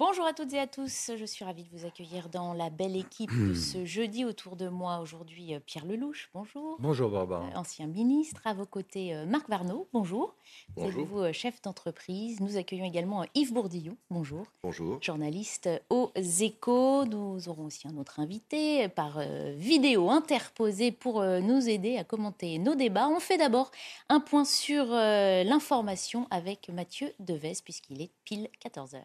Bonjour 0.00 0.24
à 0.24 0.32
toutes 0.32 0.54
et 0.54 0.58
à 0.58 0.66
tous, 0.66 1.10
je 1.14 1.24
suis 1.26 1.44
ravie 1.44 1.62
de 1.62 1.68
vous 1.76 1.84
accueillir 1.84 2.30
dans 2.30 2.54
la 2.54 2.70
belle 2.70 2.96
équipe 2.96 3.30
de 3.38 3.52
ce 3.52 3.84
jeudi 3.84 4.24
autour 4.24 4.56
de 4.56 4.66
moi 4.66 5.00
aujourd'hui 5.00 5.54
euh, 5.54 5.60
Pierre 5.60 5.84
Lelouch, 5.84 6.30
bonjour. 6.32 6.78
Bonjour 6.80 7.10
Barbara. 7.10 7.44
Euh, 7.44 7.58
ancien 7.58 7.86
ministre, 7.86 8.40
à 8.46 8.54
vos 8.54 8.64
côtés 8.64 9.14
euh, 9.14 9.26
Marc 9.26 9.50
Varnaud, 9.50 9.88
bonjour. 9.92 10.34
Bonjour. 10.74 11.04
Vous 11.04 11.32
chef 11.34 11.60
d'entreprise. 11.60 12.40
Nous 12.40 12.56
accueillons 12.56 12.86
également 12.86 13.26
Yves 13.34 13.52
Bourdillon, 13.52 13.98
bonjour. 14.08 14.46
Bonjour. 14.62 14.96
Journaliste 15.02 15.68
aux 15.90 16.12
échos. 16.16 17.04
Nous 17.04 17.50
aurons 17.50 17.66
aussi 17.66 17.86
un 17.86 17.98
autre 17.98 18.20
invité 18.20 18.88
par 18.88 19.20
vidéo 19.54 20.08
interposé 20.08 20.92
pour 20.92 21.22
nous 21.22 21.68
aider 21.68 21.98
à 21.98 22.04
commenter 22.04 22.58
nos 22.58 22.74
débats. 22.74 23.08
On 23.08 23.20
fait 23.20 23.36
d'abord 23.36 23.70
un 24.08 24.20
point 24.20 24.46
sur 24.46 24.86
l'information 24.86 26.26
avec 26.30 26.70
Mathieu 26.70 27.12
Deves 27.18 27.62
puisqu'il 27.62 28.00
est 28.00 28.12
pile 28.24 28.48
14h. 28.64 29.02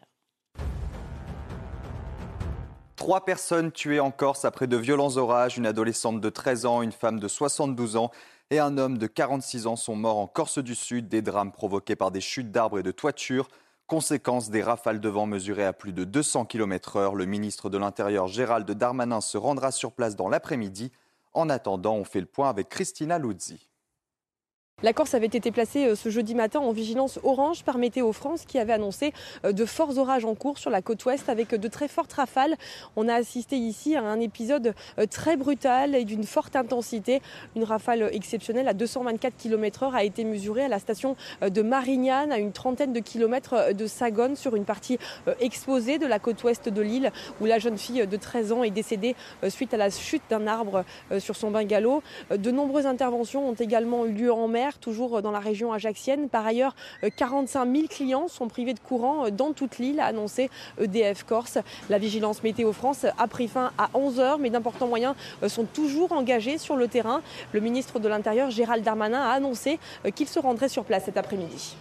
Trois 2.96 3.26
personnes 3.26 3.72
tuées 3.72 4.00
en 4.00 4.10
Corse 4.10 4.46
après 4.46 4.66
de 4.66 4.76
violents 4.78 5.18
orages. 5.18 5.58
Une 5.58 5.66
adolescente 5.66 6.22
de 6.22 6.30
13 6.30 6.64
ans, 6.64 6.80
une 6.80 6.92
femme 6.92 7.20
de 7.20 7.28
72 7.28 7.96
ans 7.96 8.10
et 8.50 8.58
un 8.58 8.78
homme 8.78 8.96
de 8.96 9.06
46 9.06 9.66
ans 9.66 9.76
sont 9.76 9.94
morts 9.94 10.16
en 10.16 10.26
Corse 10.26 10.58
du 10.58 10.74
Sud. 10.74 11.06
Des 11.06 11.20
drames 11.20 11.52
provoqués 11.52 11.94
par 11.94 12.10
des 12.10 12.22
chutes 12.22 12.50
d'arbres 12.50 12.78
et 12.78 12.82
de 12.82 12.92
toitures. 12.92 13.48
Conséquence 13.86 14.48
des 14.48 14.62
rafales 14.62 15.00
de 15.00 15.08
vent 15.10 15.26
mesurées 15.26 15.66
à 15.66 15.74
plus 15.74 15.92
de 15.92 16.04
200 16.04 16.46
km/h. 16.46 17.14
Le 17.14 17.26
ministre 17.26 17.68
de 17.68 17.76
l'Intérieur 17.76 18.28
Gérald 18.28 18.68
Darmanin 18.70 19.20
se 19.20 19.36
rendra 19.36 19.72
sur 19.72 19.92
place 19.92 20.16
dans 20.16 20.30
l'après-midi. 20.30 20.90
En 21.34 21.50
attendant, 21.50 21.96
on 21.96 22.04
fait 22.04 22.20
le 22.20 22.26
point 22.26 22.48
avec 22.48 22.70
Christina 22.70 23.18
Luzzi. 23.18 23.68
La 24.82 24.92
Corse 24.92 25.14
avait 25.14 25.24
été 25.24 25.50
placée 25.52 25.86
euh, 25.86 25.94
ce 25.94 26.10
jeudi 26.10 26.34
matin 26.34 26.60
en 26.60 26.70
vigilance 26.70 27.18
orange 27.22 27.64
par 27.64 27.78
Météo 27.78 28.12
France 28.12 28.44
qui 28.46 28.58
avait 28.58 28.74
annoncé 28.74 29.14
euh, 29.46 29.52
de 29.52 29.64
forts 29.64 29.96
orages 29.96 30.26
en 30.26 30.34
cours 30.34 30.58
sur 30.58 30.68
la 30.68 30.82
côte 30.82 31.02
ouest 31.06 31.30
avec 31.30 31.54
de 31.54 31.68
très 31.68 31.88
fortes 31.88 32.12
rafales. 32.12 32.56
On 32.94 33.08
a 33.08 33.14
assisté 33.14 33.56
ici 33.56 33.96
à 33.96 34.02
un 34.02 34.20
épisode 34.20 34.74
euh, 34.98 35.06
très 35.06 35.38
brutal 35.38 35.94
et 35.94 36.04
d'une 36.04 36.24
forte 36.24 36.56
intensité. 36.56 37.22
Une 37.56 37.64
rafale 37.64 38.10
exceptionnelle 38.12 38.68
à 38.68 38.74
224 38.74 39.34
km/h 39.38 39.94
a 39.94 40.04
été 40.04 40.24
mesurée 40.24 40.64
à 40.64 40.68
la 40.68 40.78
station 40.78 41.16
de 41.40 41.62
Marignane, 41.62 42.30
à 42.30 42.38
une 42.38 42.52
trentaine 42.52 42.92
de 42.92 43.00
kilomètres 43.00 43.72
de 43.72 43.86
Sagone, 43.86 44.36
sur 44.36 44.56
une 44.56 44.66
partie 44.66 44.98
exposée 45.40 45.98
de 45.98 46.06
la 46.06 46.18
côte 46.18 46.44
ouest 46.44 46.68
de 46.68 46.82
l'île, 46.82 47.12
où 47.40 47.46
la 47.46 47.58
jeune 47.58 47.78
fille 47.78 48.06
de 48.06 48.16
13 48.18 48.52
ans 48.52 48.62
est 48.62 48.70
décédée 48.70 49.16
suite 49.48 49.72
à 49.72 49.78
la 49.78 49.88
chute 49.88 50.22
d'un 50.28 50.46
arbre 50.46 50.84
sur 51.18 51.34
son 51.34 51.50
bungalow. 51.50 52.02
De 52.30 52.50
nombreuses 52.50 52.86
interventions 52.86 53.48
ont 53.48 53.54
également 53.54 54.04
eu 54.04 54.12
lieu 54.12 54.32
en 54.32 54.48
mer 54.48 54.65
toujours 54.74 55.22
dans 55.22 55.30
la 55.30 55.40
région 55.40 55.72
ajaxienne. 55.72 56.28
Par 56.28 56.46
ailleurs, 56.46 56.74
45 57.16 57.74
000 57.74 57.86
clients 57.88 58.28
sont 58.28 58.48
privés 58.48 58.74
de 58.74 58.80
courant 58.80 59.30
dans 59.30 59.52
toute 59.52 59.78
l'île, 59.78 60.00
a 60.00 60.06
annoncé 60.06 60.50
EDF 60.80 61.24
Corse. 61.24 61.58
La 61.88 61.98
vigilance 61.98 62.42
Météo 62.42 62.72
France 62.72 63.06
a 63.18 63.28
pris 63.28 63.48
fin 63.48 63.72
à 63.78 63.90
11 63.94 64.20
heures, 64.20 64.38
mais 64.38 64.50
d'importants 64.50 64.88
moyens 64.88 65.14
sont 65.48 65.64
toujours 65.64 66.12
engagés 66.12 66.58
sur 66.58 66.76
le 66.76 66.88
terrain. 66.88 67.22
Le 67.52 67.60
ministre 67.60 67.98
de 67.98 68.08
l'Intérieur, 68.08 68.50
Gérald 68.50 68.84
Darmanin, 68.84 69.20
a 69.20 69.30
annoncé 69.30 69.78
qu'il 70.14 70.28
se 70.28 70.38
rendrait 70.38 70.68
sur 70.68 70.84
place 70.84 71.04
cet 71.04 71.16
après-midi. 71.16 71.76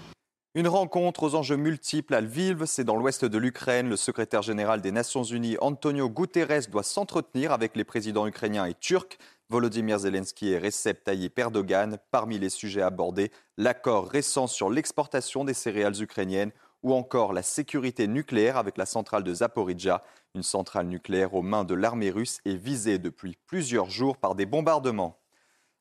Une 0.58 0.70
rencontre 0.70 1.24
aux 1.24 1.36
enjeux 1.36 1.58
multiples 1.58 2.14
à 2.14 2.22
Lviv, 2.22 2.64
c'est 2.66 2.86
dans 2.86 2.96
l'ouest 2.96 3.26
de 3.26 3.38
l'Ukraine. 3.38 3.90
Le 3.90 3.98
secrétaire 3.98 4.42
général 4.42 4.80
des 4.80 4.94
Nations 4.94 5.24
Unies, 5.24 5.58
Antonio 5.60 6.10
Guterres, 6.10 6.68
doit 6.72 6.82
s'entretenir 6.82 7.52
avec 7.52 7.76
les 7.76 7.84
présidents 7.84 8.26
ukrainiens 8.26 8.66
et 8.66 8.74
turcs. 8.74 9.18
Volodymyr 9.50 10.00
Zelensky 10.00 10.50
et 10.50 10.58
Recep 10.58 11.04
Tayyip 11.04 11.38
Erdogan. 11.38 11.98
Parmi 12.12 12.40
les 12.40 12.50
sujets 12.50 12.82
abordés, 12.82 13.32
l'accord 13.58 14.08
récent 14.08 14.48
sur 14.48 14.70
l'exportation 14.70 15.46
des 15.46 15.54
céréales 15.54 16.02
ukrainiennes 16.02 16.52
ou 16.82 16.94
encore 16.94 17.34
la 17.34 17.44
sécurité 17.44 18.08
nucléaire 18.08 18.58
avec 18.58 18.78
la 18.78 18.86
centrale 18.86 19.24
de 19.24 19.34
Zaporizhia. 19.34 20.04
Une 20.34 20.44
centrale 20.44 20.88
nucléaire 20.88 21.34
aux 21.34 21.42
mains 21.42 21.64
de 21.64 21.76
l'armée 21.76 22.12
russe 22.12 22.40
est 22.46 22.56
visée 22.56 22.98
depuis 22.98 23.38
plusieurs 23.46 23.90
jours 23.90 24.18
par 24.18 24.36
des 24.36 24.46
bombardements. 24.46 25.20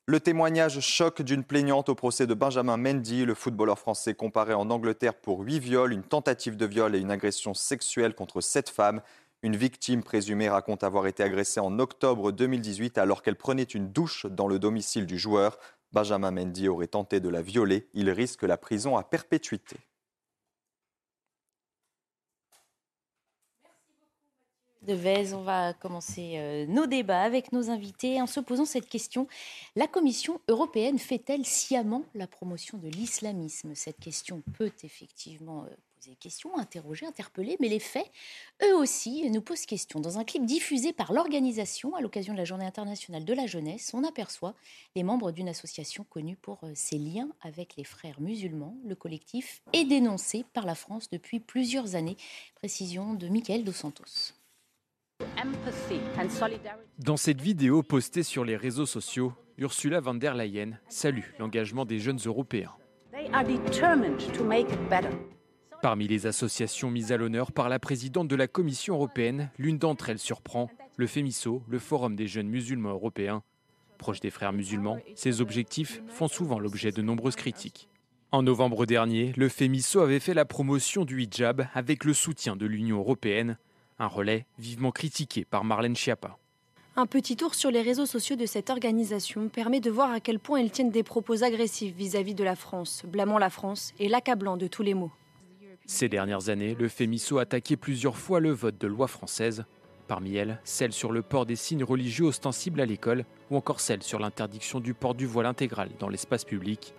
Le 0.06 0.20
témoignage 0.20 0.80
choc 0.80 1.22
d'une 1.22 1.44
plaignante 1.44 1.88
au 1.88 1.94
procès 1.94 2.26
de 2.26 2.34
Benjamin 2.34 2.76
Mendy, 2.76 3.24
le 3.24 3.32
footballeur 3.32 3.78
français 3.78 4.12
comparé 4.12 4.52
en 4.52 4.68
Angleterre 4.68 5.14
pour 5.14 5.40
huit 5.40 5.60
viols, 5.60 5.94
une 5.94 6.02
tentative 6.02 6.58
de 6.58 6.66
viol 6.66 6.94
et 6.94 6.98
une 6.98 7.10
agression 7.10 7.54
sexuelle 7.54 8.14
contre 8.14 8.42
sept 8.42 8.68
femmes. 8.68 9.00
Une 9.44 9.56
victime 9.56 10.02
présumée 10.02 10.48
raconte 10.48 10.84
avoir 10.84 11.06
été 11.06 11.22
agressée 11.22 11.60
en 11.60 11.78
octobre 11.78 12.32
2018 12.32 12.96
alors 12.96 13.22
qu'elle 13.22 13.36
prenait 13.36 13.62
une 13.62 13.92
douche 13.92 14.24
dans 14.24 14.48
le 14.48 14.58
domicile 14.58 15.04
du 15.04 15.18
joueur. 15.18 15.58
Benjamin 15.92 16.30
Mendy 16.30 16.66
aurait 16.66 16.86
tenté 16.86 17.20
de 17.20 17.28
la 17.28 17.42
violer. 17.42 17.86
Il 17.92 18.08
risque 18.08 18.42
la 18.42 18.56
prison 18.56 18.96
à 18.96 19.02
perpétuité. 19.02 19.76
Devez, 24.80 25.34
on 25.34 25.42
va 25.42 25.74
commencer 25.74 26.36
euh, 26.36 26.64
nos 26.66 26.86
débats 26.86 27.20
avec 27.20 27.52
nos 27.52 27.68
invités 27.68 28.22
en 28.22 28.26
se 28.26 28.40
posant 28.40 28.64
cette 28.64 28.88
question. 28.88 29.28
La 29.76 29.86
Commission 29.86 30.40
européenne 30.48 30.98
fait-elle 30.98 31.44
sciemment 31.44 32.04
la 32.14 32.26
promotion 32.26 32.78
de 32.78 32.88
l'islamisme? 32.88 33.74
Cette 33.74 34.00
question 34.00 34.42
peut 34.56 34.72
effectivement 34.82 35.64
euh, 35.64 35.74
poser 36.04 36.16
question, 36.16 36.56
interroger, 36.58 37.06
interpeller, 37.06 37.56
mais 37.60 37.68
les 37.68 37.78
faits, 37.78 38.10
eux 38.62 38.76
aussi, 38.76 39.30
nous 39.30 39.40
posent 39.40 39.66
question. 39.66 40.00
Dans 40.00 40.18
un 40.18 40.24
clip 40.24 40.44
diffusé 40.44 40.92
par 40.92 41.12
l'organisation 41.12 41.94
à 41.94 42.00
l'occasion 42.00 42.32
de 42.32 42.38
la 42.38 42.44
Journée 42.44 42.66
internationale 42.66 43.24
de 43.24 43.32
la 43.32 43.46
jeunesse, 43.46 43.92
on 43.94 44.04
aperçoit 44.04 44.54
les 44.96 45.02
membres 45.02 45.32
d'une 45.32 45.48
association 45.48 46.04
connue 46.04 46.36
pour 46.36 46.58
euh, 46.64 46.72
ses 46.74 46.98
liens 46.98 47.28
avec 47.40 47.76
les 47.76 47.84
frères 47.84 48.20
musulmans. 48.20 48.76
Le 48.86 48.94
collectif 48.94 49.62
est 49.72 49.84
dénoncé 49.84 50.44
par 50.52 50.66
la 50.66 50.74
France 50.74 51.08
depuis 51.10 51.40
plusieurs 51.40 51.94
années. 51.94 52.16
Précision 52.54 53.14
de 53.14 53.28
Michael 53.28 53.64
Dos 53.64 53.72
Santos. 53.72 54.34
Dans 56.98 57.16
cette 57.16 57.40
vidéo 57.40 57.82
postée 57.82 58.22
sur 58.22 58.44
les 58.44 58.56
réseaux 58.56 58.86
sociaux, 58.86 59.32
Ursula 59.56 60.00
von 60.00 60.14
der 60.14 60.34
Leyen 60.34 60.78
salue 60.88 61.30
l'engagement 61.38 61.84
des 61.84 62.00
jeunes 62.00 62.18
Européens. 62.26 62.72
Parmi 65.84 66.08
les 66.08 66.26
associations 66.26 66.90
mises 66.90 67.12
à 67.12 67.18
l'honneur 67.18 67.52
par 67.52 67.68
la 67.68 67.78
présidente 67.78 68.26
de 68.26 68.36
la 68.36 68.46
Commission 68.46 68.94
européenne, 68.94 69.50
l'une 69.58 69.76
d'entre 69.76 70.08
elles 70.08 70.18
surprend, 70.18 70.70
le 70.96 71.06
FEMISO, 71.06 71.62
le 71.68 71.78
Forum 71.78 72.16
des 72.16 72.26
jeunes 72.26 72.48
musulmans 72.48 72.92
européens. 72.92 73.42
Proche 73.98 74.20
des 74.20 74.30
frères 74.30 74.54
musulmans, 74.54 74.96
ces 75.14 75.42
objectifs 75.42 76.00
font 76.08 76.26
souvent 76.26 76.58
l'objet 76.58 76.90
de 76.90 77.02
nombreuses 77.02 77.36
critiques. 77.36 77.90
En 78.32 78.42
novembre 78.42 78.86
dernier, 78.86 79.34
le 79.36 79.50
FEMISO 79.50 80.00
avait 80.00 80.20
fait 80.20 80.32
la 80.32 80.46
promotion 80.46 81.04
du 81.04 81.22
hijab 81.22 81.66
avec 81.74 82.04
le 82.04 82.14
soutien 82.14 82.56
de 82.56 82.64
l'Union 82.64 83.00
européenne, 83.00 83.58
un 83.98 84.06
relais 84.06 84.46
vivement 84.58 84.90
critiqué 84.90 85.44
par 85.44 85.64
Marlène 85.64 85.96
Schiappa. 85.96 86.38
Un 86.96 87.04
petit 87.04 87.36
tour 87.36 87.54
sur 87.54 87.70
les 87.70 87.82
réseaux 87.82 88.06
sociaux 88.06 88.36
de 88.36 88.46
cette 88.46 88.70
organisation 88.70 89.50
permet 89.50 89.80
de 89.80 89.90
voir 89.90 90.10
à 90.12 90.20
quel 90.20 90.38
point 90.38 90.60
ils 90.60 90.70
tiennent 90.70 90.90
des 90.90 91.02
propos 91.02 91.44
agressifs 91.44 91.94
vis-à-vis 91.94 92.34
de 92.34 92.42
la 92.42 92.56
France, 92.56 93.02
blâmant 93.06 93.36
la 93.36 93.50
France 93.50 93.92
et 93.98 94.08
l'accablant 94.08 94.56
de 94.56 94.66
tous 94.66 94.82
les 94.82 94.94
maux. 94.94 95.12
Ces 95.86 96.08
dernières 96.08 96.48
années, 96.48 96.74
le 96.74 96.88
FEMISO 96.88 97.38
a 97.38 97.42
attaqué 97.42 97.76
plusieurs 97.76 98.16
fois 98.16 98.40
le 98.40 98.50
vote 98.50 98.78
de 98.78 98.86
loi 98.86 99.06
française, 99.06 99.64
parmi 100.08 100.34
elles 100.36 100.58
celle 100.64 100.92
sur 100.92 101.12
le 101.12 101.20
port 101.20 101.44
des 101.44 101.56
signes 101.56 101.84
religieux 101.84 102.24
ostensibles 102.24 102.80
à 102.80 102.86
l'école 102.86 103.24
ou 103.50 103.56
encore 103.56 103.80
celle 103.80 104.02
sur 104.02 104.18
l'interdiction 104.18 104.80
du 104.80 104.94
port 104.94 105.14
du 105.14 105.26
voile 105.26 105.46
intégral 105.46 105.90
dans 105.98 106.08
l'espace 106.08 106.44
public. 106.44 106.94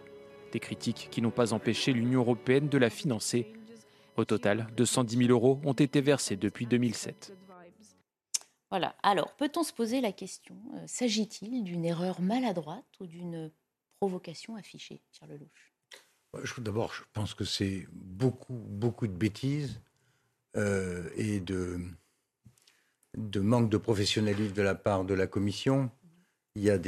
Des 0.51 0.59
critiques 0.59 1.07
qui 1.09 1.21
n'ont 1.21 1.31
pas 1.31 1.53
empêché 1.53 1.93
l'Union 1.93 2.21
européenne 2.21 2.69
de 2.69 2.77
la 2.77 2.91
financer 2.91 3.47
au 4.17 4.23
total, 4.23 4.67
210 4.77 5.17
000 5.17 5.29
euros 5.29 5.59
ont 5.65 5.73
été 5.73 5.99
versés 5.99 6.37
depuis 6.37 6.67
2007. 6.67 7.35
Voilà. 8.69 8.95
Alors, 9.03 9.33
peut-on 9.33 9.63
se 9.63 9.73
poser 9.73 9.99
la 9.99 10.11
question 10.11 10.55
euh, 10.75 10.83
s'agit-il 10.85 11.63
d'une 11.63 11.85
erreur 11.85 12.21
maladroite 12.21 12.85
ou 12.99 13.07
d'une 13.07 13.51
provocation 13.99 14.55
affichée, 14.55 15.01
D'abord, 16.57 16.93
je 16.93 17.01
pense 17.13 17.33
que 17.33 17.45
c'est 17.45 17.87
beaucoup, 17.91 18.53
beaucoup 18.53 19.07
de 19.07 19.13
bêtises 19.13 19.79
euh, 20.55 21.09
et 21.15 21.39
de, 21.39 21.79
manque 23.37 23.69
de 23.69 23.77
professionnalisme 23.77 24.53
de 24.53 24.61
la 24.61 24.75
part 24.75 25.05
de 25.05 25.13
la 25.13 25.27
Commission. 25.27 25.89
Il 26.55 26.63
y 26.63 26.69
a 26.69 26.79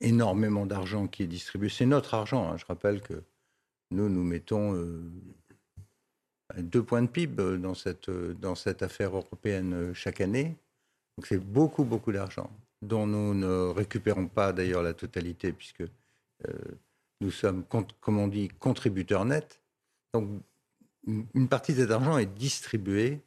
énormément 0.00 0.66
d'argent 0.66 1.06
qui 1.06 1.22
est 1.22 1.26
distribué. 1.26 1.68
C'est 1.68 1.86
notre 1.86 2.14
argent. 2.14 2.50
Hein. 2.50 2.56
Je 2.56 2.64
rappelle 2.66 3.00
que 3.00 3.22
nous, 3.90 4.08
nous 4.08 4.24
mettons 4.24 4.74
euh, 4.74 5.00
deux 6.58 6.82
points 6.82 7.02
de 7.02 7.08
PIB 7.08 7.42
euh, 7.42 7.56
dans 7.58 7.74
cette, 7.74 8.08
euh, 8.08 8.34
affaire 8.80 9.16
européenne 9.16 9.72
euh, 9.74 9.94
chaque 9.94 10.20
année. 10.20 10.56
Donc 11.16 11.26
c'est 11.26 11.38
beaucoup, 11.38 11.84
beaucoup 11.84 12.12
d'argent 12.12 12.50
dont 12.82 13.06
nous 13.06 13.34
ne 13.34 13.72
récupérons 13.72 14.28
pas 14.28 14.52
d'ailleurs 14.52 14.82
la 14.82 14.92
totalité 14.92 15.50
puisque 15.50 15.82
nous 17.20 17.30
sommes, 17.30 17.64
comme 18.00 18.18
on 18.18 18.28
dit, 18.28 18.48
contributeurs 18.60 19.24
nets. 19.24 19.60
Donc 20.12 20.28
une 21.06 21.48
partie 21.48 21.72
de 21.72 21.80
cet 21.80 21.90
argent 21.90 22.18
est 22.18 22.26
distribuée 22.26 23.20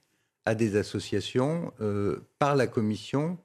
à 0.45 0.55
des 0.55 0.75
associations 0.75 1.71
par 2.37 2.55
la 2.55 2.67
Commission 2.67 3.37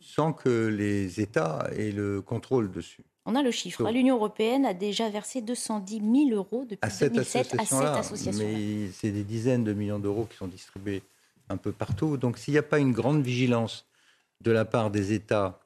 sans 0.00 0.32
que 0.32 0.66
les 0.68 1.20
États 1.20 1.68
aient 1.76 1.92
le 1.92 2.22
contrôle 2.22 2.70
dessus. 2.70 3.04
On 3.26 3.34
a 3.34 3.42
le 3.42 3.50
chiffre. 3.50 3.88
L'Union 3.90 4.16
européenne 4.16 4.64
a 4.64 4.72
déjà 4.72 5.10
versé 5.10 5.42
210 5.42 5.98
000 5.98 6.30
euros 6.30 6.64
depuis 6.64 6.90
2007 7.00 7.54
à 7.58 7.64
cette 7.64 7.82
association. 7.82 8.44
Mais 8.44 8.88
c'est 8.92 9.10
des 9.10 9.24
dizaines 9.24 9.62
de 9.62 9.74
millions 9.74 9.98
d'euros 9.98 10.24
qui 10.24 10.36
sont 10.36 10.48
distribués 10.48 11.02
un 11.50 11.58
peu 11.58 11.70
partout. 11.70 12.16
Donc 12.16 12.38
s'il 12.38 12.52
n'y 12.52 12.58
a 12.58 12.62
pas 12.62 12.78
une 12.78 12.92
grande 12.92 13.22
vigilance 13.22 13.86
de 14.40 14.50
la 14.50 14.64
part 14.64 14.90
des 14.90 15.12
États 15.12 15.60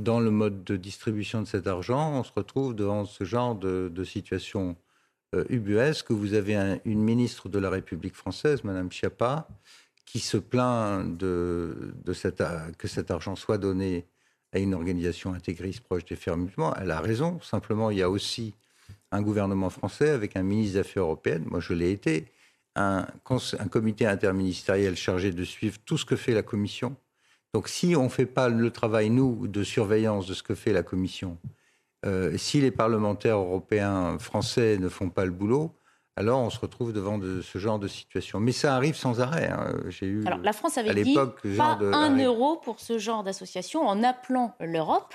dans 0.00 0.20
le 0.20 0.30
mode 0.30 0.64
de 0.64 0.76
distribution 0.76 1.40
de 1.40 1.46
cet 1.46 1.66
argent, 1.66 2.18
on 2.18 2.24
se 2.24 2.32
retrouve 2.32 2.74
devant 2.74 3.04
ce 3.04 3.24
genre 3.24 3.54
de, 3.54 4.04
situation 4.04 4.76
euh, 5.34 5.44
ubuesque. 5.48 6.10
Vous 6.10 6.34
avez 6.34 6.80
une 6.84 7.02
ministre 7.02 7.48
de 7.48 7.58
la 7.58 7.70
République 7.70 8.16
française, 8.16 8.64
Madame 8.64 8.90
Schiappa, 8.90 9.48
qui 10.04 10.18
se 10.20 10.36
plaint 10.36 11.18
que 11.18 12.88
cet 12.88 13.10
argent 13.10 13.36
soit 13.36 13.58
donné 13.58 14.06
à 14.52 14.58
une 14.58 14.74
organisation 14.74 15.34
intégriste 15.34 15.80
proche 15.80 16.04
des 16.04 16.16
musulmans. 16.36 16.74
Elle 16.76 16.90
a 16.90 17.00
raison. 17.00 17.40
Simplement, 17.40 17.90
il 17.90 17.98
y 17.98 18.02
a 18.02 18.10
aussi 18.10 18.54
un 19.10 19.22
gouvernement 19.22 19.70
français 19.70 20.10
avec 20.10 20.36
un 20.36 20.42
ministre 20.42 20.74
des 20.74 20.80
Affaires 20.80 21.02
européennes. 21.04 21.44
Moi, 21.46 21.60
je 21.60 21.72
l'ai 21.72 21.90
été. 21.90 22.26
Un, 22.76 23.06
comité 23.70 24.04
interministériel 24.04 24.96
chargé 24.96 25.30
de 25.30 25.44
suivre 25.44 25.78
tout 25.84 25.96
ce 25.96 26.04
que 26.04 26.16
fait 26.16 26.34
la 26.34 26.42
Commission 26.42 26.96
donc 27.54 27.68
si 27.68 27.94
on 27.94 28.04
ne 28.04 28.08
fait 28.08 28.26
pas 28.26 28.48
le 28.48 28.70
travail, 28.72 29.10
nous, 29.10 29.46
de 29.46 29.62
surveillance 29.62 30.26
de 30.26 30.34
ce 30.34 30.42
que 30.42 30.56
fait 30.56 30.72
la 30.72 30.82
Commission, 30.82 31.38
euh, 32.04 32.36
si 32.36 32.60
les 32.60 32.72
parlementaires 32.72 33.38
européens, 33.38 34.18
français 34.18 34.76
ne 34.78 34.88
font 34.88 35.08
pas 35.08 35.24
le 35.24 35.30
boulot, 35.30 35.70
alors 36.16 36.40
on 36.40 36.50
se 36.50 36.58
retrouve 36.58 36.92
devant 36.92 37.16
de, 37.16 37.42
ce 37.42 37.58
genre 37.58 37.78
de 37.78 37.86
situation. 37.86 38.40
Mais 38.40 38.50
ça 38.50 38.74
arrive 38.74 38.96
sans 38.96 39.20
arrêt. 39.20 39.50
Hein. 39.50 39.72
J'ai 39.88 40.06
eu 40.06 40.26
alors 40.26 40.40
la 40.40 40.52
France 40.52 40.78
avait 40.78 41.04
dit 41.04 41.14
pas 41.14 41.78
un 41.80 42.18
euro 42.18 42.56
pour 42.56 42.80
ce 42.80 42.98
genre 42.98 43.22
d'association 43.22 43.86
en 43.86 44.02
appelant 44.02 44.56
l'Europe 44.58 45.14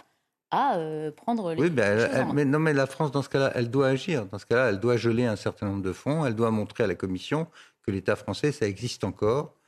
à 0.50 0.78
euh, 0.78 1.12
prendre 1.12 1.54
les 1.54 1.62
oui, 1.62 1.70
ben, 1.70 2.32
mais 2.34 2.46
non, 2.46 2.60
mais 2.60 2.74
la 2.74 2.88
France, 2.88 3.12
dans 3.12 3.22
ce 3.22 3.30
cas-là, 3.30 3.52
elle 3.54 3.70
doit 3.70 3.88
agir. 3.88 4.26
Dans 4.28 4.40
ce 4.40 4.46
cas-là, 4.46 4.70
elle 4.70 4.80
doit 4.80 4.96
geler 4.96 5.26
un 5.26 5.36
certain 5.36 5.68
nombre 5.68 5.84
de 5.84 5.94
fonds. 5.94 6.26
Elle 6.26 6.36
doit 6.36 6.52
montrer 6.52 6.86
à 6.86 6.88
la 6.88 6.96
Commission 6.96 7.48
que 7.86 7.92
l'État 7.92 8.16
français, 8.16 8.54
ça 8.54 8.66
existe 8.66 9.04
encore 9.04 9.59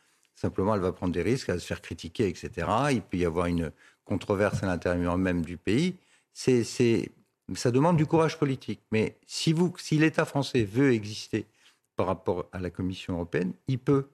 Simplement, 0.42 0.74
elle 0.74 0.82
va 0.82 0.92
prendre 0.92 1.14
des 1.14 1.22
risques, 1.22 1.50
elle 1.50 1.56
va 1.56 1.62
se 1.62 1.68
faire 1.68 1.84
critiquer, 1.84 2.28
etc. 2.28 2.68
Il 2.90 3.04
peut 3.04 3.18
y 3.18 3.26
avoir 3.26 3.46
une 3.46 3.72
controverse 4.06 4.64
à 4.64 4.66
l'intérieur 4.66 5.16
même 5.16 5.46
du 5.46 5.56
pays. 5.56 5.98
C'est, 6.34 6.64
ça 7.54 7.70
demande 7.70 7.96
du 7.96 8.08
courage 8.08 8.40
politique. 8.40 8.82
Mais 8.92 9.18
si, 9.28 9.54
vous, 9.54 9.72
si 9.78 10.00
l'État 10.00 10.26
français 10.26 10.64
veut 10.64 10.94
exister 10.94 11.46
par 11.96 12.08
rapport 12.08 12.48
à 12.54 12.60
la 12.60 12.72
Commission 12.72 13.14
européenne, 13.14 13.54
il 13.68 13.78
peut. 13.78 14.08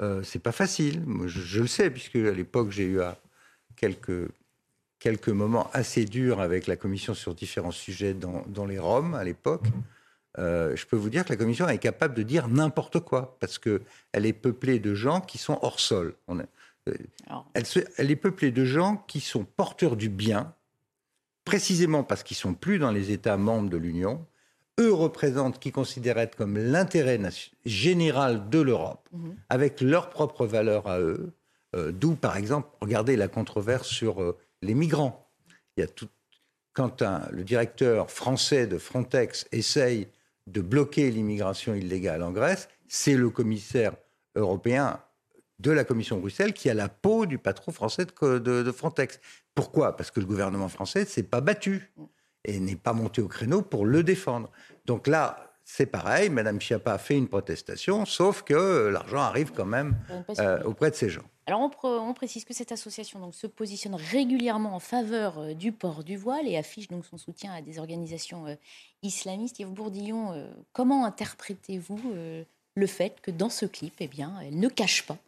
Euh, 0.00 0.22
c'est 0.22 0.38
pas 0.38 0.52
facile. 0.52 1.04
je, 1.26 1.62
le 1.62 1.66
sais, 1.66 1.90
puisque 1.90 2.14
à 2.14 2.30
l'époque, 2.30 2.70
j'ai 2.70 2.84
eu 2.84 3.00
quelques, 3.74 4.30
quelques 5.00 5.28
moments 5.28 5.68
assez 5.72 6.04
durs 6.04 6.38
avec 6.40 6.68
la 6.68 6.76
Commission 6.76 7.14
sur 7.14 7.34
différents 7.34 7.72
sujets 7.72 8.14
dans, 8.14 8.44
dans 8.46 8.64
les 8.64 8.78
Roms 8.78 9.14
à 9.14 9.24
l'époque. 9.24 9.66
Euh, 10.38 10.74
je 10.74 10.86
peux 10.86 10.96
vous 10.96 11.10
dire 11.10 11.24
que 11.24 11.30
la 11.30 11.36
Commission 11.36 11.68
est 11.68 11.78
capable 11.78 12.14
de 12.14 12.22
dire 12.22 12.48
n'importe 12.48 13.00
quoi, 13.00 13.36
parce 13.40 13.58
qu'elle 13.58 13.80
est 14.12 14.32
peuplée 14.32 14.78
de 14.78 14.94
gens 14.94 15.20
qui 15.20 15.38
sont 15.38 15.58
hors 15.62 15.80
sol. 15.80 16.14
On 16.26 16.38
euh, 16.38 16.94
elle, 17.54 18.10
est 18.10 18.16
peuplée 18.16 18.50
de 18.50 18.64
gens 18.64 19.04
qui 19.06 19.20
sont 19.20 19.44
porteurs 19.44 19.96
du 19.96 20.08
bien, 20.08 20.54
précisément 21.44 22.02
parce 22.02 22.22
qu'ils 22.22 22.36
sont 22.36 22.54
plus 22.54 22.78
dans 22.78 22.90
les 22.90 23.10
États 23.10 23.36
membres 23.36 23.70
de 23.70 23.76
l'Union. 23.76 24.26
Eux 24.80 24.92
représentent 24.92 25.60
qui 25.60 25.70
considèrent 25.70 26.18
être 26.18 26.36
comme 26.36 26.58
l'intérêt 26.58 27.20
général 27.64 28.50
de 28.50 28.60
l'Europe, 28.60 29.08
mhm. 29.12 29.36
avec 29.48 29.80
leurs 29.80 30.10
propres 30.10 30.46
valeurs 30.46 30.88
à 30.88 31.00
eux. 31.00 31.32
Euh, 31.76 31.92
d'où, 31.92 32.16
par 32.16 32.36
exemple, 32.36 32.68
regardez 32.80 33.16
la 33.16 33.28
controverse 33.28 33.88
sur 33.88 34.34
les 34.62 34.74
migrants. 34.74 35.30
Il 35.76 35.80
y 35.80 35.84
a 35.84 35.86
tout, 35.86 36.08
quand 36.72 37.02
le 37.30 37.44
directeur 37.44 38.10
français 38.10 38.66
de 38.66 38.78
Frontex 38.78 39.46
essaye 39.52 40.08
de 40.46 40.60
bloquer 40.60 41.10
l'immigration 41.10 41.74
illégale 41.74 42.22
en 42.22 42.32
Grèce, 42.32 42.68
c'est 42.88 43.16
le 43.16 43.30
commissaire 43.30 43.94
européen 44.34 45.00
de 45.58 45.70
la 45.70 45.84
Commission 45.84 46.18
Bruxelles 46.18 46.52
qui 46.52 46.68
a 46.68 46.74
la 46.74 46.88
peau 46.88 47.26
du 47.26 47.38
patron 47.38 47.72
français 47.72 48.06
de, 48.06 48.72
Frontex. 48.72 49.20
Pourquoi? 49.54 49.96
Parce 49.96 50.10
que 50.10 50.20
le 50.20 50.26
gouvernement 50.26 50.68
français 50.68 51.00
ne 51.00 51.04
s'est 51.06 51.22
pas 51.22 51.40
battu 51.40 51.92
et 52.44 52.60
n'est 52.60 52.76
pas 52.76 52.92
monté 52.92 53.22
au 53.22 53.28
créneau 53.28 53.62
pour 53.62 53.86
le 53.86 54.02
défendre. 54.02 54.50
Donc 54.84 55.06
là, 55.06 55.54
c'est 55.64 55.86
pareil, 55.86 56.28
Madame 56.28 56.60
Chiappa 56.60 56.94
a 56.94 56.98
fait 56.98 57.16
une 57.16 57.28
protestation, 57.28 58.04
sauf 58.04 58.42
que 58.42 58.88
l'argent 58.88 59.20
arrive 59.20 59.52
quand 59.52 59.64
même 59.64 59.96
euh, 60.38 60.62
auprès 60.64 60.90
de 60.90 60.96
ces 60.96 61.08
gens. 61.08 61.24
Alors 61.46 61.60
on, 61.82 62.14
précise 62.14 62.44
que 62.44 62.54
cette 62.54 62.72
association 62.72 63.30
se 63.32 63.46
positionne 63.46 63.94
régulièrement 63.94 64.74
en 64.74 64.80
faveur 64.80 65.38
euh, 65.38 65.52
du 65.52 65.72
port 65.72 66.02
du 66.02 66.16
voile 66.16 66.48
et 66.48 66.56
affiche 66.56 66.88
donc 66.88 67.04
son 67.04 67.18
soutien 67.18 67.52
à 67.52 67.60
des 67.60 67.78
organisations 67.78 68.46
euh, 68.46 68.54
islamistes. 69.02 69.58
Yves 69.58 69.68
Bourdillon, 69.68 70.32
euh, 70.32 70.50
comment 70.72 71.04
interprétez-vous 71.04 72.00
le 72.76 72.86
fait 72.86 73.20
que 73.20 73.30
dans 73.30 73.50
ce 73.50 73.66
clip, 73.66 73.94
eh 74.00 74.08
bien, 74.08 74.40
elle 74.40 74.58
ne 74.58 74.68
cache 74.68 75.06
pas 75.06 75.18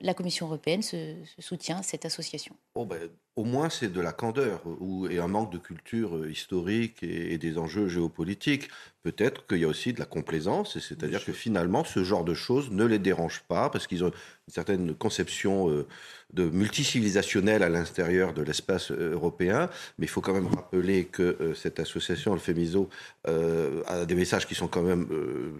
la 0.00 0.14
Commission 0.14 0.46
européenne 0.46 0.82
ce, 0.82 1.14
soutien 1.38 1.78
à 1.78 1.82
cette 1.82 2.04
association? 2.04 2.54
Oh 2.74 2.84
ben, 2.84 3.10
Au 3.38 3.44
moins, 3.44 3.70
c'est 3.70 3.92
de 3.92 4.00
la 4.00 4.10
candeur 4.10 4.62
ou, 4.80 5.06
et 5.06 5.20
un 5.20 5.28
manque 5.28 5.52
de 5.52 5.58
culture 5.58 6.28
historique 6.28 7.04
et, 7.04 7.34
et 7.34 7.38
des 7.38 7.56
enjeux 7.56 7.86
géopolitiques. 7.86 8.68
Peut-être 9.04 9.46
qu'il 9.46 9.58
y 9.58 9.64
a 9.64 9.68
aussi 9.68 9.92
de 9.92 10.00
la 10.00 10.06
complaisance, 10.06 10.76
c'est-à-dire 10.80 11.24
que 11.24 11.32
finalement, 11.32 11.84
ce 11.84 12.02
genre 12.02 12.24
de 12.24 12.34
choses 12.34 12.72
ne 12.72 12.84
les 12.84 12.98
dérange 12.98 13.44
pas 13.46 13.70
parce 13.70 13.86
qu'ils 13.86 14.02
ont 14.02 14.08
une 14.48 14.52
certaine 14.52 14.94
conception 14.94 15.70
euh, 15.70 15.86
de 16.32 16.44
multicivilisationnelle 16.50 17.62
à 17.62 17.68
l'intérieur 17.68 18.34
de 18.34 18.42
l'espace 18.42 18.90
euh, 18.90 19.12
européen. 19.12 19.70
Mais 19.98 20.06
il 20.06 20.08
faut 20.08 20.20
quand 20.20 20.34
même 20.34 20.48
rappeler 20.48 21.04
que 21.04 21.22
euh, 21.22 21.54
cette 21.54 21.78
association, 21.80 22.34
le 22.34 22.40
FEMISO, 22.40 22.88
a 23.24 24.06
des 24.06 24.14
messages 24.14 24.46
qui 24.46 24.54
sont 24.54 24.68
quand 24.68 24.82
même 24.82 25.06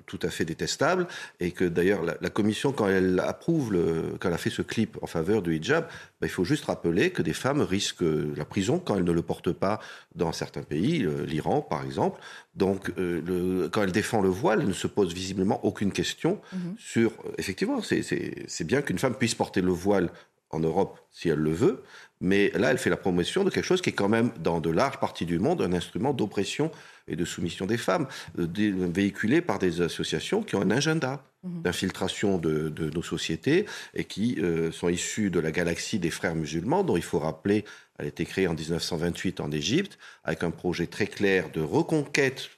tout 0.07 0.19
à 0.23 0.31
fait 0.31 0.47
détestables 0.47 1.07
et 1.39 1.51
que 1.51 1.65
d'ailleurs 1.65 2.03
la, 2.03 2.31
Commission, 2.31 2.73
quand 2.73 2.89
elle 2.89 3.21
approuve, 3.21 3.73
le, 3.73 4.17
quand 4.19 4.29
elle 4.29 4.35
a 4.35 4.39
fait 4.39 4.49
ce 4.49 4.63
clip 4.63 4.97
en 5.03 5.07
faveur 5.07 5.43
du 5.43 5.55
hijab, 5.55 5.87
bah, 6.21 6.27
il 6.27 6.31
faut 6.31 6.45
juste 6.45 6.65
rappeler 6.65 7.11
que 7.11 7.21
des 7.21 7.35
femmes 7.35 7.61
risquent 7.69 8.05
la 8.37 8.45
prison 8.45 8.79
quand 8.79 8.97
elles 8.97 9.05
ne 9.05 9.13
le 9.13 9.23
portent 9.23 9.53
pas 9.53 9.81
dans 10.15 10.33
certains 10.33 10.63
pays, 10.63 11.07
l'Iran 11.27 11.61
par 11.61 11.85
exemple. 11.85 12.21
Donc, 12.55 12.91
le, 12.97 13.69
quand 13.69 13.83
elle 13.83 13.93
défend 13.93 14.21
le 14.21 14.29
voile, 14.29 14.61
elle 14.63 14.69
ne 14.69 14.73
se 14.73 14.87
pose 14.89 15.15
visiblement 15.15 15.65
aucune 15.65 15.93
question 15.93 16.41
mhm. 16.53 16.75
sur. 16.79 17.13
Effectivement, 17.39 17.81
c'est 17.83 18.65
bien 18.65 18.83
qu'une 18.83 18.99
femme 18.99 19.15
puisse 19.15 19.35
porter 19.35 19.61
le 19.61 19.73
voile 19.73 20.11
en 20.51 20.61
Europe 20.61 20.99
si 21.11 21.29
elle 21.29 21.39
le 21.39 21.53
veut, 21.53 21.83
mais 22.21 22.51
là, 22.55 22.71
elle 22.71 22.79
fait 22.79 22.91
la 22.91 22.97
promotion 22.97 23.45
de 23.45 23.51
quelque 23.51 23.65
chose 23.65 23.81
qui 23.81 23.91
est 23.91 23.95
quand 23.95 24.09
même, 24.09 24.31
dans 24.41 24.61
de 24.61 24.71
larges 24.71 24.99
parties 24.99 25.27
du 25.27 25.39
monde, 25.39 25.63
un 25.63 25.73
instrument 25.73 26.13
d'oppression 26.13 26.71
et 27.07 27.17
de 27.17 27.25
soumission 27.25 27.67
des 27.67 27.77
femmes, 27.77 28.07
euh, 28.39 28.47
véhiculé 28.57 29.41
par 29.41 29.59
des 29.59 29.81
associations 29.81 30.43
qui 30.43 30.57
ont 30.57 30.63
un 30.63 30.71
agenda. 30.71 31.23
D'infiltration 31.45 32.39
de, 32.39 32.91
nos 32.95 33.03
sociétés 33.03 33.67
et 33.95 34.05
qui 34.05 34.37
euh, 34.41 34.73
sont 34.73 34.89
issues 34.89 35.31
de 35.31 35.39
la 35.39 35.53
galaxie 35.53 35.99
des 35.99 36.11
frères 36.11 36.35
musulmans, 36.35 36.83
dont 36.83 36.97
il 36.97 37.03
faut 37.03 37.19
rappeler, 37.19 37.65
elle 37.99 38.07
a 38.07 38.09
été 38.09 38.25
créée 38.25 38.49
en 38.49 38.55
1928 38.55 39.41
en 39.41 39.51
Égypte, 39.51 39.99
avec 40.25 40.43
un 40.43 40.51
projet 40.51 40.87
très 40.87 41.07
clair 41.07 41.51
de 41.51 41.61
reconquête 41.61 42.51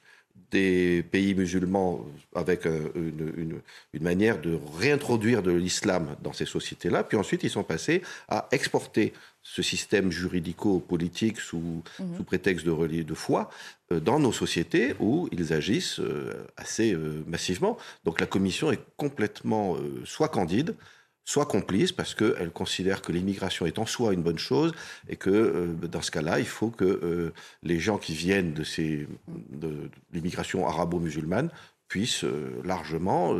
des 0.51 1.03
pays 1.03 1.33
musulmans 1.33 2.05
avec 2.35 2.65
une, 2.65 3.61
manière 3.99 4.39
de 4.39 4.59
réintroduire 4.77 5.41
de 5.41 5.51
l'islam 5.51 6.15
dans 6.21 6.33
ces 6.33 6.45
sociétés-là. 6.45 7.03
Puis 7.03 7.17
ensuite, 7.17 7.43
ils 7.43 7.49
sont 7.49 7.63
passés 7.63 8.01
à 8.27 8.47
exporter 8.51 9.13
ce 9.43 9.61
système 9.61 10.11
juridico-politique 10.11 11.39
sous, 11.39 11.83
mhm. 11.99 12.17
sous, 12.17 12.23
prétexte 12.23 12.65
de, 12.65 13.03
de 13.03 13.13
foi 13.13 13.49
euh, 13.91 13.99
dans 13.99 14.19
nos 14.19 14.31
sociétés 14.31 14.93
où 14.99 15.27
ils 15.31 15.53
agissent 15.53 15.99
euh, 15.99 16.45
assez 16.57 16.93
euh, 16.93 17.23
massivement. 17.27 17.77
Donc 18.05 18.19
la 18.19 18.27
Commission 18.27 18.71
est 18.71 18.81
complètement 18.97 19.77
soit 20.05 20.29
candide, 20.29 20.75
soit 21.25 21.45
complice 21.45 21.91
parce 21.91 22.15
qu'elle 22.15 22.51
considère 22.51 23.01
que 23.01 23.11
l'immigration 23.11 23.65
est 23.65 23.79
en 23.79 23.85
soi 23.85 24.13
une 24.13 24.23
bonne 24.23 24.39
chose 24.39 24.73
et 25.07 25.15
que 25.15 25.29
euh, 25.29 25.67
dans 25.87 26.01
ce 26.01 26.11
cas-là, 26.11 26.39
il 26.39 26.47
faut 26.47 26.69
que 26.69 26.85
euh, 26.85 27.33
les 27.63 27.79
gens 27.79 27.97
qui 27.97 28.13
viennent 28.13 28.53
de, 28.53 28.63
ces, 28.63 29.07
de, 29.27 29.89
l'immigration 30.11 30.67
arabo-musulmane 30.67 31.49
puissent 31.87 32.23
euh, 32.23 32.61
largement 32.63 33.37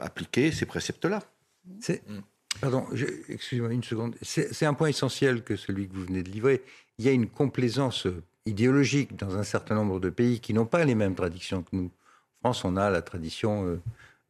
appliquer 0.00 0.52
ces 0.52 0.66
préceptes-là. 0.66 1.22
C'est, 1.80 2.02
pardon, 2.60 2.86
excusez-moi 3.28 3.72
une 3.72 3.84
seconde. 3.84 4.14
C'est, 4.22 4.66
un 4.66 4.74
point 4.74 4.88
essentiel 4.88 5.42
que 5.42 5.56
celui 5.56 5.88
que 5.88 5.94
vous 5.94 6.04
venez 6.04 6.22
de 6.22 6.30
livrer. 6.30 6.62
Il 6.98 7.04
y 7.04 7.08
a 7.08 7.12
une 7.12 7.28
complaisance 7.28 8.06
idéologique 8.46 9.16
dans 9.16 9.36
un 9.36 9.42
certain 9.42 9.74
nombre 9.74 10.00
de 10.00 10.10
pays 10.10 10.40
qui 10.40 10.54
n'ont 10.54 10.66
pas 10.66 10.84
les 10.84 10.94
mêmes 10.94 11.14
traditions 11.14 11.62
que 11.62 11.76
nous. 11.76 11.90
En 12.42 12.52
France, 12.52 12.64
on 12.64 12.76
a 12.76 12.88
la 12.88 13.02
tradition 13.02 13.80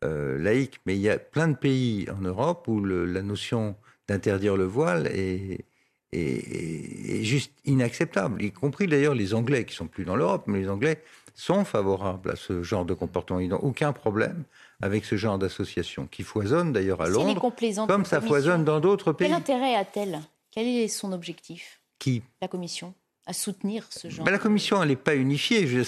euh, 0.05 0.39
laïque, 0.39 0.81
mais 0.87 0.95
il 0.95 1.01
y 1.01 1.09
a 1.09 1.19
plein 1.19 1.49
de 1.49 1.57
pays 1.57 2.07
en 2.11 2.21
Europe 2.21 2.69
où 2.69 2.85
la 2.85 3.23
notion 3.23 3.75
d'interdire 4.07 4.57
le 4.57 4.65
voile 4.65 5.09
est, 5.09 5.65
juste 7.23 7.53
inacceptable, 7.65 8.43
y 8.43 8.53
compris 8.53 8.87
d'ailleurs 8.87 9.15
les 9.15 9.35
Anglais 9.35 9.65
qui 9.65 9.75
sont 9.75 9.87
plus 9.87 10.05
dans 10.05 10.17
l'Europe, 10.17 10.45
mais 10.47 10.61
les 10.61 10.69
Anglais 10.69 11.03
sont 11.35 11.65
favorables 11.65 12.31
à 12.31 12.37
ce 12.37 12.63
genre 12.63 12.85
de 12.85 12.95
comportement. 12.95 13.41
Ils 13.41 13.49
n'ont 13.49 13.59
aucun 13.59 13.93
problème 13.93 14.45
avec 14.81 15.05
ce 15.05 15.17
genre 15.17 15.39
d'association 15.39 16.07
qui 16.07 16.23
foisonne 16.23 16.73
d'ailleurs 16.73 17.01
à 17.03 17.09
Londres, 17.09 17.53
comme 17.87 18.05
ça 18.05 18.21
foisonne 18.21 18.65
dans 18.65 18.81
d'autres 18.81 19.13
pays. 19.13 19.29
Quel 19.29 19.37
intérêt 19.37 19.75
a-t-elle? 19.75 20.21
Quel 20.51 20.67
est 20.67 20.89
son 20.89 21.13
objectif? 21.13 21.81
Qui? 21.99 22.23
La 22.41 22.49
Commission 22.49 22.95
à 23.29 23.35
soutenir 23.35 23.85
ce 23.91 24.09
genre 24.09 24.25
ben, 24.25 24.33
La 24.33 24.39
Commission, 24.39 24.83
elle 24.83 24.89
n'est 24.89 24.97
pas 24.97 25.15
unifiée. 25.15 25.67
Je, 25.67 25.83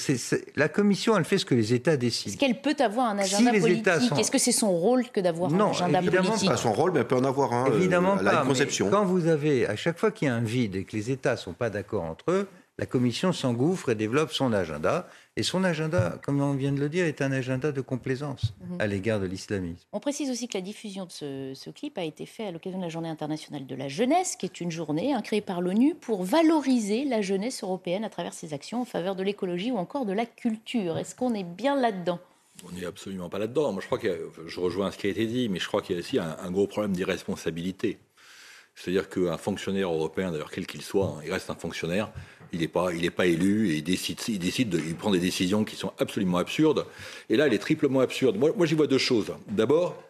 la 0.57 0.69
Commission, 0.69 1.17
elle 1.17 1.25
fait 1.25 1.39
ce 1.39 1.47
que 1.47 1.55
les 1.55 1.73
États 1.73 1.97
décident. 1.97 2.33
Est-ce 2.33 2.39
qu'elle 2.39 2.61
peut 2.61 2.77
avoir 2.79 3.07
un 3.07 3.19
agenda 3.19 3.51
politique 3.53 4.13
Est-ce 4.19 4.31
que 4.31 4.39
c'est 4.39 4.53
son 4.53 4.71
rôle 4.71 5.09
que 5.09 5.21
d'avoir 5.21 5.53
un 5.53 5.71
agenda 5.71 6.03
politique 6.03 6.43
Non, 6.43 6.49
pas 6.49 6.57
son 6.59 6.73
rôle, 6.73 6.93
mais 6.93 7.01
elle 7.01 7.07
peut 7.07 7.17
en 7.17 7.25
avoir 7.25 7.55
un. 7.55 7.71
Euh, 7.71 7.77
évidemment 7.77 8.19
euh, 8.19 8.23
pas. 8.23 8.45
conception. 8.45 8.91
quand 8.91 9.07
vous 9.07 9.27
avez, 9.27 9.67
à 9.67 9.75
chaque 9.75 9.99
fois 9.99 10.11
qu'il 10.11 10.29
y 10.29 10.31
a 10.31 10.35
un 10.35 10.43
vide 10.43 10.77
et 10.77 10.85
que 10.85 10.95
les 10.95 11.11
États 11.11 11.33
ne 11.33 11.37
sont 11.39 11.55
pas 11.55 11.71
d'accord 11.71 12.05
entre 12.05 12.31
eux, 12.31 12.49
la 12.79 12.85
Commission 12.85 13.33
s'engouffre 13.33 13.89
et 13.89 13.95
développe 13.95 14.33
son 14.33 14.53
agenda. 14.53 15.09
Et 15.37 15.43
son 15.43 15.63
agenda, 15.63 16.19
comme 16.23 16.41
on 16.41 16.55
vient 16.55 16.73
de 16.73 16.81
le 16.81 16.89
dire, 16.89 17.07
est 17.07 17.23
un 17.23 17.31
agenda 17.31 17.71
de 17.71 17.81
complaisance 17.81 18.53
mhm. 18.61 18.81
à 18.81 18.87
l'égard 18.87 19.21
de 19.21 19.27
l'islamisme. 19.27 19.87
On 19.93 20.01
précise 20.01 20.31
aussi 20.31 20.49
que 20.49 20.59
la 20.59 20.63
diffusion 20.63 21.07
de 21.07 21.55
ce, 21.55 21.71
clip 21.71 21.97
a 21.99 22.05
été 22.05 22.27
faite 22.27 22.49
à 22.49 22.51
l'occasion 22.51 22.79
de 22.79 22.85
la 22.85 22.91
Journée 22.91 23.09
internationale 23.09 23.67
de 23.67 23.75
la 23.75 23.89
jeunesse, 23.89 24.37
qui 24.37 24.47
est 24.47 24.61
une 24.61 24.71
journée 24.71 25.15
hein, 25.15 25.23
créée 25.23 25.41
par 25.41 25.61
l'ONU 25.61 25.95
pour 25.95 26.25
valoriser 26.25 27.05
la 27.05 27.23
jeunesse 27.23 27.63
européenne 27.63 28.05
à 28.05 28.11
travers 28.11 28.35
ses 28.35 28.55
actions 28.55 28.83
en 28.83 28.85
faveur 28.85 29.15
de 29.15 29.23
l'écologie 29.23 29.71
ou 29.71 29.77
encore 29.77 30.05
de 30.05 30.13
la 30.13 30.27
culture. 30.27 30.99
Est-ce 30.99 31.15
qu'on 31.15 31.33
est 31.35 31.45
bien 31.45 31.81
là-dedans? 31.81 32.19
On 32.67 32.73
n'est 32.73 32.85
absolument 32.85 33.29
pas 33.29 33.39
là-dedans. 33.39 33.73
Moi, 33.73 33.81
je 33.81 33.87
crois 33.87 33.99
que 33.99 34.31
je 34.47 34.61
rejoins 34.61 34.91
ce 34.91 34.99
qui 34.99 35.07
a 35.07 35.11
été 35.11 35.27
dit, 35.27 35.49
mais 35.49 35.61
je 35.61 35.67
crois 35.69 35.81
qu'il 35.81 35.95
y 35.95 35.99
a 35.99 36.01
aussi 36.01 36.19
un 36.19 36.51
gros 36.51 36.67
problème 36.67 36.93
d'irresponsabilité. 36.93 37.99
C'est-à-dire 38.75 39.09
qu'un 39.09 39.37
fonctionnaire 39.37 39.93
européen, 39.93 40.31
d'ailleurs 40.31 40.51
quel 40.51 40.67
qu'il 40.67 40.83
soit, 40.83 41.07
hein, 41.07 41.21
il 41.25 41.33
reste 41.33 41.51
un 41.51 41.55
fonctionnaire, 41.55 42.11
il 42.53 42.61
n'est 42.61 42.69
pas, 42.69 42.93
il 42.93 43.11
pas 43.11 43.27
élu 43.27 43.71
et 43.71 43.77
il 43.77 43.85
décide, 43.85 44.21
il 44.29 44.69
de, 44.69 44.79
prend 44.95 45.11
des 45.11 45.19
décisions 45.19 45.65
qui 45.65 45.77
sont 45.77 45.93
absolument 45.99 46.39
absurdes. 46.39 46.87
Et 47.29 47.37
là, 47.37 47.47
elle 47.47 47.55
est 47.55 47.59
triplement 47.59 48.01
absurde. 48.01 48.37
Moi, 48.37 48.53
moi 48.57 48.67
j'y 48.67 48.75
vois 48.75 48.87
deux 48.87 48.99
choses. 48.99 49.33
D'abord, 49.49 50.03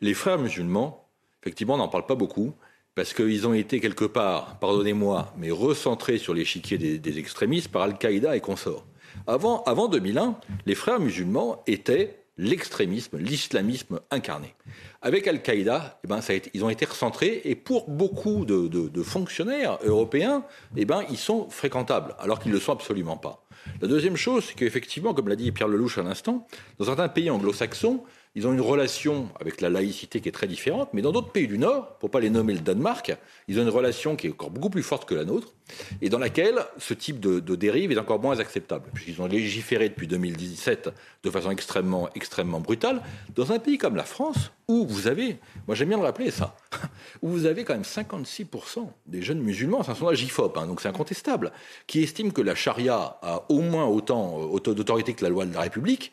les 0.00 0.14
frères 0.14 0.38
musulmans, 0.38 1.06
effectivement, 1.42 1.74
on 1.74 1.78
n'en 1.78 1.88
parle 1.88 2.06
pas 2.06 2.14
beaucoup 2.14 2.54
parce 2.94 3.12
qu'ils 3.12 3.46
ont 3.46 3.54
été 3.54 3.80
quelque 3.80 4.04
part, 4.04 4.58
pardonnez-moi, 4.60 5.32
mais 5.36 5.50
recentrés 5.50 6.18
sur 6.18 6.32
l'échiquier 6.32 6.78
des, 6.78 6.98
des 6.98 7.18
extrémistes 7.18 7.68
par 7.68 7.82
Al-Qaïda 7.82 8.36
et 8.36 8.40
consorts. 8.40 8.84
Avant, 9.26 9.62
avant 9.64 9.88
2001, 9.88 10.38
les 10.66 10.74
frères 10.74 11.00
musulmans 11.00 11.62
étaient 11.66 12.23
l'extrémisme, 12.36 13.18
l'islamisme 13.18 14.00
incarné. 14.10 14.54
Avec 15.02 15.26
Al-Qaïda, 15.26 16.00
eh 16.04 16.06
ben, 16.08 16.20
ils 16.52 16.64
ont 16.64 16.68
été 16.68 16.84
recentrés 16.84 17.42
et 17.44 17.54
pour 17.54 17.88
beaucoup 17.88 18.44
de, 18.44 19.02
fonctionnaires 19.02 19.78
européens, 19.84 20.44
eh 20.76 20.84
ben, 20.84 21.04
ils 21.10 21.18
sont 21.18 21.48
fréquentables, 21.50 22.14
alors 22.18 22.38
qu'ils 22.38 22.50
ne 22.50 22.56
le 22.56 22.60
sont 22.60 22.72
absolument 22.72 23.16
pas. 23.16 23.44
La 23.80 23.88
deuxième 23.88 24.16
chose, 24.16 24.46
c'est 24.48 24.54
qu'effectivement, 24.54 25.14
comme 25.14 25.28
l'a 25.28 25.36
dit 25.36 25.50
Pierre 25.52 25.68
Lelouch 25.68 25.98
à 25.98 26.02
l'instant, 26.02 26.46
dans 26.78 26.84
certains 26.84 27.08
pays 27.08 27.30
anglo-saxons, 27.30 28.02
ils 28.36 28.48
ont 28.48 28.52
une 28.52 28.60
relation 28.60 29.28
avec 29.40 29.60
la 29.60 29.70
laïcité 29.70 30.20
qui 30.20 30.28
est 30.28 30.32
très 30.32 30.48
différente, 30.48 30.88
mais 30.92 31.02
dans 31.02 31.12
d'autres 31.12 31.30
pays 31.30 31.46
du 31.46 31.56
Nord, 31.56 31.96
pour 31.98 32.10
pas 32.10 32.18
les 32.18 32.30
nommer 32.30 32.52
le 32.52 32.58
Danemark, 32.58 33.16
ils 33.46 33.60
ont 33.60 33.62
une 33.62 33.68
relation 33.68 34.16
qui 34.16 34.26
est 34.26 34.30
encore 34.30 34.50
beaucoup 34.50 34.70
plus 34.70 34.82
forte 34.82 35.08
que 35.08 35.14
la 35.14 35.24
nôtre, 35.24 35.54
et 36.02 36.08
dans 36.08 36.18
laquelle 36.18 36.58
ce 36.78 36.94
type 36.94 37.20
de, 37.20 37.38
dérive 37.54 37.92
est 37.92 37.98
encore 37.98 38.20
moins 38.20 38.40
acceptable, 38.40 38.90
puisqu'ils 38.92 39.22
ont 39.22 39.26
légiféré 39.26 39.88
depuis 39.88 40.08
2017 40.08 40.90
de 41.22 41.30
façon 41.30 41.50
extrêmement, 41.52 42.08
extrêmement 42.16 42.58
brutale, 42.58 43.02
dans 43.36 43.52
un 43.52 43.60
pays 43.60 43.78
comme 43.78 43.94
la 43.94 44.02
France, 44.02 44.50
où 44.66 44.84
vous 44.84 45.06
avez, 45.06 45.38
moi 45.68 45.76
j'aime 45.76 45.90
bien 45.90 45.98
le 45.98 46.04
rappeler 46.04 46.32
ça, 46.32 46.56
où 47.22 47.28
vous 47.28 47.46
avez 47.46 47.62
quand 47.62 47.74
même 47.74 47.82
56% 47.82 48.88
des 49.06 49.22
jeunes 49.22 49.40
musulmans, 49.40 49.84
c'est 49.84 49.92
un 49.92 49.94
sondage 49.94 50.22
IFOP, 50.24 50.58
hein, 50.58 50.66
donc 50.66 50.80
c'est 50.80 50.88
incontestable, 50.88 51.52
qui 51.86 52.02
estiment 52.02 52.30
que 52.30 52.42
la 52.42 52.56
charia 52.56 53.16
a 53.22 53.44
au 53.48 53.60
moins 53.60 53.86
autant 53.86 54.50
euh, 54.56 54.74
d'autorité 54.74 55.14
que 55.14 55.22
la 55.22 55.30
loi 55.30 55.46
de 55.46 55.54
la 55.54 55.60
République, 55.60 56.10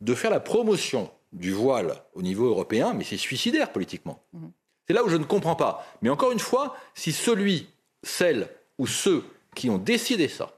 de 0.00 0.14
faire 0.14 0.30
la 0.30 0.40
promotion 0.40 1.10
du 1.36 1.52
voile 1.52 2.02
au 2.14 2.22
niveau 2.22 2.46
européen, 2.46 2.94
mais 2.94 3.04
c'est 3.04 3.16
suicidaire 3.16 3.70
politiquement. 3.70 4.22
Mhm. 4.32 4.50
C'est 4.86 4.94
là 4.94 5.04
où 5.04 5.08
je 5.08 5.16
ne 5.16 5.24
comprends 5.24 5.56
pas. 5.56 5.86
Mais 6.02 6.08
encore 6.08 6.32
une 6.32 6.38
fois, 6.38 6.76
si 6.94 7.12
celui, 7.12 7.68
celle 8.02 8.48
ou 8.78 8.86
ceux 8.86 9.24
qui 9.54 9.68
ont 9.68 9.78
décidé 9.78 10.28
ça 10.28 10.52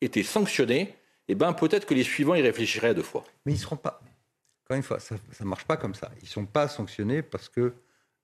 étaient 0.00 0.22
sanctionnés, 0.22 0.94
eh 1.28 1.34
ben 1.34 1.52
peut-être 1.52 1.86
que 1.86 1.94
les 1.94 2.02
suivants 2.02 2.34
y 2.34 2.42
réfléchiraient 2.42 2.94
deux 2.94 3.02
fois. 3.02 3.24
Mais 3.44 3.52
ils 3.52 3.56
ne 3.56 3.60
seront 3.60 3.76
pas. 3.76 4.00
Encore 4.64 4.76
une 4.76 4.82
fois, 4.82 5.00
ça 5.00 5.16
ne 5.40 5.44
marche 5.44 5.64
pas 5.64 5.76
comme 5.76 5.94
ça. 5.94 6.10
Ils 6.22 6.24
ne 6.24 6.30
sont 6.30 6.46
pas 6.46 6.68
sanctionnés 6.68 7.22
parce 7.22 7.48
que 7.48 7.74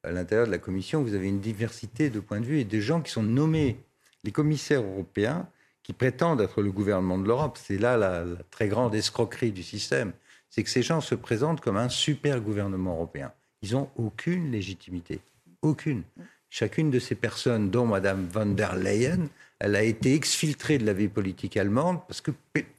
à 0.02 0.12
l'intérieur 0.12 0.46
de 0.46 0.52
la 0.52 0.58
Commission, 0.58 1.02
vous 1.02 1.14
avez 1.14 1.26
une 1.26 1.40
diversité 1.40 2.10
de 2.10 2.20
points 2.20 2.40
de 2.40 2.46
vue 2.46 2.60
et 2.60 2.64
des 2.64 2.80
gens 2.80 3.00
qui 3.00 3.10
sont 3.10 3.22
nommés. 3.22 3.80
Les 4.22 4.30
commissaires 4.30 4.82
européens 4.82 5.48
qui 5.82 5.92
prétendent 5.92 6.40
être 6.40 6.62
le 6.62 6.70
gouvernement 6.70 7.18
de 7.18 7.26
l'Europe, 7.26 7.58
c'est 7.60 7.78
là 7.78 7.96
la 7.96 8.24
très 8.50 8.68
grande 8.68 8.94
escroquerie 8.94 9.52
du 9.52 9.62
système 9.62 10.12
c'est 10.56 10.62
que 10.62 10.70
ces 10.70 10.82
gens 10.82 11.02
se 11.02 11.14
présentent 11.14 11.60
comme 11.60 11.76
un 11.76 11.90
super 11.90 12.40
gouvernement 12.40 12.94
européen. 12.94 13.30
Ils 13.60 13.72
n'ont 13.72 13.90
aucune 13.96 14.50
légitimité. 14.50 15.20
Aucune. 15.60 16.02
Chacune 16.48 16.90
de 16.90 16.98
ces 16.98 17.14
personnes, 17.14 17.70
dont 17.70 17.84
Mme 17.84 18.26
von 18.32 18.46
der 18.46 18.74
Leyen, 18.76 19.28
elle 19.58 19.76
a 19.76 19.82
été 19.82 20.14
exfiltrée 20.14 20.78
de 20.78 20.86
la 20.86 20.94
vie 20.94 21.08
politique 21.08 21.58
allemande 21.58 21.98
parce 22.08 22.22
que 22.22 22.30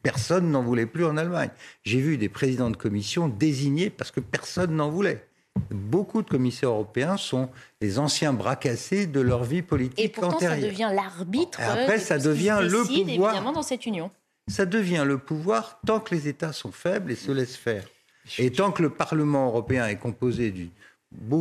personne 0.01 0.50
n'en 0.50 0.63
voulait 0.63 0.88
plus 0.88 1.05
en 1.05 1.17
Allemagne. 1.17 1.51
J'ai 1.84 2.00
vu 2.00 2.17
des 2.17 2.29
présidents 2.29 2.72
de 2.72 2.77
commission 2.77 3.27
désignés 3.27 3.91
parce 3.91 4.10
que 4.10 4.22
personne 4.22 4.75
n'en 4.75 4.89
voulait. 4.89 5.27
Beaucoup 5.69 6.24
de 6.24 6.29
commissaires 6.29 6.69
européens 6.69 7.17
sont 7.17 7.48
les 7.79 8.00
anciens 8.00 8.34
bras 8.34 8.55
cassés 8.55 9.05
de 9.05 9.19
leur 9.19 9.43
vie 9.43 9.62
politique 9.62 10.03
Et 10.03 10.10
pourtant, 10.10 10.39
ça 10.39 10.57
devient 10.57 10.89
l'arbitre. 10.96 11.60
Après, 11.62 12.00
ça 12.00 12.17
devient 12.17 12.60
le 12.63 12.81
pouvoir. 12.81 13.34
Évidemment, 13.36 13.51
dans 13.51 13.62
cette 13.62 13.86
union 13.86 14.10
ça 14.48 14.66
devient 14.66 15.04
le 15.06 15.18
pouvoir 15.18 15.80
tant 15.86 16.00
que 16.00 16.16
les 16.16 16.27
États 16.27 16.54
sont 16.54 16.72
faibles 16.72 17.12
et 17.12 17.16
se 17.16 17.32
laissent 17.32 17.58
faire. 17.58 17.88
Et 18.38 18.51
tant 18.51 18.72
que 18.72 18.82
le 18.82 18.89
Parlement 18.89 19.48
européen 19.48 19.88
est 19.88 19.98
composé 19.98 20.54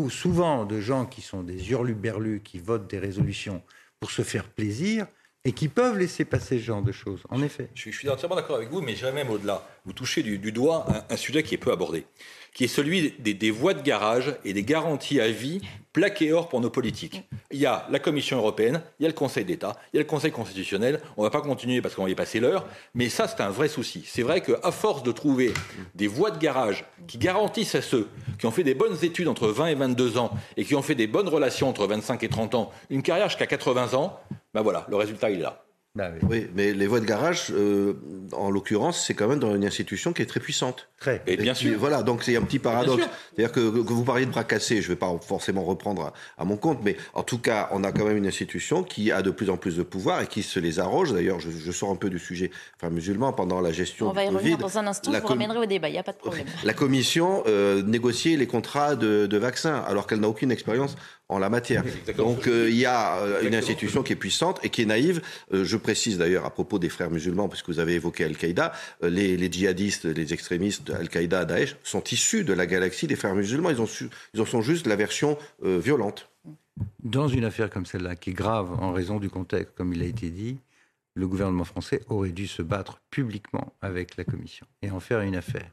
souvent 0.09 0.65
de 0.65 0.81
gens 0.81 1.07
qui 1.07 1.23
sont 1.23 1.43
des 1.43 1.71
hurluberlus, 1.71 2.41
qui 2.41 2.59
votent 2.59 2.89
des 2.89 2.99
résolutions 2.99 3.63
pour 4.01 4.11
se 4.11 4.23
faire 4.23 4.45
plaisir, 4.45 5.07
et 5.47 5.53
qui 5.53 5.69
peuvent 5.69 5.97
laisser 5.97 6.25
passer 6.25 6.59
ce 6.59 6.65
genre 6.65 6.83
de 6.83 6.91
choses, 6.91 7.23
en 7.29 7.41
effet. 7.41 7.71
Je, 7.73 7.91
suis 7.91 8.09
entièrement 8.09 8.35
d'accord 8.35 8.57
avec 8.57 8.69
vous, 8.69 8.81
mais 8.81 8.97
j'irais 8.97 9.13
même 9.13 9.31
au-delà. 9.31 9.65
Vous 9.85 9.93
touchez 9.93 10.25
du, 10.25 10.39
doigt 10.51 10.87
un, 11.09 11.17
sujet 11.17 11.45
qui 11.45 11.55
est 11.55 11.59
peu 11.59 11.71
abordé 11.71 12.05
qui 12.57 12.65
est 12.65 12.69
celui 12.69 13.13
des, 13.19 13.51
voies 13.51 13.75
de 13.75 13.83
garage 13.83 14.35
et 14.47 14.55
des 14.55 14.65
garanties 14.65 15.21
à 15.21 15.29
vie 15.29 15.61
plaquées 15.93 16.33
hors 16.33 16.49
pour 16.49 16.63
nos 16.63 16.71
politiques. 16.71 17.23
Il 17.51 17.59
y 17.59 17.67
a 17.67 17.87
la 17.91 17.99
Commission 17.99 18.39
européenne, 18.39 18.81
il 18.99 19.03
y 19.03 19.07
a 19.07 19.11
le 19.11 19.15
Conseil 19.15 19.45
d'État, 19.45 19.77
il 19.93 19.97
y 19.97 19.99
a 19.99 20.03
le 20.03 20.09
Conseil 20.09 20.33
constitutionnel. 20.33 21.03
On 21.19 21.23
ne 21.23 21.27
va 21.27 21.31
pas 21.31 21.43
continuer 21.43 21.83
parce 21.83 21.95
qu'on 21.95 22.05
va 22.05 22.09
y 22.09 22.15
passer 22.15 22.41
l'heure, 22.41 22.67
mais 22.95 23.11
ça, 23.11 23.29
c'est 23.29 23.43
un 23.43 23.51
vrai 23.51 23.69
souci. 23.69 24.05
C'est 24.07 24.23
vrai 24.23 24.41
qu'à 24.41 24.73
force 24.73 25.03
de 25.03 25.13
trouver 25.13 25.53
des 25.95 26.07
voies 26.07 26.31
de 26.31 26.39
garage 26.39 26.87
qui 27.07 27.19
garantissent 27.19 27.75
à 27.75 27.83
ceux 27.83 28.09
qui 28.39 28.47
ont 28.47 28.51
fait 28.51 28.65
des 28.65 28.75
bonnes 28.75 28.97
études 29.03 29.29
entre 29.29 29.49
20 29.49 29.67
et 29.67 29.75
22 29.75 30.17
ans 30.17 30.31
et 30.57 30.65
qui 30.65 30.75
ont 30.75 30.83
fait 30.83 30.95
des 30.95 31.07
bonnes 31.07 31.29
relations 31.29 31.69
entre 31.69 31.87
25 31.87 32.23
et 32.23 32.29
30 32.31 32.55
ans, 32.55 32.73
une 32.89 33.03
carrière 33.03 33.29
jusqu'à 33.29 33.47
80 33.47 33.93
ans, 33.93 34.19
ben 34.55 34.63
voilà, 34.63 34.87
le 34.89 34.97
résultat, 34.97 35.29
il 35.29 35.41
est 35.41 35.43
là. 35.43 35.66
Bah 35.97 36.11
oui. 36.29 36.47
mais 36.55 36.75
les 36.75 36.87
voies 36.87 37.01
de 37.01 37.07
garage, 37.07 37.47
euh, 37.53 37.95
en 38.33 38.51
l'occurrence, 38.51 39.03
c'est 39.07 39.15
quand 39.15 39.29
même 39.29 39.39
dans 39.39 39.55
une 39.55 39.65
institution 39.65 40.13
qui 40.13 40.21
est 40.21 40.27
très 40.27 40.41
puissante. 40.41 40.89
Très. 41.01 41.23
Et, 41.27 41.39
bien 41.39 41.55
sûr. 41.55 41.79
Voilà, 41.79 42.03
donc 42.03 42.23
c'est 42.23 42.37
un 42.37 42.43
petit 42.43 42.59
paradoxe. 42.59 43.09
C'est-à-dire 43.35 43.51
que, 43.51 43.61
que, 43.61 43.93
vous 43.93 44.05
parliez 44.05 44.27
de 44.27 44.31
bras 44.31 44.45
cassés, 44.45 44.83
je 44.83 44.89
ne 44.89 44.93
vais 44.93 44.99
pas 44.99 45.11
forcément 45.23 45.65
reprendre 45.65 46.13
à, 46.37 46.45
mon 46.45 46.59
compte, 46.59 46.81
mais 46.85 46.99
en 47.15 47.23
tout 47.23 47.39
cas, 47.39 47.71
on 47.73 47.83
a 47.83 47.93
quand 47.93 48.05
même 48.05 48.19
une 48.19 48.27
institution 48.27 48.83
qui 48.83 49.11
a 49.11 49.23
de 49.23 49.31
plus 49.31 49.49
en 49.49 49.57
plus 49.57 49.79
de 49.79 49.83
pouvoir 49.83 50.21
et 50.21 50.27
qui 50.27 50.43
se 50.43 50.61
les 50.61 50.81
arroge. 50.81 51.15
D'ailleurs, 51.15 51.41
je, 51.41 51.73
sors 51.73 51.91
un 51.91 51.97
peu 51.97 52.11
du 52.11 52.19
sujet 52.19 52.51
enfin, 52.77 52.93
musulman 52.93 53.33
pendant 53.33 53.61
la 53.61 53.73
gestion 53.73 54.09
on 54.09 54.13
va 54.13 54.25
y 54.25 54.29
revenir 54.29 54.59
dans 54.59 54.79
un 54.79 54.87
instant, 54.87 55.13
je 55.13 55.19
vous 55.19 55.27
ramènerai 55.27 55.59
au 55.59 55.67
débat, 55.67 55.89
il 55.89 55.93
n'y 55.93 55.99
a 55.99 56.03
pas 56.03 56.13
de 56.13 56.19
problème. 56.19 56.47
La 56.65 56.75
commission 56.75 57.43
euh, 57.47 57.83
négociait 57.83 58.37
les 58.37 58.47
contrats 58.47 58.97
de, 58.97 59.27
de 59.27 59.37
vaccins, 59.39 59.83
alors 59.87 60.07
qu'elle 60.07 60.21
n'a 60.21 60.29
aucune 60.29 60.51
expérience 60.51 60.97
en 61.29 61.39
la 61.39 61.51
matière. 61.51 61.85
Donc 62.17 62.47
euh, 62.47 62.71
il 62.71 62.77
y 62.77 62.87
a 62.87 63.19
euh, 63.19 63.43
une 63.43 63.55
institution 63.55 64.03
qui 64.03 64.13
est 64.13 64.17
puissante 64.17 64.61
et 64.63 64.71
qui 64.71 64.83
est 64.83 64.87
naïve. 64.87 65.23
Euh, 65.53 65.65
je 65.65 65.77
précise 65.77 66.19
d'ailleurs 66.19 66.45
à 66.45 66.51
propos 66.51 66.79
des 66.79 66.89
frères 66.89 67.11
musulmans, 67.11 67.49
puisque 67.49 67.69
vous 67.69 67.81
avez 67.81 67.95
évoqué 67.95 68.25
Al-Qaïda, 68.25 68.73
les, 69.03 69.51
djihadistes, 69.51 70.05
les 70.05 70.33
extrémistes 70.33 70.91
Al-Qaïda, 70.91 71.45
Daesh, 71.45 71.77
sont 71.83 72.03
issus 72.05 72.45
de 72.45 72.53
la 72.53 72.67
galaxie 72.67 73.07
des 73.07 73.17
frères 73.17 73.35
musulmans. 73.35 73.71
Ils, 73.71 73.81
ont 73.81 73.89
ils 74.35 74.41
en 74.41 74.47
sont 74.47 74.63
juste 74.63 74.87
la 74.87 74.97
version 74.97 75.37
violente. 75.63 76.29
Dans 77.03 77.29
une 77.29 77.45
affaire 77.45 77.71
comme 77.71 77.87
celle-là, 77.87 78.17
qui 78.17 78.31
est 78.31 78.35
grave 78.35 78.71
en 78.81 78.93
raison 78.93 79.19
du 79.19 79.31
contexte, 79.31 79.75
comme 79.77 79.93
il 79.93 80.03
a 80.03 80.07
été 80.07 80.31
dit, 80.31 80.59
le 81.17 81.27
gouvernement 81.27 81.65
français 81.65 82.03
aurait 82.09 82.31
dû 82.31 82.47
se 82.47 82.61
battre 82.61 83.01
publiquement 83.11 83.73
avec 83.81 84.17
la 84.19 84.25
Commission 84.25 84.67
et 84.83 84.91
en 84.91 85.01
faire 85.01 85.21
une 85.23 85.35
affaire. 85.35 85.73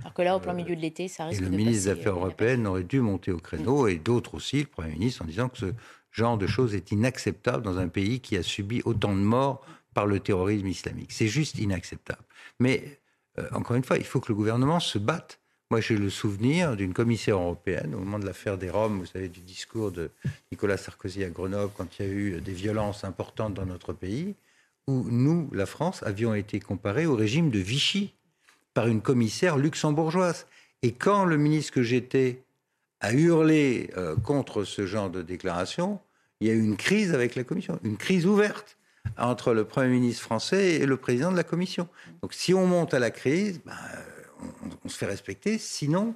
Alors 0.00 0.14
que 0.14 0.22
là, 0.22 0.36
au 0.36 0.40
plein 0.40 0.52
milieu 0.52 0.76
de 0.76 0.80
l'été, 0.80 1.08
ça 1.08 1.26
risque 1.26 1.42
et 1.42 1.44
le 1.44 1.50
ministre 1.50 1.84
des 1.84 1.88
Affaires 1.88 2.14
européennes 2.14 2.64
aurait 2.66 2.84
dû 2.84 3.00
monter 3.00 3.32
au 3.32 3.38
créneau, 3.38 3.88
et 3.88 3.96
d'autres 3.96 4.36
aussi, 4.36 4.60
le 4.60 4.66
Premier 4.66 4.92
ministre, 4.92 5.22
en 5.22 5.24
disant 5.26 5.48
que 5.48 5.58
ce 5.58 5.66
genre 6.12 6.38
de 6.38 6.46
choses 6.46 6.76
est 6.76 6.92
inacceptable 6.92 7.64
dans 7.64 7.78
un 7.78 7.88
pays 7.88 8.20
qui 8.20 8.36
a 8.36 8.44
subi 8.44 8.82
autant 8.84 9.12
de 9.12 9.20
morts 9.20 9.66
par 9.94 10.06
le 10.06 10.20
terrorisme 10.20 10.68
islamique. 10.68 11.10
C'est 11.10 11.26
juste 11.26 11.58
inacceptable. 11.58 12.22
Mais, 12.60 13.00
euh, 13.40 13.48
encore 13.50 13.76
une 13.76 13.84
fois, 13.84 13.98
il 13.98 14.04
faut 14.04 14.20
que 14.20 14.30
le 14.30 14.36
gouvernement 14.36 14.78
se 14.78 14.98
batte. 14.98 15.40
Moi, 15.72 15.80
j'ai 15.80 15.96
le 15.96 16.08
souvenir 16.08 16.76
d'une 16.76 16.94
commissaire 16.94 17.36
européenne, 17.36 17.96
au 17.96 17.98
moment 17.98 18.20
de 18.20 18.26
l'affaire 18.26 18.58
des 18.58 18.70
Roms, 18.70 19.00
vous 19.00 19.06
savez, 19.06 19.28
du 19.28 19.40
discours 19.40 19.90
de 19.90 20.12
Nicolas 20.52 20.76
Sarkozy 20.76 21.24
à 21.24 21.30
Grenoble, 21.30 21.72
quand 21.76 21.98
il 21.98 22.06
y 22.06 22.08
a 22.08 22.12
eu 22.12 22.40
des 22.40 22.52
violences 22.52 23.02
importantes 23.02 23.54
dans 23.54 23.66
notre 23.66 23.92
pays 23.92 24.36
où 24.86 25.04
nous, 25.08 25.48
la 25.52 25.66
France, 25.66 26.02
avions 26.02 26.34
été 26.34 26.60
comparés 26.60 27.06
au 27.06 27.16
régime 27.16 27.50
de 27.50 27.58
Vichy 27.58 28.14
par 28.74 28.86
une 28.86 29.00
commissaire 29.00 29.56
luxembourgeoise. 29.56 30.46
Et 30.82 30.92
quand 30.92 31.24
le 31.24 31.36
ministre 31.36 31.72
que 31.72 31.82
j'étais 31.82 32.42
a 33.00 33.12
hurlé 33.12 33.90
euh, 33.96 34.16
contre 34.16 34.64
ce 34.64 34.86
genre 34.86 35.10
de 35.10 35.22
déclaration, 35.22 36.00
il 36.40 36.48
y 36.48 36.50
a 36.50 36.54
eu 36.54 36.62
une 36.62 36.76
crise 36.76 37.14
avec 37.14 37.34
la 37.34 37.44
Commission, 37.44 37.78
une 37.84 37.96
crise 37.96 38.26
ouverte, 38.26 38.76
entre 39.18 39.52
le 39.52 39.64
Premier 39.64 39.88
ministre 39.88 40.22
français 40.22 40.74
et 40.74 40.86
le 40.86 40.96
président 40.96 41.30
de 41.30 41.36
la 41.36 41.44
Commission. 41.44 41.88
Donc 42.22 42.34
si 42.34 42.54
on 42.54 42.66
monte 42.66 42.94
à 42.94 42.98
la 42.98 43.10
crise, 43.10 43.60
ben, 43.64 43.76
on, 44.84 44.88
se 44.88 44.96
fait 44.96 45.06
respecter, 45.06 45.58
sinon 45.58 46.14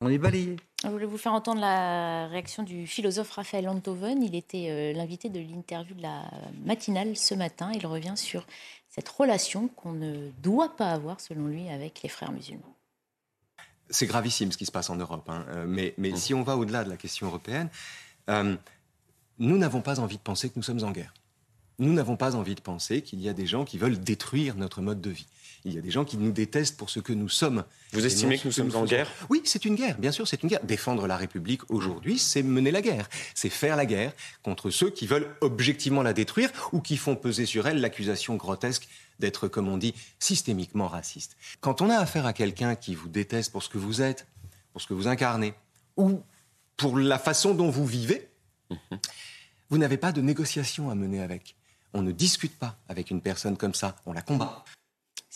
on 0.00 0.08
est 0.08 0.18
balayé. 0.18 0.56
Je 0.84 0.88
voulais 0.88 1.06
vous 1.06 1.18
faire 1.18 1.32
entendre 1.32 1.60
la 1.60 2.28
réaction 2.28 2.62
du 2.62 2.86
philosophe 2.86 3.32
Raphaël 3.32 3.68
Antoven. 3.68 4.22
Il 4.22 4.36
était 4.36 4.68
euh, 4.70 4.92
l'invité 4.92 5.28
de 5.28 5.40
l'interview 5.40 5.96
de 5.96 6.02
la 6.02 6.30
matinale 6.64 7.16
ce 7.16 7.34
matin. 7.34 7.72
Il 7.74 7.84
revient 7.84 8.16
sur 8.16 8.46
cette 8.88 9.08
relation 9.08 9.68
qu'on 9.68 9.92
ne 9.92 10.30
doit 10.40 10.76
pas 10.76 10.92
avoir, 10.92 11.20
selon 11.20 11.48
lui, 11.48 11.68
avec 11.68 12.02
les 12.02 12.08
frères 12.08 12.30
musulmans. 12.30 12.76
C'est 13.90 14.06
gravissime 14.06 14.52
ce 14.52 14.58
qui 14.58 14.66
se 14.66 14.72
passe 14.72 14.88
en 14.88 14.96
Europe. 14.96 15.28
Hein. 15.28 15.44
Euh, 15.48 15.66
mais, 15.66 16.16
si 16.16 16.32
on 16.32 16.42
va 16.42 16.56
au-delà 16.56 16.84
de 16.84 16.90
la 16.90 16.96
question 16.96 17.26
européenne, 17.26 17.70
euh, 18.30 18.56
nous 19.38 19.58
n'avons 19.58 19.80
pas 19.80 19.98
envie 19.98 20.16
de 20.16 20.22
penser 20.22 20.48
que 20.48 20.54
nous 20.56 20.62
sommes 20.62 20.84
en 20.84 20.92
guerre. 20.92 21.12
Nous 21.80 21.92
n'avons 21.92 22.16
pas 22.16 22.36
envie 22.36 22.54
de 22.54 22.60
penser 22.60 23.02
qu'il 23.02 23.20
y 23.20 23.28
a 23.28 23.32
des 23.32 23.46
gens 23.46 23.64
qui 23.64 23.78
veulent 23.78 23.98
détruire 23.98 24.54
notre 24.56 24.80
mode 24.80 25.00
de 25.00 25.10
vie. 25.10 25.26
Il 25.64 25.74
y 25.74 25.78
a 25.78 25.80
des 25.80 25.90
gens 25.90 26.04
qui 26.04 26.16
nous 26.16 26.30
détestent 26.30 26.76
pour 26.76 26.88
ce 26.88 27.00
que 27.00 27.12
nous 27.12 27.28
sommes. 27.28 27.64
Vous 27.92 28.06
estimez 28.06 28.38
que 28.38 28.46
nous 28.46 28.52
sommes 28.52 28.74
en 28.74 28.84
guerre? 28.84 29.10
Oui, 29.28 29.42
c'est 29.44 29.64
une 29.64 29.74
guerre, 29.74 29.98
bien 29.98 30.12
sûr, 30.12 30.26
c'est 30.26 30.42
une 30.42 30.48
guerre. 30.48 30.64
Défendre 30.64 31.06
la 31.06 31.16
République 31.16 31.68
aujourd'hui, 31.70 32.18
c'est 32.18 32.42
mener 32.42 32.70
la 32.70 32.80
guerre. 32.80 33.08
C'est 33.34 33.50
faire 33.50 33.76
la 33.76 33.86
guerre 33.86 34.12
contre 34.42 34.70
ceux 34.70 34.90
qui 34.90 35.06
veulent 35.06 35.28
objectivement 35.40 36.02
la 36.02 36.12
détruire 36.12 36.50
ou 36.72 36.80
qui 36.80 36.96
font 36.96 37.16
peser 37.16 37.46
sur 37.46 37.66
elle 37.66 37.80
l'accusation 37.80 38.36
grotesque 38.36 38.88
d'être, 39.18 39.48
comme 39.48 39.68
on 39.68 39.78
dit, 39.78 39.94
systémiquement 40.18 40.86
raciste. 40.86 41.36
Quand 41.60 41.82
on 41.82 41.90
a 41.90 41.96
affaire 41.96 42.26
à 42.26 42.32
quelqu'un 42.32 42.76
qui 42.76 42.94
vous 42.94 43.08
déteste 43.08 43.52
pour 43.52 43.62
ce 43.62 43.68
que 43.68 43.78
vous 43.78 44.00
êtes, 44.00 44.26
pour 44.72 44.80
ce 44.80 44.86
que 44.86 44.94
vous 44.94 45.08
incarnez, 45.08 45.54
ou 45.96 46.22
pour 46.76 46.98
la 46.98 47.18
façon 47.18 47.54
dont 47.54 47.70
vous 47.70 47.86
vivez, 47.86 48.28
vous 49.70 49.78
n'avez 49.78 49.96
pas 49.96 50.12
de 50.12 50.20
négociation 50.20 50.88
à 50.90 50.94
mener 50.94 51.20
avec. 51.20 51.56
On 51.94 52.02
ne 52.02 52.12
discute 52.12 52.56
pas 52.56 52.78
avec 52.88 53.10
une 53.10 53.20
personne 53.20 53.56
comme 53.56 53.74
ça, 53.74 53.96
on 54.06 54.12
la 54.12 54.22
combat. 54.22 54.64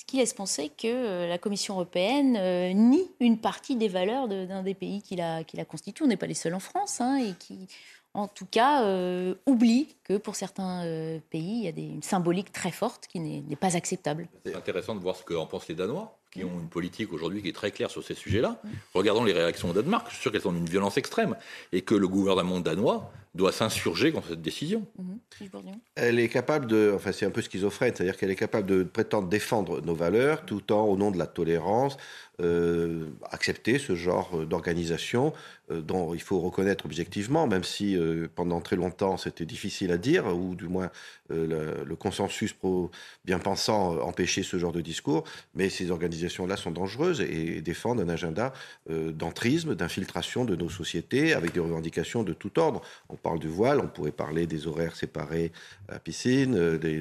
Ce 0.03 0.05
qui 0.05 0.17
laisse 0.17 0.35
penser 0.35 0.69
que 0.69 0.89
euh, 0.89 1.29
la 1.29 1.39
Commission 1.39 1.75
européenne 1.75 2.37
euh, 2.37 2.73
nie 2.73 3.09
une 3.21 3.39
partie 3.39 3.77
des 3.77 3.87
valeurs 3.87 4.27
d'un 4.27 4.65
des 4.65 4.75
pays 4.75 5.01
qui 5.01 5.15
la, 5.15 5.45
qui 5.45 5.57
la 5.57 5.65
constitue. 5.65 6.03
On 6.03 6.09
n'est 6.09 6.17
pas 6.17 6.27
les 6.27 6.35
seuls 6.35 6.55
en 6.55 6.61
France, 6.61 7.01
hein, 7.01 7.19
et 7.19 7.35
qui, 7.39 7.69
en 8.13 8.27
tout 8.27 8.45
cas, 8.45 8.83
euh, 8.83 9.37
oublie 9.47 9.95
que 10.03 10.17
pour 10.17 10.35
certains 10.35 10.83
pays, 11.31 11.59
il 11.59 11.63
y 11.63 11.69
a 11.69 11.73
des, 11.73 11.83
une 11.83 12.03
symbolique 12.03 12.51
très 12.51 12.73
forte 12.73 13.07
qui 13.07 13.21
n'est 13.21 13.55
pas 13.55 13.77
acceptable. 13.77 14.27
C'est 14.45 14.57
intéressant 14.57 14.97
de 14.97 15.01
voir 15.01 15.15
ce 15.15 15.23
qu'en 15.23 15.47
pensent 15.47 15.69
les 15.69 15.77
Danois 15.77 16.19
qui 16.33 16.43
ont 16.45 16.59
une 16.59 16.69
politique 16.69 17.13
aujourd'hui 17.13 17.43
qui 17.43 17.51
est 17.51 17.55
très 17.55 17.71
claire 17.71 17.91
sur 17.91 18.03
ces 18.03 18.15
sujets-là. 18.15 18.61
Regardons 18.95 19.23
les 19.23 19.35
réactions 19.35 19.69
au 19.69 19.73
Danemark, 19.73 20.07
je 20.09 20.15
suis 20.15 20.23
sûr 20.23 20.33
qu'elles 20.33 20.41
sont 20.41 20.53
d'une 20.53 20.69
violence 20.69 20.97
extrême 20.97 21.37
et 21.73 21.83
que 21.83 21.95
le 21.95 22.09
gouvernement 22.09 22.59
danois 22.59 23.13
doit 23.35 23.53
s'insurger 23.53 24.13
contre 24.13 24.29
cette 24.29 24.43
décision. 24.43 24.87
Mhm. 24.99 25.19
Elle 25.95 26.19
est 26.19 26.29
capable 26.29 26.67
de, 26.67 26.93
enfin 26.95 27.13
c'est 27.13 27.25
un 27.25 27.31
peu 27.31 27.41
schizophrène, 27.41 27.95
c'est-à-dire 27.95 28.17
qu'elle 28.17 28.31
est 28.31 28.37
capable 28.37 28.67
de 28.67 28.83
prétendre 28.83 29.29
défendre 29.29 29.81
nos 29.81 29.95
valeurs 29.95 30.45
tout 30.45 30.73
en, 30.73 30.85
au 30.85 30.97
nom 30.97 31.11
de 31.11 31.19
la 31.19 31.27
tolérance, 31.27 31.97
euh, 32.41 33.09
accepter 33.31 33.79
ce 33.79 33.95
genre 33.95 34.47
d'organisation 34.47 35.35
euh, 35.71 35.83
dont 35.83 36.15
il 36.15 36.23
faut 36.23 36.41
reconnaître 36.41 36.87
objectivement, 36.87 37.47
même 37.47 37.63
si 37.63 37.95
euh, 37.95 38.27
pendant 38.35 38.63
très 38.63 38.75
longtemps 38.75 39.19
c'était 39.19 39.45
difficile 39.45 39.93
à 39.93 39.99
dire, 39.99 40.27
ou 40.35 40.55
du 40.55 40.67
moins 40.67 40.91
le, 41.29 41.95
consensus 41.95 42.53
pro 42.53 42.91
bien 43.25 43.39
pensant 43.39 43.99
empêchait 44.01 44.43
ce 44.43 44.59
genre 44.59 44.73
de 44.73 44.81
discours, 44.83 45.25
mais 45.55 45.71
ces 45.71 45.91
organisations-là 45.91 46.57
sont 46.57 46.71
dangereuses 46.71 47.23
et 47.23 47.63
défendent 47.63 48.01
un 48.01 48.09
agenda 48.11 48.53
d'entrisme, 48.91 49.75
d'infiltration 49.75 50.45
de 50.45 50.57
nos 50.57 50.69
sociétés 50.69 51.33
avec 51.33 51.53
des 51.53 51.61
revendications 51.61 52.23
de 52.23 52.35
tout 52.35 52.59
ordre. 52.59 52.83
On 53.09 53.17
parle 53.17 53.39
du 53.39 53.49
voile, 53.49 53.81
on 53.81 53.87
pourrait 53.87 54.13
parler 54.13 54.47
des 54.47 54.67
horaires 54.67 54.95
séparés 54.95 55.53
à 55.89 55.93
la 55.93 55.99
piscine, 56.01 56.77
des, 56.77 57.01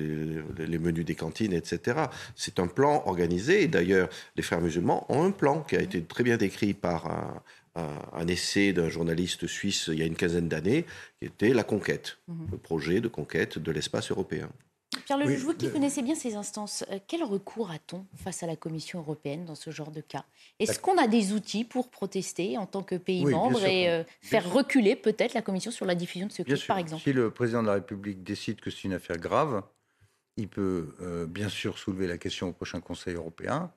les 0.60 0.80
menus 0.80 1.04
des 1.04 1.16
cantines, 1.16 1.54
etc. 1.54 2.06
C'est 2.36 2.60
un 2.60 2.68
plan 2.68 3.04
organisé, 3.08 3.64
et 3.64 3.68
d'ailleurs 3.68 4.08
les 4.38 4.44
frères 4.44 4.62
musulmans 4.62 5.06
ont 5.10 5.21
un 5.22 5.32
plan 5.32 5.62
qui 5.62 5.76
a 5.76 5.82
été 5.82 6.04
très 6.04 6.24
bien 6.24 6.38
décrit 6.38 6.74
par 6.74 7.42
un, 7.76 8.28
essai 8.28 8.74
d'un 8.74 8.90
journaliste 8.90 9.48
suisse 9.48 9.88
il 9.88 10.00
y 10.00 10.02
a 10.02 10.06
une 10.06 10.16
quinzaine 10.16 10.48
d'années, 10.48 10.86
qui 11.20 11.26
était 11.26 11.54
la 11.54 11.64
conquête, 11.64 12.18
mhm. 12.28 12.48
le 12.52 12.58
projet 12.58 13.02
de 13.02 13.08
conquête 13.08 13.60
de 13.60 13.72
l'espace 13.72 14.12
européen. 14.12 14.50
Pierre 15.06 15.18
Lelouch, 15.18 15.40
vous 15.40 15.54
qui 15.54 15.72
connaissez 15.72 16.02
bien 16.02 16.16
ces 16.16 16.36
instances, 16.36 16.84
euh, 16.92 17.00
quel 17.08 17.24
recours 17.24 17.72
a-t-on 17.72 18.06
face 18.16 18.44
à 18.44 18.48
la 18.48 18.56
Commission 18.56 19.00
européenne 19.00 19.46
dans 19.46 19.56
ce 19.56 19.70
genre 19.72 19.92
de 19.92 20.02
cas? 20.02 20.26
Est-ce 20.60 20.80
qu'on 20.80 20.98
a 20.98 21.08
des 21.08 21.32
outils 21.32 21.64
pour 21.64 21.90
protester 21.90 22.58
en 22.58 22.66
tant 22.66 22.84
que 22.84 22.96
pays 22.96 23.26
membre 23.26 23.64
et 23.66 23.90
euh, 23.90 24.04
faire 24.22 24.52
reculer 24.52 24.96
peut-être 24.96 25.34
la 25.34 25.42
Commission 25.42 25.72
sur 25.72 25.86
la 25.86 25.96
diffusion 25.96 26.28
de 26.28 26.32
ce 26.32 26.44
clip, 26.44 26.68
par 26.68 26.78
exemple? 26.78 27.04
Si 27.04 27.14
le 27.14 27.32
président 27.32 27.62
de 27.62 27.68
la 27.68 27.76
République 27.76 28.24
décide 28.24 28.60
que 28.60 28.70
c'est 28.70 28.84
une 28.84 28.94
affaire 28.94 29.18
grave, 29.18 29.64
il 30.38 30.48
peut 30.48 30.94
euh, 31.02 31.26
bien 31.26 31.50
sûr 31.50 31.78
soulever 31.78 32.08
la 32.08 32.18
question 32.18 32.50
au 32.50 32.54
prochain 32.54 32.82
Conseil 32.82 33.16
européen. 33.16 33.72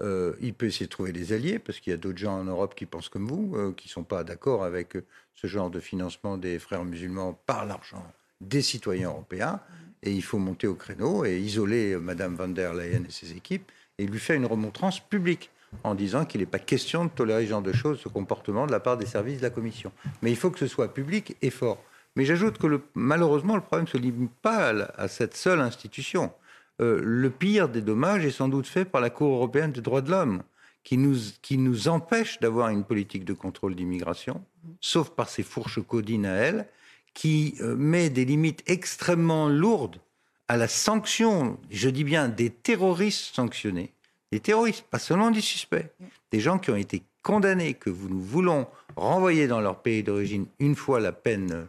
Euh, 0.00 0.34
il 0.40 0.54
peut 0.54 0.66
essayer 0.66 0.86
de 0.86 0.90
trouver 0.90 1.12
des 1.12 1.32
alliés, 1.32 1.58
parce 1.58 1.80
qu'il 1.80 1.92
y 1.92 1.94
a 1.94 1.96
d'autres 1.96 2.18
gens 2.18 2.38
en 2.38 2.44
Europe 2.44 2.74
qui 2.74 2.86
pensent 2.86 3.08
comme 3.08 3.28
vous, 3.28 3.54
euh, 3.56 3.72
qui 3.72 3.88
ne 3.88 3.92
sont 3.92 4.04
pas 4.04 4.24
d'accord 4.24 4.64
avec 4.64 4.96
ce 5.34 5.46
genre 5.46 5.70
de 5.70 5.80
financement 5.80 6.36
des 6.36 6.58
frères 6.58 6.84
musulmans 6.84 7.38
par 7.46 7.64
l'argent 7.64 8.04
des 8.40 8.62
citoyens 8.62 9.08
européens. 9.08 9.60
Et 10.02 10.12
il 10.12 10.22
faut 10.22 10.38
monter 10.38 10.66
au 10.66 10.74
créneau 10.74 11.24
et 11.24 11.38
isoler 11.38 11.96
Mme 11.96 12.34
van 12.34 12.48
der 12.48 12.74
Leyen 12.74 13.04
et 13.08 13.10
ses 13.10 13.32
équipes 13.32 13.70
et 13.98 14.06
lui 14.06 14.18
faire 14.18 14.36
une 14.36 14.46
remontrance 14.46 15.00
publique 15.00 15.50
en 15.82 15.94
disant 15.94 16.24
qu'il 16.24 16.40
n'est 16.40 16.46
pas 16.46 16.58
question 16.58 17.06
de 17.06 17.10
tolérer 17.10 17.44
ce 17.44 17.50
genre 17.50 17.62
de 17.62 17.72
choses, 17.72 18.00
ce 18.00 18.08
comportement 18.08 18.66
de 18.66 18.72
la 18.72 18.80
part 18.80 18.96
des 18.96 19.06
services 19.06 19.38
de 19.38 19.42
la 19.42 19.50
Commission. 19.50 19.92
Mais 20.22 20.30
il 20.30 20.36
faut 20.36 20.50
que 20.50 20.58
ce 20.58 20.66
soit 20.66 20.92
public 20.92 21.36
et 21.42 21.50
fort. 21.50 21.82
Mais 22.16 22.24
j'ajoute 22.24 22.58
que 22.58 22.80
malheureusement, 22.94 23.56
le 23.56 23.60
problème 23.60 23.86
ne 23.86 23.90
se 23.90 23.98
limite 23.98 24.30
pas 24.42 24.68
à 24.68 25.08
cette 25.08 25.36
seule 25.36 25.60
institution. 25.60 26.32
Euh, 26.80 27.00
le 27.02 27.30
pire 27.30 27.68
des 27.68 27.82
dommages 27.82 28.24
est 28.24 28.30
sans 28.30 28.48
doute 28.48 28.66
fait 28.66 28.84
par 28.84 29.00
la 29.00 29.10
Cour 29.10 29.34
européenne 29.34 29.72
des 29.72 29.80
droits 29.80 30.00
de 30.00 30.10
l'homme, 30.10 30.42
qui 30.82 30.98
nous, 30.98 31.16
qui 31.40 31.56
nous 31.56 31.88
empêche 31.88 32.40
d'avoir 32.40 32.68
une 32.68 32.84
politique 32.84 33.24
de 33.24 33.32
contrôle 33.32 33.74
d'immigration, 33.74 34.44
sauf 34.80 35.10
par 35.10 35.28
ses 35.28 35.42
fourches 35.42 35.80
codines 35.80 36.26
à 36.26 36.34
elle, 36.34 36.68
qui 37.14 37.54
euh, 37.60 37.76
met 37.76 38.10
des 38.10 38.24
limites 38.24 38.62
extrêmement 38.66 39.48
lourdes 39.48 40.00
à 40.48 40.56
la 40.56 40.68
sanction, 40.68 41.58
je 41.70 41.88
dis 41.88 42.04
bien 42.04 42.28
des 42.28 42.50
terroristes 42.50 43.34
sanctionnés, 43.34 43.92
des 44.30 44.40
terroristes, 44.40 44.84
pas 44.90 44.98
seulement 44.98 45.30
des 45.30 45.40
suspects, 45.40 45.90
des 46.30 46.40
gens 46.40 46.58
qui 46.58 46.70
ont 46.70 46.76
été 46.76 47.02
condamnés, 47.22 47.74
que 47.74 47.88
nous 47.88 48.20
voulons 48.20 48.66
renvoyer 48.96 49.46
dans 49.46 49.60
leur 49.60 49.80
pays 49.80 50.02
d'origine 50.02 50.46
une 50.58 50.74
fois 50.74 51.00
la 51.00 51.12
peine 51.12 51.66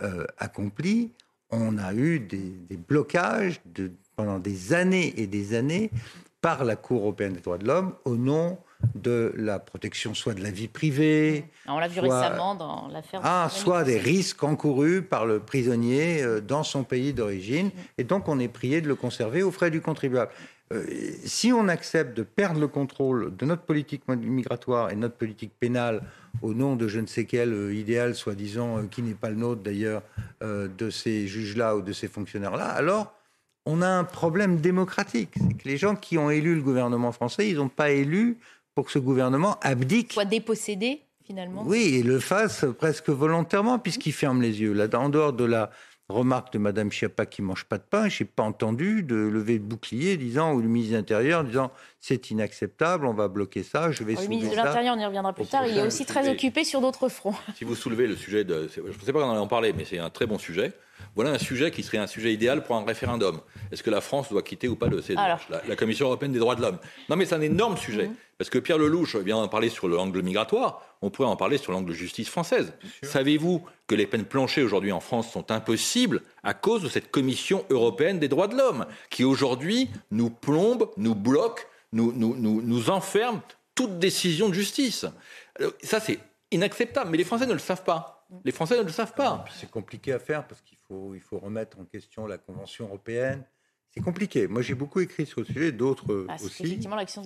euh, 0.00 0.24
accomplie, 0.38 1.10
on 1.50 1.76
a 1.76 1.92
eu 1.92 2.18
des, 2.18 2.38
des 2.38 2.76
blocages 2.78 3.60
de, 3.66 3.92
pendant 4.16 4.38
des 4.38 4.72
années 4.72 5.14
et 5.16 5.26
des 5.26 5.54
années 5.54 5.90
par 6.40 6.64
la 6.64 6.76
Cour 6.76 7.00
européenne 7.00 7.32
des 7.32 7.40
droits 7.40 7.58
de 7.58 7.66
l'homme 7.66 7.94
au 8.04 8.16
nom 8.16 8.58
de 8.94 9.32
la 9.36 9.58
protection 9.58 10.12
soit 10.12 10.34
de 10.34 10.42
la 10.42 10.50
vie 10.50 10.68
privée. 10.68 11.46
On 11.66 11.78
l'a 11.78 11.88
vu 11.88 12.00
récemment 12.00 12.54
dans 12.54 12.88
l'affaire. 12.88 13.20
Ah, 13.24 13.48
soit 13.50 13.84
des 13.84 13.98
risques 13.98 14.42
encourus 14.42 15.02
par 15.02 15.24
le 15.24 15.40
prisonnier 15.40 16.22
euh, 16.22 16.40
dans 16.40 16.62
son 16.62 16.84
pays 16.84 17.12
d'origine. 17.12 17.70
Et 17.96 18.04
donc 18.04 18.28
on 18.28 18.38
est 18.38 18.48
prié 18.48 18.80
de 18.80 18.88
le 18.88 18.94
conserver 18.94 19.42
aux 19.42 19.50
frais 19.50 19.70
du 19.70 19.80
contribuable. 19.80 20.30
Euh, 20.72 20.84
si 21.24 21.52
on 21.52 21.68
accepte 21.68 22.16
de 22.16 22.22
perdre 22.22 22.60
le 22.60 22.68
contrôle 22.68 23.34
de 23.36 23.44
notre 23.44 23.62
politique 23.62 24.06
migratoire 24.08 24.90
et 24.90 24.96
notre 24.96 25.14
politique 25.14 25.52
pénale 25.58 26.02
au 26.42 26.54
nom 26.54 26.76
de 26.76 26.88
je 26.88 27.00
ne 27.00 27.06
sais 27.06 27.24
quel 27.24 27.52
euh, 27.52 27.74
idéal, 27.74 28.14
soi-disant, 28.14 28.86
qui 28.88 29.02
n'est 29.02 29.14
pas 29.14 29.30
le 29.30 29.36
nôtre 29.36 29.62
d'ailleurs, 29.62 30.02
de 30.42 30.90
ces 30.90 31.26
juges-là 31.26 31.76
ou 31.76 31.80
de 31.80 31.92
ces 31.92 32.06
fonctionnaires-là, 32.06 32.66
alors 32.66 33.14
on 33.66 33.82
a 33.82 33.88
un 33.88 34.04
problème 34.04 34.60
démocratique. 34.60 35.30
C'est 35.34 35.56
que 35.56 35.68
les 35.68 35.76
gens 35.76 35.96
qui 35.96 36.18
ont 36.18 36.30
élu 36.30 36.54
le 36.54 36.62
gouvernement 36.62 37.12
français, 37.12 37.48
ils 37.48 37.56
n'ont 37.56 37.68
pas 37.68 37.90
élu 37.90 38.38
pour 38.74 38.86
que 38.86 38.90
ce 38.90 38.98
gouvernement 38.98 39.58
abdique. 39.62 40.12
Soit 40.12 40.24
dépossédé, 40.24 41.00
finalement. 41.24 41.62
Oui, 41.64 41.96
et 41.96 42.02
le 42.02 42.18
fasse 42.18 42.66
presque 42.78 43.08
volontairement, 43.08 43.78
puisqu'il 43.78 44.12
ferme 44.12 44.42
les 44.42 44.60
yeux. 44.60 44.72
Là, 44.72 44.88
en 44.94 45.08
dehors 45.08 45.32
de 45.32 45.44
la 45.44 45.70
remarque 46.10 46.52
de 46.52 46.58
Mme 46.58 46.92
Chiappa 46.92 47.24
qui 47.24 47.40
mange 47.40 47.64
pas 47.64 47.78
de 47.78 47.82
pain, 47.82 48.08
je 48.08 48.22
n'ai 48.22 48.28
pas 48.28 48.42
entendu 48.42 49.02
de 49.02 49.14
lever 49.14 49.58
de 49.58 49.64
bouclier 49.64 50.18
disant, 50.18 50.52
ou 50.52 50.60
le 50.60 50.68
ministre 50.68 50.92
de 50.92 50.98
l'Intérieur 50.98 51.44
disant 51.44 51.70
c'est 51.98 52.30
inacceptable, 52.30 53.06
on 53.06 53.14
va 53.14 53.28
bloquer 53.28 53.62
ça, 53.62 53.90
je 53.90 54.04
vais 54.04 54.14
Le 54.14 54.26
ministre 54.28 54.50
de 54.50 54.56
l'Intérieur, 54.56 54.96
on 54.98 55.00
y 55.00 55.06
reviendra 55.06 55.32
plus 55.32 55.46
tard, 55.46 55.66
il 55.66 55.78
est 55.78 55.86
aussi 55.86 56.04
très 56.04 56.28
occupé 56.28 56.64
sur 56.64 56.82
d'autres 56.82 57.08
fronts. 57.08 57.34
Si 57.56 57.64
vous 57.64 57.74
soulevez 57.74 58.06
le 58.06 58.16
sujet 58.16 58.44
de... 58.44 58.68
Je 58.74 58.82
ne 58.82 59.04
sais 59.04 59.12
pas 59.14 59.20
qu'on 59.20 59.30
en 59.30 59.46
parler, 59.46 59.72
mais 59.72 59.86
c'est 59.86 59.98
un 59.98 60.10
très 60.10 60.26
bon 60.26 60.36
sujet. 60.36 60.74
Voilà 61.14 61.30
un 61.30 61.38
sujet 61.38 61.70
qui 61.70 61.82
serait 61.82 61.98
un 61.98 62.06
sujet 62.06 62.32
idéal 62.32 62.64
pour 62.64 62.76
un 62.76 62.84
référendum. 62.84 63.40
Est-ce 63.70 63.82
que 63.82 63.90
la 63.90 64.00
France 64.00 64.30
doit 64.30 64.42
quitter 64.42 64.68
ou 64.68 64.76
pas 64.76 64.88
le 64.88 65.00
CEDH, 65.00 65.48
la, 65.68 65.76
Commission 65.76 66.06
européenne 66.06 66.32
des 66.32 66.38
droits 66.38 66.56
de 66.56 66.62
l'homme 66.62 66.78
Non, 67.08 67.16
mais 67.16 67.24
c'est 67.24 67.34
un 67.34 67.40
énorme 67.40 67.76
sujet. 67.76 68.08
Mhm. 68.08 68.14
Parce 68.38 68.50
que 68.50 68.58
Pierre 68.58 68.78
Lelouch 68.78 69.14
vient 69.16 69.36
d'en 69.36 69.48
parler 69.48 69.68
sur 69.68 69.86
l'angle 69.86 70.20
migratoire, 70.22 70.82
on 71.02 71.10
pourrait 71.10 71.28
en 71.28 71.36
parler 71.36 71.56
sur 71.56 71.70
l'angle 71.70 71.92
justice 71.92 72.28
française. 72.28 72.72
Savez-vous 73.02 73.64
que 73.86 73.94
les 73.94 74.06
peines 74.06 74.24
planchées 74.24 74.62
aujourd'hui 74.62 74.90
en 74.90 75.00
France 75.00 75.30
sont 75.30 75.52
impossibles 75.52 76.22
à 76.42 76.52
cause 76.52 76.82
de 76.82 76.88
cette 76.88 77.10
Commission 77.12 77.64
européenne 77.70 78.18
des 78.18 78.28
droits 78.28 78.48
de 78.48 78.56
l'homme, 78.56 78.86
qui 79.10 79.22
aujourd'hui 79.22 79.88
nous 80.10 80.30
plombe, 80.30 80.90
nous 80.96 81.14
bloque, 81.14 81.68
nous, 81.92 82.12
nous, 82.12 82.34
nous, 82.36 82.60
nous 82.60 82.90
enferme 82.90 83.40
toute 83.74 83.98
décision 83.98 84.48
de 84.48 84.54
justice 84.54 85.06
Ça, 85.82 86.00
c'est 86.00 86.18
inacceptable. 86.50 87.10
Mais 87.10 87.18
les 87.18 87.24
Français 87.24 87.46
ne 87.46 87.52
le 87.52 87.58
savent 87.58 87.84
pas. 87.84 88.13
Les 88.44 88.52
Français 88.52 88.78
ne 88.78 88.82
le 88.82 88.90
savent 88.90 89.14
pas. 89.14 89.44
C'est 89.54 89.70
compliqué 89.70 90.12
à 90.12 90.18
faire 90.18 90.46
parce 90.46 90.60
qu'il 90.62 90.78
faut, 90.88 91.14
il 91.14 91.20
faut 91.20 91.38
remettre 91.38 91.78
en 91.78 91.84
question 91.84 92.26
la 92.26 92.38
Convention 92.38 92.86
européenne. 92.86 93.44
C'est 93.94 94.00
compliqué. 94.02 94.48
Moi, 94.48 94.62
j'ai 94.62 94.74
beaucoup 94.74 95.00
écrit 95.00 95.24
sur 95.24 95.40
le 95.40 95.46
sujet, 95.46 95.70
d'autres 95.70 96.26
ah, 96.28 96.34
aussi. 96.42 96.80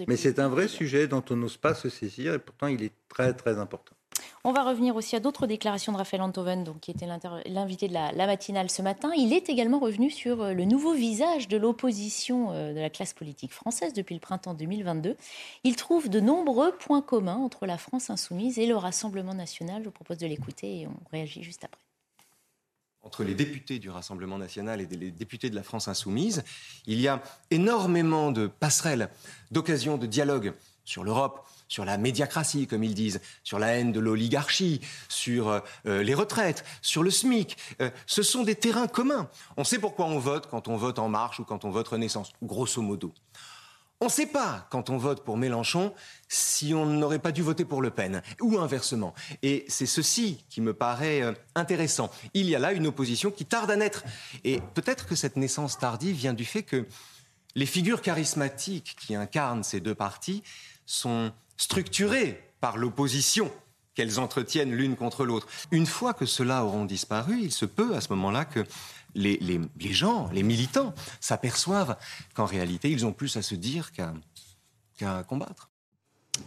Mais 0.06 0.16
c'est 0.16 0.38
un 0.38 0.48
vrai 0.48 0.68
sujet 0.68 1.08
dont 1.08 1.24
on 1.30 1.36
n'ose 1.36 1.56
pas 1.56 1.74
se 1.74 1.88
saisir 1.88 2.34
et 2.34 2.38
pourtant 2.38 2.66
il 2.66 2.82
est 2.82 2.92
très 3.08 3.32
très 3.32 3.58
important. 3.58 3.96
On 4.44 4.52
va 4.52 4.62
revenir 4.62 4.94
aussi 4.96 5.16
à 5.16 5.20
d'autres 5.20 5.46
déclarations 5.46 5.92
de 5.92 5.98
Raphaël 5.98 6.22
Antoven, 6.22 6.64
donc, 6.64 6.80
qui 6.80 6.90
était 6.90 7.06
l'invité 7.46 7.88
de 7.88 7.94
la, 7.94 8.12
matinale 8.26 8.70
ce 8.70 8.82
matin. 8.82 9.10
Il 9.16 9.32
est 9.32 9.48
également 9.48 9.78
revenu 9.78 10.10
sur 10.10 10.42
euh, 10.42 10.52
le 10.52 10.64
nouveau 10.64 10.94
visage 10.94 11.48
de 11.48 11.56
l'opposition 11.56 12.52
euh, 12.52 12.72
de 12.72 12.80
la 12.80 12.90
classe 12.90 13.14
politique 13.14 13.52
française 13.52 13.92
depuis 13.92 14.14
le 14.14 14.20
printemps 14.20 14.54
2022. 14.54 15.16
Il 15.64 15.76
trouve 15.76 16.08
de 16.08 16.20
nombreux 16.20 16.72
points 16.72 17.02
communs 17.02 17.36
entre 17.36 17.66
la 17.66 17.78
France 17.78 18.10
insoumise 18.10 18.58
et 18.58 18.66
le 18.66 18.76
Rassemblement 18.76 19.34
national. 19.34 19.82
Je 19.82 19.86
vous 19.86 19.92
propose 19.92 20.18
de 20.18 20.26
l'écouter 20.26 20.80
et 20.80 20.86
on 20.86 20.96
réagit 21.10 21.42
juste 21.42 21.64
après 21.64 21.80
entre 23.08 23.24
les 23.24 23.34
députés 23.34 23.78
du 23.78 23.88
Rassemblement 23.88 24.36
national 24.36 24.82
et 24.82 24.86
les 24.86 25.10
députés 25.10 25.48
de 25.48 25.54
la 25.54 25.62
France 25.62 25.88
insoumise, 25.88 26.44
il 26.86 27.00
y 27.00 27.08
a 27.08 27.22
énormément 27.50 28.32
de 28.32 28.46
passerelles, 28.46 29.08
d'occasions 29.50 29.96
de 29.96 30.06
dialogue 30.06 30.52
sur 30.84 31.04
l'Europe, 31.04 31.46
sur 31.68 31.84
la 31.84 31.98
médiacratie, 31.98 32.66
comme 32.66 32.82
ils 32.82 32.94
disent, 32.94 33.20
sur 33.44 33.58
la 33.58 33.68
haine 33.68 33.92
de 33.92 34.00
l'oligarchie, 34.00 34.80
sur 35.08 35.48
euh, 35.48 36.02
les 36.02 36.14
retraites, 36.14 36.64
sur 36.82 37.02
le 37.02 37.10
SMIC. 37.10 37.56
Euh, 37.80 37.90
ce 38.06 38.22
sont 38.22 38.42
des 38.42 38.54
terrains 38.54 38.88
communs. 38.88 39.30
On 39.56 39.64
sait 39.64 39.78
pourquoi 39.78 40.06
on 40.06 40.18
vote 40.18 40.48
quand 40.50 40.68
on 40.68 40.76
vote 40.76 40.98
En 40.98 41.08
Marche 41.08 41.40
ou 41.40 41.44
quand 41.44 41.64
on 41.64 41.70
vote 41.70 41.88
Renaissance, 41.88 42.32
grosso 42.42 42.82
modo. 42.82 43.12
On 44.00 44.04
ne 44.04 44.10
sait 44.10 44.26
pas, 44.26 44.68
quand 44.70 44.90
on 44.90 44.96
vote 44.96 45.24
pour 45.24 45.36
Mélenchon, 45.36 45.92
si 46.28 46.72
on 46.72 46.86
n'aurait 46.86 47.18
pas 47.18 47.32
dû 47.32 47.42
voter 47.42 47.64
pour 47.64 47.82
Le 47.82 47.90
Pen, 47.90 48.22
ou 48.40 48.58
inversement. 48.58 49.12
Et 49.42 49.64
c'est 49.66 49.86
ceci 49.86 50.44
qui 50.48 50.60
me 50.60 50.72
paraît 50.72 51.20
euh, 51.22 51.32
intéressant. 51.56 52.08
Il 52.32 52.48
y 52.48 52.54
a 52.54 52.60
là 52.60 52.72
une 52.72 52.86
opposition 52.86 53.32
qui 53.32 53.44
tarde 53.44 53.70
à 53.72 53.76
naître. 53.76 54.04
Et 54.44 54.60
peut-être 54.74 55.06
que 55.06 55.16
cette 55.16 55.36
naissance 55.36 55.78
tardive 55.78 56.14
vient 56.14 56.32
du 56.32 56.44
fait 56.44 56.62
que 56.62 56.86
les 57.56 57.66
figures 57.66 58.00
charismatiques 58.00 58.96
qui 59.00 59.16
incarnent 59.16 59.64
ces 59.64 59.80
deux 59.80 59.96
partis 59.96 60.44
sont 60.86 61.32
structurées 61.58 62.42
par 62.60 62.78
l'opposition 62.78 63.52
qu'elles 63.94 64.20
entretiennent 64.20 64.72
l'une 64.72 64.96
contre 64.96 65.24
l'autre. 65.24 65.48
Une 65.72 65.86
fois 65.86 66.14
que 66.14 66.24
ceux-là 66.24 66.64
auront 66.64 66.84
disparu, 66.84 67.40
il 67.42 67.52
se 67.52 67.66
peut 67.66 67.94
à 67.94 68.00
ce 68.00 68.10
moment-là 68.10 68.44
que 68.44 68.64
les, 69.14 69.60
gens, 69.90 70.30
les 70.32 70.44
militants, 70.44 70.94
s'aperçoivent 71.20 71.96
qu'en 72.34 72.46
réalité, 72.46 72.90
ils 72.90 73.04
ont 73.04 73.12
plus 73.12 73.36
à 73.36 73.42
se 73.42 73.56
dire 73.56 73.90
qu'à 73.92 75.24
combattre. 75.24 75.68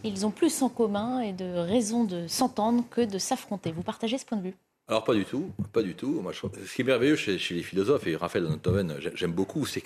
Ils 0.04 0.24
ont 0.24 0.30
plus 0.30 0.62
en 0.62 0.70
commun 0.70 1.20
et 1.20 1.34
de 1.34 1.44
raisons 1.44 2.04
de 2.04 2.26
s'entendre 2.26 2.84
que 2.90 3.02
de 3.02 3.18
s'affronter. 3.18 3.72
Vous 3.72 3.82
partagez 3.82 4.16
ce 4.16 4.24
point 4.24 4.38
de 4.38 4.44
vue? 4.44 4.56
Alors 4.88 5.04
pas 5.04 5.14
du 5.14 5.24
tout, 5.24 5.52
pas 5.72 5.82
du 5.82 5.94
tout. 5.94 6.20
Moi, 6.22 6.32
ce 6.32 6.74
qui 6.74 6.80
est 6.80 6.84
merveilleux 6.84 7.16
chez, 7.16 7.38
les 7.50 7.62
philosophes, 7.62 8.06
et 8.06 8.16
Raphaël 8.16 8.46
Antoven, 8.46 8.96
j'aime 9.14 9.32
beaucoup, 9.32 9.66
c'est 9.66 9.80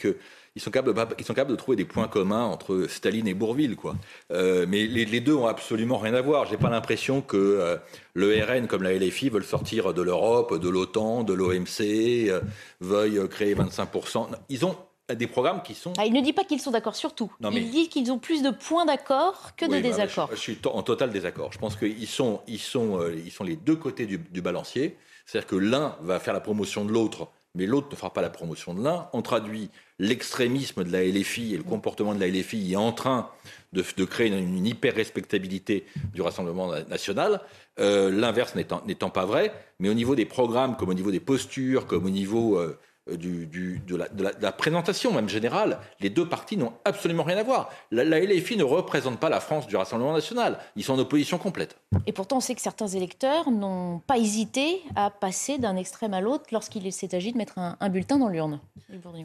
qu'ils 0.56 0.62
sont, 0.62 0.70
capables, 0.70 1.14
ils 1.18 1.24
sont 1.24 1.34
capables 1.34 1.50
de 1.50 1.56
trouver 1.56 1.76
des 1.76 1.84
points 1.84 2.08
communs 2.08 2.44
entre 2.44 2.86
Staline 2.88 3.28
et 3.28 3.34
Bourville. 3.34 3.76
Quoi. 3.76 3.94
Euh, 4.32 4.64
mais 4.66 4.86
les, 4.86 5.20
deux 5.20 5.34
ont 5.34 5.46
absolument 5.46 5.98
rien 5.98 6.14
à 6.14 6.22
voir. 6.22 6.46
J'ai 6.46 6.56
pas 6.56 6.70
l'impression 6.70 7.20
que 7.20 7.36
euh, 7.36 7.76
le 8.14 8.42
RN, 8.42 8.66
comme 8.66 8.82
la 8.82 8.94
LFI, 8.94 9.28
veulent 9.28 9.44
sortir 9.44 9.92
de 9.92 10.00
l'Europe, 10.00 10.58
de 10.58 10.68
l'OTAN, 10.70 11.24
de 11.24 11.34
l'OMC, 11.34 12.30
euh, 12.30 12.40
veuillent 12.80 13.28
créer 13.28 13.54
25%. 13.54 14.28
Ils 14.48 14.64
ont 14.64 14.76
des 15.14 15.26
programmes 15.26 15.62
qui 15.62 15.74
sont. 15.74 15.92
Ah, 15.98 16.06
il 16.06 16.14
ne 16.14 16.22
dit 16.22 16.32
pas 16.32 16.44
qu'ils 16.44 16.60
sont 16.60 16.70
d'accord 16.70 16.96
sur 16.96 17.14
tout. 17.14 17.30
Il 17.52 17.70
dit 17.70 17.90
qu'ils 17.90 18.10
ont 18.10 18.18
plus 18.18 18.42
de 18.42 18.50
points 18.50 18.86
d'accord 18.86 19.50
que 19.58 19.66
de 19.66 19.72
bah, 19.72 19.80
désaccords. 19.82 20.30
je, 20.30 20.36
suis 20.36 20.58
en 20.64 20.82
total 20.82 21.10
désaccord. 21.10 21.52
Je 21.52 21.58
pense 21.58 21.76
qu'ils 21.76 22.08
sont, 22.08 22.40
ils 22.48 22.58
sont, 22.58 22.98
ils 23.26 23.30
sont 23.30 23.44
les 23.44 23.56
deux 23.56 23.76
côtés 23.76 24.06
du, 24.06 24.40
balancier. 24.40 24.96
C'est-à-dire 25.26 25.48
que 25.48 25.56
l'un 25.56 25.96
va 26.00 26.18
faire 26.18 26.32
la 26.32 26.40
promotion 26.40 26.86
de 26.86 26.92
l'autre, 26.92 27.28
mais 27.54 27.66
l'autre 27.66 27.88
ne 27.90 27.96
fera 27.96 28.12
pas 28.12 28.22
la 28.22 28.30
promotion 28.30 28.72
de 28.72 28.82
l'un. 28.82 29.08
On 29.12 29.20
traduit 29.20 29.70
l'extrémisme 29.98 30.84
de 30.84 30.92
la 30.92 31.04
LFI 31.04 31.54
et 31.54 31.56
le 31.56 31.62
comportement 31.62 32.14
de 32.14 32.20
la 32.20 32.28
LFI 32.28 32.72
est 32.72 32.76
en 32.76 32.92
train 32.92 33.30
de, 33.72 34.04
créer 34.04 34.28
une, 34.28 34.66
hyper-respectabilité 34.66 35.86
du 36.14 36.22
Rassemblement 36.22 36.72
national. 36.88 37.40
Euh, 37.78 38.10
l'inverse 38.10 38.54
n'étant 38.54 39.10
pas 39.10 39.26
vrai, 39.26 39.52
mais 39.78 39.88
au 39.88 39.94
niveau 39.94 40.14
des 40.14 40.24
programmes, 40.24 40.76
comme 40.76 40.88
au 40.88 40.94
niveau 40.94 41.10
des 41.10 41.20
postures, 41.20 41.86
comme 41.86 42.06
au 42.06 42.10
niveau 42.10 42.58
euh, 42.58 42.78
euh, 43.08 43.16
du, 43.16 43.80
de, 43.86 43.96
la, 43.96 44.52
présentation 44.52 45.12
même 45.12 45.28
générale, 45.28 45.78
les 46.00 46.10
deux 46.10 46.28
partis 46.28 46.56
n'ont 46.56 46.72
absolument 46.84 47.22
rien 47.22 47.38
à 47.38 47.42
voir. 47.42 47.70
La, 47.90 48.04
LFI 48.20 48.56
ne 48.56 48.64
représente 48.64 49.20
pas 49.20 49.28
la 49.28 49.40
France 49.40 49.66
du 49.66 49.76
Rassemblement 49.76 50.12
national. 50.12 50.58
Ils 50.74 50.84
sont 50.84 50.94
en 50.94 50.98
opposition 50.98 51.38
complète. 51.38 51.76
Et 52.06 52.12
pourtant, 52.12 52.38
on 52.38 52.40
sait 52.40 52.54
que 52.54 52.60
certains 52.60 52.88
électeurs 52.88 53.50
n'ont 53.50 54.00
pas 54.00 54.18
hésité 54.18 54.82
à 54.96 55.10
passer 55.10 55.58
d'un 55.58 55.76
extrême 55.76 56.14
à 56.14 56.20
l'autre 56.20 56.46
lorsqu'il 56.50 56.92
s'est 56.92 57.14
agi 57.14 57.32
de 57.32 57.38
mettre 57.38 57.58
un, 57.58 57.88
bulletin 57.88 58.18
dans 58.18 58.28
l'urne. 58.28 58.60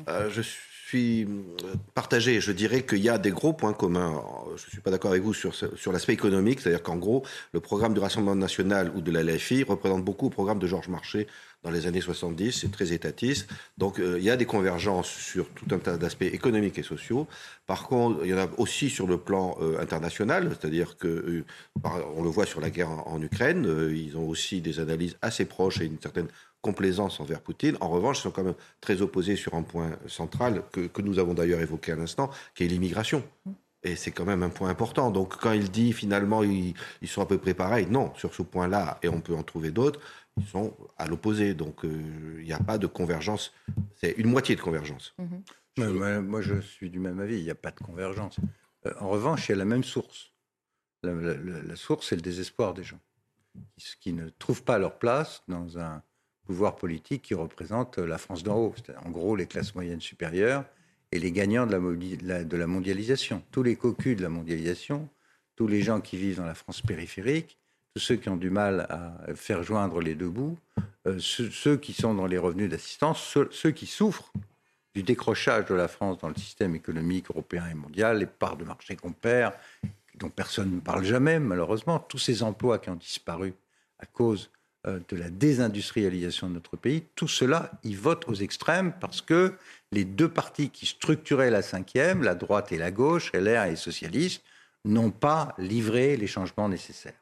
Euh, 0.08 0.30
je 0.30 0.41
suis 0.41 1.28
partagé. 1.94 2.39
Je 2.39 2.52
dirais 2.52 2.84
qu'il 2.86 3.00
y 3.00 3.10
a 3.10 3.17
des 3.17 3.32
gros 3.32 3.54
points 3.54 3.74
communs. 3.74 4.24
Je 4.58 4.65
ne 4.65 4.70
suis 4.70 4.82
pas 4.82 4.91
d'accord 4.91 5.12
avec 5.12 5.24
vous 5.24 5.34
sur, 5.34 5.56
sur 5.56 5.91
l'aspect 5.91 6.13
économique, 6.13 6.60
c'est-à-dire 6.60 6.84
qu'en 6.84 6.98
gros, 6.98 7.24
le 7.54 7.60
programme 7.60 7.94
du 7.94 8.00
Rassemblement 8.00 8.36
national 8.36 8.91
ou 8.96 9.02
de 9.02 9.12
la 9.12 9.24
LFI 9.24 9.63
représente 9.63 10.04
beaucoup 10.04 10.26
le 10.26 10.32
programme 10.32 10.60
de 10.60 10.67
Georges 10.67 10.89
Marchais 10.89 11.28
dans 11.63 11.69
les 11.69 11.86
années 11.86 12.02
70, 12.02 12.52
c'est 12.52 12.71
très 12.71 12.91
étatiste. 12.91 13.47
Donc 13.78 14.00
euh, 14.00 14.17
il 14.17 14.24
y 14.24 14.30
a 14.30 14.38
des 14.38 14.45
convergences 14.45 15.10
sur 15.10 15.47
tout 15.50 15.65
un 15.71 15.78
tas 15.78 15.97
d'aspects 15.97 16.24
économiques 16.24 16.78
et 16.80 16.84
sociaux. 16.84 17.28
Par 17.67 17.88
contre, 17.88 18.21
il 18.24 18.32
y 18.32 18.34
en 18.34 18.39
a 18.39 18.47
aussi 18.58 18.89
sur 18.89 19.08
le 19.08 19.17
plan 19.17 19.58
euh, 19.62 19.80
international, 19.80 20.50
c'est-à-dire 20.50 20.97
que 20.97 21.08
euh, 21.08 21.45
on 22.15 22.24
le 22.24 22.30
voit 22.30 22.45
sur 22.45 22.62
la 22.62 22.69
guerre 22.69 22.89
en, 23.08 23.21
Ukraine, 23.21 23.67
ils 23.93 24.17
ont 24.17 24.28
aussi 24.28 24.62
des 24.62 24.80
analyses 24.80 25.15
assez 25.21 25.45
proches 25.45 25.82
et 25.82 25.86
une 25.86 26.00
certaine 26.02 26.28
complaisance 26.62 27.19
envers 27.19 27.41
Poutine. 27.41 27.78
En 27.82 27.89
revanche, 27.89 28.19
ils 28.19 28.21
sont 28.24 28.32
quand 28.32 28.43
même 28.43 28.56
très 28.80 29.02
opposés 29.02 29.36
sur 29.36 29.54
un 29.54 29.62
point 29.62 29.91
central 30.08 30.63
que, 30.71 31.02
nous 31.02 31.19
avons 31.19 31.34
d'ailleurs 31.34 31.62
évoqué 31.62 31.91
à 31.91 31.95
l'instant, 31.95 32.32
qui 32.56 32.63
est 32.63 32.67
l'immigration. 32.67 33.24
Et 33.84 33.95
c'est 33.95 34.12
quand 34.12 34.26
même 34.26 34.43
un 34.43 34.50
point 34.50 34.69
important. 34.69 35.10
Donc 35.10 35.38
quand 35.38 35.54
il 35.54 35.71
dit 35.71 35.91
finalement 35.91 36.43
ils, 36.43 36.76
ils 37.02 37.08
sont 37.08 37.21
à 37.21 37.26
peu 37.26 37.38
près 37.38 37.54
pareils, 37.56 37.88
non, 37.88 38.12
sur 38.15 38.34
ce 38.34 38.43
point-là, 38.43 39.00
et 39.02 39.08
on 39.08 39.21
peut 39.21 39.36
en 39.36 39.43
trouver 39.43 39.71
d'autres, 39.71 40.00
ils 40.41 40.47
sont 40.47 40.75
à 40.97 41.08
l'opposé. 41.08 41.54
Donc 41.54 41.86
euh, 41.86 42.38
il 42.39 42.45
n'y 42.45 42.54
a 42.54 42.60
pas 42.60 42.77
de 42.77 42.88
convergence. 42.88 43.54
C'est 43.95 44.12
une 44.12 44.27
moitié 44.27 44.56
de 44.56 44.62
convergence. 44.62 45.13
Mhm. 45.77 46.21
moi, 46.21 46.41
je 46.41 46.60
suis 46.60 46.89
du 46.89 46.99
même 46.99 47.19
avis. 47.19 47.38
Il 47.38 47.43
n'y 47.43 47.51
a 47.51 47.56
pas 47.56 47.71
de 47.71 47.80
convergence. 47.80 48.38
Euh, 48.86 48.93
en 48.99 49.10
revanche, 49.10 49.47
il 49.47 49.54
y 49.54 49.56
a 49.56 49.58
la 49.58 49.65
même 49.65 49.84
source. 49.84 50.32
La, 51.04 51.75
source, 51.75 52.10
c'est 52.10 52.15
le 52.15 52.21
désespoir 52.21 52.73
des 52.73 52.84
gens 52.84 52.99
qui, 53.99 54.13
ne 54.13 54.30
trouvent 54.30 54.63
pas 54.63 54.77
leur 54.77 54.99
place 54.99 55.43
dans 55.47 55.80
un 55.80 56.04
pouvoir 56.45 56.75
politique 56.75 57.23
qui 57.23 57.34
représente 57.34 57.97
la 57.97 58.19
France 58.19 58.43
d'en 58.43 58.58
haut. 58.58 58.75
En 59.04 59.10
gros, 59.10 59.36
les 59.36 59.47
classes 59.47 59.73
moyennes 59.73 60.01
supérieures 60.01 60.63
et 61.12 61.19
les 61.19 61.32
gagnants 61.32 61.65
de 61.65 61.75
la, 62.23 62.43
de 62.43 62.58
la 62.58 62.67
mondialisation. 62.67 63.43
Tous 63.51 63.63
les 63.63 63.75
cocus 63.75 64.15
de 64.15 64.21
la 64.21 64.30
mondialisation, 64.30 65.10
tous 65.56 65.67
les 65.67 65.82
gens 65.82 66.01
qui 66.01 66.17
vivent 66.17 66.38
dans 66.38 66.45
la 66.45 66.54
France 66.54 66.82
périphérique, 66.82 67.58
tous 67.93 68.01
ceux 68.01 68.15
qui 68.15 68.30
ont 68.30 68.38
du 68.38 68.49
mal 68.49 68.88
à 68.89 69.36
faire 69.36 69.63
joindre 69.63 69.99
les 70.01 70.15
deux 70.15 70.30
bouts, 70.30 70.58
euh, 71.08 71.19
ceux, 71.19 71.77
qui 71.77 71.93
sont 71.93 72.13
dans 72.13 72.27
les 72.27 72.38
revenus 72.38 72.69
d'assistance, 72.69 73.38
ceux, 73.51 73.71
qui 73.71 73.86
souffrent 73.86 74.32
du 74.93 75.04
décrochage 75.04 75.65
de 75.65 75.75
la 75.75 75.88
France 75.88 76.19
dans 76.19 76.30
le 76.30 76.36
système 76.36 76.75
économique 76.75 77.30
européen 77.30 77.65
et 77.69 77.73
mondial, 77.73 78.19
les 78.19 78.25
parts 78.25 78.58
de 78.58 78.65
marché 78.65 78.95
qu'on 78.95 79.13
perd, 79.13 79.54
dont 80.15 80.30
personne 80.30 80.75
ne 80.75 80.80
parle 80.80 81.04
jamais, 81.04 81.39
malheureusement, 81.39 81.99
tous 81.99 82.19
ces 82.19 82.43
emplois 82.43 82.77
qui 82.77 82.89
ont 82.89 82.95
disparu 82.95 83.54
à 83.99 84.06
cause 84.06 84.51
euh, 84.88 84.99
de 85.10 85.17
la 85.17 85.30
désindustrialisation 85.30 86.49
de 86.49 86.54
notre 86.54 86.77
pays, 86.77 87.04
tout 87.15 87.27
cela, 87.27 87.71
ils 87.84 87.97
votent 87.97 88.27
aux 88.27 88.36
extrêmes 88.36 88.93
parce 88.99 89.21
que 89.21 89.54
les 89.91 90.06
deux 90.06 90.30
partis 90.30 90.69
qui 90.69 90.86
structuraient 90.86 91.51
la 91.51 91.62
cinquième, 91.62 92.23
la 92.23 92.36
droite 92.36 92.71
et 92.71 92.77
la 92.77 92.91
gauche, 92.91 93.32
LR 93.34 93.65
et 93.65 93.75
socialistes, 93.75 94.43
n'ont 94.86 95.12
pas 95.12 95.54
livré 95.58 96.17
les 96.17 96.28
changements 96.28 96.70
nécessaires. 96.70 97.20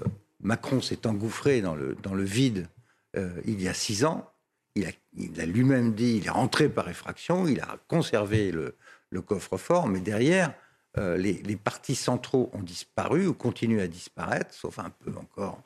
Euh, 0.00 0.04
Macron 0.40 0.80
s'est 0.80 1.06
engouffré 1.06 1.60
dans 1.60 1.74
le, 1.74 1.94
dans 2.02 2.14
le 2.14 2.24
vide 2.24 2.68
euh, 3.16 3.40
il 3.44 3.60
y 3.60 3.68
a 3.68 3.74
six 3.74 4.04
ans. 4.04 4.30
Il 4.76 4.86
a, 4.86 5.46
lui-même 5.46 5.94
dit, 5.94 6.18
il 6.18 6.26
est 6.26 6.30
rentré 6.30 6.68
par 6.68 6.88
effraction, 6.88 7.48
il 7.48 7.60
a 7.60 7.76
conservé 7.88 8.52
le, 8.52 8.76
coffre-fort, 9.20 9.88
mais 9.88 9.98
derrière, 9.98 10.54
euh, 10.96 11.16
les, 11.16 11.34
les, 11.42 11.56
partis 11.56 11.96
centraux 11.96 12.50
ont 12.52 12.62
disparu 12.62 13.26
ou 13.26 13.34
continuent 13.34 13.80
à 13.80 13.88
disparaître, 13.88 14.54
sauf 14.54 14.78
un 14.78 14.90
peu 14.90 15.12
encore, 15.16 15.60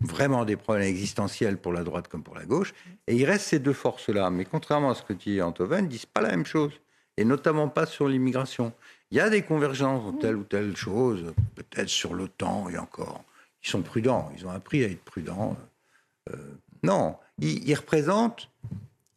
vraiment 0.00 0.44
des 0.44 0.56
problèmes 0.56 0.86
existentiels 0.86 1.58
pour 1.58 1.72
la 1.72 1.82
droite 1.82 2.08
comme 2.08 2.22
pour 2.22 2.36
la 2.36 2.44
gauche. 2.44 2.74
Et 3.06 3.16
il 3.16 3.24
reste 3.24 3.46
ces 3.46 3.58
deux 3.58 3.72
forces-là. 3.72 4.30
Mais 4.30 4.44
contrairement 4.44 4.90
à 4.90 4.94
ce 4.94 5.02
que 5.02 5.12
dit 5.12 5.42
Antoven, 5.42 5.80
ils 5.80 5.88
ne 5.88 5.88
disent 5.88 6.06
pas 6.06 6.20
la 6.20 6.30
même 6.30 6.46
chose, 6.46 6.72
et 7.16 7.24
notamment 7.24 7.68
pas 7.68 7.86
sur 7.86 8.08
l'immigration. 8.08 8.72
Il 9.10 9.18
y 9.18 9.20
a 9.20 9.30
des 9.30 9.42
convergences 9.42 10.04
dans 10.04 10.18
telle 10.18 10.36
ou 10.36 10.44
telle 10.44 10.76
chose, 10.76 11.34
peut-être 11.54 11.88
sur 11.88 12.14
l'OTAN 12.14 12.68
et 12.68 12.78
encore. 12.78 13.24
Ils 13.62 13.68
sont 13.68 13.82
prudents, 13.82 14.30
ils 14.36 14.46
ont 14.46 14.50
appris 14.50 14.84
à 14.84 14.88
être 14.88 15.04
prudents. 15.04 15.56
Euh, 16.30 16.36
non, 16.82 17.16
ils, 17.38 17.74
représentent 17.74 18.50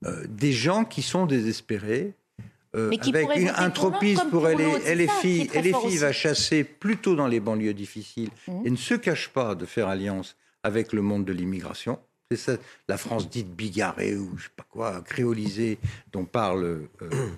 euh, 0.06 0.26
des 0.28 0.54
gens 0.54 0.86
qui 0.86 1.02
sont 1.02 1.26
désespérés, 1.26 2.14
euh, 2.76 2.92
avec 3.08 3.30
un 3.56 3.70
tropisme 3.70 4.30
pour 4.30 4.48
elle, 4.48 4.60
LFI. 4.60 5.50
LFI 5.54 5.98
va 5.98 6.12
chasser 6.12 6.64
plutôt 6.64 7.16
dans 7.16 7.28
les 7.28 7.40
banlieues 7.40 7.74
difficiles 7.74 8.30
mmh. 8.48 8.66
et 8.66 8.70
ne 8.70 8.76
se 8.76 8.94
cache 8.94 9.30
pas 9.30 9.56
de 9.56 9.66
faire 9.66 9.88
alliance 9.88 10.36
avec 10.64 10.94
le 10.94 11.02
monde 11.02 11.26
de 11.26 11.34
l'immigration. 11.34 11.98
C'est 12.30 12.38
ça, 12.38 12.58
la 12.90 12.98
France 12.98 13.30
dite 13.30 13.50
bigarrée 13.56 14.18
ou 14.18 14.38
je 14.38 14.44
sais 14.44 14.50
pas 14.56 14.66
quoi, 14.70 15.02
créolisée, 15.02 15.78
dont 16.12 16.26
parle 16.26 16.90
euh, 17.02 17.30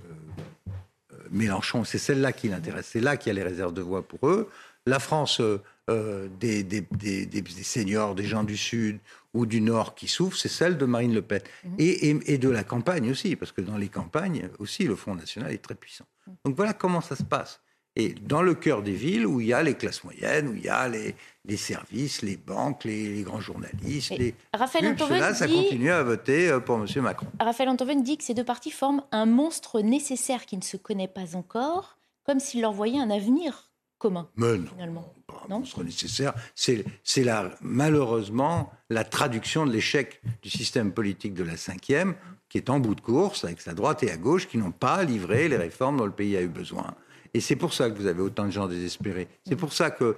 Mélenchon. 1.31 1.83
C'est 1.83 1.97
celle-là 1.97 2.31
qui 2.33 2.49
l'intéresse. 2.49 2.89
C'est 2.91 3.01
là 3.01 3.17
qu'il 3.17 3.29
y 3.29 3.31
a 3.31 3.43
les 3.43 3.47
réserves 3.47 3.73
de 3.73 3.81
voix 3.81 4.07
pour 4.07 4.27
eux. 4.29 4.49
La 4.85 4.99
France 4.99 5.41
des, 6.39 6.63
des, 6.63 6.81
des, 6.91 7.25
des, 7.25 7.63
seniors, 7.63 8.15
des 8.15 8.25
gens 8.25 8.43
du 8.43 8.55
Sud 8.55 8.99
ou 9.33 9.45
du 9.45 9.61
Nord 9.61 9.95
qui 9.95 10.07
souffrent, 10.07 10.37
c'est 10.37 10.49
celle 10.49 10.77
de 10.77 10.85
Marine 10.85 11.13
Le 11.13 11.21
Pen. 11.21 11.41
Mhm. 11.63 11.75
Et, 11.77 12.33
et, 12.33 12.37
de 12.37 12.49
la 12.49 12.63
campagne 12.63 13.09
aussi, 13.09 13.35
parce 13.35 13.51
que 13.51 13.61
dans 13.61 13.77
les 13.77 13.89
campagnes 13.89 14.49
aussi, 14.59 14.85
le 14.85 14.95
Front 14.95 15.15
National 15.15 15.51
est 15.51 15.61
très 15.63 15.75
puissant. 15.75 16.05
Mhm. 16.27 16.33
Donc 16.45 16.55
voilà 16.55 16.73
comment 16.73 17.01
ça 17.01 17.15
se 17.15 17.23
passe. 17.23 17.61
Et 17.95 18.13
dans 18.13 18.41
le 18.41 18.53
cœur 18.53 18.81
des 18.81 18.93
villes 18.93 19.25
où 19.25 19.41
il 19.41 19.47
y 19.47 19.53
a 19.53 19.61
les 19.63 19.73
classes 19.73 20.03
moyennes, 20.03 20.47
où 20.47 20.53
il 20.53 20.63
y 20.63 20.69
a 20.69 20.87
les, 20.87 21.15
les 21.45 21.57
services, 21.57 22.21
les 22.21 22.37
banques, 22.37 22.83
les, 22.85 23.23
grands 23.23 23.41
journalistes, 23.41 24.11
les 24.11 24.35
Raphaël 24.53 24.95
cela, 24.97 25.33
ça 25.33 25.47
continue 25.47 25.91
à 25.91 26.03
voter 26.03 26.49
euh, 26.49 26.59
pour 26.59 26.77
M. 26.77 26.87
Macron. 27.01 27.27
Raphaël 27.39 27.69
Antoven 27.69 28.03
dit 28.03 28.17
que 28.17 28.23
ces 28.23 28.33
deux 28.33 28.43
partis 28.43 28.71
forment 28.71 29.03
un 29.11 29.25
monstre 29.25 29.81
nécessaire 29.81 30.45
qui 30.45 30.55
ne 30.55 30.63
se 30.63 30.77
connaît 30.77 31.07
pas 31.07 31.35
encore, 31.35 31.97
comme 32.23 32.39
s'ils 32.39 32.61
leur 32.61 32.73
voyaient 32.73 32.99
un 32.99 33.09
avenir 33.09 33.69
commun. 33.97 34.29
Mais 34.37 34.57
non, 34.57 34.67
finalement. 34.67 35.13
un 35.45 35.59
monstre 35.59 35.83
nécessaire. 35.83 36.33
C'est 36.55 36.85
malheureusement 37.61 38.71
la 38.89 39.03
traduction 39.03 39.65
de 39.65 39.71
l'échec 39.71 40.21
du 40.41 40.49
système 40.49 40.93
politique 40.93 41.33
de 41.33 41.43
la 41.43 41.57
cinquième, 41.57 42.15
qui 42.47 42.57
est 42.57 42.69
en 42.69 42.79
bout 42.79 42.95
de 42.95 43.01
course, 43.01 43.43
avec 43.43 43.61
sa 43.61 43.73
droite 43.73 44.01
et 44.03 44.11
à 44.11 44.17
gauche, 44.17 44.47
qui 44.47 44.57
n'ont 44.57 44.71
pas 44.71 45.03
livré 45.03 45.49
les 45.49 45.57
réformes 45.57 45.97
dont 45.97 46.05
le 46.05 46.11
pays 46.11 46.35
a 46.35 46.41
eu 46.41 46.47
besoin. 46.47 46.95
Et 47.33 47.41
c'est 47.41 47.55
pour 47.55 47.73
ça 47.73 47.89
que 47.89 47.97
vous 47.97 48.07
avez 48.07 48.21
autant 48.21 48.45
de 48.45 48.51
gens 48.51 48.67
désespérés. 48.67 49.27
C'est 49.45 49.55
pour 49.55 49.73
ça 49.73 49.91
que 49.91 50.15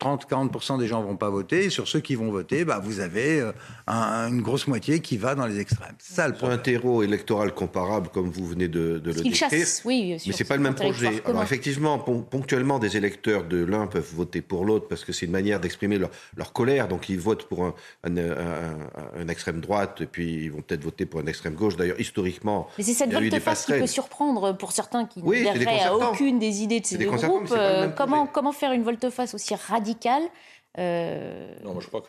30-40% 0.00 0.74
euh, 0.74 0.78
des 0.78 0.86
gens 0.86 1.00
ne 1.02 1.06
vont 1.06 1.16
pas 1.16 1.30
voter. 1.30 1.66
Et 1.66 1.70
sur 1.70 1.88
ceux 1.88 2.00
qui 2.00 2.14
vont 2.14 2.30
voter, 2.30 2.64
bah, 2.64 2.80
vous 2.82 3.00
avez 3.00 3.40
euh, 3.40 3.52
une 3.86 4.42
grosse 4.42 4.66
moitié 4.66 5.00
qui 5.00 5.16
va 5.16 5.34
dans 5.34 5.46
les 5.46 5.58
extrêmes. 5.58 5.94
Ça, 5.98 6.28
le 6.28 6.34
Un 6.42 6.58
terreau 6.58 7.02
électoral 7.02 7.54
comparable, 7.54 8.08
comme 8.08 8.30
vous 8.30 8.46
venez 8.46 8.68
de, 8.68 9.00
le 9.04 9.12
décrire. 9.12 9.50
Chasse, 9.50 9.82
oui, 9.84 10.16
mais 10.26 10.32
c'est 10.32 10.44
pas 10.44 10.56
le 10.56 10.62
même 10.62 10.74
projet. 10.74 11.22
Alors 11.24 11.42
effectivement, 11.42 11.98
ponctuellement, 11.98 12.78
des 12.78 12.96
électeurs 12.96 13.44
de 13.44 13.64
l'un 13.64 13.86
peuvent 13.86 14.12
voter 14.14 14.40
pour 14.42 14.64
l'autre 14.64 14.88
parce 14.88 15.04
que 15.04 15.12
c'est 15.12 15.26
une 15.26 15.32
manière 15.32 15.60
d'exprimer 15.60 15.98
leur, 15.98 16.52
colère. 16.52 16.88
Donc 16.88 17.08
ils 17.08 17.18
votent 17.18 17.44
pour 17.44 17.64
un, 17.64 17.74
un, 18.04 19.28
extrême 19.28 19.60
droite 19.60 20.00
et 20.00 20.06
puis 20.06 20.44
ils 20.44 20.50
vont 20.50 20.62
peut-être 20.62 20.82
voter 20.82 21.06
pour 21.06 21.20
un 21.20 21.26
extrême 21.26 21.54
gauche. 21.54 21.76
D'ailleurs, 21.76 22.00
historiquement, 22.00 22.68
mais 22.78 22.84
c'est 22.84 22.94
cette 22.94 23.12
volte-face 23.12 23.66
qui 23.66 23.72
peut 23.72 23.86
surprendre 23.86 24.56
pour 24.56 24.72
certains 24.72 25.04
qui 25.06 25.22
ne 25.22 25.30
verraient 25.30 25.82
à 25.82 25.94
aucune 25.94 26.38
des 26.38 26.62
idées 26.62 26.80
de 26.80 26.86
ces 26.86 26.98
deux 26.98 27.10
groupes. 27.10 27.52
Euh, 27.52 27.88
comment, 27.88 28.26
comment 28.26 28.52
faire 28.52 28.72
une 28.72 28.82
volte-face 28.82 29.34
aussi 29.34 29.39
radicale 29.52 30.22
euh, 30.78 31.52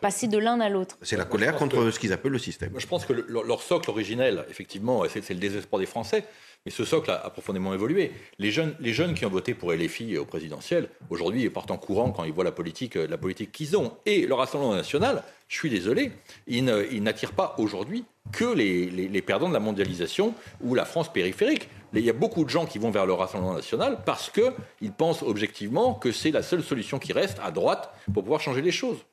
passer 0.00 0.28
de 0.28 0.38
l'un 0.38 0.60
à 0.60 0.68
l'autre. 0.68 0.96
C'est 1.02 1.16
la 1.16 1.24
colère 1.24 1.56
contre 1.56 1.90
ce 1.90 1.98
qu'ils 1.98 2.12
appellent 2.12 2.32
le 2.32 2.38
système. 2.38 2.70
Moi, 2.70 2.78
je 2.78 2.86
pense 2.86 3.04
que 3.04 3.12
leur 3.12 3.60
socle 3.60 3.90
originel, 3.90 4.44
effectivement, 4.48 5.02
c'est 5.08 5.28
le 5.30 5.40
désespoir 5.40 5.80
des 5.80 5.86
Français. 5.86 6.24
Mais 6.64 6.70
ce 6.70 6.84
socle 6.84 7.10
a, 7.10 7.28
profondément 7.30 7.74
évolué. 7.74 8.12
Les 8.38 8.52
jeunes, 8.52 8.76
les 8.78 8.92
jeunes 8.92 9.14
qui 9.14 9.26
ont 9.26 9.30
voté 9.30 9.52
pour 9.52 9.72
LFI 9.72 10.16
au 10.16 10.24
présidentiel, 10.24 10.88
aujourd'hui, 11.10 11.42
ils 11.42 11.52
partent 11.52 11.72
en 11.72 11.76
courant 11.76 12.12
quand 12.12 12.22
ils 12.22 12.32
voient 12.32 12.44
la 12.44 12.52
politique, 12.52 12.94
la 12.94 13.18
politique 13.18 13.50
qu'ils 13.50 13.76
ont. 13.76 13.96
Et 14.06 14.26
le 14.26 14.34
Rassemblement 14.34 14.76
national, 14.76 15.24
je 15.48 15.56
suis 15.56 15.70
désolé, 15.70 16.12
il 16.46 16.64
n'attire 17.02 17.32
pas 17.32 17.56
aujourd'hui 17.58 18.04
que 18.30 18.44
les, 18.44 18.88
les, 18.88 19.22
perdants 19.22 19.48
de 19.48 19.54
la 19.54 19.60
mondialisation 19.60 20.34
ou 20.60 20.74
la 20.74 20.84
France 20.84 21.12
périphérique. 21.12 21.68
Il 21.92 22.00
y 22.00 22.08
a 22.08 22.14
beaucoup 22.14 22.44
de 22.44 22.48
gens 22.48 22.64
qui 22.64 22.78
vont 22.78 22.90
vers 22.90 23.04
le 23.04 23.12
Rassemblement 23.12 23.54
national 23.54 23.98
parce 24.06 24.30
qu'ils 24.30 24.92
pensent 24.92 25.22
objectivement 25.22 25.94
que 25.94 26.12
c'est 26.12 26.30
la 26.30 26.42
seule 26.42 26.62
solution 26.62 26.98
qui 26.98 27.12
reste 27.12 27.38
à 27.42 27.50
droite 27.50 27.92
pour 28.14 28.22
pouvoir 28.22 28.40
changer 28.40 28.62
les 28.62 28.70
choses. 28.70 29.04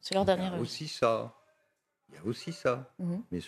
C'est 0.00 0.14
leur 0.14 0.24
dernière. 0.24 0.52
Il 0.52 0.56
y 0.56 0.58
a 0.58 0.62
aussi 0.62 0.88
ça. 0.88 1.34
Il 2.08 2.14
y 2.14 2.18
a 2.18 2.24
aussi 2.24 2.52
ça. 2.52 2.90
Mhm. 2.98 3.22
Mais 3.30 3.40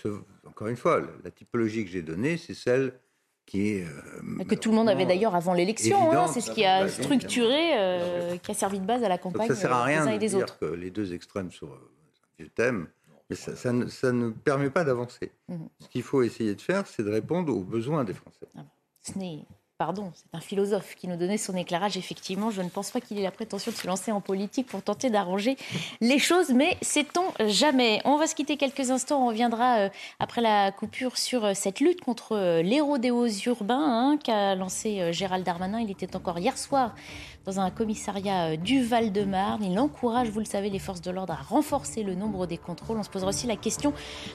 encore 0.46 0.68
une 0.68 0.76
fois, 0.76 1.00
la 1.24 1.30
typologie 1.30 1.84
que 1.84 1.90
j'ai 1.90 2.02
donnée, 2.02 2.36
c'est 2.36 2.54
celle 2.54 2.92
qui 3.46 3.70
est. 3.70 3.84
Euh, 3.84 4.44
que 4.44 4.54
tout 4.54 4.70
le 4.70 4.76
monde 4.76 4.88
avait 4.88 5.06
d'ailleurs 5.06 5.34
avant 5.34 5.54
l'élection. 5.54 6.12
Hein. 6.12 6.26
c'est 6.28 6.40
ce 6.40 6.50
qui 6.50 6.64
a 6.64 6.88
structuré, 6.88 7.78
euh, 7.78 8.36
qui 8.36 8.50
a 8.50 8.54
servi 8.54 8.78
de 8.78 8.86
base 8.86 9.02
à 9.02 9.08
la 9.08 9.18
campagne. 9.18 9.48
Donc 9.48 9.56
ça 9.56 9.62
sert 9.62 9.72
à 9.72 9.84
rien 9.84 10.06
de 10.06 10.16
dire 10.18 10.58
que 10.58 10.66
les 10.66 10.90
deux 10.90 11.14
extrêmes 11.14 11.50
sur 11.50 11.68
un 11.68 11.78
vieux 12.38 12.50
thème. 12.50 12.88
Mais 13.30 13.36
ça, 13.36 13.72
ne, 14.12 14.30
permet 14.30 14.70
pas 14.70 14.84
d'avancer. 14.84 15.32
Mhm. 15.48 15.68
Ce 15.78 15.88
qu'il 15.88 16.02
faut 16.02 16.22
essayer 16.22 16.54
de 16.54 16.60
faire, 16.60 16.86
c'est 16.86 17.02
de 17.02 17.10
répondre 17.10 17.54
aux 17.54 17.62
besoins 17.62 18.04
des 18.04 18.14
Français. 18.14 18.46
Ah 18.56 18.64
ce 19.02 19.18
n'est 19.18 19.46
pardon, 19.80 20.12
c'est 20.12 20.36
un 20.36 20.42
philosophe 20.42 20.94
qui 20.94 21.08
nous 21.08 21.16
donnait 21.16 21.38
son 21.38 21.56
éclairage. 21.56 21.96
Effectivement, 21.96 22.50
je 22.50 22.60
ne 22.60 22.68
pense 22.68 22.90
pas 22.90 23.00
qu'il 23.00 23.18
ait 23.18 23.22
la 23.22 23.30
prétention 23.30 23.72
de 23.72 23.76
se 23.78 23.86
lancer 23.86 24.12
en 24.12 24.20
politique 24.20 24.66
pour 24.66 24.82
tenter 24.82 25.08
d'arranger 25.08 25.56
les 26.02 26.18
choses, 26.18 26.50
mais 26.50 26.76
sait-on 26.82 27.24
jamais. 27.48 28.02
On 28.04 28.18
va 28.18 28.26
se 28.26 28.34
quitter 28.34 28.58
quelques 28.58 28.90
instants. 28.90 29.24
On 29.24 29.28
reviendra 29.28 29.78
euh, 29.78 29.88
après 30.18 30.42
la 30.42 30.70
coupure 30.70 31.16
sur 31.16 31.46
euh, 31.46 31.52
cette 31.54 31.80
lutte 31.80 32.02
contre 32.02 32.36
euh, 32.36 32.60
l'érodéos 32.60 33.26
urbain 33.46 33.80
hein, 33.80 34.18
qu'a 34.22 34.54
lancé 34.54 35.14
Gérald 35.14 35.46
Darmanin. 35.46 35.80
Il 35.80 35.90
était 35.90 36.14
encore 36.14 36.38
hier 36.38 36.58
soir 36.58 36.94
dans 37.44 37.60
un 37.60 37.70
commissariat 37.70 38.56
du 38.56 38.82
Val-de-Marne. 38.82 39.64
Il 39.64 39.78
encourage, 39.78 40.28
vous 40.28 40.40
le 40.40 40.44
savez, 40.44 40.70
les 40.70 40.78
forces 40.78 41.00
de 41.00 41.10
l'ordre 41.10 41.32
à 41.32 41.36
renforcer 41.36 42.02
le 42.02 42.14
nombre 42.14 42.46
des 42.46 42.58
contrôles. 42.58 42.98
On 42.98 43.02
se 43.02 43.10
posera 43.10 43.30
aussi 43.30 43.46
la 43.46 43.56
question 43.56 43.92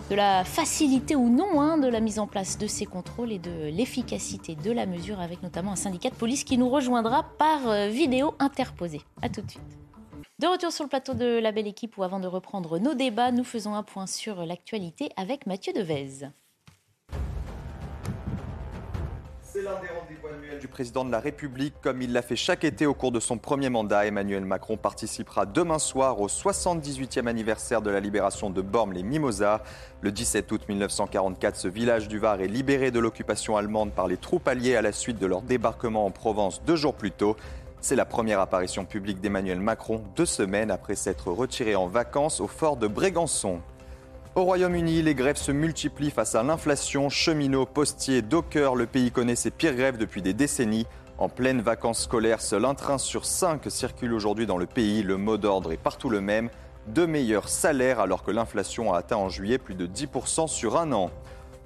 de 0.09 0.15
la 0.15 0.43
facilité 0.43 1.15
ou 1.15 1.29
non 1.29 1.61
hein, 1.61 1.77
de 1.77 1.87
la 1.87 1.99
mise 1.99 2.19
en 2.19 2.27
place 2.27 2.57
de 2.57 2.67
ces 2.67 2.85
contrôles 2.85 3.31
et 3.31 3.39
de 3.39 3.69
l'efficacité 3.69 4.55
de 4.55 4.71
la 4.71 4.85
mesure 4.85 5.19
avec 5.19 5.43
notamment 5.43 5.71
un 5.71 5.77
syndicat 5.77 6.09
de 6.09 6.15
police 6.15 6.43
qui 6.43 6.57
nous 6.57 6.69
rejoindra 6.69 7.23
par 7.37 7.67
euh, 7.67 7.87
vidéo 7.87 8.33
interposée. 8.39 9.01
A 9.21 9.29
tout 9.29 9.41
de 9.41 9.51
suite. 9.51 9.63
De 10.39 10.47
retour 10.47 10.71
sur 10.71 10.83
le 10.83 10.89
plateau 10.89 11.13
de 11.13 11.39
la 11.39 11.53
belle 11.53 11.67
équipe 11.67 11.97
où 11.97 12.03
avant 12.03 12.19
de 12.19 12.27
reprendre 12.27 12.77
nos 12.77 12.93
débats, 12.93 13.31
nous 13.31 13.45
faisons 13.45 13.73
un 13.73 13.83
point 13.83 14.05
sur 14.05 14.45
l'actualité 14.45 15.09
avec 15.15 15.47
Mathieu 15.47 15.71
Devez. 15.71 16.27
C'est 19.55 19.61
l'un 19.61 19.79
des 19.79 19.87
rendez-vous 19.87 20.27
annuels 20.27 20.59
du 20.59 20.67
président 20.67 21.05
de 21.05 21.11
la 21.13 21.21
République. 21.21 21.75
Comme 21.81 22.01
il 22.01 22.11
l'a 22.11 22.21
fait 22.21 22.35
chaque 22.35 22.65
été 22.65 22.85
au 22.85 22.93
cours 22.93 23.13
de 23.13 23.21
son 23.21 23.37
premier 23.37 23.69
mandat, 23.69 24.05
Emmanuel 24.05 24.43
Macron 24.43 24.75
participera 24.75 25.45
demain 25.45 25.79
soir 25.79 26.19
au 26.19 26.27
78e 26.27 27.25
anniversaire 27.25 27.81
de 27.81 27.89
la 27.89 28.01
libération 28.01 28.49
de 28.49 28.61
Bormes-les-Mimosas. 28.61 29.61
Le 30.01 30.11
17 30.11 30.51
août 30.51 30.63
1944, 30.67 31.55
ce 31.55 31.69
village 31.69 32.09
du 32.09 32.19
Var 32.19 32.41
est 32.41 32.47
libéré 32.47 32.91
de 32.91 32.99
l'occupation 32.99 33.55
allemande 33.55 33.93
par 33.93 34.09
les 34.09 34.17
troupes 34.17 34.45
alliées 34.49 34.75
à 34.75 34.81
la 34.81 34.91
suite 34.91 35.19
de 35.19 35.25
leur 35.25 35.41
débarquement 35.41 36.05
en 36.05 36.11
Provence 36.11 36.61
deux 36.65 36.75
jours 36.75 36.95
plus 36.95 37.11
tôt. 37.11 37.37
C'est 37.79 37.95
la 37.95 38.03
première 38.03 38.41
apparition 38.41 38.83
publique 38.83 39.21
d'Emmanuel 39.21 39.61
Macron 39.61 40.03
deux 40.17 40.25
semaines 40.25 40.69
après 40.69 40.95
s'être 40.95 41.31
retiré 41.31 41.77
en 41.77 41.87
vacances 41.87 42.41
au 42.41 42.47
fort 42.47 42.75
de 42.75 42.87
Brégançon. 42.87 43.61
Au 44.35 44.43
Royaume-Uni, 44.43 45.01
les 45.01 45.15
grèves 45.15 45.37
se 45.37 45.53
multiplient 45.53 46.11
face 46.11 46.35
à 46.35 46.43
l'inflation. 46.43 47.09
Cheminots, 47.09 47.65
postiers, 47.65 48.21
dockers, 48.21 48.75
le 48.75 48.85
pays 48.85 49.09
connaît 49.09 49.37
ses 49.37 49.49
pires 49.49 49.75
grèves 49.75 49.97
depuis 49.97 50.21
des 50.21 50.33
décennies. 50.33 50.87
En 51.17 51.29
pleine 51.29 51.61
vacances 51.61 52.03
scolaires, 52.03 52.41
seul 52.41 52.65
un 52.65 52.73
train 52.73 52.97
sur 52.97 53.23
cinq 53.23 53.61
circule 53.69 54.13
aujourd'hui 54.13 54.45
dans 54.45 54.57
le 54.57 54.65
pays. 54.65 55.03
Le 55.03 55.15
mot 55.15 55.37
d'ordre 55.37 55.71
est 55.71 55.77
partout 55.77 56.09
le 56.09 56.19
même. 56.19 56.49
De 56.87 57.05
meilleurs 57.05 57.47
salaires 57.47 58.01
alors 58.01 58.23
que 58.23 58.31
l'inflation 58.31 58.93
a 58.93 58.97
atteint 58.97 59.15
en 59.15 59.29
juillet 59.29 59.57
plus 59.57 59.73
de 59.73 59.87
10% 59.87 60.49
sur 60.49 60.75
un 60.75 60.91
an. 60.91 61.11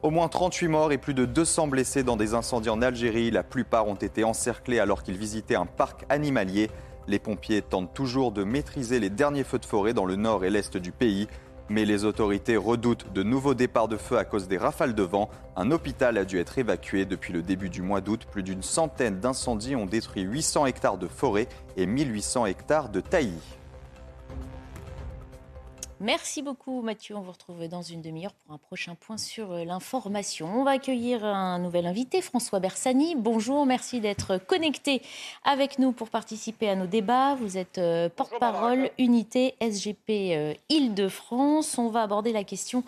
Au 0.04 0.12
moins 0.12 0.28
38 0.28 0.68
morts 0.68 0.92
et 0.92 1.00
plus 1.00 1.16
de 1.16 1.26
200 1.26 1.70
blessés 1.70 2.04
dans 2.04 2.18
des 2.18 2.36
incendies 2.36 2.70
en 2.70 2.84
Algérie. 2.84 3.32
La 3.32 3.42
plupart 3.42 3.88
ont 3.88 3.96
été 3.96 4.24
encerclés 4.24 4.78
alors 4.78 5.02
qu'ils 5.02 5.18
visitaient 5.18 5.56
un 5.56 5.66
parc 5.66 6.06
animalier. 6.10 6.70
Les 7.08 7.18
pompiers 7.18 7.64
tentent 7.64 7.96
toujours 7.96 8.32
de 8.32 8.44
maîtriser 8.44 9.00
les 9.00 9.10
derniers 9.10 9.44
feux 9.44 9.58
de 9.58 9.66
forêt 9.66 9.96
dans 9.96 10.06
le 10.06 10.16
nord 10.16 10.46
et 10.46 10.52
l'est 10.52 10.78
du 10.78 10.92
pays. 10.92 11.28
Mais 11.70 11.86
les 11.86 12.04
autorités 12.04 12.58
redoutent 12.58 13.14
de 13.14 13.22
nouveaux 13.22 13.54
départs 13.54 13.88
de 13.88 13.98
feu 13.98 14.18
à 14.18 14.26
cause 14.26 14.48
des 14.48 14.58
rafales 14.58 14.96
de 14.96 15.04
vent. 15.04 15.30
Un 15.56 15.70
hôpital 15.70 16.18
a 16.18 16.26
dû 16.26 16.40
être 16.40 16.58
évacué 16.58 17.06
depuis 17.06 17.32
le 17.32 17.44
début 17.44 17.70
du 17.70 17.84
mois 17.84 18.02
d'août. 18.02 18.26
Plus 18.32 18.42
d'une 18.42 18.64
centaine 18.64 19.20
d'incendies 19.20 19.76
ont 19.76 19.86
détruit 19.86 20.24
800 20.24 20.66
hectares 20.66 20.98
de 20.98 21.08
forêt 21.08 21.48
et 21.78 21.86
1800 21.86 22.48
hectares 22.48 22.90
de 22.90 23.02
taillis. 23.02 23.59
Merci 26.02 26.42
beaucoup 26.42 26.82
Mathieu. 26.82 27.18
On 27.18 27.22
vous 27.22 27.34
retrouve 27.34 27.68
dans 27.68 27.82
une 27.82 28.02
demi-heure 28.02 28.32
pour 28.32 28.56
un 28.56 28.58
prochain 28.58 28.96
point 28.96 29.18
sur 29.18 29.52
euh, 29.52 29.66
l'information. 29.66 30.62
On 30.62 30.64
va 30.64 30.72
accueillir 30.72 31.26
un 31.26 31.60
nouvel 31.60 31.86
invité, 31.86 32.22
François 32.22 32.62
Bersani. 32.62 33.16
Bonjour, 33.18 33.66
merci 33.66 34.00
d'être 34.00 34.38
connecté 34.38 35.02
avec 35.44 35.78
nous 35.78 35.92
pour 35.92 36.10
participer 36.10 36.70
à 36.70 36.78
nos 36.78 36.88
débats. 36.88 37.36
Vous 37.36 37.58
êtes 37.58 37.80
euh, 37.80 38.08
porte-parole 38.08 38.92
unité 38.98 39.56
SGP 39.60 40.10
euh, 40.10 40.54
Île-de-France. 40.70 41.78
On 41.78 41.90
va 41.90 42.04
aborder 42.04 42.32
la 42.32 42.46
question 42.46 42.86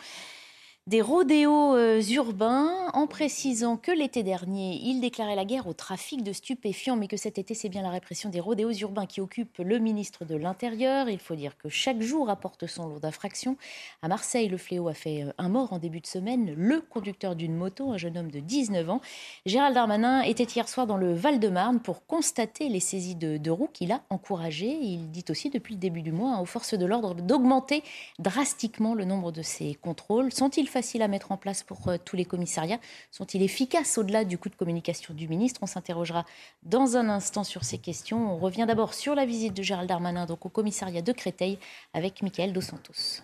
des 0.87 0.99
rodéos 0.99 1.75
euh, 1.75 2.01
urbains 2.09 2.71
en 2.93 3.05
précisant 3.05 3.77
que 3.77 3.91
l'été 3.91 4.23
dernier, 4.23 4.79
il 4.83 4.99
déclarait 4.99 5.35
la 5.35 5.45
guerre 5.45 5.67
au 5.67 5.73
trafic 5.73 6.23
de 6.23 6.33
stupéfiants, 6.33 6.95
mais 6.95 7.07
que 7.07 7.17
cet 7.17 7.37
été, 7.37 7.53
c'est 7.53 7.69
bien 7.69 7.83
la 7.83 7.91
répression 7.91 8.29
des 8.29 8.39
rodéos 8.39 8.71
urbains 8.71 9.05
qui 9.05 9.21
occupe 9.21 9.59
le 9.59 9.77
ministre 9.77 10.25
de 10.25 10.35
l'Intérieur. 10.35 11.07
Il 11.07 11.19
faut 11.19 11.35
dire 11.35 11.55
que 11.59 11.69
chaque 11.69 12.01
jour 12.01 12.31
apporte 12.31 12.65
son 12.65 12.87
lot 12.87 12.99
d'infractions. 12.99 13.57
À 14.01 14.07
Marseille, 14.07 14.49
le 14.49 14.57
fléau 14.57 14.87
a 14.87 14.95
fait 14.95 15.21
euh, 15.21 15.31
un 15.37 15.49
mort 15.49 15.71
en 15.71 15.77
début 15.77 16.01
de 16.01 16.07
semaine, 16.07 16.51
le 16.57 16.81
conducteur 16.81 17.35
d'une 17.35 17.55
moto, 17.55 17.91
un 17.91 17.97
jeune 17.97 18.17
homme 18.17 18.31
de 18.31 18.39
19 18.39 18.89
ans. 18.89 19.01
Gérald 19.45 19.75
Darmanin 19.75 20.23
était 20.23 20.45
hier 20.45 20.67
soir 20.67 20.87
dans 20.87 20.97
le 20.97 21.13
Val-de-Marne 21.13 21.79
pour 21.79 22.07
constater 22.07 22.69
les 22.69 22.79
saisies 22.79 23.15
de, 23.15 23.51
roues 23.51 23.69
qu'il 23.71 23.91
a 23.91 24.01
encouragées. 24.09 24.79
Il 24.81 25.11
dit 25.11 25.25
aussi 25.29 25.51
depuis 25.51 25.75
le 25.75 25.79
début 25.79 26.01
du 26.01 26.11
mois 26.11 26.39
aux 26.41 26.45
forces 26.45 26.73
de 26.73 26.87
l'ordre 26.87 27.13
d'augmenter 27.13 27.83
drastiquement 28.17 28.95
le 28.95 29.05
nombre 29.05 29.31
de 29.31 29.43
ces 29.43 29.75
contrôles. 29.75 30.33
Sont-ils 30.33 30.70
faciles 30.71 31.01
à 31.01 31.07
mettre 31.07 31.31
en 31.31 31.37
place 31.37 31.63
pour 31.63 31.87
euh, 31.87 31.97
tous 32.03 32.15
les 32.15 32.25
commissariats 32.25 32.79
Sont-ils 33.11 33.43
efficaces 33.43 33.97
au-delà 33.97 34.25
du 34.25 34.37
coup 34.37 34.49
de 34.49 34.55
communication 34.55 35.13
du 35.13 35.27
ministre? 35.27 35.59
On 35.63 35.67
s'interrogera 35.67 36.25
dans 36.63 36.97
un 36.97 37.09
instant 37.09 37.43
sur 37.43 37.63
ces 37.63 37.77
questions. 37.77 38.33
On 38.33 38.37
revient 38.37 38.65
d'abord 38.67 38.93
sur 38.93 39.13
la 39.13 39.25
visite 39.25 39.53
de 39.53 39.61
Gérald 39.61 39.89
Darmanin 39.89 40.25
donc 40.25 40.45
au 40.45 40.49
commissariat 40.49 41.01
de 41.01 41.11
Créteil 41.11 41.59
avec 41.93 42.23
Michael 42.23 42.53
Dos 42.53 42.61
Santos. 42.61 43.21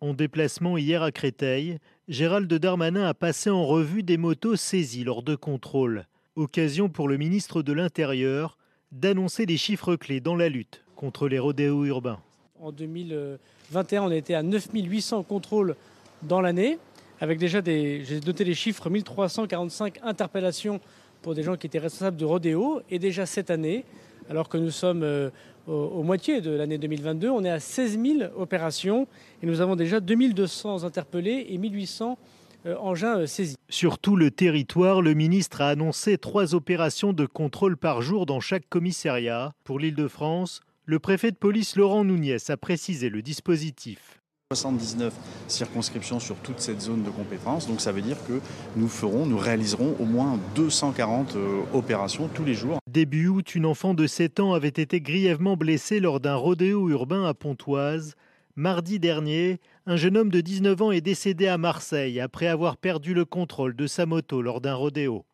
En 0.00 0.14
déplacement 0.14 0.76
hier 0.76 1.02
à 1.02 1.12
Créteil, 1.12 1.78
Gérald 2.08 2.52
Darmanin 2.52 3.06
a 3.06 3.14
passé 3.14 3.50
en 3.50 3.64
revue 3.64 4.02
des 4.02 4.16
motos 4.16 4.56
saisies 4.56 5.04
lors 5.04 5.22
de 5.22 5.36
contrôles. 5.36 6.06
Occasion 6.34 6.88
pour 6.88 7.06
le 7.06 7.16
ministre 7.16 7.62
de 7.62 7.72
l'Intérieur 7.72 8.58
d'annoncer 8.90 9.46
les 9.46 9.56
chiffres 9.56 9.94
clés 9.96 10.20
dans 10.20 10.34
la 10.34 10.48
lutte 10.48 10.82
contre 10.96 11.28
les 11.28 11.38
rodéos 11.38 11.84
urbains. 11.84 12.20
En 12.60 12.72
2021, 12.72 14.02
on 14.02 14.10
était 14.10 14.34
à 14.34 14.42
9800 14.42 15.22
contrôles 15.22 15.76
dans 16.22 16.40
l'année, 16.40 16.78
avec 17.20 17.38
déjà 17.38 17.60
des, 17.60 18.04
j'ai 18.04 18.20
noté 18.20 18.44
les 18.44 18.54
chiffres, 18.54 18.90
1345 18.90 20.00
interpellations 20.02 20.80
pour 21.22 21.34
des 21.34 21.42
gens 21.42 21.56
qui 21.56 21.66
étaient 21.66 21.78
responsables 21.78 22.16
de 22.16 22.24
rodéo. 22.24 22.82
Et 22.90 22.98
déjà 22.98 23.26
cette 23.26 23.50
année, 23.50 23.84
alors 24.28 24.48
que 24.48 24.58
nous 24.58 24.70
sommes 24.70 25.02
euh, 25.02 25.30
au, 25.66 26.02
moitié 26.02 26.40
de 26.40 26.50
l'année 26.50 26.78
2022, 26.78 27.30
on 27.30 27.44
est 27.44 27.50
à 27.50 27.60
16 27.60 27.98
000 28.00 28.18
opérations 28.36 29.06
et 29.42 29.46
nous 29.46 29.60
avons 29.60 29.76
déjà 29.76 30.00
2200 30.00 30.84
interpellés 30.84 31.46
et 31.48 31.58
1800 31.58 32.18
euh, 32.66 32.76
engins 32.78 33.18
euh, 33.18 33.26
saisis. 33.26 33.56
Sur 33.68 33.98
tout 33.98 34.16
le 34.16 34.30
territoire, 34.30 35.02
le 35.02 35.14
ministre 35.14 35.60
a 35.60 35.68
annoncé 35.68 36.18
trois 36.18 36.54
opérations 36.54 37.12
de 37.12 37.26
contrôle 37.26 37.76
par 37.76 38.02
jour 38.02 38.26
dans 38.26 38.40
chaque 38.40 38.68
commissariat. 38.68 39.52
Pour 39.64 39.78
l'Île-de-France, 39.78 40.60
le 40.84 40.98
préfet 40.98 41.30
de 41.30 41.36
police 41.36 41.76
Laurent 41.76 42.04
Nouniès 42.04 42.50
a 42.50 42.56
précisé 42.56 43.08
le 43.08 43.22
dispositif. 43.22 44.21
79 44.54 45.12
circonscriptions 45.48 46.20
sur 46.20 46.36
toute 46.36 46.60
cette 46.60 46.80
zone 46.80 47.02
de 47.02 47.10
compétence. 47.10 47.66
Donc 47.66 47.80
ça 47.80 47.92
veut 47.92 48.02
dire 48.02 48.16
que 48.26 48.40
nous 48.76 48.88
ferons, 48.88 49.26
nous 49.26 49.38
réaliserons 49.38 49.96
au 49.98 50.04
moins 50.04 50.38
240 50.54 51.36
euh, 51.36 51.62
opérations 51.72 52.28
tous 52.28 52.44
les 52.44 52.54
jours. 52.54 52.78
Début 52.90 53.28
août, 53.28 53.54
une 53.54 53.66
enfant 53.66 53.94
de 53.94 54.06
7 54.06 54.40
ans 54.40 54.52
avait 54.52 54.68
été 54.68 55.00
grièvement 55.00 55.56
blessée 55.56 56.00
lors 56.00 56.20
d'un 56.20 56.34
rodéo 56.36 56.88
urbain 56.90 57.24
à 57.24 57.34
Pontoise. 57.34 58.14
Mardi 58.54 58.98
dernier, 58.98 59.60
un 59.86 59.96
jeune 59.96 60.18
homme 60.18 60.30
de 60.30 60.42
19 60.42 60.82
ans 60.82 60.92
est 60.92 61.00
décédé 61.00 61.46
à 61.46 61.56
Marseille 61.56 62.20
après 62.20 62.48
avoir 62.48 62.76
perdu 62.76 63.14
le 63.14 63.24
contrôle 63.24 63.74
de 63.74 63.86
sa 63.86 64.04
moto 64.04 64.42
lors 64.42 64.60
d'un 64.60 64.74
rodéo. 64.74 65.24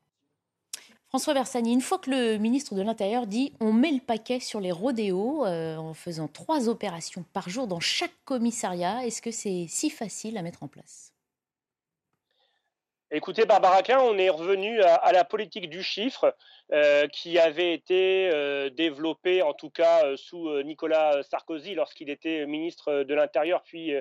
François 1.08 1.32
Versani, 1.32 1.72
une 1.72 1.80
fois 1.80 1.98
que 1.98 2.10
le 2.10 2.36
ministre 2.36 2.74
de 2.74 2.82
l'Intérieur 2.82 3.26
dit 3.26 3.54
on 3.60 3.72
met 3.72 3.92
le 3.92 4.00
paquet 4.00 4.40
sur 4.40 4.60
les 4.60 4.72
rodéos 4.72 5.46
euh, 5.46 5.76
en 5.78 5.94
faisant 5.94 6.28
trois 6.28 6.68
opérations 6.68 7.24
par 7.32 7.48
jour 7.48 7.66
dans 7.66 7.80
chaque 7.80 8.12
commissariat, 8.26 9.06
est-ce 9.06 9.22
que 9.22 9.30
c'est 9.30 9.64
si 9.68 9.88
facile 9.88 10.36
à 10.36 10.42
mettre 10.42 10.62
en 10.62 10.68
place? 10.68 11.07
Écoutez, 13.10 13.46
Barbara 13.46 13.82
Klein, 13.82 14.00
on 14.00 14.18
est 14.18 14.28
revenu 14.28 14.82
à, 14.82 15.12
la 15.12 15.24
politique 15.24 15.70
du 15.70 15.82
chiffre 15.82 16.36
euh, 16.72 17.08
qui 17.08 17.38
avait 17.38 17.72
été 17.72 18.28
euh, 18.30 18.68
développée, 18.68 19.40
en 19.40 19.54
tout 19.54 19.70
cas 19.70 20.04
euh, 20.04 20.18
sous 20.18 20.62
Nicolas 20.62 21.22
Sarkozy 21.22 21.74
lorsqu'il 21.74 22.10
était 22.10 22.44
ministre 22.44 23.04
de 23.04 23.14
l'Intérieur 23.14 23.62
puis 23.62 23.94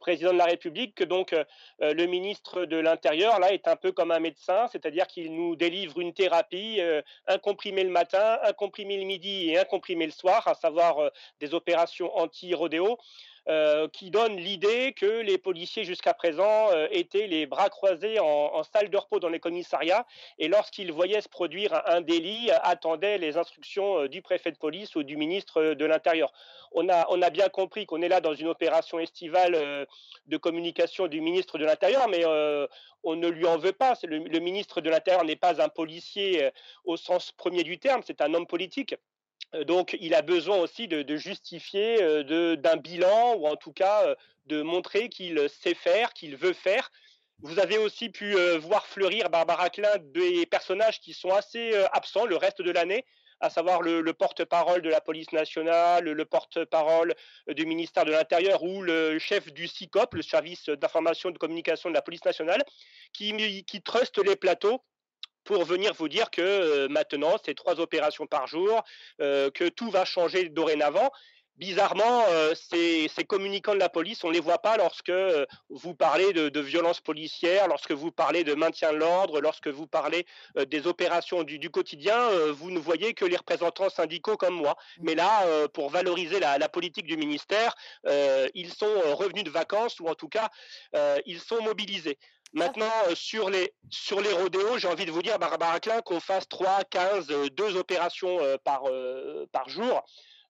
président 0.00 0.32
de 0.32 0.38
la 0.38 0.46
République. 0.46 0.94
Que 0.94 1.04
donc 1.04 1.34
le 1.80 2.06
ministre 2.06 2.64
de 2.64 2.78
l'Intérieur 2.78 3.38
là 3.40 3.52
est 3.52 3.68
un 3.68 3.76
peu 3.76 3.92
comme 3.92 4.10
un 4.10 4.20
médecin, 4.20 4.68
c'est-à-dire 4.72 5.06
qu'il 5.06 5.34
nous 5.34 5.54
délivre 5.54 6.00
une 6.00 6.14
thérapie, 6.14 6.80
un 7.26 7.38
comprimé 7.38 7.84
le 7.84 7.90
matin, 7.90 8.38
un 8.42 8.54
comprimé 8.54 8.96
le 8.96 9.04
midi 9.04 9.50
et 9.50 9.58
un 9.58 9.64
comprimé 9.64 10.06
le 10.06 10.12
soir, 10.12 10.48
à 10.48 10.54
savoir 10.54 11.10
des 11.40 11.52
opérations 11.52 12.16
anti-rodéo. 12.16 12.96
Euh, 13.48 13.86
qui 13.86 14.10
donne 14.10 14.34
l'idée 14.34 14.92
que 14.92 15.20
les 15.20 15.38
policiers 15.38 15.84
jusqu'à 15.84 16.12
présent 16.14 16.72
euh, 16.72 16.88
étaient 16.90 17.28
les 17.28 17.46
bras 17.46 17.68
croisés 17.68 18.18
en, 18.18 18.64
salle 18.64 18.90
de 18.90 18.96
repos 18.96 19.20
dans 19.20 19.28
les 19.28 19.38
commissariats 19.38 20.04
et 20.40 20.48
lorsqu'ils 20.48 20.90
voyaient 20.90 21.20
se 21.20 21.28
produire 21.28 21.80
un, 21.86 22.00
délit, 22.00 22.50
attendaient 22.64 23.18
les 23.18 23.36
instructions 23.36 24.00
euh, 24.00 24.08
du 24.08 24.20
préfet 24.20 24.50
de 24.50 24.56
police 24.56 24.96
ou 24.96 25.04
du 25.04 25.16
ministre 25.16 25.74
de 25.74 25.84
l'Intérieur. 25.84 26.32
On 26.72 26.88
a, 26.88 27.06
on 27.10 27.22
a, 27.22 27.30
bien 27.30 27.48
compris 27.48 27.86
qu'on 27.86 28.02
est 28.02 28.08
là 28.08 28.20
dans 28.20 28.34
une 28.34 28.48
opération 28.48 28.98
estivale 28.98 29.86
de 30.26 30.36
communication 30.36 31.06
du 31.06 31.20
ministre 31.20 31.56
de 31.56 31.64
l'Intérieur, 31.64 32.08
mais 32.08 32.24
on 33.04 33.14
ne 33.14 33.28
lui 33.28 33.46
en 33.46 33.58
veut 33.58 33.72
pas. 33.72 33.94
Le, 34.02 34.18
le 34.18 34.38
ministre 34.40 34.80
de 34.80 34.90
l'Intérieur 34.90 35.24
n'est 35.24 35.36
pas 35.36 35.62
un 35.62 35.68
policier 35.68 36.50
au 36.84 36.96
sens 36.96 37.30
premier 37.30 37.62
du 37.62 37.78
terme, 37.78 38.02
c'est 38.04 38.20
un 38.20 38.34
homme 38.34 38.46
politique. 38.46 38.96
Euh, 39.54 39.64
donc, 39.64 39.96
il 40.00 40.14
a 40.14 40.22
besoin 40.22 40.56
aussi 40.58 40.88
de, 40.88 41.16
justifier 41.16 42.02
euh, 42.02 42.56
d'un 42.56 42.76
bilan 42.76 43.34
ou 43.36 43.46
en 43.46 43.56
tout 43.56 43.72
cas 43.72 44.06
euh, 44.06 44.14
de 44.46 44.62
montrer 44.62 45.08
qu'il 45.08 45.48
sait 45.48 45.74
faire, 45.74 46.12
qu'il 46.12 46.36
veut 46.36 46.52
faire. 46.52 46.90
Vous 47.40 47.58
avez 47.58 47.76
aussi 47.76 48.08
pu 48.08 48.34
voir 48.56 48.86
fleurir 48.86 49.28
Barbara 49.28 49.68
Klein 49.68 49.98
des 49.98 50.46
personnages 50.46 51.00
qui 51.00 51.12
sont 51.12 51.28
assez 51.28 51.74
absents 51.92 52.24
le 52.24 52.36
reste 52.36 52.62
de 52.62 52.70
l'année, 52.70 53.04
à 53.40 53.50
savoir 53.50 53.82
le, 53.82 54.02
porte-parole 54.14 54.80
de 54.80 54.88
la 54.88 55.02
police 55.02 55.30
nationale, 55.32 56.04
le, 56.04 56.24
porte-parole 56.24 57.14
du 57.48 57.66
ministère 57.66 58.06
de 58.06 58.12
l'Intérieur 58.12 58.62
ou 58.62 58.80
le 58.80 59.18
chef 59.18 59.52
du 59.52 59.68
SICOP, 59.68 60.14
le 60.14 60.22
service 60.22 60.70
d'information 60.70 61.28
et 61.28 61.34
de 61.34 61.38
communication 61.38 61.90
de 61.90 61.94
la 61.94 62.00
police 62.00 62.24
nationale, 62.24 62.64
qui, 63.12 63.36
qui 63.66 63.82
truste 63.82 64.16
les 64.16 64.36
plateaux 64.36 64.80
pour 65.46 65.64
venir 65.64 65.94
vous 65.94 66.08
dire 66.08 66.30
que 66.30 66.42
euh, 66.42 66.88
maintenant, 66.88 67.36
c'est 67.42 67.54
trois 67.54 67.80
opérations 67.80 68.26
par 68.26 68.46
jour, 68.46 68.82
euh, 69.22 69.50
que 69.50 69.68
tout 69.68 69.90
va 69.90 70.04
changer 70.04 70.50
dorénavant. 70.50 71.10
Bizarrement, 71.56 72.24
euh, 72.28 72.54
ces, 72.54 73.08
communicants 73.26 73.72
de 73.72 73.78
la 73.78 73.88
police, 73.88 74.22
on 74.24 74.28
ne 74.28 74.34
les 74.34 74.40
voit 74.40 74.58
pas 74.58 74.76
lorsque 74.76 75.12
vous 75.70 75.94
parlez 75.94 76.34
de, 76.34 76.60
violences 76.60 77.00
policières, 77.00 77.66
lorsque 77.66 77.92
vous 77.92 78.12
parlez 78.12 78.44
de 78.44 78.52
maintien 78.52 78.92
de 78.92 78.98
l'ordre, 78.98 79.40
lorsque 79.40 79.68
vous 79.68 79.86
parlez 79.86 80.26
des 80.66 80.86
opérations 80.86 81.44
du, 81.44 81.70
quotidien. 81.70 82.28
vous 82.50 82.70
ne 82.70 82.78
voyez 82.78 83.14
que 83.14 83.24
les 83.24 83.38
représentants 83.38 83.88
syndicaux 83.88 84.36
comme 84.36 84.54
moi. 84.54 84.76
Mais 85.00 85.14
là, 85.14 85.66
pour 85.68 85.88
valoriser 85.88 86.40
la, 86.40 86.68
politique 86.68 87.06
du 87.06 87.16
ministère, 87.16 87.74
ils 88.54 88.74
sont 88.74 89.14
revenus 89.14 89.44
de 89.44 89.50
vacances 89.50 89.98
ou 89.98 90.08
en 90.08 90.14
tout 90.14 90.28
cas, 90.28 90.50
ils 91.24 91.40
sont 91.40 91.62
mobilisés. 91.62 92.18
Maintenant, 92.52 92.90
euh, 93.08 93.14
sur 93.14 93.50
les, 93.50 93.72
sur 93.90 94.20
les 94.20 94.32
rodéos, 94.32 94.78
j'ai 94.78 94.88
envie 94.88 95.04
de 95.04 95.10
vous 95.10 95.22
dire, 95.22 95.38
Barbara 95.38 95.80
Klein, 95.80 96.00
qu'on 96.02 96.20
fasse 96.20 96.48
3, 96.48 96.84
15, 96.84 97.26
2 97.26 97.76
opérations 97.76 98.40
euh, 98.40 98.56
par, 98.62 98.82
euh, 98.86 99.46
par 99.52 99.68
jour. 99.68 100.04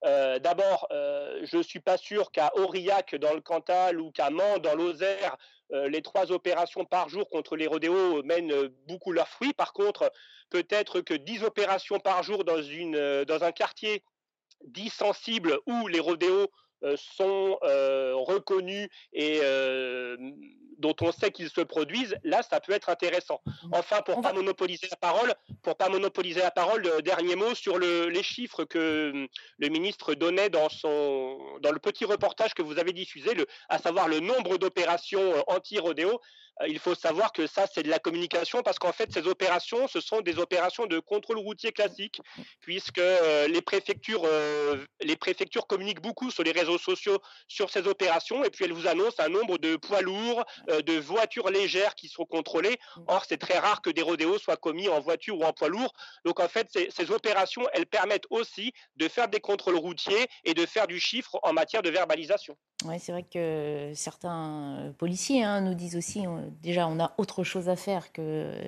D'abord, 0.04 0.86
je 0.90 1.56
ne 1.56 1.62
suis 1.64 1.80
pas 1.80 1.96
sûr 1.96 2.30
qu'à 2.30 2.52
Aurillac, 2.54 3.16
dans 3.16 3.34
le 3.34 3.40
Cantal, 3.40 4.00
ou 4.00 4.12
qu'à 4.12 4.30
Mans, 4.30 4.58
dans 4.58 4.76
l'Ozère, 4.76 5.36
les 5.70 6.00
trois 6.00 6.30
opérations 6.30 6.84
par 6.84 7.08
jour 7.08 7.28
contre 7.28 7.56
les 7.56 7.66
rodéos 7.66 8.22
mènent 8.22 8.68
beaucoup 8.86 9.10
leurs 9.10 9.26
fruits. 9.26 9.52
Par 9.52 9.72
contre, 9.72 10.12
peut-être 10.48 11.00
que 11.00 11.14
10 11.14 11.42
opérations 11.42 11.98
par 11.98 12.22
jour 12.22 12.44
dans, 12.44 12.62
une, 12.62 13.24
dans 13.24 13.42
un 13.42 13.50
quartier 13.50 14.04
dit 14.66 14.90
sensible 14.90 15.58
où 15.66 15.88
les 15.88 15.98
rodéos 15.98 16.52
sont 16.96 17.58
reconnus 17.62 18.88
et 19.12 19.40
dont 20.78 20.94
on 21.00 21.12
sait 21.12 21.30
qu'ils 21.30 21.50
se 21.50 21.60
produisent, 21.60 22.16
là, 22.24 22.42
ça 22.42 22.60
peut 22.60 22.72
être 22.72 22.88
intéressant. 22.88 23.40
Mmh. 23.46 23.50
Enfin, 23.72 24.02
pour 24.02 24.18
ne 24.18 24.22
pas 24.22 24.32
monopoliser 24.32 24.88
la 24.90 24.96
parole, 24.96 25.34
pour 25.62 25.76
pas 25.76 25.88
monopoliser 25.88 26.40
la 26.40 26.50
parole, 26.50 26.82
le 26.82 27.02
dernier 27.02 27.36
mot 27.36 27.54
sur 27.54 27.78
les 27.78 28.22
chiffres 28.22 28.64
que 28.64 29.10
hum, 29.12 29.28
le 29.58 29.68
ministre 29.68 30.14
donnait 30.14 30.50
dans 30.50 30.68
son 30.68 31.38
dans 31.62 31.72
le 31.72 31.78
petit 31.78 32.04
reportage 32.04 32.54
que 32.54 32.62
vous 32.62 32.78
avez 32.78 32.92
diffusé, 32.92 33.30
à 33.68 33.78
savoir 33.78 34.08
le 34.08 34.20
nombre 34.20 34.58
d'opérations 34.58 35.34
euh, 35.34 35.42
anti-rodéo. 35.46 36.20
Euh, 36.62 36.68
il 36.68 36.78
faut 36.78 36.94
savoir 36.94 37.32
que 37.32 37.46
ça, 37.46 37.66
c'est 37.72 37.82
de 37.82 37.90
la 37.90 37.98
communication 37.98 38.62
parce 38.62 38.78
qu'en 38.78 38.92
fait, 38.92 39.12
ces 39.12 39.26
opérations, 39.26 39.88
ce 39.88 40.00
sont 40.00 40.20
des 40.20 40.38
opérations 40.38 40.86
de 40.86 40.98
contrôle 40.98 41.38
routier 41.38 41.72
classique, 41.72 42.20
puisque 42.60 42.98
euh, 42.98 43.48
les 43.48 43.62
préfectures, 43.62 44.26
les 45.02 45.16
préfectures 45.16 45.66
communiquent 45.66 46.02
beaucoup 46.02 46.30
sur 46.30 46.42
les 46.42 46.52
réseaux 46.52 46.78
sociaux 46.78 47.18
sur 47.48 47.70
ces 47.70 47.86
opérations 47.86 48.44
et 48.44 48.50
puis 48.50 48.64
elles 48.64 48.72
vous 48.72 48.86
annoncent 48.86 49.22
un 49.22 49.28
nombre 49.28 49.58
de 49.58 49.76
poids 49.76 50.00
lourds, 50.00 50.44
de 50.68 50.98
voitures 50.98 51.50
légères 51.50 51.94
qui 51.94 52.08
sont 52.08 52.24
contrôlées. 52.24 52.78
Or, 53.06 53.24
c'est 53.28 53.38
très 53.38 53.58
rare 53.58 53.82
que 53.82 53.90
des 53.90 54.02
rodéos 54.02 54.38
soient 54.38 54.56
commis 54.56 54.88
en 54.88 55.00
voiture 55.00 55.38
ou 55.38 55.44
en 55.44 55.52
poids 55.52 55.68
lourd. 55.68 55.92
Donc, 56.24 56.40
en 56.40 56.48
fait, 56.48 56.68
ces, 56.70 57.10
opérations, 57.10 57.62
elles 57.72 57.86
permettent 57.86 58.26
aussi 58.30 58.72
de 58.96 59.08
faire 59.08 59.28
des 59.28 59.40
contrôles 59.40 59.76
routiers 59.76 60.26
et 60.44 60.54
de 60.54 60.66
faire 60.66 60.86
du 60.86 60.98
chiffre 60.98 61.38
en 61.42 61.52
matière 61.52 61.82
de 61.82 61.90
verbalisation. 61.90 62.56
Oui, 62.84 62.98
c'est 63.00 63.12
vrai 63.12 63.22
que 63.22 63.92
certains 63.94 64.92
policiers 64.98 65.42
hein, 65.42 65.60
nous 65.60 65.74
disent 65.74 65.96
aussi, 65.96 66.26
déjà, 66.62 66.88
on 66.88 66.98
a 67.00 67.12
autre 67.18 67.44
chose 67.44 67.68
à 67.68 67.76
faire 67.76 68.12
que 68.12 68.20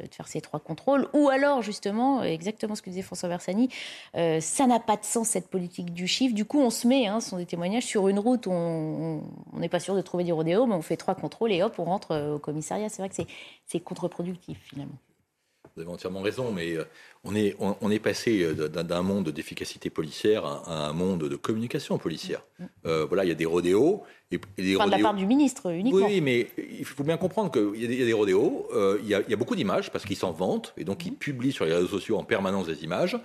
de 0.07 0.15
faire 0.15 0.29
ces 0.29 0.41
trois 0.41 0.61
contrôles. 0.61 1.09
Ou 1.13 1.29
alors, 1.29 1.63
justement, 1.63 2.23
exactement 2.23 2.75
ce 2.75 2.83
que 2.83 2.91
disait 2.91 3.03
François 3.03 3.29
Bersani, 3.29 3.69
euh, 4.17 4.41
ça 4.41 4.67
n'a 4.67 4.81
pas 4.81 4.97
de 4.97 5.05
sens, 5.05 5.29
cette 5.29 5.49
politique 5.49 5.93
du 5.93 6.07
chiffre. 6.07 6.35
Du 6.35 6.45
coup, 6.45 6.61
on 6.61 6.71
se 6.71 6.87
met, 6.87 7.07
hein, 7.07 7.21
ce 7.21 7.31
sont 7.31 7.39
des 7.39 7.47
témoignages, 7.47 7.85
sur 7.85 8.09
une 8.09 8.19
route 8.19 8.47
on 8.47 9.23
n'est 9.55 9.69
pas 9.69 9.81
sûr 9.81 9.95
de 9.95 10.01
trouver 10.01 10.25
des 10.25 10.33
rodéos, 10.33 10.67
mais 10.67 10.75
on 10.75 10.83
fait 10.83 10.97
trois 10.97 11.15
contrôles 11.15 11.53
et 11.53 11.63
hop, 11.63 11.75
on 11.79 11.85
rentre 11.85 12.13
euh, 12.13 12.37
au 12.37 12.39
commissariat. 12.39 12.89
C'est 12.89 13.03
vrai 13.03 13.09
que 13.09 13.17
c'est 13.67 13.81
contre-productif, 13.81 14.59
finalement. 14.65 14.97
Vous 15.79 15.83
avez 15.83 15.93
entièrement 15.93 16.23
raison, 16.23 16.51
mais 16.51 16.77
euh, 16.77 16.83
on 17.23 17.37
est, 17.37 17.55
on, 17.61 17.89
est 17.89 18.01
passé 18.01 18.43
euh, 18.43 18.69
d'un 18.69 19.03
monde 19.03 19.29
d'efficacité 19.29 19.91
policière 19.91 20.45
à, 20.45 20.89
un 20.89 20.93
monde 20.93 21.29
de 21.29 21.37
communication 21.37 21.99
policière. 21.99 22.45
Mm. 22.59 22.65
Euh, 22.87 23.07
voilà, 23.07 23.25
il 23.25 23.29
y 23.29 23.31
a 23.31 23.37
des 23.37 23.47
rodéos. 23.47 24.03
Et, 24.33 24.41
des 24.57 24.75
de 24.75 24.91
la 24.91 24.99
part 24.99 25.15
du 25.15 25.25
ministre 25.25 25.71
uniquement. 25.71 26.07
Oui, 26.07 26.21
mais 26.21 26.49
il 26.59 26.85
faut 26.85 27.05
bien 27.05 27.17
comprendre 27.17 27.53
qu'il 27.53 27.81
y, 27.81 28.03
a 28.03 28.05
des 28.05 28.13
rodéos, 28.13 28.69
il, 29.01 29.09
y 29.09 29.15
a, 29.15 29.37
beaucoup 29.37 29.55
d'images 29.55 29.93
parce 29.93 30.05
qu'ils 30.05 30.17
s'en 30.17 30.33
vantent 30.33 30.75
et 30.77 30.83
donc 30.83 31.07
ils 31.07 31.13
mm. 31.13 31.17
publient 31.17 31.53
sur 31.53 31.65
les 31.65 31.73
réseaux 31.73 31.87
sociaux 31.87 32.19
en 32.19 32.25
permanence 32.25 32.67
des 32.67 32.83
images. 32.83 33.17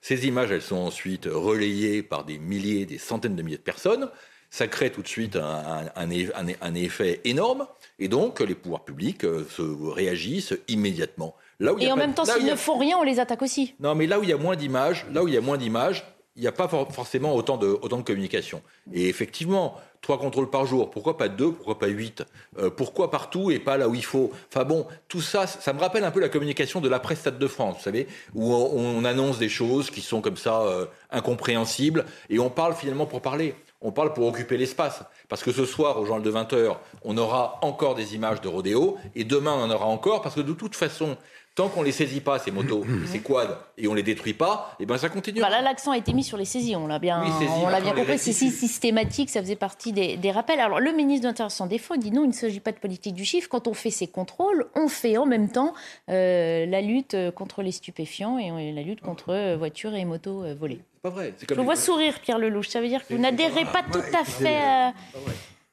Ces 0.00 0.26
images, 0.26 0.50
elles 0.50 0.62
sont 0.62 0.78
ensuite 0.78 1.28
relayées 1.30 2.02
par 2.02 2.24
des 2.24 2.40
milliers, 2.40 2.86
des 2.86 2.98
centaines 2.98 3.36
de 3.36 3.42
milliers 3.42 3.56
de 3.56 3.62
personnes. 3.62 4.10
Ça 4.52 4.66
crée 4.66 4.90
tout 4.90 5.02
de 5.02 5.06
suite 5.06 5.36
un, 5.36 5.84
un 5.94 6.74
effet 6.74 7.20
énorme 7.22 7.68
et 8.00 8.08
donc 8.08 8.40
les 8.40 8.56
pouvoirs 8.56 8.84
publics 8.84 9.22
se 9.22 9.62
réagissent 9.92 10.54
immédiatement 10.66 11.36
et 11.78 11.92
en 11.92 11.96
même 11.96 12.14
temps, 12.14 12.24
s'ils 12.24 12.46
ne 12.46 12.56
font 12.56 12.78
rien, 12.78 12.96
on 12.98 13.02
les 13.02 13.20
attaque 13.20 13.42
aussi. 13.42 13.74
Non, 13.80 13.94
mais 13.94 14.06
là 14.06 14.18
où 14.18 14.22
il 14.22 14.28
y 14.28 14.32
a 14.32 14.38
moins 14.38 14.56
d'images, 14.56 15.06
là 15.12 15.22
où 15.22 15.28
il 15.28 15.34
y 15.34 15.36
a 15.36 15.40
moins 15.40 15.58
d'images, 15.58 16.04
il 16.36 16.42
n'y 16.42 16.48
a 16.48 16.52
pas 16.52 16.68
forcément 16.68 17.34
autant 17.34 17.56
de, 17.56 17.66
autant 17.66 17.98
de 17.98 18.02
communication. 18.02 18.62
Et 18.92 19.08
effectivement, 19.08 19.76
trois 20.00 20.18
contrôles 20.18 20.48
par 20.48 20.64
jour, 20.64 20.90
pourquoi 20.90 21.18
pas 21.18 21.28
deux, 21.28 21.52
pourquoi 21.52 21.78
pas 21.78 21.88
huit? 21.88 22.22
Euh, 22.58 22.70
Pourquoi 22.70 23.10
partout 23.10 23.50
et 23.50 23.58
pas 23.58 23.76
là 23.76 23.88
où 23.88 23.94
il 23.94 24.04
faut? 24.04 24.30
Enfin 24.48 24.64
bon, 24.64 24.86
tout 25.08 25.20
ça, 25.20 25.46
ça 25.46 25.72
me 25.72 25.80
rappelle 25.80 26.04
un 26.04 26.10
peu 26.10 26.20
la 26.20 26.28
communication 26.28 26.80
de 26.80 26.88
la 26.88 27.00
presse 27.00 27.20
Stade 27.20 27.38
de 27.38 27.46
France, 27.46 27.76
vous 27.78 27.82
savez, 27.82 28.06
où 28.34 28.54
on, 28.54 29.04
annonce 29.04 29.38
des 29.38 29.48
choses 29.48 29.90
qui 29.90 30.00
sont 30.00 30.20
comme 30.20 30.36
ça 30.36 30.62
euh, 30.62 30.86
incompréhensibles, 31.10 32.04
et 32.28 32.38
on 32.38 32.48
parle 32.48 32.74
finalement 32.74 33.06
pour 33.06 33.20
parler. 33.20 33.54
On 33.82 33.92
parle 33.92 34.12
pour 34.12 34.26
occuper 34.26 34.58
l'espace. 34.58 35.02
Parce 35.28 35.42
que 35.42 35.52
ce 35.52 35.64
soir, 35.64 35.98
au 35.98 36.04
journal 36.04 36.22
de 36.22 36.30
20h, 36.30 36.76
on 37.02 37.16
aura 37.16 37.58
encore 37.62 37.94
des 37.94 38.14
images 38.14 38.40
de 38.40 38.48
rodéo, 38.48 38.98
et 39.14 39.24
demain, 39.24 39.52
on 39.52 39.64
en 39.64 39.70
aura 39.70 39.86
encore, 39.86 40.22
parce 40.22 40.34
que 40.34 40.40
de 40.40 40.52
toute 40.52 40.76
façon, 40.76 41.16
tant 41.54 41.68
qu'on 41.68 41.82
les 41.82 41.92
saisit 41.92 42.20
pas 42.20 42.38
ces 42.38 42.50
motos, 42.50 42.84
ces 43.06 43.20
quads, 43.20 43.58
et 43.76 43.88
on 43.88 43.94
les 43.94 44.02
détruit 44.02 44.34
pas, 44.34 44.74
et 44.78 44.84
eh 44.84 44.86
ben 44.86 44.96
ça 44.96 45.08
continue. 45.08 45.40
Bah 45.40 45.50
là, 45.50 45.60
l'accent 45.60 45.90
a 45.90 45.98
été 45.98 46.12
mis 46.12 46.24
sur 46.24 46.36
les 46.36 46.44
saisies. 46.44 46.76
On 46.76 46.86
l'a 46.86 46.98
bien, 46.98 47.22
on 47.62 47.68
l'a 47.68 47.80
bien 47.80 47.92
compris. 47.94 48.18
C'est 48.18 48.32
systématique. 48.32 49.30
Ça 49.30 49.40
faisait 49.40 49.56
partie 49.56 49.92
des, 49.92 50.30
rappels. 50.30 50.60
Alors 50.60 50.80
le 50.80 50.92
ministre 50.92 51.24
de 51.24 51.28
l'Intérieur 51.28 51.50
s'en 51.50 51.66
défend. 51.66 51.94
Il 51.94 52.00
dit 52.00 52.12
non, 52.12 52.24
il 52.24 52.28
ne 52.28 52.32
s'agit 52.32 52.60
pas 52.60 52.72
de 52.72 52.78
politique 52.78 53.14
du 53.14 53.24
chiffre. 53.24 53.48
Quand 53.48 53.66
on 53.66 53.74
fait 53.74 53.90
ces 53.90 54.06
contrôles, 54.06 54.66
on 54.74 54.88
fait 54.88 55.16
en 55.16 55.26
même 55.26 55.50
temps 55.50 55.74
euh, 56.08 56.66
la 56.66 56.80
lutte 56.80 57.16
contre 57.34 57.62
les 57.62 57.72
stupéfiants 57.72 58.38
et 58.38 58.72
la 58.72 58.82
lutte 58.82 59.00
contre 59.00 59.30
euh, 59.30 59.56
voitures 59.56 59.94
et 59.94 60.04
motos 60.04 60.44
euh, 60.44 60.54
volées. 60.54 60.80
Pas 61.02 61.10
vrai. 61.10 61.34
Je 61.48 61.60
vois 61.60 61.76
sourire 61.76 62.20
Pierre 62.20 62.38
Lelouch. 62.38 62.68
Ça 62.68 62.80
veut 62.80 62.88
dire 62.88 63.06
que 63.06 63.14
vous 63.14 63.20
n'adhérez 63.20 63.64
pas 63.64 63.82
tout 63.82 63.98
à 63.98 64.24
fait 64.24 64.62
à 64.62 64.92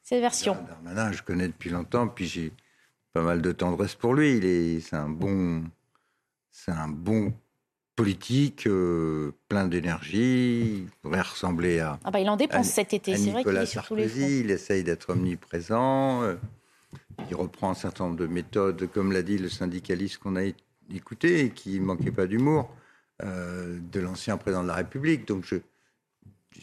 cette 0.01 0.21
version. 0.21 0.57
Darmanin, 0.67 1.11
je 1.11 1.21
connais 1.21 1.47
depuis 1.47 1.69
longtemps, 1.69 2.07
puis 2.07 2.25
j'ai 2.25 2.51
pas 3.17 3.23
mal 3.23 3.41
de 3.41 3.51
tendresse 3.51 3.95
pour 3.95 4.13
lui. 4.13 4.37
Il 4.37 4.45
est, 4.45 4.79
c'est 4.79 4.95
un 4.95 5.09
bon, 5.09 5.63
c'est 6.51 6.71
un 6.71 6.87
bon 6.87 7.33
politique, 7.95 8.67
euh, 8.67 9.31
plein 9.49 9.67
d'énergie. 9.67 10.83
Il 10.83 10.89
pourrait 11.01 11.21
ressembler 11.21 11.79
à. 11.79 11.99
Ah 12.03 12.11
bah 12.11 12.19
il 12.19 12.29
en 12.29 12.37
dépense 12.37 12.67
cet 12.67 12.93
été, 12.93 13.17
c'est 13.17 13.31
vrai 13.31 13.43
qu'il 13.43 13.55
est 13.55 13.65
sur 13.65 13.83
tous 13.85 13.95
les 13.95 14.07
fronts. 14.07 14.21
Il 14.21 14.51
essaye 14.51 14.83
d'être 14.83 15.09
omniprésent. 15.09 16.21
Euh, 16.21 16.35
il 17.27 17.35
reprend 17.35 17.71
un 17.71 17.73
certain 17.73 18.03
nombre 18.03 18.17
de 18.17 18.27
méthodes, 18.27 18.87
comme 18.93 19.11
l'a 19.11 19.23
dit 19.23 19.39
le 19.39 19.49
syndicaliste 19.49 20.19
qu'on 20.19 20.35
a 20.35 20.43
écouté, 20.93 21.45
et 21.45 21.49
qui 21.49 21.79
manquait 21.79 22.11
pas 22.11 22.27
d'humour, 22.27 22.69
euh, 23.23 23.79
de 23.91 23.99
l'ancien 23.99 24.37
président 24.37 24.61
de 24.61 24.67
la 24.67 24.75
République. 24.75 25.27
Donc 25.27 25.43
je, 25.43 25.55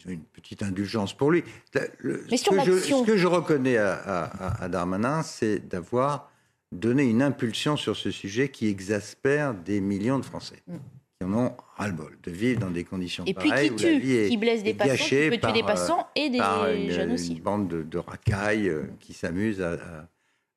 une 0.05 0.23
petite 0.23 0.63
indulgence 0.63 1.13
pour 1.13 1.31
lui. 1.31 1.43
Mais 1.73 2.37
ce, 2.37 2.49
que 2.49 2.63
je, 2.63 2.79
ce, 2.79 3.05
que 3.05 3.17
je, 3.17 3.27
reconnais 3.27 3.75
à 3.77 4.69
Darmanin, 4.69 5.21
c'est 5.21 5.59
d'avoir 5.59 6.31
donner 6.71 7.03
une 7.03 7.21
impulsion 7.21 7.77
sur 7.77 7.95
ce 7.95 8.11
sujet 8.11 8.49
qui 8.49 8.67
exaspère 8.67 9.53
des 9.53 9.81
millions 9.81 10.19
de 10.19 10.25
Français. 10.25 10.61
Mm. 10.67 10.75
qui 11.19 11.25
en 11.25 11.33
ont 11.33 11.53
ras-le-bol 11.77 12.17
de 12.23 12.31
vivre 12.31 12.59
dans 12.59 12.71
des 12.71 12.83
conditions 12.83 13.23
et 13.25 13.33
pareilles. 13.33 13.67
Et 13.67 13.71
puis 13.71 13.77
qui 13.77 13.99
tue, 14.01 14.29
qui 14.29 14.37
blesse 14.37 14.63
des 14.63 14.73
passants, 14.73 14.95
qui 14.95 15.29
peut 15.29 15.37
tuer 15.37 15.53
des 15.53 15.63
passants 15.63 16.07
et 16.15 16.29
des 16.29 16.39
une, 16.39 16.91
jeunes 16.91 17.11
aussi. 17.13 17.33
Une 17.33 17.41
bande 17.41 17.67
de, 17.67 17.97
racailles 17.97 18.69
euh, 18.69 18.83
qui 18.99 19.13
s'amusent 19.13 19.61
à, 19.61 19.77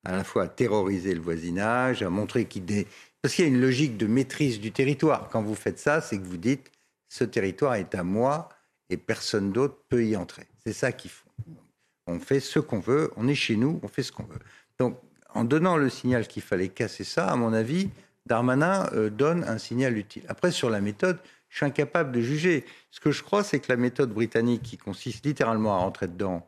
à, 0.03 0.11
la 0.11 0.23
fois 0.23 0.43
à 0.43 0.47
terroriser 0.47 1.13
le 1.13 1.21
voisinage, 1.21 2.01
à 2.01 2.09
montrer 2.09 2.45
qu'il... 2.45 2.65
Dé... 2.65 2.87
Parce 3.21 3.35
qu'il 3.35 3.45
y 3.45 3.47
a 3.47 3.51
une 3.51 3.61
logique 3.61 3.97
de 3.97 4.07
maîtrise 4.07 4.59
du 4.59 4.71
territoire. 4.71 5.29
Quand 5.29 5.41
vous 5.41 5.55
faites 5.55 5.79
ça, 5.79 6.01
c'est 6.01 6.17
que 6.17 6.25
vous 6.25 6.37
dites, 6.37 6.71
ce 7.09 7.23
territoire 7.23 7.75
est 7.75 7.95
à 7.95 8.03
moi 8.03 8.49
et 8.89 8.97
personne 8.97 9.51
d'autre 9.51 9.77
peut 9.89 10.05
y 10.05 10.15
entrer. 10.15 10.47
C'est 10.63 10.73
ça 10.73 10.91
qu'ils 10.91 11.11
font. 11.11 11.29
On 12.07 12.19
fait 12.19 12.39
ce 12.39 12.59
qu'on 12.59 12.79
veut, 12.79 13.11
on 13.17 13.27
est 13.27 13.35
chez 13.35 13.55
nous, 13.55 13.79
on 13.83 13.87
fait 13.87 14.03
ce 14.03 14.11
qu'on 14.11 14.23
veut. 14.23 14.39
Donc 14.79 14.97
en 15.33 15.43
donnant 15.43 15.77
le 15.77 15.89
signal 15.89 16.27
qu'il 16.27 16.41
fallait 16.41 16.69
casser 16.69 17.03
ça, 17.03 17.27
à 17.27 17.35
mon 17.35 17.53
avis, 17.53 17.89
Darmanin 18.25 18.89
euh, 18.93 19.09
donne 19.09 19.43
un 19.43 19.57
signal 19.57 19.97
utile. 19.97 20.23
Après, 20.27 20.51
sur 20.51 20.69
la 20.69 20.81
méthode, 20.81 21.19
je 21.49 21.57
suis 21.57 21.65
incapable 21.65 22.11
de 22.11 22.21
juger. 22.21 22.65
Ce 22.91 22.99
que 22.99 23.11
je 23.11 23.23
crois, 23.23 23.43
c'est 23.43 23.59
que 23.59 23.71
la 23.71 23.77
méthode 23.77 24.11
britannique, 24.11 24.63
qui 24.63 24.77
consiste 24.77 25.25
littéralement 25.25 25.75
à 25.75 25.79
rentrer 25.79 26.07
dedans 26.07 26.47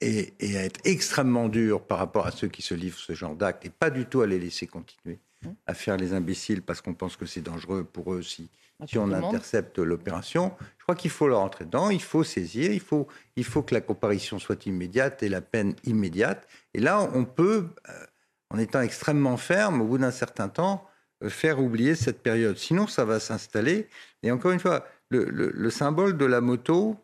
et, 0.00 0.34
à 0.40 0.64
être 0.64 0.80
extrêmement 0.84 1.48
dure 1.48 1.82
par 1.82 1.98
rapport 1.98 2.26
à 2.26 2.30
ceux 2.30 2.48
qui 2.48 2.62
se 2.62 2.74
livrent 2.74 2.98
ce 2.98 3.14
genre 3.14 3.36
d'actes, 3.36 3.64
et 3.66 3.70
pas 3.70 3.90
du 3.90 4.06
tout 4.06 4.22
à 4.22 4.26
les 4.26 4.38
laisser 4.38 4.66
continuer 4.66 5.18
à 5.66 5.74
faire 5.74 5.98
les 5.98 6.14
imbéciles 6.14 6.62
parce 6.62 6.80
qu'on 6.80 6.94
pense 6.94 7.16
que 7.16 7.26
c'est 7.26 7.42
dangereux 7.42 7.84
pour 7.84 8.14
eux 8.14 8.22
si, 8.22 8.48
si 8.86 8.98
on 8.98 9.12
intercepte 9.12 9.78
l'opération. 9.78 10.52
Je 10.78 10.82
crois 10.84 10.94
qu'il 10.94 11.10
faut 11.10 11.28
leur 11.28 11.40
rentrer 11.40 11.66
dedans, 11.66 11.90
il 11.90 12.02
faut 12.02 12.24
saisir, 12.24 12.72
il 12.72 12.80
faut, 12.80 13.06
il 13.36 13.44
faut 13.44 13.62
que 13.62 13.74
la 13.74 13.82
comparution 13.82 14.38
soit 14.38 14.66
immédiate 14.66 15.22
et 15.22 15.28
la 15.28 15.40
peine 15.40 15.74
immédiate. 15.84 16.46
Et 16.74 16.80
là, 16.80 17.08
on 17.14 17.24
peut, 17.24 17.68
euh, 17.88 18.06
en 18.50 18.58
étant 18.58 18.80
extrêmement 18.80 19.36
ferme, 19.36 19.80
au 19.80 19.86
bout 19.86 19.98
d'un 19.98 20.10
certain 20.10 20.48
temps, 20.48 20.86
euh, 21.22 21.30
faire 21.30 21.60
oublier 21.60 21.94
cette 21.94 22.22
période. 22.22 22.56
Sinon, 22.58 22.86
ça 22.86 23.04
va 23.04 23.20
s'installer. 23.20 23.88
Et 24.22 24.30
encore 24.30 24.52
une 24.52 24.60
fois, 24.60 24.86
le, 25.10 25.70
symbole 25.70 26.16
de 26.16 26.24
la 26.24 26.40
moto 26.40 26.96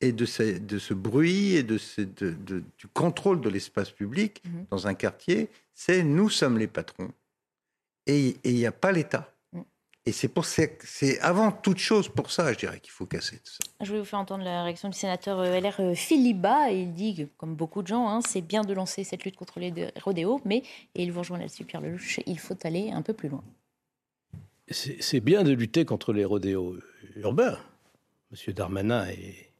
et 0.00 0.12
de 0.12 0.26
ce, 0.26 0.58
de 0.58 0.78
ce 0.78 0.92
bruit 0.92 1.56
et 1.56 1.62
de, 1.62 1.78
du 2.78 2.88
contrôle 2.92 3.40
de 3.40 3.48
l'espace 3.48 3.90
public 3.90 4.42
mhm. 4.44 4.66
dans 4.70 4.86
un 4.86 4.94
quartier, 4.94 5.48
c'est 5.72 6.02
nous 6.02 6.28
sommes 6.28 6.58
les 6.58 6.66
patrons 6.66 7.10
et 8.06 8.36
il 8.44 8.54
n'y 8.54 8.66
a 8.66 8.72
pas 8.72 8.92
l'État. 8.92 9.33
Et 10.06 10.12
c'est 10.12 10.28
pour 10.28 10.44
c'est 10.44 11.18
avant 11.20 11.50
toute 11.50 11.78
chose 11.78 12.10
pour 12.10 12.30
ça, 12.30 12.52
je 12.52 12.58
dirais, 12.58 12.78
qu'il 12.80 12.92
faut 12.92 13.06
casser 13.06 13.38
tout 13.38 13.52
ça. 13.52 13.64
Je 13.80 13.92
vais 13.92 13.98
vous 14.00 14.04
faire 14.04 14.18
entendre 14.18 14.44
la 14.44 14.62
réaction 14.62 14.90
du 14.90 14.98
sénateur 14.98 15.38
euh, 15.38 15.58
LR 15.58 15.80
euh, 15.80 15.94
Philippe 15.94 16.42
Bas. 16.42 16.70
Il 16.70 16.92
dit, 16.92 17.26
comme 17.38 17.54
beaucoup 17.56 17.80
de 17.80 17.86
gens, 17.86 18.06
hein, 18.08 18.20
c'est 18.20 18.42
bien 18.42 18.62
de 18.62 18.74
lancer 18.74 19.02
cette 19.02 19.24
lutte 19.24 19.36
contre 19.36 19.60
les 19.60 19.72
rodéos, 20.02 20.42
mais, 20.44 20.62
et 20.94 21.02
il 21.04 21.10
vous 21.10 21.20
rejoint 21.20 21.38
là-dessus, 21.38 21.64
Pierre 21.64 21.80
Lelouch, 21.80 22.20
il 22.26 22.38
faut 22.38 22.56
aller 22.64 22.90
un 22.90 23.00
peu 23.00 23.14
plus 23.14 23.30
loin. 23.30 23.42
C'est 24.68 25.20
bien 25.20 25.42
de 25.42 25.52
lutter 25.52 25.84
contre 25.84 26.12
les 26.12 26.24
rodéos 26.24 26.76
urbains. 27.16 27.58
Monsieur 28.30 28.52
Darmanin 28.52 29.06
est 29.06 29.52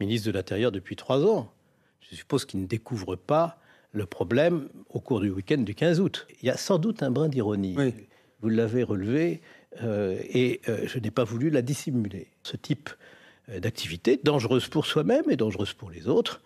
ministre 0.00 0.26
de 0.26 0.32
l'Intérieur 0.32 0.72
depuis 0.72 0.96
trois 0.96 1.24
ans. 1.24 1.52
Je 2.00 2.14
suppose 2.16 2.44
qu'il 2.44 2.60
ne 2.60 2.66
découvre 2.66 3.16
pas 3.16 3.58
le 3.92 4.06
problème 4.06 4.68
au 4.90 5.00
cours 5.00 5.20
du 5.20 5.30
week-end 5.30 5.58
du 5.58 5.74
15 5.74 6.00
août. 6.00 6.26
Il 6.42 6.46
y 6.46 6.50
a 6.50 6.56
sans 6.56 6.78
doute 6.78 7.02
un 7.02 7.10
brin 7.10 7.28
d'ironie. 7.28 7.76
Vous 8.40 8.48
l'avez 8.48 8.82
relevé 8.82 9.40
euh, 9.40 9.65
et 9.82 10.60
euh, 10.68 10.86
je 10.86 10.98
n'ai 10.98 11.10
pas 11.10 11.24
voulu 11.24 11.50
la 11.50 11.62
dissimuler. 11.62 12.28
Ce 12.42 12.56
type 12.56 12.90
euh, 13.48 13.60
d'activité, 13.60 14.20
dangereuse 14.22 14.68
pour 14.68 14.86
soi-même 14.86 15.24
et 15.30 15.36
dangereuse 15.36 15.72
pour 15.72 15.90
les 15.90 16.08
autres. 16.08 16.42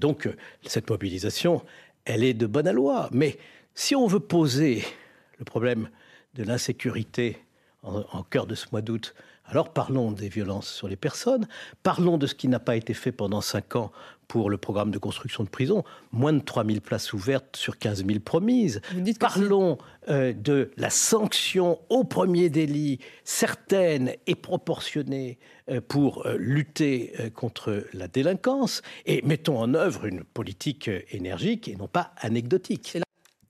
donc 0.00 0.28
cette 0.66 0.88
mobilisation, 0.88 1.62
elle 2.06 2.24
est 2.24 2.34
de 2.34 2.46
bonne 2.46 2.66
aloi. 2.66 3.10
Mais 3.12 3.38
si 3.74 3.94
on 3.94 4.06
veut 4.06 4.20
poser 4.20 4.82
le 5.38 5.44
problème 5.44 5.90
de 6.34 6.42
l'insécurité 6.42 7.36
en 7.82 8.22
cœur 8.22 8.46
de 8.46 8.54
ce 8.54 8.66
mois 8.72 8.80
d'août, 8.80 9.14
alors 9.44 9.72
parlons 9.72 10.12
des 10.12 10.28
violences 10.28 10.68
sur 10.68 10.88
les 10.88 10.96
personnes, 10.96 11.46
parlons 11.82 12.16
de 12.16 12.26
ce 12.26 12.34
qui 12.34 12.48
n'a 12.48 12.60
pas 12.60 12.76
été 12.76 12.94
fait 12.94 13.12
pendant 13.12 13.40
cinq 13.40 13.76
ans 13.76 13.92
pour 14.32 14.48
le 14.48 14.56
programme 14.56 14.90
de 14.90 14.96
construction 14.96 15.44
de 15.44 15.50
prisons, 15.50 15.84
moins 16.10 16.32
de 16.32 16.38
3000 16.38 16.80
places 16.80 17.12
ouvertes 17.12 17.54
sur 17.54 17.78
15 17.78 18.06
000 18.06 18.20
promises. 18.20 18.80
Parlons 19.20 19.76
euh, 20.08 20.32
de 20.32 20.70
la 20.78 20.88
sanction 20.88 21.78
au 21.90 22.04
premier 22.04 22.48
délit, 22.48 22.98
certaine 23.24 24.14
et 24.26 24.34
proportionnée 24.34 25.38
euh, 25.68 25.82
pour 25.86 26.24
euh, 26.24 26.36
lutter 26.38 27.12
contre 27.34 27.84
la 27.92 28.08
délinquance, 28.08 28.80
et 29.04 29.20
mettons 29.22 29.58
en 29.58 29.74
œuvre 29.74 30.06
une 30.06 30.24
politique 30.24 30.88
énergique 31.10 31.68
et 31.68 31.76
non 31.76 31.88
pas 31.88 32.14
anecdotique. 32.16 32.96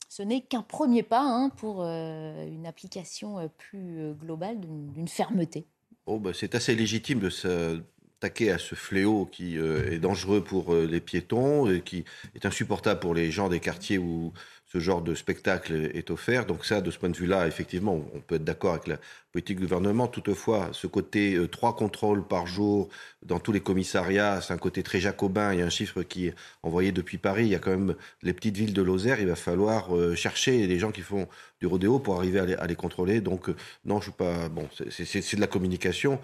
ce 0.09 0.22
n'est 0.22 0.40
qu'un 0.40 0.62
premier 0.62 1.05
pas 1.05 1.22
hein, 1.22 1.51
pour 1.51 1.84
une 1.84 2.66
application 2.66 3.49
plus 3.57 4.14
globale 4.18 4.59
d'une 4.59 5.07
fermeté. 5.07 5.68
Oh, 6.07 6.19
bah, 6.19 6.33
c'est 6.35 6.55
assez 6.55 6.75
légitime 6.75 7.21
de 7.21 7.31
s'attaquer 7.31 8.51
à 8.51 8.59
ce 8.59 8.75
fléau 8.75 9.27
qui 9.27 9.57
est 9.57 9.99
dangereux 9.99 10.43
pour 10.43 10.75
les 10.75 11.01
piétons 11.01 11.71
et 11.71 11.81
qui 11.81 12.05
est 12.35 12.45
insupportable 12.45 13.01
pour 13.01 13.15
les 13.15 13.31
gens 13.31 13.49
des 13.49 13.61
quartiers 13.61 13.99
où 13.99 14.33
ce 14.67 14.81
genre 14.81 15.03
de 15.03 15.15
spectacle 15.15 15.91
est 15.95 16.11
offert. 16.11 16.47
Donc 16.47 16.65
ça, 16.65 16.81
de 16.81 16.91
ce 16.91 16.99
point 16.99 17.11
de 17.11 17.17
vue-là, 17.17 17.47
effectivement, 17.47 18.05
on 18.15 18.21
peut 18.21 18.37
être 18.37 18.45
d'accord 18.45 18.73
avec 18.73 18.87
la 18.89 18.99
politique 19.33 19.59
du 19.59 19.64
gouvernement. 19.64 20.09
Toutefois, 20.09 20.68
ce 20.72 20.87
côté 20.87 21.35
euh, 21.35 21.49
trois 21.49 21.74
contrôles 21.74 22.22
par 22.22 22.47
jour 22.47 22.89
dans 23.24 23.39
tous 23.39 23.53
les 23.53 23.61
commissariats, 23.61 24.41
c'est 24.43 24.53
un 24.53 24.59
côté 24.59 24.83
très 24.83 25.01
jacobin. 25.01 25.55
Il 25.55 25.61
y 25.61 25.62
a 25.62 25.66
un 25.66 25.70
chiffre 25.70 26.03
qui 26.03 26.26
est 26.26 26.35
envoyé 26.62 26.93
depuis 26.93 27.16
Paris. 27.16 27.45
Il 27.45 27.51
y 27.51 27.55
a 27.55 27.59
quand 27.59 27.70
même 27.70 27.95
les 28.22 28.35
petites 28.35 28.57
villes 28.57 28.74
de 28.74 28.83
Lozère. 28.83 29.20
Il 29.20 29.28
va 29.28 29.37
falloir 29.37 29.97
euh, 29.97 30.14
chercher 30.14 30.66
les 30.66 30.78
gens 30.78 30.93
qui 30.93 31.01
font 31.01 31.28
du 31.61 31.66
rodéo 31.66 31.99
pour 31.99 32.16
arriver 32.16 32.41
à 32.41 32.66
les, 32.66 32.74
contrôler. 32.74 33.20
Donc 33.20 33.49
euh, 33.49 33.57
non, 33.87 34.01
je 34.01 34.05
suis 34.05 34.12
pas... 34.12 34.49
Bon, 34.51 34.68
c'est 34.91 35.37
de 35.37 35.41
la 35.41 35.47
communication. 35.47 36.20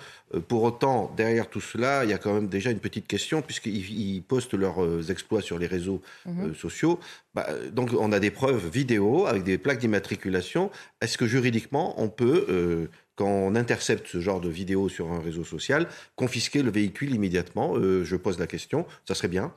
pour 0.48 0.64
autant, 0.64 1.12
derrière 1.16 1.48
tout 1.48 1.60
cela, 1.60 2.04
il 2.04 2.10
y 2.10 2.12
a 2.12 2.18
quand 2.18 2.34
même 2.34 2.48
déjà 2.48 2.70
une 2.70 2.80
petite 2.80 3.06
question, 3.06 3.40
puisqu'ils 3.40 4.22
postent 4.22 4.54
leurs 4.54 5.10
exploits 5.10 5.40
sur 5.40 5.58
les 5.58 5.66
réseaux 5.66 6.02
mmh 6.26 6.54
sociaux. 6.54 6.98
Bah, 7.34 7.46
donc 7.70 7.90
on 7.98 8.10
a 8.10 8.18
des 8.18 8.30
preuves 8.30 8.68
vidéo 8.68 9.26
avec 9.26 9.44
des 9.44 9.58
plaques 9.58 9.78
d'immatriculation. 9.78 10.70
Est-ce 11.00 11.16
que 11.16 11.26
juridiquement 11.26 11.94
on 12.00 12.08
peut, 12.08 12.88
quand 13.18 13.26
on 13.26 13.56
intercepte 13.56 14.06
ce 14.06 14.20
genre 14.20 14.40
de 14.40 14.48
vidéo 14.48 14.88
sur 14.88 15.10
un 15.10 15.18
réseau 15.18 15.42
social, 15.42 15.88
confisquer 16.14 16.62
le 16.62 16.70
véhicule 16.70 17.12
immédiatement 17.12 17.74
euh, 17.74 18.04
Je 18.04 18.14
pose 18.14 18.38
la 18.38 18.46
question. 18.46 18.86
Ça 19.06 19.16
serait 19.16 19.26
bien. 19.26 19.52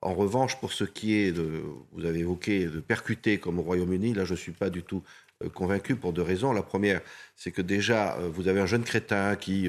En 0.00 0.14
revanche, 0.14 0.58
pour 0.58 0.72
ce 0.72 0.84
qui 0.84 1.14
est 1.16 1.30
de, 1.30 1.62
vous 1.92 2.06
avez 2.06 2.20
évoqué, 2.20 2.64
de 2.64 2.80
percuter 2.80 3.38
comme 3.38 3.58
au 3.58 3.62
Royaume-Uni, 3.62 4.14
là 4.14 4.24
je 4.24 4.32
ne 4.32 4.38
suis 4.38 4.52
pas 4.52 4.70
du 4.70 4.82
tout 4.82 5.02
euh, 5.44 5.50
convaincu 5.50 5.94
pour 5.94 6.14
deux 6.14 6.22
raisons. 6.22 6.54
La 6.54 6.62
première, 6.62 7.02
c'est 7.36 7.50
que 7.50 7.60
déjà, 7.60 8.16
euh, 8.16 8.30
vous 8.32 8.48
avez 8.48 8.60
un 8.60 8.66
jeune 8.66 8.82
crétin 8.82 9.36
qui, 9.36 9.68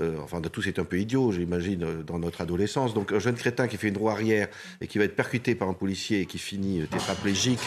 enfin, 0.00 0.40
de 0.40 0.48
tous, 0.48 0.62
c'est 0.62 0.78
un 0.78 0.84
peu 0.84 1.00
idiot, 1.00 1.32
j'imagine, 1.32 2.04
dans 2.04 2.20
notre 2.20 2.42
adolescence. 2.42 2.94
Donc, 2.94 3.10
un 3.10 3.18
jeune 3.18 3.34
crétin 3.34 3.66
qui 3.66 3.76
fait 3.76 3.88
une 3.88 3.98
roue 3.98 4.08
arrière 4.08 4.46
et 4.80 4.86
qui 4.86 4.98
va 4.98 5.04
être 5.04 5.16
percuté 5.16 5.56
par 5.56 5.68
un 5.68 5.74
policier 5.74 6.20
et 6.20 6.26
qui 6.26 6.38
finit 6.38 6.86
tétraplégique, 6.86 7.60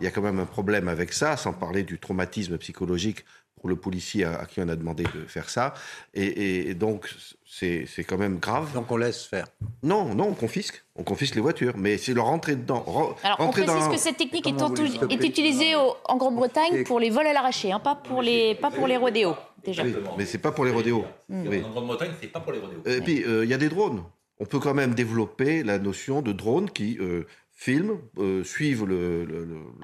il 0.00 0.04
y 0.04 0.08
a 0.08 0.10
quand 0.10 0.22
même 0.22 0.40
un 0.40 0.46
problème 0.46 0.88
avec 0.88 1.12
ça, 1.12 1.36
sans 1.36 1.52
parler 1.52 1.84
du 1.84 2.00
traumatisme 2.00 2.58
psychologique 2.58 3.24
pour 3.62 3.68
le 3.68 3.76
policier 3.76 4.24
à, 4.24 4.44
qui 4.44 4.60
on 4.60 4.68
a 4.68 4.74
demandé 4.74 5.04
de 5.04 5.24
faire 5.28 5.48
ça. 5.48 5.72
Et, 6.14 6.74
donc, 6.74 7.08
c'est 7.46 7.86
quand 8.04 8.18
même 8.18 8.38
grave. 8.38 8.72
Donc 8.74 8.90
on 8.90 8.96
laisse 8.96 9.24
faire 9.24 9.46
Non, 9.84 10.16
non, 10.16 10.30
on 10.30 10.34
confisque. 10.34 10.84
On 10.96 11.04
confisque 11.04 11.36
les 11.36 11.40
voitures. 11.40 11.74
Mais 11.76 11.96
c'est 11.96 12.12
leur 12.12 12.26
rentrer 12.26 12.56
dedans. 12.56 12.84
Alors, 13.22 13.36
on 13.38 13.50
précise 13.50 13.88
que 13.88 13.96
cette 13.96 14.16
technique 14.16 14.48
est, 14.48 15.24
utilisée 15.24 15.76
en 15.76 16.16
Grande-Bretagne 16.16 16.82
pour 16.84 16.98
les 16.98 17.10
vols 17.10 17.28
à 17.28 17.32
l'arraché, 17.32 17.70
hein, 17.70 17.78
pas, 17.78 17.94
pour 17.94 18.20
les, 18.20 18.56
pas 18.56 18.72
pour 18.72 18.88
les 18.88 18.96
rodéos, 18.96 19.36
déjà. 19.64 19.84
Oui, 19.84 19.94
mais 20.18 20.26
c'est 20.26 20.38
pas 20.38 20.50
pour 20.50 20.64
les 20.64 20.72
rodéos. 20.72 21.04
En 21.32 21.70
Grande-Bretagne, 21.70 22.10
c'est 22.20 22.32
pas 22.32 22.40
pour 22.40 22.52
les 22.52 22.58
rodéos. 22.58 22.82
Et 22.84 23.00
puis, 23.00 23.22
euh, 23.22 23.44
il 23.44 23.50
y 23.50 23.54
a 23.54 23.58
des 23.58 23.68
drones. 23.68 24.02
On 24.40 24.44
peut 24.44 24.58
quand 24.58 24.74
même 24.74 24.94
développer 24.94 25.62
la 25.62 25.78
notion 25.78 26.20
de 26.20 26.32
drone 26.32 26.68
qui 26.68 26.98
euh, 26.98 27.28
filment, 27.54 27.98
euh, 28.18 28.42
suivent 28.44 28.84
le, 28.84 29.26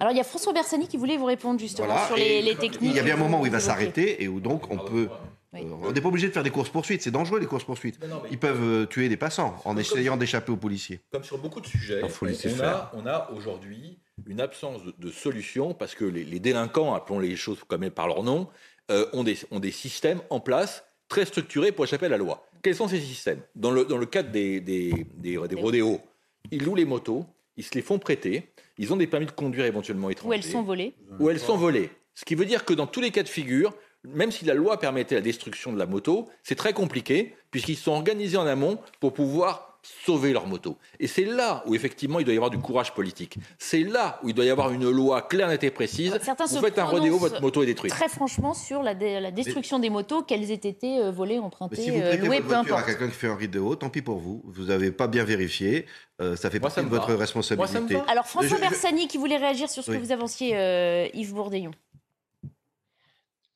Alors 0.00 0.12
il 0.12 0.16
y 0.16 0.20
a 0.20 0.24
François 0.24 0.52
Bersani 0.52 0.88
qui 0.88 0.96
voulait 0.96 1.16
vous 1.16 1.26
répondre 1.26 1.60
justement 1.60 2.06
sur 2.06 2.16
les, 2.16 2.56
techniques. 2.56 2.80
Il 2.82 2.92
y 2.92 2.98
a 2.98 3.02
bien 3.02 3.14
un 3.14 3.18
moment 3.18 3.40
où 3.40 3.46
il 3.46 3.52
va 3.52 3.60
s'arrêter 3.60 4.22
et 4.22 4.28
où 4.28 4.40
donc 4.40 4.70
on 4.70 4.78
peut. 4.78 5.08
Euh, 5.54 5.62
on 5.82 5.92
n'est 5.92 6.00
pas 6.00 6.08
obligé 6.08 6.28
de 6.28 6.32
faire 6.32 6.42
des 6.42 6.50
courses 6.50 6.68
poursuites, 6.68 7.00
c'est 7.02 7.10
dangereux 7.10 7.40
les 7.40 7.46
courses 7.46 7.64
poursuites. 7.64 7.98
Ils 8.30 8.38
peuvent 8.38 8.62
euh, 8.62 8.86
tuer 8.86 9.08
des 9.08 9.16
passants 9.16 9.56
en 9.64 9.78
essayant 9.78 10.16
d'échapper 10.16 10.52
aux 10.52 10.56
policiers. 10.58 11.00
Comme 11.10 11.24
sur 11.24 11.38
beaucoup 11.38 11.60
de 11.60 11.66
sujets, 11.66 12.02
on, 12.02 12.60
a, 12.60 12.92
on, 12.94 13.06
a, 13.06 13.30
aujourd'hui 13.34 13.98
une 14.26 14.40
absence 14.40 14.82
de, 14.98 15.10
solution 15.10 15.72
parce 15.72 15.94
que 15.94 16.04
les, 16.04 16.38
délinquants, 16.38 16.94
appelons 16.94 17.18
les 17.18 17.34
choses 17.34 17.60
comme 17.66 17.88
par 17.90 18.08
leur 18.08 18.22
nom, 18.22 18.48
ont, 19.12 19.24
des, 19.24 19.38
ont 19.50 19.58
des 19.58 19.70
systèmes 19.70 20.20
en 20.28 20.40
place 20.40 20.84
très 21.08 21.24
structurés 21.24 21.72
pour 21.72 21.84
échapper 21.84 22.06
à 22.06 22.10
la 22.10 22.18
loi. 22.18 22.44
Quels 22.62 22.74
sont 22.74 22.88
ces 22.88 23.00
systèmes? 23.00 23.40
Dans 23.54 23.70
le, 23.70 23.84
dans 23.84 23.98
le 23.98 24.06
cadre 24.06 24.30
des, 24.30 24.60
des, 24.60 25.06
des, 25.14 25.38
des 25.48 25.56
rodéos, 25.56 26.00
ils 26.50 26.62
louent 26.62 26.74
les 26.74 26.84
motos, 26.84 27.24
ils 27.58 27.64
se 27.64 27.74
les 27.74 27.82
font 27.82 27.98
prêter, 27.98 28.48
ils 28.78 28.92
ont 28.92 28.96
des 28.96 29.08
permis 29.08 29.26
de 29.26 29.32
conduire 29.32 29.66
éventuellement 29.66 30.08
étrangers. 30.08 30.30
Ou 30.30 30.32
elles 30.32 30.44
sont 30.44 30.62
volées. 30.62 30.94
Ou 31.18 31.28
elles 31.28 31.40
sont 31.40 31.56
volées. 31.56 31.90
Ce 32.14 32.24
qui 32.24 32.36
veut 32.36 32.46
dire 32.46 32.64
que 32.64 32.72
dans 32.72 32.86
tous 32.86 33.00
les 33.00 33.10
cas 33.10 33.24
de 33.24 33.28
figure, 33.28 33.74
même 34.04 34.30
si 34.30 34.44
la 34.44 34.54
loi 34.54 34.78
permettait 34.78 35.16
la 35.16 35.20
destruction 35.20 35.72
de 35.72 35.78
la 35.78 35.86
moto, 35.86 36.28
c'est 36.44 36.54
très 36.54 36.72
compliqué 36.72 37.34
puisqu'ils 37.50 37.76
sont 37.76 37.92
organisés 37.92 38.36
en 38.36 38.46
amont 38.46 38.78
pour 39.00 39.12
pouvoir 39.12 39.67
sauver 40.04 40.32
leur 40.32 40.46
moto. 40.46 40.76
Et 41.00 41.06
c'est 41.06 41.24
là 41.24 41.62
où 41.66 41.74
effectivement 41.74 42.18
il 42.18 42.24
doit 42.24 42.34
y 42.34 42.36
avoir 42.36 42.50
du 42.50 42.58
courage 42.58 42.94
politique. 42.94 43.38
C'est 43.58 43.82
là 43.82 44.18
où 44.22 44.28
il 44.28 44.34
doit 44.34 44.44
y 44.44 44.50
avoir 44.50 44.70
une 44.72 44.88
loi 44.90 45.22
claire, 45.22 45.48
nette 45.48 45.64
et 45.64 45.70
précise. 45.70 46.18
Certains 46.22 46.46
Vous 46.46 46.60
faites 46.60 46.78
un 46.78 46.84
rodéo, 46.84 47.18
votre 47.18 47.40
moto 47.40 47.62
est 47.62 47.66
détruite. 47.66 47.92
Très 47.92 48.08
franchement 48.08 48.54
sur 48.54 48.82
la, 48.82 48.94
destruction 48.94 49.78
des 49.78 49.90
motos, 49.90 50.22
qu'elles 50.22 50.50
aient 50.50 50.54
été 50.54 50.98
euh, 50.98 51.10
volées, 51.10 51.38
empruntées, 51.38 51.76
si 51.76 51.90
vous 51.90 52.00
euh, 52.00 52.16
louées, 52.16 52.40
peu 52.40 52.54
importe. 52.54 52.80
à 52.80 52.84
quelqu'un 52.84 53.08
qui 53.08 53.14
fait 53.14 53.28
un 53.28 53.36
vidéo, 53.36 53.74
tant 53.76 53.90
pis 53.90 54.02
pour 54.02 54.18
vous. 54.18 54.42
Vous 54.46 54.64
n'avez 54.66 54.90
pas 54.90 55.06
bien 55.06 55.24
vérifié. 55.24 55.86
Euh, 56.20 56.36
ça 56.36 56.50
fait 56.50 56.60
partie 56.60 56.82
de 56.82 56.88
votre 56.88 57.14
responsabilité. 57.14 57.98
Alors 58.08 58.26
François 58.26 58.58
Bersani 58.58 59.08
qui 59.08 59.18
voulait 59.18 59.36
réagir 59.36 59.68
sur 59.68 59.82
ce 59.82 59.90
que 59.90 59.98
vous 59.98 60.12
avanciez, 60.12 61.10
Yves 61.14 61.34
Bourdillon. 61.34 61.72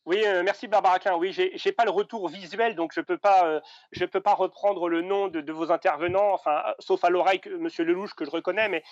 Oui, 0.05 0.21
euh, 0.27 0.43
merci 0.43 0.67
Barbara 0.67 0.99
Klein. 0.99 1.15
Oui, 1.17 1.33
j'ai 1.33 1.73
pas 1.73 1.85
le 1.85 1.93
retour 1.93 2.29
visuel, 2.29 2.75
donc 2.75 2.93
je 2.93 3.01
peux 3.01 3.19
pas, 3.19 3.47
euh, 3.47 3.61
je 3.93 4.05
peux 4.05 4.21
pas 4.21 4.35
reprendre 4.35 4.89
le 4.89 5.01
nom 5.01 5.29
de, 5.29 5.53
vos 5.53 5.71
intervenants, 5.71 6.33
enfin, 6.33 6.61
euh, 6.67 6.73
sauf 6.81 7.05
à 7.05 7.11
l'oreille, 7.11 7.41
Monsieur 7.61 7.85
Lelouch 7.85 8.15
que 8.15 8.25
je 8.25 8.31
reconnais, 8.31 8.69
mais 8.69 8.83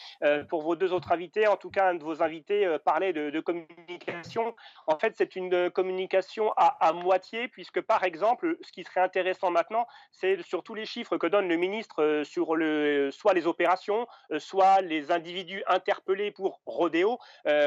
pour 0.49 0.63
vos 0.63 0.77
deux 0.77 0.93
autres 0.93 1.11
invités, 1.11 1.49
en 1.49 1.57
tout 1.57 1.71
cas, 1.71 1.89
un 1.89 1.95
de 1.95 2.05
vos 2.05 2.23
invités 2.23 2.77
parlait 2.85 3.13
de, 3.13 3.31
de, 3.31 3.41
communication. 3.41 4.55
En 4.87 4.99
fait, 4.99 5.15
c'est 5.17 5.35
une 5.35 5.71
communication 5.71 6.53
à, 6.57 6.77
à, 6.87 6.93
moitié, 6.93 7.49
puisque 7.49 7.81
par 7.81 8.05
exemple, 8.05 8.57
ce 8.61 8.71
qui 8.71 8.85
serait 8.85 9.01
intéressant 9.01 9.51
maintenant, 9.51 9.87
c'est 10.13 10.41
sur 10.43 10.63
tous 10.63 10.75
les 10.75 10.87
chiffres 10.87 11.17
que 11.17 11.27
donne 11.27 11.49
le 11.49 11.57
ministre 11.57 12.23
sur 12.25 12.55
le, 12.55 13.11
soit 13.11 13.35
les 13.35 13.49
opérations, 13.49 14.07
soit 14.39 14.81
les 14.81 15.11
individus 15.11 15.65
interpellés 15.67 16.31
pour 16.31 16.61
rodéo, 16.67 17.19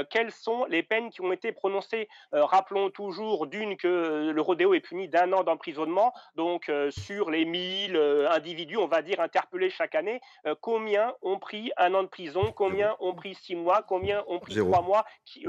quelles 0.09 0.31
sont 0.31 0.63
les 0.65 0.83
peines 0.83 1.09
qui 1.09 1.21
ont 1.21 1.33
été 1.33 1.51
prononcées. 1.51 2.07
rappelons 2.31 2.89
toujours 2.89 3.32
d'une 3.47 3.77
que 3.77 4.31
le 4.31 4.41
rodéo 4.41 4.73
est 4.73 4.79
puni 4.79 5.07
d'un 5.07 5.31
an 5.33 5.43
d'emprisonnement, 5.43 6.13
donc 6.35 6.69
euh, 6.69 6.91
sur 6.91 7.29
les 7.29 7.45
1000 7.45 7.95
euh, 7.95 8.29
individus, 8.31 8.77
on 8.77 8.87
va 8.87 9.01
dire, 9.01 9.19
interpellés 9.19 9.69
chaque 9.69 9.95
année, 9.95 10.21
euh, 10.45 10.55
combien 10.59 11.13
ont 11.21 11.39
pris 11.39 11.71
un 11.77 11.93
an 11.93 12.03
de 12.03 12.07
prison, 12.07 12.51
combien 12.55 12.95
ont 12.99 13.13
pris 13.13 13.35
six 13.35 13.55
mois, 13.55 13.83
combien 13.83 14.23
ont 14.27 14.39
pris 14.39 14.55
trois 14.55 14.81
mois, 14.81 15.05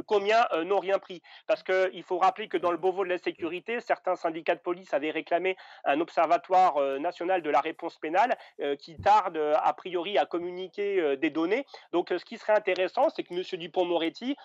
combien 0.07 0.47
n'ont 0.65 0.81
rien 0.81 0.99
pris? 0.99 1.23
Parce 1.47 1.63
qu'il 1.63 2.03
faut 2.03 2.19
rappeler 2.19 2.49
que 2.49 2.57
dans 2.57 2.71
le 2.71 2.77
Beauvau 2.77 3.05
de 3.05 3.11
la 3.11 3.19
sécurité, 3.19 3.81
certains 3.81 4.17
syndicats 4.17 4.55
de 4.55 4.61
police 4.61 4.93
avaient 4.95 5.11
réclamé 5.11 5.57
un 5.85 6.01
observatoire 6.01 6.81
national 6.99 7.43
de 7.43 7.51
la 7.51 7.61
réponse 7.61 7.99
pénale 7.99 8.37
qui 8.79 8.97
tarde 8.97 9.37
a 9.37 9.73
priori 9.75 10.19
à 10.19 10.27
communiquer 10.27 11.17
des 11.17 11.31
données. 11.31 11.67
Donc 11.93 12.09
ce 12.11 12.25
qui 12.25 12.39
serait 12.39 12.55
intéressant, 12.55 13.09
c'est 13.11 13.23
que 13.23 13.35
M. 13.35 13.43
Dupont-Moretti, 13.59 14.37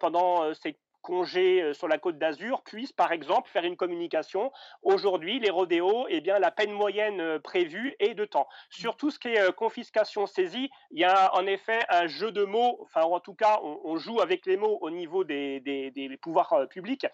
pendant 0.00 0.54
ces 0.54 0.76
congés 1.02 1.62
euh, 1.62 1.74
sur 1.74 1.88
la 1.88 1.98
côte 1.98 2.18
d'Azur 2.18 2.62
puissent, 2.62 2.92
par 2.92 3.12
exemple, 3.12 3.48
faire 3.50 3.64
une 3.64 3.76
communication. 3.76 4.52
Aujourd'hui, 4.82 5.38
les 5.40 5.50
rodéos, 5.50 6.06
eh 6.08 6.20
bien, 6.20 6.38
la 6.38 6.50
peine 6.50 6.72
moyenne 6.72 7.20
euh, 7.20 7.38
prévue 7.38 7.94
est 7.98 8.14
de 8.14 8.24
temps. 8.24 8.48
Sur 8.70 8.96
tout 8.96 9.10
ce 9.10 9.18
qui 9.18 9.28
est 9.28 9.40
euh, 9.40 9.52
confiscation 9.52 10.26
saisie, 10.26 10.70
il 10.90 11.00
y 11.00 11.04
a 11.04 11.34
en 11.34 11.46
effet 11.46 11.80
un 11.88 12.06
jeu 12.06 12.32
de 12.32 12.44
mots, 12.44 12.78
enfin, 12.82 13.02
en 13.02 13.20
tout 13.20 13.34
cas, 13.34 13.60
on, 13.62 13.96
joue 13.96 14.20
avec 14.20 14.46
les 14.46 14.56
mots 14.56 14.78
au 14.80 14.90
niveau 14.90 15.24
des, 15.24 15.60
des 15.60 16.18
pouvoirs 16.20 16.68
publics 16.70 17.06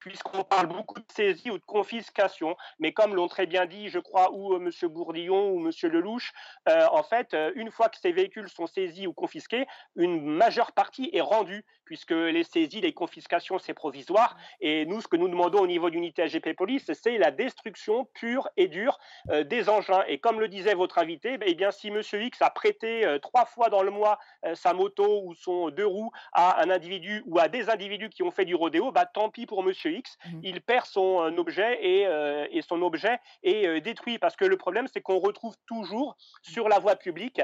puisqu'on 0.00 0.42
parle 0.42 0.66
beaucoup 0.66 0.98
de 0.98 1.12
saisie 1.12 1.50
ou 1.50 1.58
de 1.58 1.64
confiscation, 1.64 2.56
mais 2.78 2.92
comme 2.92 3.14
l'ont 3.14 3.28
très 3.28 3.46
bien 3.46 3.66
dit, 3.66 3.88
je 3.88 3.98
crois, 3.98 4.32
ou 4.32 4.54
euh, 4.54 4.56
M. 4.56 4.88
Bourdillon 4.88 5.50
ou 5.50 5.60
M. 5.60 5.70
Lelouch, 5.90 6.32
euh, 6.68 6.86
en 6.90 7.02
fait, 7.02 7.34
euh, 7.34 7.52
une 7.54 7.70
fois 7.70 7.88
que 7.88 7.98
ces 7.98 8.12
véhicules 8.12 8.48
sont 8.48 8.66
saisis 8.66 9.06
ou 9.06 9.12
confisqués, 9.12 9.66
une 9.96 10.24
majeure 10.24 10.72
partie 10.72 11.10
est 11.12 11.20
rendue, 11.20 11.64
puisque 11.84 12.12
les 12.12 12.44
saisies, 12.44 12.80
les 12.80 12.94
confiscations, 12.94 13.58
c'est 13.58 13.74
provisoire. 13.74 14.36
Et 14.60 14.86
nous, 14.86 15.00
ce 15.00 15.08
que 15.08 15.16
nous 15.16 15.28
demandons 15.28 15.60
au 15.60 15.66
niveau 15.66 15.90
d'unité 15.90 16.22
AGP 16.22 16.54
Police, 16.56 16.90
c'est 16.92 17.18
la 17.18 17.30
destruction 17.32 18.06
pure 18.14 18.48
et 18.56 18.68
dure 18.68 18.98
des 19.46 19.68
engins. 19.68 20.04
Et 20.06 20.18
comme 20.18 20.38
le 20.38 20.46
disait 20.46 20.74
votre 20.74 20.98
invité, 20.98 21.36
eh 21.44 21.54
bien, 21.56 21.72
si 21.72 21.88
M. 21.88 22.00
X 22.00 22.42
a 22.42 22.50
prêté 22.50 23.18
trois 23.22 23.44
fois 23.44 23.70
dans 23.70 23.82
le 23.82 23.90
mois 23.90 24.20
sa 24.54 24.72
moto 24.72 25.24
ou 25.24 25.34
son 25.34 25.70
deux 25.70 25.86
roues 25.86 26.12
à 26.32 26.62
un 26.62 26.70
individu 26.70 27.24
ou 27.26 27.40
à 27.40 27.48
des 27.48 27.68
individus 27.70 28.08
qui 28.08 28.22
ont 28.22 28.30
fait 28.30 28.44
du 28.44 28.54
rodéo, 28.54 28.92
bah, 28.92 29.06
tant 29.06 29.28
pis 29.28 29.46
pour 29.46 29.68
M. 29.68 29.72
X, 29.90 30.16
mmh. 30.24 30.40
il 30.42 30.60
perd 30.60 30.86
son 30.86 31.22
euh, 31.22 31.36
objet 31.38 31.78
et, 31.82 32.06
euh, 32.06 32.46
et 32.50 32.62
son 32.62 32.82
objet 32.82 33.18
est 33.42 33.66
euh, 33.66 33.80
détruit 33.80 34.18
parce 34.18 34.36
que 34.36 34.44
le 34.44 34.56
problème 34.56 34.86
c'est 34.92 35.00
qu'on 35.00 35.18
retrouve 35.18 35.54
toujours 35.66 36.16
sur 36.42 36.68
la 36.68 36.78
voie 36.78 36.96
publique 36.96 37.40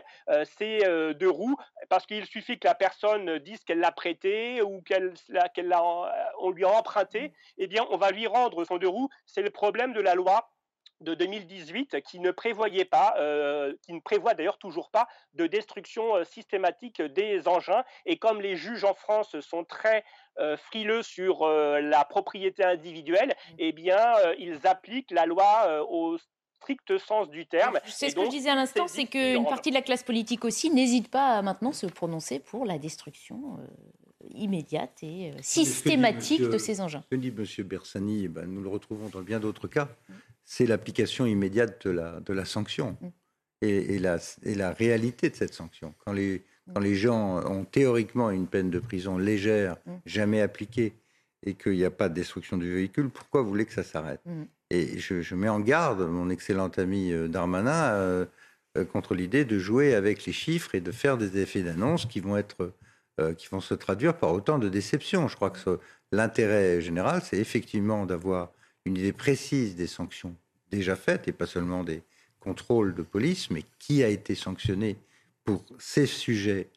ces 0.58 0.80
deux 1.18 1.30
roues 1.30 1.56
parce 1.88 2.06
qu'il 2.06 2.24
suffit 2.26 2.58
que 2.58 2.66
la 2.66 2.74
personne 2.74 3.38
dise 3.38 3.62
qu'elle 3.64 3.78
l'a 3.78 3.92
prêté 3.92 4.62
ou 4.62 4.80
qu'elle 4.82 5.14
qu'elle 5.54 5.74
on 6.40 6.50
lui 6.50 6.64
a 6.64 6.70
emprunté, 6.70 7.28
mmh. 7.28 7.32
eh 7.58 7.66
bien 7.66 7.86
on 7.90 7.96
va 7.96 8.10
lui 8.10 8.26
rendre 8.26 8.64
son 8.64 8.78
deux 8.78 8.88
roues. 8.88 9.08
C'est 9.26 9.42
le 9.42 9.50
problème 9.50 9.92
de 9.92 10.00
la 10.00 10.14
loi 10.14 10.50
de 11.00 11.14
2018 11.14 12.00
qui 12.02 12.20
ne 12.20 12.30
prévoyait 12.30 12.84
pas, 12.84 13.14
euh, 13.18 13.74
qui 13.82 13.92
ne 13.92 14.00
prévoit 14.00 14.34
d'ailleurs 14.34 14.58
toujours 14.58 14.90
pas 14.90 15.08
de 15.34 15.46
destruction 15.46 16.16
euh, 16.16 16.24
systématique 16.24 17.02
des 17.02 17.46
engins. 17.48 17.84
Et 18.06 18.18
comme 18.18 18.40
les 18.40 18.56
juges 18.56 18.84
en 18.84 18.94
France 18.94 19.38
sont 19.40 19.64
très 19.64 20.04
euh, 20.38 20.56
frileux 20.56 21.02
sur 21.02 21.46
la 21.46 22.04
propriété 22.04 22.64
individuelle, 22.64 23.28
mmh. 23.28 23.54
eh 23.58 23.72
bien, 23.72 24.14
ils 24.38 24.66
appliquent 24.66 25.10
la 25.10 25.26
loi 25.26 25.84
au 25.88 26.16
strict 26.54 26.98
sens 26.98 27.28
du 27.28 27.46
terme. 27.46 27.78
C'est 27.84 28.10
ce 28.10 28.14
que 28.14 28.24
je 28.24 28.30
disais 28.30 28.50
à 28.50 28.54
l'instant, 28.54 28.88
c'est 28.88 29.06
qu'une 29.06 29.44
partie 29.44 29.70
de 29.70 29.74
la 29.74 29.82
classe 29.82 30.02
politique 30.02 30.44
aussi 30.44 30.70
n'hésite 30.70 31.10
pas 31.10 31.36
à 31.36 31.42
maintenant 31.42 31.72
se 31.72 31.86
prononcer 31.86 32.38
pour 32.38 32.64
la 32.64 32.78
destruction 32.78 33.58
immédiate 34.34 35.02
et 35.02 35.32
systématique 35.40 36.42
de 36.42 36.58
ces 36.58 36.80
engins. 36.80 37.02
Ce 37.02 37.16
que 37.16 37.20
dit 37.20 37.28
M. 37.28 37.66
Bersani, 37.66 38.24
eh 38.24 38.28
ben, 38.28 38.46
nous 38.46 38.62
le 38.62 38.68
retrouvons 38.68 39.08
dans 39.08 39.22
bien 39.22 39.40
d'autres 39.40 39.68
cas. 39.68 39.88
C'est 40.46 40.64
l'application 40.64 41.26
immédiate 41.26 41.86
de 41.86 41.90
la, 41.90 42.20
de 42.20 42.32
la 42.32 42.46
sanction 42.46 42.96
mm. 43.00 43.08
et, 43.62 43.98
la, 43.98 44.18
et, 44.44 44.54
la, 44.54 44.70
réalité 44.70 45.28
de 45.28 45.34
cette 45.34 45.52
sanction. 45.52 45.94
Quand 46.04 46.12
les, 46.12 46.38
mm. 46.66 46.72
quand 46.72 46.80
les 46.80 46.94
gens 46.94 47.44
ont 47.44 47.64
théoriquement 47.64 48.30
une 48.30 48.46
peine 48.46 48.70
de 48.70 48.78
prison 48.78 49.18
légère, 49.18 49.76
mm. 49.84 49.96
jamais 50.06 50.40
appliquée, 50.40 50.94
et 51.42 51.54
qu'il 51.54 51.72
n'y 51.72 51.84
a 51.84 51.90
pas 51.90 52.08
de 52.08 52.14
destruction 52.14 52.56
du 52.56 52.72
véhicule, 52.72 53.08
pourquoi 53.08 53.42
vous 53.42 53.48
voulez 53.48 53.66
que 53.66 53.72
ça 53.72 53.84
s'arrête? 53.84 54.20
Et 54.70 54.98
je, 54.98 55.34
mets 55.34 55.48
en 55.48 55.60
garde 55.60 56.00
mon 56.00 56.28
excellent 56.28 56.68
ami 56.76 57.12
euh, 57.12 57.28
Darmanin 57.28 57.90
euh, 57.90 58.26
euh, 58.76 58.84
contre 58.84 59.14
l'idée 59.14 59.44
de 59.44 59.58
jouer 59.58 59.94
avec 59.94 60.24
les 60.24 60.32
chiffres 60.32 60.74
et 60.74 60.80
de 60.80 60.90
faire 60.90 61.16
des 61.16 61.38
effets 61.38 61.62
d'annonce 61.62 62.06
qui 62.06 62.20
vont 62.20 62.36
être 62.36 62.72
qui 63.38 63.48
vont 63.48 63.60
se 63.60 63.72
traduire 63.72 64.18
par 64.18 64.30
autant 64.34 64.58
de 64.58 64.68
déceptions. 64.68 65.26
Je 65.26 65.36
crois 65.36 65.48
que 65.48 65.80
l'intérêt 66.12 66.82
général, 66.82 67.22
c'est 67.24 67.38
effectivement 67.38 68.04
d'avoir 68.04 68.52
une 68.86 68.96
idée 68.96 69.12
précise 69.12 69.74
des 69.74 69.88
sanctions 69.88 70.34
déjà 70.70 70.96
faites, 70.96 71.28
et 71.28 71.32
pas 71.32 71.46
seulement 71.46 71.84
des 71.84 72.02
contrôles 72.40 72.94
de 72.94 73.02
police, 73.02 73.50
mais 73.50 73.64
qui 73.78 74.02
a 74.04 74.08
été 74.08 74.34
sanctionné 74.34 74.96
pour 75.44 75.64
ces 75.78 76.06
sujets 76.06 76.68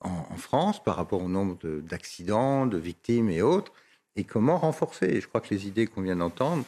en, 0.00 0.36
France 0.36 0.82
par 0.82 0.96
rapport 0.96 1.22
au 1.22 1.28
nombre 1.28 1.56
d'accidents, 1.80 2.66
de, 2.66 2.76
victimes 2.76 3.30
et 3.30 3.42
autres, 3.42 3.72
et 4.16 4.24
comment 4.24 4.58
renforcer. 4.58 5.20
je 5.20 5.28
crois 5.28 5.40
que 5.40 5.54
les 5.54 5.68
idées 5.68 5.86
qu'on 5.86 6.02
vient 6.02 6.16
d'entendre 6.16 6.64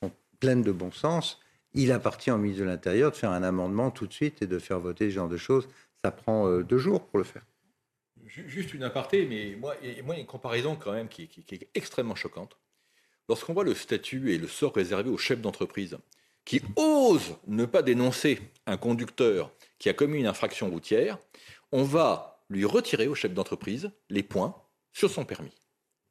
sont 0.00 0.10
pleines 0.40 0.62
de 0.62 0.72
bon 0.72 0.90
sens. 0.90 1.40
Il 1.74 1.92
appartient 1.92 2.30
au 2.30 2.38
ministre 2.38 2.64
de 2.64 2.68
l'Intérieur 2.68 3.10
de 3.10 3.16
faire 3.16 3.30
un 3.30 3.42
amendement 3.42 3.90
tout 3.90 4.06
de 4.06 4.12
suite 4.12 4.40
et 4.40 4.46
de 4.46 4.58
faire 4.58 4.80
voter 4.80 5.10
ce 5.10 5.14
genre 5.16 5.28
de 5.28 5.36
choses. 5.36 5.68
Ça 6.02 6.10
prend 6.10 6.48
euh, 6.48 6.62
deux 6.62 6.78
jours 6.78 7.06
pour 7.06 7.18
le 7.18 7.24
faire. 7.24 7.42
Juste 8.26 8.72
une 8.74 8.82
aparté, 8.82 9.26
mais 9.26 9.56
moi, 9.56 9.74
y 9.82 10.00
a 10.00 10.18
une 10.18 10.26
comparaison 10.26 10.76
quand 10.76 10.92
même 10.92 11.08
qui 11.08 11.28
est 11.50 11.68
extrêmement 11.74 12.14
choquante. 12.14 12.56
Lorsqu'on 13.28 13.52
voit 13.52 13.64
le 13.64 13.74
statut 13.74 14.32
et 14.32 14.38
le 14.38 14.48
sort 14.48 14.74
réservé 14.74 15.10
aux 15.10 15.18
chefs 15.18 15.40
d'entreprise 15.40 15.98
qui 16.44 16.62
osent 16.76 17.36
ne 17.46 17.66
pas 17.66 17.82
dénoncer 17.82 18.40
un 18.66 18.78
conducteur 18.78 19.50
qui 19.78 19.90
a 19.90 19.92
commis 19.92 20.18
une 20.18 20.26
infraction 20.26 20.70
routière, 20.70 21.18
on 21.72 21.82
va 21.82 22.42
lui 22.48 22.64
retirer 22.64 23.06
au 23.06 23.14
chef 23.14 23.34
d'entreprise 23.34 23.90
les 24.08 24.22
points 24.22 24.56
sur 24.94 25.10
son 25.10 25.26
permis. 25.26 25.52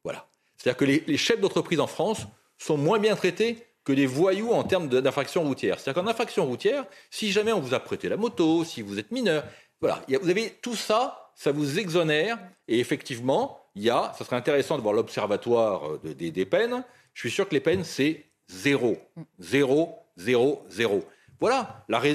Voilà. 0.04 0.28
C'est-à-dire 0.56 0.76
que 0.76 0.84
les, 0.84 1.16
chefs 1.16 1.40
d'entreprise 1.40 1.80
en 1.80 1.88
France 1.88 2.26
sont 2.56 2.76
moins 2.76 3.00
bien 3.00 3.16
traités 3.16 3.66
que 3.84 3.92
les 3.92 4.06
voyous 4.06 4.52
en 4.52 4.62
termes 4.62 4.88
d'infraction 4.88 5.42
routière. 5.42 5.80
C'est-à-dire 5.80 6.02
qu'en 6.02 6.08
infraction 6.08 6.46
routière, 6.46 6.84
si 7.10 7.32
jamais 7.32 7.52
on 7.52 7.60
vous 7.60 7.74
a 7.74 7.80
prêté 7.80 8.08
la 8.08 8.16
moto, 8.16 8.62
si 8.64 8.80
vous 8.80 9.00
êtes 9.00 9.10
mineur, 9.10 9.44
voilà, 9.80 10.02
vous 10.08 10.30
avez 10.30 10.50
tout 10.62 10.76
ça, 10.76 11.32
ça 11.34 11.50
vous 11.50 11.80
exonère. 11.80 12.38
Et 12.68 12.78
effectivement, 12.78 13.60
il 13.74 13.82
y 13.82 13.90
a, 13.90 14.12
ça 14.16 14.24
serait 14.24 14.36
intéressant 14.36 14.76
de 14.76 14.82
voir 14.82 14.94
l'observatoire 14.94 15.94
euh, 16.04 16.14
des 16.14 16.46
peines, 16.46 16.84
je 17.18 17.22
suis 17.22 17.34
sûr 17.34 17.48
que 17.48 17.54
les 17.54 17.60
peines, 17.60 17.82
c'est 17.82 18.26
zéro. 18.46 18.96
Zéro, 19.40 19.98
zéro, 20.16 20.62
zéro. 20.68 21.02
Voilà, 21.40 21.84
la 21.88 22.00
il 22.06 22.14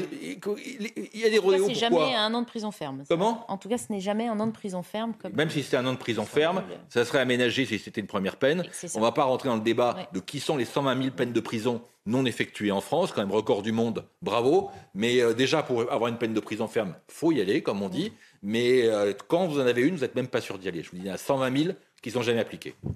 y 1.13 1.25
a 1.25 1.29
des 1.29 1.39
rodéos. 1.39 1.67
C'est 1.67 1.75
jamais 1.75 2.15
un 2.15 2.33
an 2.33 2.41
de 2.41 2.45
prison 2.45 2.71
ferme. 2.71 3.03
Comment? 3.09 3.43
En 3.51 3.57
tout 3.57 3.67
cas, 3.67 3.77
ce 3.77 3.91
n'est 3.91 3.99
jamais 3.99 4.27
un 4.27 4.39
an 4.39 4.47
de 4.47 4.53
prison 4.53 4.81
ferme. 4.81 5.13
Même 5.33 5.49
si 5.49 5.61
c'était 5.61 5.75
un 5.75 5.85
an 5.87 5.91
de 5.91 5.97
prison 5.97 6.23
ferme, 6.23 6.63
ça 6.87 7.03
serait 7.03 7.19
aménagé 7.19 7.65
si 7.65 7.79
c'était 7.79 7.99
une 7.99 8.07
première 8.07 8.37
peine. 8.37 8.63
On 8.95 8.99
ne 8.99 9.03
va 9.03 9.11
pas 9.11 9.25
rentrer 9.25 9.49
dans 9.49 9.57
le 9.57 9.61
débat 9.61 10.07
de 10.13 10.21
qui 10.21 10.39
sont 10.39 10.55
les 10.55 10.63
120 10.63 10.97
000 10.97 11.09
peines 11.13 11.33
de 11.33 11.39
prison 11.41 11.81
non 12.05 12.25
effectuées 12.25 12.71
en 12.71 12.79
France, 12.79 13.11
quand 13.11 13.21
même 13.21 13.31
record 13.31 13.61
du 13.61 13.73
monde, 13.73 14.05
bravo. 14.21 14.71
Mais 14.93 15.21
euh, 15.21 15.33
déjà, 15.33 15.63
pour 15.63 15.81
avoir 15.91 16.09
une 16.09 16.17
peine 16.17 16.33
de 16.33 16.39
prison 16.39 16.67
ferme, 16.67 16.95
faut 17.09 17.33
y 17.33 17.41
aller, 17.41 17.61
comme 17.61 17.81
on 17.81 17.89
dit. 17.89 18.13
Mais 18.41 18.83
euh, 18.83 19.13
quand 19.27 19.47
vous 19.47 19.59
en 19.59 19.65
avez 19.65 19.81
une, 19.81 19.95
vous 19.95 20.01
n'êtes 20.01 20.15
même 20.15 20.27
pas 20.27 20.41
sûr 20.41 20.57
d'y 20.57 20.69
aller. 20.69 20.81
Je 20.81 20.91
vous 20.91 20.97
dis, 20.97 21.03
il 21.03 21.07
y 21.07 21.11
a 21.11 21.17
120 21.17 21.63
000 21.63 21.75
qui 22.03 22.11
sont 22.11 22.21
jamais. 22.21 22.45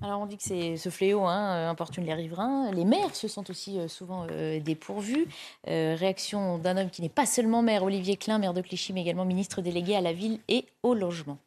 Alors 0.02 0.20
on 0.20 0.26
dit 0.26 0.38
que 0.38 0.44
c'est 0.44 0.76
ce 0.76 0.90
fléau 0.90 1.24
hein, 1.24 1.56
euh, 1.56 1.70
importune 1.70 2.06
les 2.06 2.14
riverains. 2.14 2.70
Les 2.72 2.84
maires 2.84 3.16
se 3.16 3.30
sont 3.30 3.50
aussi 3.50 3.80
euh, 3.80 3.88
souvent 3.88 4.28
euh, 4.30 4.60
dépourvus. 4.60 5.28
réaction 5.66 6.58
d'un 6.58 6.78
homme 6.78 6.90
qui 6.90 7.02
n'est 7.02 7.10
pas 7.10 7.26
seulement 7.26 7.62
maire, 7.62 7.84
Olivier 7.84 8.18
Klein, 8.18 8.38
maire 8.38 8.54
de 8.54 8.62
Clichy, 8.62 8.92
mais 8.92 9.02
également 9.02 9.26
ministre 9.26 9.62
délégué 9.62 9.96
à 9.96 10.02
la 10.02 10.12
ville 10.12 10.40
et 10.50 10.66
au 10.84 10.94
logement. 10.94 11.38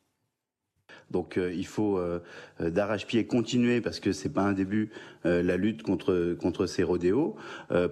Donc 1.11 1.38
il 1.38 1.66
faut 1.66 2.01
d'arrache-pied 2.61 3.26
continuer 3.26 3.80
parce 3.80 3.98
que 3.98 4.12
c'est 4.12 4.28
pas 4.28 4.42
un 4.42 4.53
début 4.53 4.90
la 5.24 5.57
lutte 5.57 5.82
contre 5.82 6.36
contre 6.40 6.66
ces 6.66 6.82
rodéos, 6.82 7.34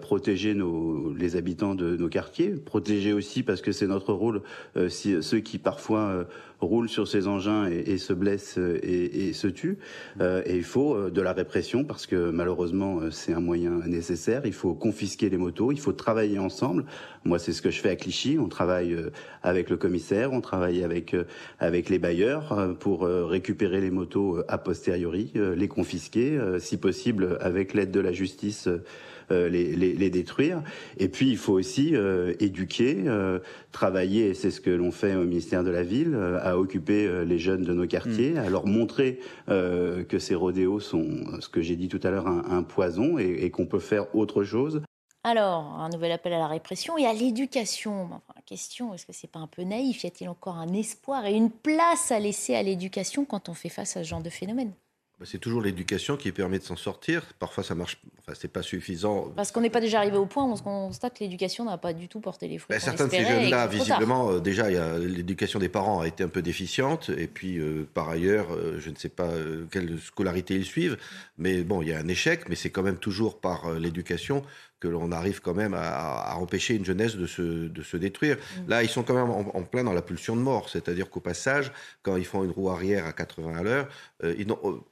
protéger 0.01 0.55
nos 0.55 1.13
les 1.15 1.37
habitants 1.37 1.75
de 1.75 1.97
nos 1.97 2.09
quartiers, 2.09 2.51
protéger 2.51 3.13
aussi 3.13 3.43
parce 3.43 3.61
que 3.61 3.73
c'est 3.73 3.89
notre 3.89 4.13
rôle 4.13 4.43
si, 4.89 5.21
ceux 5.23 5.41
qui 5.41 5.59
parfois 5.59 6.27
roulent 6.61 6.89
sur 6.89 7.07
ces 7.07 7.29
engins 7.29 7.67
et, 7.67 7.99
se 7.99 8.13
blessent 8.13 8.59
et, 8.59 9.33
se 9.33 9.47
tuent. 9.47 9.79
Euh, 10.21 10.43
et 10.45 10.57
il 10.57 10.65
faut 10.65 10.95
euh, 10.95 11.11
de 11.11 11.21
la 11.21 11.33
répression 11.33 11.85
parce 11.85 12.07
que 12.07 12.31
malheureusement 12.31 13.01
euh, 13.01 13.11
c'est 13.11 13.33
un 13.33 13.41
moyen 13.41 13.81
nécessaire. 13.87 14.43
Il 14.45 14.53
faut 14.53 14.75
confisquer 14.75 15.29
les 15.31 15.37
motos, 15.37 15.73
il 15.73 15.81
faut 15.81 15.93
travailler 15.93 16.39
ensemble. 16.39 16.85
Moi 17.29 17.39
c'est 17.39 17.53
ce 17.53 17.63
que 17.63 17.71
je 17.71 17.81
fais 17.81 17.91
à 17.91 17.97
Clichy. 17.97 18.39
On 18.41 18.49
travaille 18.49 18.97
avec 19.43 19.71
le 19.71 19.77
commissaire, 19.77 20.33
on 20.33 20.41
travaille 20.41 20.83
avec 20.83 21.15
avec 21.61 21.89
les 21.89 21.99
bailleurs 21.99 22.77
pour 22.81 23.03
récupérer 23.07 23.81
les 23.81 23.91
motos 23.91 24.43
a 24.49 24.59
posteriori, 24.59 25.33
les 25.35 25.69
confisquer, 25.69 26.39
si 26.59 26.77
possible 26.77 27.39
avec 27.41 27.75
l'aide 27.75 27.91
de 27.91 28.01
la 28.01 28.13
justice 28.13 28.69
euh, 29.31 29.49
les, 29.51 30.09
détruire. 30.11 30.63
Et 30.97 31.09
puis 31.09 31.29
il 31.29 31.37
faut 31.37 31.53
aussi 31.53 31.95
euh, 31.95 32.33
éduquer, 32.41 33.05
euh, 33.07 33.41
travailler, 33.73 34.29
et 34.29 34.35
c'est 34.35 34.51
ce 34.51 34.59
que 34.59 34.71
l'on 34.71 34.91
fait 34.91 35.15
au 35.17 35.25
ministère 35.25 35.63
de 35.65 35.71
la 35.71 35.83
Ville, 35.83 36.17
à 36.41 36.59
occuper 36.59 37.25
les 37.27 37.39
jeunes 37.39 37.63
de 37.63 37.75
nos 37.75 37.87
quartiers, 37.87 38.33
mm. 38.33 38.39
à 38.39 38.49
leur 38.49 38.67
montrer 38.67 39.21
que 39.49 40.19
ces 40.19 40.35
rodéos 40.35 40.81
sont, 40.81 41.41
ce 41.41 41.49
que 41.49 41.61
j'ai 41.61 41.77
dit 41.77 41.89
tout 41.89 42.01
à 42.03 42.11
l'heure, 42.11 42.27
un, 42.27 42.63
poison 42.63 43.19
et, 43.19 43.51
qu'on 43.51 43.67
peut 43.67 43.79
faire 43.79 44.15
autre 44.15 44.45
chose. 44.45 44.81
Alors, 45.29 45.79
un 45.79 45.91
nouvel 45.91 46.11
appel 46.13 46.33
à 46.33 46.39
la 46.39 46.47
répression 46.47 46.97
et 46.97 47.05
à 47.05 47.13
l'éducation. 47.13 48.05
Enfin, 48.05 48.33
la 48.35 48.41
question, 48.41 48.95
est-ce 48.95 49.05
que 49.05 49.13
c'est 49.13 49.31
pas 49.31 49.41
un 49.41 49.47
peu 49.47 49.61
naïf? 49.61 50.03
Y 50.03 50.07
a-t-il 50.07 50.29
encore 50.31 50.57
un 50.57 50.73
espoir 50.73 51.27
et 51.27 51.35
une 51.35 51.51
place 51.51 52.11
à 52.11 52.19
laisser 52.19 52.55
à 52.55 52.63
l'éducation 52.63 53.27
quand 53.27 53.51
on 53.51 53.55
fait 53.55 53.69
face 53.69 53.99
à 53.99 54.05
ce 54.05 54.09
genre 54.09 54.23
de 54.23 54.31
phénomène? 54.31 54.73
Bah, 55.19 55.27
c'est 55.29 55.39
toujours 55.39 55.61
l'éducation 55.61 56.17
qui 56.17 56.31
permet 56.31 56.61
de 56.61 56.65
s'en 56.65 56.77
sortir. 56.77 57.25
Parfois, 57.41 57.65
ça 57.65 57.75
marche. 57.75 58.01
Enfin, 58.21 58.39
c'est 58.41 58.53
pas 58.53 58.63
suffisant. 58.63 59.33
Parce 59.35 59.51
qu'on 59.51 59.61
n'est 59.61 59.69
pas 59.69 59.81
déjà 59.81 59.99
arrivé 59.99 60.17
au 60.17 60.27
point 60.27 60.45
où 60.45 60.53
on 60.53 60.87
constate 60.87 61.19
que 61.19 61.25
l'éducation 61.25 61.65
n'a 61.65 61.77
pas 61.77 61.93
du 61.93 62.07
tout 62.07 62.21
porté 62.21 62.47
les 62.47 62.59
fruits. 62.59 62.77
Bah, 62.77 62.81
certains 62.81 63.07
de 63.07 63.11
ces 63.11 63.25
jeunes-là, 63.25 63.67
visiblement, 63.67 64.31
euh, 64.31 64.39
déjà, 64.39 64.71
l'éducation 64.99 65.59
des 65.59 65.69
parents 65.69 66.01
a 66.01 66.07
été 66.07 66.23
un 66.23 66.29
peu 66.29 66.41
déficiente. 66.41 67.11
Et 67.11 67.27
puis, 67.27 67.59
euh, 67.59 67.89
par 67.93 68.09
ailleurs, 68.09 68.53
euh, 68.53 68.79
je 68.79 68.91
ne 68.91 68.95
sais 68.95 69.09
pas 69.09 69.29
quelle 69.73 69.99
scolarité 69.99 70.55
ils 70.55 70.65
suivent. 70.65 70.97
Mais 71.37 71.65
bon, 71.65 71.83
il 71.83 71.89
y 71.89 71.93
a 71.93 71.99
un 71.99 72.09
échec, 72.09 72.49
mais 72.49 72.55
c'est 72.55 72.71
quand 72.71 72.85
même 72.85 72.99
toujours 72.99 73.41
par 73.41 73.73
l'éducation 73.73 74.45
que 74.81 74.89
l'on 74.89 75.11
arrive 75.13 75.41
quand 75.41 75.55
même 75.55 75.75
à, 75.75 76.37
empêcher 76.37 76.75
une 76.75 76.85
jeunesse 76.85 77.17
de 77.17 77.27
se, 77.27 77.69
de 77.69 77.83
se 77.83 77.97
détruire. 77.97 78.37
Mm. 78.37 78.69
Là, 78.69 78.83
ils 78.83 78.89
sont 78.89 79.03
quand 79.03 79.15
même 79.15 79.31
en, 79.31 79.63
plein 79.63 79.85
dans 79.85 79.93
la 79.93 80.03
pulsion 80.03 80.37
de 80.37 80.41
mort, 80.41 80.69
c'est-à-dire 80.69 81.11
qu'au 81.11 81.21
passage, 81.21 81.73
quand 82.03 82.17
ils 82.17 82.25
font 82.25 82.45
une 82.45 82.51
roue 82.51 82.71
arrière 82.71 83.07
à 83.07 83.13
80 83.13 83.57
à 83.57 83.63
l'heure, 83.63 83.89
euh, 84.25 84.35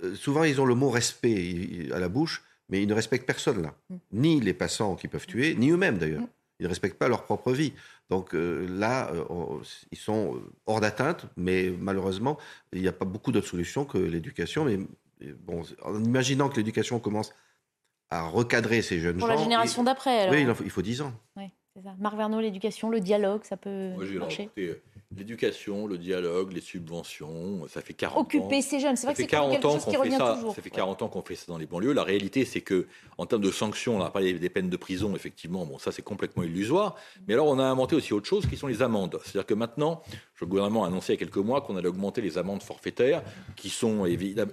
euh, 0.02 0.14
souvent 0.14 0.44
ils 0.44 0.60
ont 0.60 0.66
le 0.66 0.74
mot 0.74 0.90
respect 0.90 1.88
à 1.92 1.98
la 1.98 2.08
bouche, 2.08 2.42
mais 2.68 2.82
ils 2.82 2.88
ne 2.88 2.94
respectent 2.94 3.26
personne 3.26 3.62
là, 3.62 3.74
mm. 3.90 3.96
ni 4.12 4.40
les 4.40 4.54
passants 4.54 4.96
qui 4.96 5.08
peuvent 5.08 5.26
tuer, 5.26 5.54
ni 5.54 5.70
eux-mêmes 5.70 5.98
d'ailleurs. 5.98 6.22
Mm. 6.22 6.28
Ils 6.58 6.62
ne 6.62 6.68
respectent 6.68 6.98
pas 6.98 7.08
leur 7.08 7.24
propre 7.24 7.52
vie. 7.52 7.74
Donc 8.08 8.34
euh, 8.34 8.66
là, 8.78 9.12
ils 9.92 9.98
sont 9.98 10.40
hors 10.64 10.80
d'atteinte, 10.80 11.26
mais 11.36 11.70
malheureusement, 11.78 12.38
il 12.72 12.80
n'y 12.80 12.88
a 12.88 12.92
pas 12.92 13.04
beaucoup 13.04 13.30
d'autres 13.30 13.48
solutions 13.48 13.84
que 13.84 13.98
l'éducation. 13.98 14.64
Mais 14.64 14.78
bon, 15.40 15.64
en 15.82 16.02
imaginant 16.02 16.48
que 16.48 16.56
l'éducation 16.56 16.98
commence 16.98 17.34
à 18.10 18.28
recadrer 18.28 18.82
ces 18.82 19.00
jeunes 19.00 19.18
gens. 19.18 19.26
Pour 19.26 19.34
la 19.34 19.42
génération 19.42 19.82
d'après, 19.82 20.30
Oui, 20.30 20.46
il 20.64 20.70
faut 20.70 20.82
10 20.82 21.02
ans. 21.02 21.12
Oui, 21.36 21.44
c'est 21.74 21.82
ça. 21.82 21.94
Marc 21.98 22.16
Verneau, 22.16 22.40
l'éducation, 22.40 22.90
le 22.90 23.00
dialogue, 23.00 23.42
ça 23.44 23.56
peut 23.56 23.92
marcher? 24.18 24.50
L'éducation, 25.16 25.86
le 25.86 25.98
dialogue, 25.98 26.52
les 26.52 26.60
subventions, 26.60 27.66
ça 27.68 27.80
fait 27.80 27.94
40 27.94 28.18
ans. 28.18 28.20
Occuper 28.22 28.60
ces 28.60 28.80
jeunes, 28.80 28.96
c'est 28.96 29.06
vrai 29.06 29.14
que 29.14 29.22
c'est 29.22 29.28
quelque 29.28 29.62
chose 29.62 29.84
qui 29.84 29.96
revient 29.96 30.16
ça, 30.16 30.34
toujours. 30.34 30.54
Ça 30.54 30.60
fait 30.60 30.68
40 30.68 31.00
ans 31.02 31.08
qu'on 31.08 31.22
fait 31.22 31.36
ça 31.36 31.44
dans 31.46 31.58
les 31.58 31.66
banlieues. 31.66 31.92
La 31.92 32.02
réalité, 32.02 32.44
c'est 32.44 32.60
que 32.60 32.88
en 33.16 33.24
termes 33.24 33.40
de 33.42 33.52
sanctions, 33.52 33.96
on 33.96 34.00
a 34.02 34.10
parlé 34.10 34.34
des 34.34 34.50
peines 34.50 34.68
de 34.68 34.76
prison, 34.76 35.14
effectivement, 35.14 35.64
bon, 35.64 35.78
ça 35.78 35.92
c'est 35.92 36.02
complètement 36.02 36.42
illusoire. 36.42 36.96
Mais 37.28 37.34
alors, 37.34 37.46
on 37.46 37.58
a 37.60 37.64
inventé 37.64 37.94
aussi 37.94 38.12
autre 38.12 38.26
chose, 38.26 38.46
qui 38.46 38.56
sont 38.56 38.66
les 38.66 38.82
amendes. 38.82 39.18
C'est-à-dire 39.22 39.46
que 39.46 39.54
maintenant, 39.54 40.02
le 40.40 40.46
gouvernement 40.48 40.84
a 40.84 40.88
annoncé 40.88 41.12
il 41.12 41.20
y 41.20 41.22
a 41.22 41.24
quelques 41.24 41.36
mois 41.36 41.60
qu'on 41.60 41.76
allait 41.76 41.88
augmenter 41.88 42.20
les 42.20 42.36
amendes 42.36 42.64
forfaitaires, 42.64 43.22
qui 43.54 43.70
sont 43.70 44.06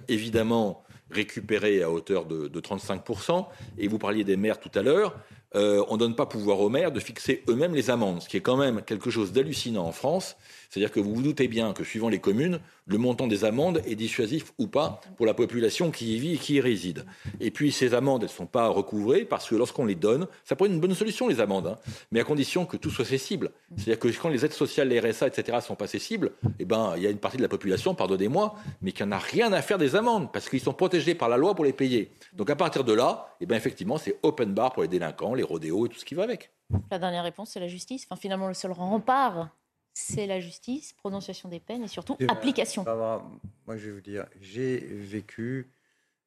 évidemment 0.08 0.84
récupérées 1.14 1.82
à 1.82 1.90
hauteur 1.90 2.26
de, 2.26 2.48
de 2.48 2.60
35%. 2.60 3.46
Et 3.78 3.88
vous 3.88 3.98
parliez 3.98 4.24
des 4.24 4.36
maires 4.36 4.60
tout 4.60 4.70
à 4.74 4.82
l'heure. 4.82 5.16
on 5.54 5.92
ne 5.92 5.98
donne 5.98 6.16
pas 6.16 6.26
pouvoir 6.26 6.60
aux 6.60 6.68
maires 6.68 6.92
de 6.92 7.00
fixer 7.00 7.44
eux-mêmes 7.48 7.74
les 7.74 7.90
amendes, 7.90 8.22
ce 8.22 8.28
qui 8.28 8.36
est 8.36 8.42
quand 8.42 8.56
même 8.56 8.82
quelque 8.82 9.10
chose 9.10 9.32
d'hallucinant 9.32 9.86
en 9.86 9.92
France. 9.92 10.36
C'est-à-dire 10.74 10.90
que 10.90 10.98
vous 10.98 11.14
vous 11.14 11.22
doutez 11.22 11.46
bien 11.46 11.72
que 11.72 11.84
suivant 11.84 12.08
les 12.08 12.18
communes, 12.18 12.58
le 12.86 12.98
montant 12.98 13.28
des 13.28 13.44
amendes 13.44 13.80
est 13.86 13.94
dissuasif 13.94 14.52
ou 14.58 14.66
pas 14.66 15.00
pour 15.16 15.24
la 15.24 15.32
population 15.32 15.92
qui 15.92 16.16
y 16.16 16.18
vit 16.18 16.34
et 16.34 16.36
qui 16.36 16.54
y 16.54 16.60
réside. 16.60 17.04
Et 17.38 17.52
puis 17.52 17.70
ces 17.70 17.94
amendes, 17.94 18.24
elles 18.24 18.28
ne 18.28 18.34
sont 18.34 18.46
pas 18.46 18.66
recouvrées 18.66 19.24
parce 19.24 19.48
que 19.48 19.54
lorsqu'on 19.54 19.84
les 19.84 19.94
donne, 19.94 20.26
ça 20.42 20.56
pourrait 20.56 20.70
être 20.70 20.74
une 20.74 20.80
bonne 20.80 20.96
solution 20.96 21.28
les 21.28 21.38
amendes, 21.38 21.68
hein, 21.68 21.78
mais 22.10 22.18
à 22.18 22.24
condition 22.24 22.66
que 22.66 22.76
tout 22.76 22.90
soit 22.90 23.04
cessible. 23.04 23.52
C'est-à-dire 23.76 24.00
que 24.00 24.08
quand 24.20 24.28
les 24.30 24.44
aides 24.44 24.52
sociales, 24.52 24.88
les 24.88 24.98
RSA, 24.98 25.28
etc. 25.28 25.58
sont 25.64 25.76
pas 25.76 25.86
cessibles, 25.86 26.32
eh 26.58 26.64
ben 26.64 26.94
il 26.96 27.04
y 27.04 27.06
a 27.06 27.10
une 27.10 27.18
partie 27.18 27.36
de 27.36 27.42
la 27.42 27.48
population, 27.48 27.94
pardonnez-moi, 27.94 28.56
mais 28.82 28.90
qui 28.90 29.04
n'en 29.04 29.12
a 29.12 29.18
rien 29.18 29.52
à 29.52 29.62
faire 29.62 29.78
des 29.78 29.94
amendes 29.94 30.32
parce 30.32 30.48
qu'ils 30.48 30.58
sont 30.58 30.74
protégés 30.74 31.14
par 31.14 31.28
la 31.28 31.36
loi 31.36 31.54
pour 31.54 31.64
les 31.64 31.72
payer. 31.72 32.10
Donc 32.32 32.50
à 32.50 32.56
partir 32.56 32.82
de 32.82 32.92
là, 32.92 33.28
eh 33.40 33.46
ben 33.46 33.54
effectivement, 33.54 33.96
c'est 33.96 34.18
open 34.24 34.52
bar 34.52 34.72
pour 34.72 34.82
les 34.82 34.88
délinquants, 34.88 35.34
les 35.34 35.44
rodéos 35.44 35.86
et 35.86 35.88
tout 35.88 36.00
ce 36.00 36.04
qui 36.04 36.16
va 36.16 36.24
avec. 36.24 36.50
La 36.90 36.98
dernière 36.98 37.22
réponse, 37.22 37.50
c'est 37.50 37.60
la 37.60 37.68
justice. 37.68 38.08
Enfin, 38.10 38.20
finalement, 38.20 38.48
le 38.48 38.54
seul 38.54 38.72
rempart 38.72 39.50
c'est 39.94 40.26
la 40.26 40.40
justice, 40.40 40.92
prononciation 40.92 41.48
des 41.48 41.60
peines 41.60 41.84
et 41.84 41.88
surtout 41.88 42.18
application. 42.28 42.84
moi, 42.84 43.76
je 43.76 43.86
vais 43.86 43.92
vous 43.92 44.00
dire, 44.00 44.26
j'ai 44.40 44.78
vécu 44.78 45.68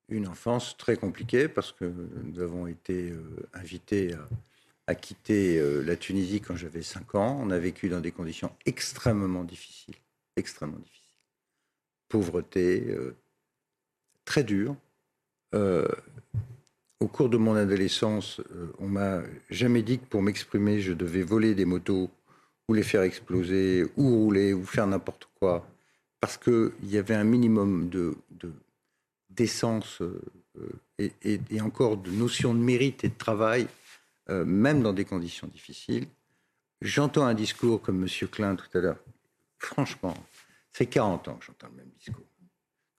une 0.09 0.27
enfance 0.27 0.77
très 0.77 0.95
compliquée 0.95 1.49
parce 1.49 1.73
que 1.73 1.85
nous 2.23 2.39
avons 2.39 2.65
été 2.67 3.11
euh, 3.11 3.49
invités 3.53 4.15
à, 4.87 4.95
quitter 4.95 5.59
euh, 5.59 5.81
la 5.83 5.97
Tunisie 5.97 6.39
quand 6.39 6.55
j'avais 6.55 6.81
5 6.81 7.15
ans. 7.15 7.37
On 7.41 7.51
a 7.51 7.59
vécu 7.59 7.89
dans 7.89 7.99
des 7.99 8.11
conditions 8.11 8.51
extrêmement 8.65 9.43
difficiles, 9.43 9.95
extrêmement 10.37 10.79
difficiles. 10.79 11.03
Pauvreté, 12.07 12.85
euh, 12.87 13.17
très 14.23 14.45
dure. 14.45 14.77
au 15.53 17.07
cours 17.07 17.29
de 17.29 17.37
mon 17.37 17.55
adolescence, 17.55 18.39
on 18.79 18.87
m'a 18.87 19.21
jamais 19.49 19.83
dit 19.83 19.99
que 19.99 20.05
pour 20.05 20.21
m'exprimer, 20.21 20.79
je 20.79 20.93
devais 20.93 21.21
voler 21.23 21.53
des 21.53 21.65
motos 21.65 22.09
ou 22.67 22.73
les 22.73 22.83
faire 22.83 23.01
exploser, 23.01 23.85
ou 23.95 24.09
rouler, 24.09 24.53
ou 24.53 24.65
faire 24.65 24.87
n'importe 24.87 25.29
quoi, 25.39 25.67
parce 26.19 26.37
qu'il 26.37 26.71
y 26.83 26.97
avait 26.97 27.15
un 27.15 27.23
minimum 27.23 27.89
de, 27.89 28.15
d'essence 29.29 30.01
euh, 30.01 30.21
et, 30.97 31.11
et, 31.23 31.61
encore 31.61 31.97
de 31.97 32.11
notion 32.11 32.53
de 32.53 32.59
mérite 32.59 33.03
et 33.03 33.09
de 33.09 33.17
travail, 33.17 33.67
euh, 34.29 34.43
même 34.43 34.81
dans 34.81 34.93
des 34.93 35.05
conditions 35.05 35.47
difficiles. 35.47 36.07
J'entends 36.81 37.25
un 37.25 37.33
discours 37.33 37.81
comme 37.81 38.03
M. 38.03 38.27
Klein 38.29 38.55
tout 38.55 38.77
à 38.77 38.81
l'heure. 38.81 38.99
Franchement, 39.59 40.15
c'est 40.73 40.87
40 40.87 41.27
ans 41.27 41.35
que 41.35 41.45
j'entends 41.45 41.67
le 41.69 41.77
même 41.77 41.91
discours. 41.97 42.25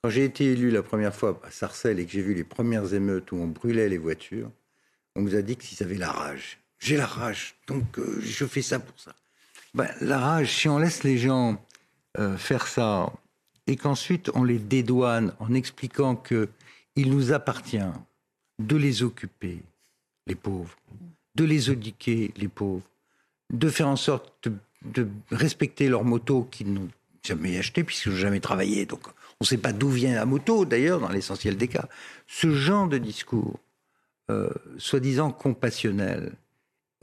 Quand 0.03 0.11
j'ai 0.11 0.25
été 0.25 0.45
élu 0.53 0.71
la 0.71 0.83
première 0.83 1.15
fois 1.15 1.41
à 1.45 1.51
Sarcelles 1.51 1.99
et 1.99 2.07
que 2.07 2.13
j'ai 2.13 2.23
vu 2.23 2.35
les 2.35 2.45
premières 2.45 2.95
émeutes 2.95 3.33
où 3.33 3.37
on 3.37 3.49
brûlait 3.49 3.89
les 3.89 3.99
voitures, 3.99 4.51
on 5.17 5.23
nous 5.23 5.35
a 5.35 5.43
dit 5.43 5.57
qu'ils 5.57 5.85
avaient 5.85 5.97
la 5.97 6.11
rage. 6.11 6.61
J'ai 6.79 6.97
la 6.97 7.07
rage, 7.07 7.57
donc 7.67 7.99
euh, 7.99 8.21
je 8.21 8.47
fais 8.47 8.63
ça 8.63 8.79
pour 8.79 8.99
ça. 8.99 9.15
Ben, 9.79 9.89
la 10.01 10.19
rage, 10.19 10.57
si 10.57 10.69
on 10.69 10.79
laisse 10.79 11.05
les 11.05 11.19
gens 11.19 11.65
euh, 12.19 12.37
faire 12.37 12.67
ça 12.67 13.13
et 13.69 13.77
qu'ensuite 13.77 14.29
on 14.35 14.43
les 14.43 14.59
dédouane 14.59 15.33
en 15.39 15.55
expliquant 15.55 16.17
que 16.17 16.49
il 16.97 17.13
nous 17.13 17.31
appartient 17.31 17.79
de 18.59 18.77
les 18.77 19.05
occuper, 19.05 19.63
les 20.27 20.35
pauvres, 20.35 20.75
de 21.37 21.45
les 21.45 21.71
éduquer, 21.71 22.33
les 22.39 22.49
pauvres, 22.49 22.83
de 23.53 23.69
faire 23.69 23.87
en 23.87 23.95
sorte 23.95 24.49
de, 24.85 25.07
respecter 25.31 25.89
leur 25.89 26.03
moto 26.03 26.49
qu'ils 26.51 26.73
n'ont 26.73 26.89
jamais 27.23 27.57
acheté 27.57 27.85
puisqu'ils 27.85 28.11
n'ont 28.11 28.19
jamais 28.19 28.41
travaillé. 28.41 28.85
Donc 28.85 29.07
on 29.07 29.43
ne 29.43 29.47
sait 29.47 29.59
pas 29.59 29.73
d'où 29.73 29.91
vient 29.91 30.17
la 30.17 30.27
moto 30.27 30.65
d'ailleurs 30.65 30.99
dans 30.99 31.11
l'essentiel 31.11 31.57
des 31.57 31.69
cas. 31.69 31.89
Ce 32.27 32.53
genre 32.53 32.89
de 32.89 32.99
discours, 32.99 33.61
euh, 34.29 34.51
soi-disant 34.77 35.31
compassionnel, 35.31 36.33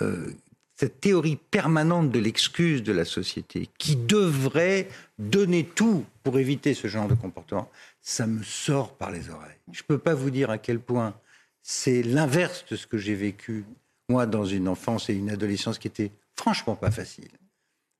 euh, 0.01 0.29
cette 0.75 0.99
théorie 0.99 1.37
permanente 1.37 2.11
de 2.11 2.19
l'excuse 2.19 2.83
de 2.83 2.91
la 2.91 3.05
société, 3.05 3.69
qui 3.77 3.95
devrait 3.95 4.89
donner 5.17 5.63
tout 5.63 6.05
pour 6.23 6.37
éviter 6.37 6.73
ce 6.73 6.87
genre 6.87 7.07
de 7.07 7.13
comportement, 7.13 7.69
ça 8.01 8.27
me 8.27 8.43
sort 8.43 8.95
par 8.95 9.11
les 9.11 9.29
oreilles. 9.29 9.57
Je 9.71 9.81
ne 9.81 9.87
peux 9.87 9.97
pas 9.97 10.13
vous 10.13 10.29
dire 10.29 10.49
à 10.49 10.57
quel 10.57 10.79
point 10.79 11.15
c'est 11.61 12.03
l'inverse 12.03 12.65
de 12.69 12.75
ce 12.75 12.87
que 12.87 12.97
j'ai 12.97 13.15
vécu, 13.15 13.65
moi, 14.09 14.25
dans 14.25 14.45
une 14.45 14.67
enfance 14.67 15.09
et 15.09 15.13
une 15.13 15.29
adolescence 15.29 15.79
qui 15.79 15.87
était 15.87 16.11
franchement 16.35 16.75
pas 16.75 16.91
facile. 16.91 17.31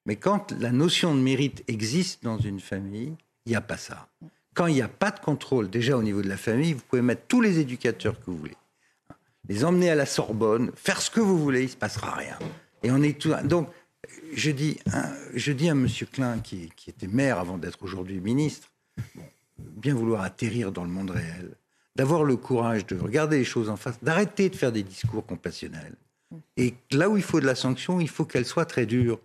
Mais 0.05 0.17
quand 0.17 0.51
la 0.59 0.71
notion 0.71 1.15
de 1.15 1.19
mérite 1.21 1.63
existe 1.67 2.23
dans 2.23 2.38
une 2.38 2.59
famille, 2.59 3.15
il 3.45 3.49
n'y 3.49 3.55
a 3.55 3.61
pas 3.61 3.78
ça. 3.78 4.07
Quand 4.53 4.67
il 4.67 4.76
n'y 4.76 4.82
a 4.82 4.88
pas 4.88 5.11
de 5.11 5.19
contrôle, 5.19 5.69
déjà 5.69 5.97
au 5.97 6.03
niveau 6.03 6.21
de 6.21 6.30
la 6.30 6.38
famille, 6.38 6.73
vous 6.73 6.84
pouvez 6.88 7.01
mettre 7.01 7.23
tous 7.28 7.41
les 7.41 7.59
éducateurs 7.59 8.19
que 8.19 8.26
vous 8.28 8.38
voulez, 8.38 8.57
les 9.49 9.65
emmener 9.65 9.89
à 9.89 9.95
la 9.95 10.05
Sorbonne, 10.05 10.71
faire 10.76 11.01
ce 11.01 11.09
que 11.09 11.19
vous 11.19 11.38
voulez, 11.38 11.61
il 11.61 11.65
ne 11.65 11.69
se 11.69 11.78
passera 11.78 12.11
rien. 12.11 12.38
Et 12.86 12.91
on 12.91 13.01
est 13.01 13.19
tout. 13.19 13.33
Donc, 13.45 13.69
je 14.33 14.51
dis, 14.51 14.77
je 15.33 15.51
dis 15.51 15.69
à 15.69 15.71
M. 15.71 15.88
Klein, 16.11 16.39
qui, 16.39 16.69
était 16.88 17.07
maire 17.07 17.39
avant 17.39 17.57
d'être 17.57 17.81
aujourd'hui 17.81 18.19
ministre, 18.19 18.69
bien 19.57 19.95
vouloir 19.95 20.21
atterrir 20.21 20.71
dans 20.71 20.83
le 20.83 20.91
monde 20.91 21.09
réel, 21.09 21.55
d'avoir 21.95 22.23
le 22.23 22.38
courage 22.38 22.86
de 22.86 22.95
regarder 22.95 23.39
les 23.39 23.43
choses 23.43 23.71
en 23.71 23.75
face, 23.75 23.97
d'arrêter 24.03 24.49
de 24.49 24.55
faire 24.55 24.71
des 24.71 24.83
discours 24.83 25.25
compassionnels. 25.25 25.95
Et 26.57 26.75
là 26.91 27.09
où 27.09 27.17
il 27.17 27.23
faut 27.23 27.39
de 27.39 27.45
la 27.47 27.55
sanction, 27.55 27.99
il 27.99 28.09
faut 28.09 28.25
qu'elle 28.25 28.45
soit 28.45 28.65
très 28.65 28.86
dure. 28.86 29.19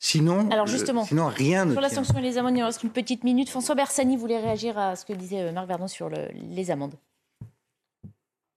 Sinon, 0.00 0.50
Alors 0.50 0.66
justement, 0.66 1.04
sinon 1.04 1.28
rien 1.28 1.64
ne 1.64 1.72
Sur 1.72 1.80
la 1.80 1.88
sanction 1.88 2.18
et 2.18 2.22
les 2.22 2.38
amendes, 2.38 2.56
il 2.58 2.62
reste 2.62 2.82
une 2.82 2.90
petite 2.90 3.22
minute. 3.22 3.48
François 3.48 3.76
Bersani 3.76 4.16
voulait 4.16 4.40
réagir 4.40 4.76
à 4.76 4.96
ce 4.96 5.06
que 5.06 5.12
disait 5.12 5.42
euh, 5.42 5.52
Marc 5.52 5.68
Verdon 5.68 5.86
sur 5.86 6.10
les 6.10 6.70
amendes. 6.72 6.94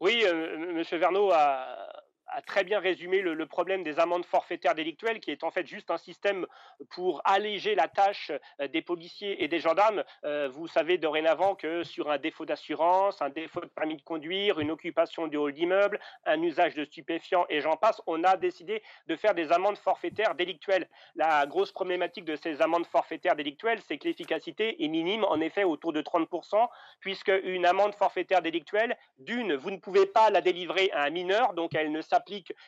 Oui, 0.02 0.24
euh, 0.26 0.76
M. 0.76 1.00
Verneau 1.00 1.30
a, 1.32 1.89
a 2.32 2.42
très 2.42 2.64
bien 2.64 2.80
résumé 2.80 3.22
le, 3.22 3.46
problème 3.46 3.84
des 3.84 4.00
amendes 4.00 4.26
forfaitaires 4.26 4.76
délictuelles, 4.76 5.20
qui 5.20 5.32
est 5.32 5.44
en 5.44 5.52
fait 5.52 5.66
juste 5.66 5.90
un 5.90 5.98
système 5.98 6.46
pour 6.90 7.22
alléger 7.26 7.76
la 7.76 7.88
tâche 7.88 8.32
euh, 8.62 8.68
des 8.68 8.82
policiers 8.82 9.44
et 9.44 9.48
des 9.48 9.60
gendarmes. 9.60 10.04
Euh, 10.24 10.50
vous 10.50 10.68
savez 10.68 10.98
dorénavant 10.98 11.56
que 11.56 11.84
sur 11.84 12.12
un 12.12 12.18
défaut 12.18 12.46
d'assurance, 12.46 13.22
un 13.22 13.30
défaut 13.30 13.62
de 13.62 13.66
permis 13.66 13.98
de 13.98 14.02
conduire, 14.02 14.60
une 14.60 14.72
occupation 14.72 15.28
du 15.28 15.38
hall 15.38 15.54
d'immeuble, 15.54 16.00
un 16.26 16.42
usage 16.42 16.76
de 16.76 16.86
stupéfiants 16.86 17.46
et 17.50 17.62
j'en 17.62 17.76
passe, 17.76 18.02
on 18.08 18.24
a 18.24 18.38
décidé 18.38 18.84
de 19.08 19.16
faire 19.16 19.34
des 19.34 19.52
amendes 19.52 19.78
forfaitaires 19.78 20.36
délictuelles. 20.36 20.88
La 21.16 21.46
grosse 21.48 21.72
problématique 21.72 22.26
de 22.26 22.36
ces 22.36 22.62
amendes 22.62 22.86
forfaitaires 22.86 23.36
délictuelles, 23.36 23.82
c'est 23.88 23.98
que 23.98 24.08
l'efficacité 24.08 24.84
est 24.84 24.88
minime, 24.88 25.24
en 25.24 25.40
effet, 25.40 25.64
autour 25.64 25.94
de 25.94 26.02
30%, 26.02 26.68
puisque 27.00 27.32
une 27.44 27.66
amende 27.66 27.96
forfaitaire 27.96 28.42
délictuelle, 28.42 28.98
d'une, 29.18 29.56
vous 29.56 29.72
ne 29.72 29.78
pouvez 29.78 30.06
pas 30.06 30.30
la 30.30 30.42
délivrer 30.42 30.92
à 30.92 31.04
un 31.04 31.10
mineur, 31.10 31.54
donc 31.54 31.74
elle 31.74 31.92
ne 31.92 32.02
s'applique 32.02 32.19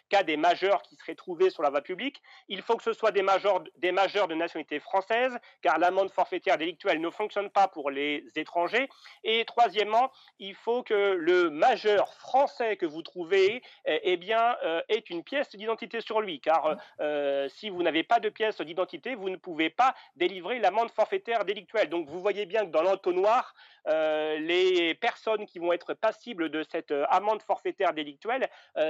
qu'à 0.10 0.24
des 0.24 0.38
majeurs 0.38 0.82
qui 0.82 0.96
seraient 0.96 1.16
trouvés 1.16 1.50
sur 1.50 1.64
la 1.64 1.70
voie 1.70 1.82
publique. 1.82 2.22
Il 2.48 2.62
faut 2.62 2.76
que 2.76 2.84
ce 2.84 2.94
soit 2.94 3.12
des 3.12 3.22
majeurs, 3.22 3.64
des 3.78 3.92
majeurs 3.92 4.28
de 4.28 4.36
nationalité 4.36 4.80
française, 4.80 5.38
car 5.62 5.78
l'amende 5.80 6.12
forfaitaire 6.12 6.58
délictuelle 6.58 7.00
ne 7.00 7.10
fonctionne 7.10 7.50
pas 7.50 7.68
pour 7.68 7.92
les 7.92 8.24
étrangers. 8.36 8.90
Et 9.24 9.46
troisièmement, 9.46 10.12
il 10.40 10.56
faut 10.56 10.84
que 10.84 11.14
le 11.14 11.50
majeur 11.50 12.14
français 12.14 12.78
que 12.78 12.86
vous 12.86 13.02
trouvez 13.02 13.62
eh, 13.86 14.00
eh 14.04 14.18
bien, 14.18 14.56
euh, 14.64 14.82
ait 14.90 15.04
une 15.10 15.24
pièce 15.24 15.56
d'identité 15.56 16.02
sur 16.02 16.22
lui, 16.22 16.40
car 16.40 16.78
euh, 17.00 17.48
si 17.50 17.70
vous 17.70 17.84
n'avez 17.84 18.04
pas 18.04 18.20
de 18.20 18.30
pièce 18.30 18.62
d'identité, 18.62 19.16
vous 19.16 19.30
ne 19.30 19.36
pouvez 19.36 19.70
pas 19.70 19.96
délivrer 20.16 20.60
l'amende 20.60 20.92
forfaitaire 20.92 21.46
délictuelle. 21.46 21.90
Donc 21.90 22.08
vous 22.08 22.22
voyez 22.22 22.46
bien 22.46 22.66
que 22.66 22.72
dans 22.72 22.84
l'entonnoir, 22.84 23.54
euh, 23.88 24.38
les 24.40 24.94
personnes 24.96 25.46
qui 25.46 25.60
vont 25.60 25.74
être 25.74 25.94
passibles 25.94 26.50
de 26.50 26.64
cette 26.64 26.94
amende 27.10 27.42
forfaitaire 27.42 27.94
délictuelle, 27.94 28.50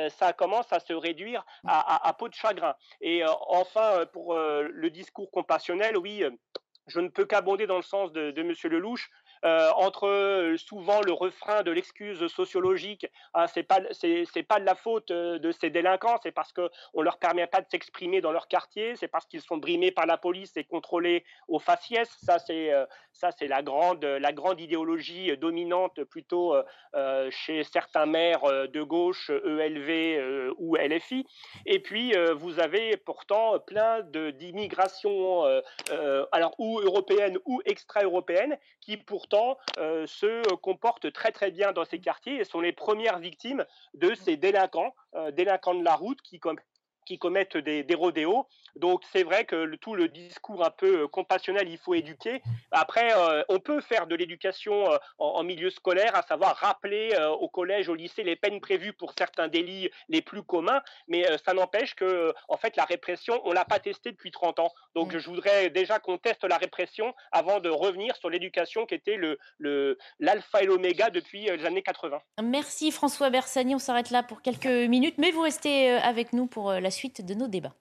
ça 0.10 0.34
commence 0.34 0.51
à 0.72 0.80
se 0.80 0.94
réduire 0.94 1.46
à, 1.66 2.14
peau 2.18 2.28
de 2.28 2.34
chagrin. 2.34 2.76
Et 3.02 3.24
euh, 3.24 3.30
enfin, 3.48 4.00
euh, 4.00 4.06
pour 4.06 4.34
euh, 4.34 4.68
le 4.72 4.90
discours 4.90 5.32
compassionnel, 5.32 5.98
oui, 5.98 6.24
je 6.88 7.00
ne 7.00 7.08
peux 7.08 7.26
qu'abonder 7.26 7.68
dans 7.68 7.78
le 7.78 7.84
sens 7.84 8.12
de, 8.12 8.32
de 8.32 8.42
M. 8.42 8.54
Lelouch. 8.64 9.10
Euh, 9.44 9.72
entre 9.76 10.08
euh, 10.08 10.58
souvent 10.58 11.02
le 11.02 11.14
refrain 11.14 11.64
de 11.64 11.72
l'excuse 11.72 12.28
sociologique, 12.28 13.08
hein, 13.34 13.48
c'est 13.48 13.64
pas 13.64 13.80
c'est 13.92 14.44
pas 14.48 14.60
de 14.60 14.66
la 14.66 14.76
faute 14.76 15.10
euh, 15.10 15.40
de 15.40 15.52
ces 15.52 15.72
délinquants, 15.72 16.18
c'est 16.22 16.32
parce 16.32 16.54
que 16.54 16.70
on 16.94 17.02
leur 17.02 17.18
permet 17.18 17.48
pas 17.48 17.62
de 17.62 17.66
s'exprimer 17.68 18.22
dans 18.22 18.32
leur 18.32 18.48
quartier, 18.48 18.96
c'est 18.96 19.08
parce 19.08 19.26
qu'ils 19.26 19.42
sont 19.42 19.58
brimés 19.58 19.90
par 19.92 20.06
la 20.06 20.18
police 20.18 20.56
et 20.58 20.64
contrôlés 20.64 21.24
au 21.48 21.58
faciès. 21.58 22.08
Ça 22.24 22.38
c'est 22.38 22.72
ça 23.14 23.32
c'est 23.32 23.48
la 23.48 23.64
grande 23.64 24.06
la 24.06 24.32
grande 24.32 24.62
idéologie 24.62 25.36
dominante 25.38 26.04
plutôt 26.04 26.56
chez 27.30 27.64
certains 27.64 28.06
maires 28.06 28.44
de 28.44 28.82
gauche, 28.84 29.30
ELV 29.30 30.54
ou 30.58 30.76
LFI. 30.76 31.26
Et 31.66 31.80
puis 31.80 32.14
vous 32.36 32.60
avez 32.60 32.98
pourtant 32.98 33.60
plein 33.60 34.02
de 34.02 34.30
d'immigration 34.32 35.44
alors 36.32 36.54
ou 36.60 36.80
européenne 36.80 37.38
ou 37.46 37.62
extra-européenne 37.66 38.58
qui 38.82 38.98
pourtant 38.98 39.31
euh, 39.78 40.06
se 40.08 40.56
comportent 40.56 41.12
très 41.12 41.32
très 41.32 41.52
bien 41.52 41.72
dans 41.72 41.86
ces 41.86 42.00
quartiers 42.00 42.40
et 42.40 42.44
sont 42.44 42.62
les 42.62 42.74
premières 42.74 43.20
victimes 43.20 43.66
de 43.94 44.14
ces 44.16 44.38
délinquants, 44.38 44.94
euh, 45.16 45.32
délinquants 45.32 45.76
de 45.76 45.84
la 45.84 45.96
route 45.96 46.22
qui, 46.22 46.40
comme 46.40 46.60
qui 47.06 47.18
commettent 47.18 47.58
des, 47.58 47.84
des 47.84 47.96
rodéos. 47.96 48.48
Donc 48.76 49.02
c'est 49.12 49.24
vrai 49.24 49.46
que 49.46 49.76
tout 49.76 49.96
le 49.96 50.08
discours 50.08 50.66
un 50.66 50.70
peu 50.70 51.04
euh, 51.04 51.08
compassionnel, 51.08 51.70
il 51.70 51.78
faut 51.78 51.94
éduquer. 51.94 52.42
Après, 52.72 53.14
euh, 53.16 53.44
on 53.50 53.60
peut 53.60 53.82
faire 53.82 54.08
de 54.08 54.16
l'éducation 54.16 54.92
euh, 54.92 54.98
en, 55.18 55.44
milieu 55.44 55.70
scolaire, 55.70 56.16
à 56.16 56.22
savoir 56.24 56.56
rappeler 56.56 57.16
au 57.40 57.50
collège, 57.50 57.90
au 57.90 57.96
lycée 57.96 58.24
les 58.24 58.36
peines 58.36 58.62
prévues 58.62 58.94
pour 58.94 59.14
certains 59.18 59.48
délits 59.48 59.90
les 60.08 60.22
plus 60.22 60.44
communs, 60.44 60.82
mais 61.08 61.26
ça 61.44 61.54
n'empêche 61.54 61.96
que 61.96 62.34
en 62.48 62.58
fait 62.58 62.76
la 62.76 62.86
répression, 62.86 63.42
on 63.46 63.54
l'a 63.54 63.66
pas 63.66 63.80
testée 63.80 64.12
depuis 64.12 64.32
30 64.32 64.60
ans. 64.60 64.72
Donc 64.96 65.14
mm. 65.14 65.20
je 65.20 65.30
voudrais 65.30 65.70
déjà 65.70 66.00
qu'on 66.00 66.18
teste 66.18 66.44
la 66.44 66.58
répression 66.58 67.14
avant 67.32 67.60
de 67.60 67.70
revenir 67.70 68.16
sur 68.18 68.30
l'éducation 68.30 68.86
qui 68.86 68.96
était 68.96 69.18
le 69.18 69.98
l'alpha 70.20 70.62
et 70.62 70.66
l'oméga 70.66 71.10
depuis 71.10 71.46
les 71.46 71.66
années 71.66 71.82
80. 71.82 72.20
Merci 72.44 72.92
François 72.92 73.30
Bersani, 73.30 73.76
on 73.76 73.80
s'arrête 73.80 74.12
là 74.12 74.24
pour 74.24 74.42
quelques 74.42 74.66
minutes, 74.66 75.16
mais 75.18 75.32
vous 75.32 75.42
restez 75.42 75.90
avec 75.90 76.34
nous 76.34 76.48
pour 76.48 76.72
la 76.72 76.92
suite 76.92 77.26
de 77.26 77.34
nos 77.34 77.48
débats. 77.48 77.76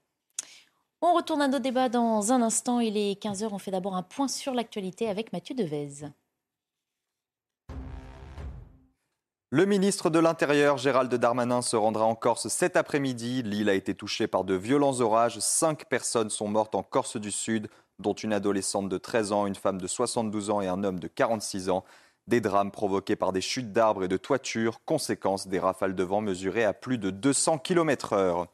On 1.03 1.14
retourne 1.14 1.40
à 1.40 1.48
nos 1.48 1.61
débats 1.61 1.88
dans 1.88 2.30
un 2.30 2.42
instant. 2.42 2.78
Il 2.78 2.98
est 2.98 3.22
15h. 3.22 3.48
On 3.53 3.59
fait 3.59 3.70
d'abord 3.70 3.96
un 3.96 4.03
point 4.03 4.28
sur 4.28 4.53
l'actualité 4.53 5.09
avec 5.09 5.32
Mathieu 5.32 5.55
Devez. 5.55 6.11
Le 9.48 9.64
ministre 9.64 10.11
de 10.11 10.18
l'Intérieur, 10.18 10.76
Gérald 10.76 11.12
Darmanin, 11.12 11.62
se 11.62 11.74
rendra 11.74 12.05
en 12.05 12.14
Corse 12.14 12.48
cet 12.48 12.76
après-midi. 12.76 13.42
L'île 13.42 13.70
a 13.70 13.74
été 13.74 13.94
touchée 13.94 14.26
par 14.26 14.44
de 14.44 14.55
violents 14.55 15.01
orages. 15.01 15.38
Cinq 15.40 15.86
personnes 15.86 16.28
sont 16.28 16.48
mortes 16.48 16.74
en 16.74 16.82
Corse 16.82 17.16
du 17.16 17.30
Sud, 17.30 17.68
dont 17.98 18.12
une 18.12 18.34
adolescente 18.34 18.90
de 18.90 18.98
13 18.98 19.32
ans, 19.32 19.46
une 19.46 19.55
femme 19.55 19.80
de 19.80 19.86
72 19.86 20.51
ans 20.51 20.61
et 20.61 20.68
un 20.68 20.84
homme 20.84 21.01
de 21.01 21.09
46 21.09 21.70
ans. 21.70 21.82
Des 22.26 22.42
drames 22.42 22.70
provoqués 22.70 23.16
par 23.16 23.32
des 23.32 23.40
chutes 23.40 23.72
d'arbres 23.72 24.05
et 24.05 24.09
de 24.09 24.18
toitures, 24.18 24.84
conséquence 24.84 25.48
des 25.48 25.59
rafales 25.59 25.94
de 25.94 26.05
vent 26.05 26.20
mesurées 26.20 26.64
à 26.64 26.74
plus 26.74 26.98
de 26.98 27.09
200 27.09 27.59
km/h. 27.59 28.46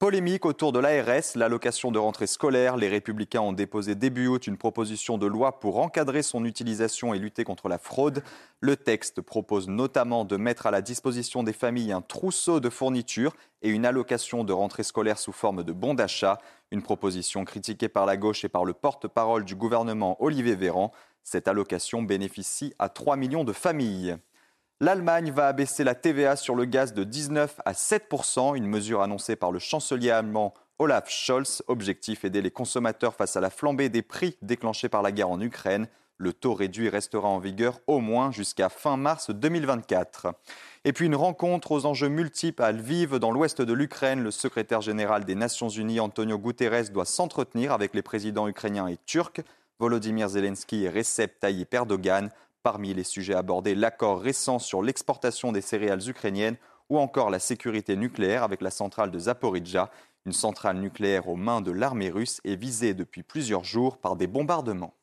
Polémique 0.00 0.46
autour 0.46 0.72
de 0.72 0.78
l'ARS, 0.78 1.34
l'allocation 1.34 1.92
de 1.92 1.98
rentrée 1.98 2.26
scolaire. 2.26 2.78
Les 2.78 2.88
Républicains 2.88 3.42
ont 3.42 3.52
déposé 3.52 3.94
début 3.94 4.28
août 4.28 4.46
une 4.46 4.56
proposition 4.56 5.18
de 5.18 5.26
loi 5.26 5.60
pour 5.60 5.78
encadrer 5.78 6.22
son 6.22 6.46
utilisation 6.46 7.12
et 7.12 7.18
lutter 7.18 7.44
contre 7.44 7.68
la 7.68 7.76
fraude. 7.76 8.22
Le 8.62 8.78
texte 8.78 9.20
propose 9.20 9.68
notamment 9.68 10.24
de 10.24 10.38
mettre 10.38 10.66
à 10.66 10.70
la 10.70 10.80
disposition 10.80 11.42
des 11.42 11.52
familles 11.52 11.92
un 11.92 12.00
trousseau 12.00 12.60
de 12.60 12.70
fournitures 12.70 13.36
et 13.60 13.68
une 13.68 13.84
allocation 13.84 14.42
de 14.42 14.54
rentrée 14.54 14.84
scolaire 14.84 15.18
sous 15.18 15.32
forme 15.32 15.64
de 15.64 15.72
bon 15.72 15.92
d'achat. 15.92 16.38
Une 16.70 16.80
proposition 16.80 17.44
critiquée 17.44 17.90
par 17.90 18.06
la 18.06 18.16
gauche 18.16 18.42
et 18.42 18.48
par 18.48 18.64
le 18.64 18.72
porte-parole 18.72 19.44
du 19.44 19.54
gouvernement 19.54 20.16
Olivier 20.22 20.54
Véran. 20.54 20.92
Cette 21.24 21.46
allocation 21.46 22.00
bénéficie 22.00 22.72
à 22.78 22.88
3 22.88 23.16
millions 23.16 23.44
de 23.44 23.52
familles. 23.52 24.16
L'Allemagne 24.82 25.30
va 25.30 25.46
abaisser 25.46 25.84
la 25.84 25.94
TVA 25.94 26.36
sur 26.36 26.54
le 26.54 26.64
gaz 26.64 26.94
de 26.94 27.04
19 27.04 27.60
à 27.66 27.72
7% 27.72 28.56
une 28.56 28.66
mesure 28.66 29.02
annoncée 29.02 29.36
par 29.36 29.52
le 29.52 29.58
chancelier 29.58 30.10
allemand 30.10 30.54
Olaf 30.78 31.10
Scholz. 31.10 31.62
Objectif 31.68 32.24
aider 32.24 32.40
les 32.40 32.50
consommateurs 32.50 33.14
face 33.14 33.36
à 33.36 33.42
la 33.42 33.50
flambée 33.50 33.90
des 33.90 34.00
prix 34.00 34.38
déclenchée 34.40 34.88
par 34.88 35.02
la 35.02 35.12
guerre 35.12 35.28
en 35.28 35.38
Ukraine. 35.42 35.86
Le 36.16 36.32
taux 36.32 36.54
réduit 36.54 36.88
restera 36.88 37.28
en 37.28 37.38
vigueur 37.38 37.80
au 37.86 38.00
moins 38.00 38.32
jusqu'à 38.32 38.70
fin 38.70 38.96
mars 38.96 39.28
2024. 39.28 40.28
Et 40.86 40.94
puis 40.94 41.04
une 41.04 41.14
rencontre 41.14 41.72
aux 41.72 41.84
enjeux 41.84 42.08
multiples 42.08 42.62
à 42.62 42.72
Lviv, 42.72 43.18
dans 43.18 43.32
l'ouest 43.32 43.60
de 43.60 43.72
l'Ukraine. 43.74 44.22
Le 44.22 44.30
secrétaire 44.30 44.80
général 44.80 45.26
des 45.26 45.34
Nations 45.34 45.68
Unies, 45.68 46.00
Antonio 46.00 46.38
Guterres, 46.38 46.88
doit 46.88 47.04
s'entretenir 47.04 47.72
avec 47.72 47.92
les 47.92 48.02
présidents 48.02 48.48
ukrainiens 48.48 48.88
et 48.88 48.96
turcs, 49.04 49.42
Volodymyr 49.78 50.30
Zelensky 50.30 50.84
et 50.84 50.88
Recep 50.88 51.38
Tayyip 51.38 51.74
Erdogan. 51.74 52.30
Parmi 52.62 52.92
les 52.92 53.04
sujets 53.04 53.34
abordés, 53.34 53.74
l'accord 53.74 54.20
récent 54.20 54.58
sur 54.58 54.82
l'exportation 54.82 55.50
des 55.50 55.62
céréales 55.62 56.06
ukrainiennes 56.08 56.58
ou 56.90 56.98
encore 56.98 57.30
la 57.30 57.38
sécurité 57.38 57.96
nucléaire 57.96 58.42
avec 58.42 58.60
la 58.60 58.70
centrale 58.70 59.10
de 59.10 59.18
Zaporizhzhia. 59.18 59.90
Une 60.26 60.32
centrale 60.32 60.76
nucléaire 60.76 61.28
aux 61.28 61.36
mains 61.36 61.62
de 61.62 61.70
l'armée 61.70 62.10
russe 62.10 62.42
est 62.44 62.56
visée 62.56 62.92
depuis 62.92 63.22
plusieurs 63.22 63.64
jours 63.64 63.96
par 63.96 64.16
des 64.16 64.26
bombardements. 64.26 64.94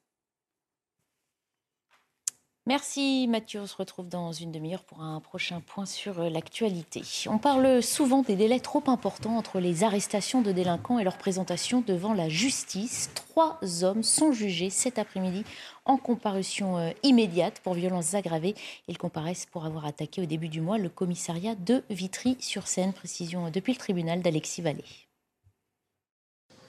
Merci 2.67 3.27
Mathieu, 3.29 3.61
on 3.61 3.65
se 3.65 3.77
retrouve 3.77 4.09
dans 4.09 4.33
une 4.33 4.51
demi-heure 4.51 4.83
pour 4.83 5.01
un 5.01 5.21
prochain 5.21 5.61
point 5.65 5.85
sur 5.85 6.19
euh, 6.19 6.29
l'actualité. 6.29 7.01
On 7.27 7.37
parle 7.37 7.81
souvent 7.81 8.23
des 8.23 8.35
délais 8.35 8.59
trop 8.59 8.83
importants 8.87 9.37
entre 9.37 9.61
les 9.61 9.85
arrestations 9.85 10.41
de 10.41 10.51
délinquants 10.51 10.99
et 10.99 11.05
leur 11.05 11.17
présentation 11.17 11.79
devant 11.79 12.13
la 12.13 12.27
justice. 12.27 13.09
Trois 13.15 13.57
hommes 13.85 14.03
sont 14.03 14.33
jugés 14.33 14.69
cet 14.69 14.99
après-midi 14.99 15.45
en 15.85 15.95
comparution 15.95 16.77
euh, 16.77 16.89
immédiate 17.03 17.61
pour 17.63 17.73
violences 17.73 18.15
aggravées. 18.15 18.53
Ils 18.89 18.97
comparaissent 18.97 19.47
pour 19.49 19.65
avoir 19.65 19.85
attaqué 19.85 20.21
au 20.21 20.25
début 20.25 20.49
du 20.49 20.59
mois 20.59 20.77
le 20.77 20.89
commissariat 20.89 21.55
de 21.55 21.83
Vitry-sur-Seine. 21.89 22.91
Précision 22.91 23.49
depuis 23.49 23.71
le 23.71 23.79
tribunal 23.79 24.21
d'Alexis 24.21 24.61
Vallée. 24.61 24.83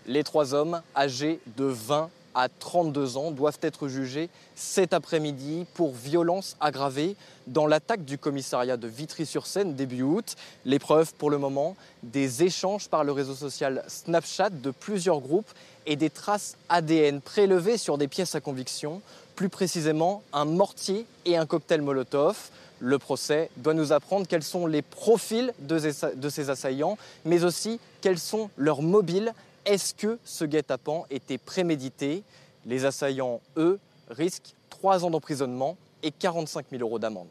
Les 0.06 0.22
trois 0.22 0.54
hommes 0.54 0.80
âgés 0.94 1.40
de 1.56 1.64
20 1.64 2.08
à 2.38 2.48
32 2.48 3.16
ans 3.16 3.32
doivent 3.32 3.58
être 3.62 3.88
jugés 3.88 4.30
cet 4.54 4.92
après-midi 4.92 5.66
pour 5.74 5.92
violence 5.92 6.56
aggravée 6.60 7.16
dans 7.48 7.66
l'attaque 7.66 8.04
du 8.04 8.16
commissariat 8.16 8.76
de 8.76 8.86
Vitry-sur-Seine 8.86 9.74
début 9.74 10.02
août. 10.02 10.36
L'épreuve 10.64 11.12
pour 11.14 11.30
le 11.30 11.38
moment, 11.38 11.74
des 12.04 12.44
échanges 12.44 12.88
par 12.88 13.02
le 13.02 13.10
réseau 13.10 13.34
social 13.34 13.82
Snapchat 13.88 14.50
de 14.50 14.70
plusieurs 14.70 15.18
groupes 15.18 15.50
et 15.84 15.96
des 15.96 16.10
traces 16.10 16.56
ADN 16.68 17.20
prélevées 17.20 17.76
sur 17.76 17.98
des 17.98 18.06
pièces 18.06 18.36
à 18.36 18.40
conviction, 18.40 19.02
plus 19.34 19.48
précisément 19.48 20.22
un 20.32 20.44
mortier 20.44 21.06
et 21.24 21.36
un 21.36 21.44
cocktail 21.44 21.82
Molotov. 21.82 22.50
Le 22.78 23.00
procès 23.00 23.50
doit 23.56 23.74
nous 23.74 23.92
apprendre 23.92 24.28
quels 24.28 24.44
sont 24.44 24.68
les 24.68 24.82
profils 24.82 25.52
de 25.58 26.28
ces 26.28 26.50
assaillants, 26.50 26.98
mais 27.24 27.42
aussi 27.42 27.80
quels 28.00 28.20
sont 28.20 28.48
leurs 28.56 28.82
mobiles 28.82 29.34
est-ce 29.68 29.94
que 29.94 30.18
ce 30.24 30.46
guet-apens 30.46 31.04
était 31.10 31.36
prémédité? 31.36 32.24
Les 32.64 32.86
assaillants, 32.86 33.40
eux, 33.56 33.78
risquent 34.08 34.54
3 34.70 35.04
ans 35.04 35.10
d'emprisonnement 35.10 35.76
et 36.02 36.10
45 36.10 36.66
000 36.70 36.82
euros 36.82 36.98
d'amende. 36.98 37.28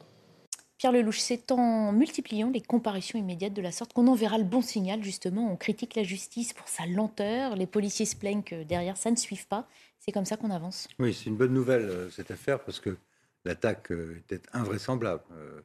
Pierre 0.77 0.91
Lelouch, 0.91 1.17
c'est 1.17 1.51
en 1.51 1.91
multipliant 1.91 2.51
les 2.51 2.61
comparaisons 2.61 3.17
immédiates 3.17 3.53
de 3.53 3.61
la 3.63 3.71
sorte 3.71 3.93
qu'on 3.93 4.07
enverra 4.07 4.37
le 4.37 4.43
bon 4.43 4.61
signal, 4.61 5.03
justement. 5.03 5.51
On 5.51 5.55
critique 5.55 5.95
la 5.95 6.03
justice 6.03 6.53
pour 6.53 6.67
sa 6.67 6.85
lenteur. 6.85 7.55
Les 7.55 7.65
policiers 7.65 8.05
se 8.05 8.15
plaignent 8.15 8.43
que 8.43 8.61
derrière, 8.63 8.97
ça 8.97 9.09
ne 9.09 9.15
suive 9.15 9.47
pas. 9.47 9.67
C'est 9.97 10.11
comme 10.11 10.25
ça 10.25 10.37
qu'on 10.37 10.51
avance. 10.51 10.87
Oui, 10.99 11.15
c'est 11.15 11.31
une 11.31 11.37
bonne 11.37 11.53
nouvelle, 11.53 11.89
euh, 11.89 12.09
cette 12.11 12.29
affaire, 12.29 12.59
parce 12.59 12.79
que 12.79 12.95
l'attaque 13.45 13.91
euh, 13.91 14.17
était 14.19 14.41
invraisemblable. 14.53 15.23
Euh, 15.35 15.61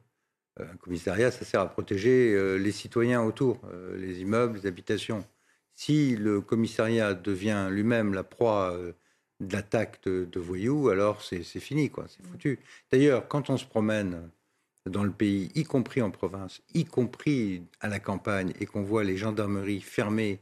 un 0.59 0.77
commissariat, 0.77 1.29
ça 1.29 1.45
sert 1.45 1.61
à 1.61 1.69
protéger 1.69 2.59
les 2.59 2.71
citoyens 2.71 3.23
autour, 3.23 3.59
les 3.97 4.21
immeubles, 4.21 4.59
les 4.59 4.67
habitations. 4.67 5.25
Si 5.75 6.15
le 6.15 6.41
commissariat 6.41 7.13
devient 7.13 7.67
lui-même 7.71 8.13
la 8.13 8.23
proie 8.23 8.73
euh, 8.73 8.93
de 9.39 9.53
l'attaque 9.53 10.03
de, 10.05 10.39
voyous, 10.39 10.89
alors 10.89 11.21
c'est 11.21 11.43
fini, 11.43 11.89
quoi, 11.89 12.05
c'est 12.07 12.25
foutu. 12.25 12.59
D'ailleurs, 12.91 13.27
quand 13.27 13.49
on 13.49 13.57
se 13.57 13.65
promène 13.65 14.29
dans 14.85 15.03
le 15.03 15.11
pays, 15.11 15.51
y 15.55 15.63
compris 15.63 16.01
en 16.01 16.11
province, 16.11 16.61
y 16.73 16.85
compris 16.85 17.63
à 17.79 17.87
la 17.87 17.99
campagne, 17.99 18.53
et 18.59 18.65
qu'on 18.65 18.83
voit 18.83 19.03
les 19.03 19.17
gendarmeries 19.17 19.81
fermées 19.81 20.39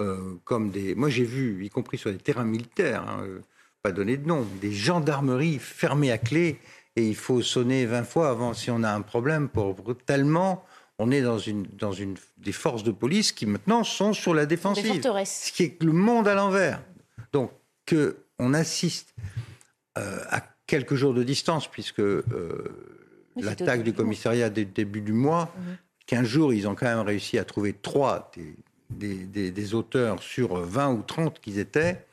euh, 0.00 0.34
comme 0.44 0.70
des... 0.70 0.94
Moi 0.94 1.08
j'ai 1.08 1.24
vu, 1.24 1.64
y 1.64 1.70
compris 1.70 1.98
sur 1.98 2.10
des 2.10 2.18
terrains 2.18 2.44
militaires, 2.44 3.08
hein, 3.08 3.22
euh, 3.22 3.40
pas 3.82 3.92
donner 3.92 4.16
de 4.16 4.26
nom, 4.26 4.46
des 4.60 4.72
gendarmeries 4.72 5.58
fermées 5.58 6.10
à 6.10 6.18
clé, 6.18 6.58
et 6.96 7.06
il 7.06 7.16
faut 7.16 7.42
sonner 7.42 7.86
20 7.86 8.04
fois 8.04 8.30
avant 8.30 8.54
si 8.54 8.70
on 8.70 8.82
a 8.82 8.90
un 8.90 9.02
problème 9.02 9.48
pour 9.48 9.76
tellement 10.06 10.64
on 10.98 11.10
est 11.10 11.22
dans 11.22 11.38
une, 11.38 11.64
dans 11.72 11.92
une 11.92 12.16
des 12.38 12.52
forces 12.52 12.84
de 12.84 12.92
police 12.92 13.32
qui 13.32 13.46
maintenant 13.46 13.84
sont 13.84 14.12
sur 14.12 14.34
la 14.34 14.46
défensive. 14.46 15.02
Ce 15.24 15.52
qui 15.52 15.64
est 15.64 15.82
le 15.82 15.92
monde 15.92 16.28
à 16.28 16.34
l'envers. 16.34 16.82
Donc 17.32 17.50
que 17.86 18.16
on 18.38 18.54
assiste 18.54 19.14
euh, 19.98 20.18
à 20.28 20.42
quelques 20.66 20.94
jours 20.94 21.14
de 21.14 21.22
distance, 21.22 21.68
puisque 21.68 22.00
euh, 22.00 22.24
l'attaque 23.36 23.82
du 23.82 23.92
commissariat 23.92 24.50
dès 24.50 24.64
début 24.64 25.00
du 25.00 25.12
mois, 25.12 25.54
15 26.06 26.20
mhm. 26.20 26.26
jours, 26.26 26.52
ils 26.52 26.66
ont 26.66 26.74
quand 26.74 26.86
même 26.86 27.06
réussi 27.06 27.38
à 27.38 27.44
trouver 27.44 27.72
trois 27.72 28.30
des, 28.90 29.50
des, 29.50 29.74
auteurs 29.74 30.22
sur 30.22 30.56
20 30.56 30.92
ou 30.92 31.02
30 31.02 31.40
qu'ils 31.40 31.58
étaient. 31.58 32.04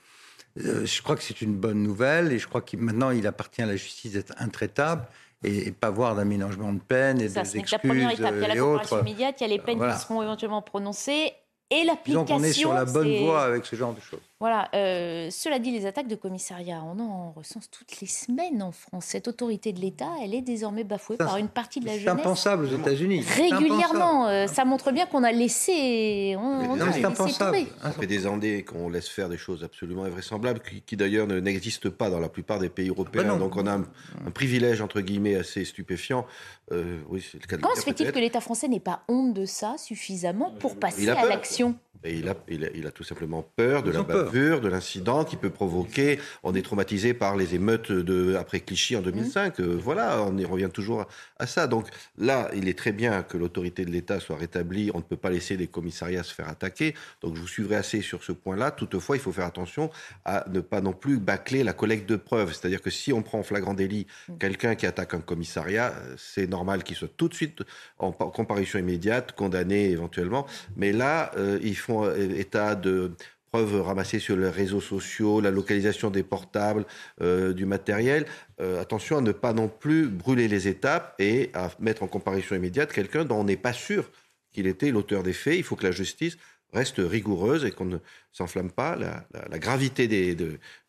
Euh, 0.60 0.86
je 0.86 1.02
crois 1.02 1.16
que 1.16 1.24
c'est 1.24 1.42
une 1.42 1.56
bonne 1.56 1.82
nouvelle 1.82 2.32
et 2.32 2.40
je 2.40 2.48
crois 2.48 2.62
que 2.62 2.76
maintenant 2.76 3.12
il 3.12 3.26
appartient 3.26 3.62
à 3.62 3.66
la 3.66 3.78
justice 3.78 4.14
d'être 4.14 4.34
intraitable 4.38 5.08
et, 5.44 5.72
pas 5.72 5.90
voir 5.90 6.16
d'aménagement 6.16 6.74
de 6.74 6.80
peine 6.80 7.22
et 7.22 7.30
ça, 7.30 7.42
des 7.44 7.58
excuses 7.58 7.72
la 7.72 7.80
première 7.80 8.12
étape. 8.12 8.34
Il 8.36 8.42
y 8.42 8.46
a 8.46 8.48
la 8.48 8.62
comparaison 8.62 9.00
immédiate, 9.02 9.36
il 9.40 9.44
y 9.44 9.46
a 9.46 9.50
les 9.50 9.60
peines 9.60 9.80
qui 9.80 10.00
seront 10.00 10.22
éventuellement 10.22 10.62
prononcées 10.62 11.34
et 11.70 11.84
l'application. 11.84 12.26
Donc 12.26 12.30
on 12.30 12.44
est 12.44 12.54
sur 12.54 12.74
la 12.74 12.86
bonne 12.86 13.24
voie 13.24 13.44
avec 13.44 13.66
ce 13.66 13.76
genre 13.76 13.94
de 13.94 14.02
choses. 14.02 14.20
Voilà. 14.42 14.70
Euh, 14.74 15.30
cela 15.30 15.60
dit, 15.60 15.70
les 15.70 15.86
attaques 15.86 16.08
de 16.08 16.16
commissariat, 16.16 16.82
on 16.84 17.00
en 17.00 17.32
recense 17.32 17.70
toutes 17.70 18.02
les 18.02 18.08
semaines 18.08 18.64
en 18.64 18.72
France. 18.72 19.06
Cette 19.06 19.28
autorité 19.28 19.72
de 19.72 19.80
l'État, 19.80 20.10
elle 20.20 20.34
est 20.34 20.42
désormais 20.42 20.84
bafouée 20.84 21.18
par 21.18 21.38
une 21.38 21.48
partie 21.48 21.80
de 21.80 21.86
la 21.86 21.92
jeunesse. 21.92 22.06
C'est 22.06 22.10
impensable 22.22 22.66
aux 22.66 22.76
États-Unis. 22.76 23.24
Régulièrement. 23.38 24.28
Euh, 24.28 24.48
ça 24.48 24.66
montre 24.66 24.92
bien 24.92 25.06
qu'on 25.06 25.24
a 25.24 25.32
laissé. 25.32 26.36
On, 26.40 26.76
non, 26.76 26.86
c'est 26.92 27.06
impensable. 27.06 27.60
Ça 27.84 27.92
fait 27.92 28.08
des 28.08 28.26
années 28.26 28.64
qu'on 28.64 28.90
laisse 28.90 29.08
faire 29.08 29.30
des 29.30 29.38
choses 29.38 29.64
absolument 29.64 30.06
invraisemblables, 30.06 30.62
qui, 30.88 30.98
d'ailleurs 30.98 31.28
n'existent 31.28 31.92
pas 31.92 32.10
dans 32.10 32.20
la 32.20 32.30
plupart 32.30 32.58
des 32.58 32.70
pays 32.70 32.90
européens. 32.90 33.26
Ah 33.28 33.34
bah 33.34 33.38
Donc 33.38 33.56
on 33.58 33.68
a 33.68 33.76
un, 33.76 34.32
privilège, 34.34 34.82
entre 34.82 35.02
guillemets, 35.02 35.36
assez 35.36 35.66
stupéfiant. 35.66 36.26
Euh, 36.72 36.98
oui, 37.10 37.24
le 37.36 37.46
cas 37.46 37.58
Comment 37.58 37.76
se 37.76 37.82
fait-il 37.82 38.12
que 38.12 38.18
l'État 38.18 38.42
français 38.42 38.68
n'ait 38.68 38.80
pas 38.80 39.04
honte 39.08 39.36
de 39.36 39.46
ça 39.46 39.76
suffisamment 39.78 40.52
pour 40.60 40.80
passer 40.80 41.08
à 41.10 41.28
l'action? 41.28 41.76
Et 42.04 42.16
il 42.16 42.30
a, 42.30 42.36
il, 42.48 42.88
a, 42.88 42.92
tout 42.92 43.04
simplement 43.04 43.44
peur 43.56 43.84
de 43.84 43.92
la 43.92 44.02
bavure, 44.02 44.60
de 44.60 44.68
l'incident 44.68 45.24
qui 45.24 45.36
peut 45.36 45.52
provoquer. 45.52 46.20
On 46.42 46.56
est 46.56 46.64
traumatisé 46.64 47.14
par 47.14 47.36
les 47.38 47.54
émeutes 47.54 47.92
de, 47.92 48.36
après 48.36 48.60
Clichy 48.60 48.96
en 48.96 49.02
2005. 49.02 49.60
Mmh. 49.60 49.62
Euh, 49.62 49.78
voilà, 49.80 50.24
on 50.24 50.36
y 50.36 50.46
revient 50.46 50.70
toujours 50.74 51.06
à 51.38 51.46
ça. 51.46 51.68
Donc 51.68 51.88
là, 52.18 52.50
il 52.56 52.68
est 52.68 52.78
très 52.78 52.92
bien 52.92 53.22
que 53.22 53.38
l'autorité 53.38 53.86
de 53.86 53.92
l'État 53.92 54.20
soit 54.20 54.36
rétablie. 54.36 54.90
On 54.96 54.98
ne 54.98 55.04
peut 55.04 55.16
pas 55.16 55.30
laisser 55.30 55.58
les 55.58 55.68
commissariats 55.68 56.24
se 56.24 56.34
faire 56.34 56.50
attaquer. 56.50 56.96
Donc 57.22 57.36
je 57.36 57.42
vous 57.42 57.48
suivrai 57.48 57.76
assez 57.76 58.02
sur 58.02 58.24
ce 58.24 58.32
point-là. 58.32 58.72
Toutefois, 58.72 59.16
il 59.16 59.20
faut 59.20 59.32
faire 59.32 59.46
attention 59.46 59.92
à 60.26 60.46
ne 60.50 60.60
pas 60.60 60.82
non 60.82 60.94
plus 60.94 61.20
bâcler 61.20 61.64
la 61.64 61.74
collecte 61.74 62.10
de 62.10 62.16
preuves. 62.16 62.54
C'est-à-dire 62.54 62.82
que 62.82 62.90
si 62.90 63.14
on 63.14 63.22
prend 63.22 63.40
en 63.40 63.44
flagrant 63.44 63.76
délit 63.76 64.08
mmh. 64.28 64.38
quelqu'un 64.40 64.74
qui 64.74 64.88
attaque 64.88 65.14
un 65.14 65.22
commissariat, 65.22 65.94
euh, 65.96 66.16
c'est 66.18 66.48
normal 66.48 66.84
qu'il 66.84 66.96
soit 66.96 67.12
tout 67.16 67.28
de 67.28 67.36
suite 67.36 67.62
en 68.00 68.12
comparution 68.12 68.80
immédiate, 68.80 69.34
condamné 69.34 69.92
éventuellement. 69.92 70.48
Mais 70.76 70.94
là, 70.94 71.32
euh, 71.38 71.60
il 71.62 71.78
faut 71.78 71.81
euh, 71.90 72.16
état 72.38 72.76
de 72.76 73.12
preuves 73.52 73.82
ramassées 73.82 74.20
sur 74.20 74.38
les 74.38 74.50
réseaux 74.50 74.82
sociaux, 74.82 75.42
la 75.42 75.52
localisation 75.52 76.10
des 76.10 76.24
portables, 76.24 76.86
euh, 77.22 77.54
du 77.54 77.66
matériel. 77.66 78.26
Euh, 78.62 78.82
attention 78.82 79.18
à 79.18 79.22
ne 79.22 79.34
pas 79.34 79.54
non 79.54 79.68
plus 79.68 80.08
brûler 80.08 80.48
les 80.48 80.68
étapes 80.68 81.16
et 81.20 81.52
à 81.54 81.70
mettre 81.80 82.04
en 82.04 82.08
comparution 82.08 82.56
immédiate 82.56 82.94
quelqu'un 82.94 83.26
dont 83.26 83.42
on 83.42 83.44
n'est 83.44 83.58
pas 83.58 83.74
sûr 83.74 84.10
qu'il 84.52 84.68
était 84.68 84.92
l'auteur 84.92 85.24
des 85.24 85.34
faits. 85.34 85.58
Il 85.58 85.64
faut 85.64 85.76
que 85.76 85.86
la 85.86 85.92
justice 85.92 86.38
reste 86.72 87.00
rigoureuse 87.00 87.66
et 87.66 87.72
qu'on 87.72 87.86
ne 87.86 87.98
s'enflamme 88.32 88.72
pas. 88.72 88.96
La, 88.96 89.60
gravité 89.60 90.08
des, 90.08 90.38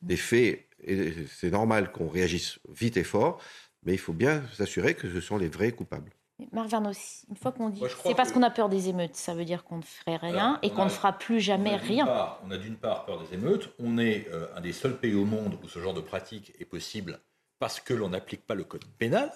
des 0.00 0.16
faits, 0.16 0.68
c'est 0.86 1.50
normal 1.50 1.90
qu'on 1.90 2.08
réagisse 2.08 2.60
vite 2.72 2.96
et 2.96 3.04
fort, 3.04 3.42
mais 3.84 3.92
il 3.92 3.98
faut 3.98 4.12
bien 4.12 4.44
s'assurer 4.56 4.94
que 4.94 5.12
ce 5.12 5.20
sont 5.20 5.38
les 5.38 5.48
vrais 5.48 5.72
coupables. 5.72 6.12
Marc 6.52 6.68
Verneau, 6.68 6.92
une 7.28 7.36
fois 7.36 7.52
qu'on 7.52 7.68
dit 7.68 7.82
c'est 8.04 8.14
parce 8.14 8.32
qu'on 8.32 8.42
a 8.42 8.50
peur 8.50 8.68
des 8.68 8.88
émeutes, 8.88 9.16
ça 9.16 9.34
veut 9.34 9.44
dire 9.44 9.64
qu'on 9.64 9.78
ne 9.78 9.82
ferait 9.82 10.16
rien 10.16 10.58
et 10.62 10.70
qu'on 10.70 10.84
ne 10.84 10.90
fera 10.90 11.12
plus 11.12 11.40
jamais 11.40 11.76
rien. 11.76 12.06
on 12.44 12.50
a 12.50 12.56
d'une 12.56 12.76
part 12.76 13.04
peur 13.04 13.22
des 13.22 13.34
émeutes, 13.34 13.70
on 13.78 13.98
est 13.98 14.28
euh, 14.32 14.46
un 14.56 14.60
des 14.60 14.72
seuls 14.72 14.98
pays 14.98 15.14
au 15.14 15.24
monde 15.24 15.58
où 15.62 15.68
ce 15.68 15.78
genre 15.78 15.94
de 15.94 16.00
pratique 16.00 16.52
est 16.58 16.64
possible 16.64 17.20
parce 17.58 17.80
que 17.80 17.94
l'on 17.94 18.08
n'applique 18.08 18.44
pas 18.44 18.56
le 18.56 18.64
code 18.64 18.84
pénal, 18.98 19.30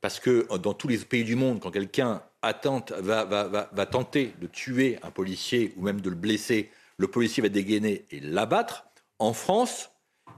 parce 0.00 0.20
que 0.20 0.46
euh, 0.50 0.58
dans 0.58 0.72
tous 0.72 0.88
les 0.88 0.98
pays 0.98 1.24
du 1.24 1.34
monde, 1.34 1.60
quand 1.60 1.72
quelqu'un 1.72 2.22
va, 2.42 3.24
va, 3.24 3.68
va, 3.72 3.86
tenter 3.86 4.34
de 4.40 4.46
tuer 4.46 4.98
un 5.02 5.10
policier 5.10 5.74
ou 5.76 5.82
même 5.82 6.00
de 6.00 6.08
le 6.08 6.16
blesser, 6.16 6.70
le 6.96 7.08
policier 7.08 7.42
va 7.42 7.48
dégainer 7.48 8.06
et 8.10 8.20
l'abattre. 8.20 8.84
En 9.18 9.32
France, 9.32 9.90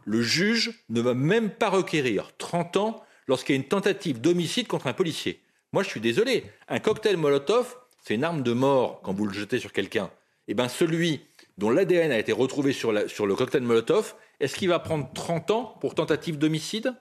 le 0.05 0.23
juge 0.23 0.85
ne 0.89 1.01
va 1.01 1.15
même 1.15 1.51
pas 1.51 1.69
requérir 1.69 2.31
30 2.39 2.77
ans 2.79 3.05
lorsqu'il 3.27 3.55
y 3.55 3.59
a 3.59 3.61
une 3.61 3.69
tentative 3.69 4.21
d'homicide 4.21 4.67
contre 4.67 4.87
un 4.87 4.93
policier. 4.93 5.44
Moi, 5.75 5.83
je 5.83 5.89
suis 5.89 6.01
désolé. 6.01 6.45
Un 6.69 6.79
cocktail 6.79 7.17
Molotov, 7.17 7.75
c'est 8.01 8.15
une 8.15 8.23
arme 8.23 8.45
de 8.45 8.53
mort 8.53 9.01
quand 9.03 9.13
vous 9.13 9.27
le 9.27 9.35
jetez 9.35 9.59
sur 9.59 9.73
quelqu'un. 9.73 10.09
Eh 10.47 10.55
bien, 10.55 10.69
celui 10.69 11.23
dont 11.59 11.69
l'ADN 11.69 12.13
a 12.13 12.19
été 12.21 12.31
retrouvé 12.31 12.73
sur, 12.73 12.93
le 12.93 13.35
cocktail 13.35 13.63
Molotov, 13.63 14.15
est-ce 14.39 14.55
qu'il 14.55 14.69
va 14.69 14.79
prendre 14.79 15.13
30 15.13 15.51
ans 15.51 15.77
pour 15.81 15.97
tentative 15.97 16.39
d'homicide? 16.39 16.95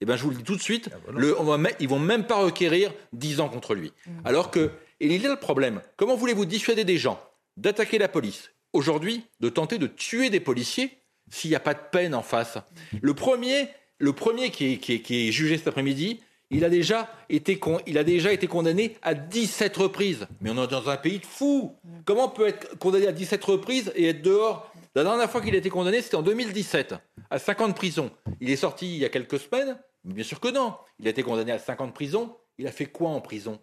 Eh 0.00 0.06
bien, 0.06 0.16
je 0.16 0.24
vous 0.24 0.30
le 0.30 0.36
dis 0.38 0.42
tout 0.42 0.56
de 0.56 0.60
suite, 0.60 0.90
ah, 0.92 0.96
bah 1.06 1.12
le, 1.16 1.40
on 1.40 1.62
ils 1.78 1.88
vont 1.88 2.00
même 2.00 2.26
pas 2.26 2.42
requérir 2.42 2.92
10 3.12 3.38
ans 3.38 3.48
contre 3.48 3.76
lui. 3.76 3.92
Mmh. 4.04 4.10
Alors 4.24 4.50
que, 4.50 4.72
et 4.98 5.14
il 5.14 5.22
y 5.22 5.26
a 5.26 5.30
le 5.30 5.38
problème, 5.38 5.80
comment 5.96 6.16
voulez-vous 6.16 6.46
dissuader 6.46 6.82
des 6.82 6.98
gens 6.98 7.22
d'attaquer 7.58 7.98
la 7.98 8.08
police 8.08 8.50
Aujourd'hui, 8.72 9.22
de 9.38 9.50
tenter 9.50 9.78
de 9.78 9.86
tuer 9.86 10.30
des 10.30 10.40
policiers 10.40 10.98
s'il 11.30 11.50
n'y 11.50 11.56
a 11.56 11.60
pas 11.60 11.74
de 11.74 11.80
peine 11.92 12.16
en 12.16 12.22
face? 12.22 12.56
Mmh. 12.56 12.96
Le 13.02 13.14
premier, 13.14 13.68
le 13.98 14.12
premier 14.12 14.50
qui 14.50 14.80
est 14.82 15.30
jugé 15.30 15.58
cet 15.58 15.68
après-midi, 15.68 16.20
il 16.50 16.64
a 16.64 16.68
déjà 16.68 17.08
été, 17.28 17.58
il 17.86 17.98
a 17.98 18.04
déjà 18.04 18.32
été 18.32 18.46
condamné 18.46 18.96
à 19.02 19.14
17 19.14 19.76
reprises. 19.76 20.26
Mais 20.40 20.50
on 20.50 20.62
est 20.62 20.66
dans 20.66 20.88
un 20.88 20.96
pays 20.96 21.18
de 21.20 21.26
fous. 21.26 21.76
Comment 22.04 22.26
on 22.26 22.30
peut 22.30 22.48
être 22.48 22.78
condamné 22.78 23.06
à 23.06 23.12
17 23.12 23.42
reprises 23.44 23.92
et 23.94 24.08
être 24.08 24.22
dehors? 24.22 24.72
La 24.94 25.04
dernière 25.04 25.30
fois 25.30 25.40
qu'il 25.40 25.54
a 25.54 25.58
été 25.58 25.70
condamné, 25.70 26.02
c'était 26.02 26.16
en 26.16 26.22
2017, 26.22 26.94
à 27.30 27.38
5 27.38 27.60
ans 27.60 27.68
de 27.68 27.74
prison. 27.74 28.10
Il 28.40 28.50
est 28.50 28.56
sorti 28.56 28.92
il 28.92 28.98
y 28.98 29.04
a 29.04 29.08
quelques 29.08 29.38
semaines 29.38 29.78
Bien 30.04 30.24
sûr 30.24 30.40
que 30.40 30.48
non. 30.48 30.76
Il 30.98 31.06
a 31.06 31.10
été 31.10 31.22
condamné 31.22 31.52
à 31.52 31.58
5 31.58 31.80
ans 31.80 31.86
de 31.86 31.92
prison. 31.92 32.36
Il 32.58 32.66
a 32.66 32.72
fait 32.72 32.86
quoi 32.86 33.10
en 33.10 33.20
prison? 33.20 33.60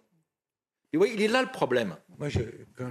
Et 0.92 0.96
oui, 0.96 1.10
il 1.14 1.20
est 1.20 1.28
là 1.28 1.42
le 1.42 1.50
problème. 1.50 1.96
Moi, 2.18 2.28
quand, 2.74 2.88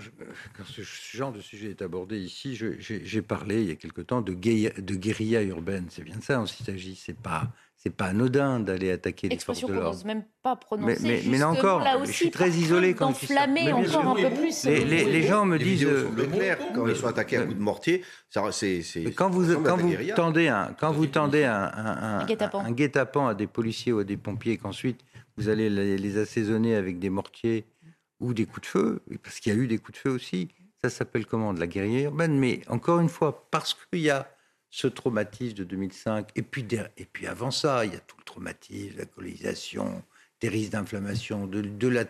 ce 0.65 0.81
genre 1.17 1.31
de 1.31 1.41
sujet 1.41 1.71
est 1.71 1.81
abordé 1.81 2.19
ici, 2.19 2.55
j'ai 2.55 3.21
parlé 3.21 3.61
il 3.61 3.69
y 3.69 3.71
a 3.71 3.75
quelque 3.75 4.01
temps 4.01 4.21
de, 4.21 4.33
de 4.33 4.95
guérilla 4.95 5.41
urbaine. 5.41 5.87
C'est 5.89 6.03
bien 6.03 6.17
de 6.17 6.23
ça 6.23 6.35
dont 6.35 6.45
il 6.45 6.65
s'agit. 6.65 6.95
C'est 6.95 7.17
pas 7.17 7.51
c'est 7.77 7.95
pas 7.95 8.05
anodin 8.05 8.59
d'aller 8.59 8.91
attaquer 8.91 9.29
les 9.29 9.37
forces 9.37 9.61
de 9.61 9.71
l'ordre. 9.71 9.91
n'ose 9.91 10.05
même 10.05 10.23
pas 10.41 10.55
prononcer. 10.55 10.97
Mais, 11.03 11.21
mais, 11.27 11.37
là 11.37 11.49
encore, 11.49 11.83
je 12.05 12.11
suis 12.11 12.31
très 12.31 12.49
isolé 12.49 12.95
quand 12.95 13.09
je 13.09 13.25
enflammer 13.25 13.71
encore 13.71 14.07
un 14.07 14.15
peu 14.15 14.35
plus. 14.35 14.65
Les, 14.65 15.21
gens 15.23 15.45
me 15.45 15.57
disent 15.57 15.85
euh, 15.85 16.09
clair 16.31 16.57
quand 16.73 16.87
ils 16.87 16.95
sont 16.95 17.07
attaqués 17.07 17.37
à 17.37 17.43
coups 17.43 17.55
de 17.55 17.61
mortier, 17.61 18.03
c'est 18.51 18.81
quand 19.15 19.29
vous 19.29 19.61
quand 19.61 19.77
vous 19.77 19.93
tendez 20.15 20.47
un 20.47 20.73
quand 20.79 20.91
vous 20.91 21.05
tendez 21.05 21.43
un, 21.43 21.71
un, 21.75 22.19
un 22.19 22.71
guet-apens 22.71 23.27
à 23.27 23.33
des 23.35 23.47
policiers 23.47 23.93
ou 23.93 23.99
à 23.99 24.03
des 24.03 24.17
pompiers, 24.17 24.57
qu'ensuite 24.57 25.01
vous 25.37 25.49
allez 25.49 25.69
les, 25.69 26.17
assaisonner 26.17 26.75
avec 26.75 26.99
des 26.99 27.11
mortiers 27.11 27.65
ou 28.19 28.33
des 28.33 28.45
coups 28.45 28.61
de 28.61 28.65
feu, 28.65 29.01
parce 29.21 29.39
qu'il 29.39 29.53
y 29.53 29.55
a 29.55 29.59
eu 29.59 29.67
des 29.67 29.77
coups 29.77 29.97
de 29.97 30.01
feu 30.01 30.09
aussi. 30.09 30.49
Ça 30.81 30.89
s'appelle 30.89 31.25
comment? 31.25 31.53
De 31.53 31.59
la 31.59 31.67
guérilla 31.67 32.01
urbaine. 32.05 32.37
Mais 32.37 32.61
encore 32.67 32.99
une 32.99 33.09
fois, 33.09 33.47
parce 33.51 33.75
qu'il 33.75 34.01
y 34.01 34.09
a 34.09 34.27
ce 34.69 34.87
traumatisme 34.87 35.55
de 35.55 35.63
2005. 35.63 36.29
Et 36.35 36.41
puis, 36.41 36.65
et 36.97 37.05
puis 37.05 37.27
avant 37.27 37.51
ça, 37.51 37.85
il 37.85 37.93
y 37.93 37.95
a 37.95 37.99
tout 37.99 38.17
le 38.17 38.23
traumatisme, 38.23 38.97
la 38.97 39.05
colonisation, 39.05 40.03
des 40.41 40.49
risques 40.49 40.71
d'inflammation, 40.71 41.47
de, 41.47 41.61
de 41.61 41.87
la, 41.87 42.03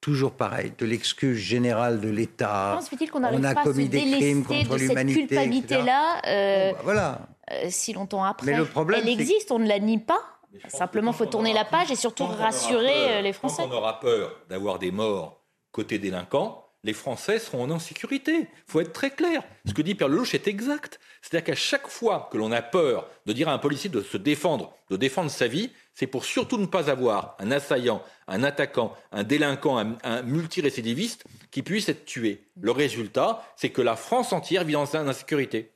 toujours 0.00 0.32
pareil, 0.32 0.72
de 0.76 0.86
l'excuse 0.86 1.38
générale 1.38 2.00
de 2.00 2.08
l'État. 2.08 2.74
Comment 2.74 2.86
fait-il 2.86 3.10
qu'on 3.10 3.24
on 3.24 3.44
a 3.44 3.54
commis 3.54 3.88
des 3.88 4.00
crimes 4.00 4.44
contre 4.44 4.76
l'humanité 4.76 5.20
Cette 5.20 5.28
culpabilité-là, 5.28 6.22
euh, 6.26 6.72
bah, 6.72 6.78
voilà. 6.82 7.28
Euh, 7.50 7.66
si 7.70 7.92
longtemps 7.92 8.24
après, 8.24 8.52
Mais 8.52 8.56
le 8.56 8.64
problème, 8.64 9.00
elle 9.02 9.08
existe, 9.08 9.50
on 9.50 9.58
ne 9.58 9.68
la 9.68 9.78
nie 9.78 9.98
pas. 9.98 10.20
Simplement, 10.68 11.12
il 11.12 11.16
faut 11.16 11.26
tourner 11.26 11.54
la 11.54 11.64
page 11.64 11.90
et 11.90 11.96
surtout 11.96 12.26
rassurer 12.26 13.18
euh, 13.18 13.20
les 13.22 13.32
Français. 13.32 13.62
Quand 13.62 13.70
on 13.70 13.78
aura 13.78 14.00
peur 14.00 14.36
d'avoir 14.50 14.78
des 14.78 14.90
morts 14.90 15.40
côté 15.70 15.98
délinquants, 15.98 16.61
les 16.84 16.92
Français 16.92 17.38
seront 17.38 17.62
en 17.62 17.70
insécurité. 17.70 18.32
Il 18.40 18.46
faut 18.66 18.80
être 18.80 18.92
très 18.92 19.10
clair. 19.10 19.42
Ce 19.66 19.74
que 19.74 19.82
dit 19.82 19.94
Pierre 19.94 20.08
Lelouch 20.08 20.34
est 20.34 20.48
exact. 20.48 20.98
C'est-à-dire 21.20 21.44
qu'à 21.44 21.54
chaque 21.54 21.86
fois 21.86 22.28
que 22.32 22.38
l'on 22.38 22.50
a 22.52 22.62
peur 22.62 23.08
de 23.26 23.32
dire 23.32 23.48
à 23.48 23.52
un 23.52 23.58
policier 23.58 23.88
de 23.88 24.02
se 24.02 24.16
défendre, 24.16 24.74
de 24.90 24.96
défendre 24.96 25.30
sa 25.30 25.46
vie, 25.46 25.70
c'est 25.94 26.06
pour 26.06 26.24
surtout 26.24 26.58
ne 26.58 26.66
pas 26.66 26.90
avoir 26.90 27.36
un 27.38 27.50
assaillant, 27.50 28.02
un 28.26 28.42
attaquant, 28.42 28.96
un 29.12 29.22
délinquant, 29.22 29.78
un, 29.78 29.98
un 30.02 30.22
multirécidiviste 30.22 31.24
qui 31.50 31.62
puisse 31.62 31.88
être 31.88 32.04
tué. 32.04 32.42
Le 32.60 32.72
résultat, 32.72 33.46
c'est 33.56 33.70
que 33.70 33.82
la 33.82 33.96
France 33.96 34.32
entière 34.32 34.64
vit 34.64 34.76
en 34.76 34.86
insécurité. 34.94 35.70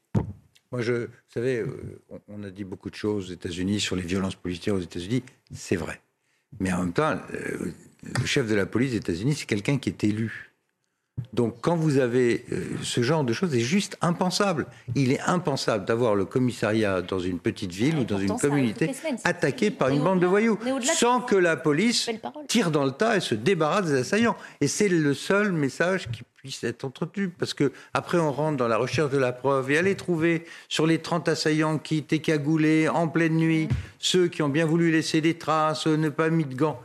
Moi, 0.73 0.83
je, 0.83 0.93
vous 0.93 1.09
savez, 1.33 1.59
euh, 1.59 2.03
on 2.29 2.43
a 2.43 2.51
dit 2.51 2.65
beaucoup 2.65 2.91
de 2.91 2.97
choses 2.97 3.31
aux 3.31 3.33
États-Unis 3.33 3.81
sur 3.81 3.95
les 3.95 4.03
violences 4.03 4.35
policières 4.35 4.75
aux 4.75 4.81
États-Unis. 4.81 5.23
C'est 5.55 5.77
vrai. 5.77 6.01
Mais 6.59 6.73
en 6.73 6.81
même 6.81 6.93
temps, 6.93 7.19
euh, 7.33 7.73
le 8.03 8.27
chef 8.27 8.49
de 8.49 8.55
la 8.55 8.67
police 8.67 8.91
des 8.91 8.97
États-Unis, 8.97 9.35
c'est 9.35 9.47
quelqu'un 9.47 9.79
qui 9.79 9.91
est 9.91 10.03
élu. 10.05 10.51
Donc 11.37 11.57
quand 11.61 11.77
vous 11.77 11.99
avez 11.99 12.45
euh, 12.51 12.65
ce 12.83 13.03
genre 13.03 13.23
de 13.23 13.33
choses, 13.33 13.51
c'est 13.53 13.61
juste 13.61 13.99
impensable. 14.01 14.67
Il 14.95 15.13
est 15.13 15.21
impensable 15.21 15.85
d'avoir 15.85 16.15
le 16.15 16.25
commissariat 16.25 17.03
dans 17.03 17.19
une 17.19 17.39
petite 17.39 17.73
ville 17.73 17.99
ou 17.99 18.05
dans 18.05 18.19
une 18.19 18.37
communauté 18.37 18.91
attaqué 19.25 19.71
par 19.71 19.91
une 19.91 20.03
bande 20.03 20.21
de 20.21 20.27
voyous, 20.27 20.59
sans 20.83 21.21
que 21.21 21.37
la 21.37 21.57
police 21.57 22.09
tire 22.49 22.71
dans 22.71 22.85
le 22.85 22.91
tas 22.91 23.17
et 23.17 23.21
se 23.21 23.35
débarrasse 23.35 23.87
des 23.87 23.99
assaillants. 23.99 24.37
Et 24.63 24.67
c'est 24.67 24.89
le 24.89 25.13
seul 25.13 25.53
message 25.53 26.11
qui 26.11 26.23
puisse 26.37 26.65
être 26.65 26.85
entretenu, 26.85 27.29
parce 27.29 27.53
que 27.53 27.73
après 27.93 28.19
on 28.19 28.33
rentre 28.33 28.57
dans 28.57 28.69
la 28.69 28.79
recherche 28.79 29.11
de 29.11 29.19
la 29.19 29.33
preuve 29.33 29.71
et 29.71 29.79
aller 29.79 29.95
trouver 29.95 30.45
sur 30.69 30.87
les 30.87 30.99
30 30.99 31.29
assaillants 31.29 31.79
qui 31.79 31.99
étaient 31.99 32.21
cagoulés 32.21 32.89
en 32.89 33.09
pleine 33.09 33.37
nuit, 33.37 33.69
ceux 33.99 34.29
qui 34.29 34.43
ont 34.43 34.49
bien 34.49 34.65
voulu 34.65 34.91
laisser 34.91 35.21
des 35.21 35.35
traces, 35.35 35.87
ne 35.87 36.09
pas 36.09 36.31
mis 36.31 36.45
de 36.45 36.55
gants. 36.55 36.81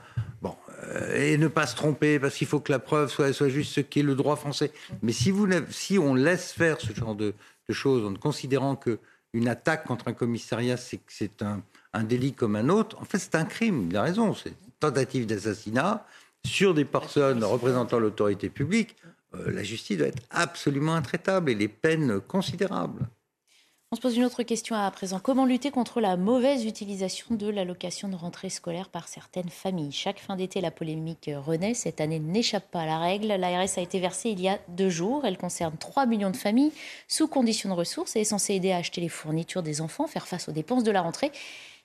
Euh, 0.95 1.33
et 1.33 1.37
ne 1.37 1.47
pas 1.47 1.67
se 1.67 1.75
tromper, 1.75 2.19
parce 2.19 2.35
qu'il 2.35 2.47
faut 2.47 2.59
que 2.59 2.71
la 2.71 2.79
preuve 2.79 3.09
soit, 3.09 3.31
juste 3.49 3.73
ce 3.73 3.81
qu'est 3.81 4.03
le 4.03 4.15
droit 4.15 4.35
français. 4.35 4.71
Mais 5.01 5.13
si, 5.13 5.31
on 5.99 6.15
laisse 6.15 6.51
faire 6.51 6.79
ce 6.79 6.93
genre 6.93 7.15
de, 7.15 7.33
choses 7.69 8.05
en 8.05 8.13
considérant 8.15 8.75
qu'une 8.75 9.47
attaque 9.47 9.85
contre 9.85 10.09
un 10.09 10.13
commissariat, 10.13 10.75
c'est 10.75 11.41
un, 11.41 12.03
délit 12.03 12.33
comme 12.33 12.57
un 12.57 12.67
autre, 12.67 12.99
en 12.99 13.05
fait, 13.05 13.19
c'est 13.19 13.35
un 13.35 13.45
crime. 13.45 13.87
Il 13.89 13.95
a 13.95 14.01
raison. 14.01 14.33
C'est 14.33 14.49
une 14.49 14.71
tentative 14.79 15.25
d'assassinat 15.25 16.05
sur 16.45 16.73
des 16.73 16.85
personnes 16.85 17.43
représentant 17.43 17.99
l'autorité 17.99 18.49
publique. 18.49 18.95
Euh, 19.35 19.51
la 19.51 19.63
justice 19.63 19.97
doit 19.97 20.07
être 20.07 20.23
absolument 20.31 20.95
intraitable 20.95 21.51
et 21.51 21.55
les 21.55 21.69
peines 21.69 22.19
considérables. 22.19 23.07
On 23.93 23.97
se 23.97 24.01
pose 24.01 24.15
une 24.15 24.23
autre 24.23 24.43
question 24.43 24.77
à 24.77 24.89
présent. 24.89 25.19
Comment 25.19 25.43
lutter 25.43 25.69
contre 25.69 25.99
la 25.99 26.15
mauvaise 26.15 26.63
utilisation 26.63 27.35
de 27.35 27.49
l'allocation 27.49 28.07
de 28.07 28.15
rentrée 28.15 28.49
scolaire 28.49 28.87
par 28.87 29.09
certaines 29.09 29.49
familles? 29.49 29.91
Chaque 29.91 30.21
fin 30.21 30.37
d'été, 30.37 30.61
la 30.61 30.71
polémique 30.71 31.29
renaît. 31.45 31.73
Cette 31.73 31.99
année 31.99 32.19
n'échappe 32.19 32.71
pas 32.71 32.83
à 32.83 32.85
la 32.85 32.99
règle. 32.99 33.27
L'ARS 33.27 33.77
a 33.77 33.81
été 33.81 33.99
versée 33.99 34.29
il 34.29 34.39
y 34.39 34.47
a 34.47 34.59
deux 34.69 34.89
jours. 34.89 35.25
Elle 35.25 35.37
concerne 35.37 35.75
3 35.77 36.05
millions 36.05 36.29
de 36.29 36.37
familles 36.37 36.71
sous 37.09 37.27
conditions 37.27 37.67
de 37.67 37.73
ressources 37.73 38.15
et 38.15 38.21
est 38.21 38.23
censée 38.23 38.53
aider 38.53 38.71
à 38.71 38.77
acheter 38.77 39.01
les 39.01 39.09
fournitures 39.09 39.61
des 39.61 39.81
enfants, 39.81 40.07
faire 40.07 40.25
face 40.25 40.47
aux 40.47 40.53
dépenses 40.53 40.85
de 40.85 40.91
la 40.91 41.01
rentrée. 41.01 41.33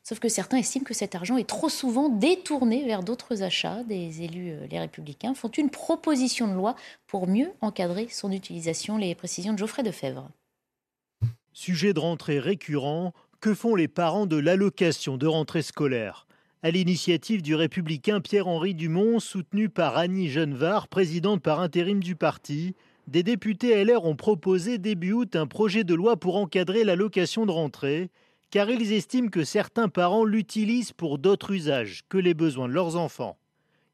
Sauf 0.05 0.21
que 0.21 0.29
certains 0.29 0.59
estiment 0.59 0.85
que 0.85 0.95
cet 0.95 1.17
argent 1.17 1.37
est 1.37 1.49
trop 1.49 1.69
souvent 1.69 2.09
détourné 2.09 2.85
vers 2.85 3.03
d'autres 3.03 3.43
achats. 3.43 3.83
Des 3.83 4.23
élus, 4.23 4.53
euh, 4.53 4.69
les 4.71 4.79
républicains, 4.79 5.35
font 5.35 5.49
une 5.49 5.71
proposition 5.71 6.47
de 6.47 6.53
loi 6.53 6.77
pour 7.09 7.27
mieux 7.27 7.51
encadrer 7.63 8.07
son 8.13 8.31
utilisation. 8.31 8.97
Les 8.97 9.17
précisions 9.17 9.55
de 9.55 9.59
Geoffrey 9.59 9.83
Defebvre. 9.83 10.31
Sujet 11.59 11.95
de 11.95 12.01
rentrée 12.01 12.39
récurrent, 12.39 13.15
que 13.41 13.55
font 13.55 13.75
les 13.75 13.89
parents 13.89 14.27
de 14.27 14.37
l'allocation 14.37 15.17
de 15.17 15.27
rentrée 15.27 15.63
scolaire? 15.63 16.27
À 16.63 16.71
l'initiative 16.71 17.41
du 17.41 17.55
républicain 17.55 18.21
Pierre-Henri 18.21 18.75
Dumont, 18.75 19.21
soutenu 19.21 19.71
par 19.71 19.97
Annie 19.97 20.29
Genevard, 20.29 20.87
présidente 20.87 21.41
par 21.41 21.61
intérim 21.61 22.03
du 22.03 22.15
parti, 22.15 22.75
des 23.07 23.23
députés 23.23 23.83
LR 23.83 24.05
ont 24.05 24.17
proposé 24.17 24.77
début 24.77 25.13
août 25.13 25.35
un 25.35 25.47
projet 25.47 25.83
de 25.83 25.95
loi 25.95 26.19
pour 26.19 26.37
encadrer 26.37 26.85
l'allocation 26.85 27.47
de 27.47 27.53
rentrée, 27.53 28.11
car 28.51 28.69
ils 28.69 28.93
estiment 28.93 29.31
que 29.31 29.43
certains 29.43 29.89
parents 29.89 30.27
l'utilisent 30.27 30.93
pour 30.93 31.17
d'autres 31.17 31.53
usages 31.53 32.03
que 32.11 32.19
les 32.19 32.35
besoins 32.35 32.69
de 32.69 32.75
leurs 32.75 32.97
enfants. 32.97 33.39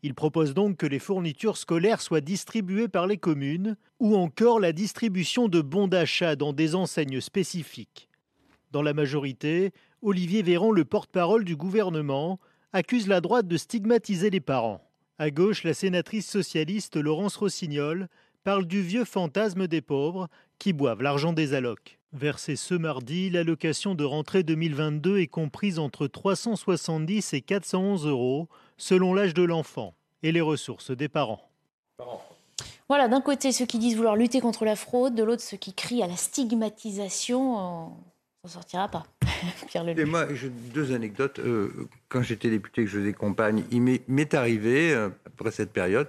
Il 0.05 0.15
propose 0.15 0.53
donc 0.53 0.79
que 0.79 0.87
les 0.87 0.99
fournitures 0.99 1.57
scolaires 1.57 2.01
soient 2.01 2.21
distribuées 2.21 2.89
par 2.89 3.07
les 3.07 3.19
communes 3.19 3.77
ou 4.01 4.17
encore 4.17 4.59
la 4.59 4.73
distribution 4.73 5.49
de 5.49 5.61
bons 5.61 5.87
d'achat 5.87 6.35
dans 6.35 6.53
des 6.53 6.75
enseignes 6.75 7.21
spécifiques. 7.21 8.09
Dans 8.73 8.83
la 8.83 8.95
majorité, 8.95 9.71
Olivier 10.01 10.43
Véran, 10.43 10.73
le 10.73 10.85
porte-parole 10.85 11.45
du 11.45 11.55
gouvernement, 11.55 12.41
accuse 12.73 13.07
la 13.07 13.21
droite 13.21 13.47
de 13.47 13.57
stigmatiser 13.57 14.31
les 14.31 14.41
parents. 14.41 14.83
À 15.19 15.31
gauche, 15.31 15.63
la 15.63 15.75
sénatrice 15.75 16.29
socialiste 16.29 16.97
Laurence 16.97 17.37
Rossignol 17.37 18.09
parle 18.43 18.67
du 18.67 18.83
vieux 18.83 19.05
fantasme 19.05 19.69
des 19.69 19.83
pauvres 19.83 20.29
qui 20.59 20.73
boivent 20.73 21.03
l'argent 21.03 21.33
des 21.33 21.55
allocs. 21.55 22.01
Versée 22.13 22.57
ce 22.57 22.75
mardi, 22.75 23.31
l'allocation 23.31 23.95
de 23.95 24.05
rentrée 24.05 24.43
2022 24.43 25.19
est 25.19 25.29
comprise 25.29 25.79
entre 25.79 26.09
370 26.09 27.35
et 27.35 27.41
411 27.41 28.07
euros 28.07 28.49
selon 28.77 29.15
l'âge 29.15 29.35
de 29.35 29.43
l'enfant 29.43 29.95
et 30.23 30.33
les 30.33 30.41
ressources 30.41 30.91
des 30.91 31.09
parents. 31.09 31.49
Voilà, 32.89 33.09
d'un 33.09 33.21
côté 33.21 33.53
ceux 33.53 33.65
qui 33.65 33.79
disent 33.79 33.97
vouloir 33.97 34.17
lutter 34.17 34.41
contre 34.41 34.65
la 34.65 34.77
fraude, 34.77 35.15
de 35.15 35.23
l'autre 35.23 35.43
ceux 35.43 35.57
qui 35.57 35.73
crient 35.73 36.03
à 36.03 36.07
la 36.07 36.17
stigmatisation. 36.17 37.57
On 37.57 37.93
ne 38.45 38.49
sortira 38.51 38.89
pas. 38.89 39.05
Pierre 39.69 39.89
Et 39.89 40.05
moi, 40.05 40.27
j'ai 40.35 40.51
deux 40.51 40.93
anecdotes. 40.93 41.39
Euh, 41.39 41.89
quand 42.09 42.23
j'étais 42.23 42.51
député, 42.51 42.85
que 42.85 42.91
je 42.91 42.99
faisais 42.99 43.13
compagne, 43.13 43.65
il 43.71 43.81
m'est 43.81 44.35
arrivé, 44.35 44.93
euh, 44.93 45.09
après 45.27 45.51
cette 45.51 45.73
période, 45.73 46.09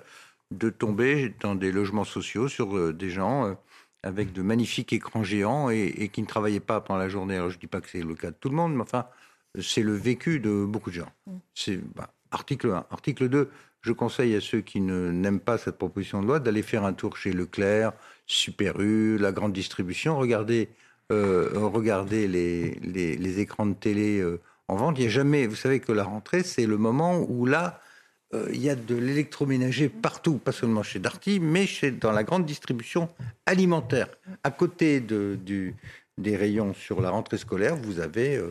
de 0.51 0.70
tomber 0.70 1.34
dans 1.41 1.55
des 1.55 1.72
logements 1.72 2.03
sociaux 2.03 2.47
sur 2.47 2.76
euh, 2.76 2.93
des 2.93 3.09
gens 3.09 3.55
avec 4.03 4.34
de 4.34 4.41
magnifiques 4.41 4.91
écrans 4.91 5.24
géants 5.24 5.70
et, 5.70 6.09
qui 6.11 6.22
ne 6.22 6.28
travaillaient 6.28 6.59
pas 6.59 6.82
pendant 6.82 6.99
la 6.99 7.07
journée. 7.07 7.36
Alors 7.36 7.49
je 7.49 7.55
ne 7.55 7.61
dis 7.61 7.68
pas 7.68 7.80
que 7.80 7.89
c'est 7.89 8.03
le 8.03 8.16
cas 8.16 8.32
de 8.32 8.36
tout 8.38 8.49
le 8.49 8.55
monde, 8.55 8.76
mais 8.76 8.82
enfin, 8.82 9.07
c'est 9.61 9.84
le 9.84 9.93
vécu 9.93 10.39
de 10.39 10.66
beaucoup 10.66 10.89
de 10.89 10.95
gens. 10.95 11.11
Mm. 11.28 11.38
C'est 11.55 11.78
bah, 11.95 12.09
article 12.34 12.71
1. 12.71 12.86
Article 12.89 13.29
2, 13.29 13.49
je 13.81 13.91
conseille 13.91 14.36
à 14.36 14.41
ceux 14.41 14.61
qui 14.61 14.81
n'aiment 14.81 15.39
pas 15.39 15.57
cette 15.57 15.77
proposition 15.77 16.21
de 16.21 16.27
loi 16.27 16.39
d'aller 16.39 16.61
faire 16.61 16.86
un 16.86 16.93
tour 16.93 17.17
chez 17.17 17.34
Leclerc, 17.34 17.93
Super 18.25 18.79
U, 18.79 19.17
la 19.17 19.31
grande 19.31 19.53
distribution, 19.53 20.17
regardez, 20.17 20.69
euh, 21.11 21.49
regardez 21.53 22.27
les, 22.27 22.71
les, 22.81 23.39
écrans 23.39 23.65
de 23.65 23.73
télé 23.73 24.19
euh, 24.19 24.39
en 24.69 24.75
vente. 24.75 24.97
Il 24.97 25.01
n'y 25.01 25.07
a 25.07 25.11
jamais, 25.11 25.47
vous 25.47 25.55
savez 25.55 25.79
que 25.79 25.91
la 25.91 26.05
rentrée, 26.05 26.43
c'est 26.43 26.65
le 26.65 26.77
moment 26.77 27.19
où 27.19 27.45
là, 27.45 27.81
euh, 28.34 28.47
il 28.53 28.61
y 28.61 28.69
a 28.69 28.75
de 28.75 28.95
l'électroménager 28.95 29.89
partout, 29.89 30.38
pas 30.38 30.53
seulement 30.53 30.84
chez 30.84 30.99
Darty, 30.99 31.41
mais 31.41 31.67
chez, 31.67 31.91
dans 31.91 32.13
la 32.13 32.23
grande 32.23 32.45
distribution 32.45 33.09
alimentaire. 33.45 34.07
À 34.45 34.51
côté 34.51 35.01
des 35.01 36.38
rayons 36.38 36.73
sur 36.73 37.01
la 37.01 37.09
rentrée 37.09 37.38
scolaire, 37.38 37.75
vous 37.75 37.99
avez 37.99 38.41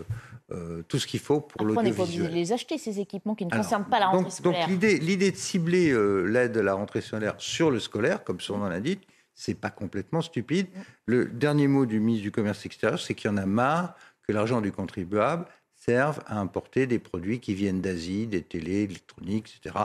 euh, 0.52 0.82
tout 0.88 0.98
ce 0.98 1.06
qu'il 1.06 1.20
faut 1.20 1.40
pour 1.40 1.64
l'audiovisuel. 1.64 1.86
On 1.86 1.90
n'est 1.90 1.96
pas 1.96 2.02
obligé 2.02 2.28
de 2.28 2.34
les 2.34 2.52
acheter, 2.52 2.78
ces 2.78 3.00
équipements 3.00 3.34
qui 3.34 3.46
ne 3.46 3.50
concernent 3.50 3.88
pas 3.88 3.98
la 3.98 4.08
rentrée 4.08 4.30
scolaire. 4.30 4.68
Donc 4.68 4.80
l'idée 4.80 5.30
de 5.30 5.36
cibler 5.36 5.90
euh, 5.90 6.24
l'aide 6.24 6.56
à 6.56 6.62
la 6.62 6.74
rentrée 6.74 7.00
scolaire 7.00 7.34
sur 7.38 7.70
le 7.70 7.80
scolaire, 7.80 8.22
comme 8.24 8.40
son 8.40 8.58
nom 8.58 8.68
l'indique, 8.68 9.06
c'est 9.34 9.54
pas 9.54 9.70
complètement 9.70 10.20
stupide. 10.20 10.66
Le 11.06 11.26
dernier 11.26 11.68
mot 11.68 11.86
du 11.86 12.00
ministre 12.00 12.24
du 12.24 12.30
Commerce 12.30 12.66
extérieur, 12.66 13.00
c'est 13.00 13.14
qu'il 13.14 13.30
y 13.30 13.34
en 13.34 13.36
a 13.36 13.46
marre 13.46 13.94
que 14.26 14.32
l'argent 14.32 14.60
du 14.60 14.72
contribuable 14.72 15.46
serve 15.74 16.20
à 16.26 16.38
importer 16.38 16.86
des 16.86 16.98
produits 16.98 17.40
qui 17.40 17.54
viennent 17.54 17.80
d'Asie, 17.80 18.26
des 18.26 18.42
télés, 18.42 18.82
électroniques, 18.82 19.58
etc. 19.58 19.84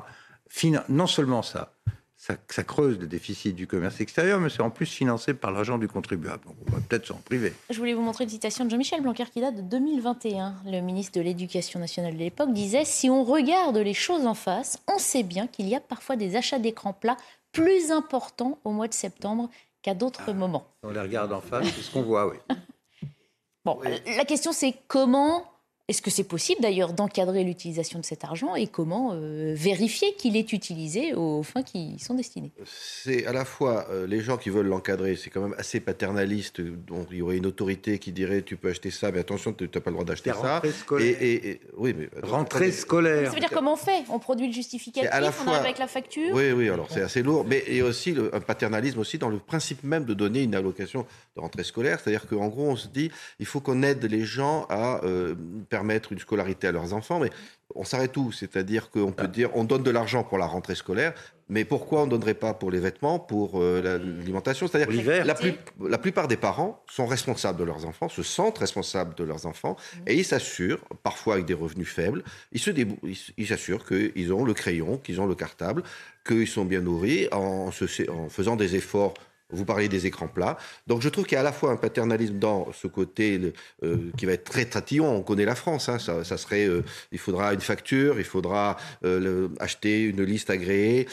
non 0.89 1.07
seulement 1.07 1.41
ça, 1.41 1.74
ça, 2.49 2.63
creuse 2.63 2.99
le 2.99 3.07
déficit 3.07 3.55
du 3.55 3.67
commerce 3.67 4.01
extérieur, 4.01 4.39
mais 4.39 4.49
c'est 4.49 4.61
en 4.61 4.69
plus 4.69 4.86
financé 4.86 5.34
par 5.34 5.51
l'argent 5.51 5.78
du 5.78 5.88
contribuable. 5.88 6.41
on 6.67 6.71
va 6.71 6.80
peut-être 6.82 7.05
s'en 7.05 7.15
priver. 7.15 7.53
Je 7.69 7.78
voulais 7.78 7.93
vous 7.93 8.01
montrer 8.01 8.25
une 8.25 8.30
citation 8.30 8.65
de 8.65 8.69
Jean-Michel 8.69 9.01
Blanquer 9.01 9.25
qui 9.32 9.41
date 9.41 9.55
de 9.55 9.61
2021. 9.61 10.55
Le 10.65 10.82
ministre 10.82 11.17
de 11.17 11.23
l'Éducation 11.23 11.80
nationale 11.80 12.13
de 12.13 12.19
l'époque 12.19 12.53
disait 12.53 12.86
Si 12.86 13.09
on 13.09 13.23
regarde 13.23 13.78
les 13.78 13.93
choses 13.93 14.25
en 14.25 14.34
face, 14.34 14.80
on 14.88 14.97
sait 14.97 15.23
bien 15.23 15.47
qu'il 15.47 15.67
y 15.67 15.75
a 15.75 15.80
parfois 15.80 16.15
des 16.15 16.36
achats 16.36 16.59
d'écrans 16.59 16.93
plats 16.93 17.17
plus 17.51 17.91
importants 17.91 18.59
au 18.63 18.71
mois 18.71 18.88
de 18.88 18.93
septembre 18.93 19.49
qu'à 19.82 19.93
d'autres 19.93 20.25
ah, 20.28 20.34
moments. 20.34 20.67
On 20.84 20.89
les 20.89 20.99
regarde 20.99 21.32
en 21.32 21.41
face, 21.41 21.65
c'est 21.65 21.82
ce 21.82 21.91
qu'on 21.91 22.03
voit, 22.03 22.28
oui. 22.28 22.38
bon, 23.65 23.80
la 23.82 24.25
question 24.25 24.51
c'est 24.51 24.75
comment 24.88 25.45
est-ce 25.89 26.01
que 26.01 26.11
c'est 26.11 26.25
possible 26.25 26.59
d'ailleurs 26.61 26.91
d'encadrer 26.91 27.45
l'utilisation 27.45 27.97
de 27.97 28.03
cet 28.03 28.25
argent 28.25 28.55
et 28.55 28.67
comment 28.67 29.11
euh, 29.13 29.53
vérifier 29.55 30.13
qu'il 30.15 30.35
est 30.35 30.51
utilisé 30.51 31.13
aux 31.13 31.43
fins 31.43 31.63
qui 31.63 31.93
y 31.93 31.99
sont 31.99 32.13
destinées? 32.13 32.51
C'est 32.65 33.25
à 33.25 33.31
la 33.31 33.45
fois 33.45 33.88
euh, 33.89 34.05
les 34.05 34.19
gens 34.19 34.35
qui 34.35 34.49
veulent 34.49 34.67
l'encadrer, 34.67 35.15
c'est 35.15 35.29
quand 35.29 35.39
même 35.39 35.55
assez 35.57 35.79
paternaliste, 35.79 36.59
donc 36.59 37.07
il 37.11 37.19
y 37.19 37.21
aurait 37.21 37.38
une 37.38 37.45
autorité 37.45 37.99
qui 37.99 38.11
dirait 38.11 38.41
tu 38.41 38.57
peux 38.57 38.69
acheter 38.69 38.91
ça, 38.91 39.13
mais 39.13 39.19
attention, 39.19 39.53
tu 39.53 39.63
n'as 39.63 39.79
pas 39.79 39.89
le 39.89 39.93
droit 39.93 40.03
d'acheter 40.03 40.33
ça. 40.33 40.61
Scolaire. 40.77 41.17
Et, 41.21 41.61
oui, 41.77 41.95
mais, 41.97 42.09
rentrée 42.21 42.73
scolaire. 42.73 43.29
Ça 43.29 43.35
veut 43.35 43.39
dire 43.39 43.49
comment 43.49 43.73
on 43.73 43.77
fait? 43.77 44.03
On 44.09 44.19
produit 44.19 44.47
le 44.47 44.53
justificatif, 44.53 45.09
à 45.09 45.21
la 45.21 45.31
fois... 45.31 45.45
on 45.45 45.53
arrive 45.53 45.65
avec 45.67 45.79
la 45.79 45.88
facture? 45.88 46.33
Oui, 46.33 46.51
oui, 46.51 46.67
alors 46.69 46.88
c'est 46.91 47.01
assez 47.01 47.23
lourd, 47.23 47.45
mais 47.47 47.63
il 47.65 47.77
y 47.77 47.79
a 47.79 47.85
aussi 47.85 48.11
le, 48.11 48.35
un 48.35 48.41
paternalisme 48.41 48.99
aussi 48.99 49.17
dans 49.17 49.29
le 49.29 49.39
principe 49.39 49.85
même 49.85 50.03
de 50.03 50.13
donner 50.13 50.43
une 50.43 50.53
allocation 50.55 51.05
de 51.38 51.39
rentrée 51.39 51.63
scolaire, 51.63 52.01
c'est-à-dire 52.01 52.27
qu'en 52.27 52.49
gros 52.49 52.67
on 52.67 52.75
se 52.75 52.89
dit 52.89 53.09
il 53.39 53.45
faut 53.45 53.61
qu'on 53.61 53.83
aide 53.83 54.03
les 54.03 54.25
gens 54.25 54.65
à 54.69 55.01
euh, 55.05 55.33
permettre 55.78 56.11
une 56.11 56.17
scolarité 56.17 56.65
à 56.67 56.71
leurs 56.71 56.93
enfants, 56.93 57.19
mais 57.19 57.30
on 57.75 57.84
s'arrête 57.84 58.17
où? 58.17 58.32
C'est-à-dire 58.32 58.89
qu'on 58.89 59.11
peut 59.11 59.25
ah. 59.25 59.38
dire 59.39 59.49
on 59.53 59.63
donne 59.63 59.84
de 59.84 59.91
l'argent 59.91 60.23
pour 60.23 60.39
la 60.39 60.47
rentrée 60.47 60.73
scolaire, 60.73 61.13
mais 61.49 61.65
pourquoi 61.65 62.01
on 62.01 62.05
ne 62.07 62.11
donnerait 62.11 62.34
pas 62.34 62.55
pour 62.55 62.71
les 62.71 62.80
vêtements, 62.80 63.19
pour 63.19 63.61
euh, 63.61 63.82
l'alimentation? 63.84 64.65
C'est-à-dire 64.67 64.88
que 64.88 65.28
la, 65.28 65.36
la, 65.88 65.97
plupart 65.99 66.28
des 66.28 66.36
parents 66.36 66.84
sont 66.89 67.05
responsables 67.05 67.59
de 67.59 67.63
leurs 67.63 67.86
enfants, 67.86 68.09
se 68.09 68.23
sentent 68.23 68.57
responsables 68.57 69.13
de 69.13 69.23
leurs 69.23 69.45
enfants, 69.45 69.75
mmh. 69.78 69.99
et 70.07 70.15
ils 70.15 70.25
s'assurent, 70.25 70.84
parfois 71.03 71.36
avec 71.36 71.45
des 71.45 71.53
revenus 71.53 71.89
faibles, 71.89 72.23
ils 72.51 73.47
s'assurent 73.47 73.86
qu'ils 73.86 74.34
ont 74.34 74.43
le 74.43 74.55
crayon, 74.55 74.97
qu'ils 74.97 75.21
ont 75.21 75.28
le 75.28 75.36
cartable, 75.36 75.84
qu'ils 76.25 76.47
sont 76.47 76.65
bien 76.65 76.82
nourris 76.82 77.28
en, 77.32 77.69
en 77.69 78.30
faisant 78.30 78.55
des 78.55 78.75
efforts 78.75 79.13
vous 79.49 79.65
parlez 79.65 79.87
des 79.87 80.05
écrans 80.05 80.27
plats. 80.27 80.57
Donc 80.87 81.01
je 81.01 81.09
trouve 81.09 81.25
qu'il 81.25 81.35
y 81.35 81.37
a 81.37 81.41
à 81.41 81.43
la 81.43 81.51
fois 81.51 81.71
un 81.71 81.77
paternalisme 81.77 82.37
dans 82.37 82.71
ce 82.73 82.87
côté 82.87 83.53
euh, 83.83 84.11
qui 84.17 84.25
va 84.25 84.33
être 84.33 84.43
très 84.43 84.65
tatillon. 84.65 85.09
On 85.15 85.21
connaît 85.21 85.45
la 85.45 85.55
France. 85.55 85.89
Hein. 85.89 85.99
ça, 85.99 86.23
serait, 86.37 86.67
euh, 86.67 86.83
il 87.11 87.19
faudra 87.19 87.53
une 87.53 87.61
facture, 87.61 88.19
il 88.19 88.25
faudra 88.25 88.77
euh, 89.05 89.49
acheter 89.59 90.03
une 90.03 90.23
liste 90.23 90.49
agréée 90.49 91.07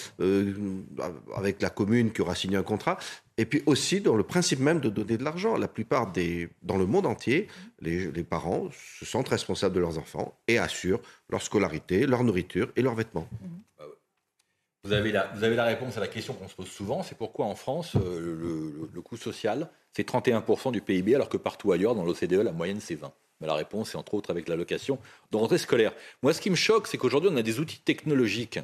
avec 1.35 1.63
la 1.63 1.71
commune 1.71 2.13
qui 2.13 2.23
aura 2.23 2.35
signé 2.35 2.57
un 2.57 2.63
contrat. 2.63 2.99
Et 3.37 3.47
puis 3.47 3.63
aussi 3.67 4.01
dans 4.01 4.15
le 4.15 4.23
principe 4.23 4.61
même 4.61 4.79
de 4.81 4.89
donner 4.89 5.17
de 5.17 5.25
l'argent. 5.25 5.57
La 5.57 5.67
plupart 5.69 6.13
des, 6.13 6.49
dans 6.63 6.77
le 6.77 6.87
monde 6.87 7.07
entier, 7.07 7.49
les, 7.81 8.11
les, 8.13 8.23
parents 8.23 8.69
se 8.99 9.05
sentent 9.05 9.29
responsables 9.29 9.75
de 9.75 9.81
leurs 9.81 9.99
enfants 9.99 10.39
et 10.47 10.59
assurent 10.59 11.01
leur 11.31 11.43
scolarité, 11.43 12.07
leur 12.07 12.23
nourriture 12.23 12.71
et 12.77 12.83
leurs 12.83 12.95
vêtements. 12.95 13.29
Vous 14.85 14.93
avez, 14.93 15.13
la, 15.13 15.31
vous 15.35 15.45
avez 15.45 15.57
la 15.57 15.65
réponse 15.65 15.97
à 15.97 16.01
la 16.01 16.09
question 16.09 16.35
qu'on 16.35 16.47
se 16.47 16.55
pose 16.55 16.69
souvent, 16.69 17.03
c'est 17.03 17.17
pourquoi 17.17 17.47
en 17.47 17.55
France, 17.55 17.97
euh, 17.97 18.87
le, 18.93 19.01
coût 19.01 19.17
social, 19.17 19.71
c'est 19.95 20.07
31% 20.07 20.73
du 20.73 20.83
PIB, 20.83 21.15
alors 21.15 21.31
que 21.31 21.39
partout 21.39 21.73
ailleurs, 21.73 21.95
dans 21.95 22.05
l'OCDE, 22.05 22.35
la 22.35 22.53
moyenne, 22.53 22.81
c'est 22.81 22.95
20%. 22.95 23.11
Mais 23.41 23.47
la 23.47 23.55
réponse, 23.55 23.91
c'est 23.91 23.97
entre 23.97 24.13
autres 24.13 24.31
avec 24.31 24.47
l'allocation 24.47 24.99
de 25.33 25.39
rentrée 25.39 25.57
scolaire. 25.57 25.93
Moi, 26.23 26.35
ce 26.35 26.41
qui 26.41 26.51
me 26.51 26.55
choque, 26.55 26.87
c'est 26.87 26.99
qu'aujourd'hui, 26.99 27.31
on 27.33 27.37
a 27.37 27.43
des 27.43 27.61
outils 27.61 27.81
technologiques 27.81 28.61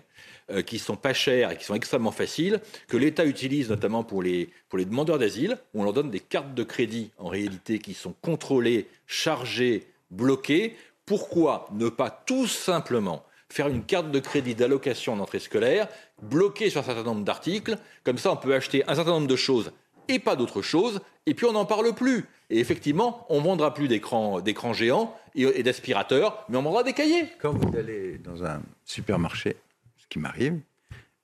euh, 0.51 0.61
qui 0.61 0.79
sont 0.79 0.95
pas 0.95 1.15
chers 1.15 1.51
et 1.51 1.57
qui 1.57 1.65
sont 1.65 1.75
extrêmement 1.75 2.13
faciles, 2.13 2.61
que 2.87 2.99
l'État 2.99 3.25
utilise 3.25 3.71
notamment 3.71 4.05
pour 4.05 4.23
les, 4.23 4.51
pour 4.69 4.79
les 4.79 4.85
demandeurs 4.85 5.19
d'asile, 5.19 5.57
où 5.73 5.81
on 5.81 5.85
leur 5.85 5.95
donne 5.95 6.11
des 6.11 6.21
cartes 6.21 6.55
de 6.55 6.63
crédit, 6.63 7.13
en 7.17 7.29
réalité, 7.29 7.79
qui 7.79 7.95
sont 7.95 8.15
contrôlées, 8.21 8.89
chargées, 9.07 9.87
bloquées. 10.11 10.77
Pourquoi 11.07 11.67
ne 11.73 11.89
pas 11.89 12.11
tout 12.11 12.47
simplement 12.47 13.25
faire 13.53 13.69
une 13.69 13.85
carte 13.85 14.11
de 14.11 14.19
crédit 14.19 14.55
d'allocation 14.55 15.17
d'entrée 15.17 15.39
scolaire 15.39 15.89
bloquée 16.23 16.71
sur 16.71 16.81
un 16.81 16.85
certain 16.85 17.03
nombre 17.03 17.25
d'articles. 17.25 17.77
Comme 18.05 18.19
ça, 18.19 18.33
on 18.33 18.37
peut 18.37 18.55
acheter 18.55 18.83
un 18.89 18.95
certain 18.95 19.13
nombre 19.13 19.27
de 19.27 19.37
choses 19.37 19.73
et 20.11 20.19
pas 20.19 20.37
d'autre 20.37 20.61
chose, 20.61 21.01
et 21.27 21.35
puis 21.35 21.47
on 21.47 21.53
n'en 21.53 21.65
parle 21.65 21.95
plus. 21.95 22.25
Et 22.51 22.59
effectivement, 22.59 23.27
on 23.29 23.41
vendra 23.41 23.73
plus 23.73 23.87
d'écrans 23.87 24.73
géants 24.73 25.17
et, 25.37 25.63
d'aspirateurs, 25.63 26.45
mais 26.49 26.57
on 26.57 26.63
vendra 26.63 26.83
des 26.83 26.93
cahiers. 26.93 27.27
Quand 27.41 27.53
vous 27.53 27.77
allez 27.77 28.19
dans 28.19 28.45
un 28.45 28.61
supermarché, 28.85 29.57
ce 29.99 30.07
qui 30.09 30.19
m'arrive, 30.19 30.59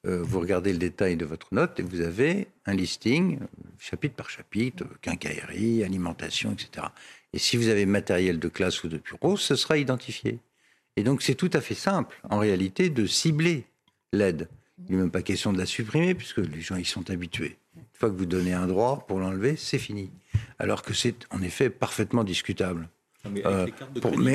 euh, 0.06 0.22
vous 0.22 0.38
regardez 0.38 0.72
le 0.72 0.78
détail 0.78 1.16
de 1.16 1.24
votre 1.24 1.48
note 1.52 1.80
et 1.80 1.82
vous 1.82 2.00
avez 2.00 2.46
un 2.64 2.74
listing, 2.74 3.40
chapitre 3.80 4.14
par 4.14 4.30
chapitre, 4.30 4.84
quincaillerie, 5.02 5.82
alimentation, 5.82 6.52
etc. 6.52 6.86
Et 7.32 7.38
si 7.38 7.56
vous 7.56 7.68
avez 7.68 7.86
matériel 7.86 8.38
de 8.38 8.48
classe 8.48 8.84
ou 8.84 8.88
de 8.88 8.98
bureau, 8.98 9.36
ce 9.36 9.56
sera 9.56 9.78
identifié. 9.78 10.38
Et 10.96 11.02
donc 11.02 11.22
c'est 11.22 11.34
tout 11.34 11.50
à 11.52 11.60
fait 11.60 11.74
simple, 11.74 12.20
en 12.28 12.38
réalité, 12.38 12.90
de 12.90 13.06
cibler 13.06 13.66
l'aide. 14.12 14.48
Il 14.88 14.94
n'est 14.94 15.02
même 15.02 15.10
pas 15.10 15.22
question 15.22 15.52
de 15.52 15.58
la 15.58 15.66
supprimer, 15.66 16.14
puisque 16.14 16.38
les 16.38 16.60
gens 16.60 16.76
y 16.76 16.84
sont 16.84 17.10
habitués. 17.10 17.56
Une 17.76 17.82
fois 17.92 18.10
que 18.10 18.16
vous 18.16 18.26
donnez 18.26 18.52
un 18.52 18.66
droit 18.66 19.04
pour 19.06 19.18
l'enlever, 19.18 19.56
c'est 19.56 19.78
fini. 19.78 20.10
Alors 20.58 20.82
que 20.82 20.94
c'est 20.94 21.26
en 21.30 21.42
effet 21.42 21.70
parfaitement 21.70 22.24
discutable. 22.24 22.88
Euh, 23.44 23.66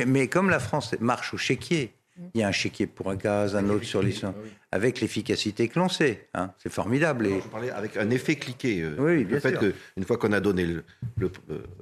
mais, 0.06 0.28
comme 0.28 0.50
la 0.50 0.60
France 0.60 0.96
marche 1.00 1.34
au 1.34 1.38
chéquier, 1.38 1.94
il 2.34 2.42
y 2.42 2.44
a 2.44 2.48
un 2.48 2.52
chéquier 2.52 2.88
pour 2.88 3.10
un 3.10 3.16
gaz, 3.16 3.56
un 3.56 3.70
autre 3.70 3.86
sur 3.86 4.02
les 4.02 4.12
soins, 4.12 4.36
avec 4.72 5.00
l'efficacité 5.00 5.70
que 5.70 5.80
l'on 5.80 5.90
sait. 5.90 6.28
Hein, 6.34 6.52
c'est 6.58 6.72
formidable. 6.72 7.28
Et... 7.28 7.42
Je 7.42 7.48
parlais 7.48 7.72
avec 7.72 7.98
un 7.98 8.10
effet 8.10 8.36
cliqué. 8.36 8.82
Euh, 8.82 8.96
oui, 9.00 9.24
bien 9.24 9.36
le 9.36 9.40
fait 9.40 9.58
qu'une 9.58 10.06
fois 10.06 10.18
qu'on 10.18 10.34
a 10.34 10.40
donné 10.40 10.66
euh, 10.66 11.30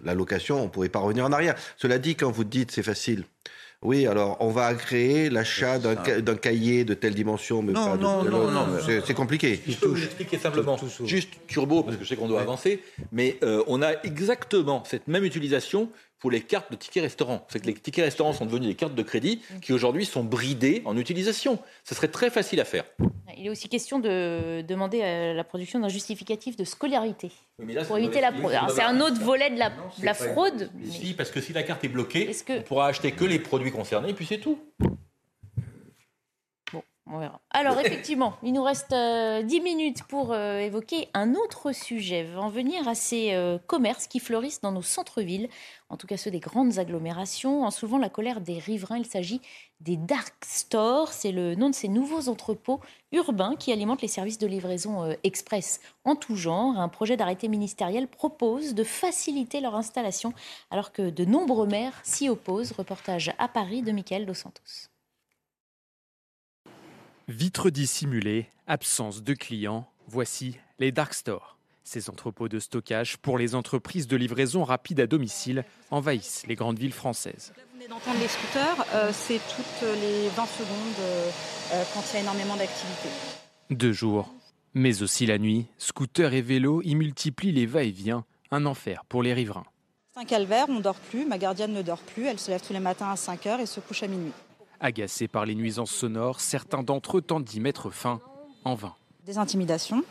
l'allocation, 0.04 0.62
on 0.62 0.66
ne 0.66 0.70
pourrait 0.70 0.90
pas 0.90 1.00
revenir 1.00 1.26
en 1.26 1.32
arrière. 1.32 1.56
Cela 1.78 1.98
dit, 1.98 2.16
quand 2.16 2.32
vous 2.32 2.44
dites 2.44 2.72
c'est 2.72 2.84
facile, 2.84 3.24
oui, 3.82 4.08
alors 4.08 4.36
on 4.42 4.50
va 4.50 4.74
créer 4.74 5.30
l'achat 5.30 5.80
d'un 5.80 6.36
cahier 6.36 6.84
de 6.84 6.94
telle 6.94 7.16
dimension, 7.16 7.62
mais 7.62 7.72
non, 7.72 7.86
pas 7.86 7.96
non, 7.98 8.24
de, 8.24 8.30
non, 8.30 8.52
non, 8.52 8.66
c'est 9.06 9.14
compliqué. 9.14 9.62
Je 9.66 9.78
peux 9.78 9.88
vous 9.88 10.04
expliquer 10.04 10.38
simplement, 10.38 10.78
juste 11.06 11.30
turbo, 11.48 11.84
parce 11.84 11.96
que 11.96 12.04
je 12.04 12.10
sais 12.10 12.16
qu'on 12.18 12.28
doit 12.28 12.42
avancer, 12.42 12.82
mais 13.14 13.38
euh, 13.44 13.64
on 13.68 13.82
a 13.82 13.94
exactement 14.04 14.84
cette 14.86 15.08
même 15.08 15.24
utilisation 15.24 15.90
pour 16.20 16.32
les 16.32 16.41
cartes 16.41 16.72
de 16.72 16.76
tickets 16.76 17.04
restaurants. 17.04 17.46
C'est 17.50 17.60
que 17.60 17.68
les 17.68 17.74
tickets 17.74 18.06
restaurants 18.06 18.34
sont 18.34 18.46
devenus 18.46 18.68
des 18.68 18.76
cartes 18.76 18.96
de 18.96 19.04
crédit 19.04 19.41
qui 19.62 19.74
aujourd'hui 19.74 20.06
sont 20.06 20.24
bridées 20.24 20.82
en 20.86 20.98
utilisation. 20.98 21.60
Ce 21.84 21.96
serait 21.96 22.10
très 22.10 22.30
facile 22.30 22.60
à 22.60 22.66
faire. 22.66 22.84
Il 23.38 23.48
est 23.48 23.50
aussi 23.50 23.70
question 23.70 24.00
de 24.00 24.62
demander 24.68 25.34
la 25.34 25.44
production 25.44 25.80
d'un 25.80 25.88
justificatif 25.88 26.58
de 26.58 26.66
scolarité 26.66 27.32
pour 27.88 27.98
éviter 27.98 28.22
la 28.22 28.32
fraude. 28.34 28.54
C'est 28.76 28.82
un 28.82 29.00
autre 29.00 29.22
volet 29.22 29.50
de 29.50 29.58
la, 29.58 29.72
la 30.04 30.14
fraude. 30.14 30.70
Si, 30.84 31.14
parce 31.14 31.32
que 31.32 31.40
si 31.40 31.54
la 31.54 31.64
carte 31.64 31.84
est 31.84 31.90
bloquée, 31.90 32.32
on 32.50 32.62
pourra 32.64 32.88
acheter 32.88 33.12
que 33.12 33.26
les 33.26 33.40
produits 33.40 33.72
concernés, 33.72 34.10
et 34.10 34.14
puis 34.14 34.26
c'est 34.26 34.40
tout. 34.40 34.60
Alors, 37.52 37.80
effectivement, 37.80 38.36
il 38.44 38.53
nous 38.53 38.64
reste 38.64 38.91
10 38.91 38.95
euh, 38.95 39.64
minutes 39.64 40.03
pour 40.03 40.31
euh, 40.31 40.60
évoquer 40.60 41.10
un 41.15 41.34
autre 41.34 41.72
sujet. 41.72 42.27
En 42.38 42.49
venir 42.49 42.88
à 42.88 42.94
ces 42.94 43.34
euh, 43.34 43.57
commerces 43.65 44.06
qui 44.06 44.19
fleurissent 44.19 44.61
dans 44.61 44.72
nos 44.72 44.84
centres-villes, 44.84 45.49
en 45.90 45.98
tout 45.98 46.06
cas 46.06 46.18
ceux 46.18 46.30
des 46.30 46.40
grandes 46.40 46.77
agglomérations, 46.77 47.64
en 47.64 47.72
souvent 47.72 47.98
la 47.98 48.10
colère 48.10 48.41
des 48.41 48.60
riverains. 48.60 48.99
Il 48.99 49.07
s'agit 49.07 49.41
des 49.80 49.98
dark 49.98 50.36
stores. 50.45 51.11
C'est 51.11 51.31
le 51.31 51.56
nom 51.56 51.69
de 51.69 51.76
ces 51.76 51.88
nouveaux 51.88 52.30
entrepôts 52.30 52.80
urbains 53.11 53.56
qui 53.56 53.72
alimentent 53.72 54.03
les 54.03 54.07
services 54.07 54.38
de 54.38 54.45
livraison 54.45 55.15
express 55.23 55.80
en 56.06 56.15
tout 56.15 56.36
genre. 56.36 56.77
Un 56.77 56.90
projet 56.90 57.18
d'arrêté 57.18 57.48
ministériel 57.48 58.07
propose 58.07 58.76
de 58.76 58.84
faciliter 58.84 59.61
leur 59.61 59.76
installation 59.76 60.34
alors 60.69 60.91
que 60.91 61.10
de 61.10 61.26
nombreux 61.26 61.68
maires 61.68 61.99
s'y 62.03 62.30
opposent. 62.30 62.72
Reportage 62.72 63.34
à 63.40 63.48
Paris 63.48 63.81
de 63.81 63.91
Michael 63.91 64.27
Dos 64.27 64.36
Santos. 64.36 64.90
Vitres 67.30 67.70
dissimulées, 67.70 68.48
absence 68.66 69.22
de 69.22 69.36
clients, 69.36 69.88
voici 70.08 70.58
les 70.80 70.92
dark 70.92 71.14
stores. 71.14 71.60
Ces 71.84 72.10
entrepôts 72.10 72.50
de 72.50 72.58
stockage 72.58 73.18
pour 73.18 73.38
les 73.38 73.54
entreprises 73.54 74.08
de 74.08 74.18
livraison 74.18 74.64
rapide 74.64 75.00
à 75.00 75.06
domicile 75.06 75.64
envahissent 75.92 76.48
les 76.48 76.56
grandes 76.56 76.80
villes 76.80 76.92
françaises. 76.92 77.54
Là, 77.56 77.64
vous 77.70 77.78
venez 77.78 77.88
d'entendre 77.88 78.20
les 78.20 78.28
scooters, 78.28 78.84
euh, 78.96 79.12
c'est 79.14 79.40
toutes 79.56 79.88
les 80.02 80.28
20 80.30 80.46
secondes 80.48 80.70
euh, 81.02 81.30
euh, 81.74 81.84
quand 81.94 82.02
il 82.10 82.14
y 82.16 82.18
a 82.18 82.22
énormément 82.22 82.56
d'activité. 82.56 83.10
Deux 83.70 83.94
jours, 83.94 84.34
mais 84.74 85.04
aussi 85.04 85.28
la 85.28 85.38
nuit, 85.38 85.68
scooters 85.78 86.34
et 86.34 86.42
vélos 86.42 86.82
y 86.84 86.96
multiplient 86.96 87.52
les 87.52 87.68
va-et-vient, 87.68 88.26
un 88.50 88.66
enfer 88.66 89.04
pour 89.08 89.22
les 89.22 89.36
riverains. 89.36 89.68
C'est 90.16 90.22
un 90.22 90.26
calvaire, 90.26 90.66
on 90.68 90.78
ne 90.78 90.82
dort 90.82 90.96
plus, 90.96 91.28
ma 91.28 91.38
gardienne 91.38 91.74
ne 91.74 91.84
dort 91.84 92.02
plus, 92.02 92.26
elle 92.26 92.40
se 92.40 92.50
lève 92.50 92.62
tous 92.66 92.74
les 92.74 92.80
matins 92.80 93.12
à 93.12 93.16
5 93.16 93.46
h 93.46 93.60
et 93.60 93.68
se 93.68 93.80
couche 93.82 94.02
à 94.02 94.08
minuit. 94.08 94.34
Agacés 94.82 95.28
par 95.28 95.46
les 95.46 95.56
nuisances 95.56 95.92
sonores, 95.92 96.40
certains 96.40 96.84
d'entre 96.84 97.18
eux 97.18 97.22
tentent 97.22 97.44
d'y 97.44 97.60
mettre 97.60 97.90
fin 97.90 98.22
en 98.64 98.76
vain. 98.76 98.94
Des 99.26 99.38
intimidations, 99.38 100.04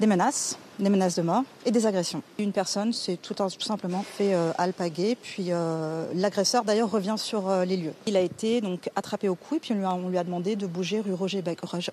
des 0.00 0.06
menaces, 0.06 0.58
des 0.78 0.88
menaces 0.88 1.16
de 1.16 1.22
mort 1.22 1.44
et 1.66 1.70
des 1.70 1.86
agressions. 1.86 2.22
Une 2.38 2.52
personne 2.52 2.92
s'est 2.94 3.18
tout, 3.18 3.34
simplement 3.60 4.02
fait 4.02 4.34
euh, 4.34 4.52
alpaguer, 4.56 5.16
puis 5.20 5.48
euh, 5.50 6.06
l'agresseur 6.14 6.64
d'ailleurs 6.64 6.90
revient 6.90 7.16
sur 7.18 7.48
euh, 7.48 7.64
les 7.64 7.76
lieux. 7.76 7.92
Il 8.06 8.16
a 8.16 8.20
été 8.20 8.62
donc 8.62 8.88
attrapé 8.96 9.28
au 9.28 9.34
cou 9.34 9.56
et 9.56 9.60
puis 9.60 9.74
on 9.74 10.08
lui 10.08 10.18
a, 10.18 10.24
demandé 10.24 10.56
de 10.56 10.66
bouger 10.66 11.00
rue 11.00 11.12
Roger, 11.12 11.44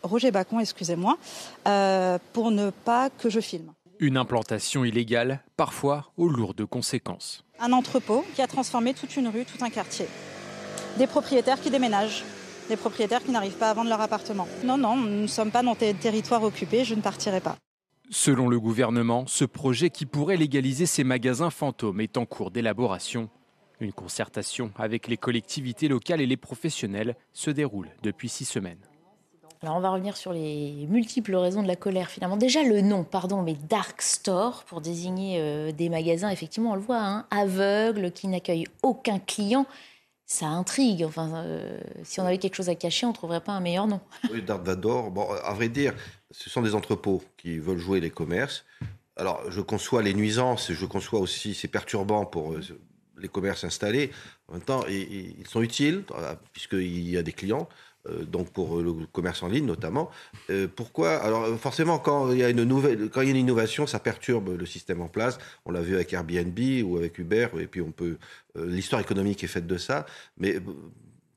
Roger 0.02 0.32
Bacon, 0.32 0.62
excusez-moi, 0.62 1.18
pour 2.32 2.52
ne 2.52 2.70
pas 2.70 3.10
que 3.10 3.30
je 3.30 3.42
filme. 3.42 3.72
Une 4.00 4.18
implantation 4.18 4.86
illégale, 4.86 5.42
parfois 5.58 6.12
aux 6.18 6.30
lourdes 6.30 6.66
conséquences. 6.66 7.44
Un 7.60 7.74
entrepôt 7.74 8.26
qui 8.34 8.42
a 8.42 8.48
transformé 8.48 8.94
toute 8.94 9.16
une 9.18 9.28
rue, 9.28 9.46
tout 9.46 9.64
un 9.64 9.70
quartier 9.70 10.08
des 10.98 11.08
propriétaires 11.08 11.60
qui 11.60 11.70
déménagent, 11.70 12.24
des 12.70 12.78
propriétaires 12.78 13.24
qui 13.24 13.32
n'arrivent 13.32 13.58
pas 13.58 13.70
à 13.70 13.74
vendre 13.74 13.90
leur 13.90 14.02
appartement. 14.02 14.48
Non, 14.64 14.78
non, 14.78 14.96
nous 14.96 15.22
ne 15.22 15.28
sommes 15.28 15.52
pas 15.52 15.64
dans 15.64 15.76
des 15.76 15.94
territoires 15.94 16.44
occupés, 16.44 16.86
je 16.86 16.96
ne 16.96 17.02
partirai 17.02 17.42
pas. 17.42 17.58
Selon 18.10 18.48
le 18.48 18.60
gouvernement, 18.60 19.26
ce 19.28 19.46
projet 19.46 19.90
qui 19.90 20.06
pourrait 20.06 20.38
légaliser 20.38 20.86
ces 20.86 21.04
magasins 21.04 21.50
fantômes 21.50 22.02
est 22.02 22.18
en 22.18 22.26
cours 22.26 22.52
d'élaboration. 22.52 23.30
Une 23.80 23.94
concertation 23.94 24.72
avec 24.78 25.08
les 25.08 25.18
collectivités 25.18 25.88
locales 25.88 26.22
et 26.22 26.28
les 26.28 26.38
professionnels 26.38 27.16
se 27.34 27.50
déroule 27.50 27.90
depuis 28.04 28.30
six 28.30 28.46
semaines. 28.46 28.78
Alors 29.64 29.78
on 29.78 29.80
va 29.80 29.92
revenir 29.92 30.18
sur 30.18 30.34
les 30.34 30.86
multiples 30.90 31.36
raisons 31.36 31.64
de 31.64 31.68
la 31.68 31.78
colère 31.78 32.10
finalement. 32.10 32.36
Déjà 32.36 32.64
le 32.64 32.82
nom, 32.82 33.06
pardon, 33.06 33.42
mais 33.42 33.56
Dark 33.70 34.02
Store 34.02 34.66
pour 34.66 34.82
désigner 34.82 35.38
euh, 35.40 35.72
des 35.72 35.88
magasins, 35.88 36.30
effectivement 36.30 36.72
on 36.72 36.76
le 36.76 36.82
voit, 36.82 37.02
hein, 37.02 37.26
aveugles, 37.32 38.12
qui 38.12 38.28
n'accueillent 38.28 38.68
aucun 38.84 39.20
client 39.20 39.66
ça 40.34 40.48
intrigue. 40.48 41.04
Enfin, 41.04 41.32
euh, 41.36 41.80
si 42.04 42.20
on 42.20 42.26
avait 42.26 42.38
quelque 42.38 42.56
chose 42.56 42.70
à 42.70 42.76
cacher, 42.76 43.06
on 43.06 43.10
ne 43.10 43.16
trouverait 43.16 43.42
pas 43.44 43.54
un 43.54 43.60
meilleur 43.60 43.88
nom. 43.88 44.02
Oui, 44.32 44.42
Dark 44.42 44.64
bon, 44.64 45.30
à 45.32 45.54
vrai 45.54 45.70
dire, 45.70 45.94
ce 46.32 46.50
sont 46.50 46.62
des 46.62 46.76
entrepôts 46.76 47.24
qui 47.38 47.60
veulent 47.60 47.78
jouer 47.78 48.00
les 48.00 48.10
commerces. 48.10 48.66
Alors, 49.16 49.50
je 49.52 49.62
conçois 49.62 50.02
les 50.02 50.14
nuisances, 50.14 50.72
je 50.72 50.86
conçois 50.86 51.20
aussi 51.20 51.54
ces 51.54 51.68
perturbants 51.68 52.26
pour 52.26 52.54
euh, 52.54 52.62
les 53.20 53.28
commerces 53.28 53.64
installés. 53.64 54.12
En 54.48 54.54
même 54.54 54.64
temps, 54.64 54.86
ils 54.88 55.48
sont 55.48 55.62
utiles, 55.62 56.04
euh, 56.16 56.34
puisqu'il 56.52 57.10
y 57.10 57.18
a 57.18 57.24
des 57.24 57.34
clients. 57.34 57.70
Euh, 58.10 58.26
donc 58.26 58.50
pour 58.50 58.82
le 58.82 58.94
commerce 59.12 59.44
en 59.44 59.48
ligne 59.48 59.66
notamment. 59.66 60.10
Euh, 60.50 60.68
pourquoi? 60.74 61.16
Alors 61.16 61.48
forcément, 61.58 62.00
quand 62.00 62.32
il 62.32 62.40
y 62.40 62.44
a 62.44 62.50
une 62.50 62.64
nouvelle, 62.64 63.10
quand 63.10 63.22
il 63.22 63.26
y 63.26 63.28
a 63.28 63.32
une 63.32 63.38
innovation, 63.38 63.88
ça 63.88 64.00
perturbe 64.00 64.58
le 64.58 64.66
système 64.66 65.02
en 65.02 65.08
place. 65.08 65.38
On 65.66 65.72
l'a 65.72 65.82
vu 65.82 65.96
avec 65.96 66.12
Airbnb 66.12 66.60
ou 66.84 66.98
avec 66.98 67.18
Uber, 67.18 67.48
et 67.60 67.68
puis 67.68 67.82
on 67.82 67.92
peut. 67.92 68.18
Euh, 68.58 68.66
l'histoire 68.68 69.00
économique 69.00 69.44
est 69.44 69.48
faite 69.48 69.68
de 69.68 69.78
ça, 69.78 70.06
mais 70.38 70.58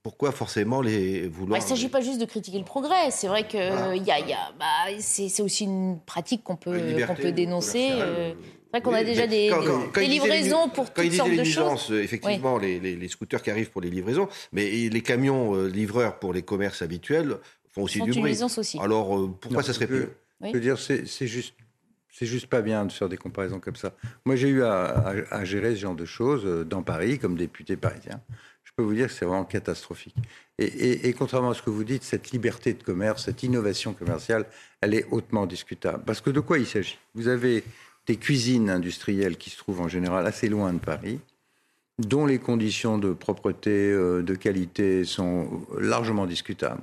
pourquoi 0.03 0.33
forcément 0.33 0.83
les 0.83 1.29
vouloir 1.29 1.59
bah, 1.59 1.65
Il 1.65 1.71
ne 1.71 1.77
s'agit 1.77 1.89
pas 1.89 2.01
juste 2.01 2.21
de 2.21 2.27
critiquer 2.27 2.59
le 2.59 2.65
progrès. 2.65 3.11
C'est 3.11 3.29
vrai 3.29 3.47
que 3.47 3.97
y 3.97 4.11
a, 4.11 4.19
y 4.19 4.33
a 4.33 4.53
bah, 4.59 4.99
c'est 4.99 5.43
aussi 5.43 5.65
une 5.65 6.01
pratique 6.05 6.43
qu'on 6.43 6.57
peut, 6.57 6.81
qu'on 7.07 7.15
peut 7.15 7.33
dénoncer. 7.33 7.91
Vrai 8.77 8.83
qu'on 8.83 8.93
a 8.93 9.05
déjà 9.05 9.27
des, 9.27 9.51
livraisons 9.97 10.69
pour 10.69 10.93
toutes 10.93 11.13
sortes 11.13 11.35
de 11.35 11.45
choses. 11.45 11.93
Effectivement, 11.93 12.59
les, 12.59 13.09
scooters 13.09 13.43
qui 13.43 13.51
arrivent 13.51 13.71
pour 13.71 13.81
les 13.81 13.91
livraisons, 13.91 14.29
mais 14.53 14.69
les 14.89 15.01
camions 15.01 15.55
euh, 15.55 15.69
livreurs 15.69 16.19
pour 16.19 16.35
les 16.35 16.43
commerces 16.43 16.83
habituels 16.83 17.39
font 17.71 17.85
aussi 17.85 18.03
du 18.03 18.11
bruit. 18.11 18.37
Aussi. 18.43 18.79
Alors 18.79 19.17
euh, 19.17 19.35
pourquoi 19.41 19.63
ça 19.63 19.73
serait 19.73 19.87
plus 19.87 20.09
Je 20.43 20.53
veux 20.53 20.61
dire, 20.61 20.79
c'est 20.79 21.27
juste. 21.27 21.55
C'est 22.19 22.25
juste 22.25 22.47
pas 22.47 22.63
bien 22.63 22.87
de 22.87 22.93
faire 22.93 23.11
des 23.11 23.19
comparaisons 23.19 23.61
comme 23.61 23.77
ça. 23.77 23.93
Moi, 24.25 24.37
j'ai 24.37 24.49
eu 24.49 24.63
à, 24.63 25.45
gérer 25.45 25.75
ce 25.75 25.81
genre 25.81 25.95
de 25.95 26.07
choses 26.07 26.47
euh, 26.47 26.65
dans 26.65 26.83
Paris 26.83 27.19
comme 27.19 27.37
député 27.37 27.77
parisien. 27.77 28.23
Je 28.65 28.73
peux 28.75 28.83
vous 28.83 28.95
dire 28.95 29.09
que 29.09 29.13
c'est 29.13 29.27
vraiment 29.27 29.45
catastrophique. 29.45 30.17
Et, 30.57 31.07
et, 31.07 31.13
contrairement 31.13 31.51
à 31.51 31.55
ce 31.55 31.61
que 31.61 31.69
vous 31.69 31.85
dites, 31.85 32.05
cette 32.05 32.31
liberté 32.31 32.73
de 32.73 32.83
commerce, 32.83 33.27
cette 33.27 33.43
innovation 33.43 33.93
commerciale, 33.93 34.47
elle 34.81 34.95
est 34.95 35.05
hautement 35.11 35.45
discutable. 35.45 36.05
Parce 36.07 36.23
que 36.23 36.31
de 36.31 36.41
quoi 36.41 36.59
il 36.59 36.67
s'agit? 36.67 36.97
Vous 37.15 37.29
avez 37.29 37.63
des 38.07 38.17
cuisines 38.17 38.71
industrielles 38.71 39.37
qui 39.37 39.51
se 39.51 39.59
trouvent 39.59 39.81
en 39.81 39.89
général 39.89 40.27
assez 40.27 40.49
loin 40.49 40.73
de 40.73 40.79
Paris, 40.79 41.21
dont 41.99 42.27
les 42.27 42.39
conditions 42.39 42.99
de 42.99 43.13
propreté, 43.13 43.71
euh, 43.71 44.23
de 44.23 44.35
qualité 44.35 45.05
sont 45.05 45.67
largement 45.79 46.27
discutables. 46.27 46.83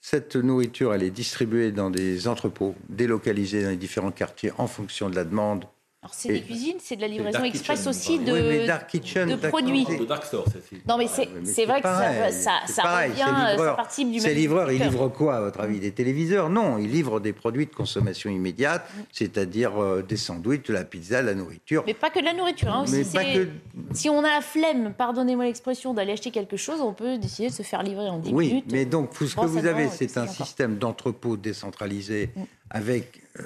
Cette 0.00 0.36
nourriture, 0.36 0.94
elle 0.94 1.02
est 1.02 1.10
distribuée 1.10 1.72
dans 1.72 1.90
des 1.90 2.26
entrepôts 2.26 2.74
délocalisés 2.88 3.62
dans 3.62 3.70
les 3.70 3.76
différents 3.76 4.12
quartiers 4.12 4.52
en 4.56 4.66
fonction 4.66 5.10
de 5.10 5.14
la 5.14 5.24
demande 5.24 5.66
Alors 6.02 6.14
c'est 6.14 6.32
des 6.32 6.40
cuisines, 6.40 6.78
c'est 6.80 6.96
de 6.96 7.02
la 7.02 7.08
livraison 7.08 7.44
express 7.44 7.80
kitchen, 7.80 7.90
aussi 7.90 8.18
de, 8.20 8.32
Oui, 8.32 8.40
mais 8.42 8.66
dark 8.66 8.88
kitchen, 8.88 9.28
de 9.28 9.34
dark- 9.34 9.52
produits. 9.52 9.84
De 9.84 10.06
Dark 10.06 10.24
Store, 10.24 10.46
c'est 10.50 10.86
Non 10.88 10.96
mais 10.96 11.06
c'est 11.06 11.26
mais 11.26 11.44
c'est 11.44 11.52
c'est 11.52 11.64
vrai 11.66 11.82
que 11.82 11.88
ça, 11.88 12.30
ça, 12.32 12.52
c'est 12.66 12.80
revient, 12.80 13.54
ces 13.56 13.60
euh, 13.60 13.74
participe 13.74 14.10
du 14.10 14.18
Ces 14.18 14.28
même 14.28 14.36
livreurs, 14.38 14.72
ils 14.72 14.80
livrent 14.82 15.08
quoi, 15.12 15.36
à 15.36 15.40
votre 15.42 15.60
avis 15.60 15.78
Des 15.78 15.90
téléviseurs? 15.92 16.48
Non, 16.48 16.78
ils 16.78 16.90
livrent 16.90 17.20
des 17.20 17.34
produits 17.34 17.66
de 17.66 17.74
consommation 17.74 18.30
immédiate, 18.30 18.90
c'est-à-dire 19.12 19.76
euh, 19.76 20.00
des 20.00 20.16
sandwichs, 20.16 20.66
de 20.68 20.72
la 20.72 20.84
pizza, 20.84 21.20
de 21.20 21.26
la 21.26 21.34
nourriture. 21.34 21.82
Mais 21.86 21.92
pas 21.92 22.08
que 22.08 22.20
de 22.20 22.24
la 22.24 22.32
nourriture. 22.32 22.72
Hein, 22.72 22.84
aussi, 22.84 22.92
Mais 22.96 23.04
pas 23.04 23.22
c'est- 23.22 23.34
que- 23.34 23.48
Si 23.92 24.08
on 24.08 24.20
a 24.20 24.30
la 24.36 24.40
flemme, 24.40 24.94
pardonnez-moi 24.96 25.44
l'expression, 25.44 25.92
d'aller 25.92 26.12
acheter 26.12 26.30
quelque 26.30 26.56
chose, 26.56 26.80
on 26.80 26.94
peut 26.94 27.18
décider 27.18 27.48
de 27.48 27.52
se 27.54 27.62
faire 27.62 27.82
livrer 27.82 28.08
en 28.08 28.18
10 28.20 28.32
Oui, 28.32 28.48
minutes. 28.48 28.72
mais 28.72 28.86
donc 28.86 29.12
tout 29.12 29.26
ce 29.26 29.36
que 29.36 29.44
vous 29.44 29.66
avez, 29.66 29.88
c'est 29.90 30.16
un 30.16 30.22
encore 30.22 30.34
système 30.34 30.78
d'entrepôt 30.78 31.36
décentralisé 31.36 32.30
avec. 32.70 33.20
euh, 33.38 33.42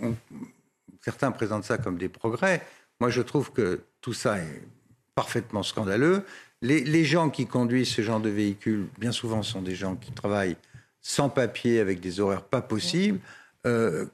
on- 0.00 0.14
certains 1.08 1.32
présentent 1.32 1.64
ça 1.64 1.78
comme 1.78 1.96
des 1.96 2.10
progrès. 2.10 2.62
Moi, 3.00 3.08
je 3.08 3.22
trouve 3.22 3.50
que 3.50 3.80
tout 4.02 4.12
ça 4.12 4.38
est 4.38 4.62
parfaitement 5.14 5.62
scandaleux. 5.62 6.22
Les, 6.60 7.04
gens 7.04 7.30
qui 7.30 7.46
conduisent 7.46 7.94
ce 7.94 8.02
genre 8.02 8.20
de 8.20 8.28
véhicules, 8.28 8.88
bien 8.98 9.12
souvent, 9.12 9.42
sont 9.42 9.62
des 9.62 9.74
gens 9.74 9.96
qui 9.96 10.12
travaillent 10.12 10.56
sans 11.00 11.30
papier, 11.30 11.80
avec 11.80 12.00
des 12.00 12.20
horaires 12.20 12.42
pas 12.42 12.60
possibles. 12.60 13.20
Euh, 13.66 14.04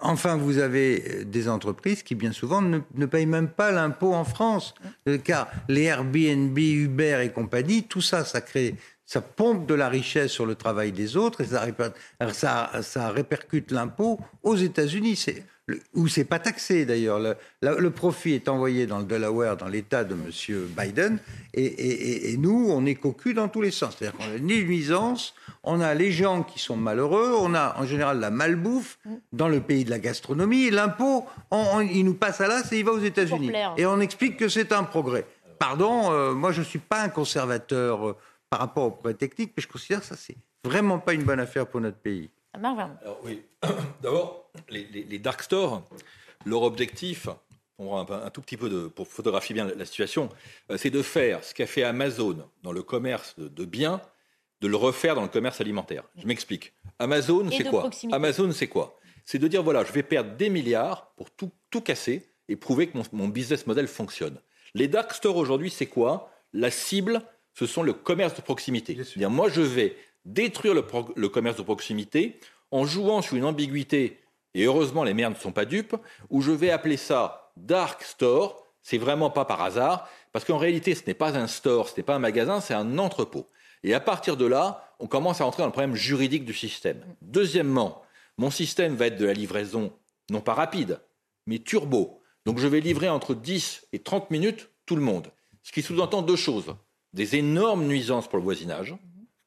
Enfin, 0.00 0.36
vous 0.36 0.58
avez 0.58 1.24
des 1.24 1.48
entreprises 1.48 2.04
qui, 2.04 2.14
bien 2.14 2.30
souvent, 2.30 2.62
ne, 2.62 3.06
payent 3.06 3.26
même 3.26 3.48
pas 3.48 3.72
l'impôt 3.72 4.14
en 4.14 4.24
France. 4.24 4.74
Euh, 5.08 5.18
Car 5.18 5.48
les 5.68 5.84
Airbnb, 5.84 6.56
Uber 6.56 7.22
et 7.24 7.30
compagnie, 7.30 7.82
tout 7.82 8.00
ça, 8.00 8.24
ça 8.24 8.40
crée, 8.40 8.76
ça 9.04 9.20
pompe 9.20 9.66
de 9.66 9.74
la 9.74 9.88
richesse 9.88 10.30
sur 10.30 10.46
le 10.46 10.54
travail 10.54 10.92
des 10.92 11.16
autres 11.16 11.40
et 11.40 11.46
ça 12.42 13.10
répercute 13.10 13.72
l'impôt 13.72 14.20
aux 14.44 14.56
États-Unis. 14.56 15.16
Le- 15.68 15.80
où 15.94 16.06
c'est 16.06 16.24
pas 16.24 16.38
taxé 16.38 16.84
d'ailleurs. 16.86 17.18
Le, 17.60 17.90
profit 17.90 18.34
est 18.34 18.48
envoyé 18.48 18.86
dans 18.86 18.98
le 19.00 19.04
Delaware, 19.04 19.56
dans 19.56 19.66
l'État 19.66 20.04
de 20.04 20.14
M. 20.14 20.30
Biden, 20.78 21.18
et, 21.54 21.64
et- 21.64 22.10
et- 22.10 22.32
et 22.32 22.36
nous, 22.36 22.68
on 22.70 22.86
est 22.86 22.94
cocu 22.94 23.34
dans 23.34 23.48
tous 23.48 23.62
les 23.62 23.72
sens. 23.72 23.96
C'est-à-dire 23.98 24.16
qu'on 24.16 24.30
a 24.32 24.36
une 24.36 24.46
nuisance, 24.46 25.34
on 25.64 25.80
a 25.80 25.92
les 25.94 26.12
gens 26.12 26.44
qui 26.44 26.60
sont 26.60 26.76
malheureux, 26.76 27.34
on 27.40 27.52
a 27.54 27.74
en 27.80 27.84
général 27.84 28.20
la 28.20 28.30
malbouffe 28.30 28.98
dans 29.32 29.48
le 29.48 29.60
pays 29.60 29.84
de 29.84 29.90
la 29.90 29.98
gastronomie, 29.98 30.66
et 30.66 30.70
l'impôt, 30.70 31.26
il 31.90 32.04
nous 32.04 32.14
passe 32.14 32.40
à 32.40 32.46
l'as 32.46 32.72
et 32.72 32.78
il 32.78 32.84
va 32.84 32.92
aux 32.92 33.00
États-Unis. 33.00 33.48
Et 33.76 33.86
on 33.86 33.98
explique 34.00 34.36
que 34.36 34.48
c'est 34.48 34.70
un 34.72 34.84
progrès. 34.84 35.26
Pardon, 35.58 36.12
euh, 36.12 36.32
moi 36.32 36.52
je 36.52 36.60
ne 36.60 36.64
suis 36.64 36.78
pas 36.78 37.02
un 37.02 37.08
conservateur 37.08 38.08
euh, 38.10 38.16
par 38.50 38.60
rapport 38.60 38.84
au 38.84 38.90
progrès 38.92 39.14
technique, 39.14 39.52
mais 39.56 39.62
je 39.62 39.68
considère 39.68 40.00
que 40.00 40.06
ça, 40.06 40.14
c'est 40.16 40.36
vraiment 40.64 40.98
pas 41.00 41.14
une 41.14 41.24
bonne 41.24 41.40
affaire 41.40 41.66
pour 41.66 41.80
notre 41.80 41.96
pays. 41.96 42.30
Marc 42.58 42.76
Vernon. 42.76 42.96
Alors 43.02 43.20
oui, 43.24 43.42
d'abord, 44.02 44.50
les, 44.68 44.84
les- 44.86 45.04
les 45.04 45.18
dark 45.18 45.42
stores, 45.42 45.82
leur 46.44 46.62
objectif, 46.62 47.28
on 47.78 47.96
un, 47.98 48.30
tout 48.30 48.40
petit 48.40 48.56
peu 48.56 48.68
de, 48.70 48.86
pour 48.86 49.06
photographier 49.08 49.54
bien 49.54 49.66
la, 49.66 49.74
la 49.74 49.84
situation, 49.84 50.28
euh, 50.70 50.76
c'est 50.78 50.90
de 50.90 51.02
faire 51.02 51.44
ce 51.44 51.52
qu'a 51.54 51.66
fait 51.66 51.82
Amazon 51.82 52.48
dans 52.62 52.72
le 52.72 52.82
commerce 52.82 53.34
de, 53.38 53.48
de 53.48 53.64
biens, 53.64 54.00
de 54.62 54.68
le 54.68 54.76
refaire 54.76 55.14
dans 55.14 55.22
le 55.22 55.28
commerce 55.28 55.60
alimentaire. 55.60 56.04
Je 56.16 56.26
m'explique. 56.26 56.72
Amazon, 56.98 57.50
c'est 57.50 57.64
quoi 57.64 57.80
proximité. 57.80 58.16
Amazon, 58.16 58.50
c'est 58.52 58.68
quoi 58.68 58.98
C'est 59.26 59.38
de 59.38 59.46
dire 59.48 59.62
voilà, 59.62 59.84
je 59.84 59.92
vais 59.92 60.02
perdre 60.02 60.34
des 60.36 60.48
milliards 60.48 61.10
pour 61.16 61.30
tout, 61.30 61.50
tout 61.70 61.82
casser 61.82 62.26
et 62.48 62.56
prouver 62.56 62.86
que 62.86 62.96
mon, 62.96 63.04
mon 63.12 63.28
business 63.28 63.66
model 63.66 63.88
fonctionne. 63.88 64.38
Les 64.72 64.88
dark 64.88 65.12
stores 65.12 65.36
aujourd'hui, 65.36 65.68
c'est 65.70 65.86
quoi 65.86 66.30
La 66.54 66.70
cible, 66.70 67.20
ce 67.52 67.66
sont 67.66 67.82
le 67.82 67.92
commerce 67.92 68.34
de 68.34 68.40
proximité. 68.40 68.94
C'est-à-dire, 68.94 69.30
moi, 69.30 69.48
je 69.50 69.60
vais 69.60 69.96
détruire 70.26 70.74
le, 70.74 71.28
commerce 71.28 71.56
de 71.56 71.62
proximité 71.62 72.38
en 72.70 72.84
jouant 72.84 73.22
sur 73.22 73.36
une 73.36 73.44
ambiguïté, 73.44 74.20
et 74.54 74.64
heureusement, 74.64 75.04
les 75.04 75.14
maires 75.14 75.30
ne 75.30 75.36
sont 75.36 75.52
pas 75.52 75.64
dupes, 75.64 75.96
où 76.28 76.42
je 76.42 76.50
vais 76.50 76.70
appeler 76.70 76.96
ça 76.96 77.52
dark 77.56 78.02
store. 78.02 78.66
C'est 78.82 78.98
vraiment 78.98 79.30
pas 79.30 79.44
par 79.44 79.62
hasard, 79.62 80.08
parce 80.32 80.44
qu'en 80.44 80.58
réalité, 80.58 80.94
ce 80.94 81.02
n'est 81.06 81.14
pas 81.14 81.36
un 81.36 81.46
store, 81.46 81.88
ce 81.88 81.96
n'est 81.96 82.02
pas 82.02 82.14
un 82.14 82.20
magasin, 82.20 82.60
c'est 82.60 82.74
un 82.74 82.98
entrepôt. 82.98 83.48
Et 83.82 83.94
à 83.94 84.00
partir 84.00 84.36
de 84.36 84.46
là, 84.46 84.94
on 84.98 85.06
commence 85.06 85.40
à 85.40 85.46
entrer 85.46 85.62
dans 85.62 85.66
le 85.66 85.72
problème 85.72 85.94
juridique 85.94 86.44
du 86.44 86.54
système. 86.54 87.02
Deuxièmement, 87.22 88.02
mon 88.38 88.50
système 88.50 88.94
va 88.96 89.06
être 89.06 89.16
de 89.16 89.26
la 89.26 89.32
livraison, 89.32 89.92
non 90.30 90.40
pas 90.40 90.54
rapide, 90.54 91.00
mais 91.46 91.58
turbo. 91.58 92.22
Donc 92.44 92.58
je 92.58 92.66
vais 92.66 92.80
livrer 92.80 93.08
entre 93.08 93.34
10 93.34 93.88
et 93.92 93.98
30 93.98 94.30
minutes 94.30 94.70
tout 94.86 94.96
le 94.96 95.02
monde. 95.02 95.28
Ce 95.62 95.72
qui 95.72 95.82
sous-entend 95.82 96.22
deux 96.22 96.36
choses. 96.36 96.74
Des 97.12 97.36
énormes 97.36 97.86
nuisances 97.86 98.28
pour 98.28 98.38
le 98.38 98.44
voisinage, 98.44 98.94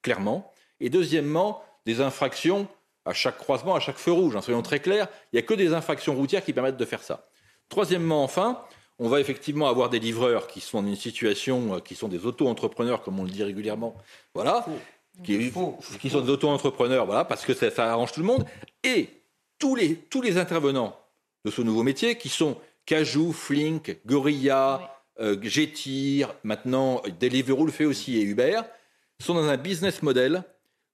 clairement. 0.02 0.49
Et 0.80 0.90
deuxièmement, 0.90 1.64
des 1.86 2.02
infractions 2.02 2.68
à 3.06 3.14
chaque 3.14 3.38
croisement, 3.38 3.76
à 3.76 3.80
chaque 3.80 3.98
feu 3.98 4.12
rouge. 4.12 4.36
hein, 4.36 4.42
soyons 4.42 4.62
très 4.62 4.80
clairs, 4.80 5.08
il 5.32 5.36
n'y 5.36 5.40
a 5.40 5.42
que 5.42 5.54
des 5.54 5.74
infractions 5.74 6.16
routières 6.16 6.44
qui 6.44 6.54
permettent 6.54 6.78
de 6.78 6.86
faire 6.86 7.02
ça. 7.02 7.30
Troisièmement, 7.70 8.24
enfin, 8.24 8.62
on 9.00 9.10
va 9.10 9.20
effectivement 9.20 9.68
avoir 9.68 9.90
des 9.90 10.00
livreurs 10.00 10.48
qui 10.48 10.60
sont 10.60 10.82
dans 10.82 10.90
une 10.90 10.96
situation, 10.96 11.76
euh, 11.76 11.80
qui 11.80 11.96
sont 11.96 12.08
des 12.08 12.26
auto-entrepreneurs, 12.26 13.02
comme 13.02 13.20
on 13.20 13.24
le 13.24 13.30
dit 13.30 13.44
régulièrement. 13.44 13.96
Voilà. 14.34 14.66
Qui, 15.24 15.52
qui 16.00 16.10
sont 16.10 16.22
des 16.22 16.30
auto-entrepreneurs, 16.30 17.06
voilà, 17.06 17.26
parce 17.26 17.46
que 17.46 17.54
ça, 17.54 17.72
ça 17.72 17.92
arrange 17.92 18.12
tout 18.12 18.22
le 18.22 18.26
monde. 18.26 18.46
Et 18.84 19.10
tous 19.58 19.76
les, 19.76 19.96
tous 19.96 20.22
les 20.22 20.38
intervenants 20.38 20.98
de 21.46 21.52
ce 21.52 21.62
nouveau 21.62 21.84
métier, 21.84 22.18
qui 22.18 22.30
sont 22.30 22.58
Cajou, 22.86 23.34
Flink, 23.34 23.98
Gorilla, 24.06 25.02
euh, 25.20 25.38
Getir, 25.42 26.34
maintenant 26.44 27.02
Deliveroo 27.20 27.66
le 27.66 27.72
fait 27.72 27.86
aussi 27.86 28.18
et 28.18 28.22
Uber, 28.22 28.62
sont 29.22 29.34
dans 29.34 29.48
un 29.48 29.58
business 29.58 30.02
model 30.02 30.44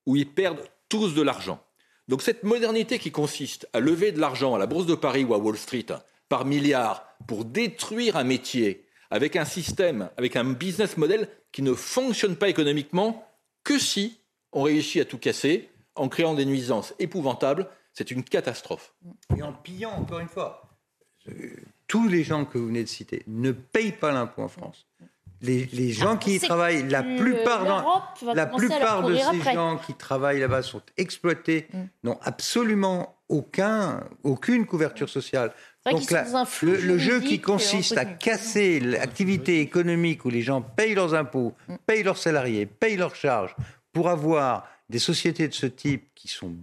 où 0.05 0.15
ils 0.15 0.29
perdent 0.29 0.63
tous 0.89 1.13
de 1.13 1.21
l'argent. 1.21 1.59
Donc 2.07 2.21
cette 2.21 2.43
modernité 2.43 2.99
qui 2.99 3.11
consiste 3.11 3.67
à 3.73 3.79
lever 3.79 4.11
de 4.11 4.19
l'argent 4.19 4.53
à 4.53 4.59
la 4.59 4.67
Bourse 4.67 4.85
de 4.85 4.95
Paris 4.95 5.23
ou 5.23 5.33
à 5.33 5.37
Wall 5.37 5.57
Street 5.57 5.87
par 6.29 6.45
milliards 6.45 7.07
pour 7.27 7.45
détruire 7.45 8.15
un 8.17 8.23
métier 8.23 8.85
avec 9.09 9.35
un 9.35 9.45
système, 9.45 10.09
avec 10.17 10.35
un 10.35 10.43
business 10.43 10.97
model 10.97 11.29
qui 11.51 11.61
ne 11.61 11.73
fonctionne 11.73 12.35
pas 12.35 12.49
économiquement 12.49 13.27
que 13.63 13.79
si 13.79 14.19
on 14.51 14.63
réussit 14.63 15.01
à 15.01 15.05
tout 15.05 15.17
casser 15.17 15.69
en 15.95 16.09
créant 16.09 16.33
des 16.33 16.45
nuisances 16.45 16.93
épouvantables, 16.99 17.67
c'est 17.93 18.11
une 18.11 18.23
catastrophe. 18.23 18.93
Et 19.35 19.41
en 19.41 19.53
pillant, 19.53 19.91
encore 19.91 20.19
une 20.19 20.27
fois, 20.27 20.69
euh, 21.29 21.55
tous 21.87 22.07
les 22.07 22.23
gens 22.23 22.45
que 22.45 22.57
vous 22.57 22.67
venez 22.67 22.83
de 22.83 22.89
citer 22.89 23.23
ne 23.27 23.51
payent 23.51 23.93
pas 23.93 24.11
l'impôt 24.11 24.43
en 24.43 24.47
France. 24.47 24.87
Les, 25.45 25.69
les 25.73 25.91
gens 25.91 26.13
Ah, 26.13 26.17
qui 26.17 26.35
y 26.35 26.39
travaillent, 26.39 26.87
la 26.89 27.03
plupart, 27.03 27.63
la 28.33 28.43
à 28.43 28.45
de 29.03 29.15
ces 29.15 29.21
après. 29.21 29.53
gens 29.53 29.77
qui 29.77 29.93
travaillent 29.93 30.39
là-bas 30.39 30.61
sont 30.63 30.81
exploités, 30.97 31.67
n'ont 32.03 32.19
absolument 32.23 33.15
aucun, 33.29 34.03
aucune 34.23 34.65
couverture 34.65 35.09
sociale. 35.09 35.51
Donc 35.89 36.09
là, 36.09 36.25
le, 36.63 36.77
le 36.77 36.97
jeu 36.97 37.19
qui 37.21 37.39
consiste 37.39 37.93
euh, 37.93 37.97
à 37.97 38.01
entretenu. 38.01 38.17
casser 38.17 38.79
l'activité 38.79 39.59
économique 39.61 40.25
où 40.25 40.29
les 40.29 40.41
gens 40.41 40.61
payent 40.61 40.95
leurs 40.95 41.13
impôts, 41.13 41.53
payent 41.85 42.03
leurs 42.03 42.17
salariés, 42.17 42.65
payent 42.65 42.97
leurs 42.97 43.15
charges, 43.15 43.55
pour 43.93 44.09
avoir 44.09 44.67
des 44.89 44.99
sociétés 44.99 45.47
de 45.47 45.53
ce 45.53 45.67
type 45.67 46.09
qui 46.15 46.27
sont 46.27 46.53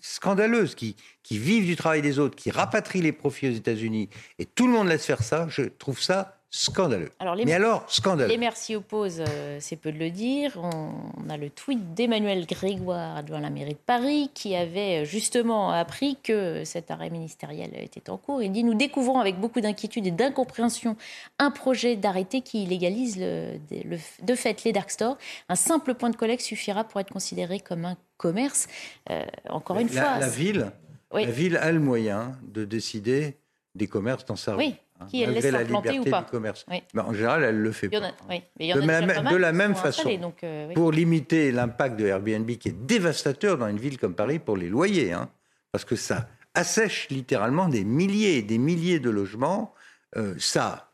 scandaleuses, 0.00 0.74
qui, 0.74 0.96
qui 1.22 1.38
vivent 1.38 1.66
du 1.66 1.76
travail 1.76 2.00
des 2.02 2.18
autres, 2.18 2.36
qui 2.36 2.50
rapatrient 2.50 3.02
les 3.02 3.12
profits 3.12 3.48
aux 3.48 3.52
États-Unis, 3.52 4.08
et 4.38 4.46
tout 4.46 4.66
le 4.66 4.72
monde 4.72 4.88
laisse 4.88 5.04
faire 5.04 5.22
ça, 5.22 5.46
je 5.50 5.62
trouve 5.62 6.00
ça 6.00 6.37
scandaleux. 6.50 7.10
Alors, 7.18 7.34
les 7.34 7.44
Mais 7.44 7.52
alors, 7.52 7.84
scandaleux. 7.90 8.28
Les 8.30 8.38
maires 8.38 8.56
s'y 8.56 8.74
opposent, 8.74 9.22
euh, 9.26 9.58
c'est 9.60 9.76
peu 9.76 9.92
de 9.92 9.98
le 9.98 10.10
dire. 10.10 10.58
On, 10.62 10.92
on 11.24 11.28
a 11.30 11.36
le 11.36 11.50
tweet 11.50 11.92
d'Emmanuel 11.94 12.46
Grégoire, 12.46 13.16
adjoint 13.18 13.38
à 13.38 13.42
la 13.42 13.50
mairie 13.50 13.74
de 13.74 13.78
Paris, 13.78 14.30
qui 14.32 14.54
avait 14.56 15.02
euh, 15.02 15.04
justement 15.04 15.70
appris 15.70 16.16
que 16.22 16.64
cet 16.64 16.90
arrêt 16.90 17.10
ministériel 17.10 17.70
était 17.78 18.08
en 18.10 18.16
cours. 18.16 18.42
Il 18.42 18.50
dit 18.52 18.64
Nous 18.64 18.74
découvrons 18.74 19.18
avec 19.20 19.38
beaucoup 19.38 19.60
d'inquiétude 19.60 20.06
et 20.06 20.10
d'incompréhension 20.10 20.96
un 21.38 21.50
projet 21.50 21.96
d'arrêté 21.96 22.40
qui 22.40 22.64
le- 22.66 23.58
le- 23.70 23.98
de 24.22 24.34
fait 24.34 24.64
les 24.64 24.72
dark 24.72 24.90
stores. 24.90 25.18
Un 25.48 25.54
simple 25.54 25.94
point 25.94 26.10
de 26.10 26.16
collecte 26.16 26.42
suffira 26.42 26.84
pour 26.84 27.00
être 27.00 27.12
considéré 27.12 27.60
comme 27.60 27.84
un 27.84 27.96
commerce. 28.16 28.68
Euh, 29.10 29.22
encore 29.48 29.78
une 29.78 29.88
la, 29.94 30.02
fois. 30.02 30.18
la 30.18 30.28
ville, 30.28 30.72
Oui. 31.12 31.24
la 31.26 31.30
ville 31.30 31.56
a 31.56 31.70
le 31.72 31.80
moyen 31.80 32.36
de 32.42 32.64
décider 32.64 33.36
des 33.74 33.86
commerces 33.86 34.24
dans 34.24 34.36
sa 34.36 34.52
rue. 34.54 34.58
Oui, 34.64 34.74
qui 35.06 35.22
elle 35.22 35.32
laisse 35.32 35.44
la 35.50 35.62
liberté 35.62 35.98
ou 36.00 36.04
pas. 36.04 36.22
du 36.22 36.30
commerce. 36.30 36.64
Oui. 36.68 36.82
Mais 36.94 37.02
en 37.02 37.12
général, 37.12 37.44
elle 37.44 37.58
le 37.60 37.72
fait 37.72 37.86
Il 37.86 37.94
y 37.94 37.98
en 37.98 38.00
pas. 38.00 38.06
a, 38.08 38.12
oui, 38.28 38.42
mais 38.58 38.66
il 38.66 38.68
y 38.68 38.72
en 38.74 38.76
a 38.76 38.80
de, 38.80 38.86
la, 38.86 39.00
même- 39.00 39.32
de 39.32 39.36
la 39.68 39.74
façon, 39.74 40.14
donc, 40.18 40.42
euh, 40.42 40.68
oui. 40.68 40.74
pour 40.74 40.90
limiter 40.92 41.52
l'impact 41.52 41.96
de 41.98 42.06
Airbnb 42.06 42.50
qui 42.52 42.68
est 42.70 42.86
dévastateur 42.86 43.58
dans 43.58 43.68
une 43.68 43.78
ville 43.78 43.98
comme 43.98 44.14
Paris 44.14 44.38
pour 44.38 44.56
les 44.56 44.68
loyers, 44.68 45.12
hein, 45.12 45.30
parce 45.72 45.84
que 45.84 45.96
ça 45.96 46.28
assèche 46.54 47.08
littéralement 47.10 47.68
des 47.68 47.84
milliers 47.84 48.38
et 48.38 48.42
des 48.42 48.58
milliers 48.58 48.98
de 48.98 49.10
logements, 49.10 49.72
euh, 50.16 50.34
ça 50.38 50.90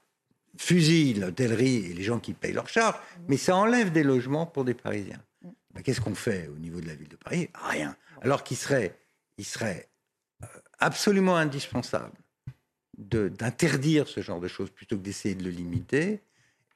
fusille 0.56 1.14
l'hôtellerie 1.14 1.86
et 1.86 1.94
les 1.94 2.02
gens 2.02 2.18
qui 2.20 2.32
payent 2.32 2.52
leurs 2.52 2.68
charges, 2.68 2.96
mais 3.28 3.36
ça 3.36 3.56
enlève 3.56 3.90
des 3.90 4.02
logements 4.04 4.46
pour 4.46 4.64
des 4.64 4.74
Parisiens. 4.74 5.20
Ben, 5.72 5.82
Qu'est-ce 5.82 6.00
qu'on 6.00 6.14
fait 6.14 6.48
au 6.54 6.58
niveau 6.58 6.80
de 6.80 6.86
la 6.86 6.94
ville 6.94 7.08
de 7.08 7.16
Paris? 7.16 7.48
Rien. 7.70 7.96
Alors 8.22 8.44
qu'il 8.44 8.56
serait, 8.56 8.96
il 9.38 9.44
serait 9.44 9.88
euh, 10.42 10.46
absolument 10.78 11.36
indispensable 11.36 12.12
d'interdire 12.98 14.08
ce 14.08 14.20
genre 14.20 14.40
de 14.40 14.48
choses 14.48 14.70
plutôt 14.70 14.96
que 14.96 15.02
d'essayer 15.02 15.34
de 15.34 15.44
le 15.44 15.50
limiter 15.50 16.20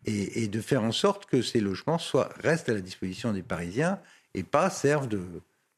et, 0.05 0.43
et 0.43 0.49
de 0.49 0.61
faire 0.61 0.83
en 0.83 0.93
sorte 0.93 1.27
que 1.27 1.43
ces 1.43 1.61
logements 1.61 1.99
soient, 1.99 2.31
restent 2.41 2.69
à 2.69 2.75
la 2.75 2.81
disposition 2.81 3.33
des 3.33 3.43
Parisiens 3.43 4.01
et 4.35 4.43
pas 4.43 4.71
servent 4.71 5.09
de, 5.09 5.21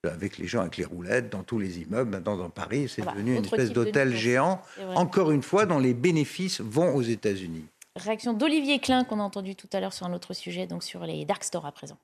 avec 0.09 0.39
les 0.39 0.47
gens 0.47 0.61
avec 0.61 0.77
les 0.77 0.85
roulettes 0.85 1.31
dans 1.31 1.43
tous 1.43 1.59
les 1.59 1.81
immeubles. 1.81 2.11
Maintenant, 2.11 2.37
dans 2.37 2.51
Paris, 2.51 2.89
c'est 2.89 3.03
devenu 3.03 3.37
une 3.37 3.45
espèce 3.45 3.73
d'hôtel 3.73 4.17
géant, 4.17 4.63
encore 4.95 5.31
une 5.31 5.43
fois, 5.43 5.67
dont 5.67 5.79
les 5.79 5.95
bénéfices 5.95 6.61
vont 6.61 6.95
aux 6.95 7.03
États-Unis. 7.03 7.65
Réaction 7.97 8.33
d'Olivier 8.33 8.79
Klein 8.79 9.05
qu'on 9.05 9.21
a 9.21 9.23
entendu 9.23 9.57
tout 9.57 9.69
à 9.73 9.81
l'heure 9.81 9.93
sur 9.93 10.07
un 10.07 10.13
autre 10.13 10.33
sujet, 10.33 10.67
donc 10.67 10.85
sur 10.85 11.05
les 11.05 11.25
dark 11.25 11.45
stores 11.45 11.67
à 11.67 11.73
présent. 11.73 11.99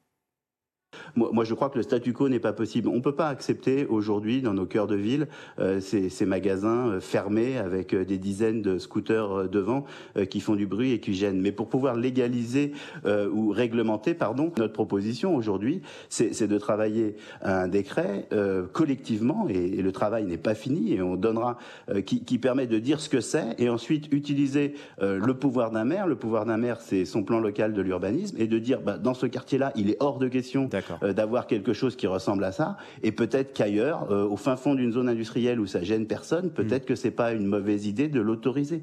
Moi, 1.17 1.45
je 1.45 1.55
crois 1.55 1.71
que 1.71 1.79
le 1.79 1.83
statu 1.83 2.13
quo 2.13 2.29
n'est 2.29 2.39
pas 2.39 2.53
possible. 2.53 2.89
On 2.89 2.97
ne 2.97 3.01
peut 3.01 3.15
pas 3.15 3.29
accepter 3.29 3.87
aujourd'hui, 3.87 4.43
dans 4.43 4.53
nos 4.53 4.67
cœurs 4.67 4.87
de 4.87 4.97
ville, 4.97 5.29
euh, 5.59 5.81
ces, 5.81 6.27
magasins 6.27 6.89
euh, 6.89 7.01
fermés 7.01 7.57
avec 7.57 7.95
euh, 7.95 8.05
des 8.05 8.19
dizaines 8.19 8.61
de 8.61 8.79
scooters 8.79 9.49
devant 9.49 9.85
qui 10.31 10.41
font 10.41 10.57
du 10.57 10.67
bruit 10.67 10.93
et 10.93 11.01
qui 11.01 11.15
gênent. 11.15 11.41
Mais 11.41 11.53
pour 11.53 11.69
pouvoir 11.69 11.97
légaliser 11.97 12.73
ou 13.05 13.51
réglementer, 13.51 14.15
pardon, 14.15 14.53
notre 14.59 14.73
proposition 14.73 15.35
aujourd'hui, 15.35 15.83
c'est 16.09 16.47
de 16.47 16.59
travailler 16.59 17.17
un 17.43 17.69
décret 17.69 18.29
collectivement, 18.73 19.47
et, 19.49 19.83
le 19.83 19.93
travail 19.93 20.25
n'est 20.25 20.37
pas 20.37 20.55
fini, 20.55 20.95
et 20.95 21.03
on 21.03 21.17
donnera, 21.17 21.59
qui, 22.05 22.39
permet 22.39 22.67
de 22.67 22.79
dire 22.79 23.01
ce 23.01 23.09
que 23.09 23.21
c'est, 23.21 23.55
et 23.59 23.69
ensuite 23.69 24.13
utiliser 24.13 24.75
le 25.01 25.33
pouvoir 25.35 25.71
d'un 25.71 25.85
maire. 25.85 26.07
Le 26.07 26.17
pouvoir 26.17 26.47
d'un 26.47 26.57
maire, 26.57 26.81
c'est 26.81 27.05
son 27.05 27.23
plan 27.23 27.41
local 27.41 27.73
de 27.75 27.83
l'urbanisme, 27.83 28.37
et 28.39 28.47
de 28.47 28.59
dire, 28.59 28.81
bah, 28.81 28.99
dans 28.99 29.15
ce 29.15 29.27
quartier-là, 29.27 29.73
il 29.77 29.91
est 29.91 29.97
hors 30.01 30.19
de 30.19 30.29
question 30.29 30.69
euh, 31.03 31.13
d'avoir 31.13 31.47
quelque 31.47 31.73
chose 31.73 31.97
qui 31.97 32.07
ressemble 32.07 32.45
à 32.45 32.53
ça. 32.53 32.77
Et 33.03 33.13
peut-être 33.13 33.53
qu'ailleurs, 33.53 34.11
euh, 34.11 34.25
au 34.25 34.37
fin 34.37 34.57
fond 34.57 34.75
d'une 34.75 34.93
zone 34.93 35.09
industrielle 35.09 35.61
où 35.61 35.67
ça 35.67 35.83
gêne 35.83 36.07
personne, 36.07 36.51
peut-être 36.51 36.85
mm. 36.85 36.87
que 36.87 36.95
c'est 36.95 37.11
pas 37.11 37.33
une 37.33 37.47
mauvaise 37.47 37.87
idée 37.87 38.09
de 38.09 38.21
l'autoriser. 38.21 38.83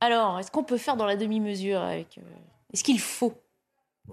Alors, 0.00 0.38
est-ce 0.38 0.50
qu'on 0.50 0.64
peut 0.64 0.76
faire 0.76 0.96
dans 0.96 1.06
la 1.06 1.16
demi-mesure 1.16 1.80
avec 1.80 2.18
euh, 2.18 2.22
Est-ce 2.72 2.84
qu'il 2.84 3.00
faut 3.00 3.32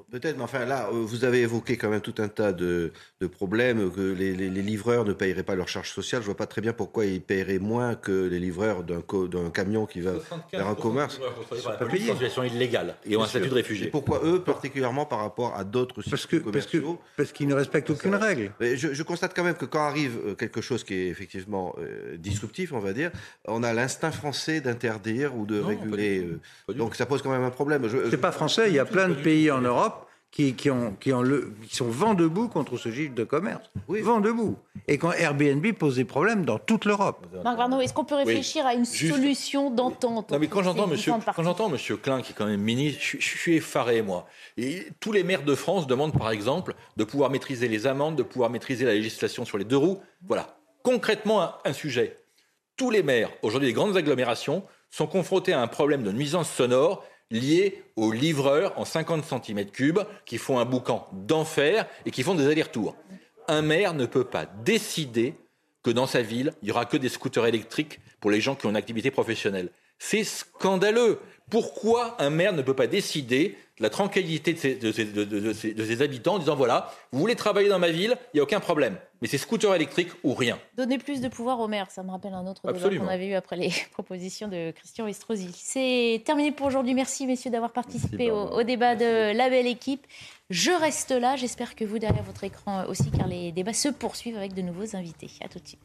Peut-être, 0.10 0.38
mais 0.38 0.44
enfin 0.44 0.66
là, 0.66 0.88
euh, 0.88 1.04
vous 1.06 1.24
avez 1.24 1.42
évoqué 1.42 1.78
quand 1.78 1.90
même 1.90 2.02
tout 2.02 2.16
un 2.18 2.28
tas 2.28 2.52
de, 2.52 2.92
problèmes, 3.32 3.92
que 3.92 4.14
les, 4.14 4.34
livreurs 4.50 5.06
ne 5.06 5.14
paieraient 5.14 5.44
pas 5.44 5.56
leur 5.56 5.68
charge 5.68 5.92
sociale. 5.92 6.22
Je 6.22 6.26
vois 6.26 6.38
pas 6.38 6.48
très 6.48 6.62
bien 6.62 6.74
pourquoi 6.74 7.06
ils 7.06 7.22
paieraient 7.22 7.60
moins 7.60 7.96
que 7.96 8.28
les 8.28 8.40
livreurs 8.40 8.84
d'un 8.84 9.50
camion 9.52 9.86
qui 9.86 10.02
va 10.02 10.14
vers 10.52 10.68
un 10.68 10.76
commerce. 10.76 11.20
Ils 11.52 11.96
une 11.96 12.14
situation 12.14 12.44
illégale 12.44 12.96
et 13.06 13.16
ont 13.16 13.24
un 13.24 13.28
statut 13.28 13.50
de 13.50 13.54
réfugié. 13.54 13.88
pourquoi 13.88 14.22
eux, 14.24 14.42
particulièrement 14.42 15.06
par 15.06 15.20
rapport 15.20 15.56
à 15.56 15.64
d'autres 15.64 16.02
parce 16.10 16.26
que, 16.26 16.38
commerciaux 16.38 17.00
Parce 17.16 17.32
qu'ils 17.32 17.48
ne 17.48 17.54
respectent 17.54 17.90
aucune 17.90 18.16
règle. 18.16 18.52
je, 18.60 19.04
constate 19.04 19.36
quand 19.36 19.44
même 19.44 19.56
que 19.56 19.66
quand 19.66 19.84
arrive 19.84 20.18
euh, 20.26 20.36
quelque 20.36 20.62
chose 20.62 20.84
qui 20.84 20.94
est 20.94 21.08
effectivement 21.08 21.76
euh, 21.78 22.18
disruptif, 22.18 22.74
on 22.74 22.80
va 22.80 22.94
dire, 22.94 23.12
on 23.48 23.64
a 23.64 23.74
l'instinct 23.74 24.12
français 24.12 24.62
d'interdire 24.62 25.36
ou 25.36 25.46
de 25.46 25.60
réguler. 25.60 26.28
donc 26.70 26.96
ça 26.96 27.06
pose 27.06 27.22
quand 27.22 27.32
même 27.32 27.44
un 27.44 27.52
problème. 27.52 27.88
C'est 28.10 28.18
pas 28.18 28.32
français, 28.32 28.70
il 28.70 28.76
y 28.76 28.80
a 28.80 28.86
plein 28.86 29.10
de 29.10 29.14
pays 29.16 29.52
en 29.52 29.62
Europe 29.62 29.83
qui, 30.34 30.56
qui, 30.56 30.72
ont, 30.72 30.96
qui, 31.00 31.14
ont 31.14 31.22
le, 31.22 31.54
qui, 31.70 31.76
sont 31.76 31.88
vent 31.88 32.16
debout 32.16 32.48
contre 32.48 32.76
ce 32.76 32.90
gif 32.90 33.14
de 33.14 33.24
commerce. 33.24 33.70
Oui. 33.88 34.02
Vent 34.02 34.20
debout. 34.20 34.58
Et 34.88 34.98
quand 34.98 35.12
Airbnb 35.12 35.66
pose 35.74 35.98
des 35.98 36.06
problèmes 36.06 36.44
dans 36.44 36.58
toute 36.58 36.86
l'Europe. 36.86 37.28
Marc 37.44 37.56
Varno, 37.56 37.80
est-ce 37.80 37.94
qu'on 37.94 38.04
peut 38.04 38.16
réfléchir 38.16 38.66
à 38.66 38.74
une 38.74 38.84
solution 38.84 39.70
d'entente 39.70 40.32
Non, 40.32 40.40
mais 40.40 40.48
quand 40.48 40.64
j'entends 40.64 40.88
monsieur, 40.88 41.14
quand 41.36 41.44
j'entends 41.44 41.70
monsieur 41.70 41.98
Klein, 41.98 42.24
qui 42.24 42.32
est 42.32 42.36
quand 42.36 42.48
même 42.48 42.62
ministre, 42.62 43.00
je, 43.04 43.18
suis 43.20 43.58
effaré, 43.58 44.02
moi. 44.02 44.26
Et 44.58 44.88
tous 45.00 45.12
les 45.12 45.24
maires 45.24 45.44
de 45.44 45.54
France 45.54 45.86
demandent, 45.86 46.18
par 46.18 46.32
exemple, 46.32 46.74
de 46.98 47.04
pouvoir 47.04 47.30
maîtriser 47.30 47.68
les 47.68 47.86
amendes, 47.86 48.16
de 48.16 48.24
pouvoir 48.24 48.50
maîtriser 48.50 48.86
la 48.86 48.94
législation 48.94 49.46
sur 49.46 49.60
les 49.60 49.66
deux 49.66 49.78
roues. 49.78 50.02
Voilà. 50.26 50.58
Concrètement, 50.82 51.44
un, 51.44 51.54
un 51.64 51.74
sujet. 51.74 52.18
Tous 52.76 52.90
les 52.90 53.04
maires, 53.04 53.30
aujourd'hui, 53.44 53.70
des 53.70 53.74
grandes 53.74 53.96
agglomérations, 53.96 54.64
sont 54.90 55.06
confrontés 55.06 55.54
à 55.54 55.62
un 55.62 55.68
problème 55.68 56.02
de 56.02 56.12
nuisance 56.12 56.50
sonore 56.52 57.06
liés 57.32 57.84
aux 57.96 58.12
livreurs 58.12 58.78
en 58.78 58.86
50 58.86 59.26
cm3 59.26 60.06
qui 60.26 60.38
font 60.38 60.60
un 60.60 60.66
boucan 60.66 61.08
d'enfer 61.12 61.88
et 62.06 62.12
qui 62.12 62.24
font 62.24 62.36
des 62.36 62.48
allers-retours. 62.48 62.96
Un 63.48 63.62
maire 63.62 63.94
ne 63.94 64.06
peut 64.06 64.24
pas 64.24 64.46
décider 64.46 65.36
que 65.84 65.92
dans 65.92 66.08
sa 66.08 66.22
ville, 66.22 66.54
il 66.62 66.66
n'y 66.66 66.72
aura 66.72 66.86
que 66.86 66.98
des 66.98 67.10
scooters 67.10 67.46
électriques 67.46 68.00
pour 68.20 68.32
les 68.32 68.40
gens 68.40 68.56
qui 68.56 68.66
ont 68.66 68.70
une 68.70 68.78
activité 68.78 69.12
professionnelle. 69.12 69.70
C'est 70.00 70.24
scandaleux. 70.24 71.20
Pourquoi 71.54 72.16
un 72.18 72.32
maire 72.32 72.52
ne 72.52 72.64
peut 72.64 72.74
pas 72.74 72.88
décider 72.88 73.56
de 73.78 73.84
la 73.84 73.92
tranquillité 73.92 74.54
de 74.54 74.92
ses, 74.92 76.02
habitants 76.02 76.34
en 76.34 76.40
disant 76.40 76.56
voilà, 76.56 76.92
vous 77.12 77.20
voulez 77.20 77.36
travailler 77.36 77.70
dans 77.70 77.78
ma 77.78 77.92
ville, 77.92 78.18
il 78.34 78.38
n'y 78.38 78.40
a 78.40 78.44
aucun 78.44 78.60
problème. 78.60 78.98
Mais 79.22 79.28
c'est 79.28 79.38
scooter 79.38 79.76
électrique 79.76 80.10
ou 80.24 80.34
rien. 80.34 80.58
Donner 80.78 80.98
plus 80.98 81.22
de 81.22 81.28
pouvoir 81.28 81.60
au 81.60 81.68
maire, 81.68 81.92
ça 81.92 82.02
me 82.02 82.10
rappelle 82.10 82.34
un 82.34 82.48
autre 82.48 82.64
débat 82.66 82.98
qu'on 82.98 83.08
avait 83.08 83.28
eu 83.28 83.36
après 83.36 83.56
les 83.56 83.72
propositions 83.92 84.48
de 84.48 84.72
Christian 84.72 85.06
Estrosi. 85.06 85.52
C'est 85.54 86.24
terminé 86.26 86.52
pour 86.52 86.66
aujourd'hui. 86.66 86.96
Merci 86.96 87.28
messieurs 87.28 87.52
d'avoir 87.52 87.72
participé 87.72 88.32
au, 88.32 88.48
au, 88.48 88.64
débat 88.64 88.96
de 88.96 89.38
la 89.38 89.48
belle 89.52 89.68
équipe. 89.68 90.08
Je 90.50 90.72
reste 90.72 91.12
là. 91.12 91.36
J'espère 91.36 91.76
que 91.76 91.86
vous 91.86 92.00
derrière 92.00 92.24
votre 92.24 92.44
écran 92.44 92.86
aussi, 92.88 93.12
car 93.12 93.28
les 93.28 93.52
débats 93.52 93.74
se 93.74 93.90
poursuivent 93.90 94.38
avec 94.38 94.56
de 94.56 94.64
nouveaux 94.64 94.96
invités. 94.96 95.30
À 95.40 95.50
tout 95.50 95.60
de 95.60 95.68
suite. 95.68 95.82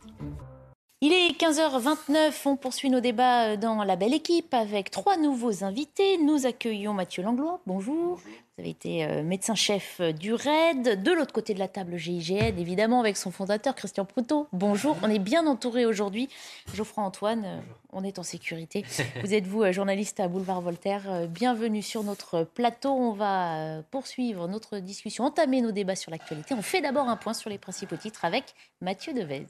Il 1.00 1.12
est 1.12 1.30
15h29, 1.40 2.32
on 2.46 2.56
poursuit 2.56 2.90
nos 2.90 2.98
débats 2.98 3.56
dans 3.56 3.84
la 3.84 3.94
belle 3.94 4.14
équipe 4.14 4.52
avec 4.52 4.90
trois 4.90 5.16
nouveaux 5.16 5.62
invités. 5.62 6.18
Nous 6.18 6.44
accueillons 6.44 6.92
Mathieu 6.92 7.22
Langlois, 7.22 7.60
bonjour. 7.68 8.16
Vous 8.16 8.62
avez 8.62 8.70
été 8.70 9.04
euh, 9.04 9.22
médecin-chef 9.22 10.00
du 10.00 10.34
RAID. 10.34 11.00
De 11.00 11.12
l'autre 11.12 11.32
côté 11.32 11.54
de 11.54 11.60
la 11.60 11.68
table, 11.68 11.96
GIGN, 11.96 12.58
évidemment, 12.58 12.98
avec 12.98 13.16
son 13.16 13.30
fondateur 13.30 13.76
Christian 13.76 14.06
Proutot. 14.06 14.48
Bonjour, 14.52 14.96
on 15.04 15.08
est 15.08 15.20
bien 15.20 15.46
entouré 15.46 15.86
aujourd'hui. 15.86 16.28
Geoffroy 16.74 17.04
Antoine, 17.04 17.44
euh, 17.44 17.60
on 17.92 18.02
est 18.02 18.18
en 18.18 18.24
sécurité. 18.24 18.84
Vous 19.22 19.34
êtes 19.34 19.46
vous, 19.46 19.62
euh, 19.62 19.70
journaliste 19.70 20.18
à 20.18 20.26
Boulevard 20.26 20.62
Voltaire. 20.62 21.28
Bienvenue 21.28 21.82
sur 21.82 22.02
notre 22.02 22.42
plateau. 22.42 22.90
On 22.90 23.12
va 23.12 23.84
poursuivre 23.92 24.48
notre 24.48 24.80
discussion, 24.80 25.22
entamer 25.22 25.60
nos 25.60 25.70
débats 25.70 25.94
sur 25.94 26.10
l'actualité. 26.10 26.54
On 26.54 26.62
fait 26.62 26.80
d'abord 26.80 27.08
un 27.08 27.16
point 27.16 27.34
sur 27.34 27.50
les 27.50 27.58
principaux 27.58 27.96
titres 27.96 28.24
avec 28.24 28.46
Mathieu 28.80 29.12
Devez. 29.12 29.46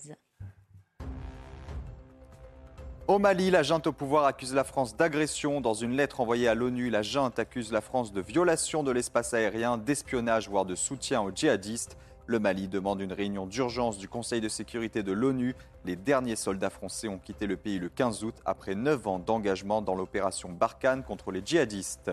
Au 3.09 3.19
Mali, 3.19 3.51
la 3.51 3.63
junte 3.63 3.87
au 3.87 3.93
pouvoir 3.95 4.27
accuse 4.27 4.53
la 4.53 4.65
France 4.65 4.95
d'agression. 4.95 5.63
Dans 5.63 5.73
une 5.73 5.97
lettre 5.97 6.21
envoyée 6.21 6.47
à 6.47 6.55
l'ONU, 6.55 6.91
la 6.91 7.01
junte 7.01 7.39
accuse 7.39 7.73
la 7.73 7.81
France 7.81 8.13
de 8.13 8.21
violation 8.21 8.83
de 8.83 8.91
l'espace 8.91 9.33
aérien, 9.33 9.79
d'espionnage, 9.79 10.51
voire 10.51 10.67
de 10.67 10.75
soutien 10.75 11.23
aux 11.23 11.31
djihadistes. 11.35 11.97
Le 12.27 12.39
Mali 12.39 12.69
demande 12.69 13.01
une 13.01 13.15
réunion 13.15 13.47
d'urgence 13.47 13.97
du 13.97 14.11
Conseil 14.11 14.43
de 14.43 14.51
sécurité 14.51 15.03
de 15.03 15.13
l'ONU. 15.13 15.55
Les 15.87 15.97
derniers 15.97 16.37
soldats 16.37 16.69
français 16.69 17.09
ont 17.09 17.17
quitté 17.17 17.47
le 17.47 17.57
pays 17.57 17.79
le 17.79 17.89
15 17.89 18.25
août 18.25 18.35
après 18.45 18.75
9 18.75 19.07
ans 19.07 19.19
d'engagement 19.19 19.81
dans 19.81 19.95
l'opération 19.95 20.51
Barkhane 20.51 21.03
contre 21.03 21.33
les 21.33 21.41
djihadistes. 21.43 22.11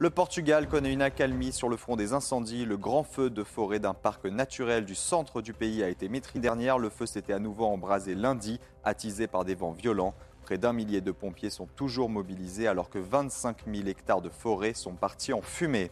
Le 0.00 0.10
Portugal 0.10 0.68
connaît 0.68 0.92
une 0.92 1.02
accalmie 1.02 1.50
sur 1.50 1.68
le 1.68 1.76
front 1.76 1.96
des 1.96 2.12
incendies. 2.12 2.64
Le 2.64 2.76
grand 2.76 3.02
feu 3.02 3.30
de 3.30 3.42
forêt 3.42 3.80
d'un 3.80 3.94
parc 3.94 4.26
naturel 4.26 4.84
du 4.84 4.94
centre 4.94 5.42
du 5.42 5.52
pays 5.52 5.82
a 5.82 5.88
été 5.88 6.08
maîtrisé 6.08 6.38
dernière. 6.38 6.78
Le 6.78 6.88
feu 6.88 7.06
s'était 7.06 7.32
à 7.32 7.40
nouveau 7.40 7.64
embrasé 7.64 8.14
lundi, 8.14 8.60
attisé 8.84 9.26
par 9.26 9.44
des 9.44 9.56
vents 9.56 9.72
violents. 9.72 10.14
Près 10.48 10.56
d'un 10.56 10.72
millier 10.72 11.02
de 11.02 11.12
pompiers 11.12 11.50
sont 11.50 11.66
toujours 11.76 12.08
mobilisés 12.08 12.68
alors 12.68 12.88
que 12.88 12.98
25 12.98 13.66
000 13.70 13.86
hectares 13.86 14.22
de 14.22 14.30
forêt 14.30 14.72
sont 14.72 14.94
partis 14.94 15.34
en 15.34 15.42
fumée. 15.42 15.90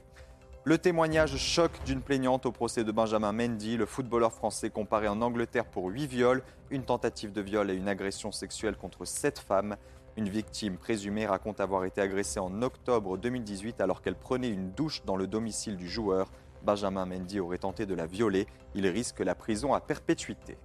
Le 0.64 0.78
témoignage 0.78 1.36
choc 1.36 1.70
d'une 1.84 2.00
plaignante 2.00 2.46
au 2.46 2.52
procès 2.52 2.82
de 2.82 2.90
Benjamin 2.90 3.32
Mendy, 3.32 3.76
le 3.76 3.84
footballeur 3.84 4.32
français 4.32 4.70
comparé 4.70 5.08
en 5.08 5.20
Angleterre 5.20 5.66
pour 5.66 5.88
8 5.88 6.06
viols, 6.06 6.42
une 6.70 6.84
tentative 6.84 7.32
de 7.32 7.42
viol 7.42 7.70
et 7.70 7.74
une 7.74 7.86
agression 7.86 8.32
sexuelle 8.32 8.78
contre 8.78 9.04
7 9.04 9.40
femmes. 9.40 9.76
Une 10.16 10.30
victime 10.30 10.78
présumée 10.78 11.26
raconte 11.26 11.60
avoir 11.60 11.84
été 11.84 12.00
agressée 12.00 12.40
en 12.40 12.62
octobre 12.62 13.18
2018 13.18 13.82
alors 13.82 14.00
qu'elle 14.00 14.16
prenait 14.16 14.48
une 14.48 14.70
douche 14.70 15.04
dans 15.04 15.16
le 15.16 15.26
domicile 15.26 15.76
du 15.76 15.86
joueur. 15.86 16.30
Benjamin 16.62 17.04
Mendy 17.04 17.40
aurait 17.40 17.58
tenté 17.58 17.84
de 17.84 17.94
la 17.94 18.06
violer. 18.06 18.46
Il 18.74 18.86
risque 18.86 19.20
la 19.20 19.34
prison 19.34 19.74
à 19.74 19.80
perpétuité. 19.80 20.56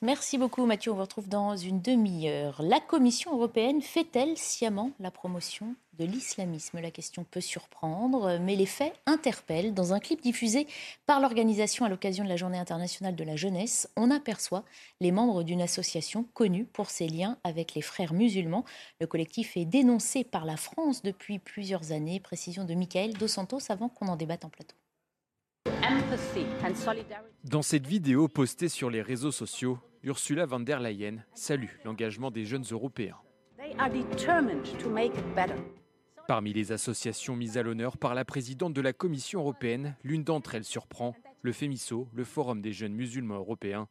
Merci 0.00 0.38
beaucoup 0.38 0.64
Mathieu, 0.64 0.92
on 0.92 0.94
vous 0.94 1.00
retrouve 1.00 1.28
dans 1.28 1.56
une 1.56 1.80
demi-heure. 1.80 2.62
La 2.62 2.78
Commission 2.78 3.34
européenne 3.34 3.82
fait-elle 3.82 4.38
sciemment 4.38 4.92
la 5.00 5.10
promotion 5.10 5.74
de 5.98 6.04
l'islamisme? 6.04 6.78
La 6.80 6.92
question 6.92 7.26
peut 7.28 7.40
surprendre, 7.40 8.38
mais 8.40 8.54
les 8.54 8.64
faits 8.64 8.94
interpellent. 9.06 9.74
Dans 9.74 9.94
un 9.94 9.98
clip 9.98 10.22
diffusé 10.22 10.68
par 11.04 11.18
l'organisation 11.18 11.84
à 11.84 11.88
l'occasion 11.88 12.22
de 12.22 12.28
la 12.28 12.36
Journée 12.36 12.58
internationale 12.58 13.16
de 13.16 13.24
la 13.24 13.34
jeunesse, 13.34 13.90
on 13.96 14.12
aperçoit 14.12 14.62
les 15.00 15.10
membres 15.10 15.42
d'une 15.42 15.62
association 15.62 16.24
connue 16.32 16.64
pour 16.64 16.90
ses 16.90 17.08
liens 17.08 17.36
avec 17.42 17.74
les 17.74 17.82
frères 17.82 18.12
musulmans. 18.12 18.64
Le 19.00 19.08
collectif 19.08 19.56
est 19.56 19.64
dénoncé 19.64 20.22
par 20.22 20.44
la 20.44 20.56
France 20.56 21.02
depuis 21.02 21.40
plusieurs 21.40 21.90
années. 21.90 22.20
Précision 22.20 22.64
de 22.64 22.74
Michael 22.74 23.14
Dos 23.14 23.26
Santos 23.26 23.58
avant 23.68 23.88
qu'on 23.88 24.06
en 24.06 24.16
débatte 24.16 24.44
en 24.44 24.48
plateau. 24.48 24.76
Dans 27.44 27.62
cette 27.62 27.86
vidéo 27.86 28.28
postée 28.28 28.68
sur 28.68 28.90
les 28.90 29.02
réseaux 29.02 29.32
sociaux, 29.32 29.78
Ursula 30.04 30.46
von 30.46 30.60
der 30.60 30.80
Leyen 30.80 31.24
salue 31.34 31.70
l'engagement 31.84 32.30
des 32.30 32.44
jeunes 32.44 32.64
Européens. 32.70 33.16
Parmi 36.28 36.52
les 36.52 36.72
associations 36.72 37.36
mises 37.36 37.58
à 37.58 37.62
l'honneur 37.62 37.96
par 37.96 38.14
la 38.14 38.24
présidente 38.24 38.74
de 38.74 38.80
la 38.80 38.92
Commission 38.92 39.40
européenne, 39.40 39.96
l'une 40.04 40.24
d'entre 40.24 40.54
elles 40.54 40.64
surprend 40.64 41.14
le 41.42 41.52
FEMISO, 41.52 42.08
le 42.12 42.24
Forum 42.24 42.60
des 42.60 42.72
jeunes 42.72 42.94
musulmans 42.94 43.36
européens. 43.36 43.88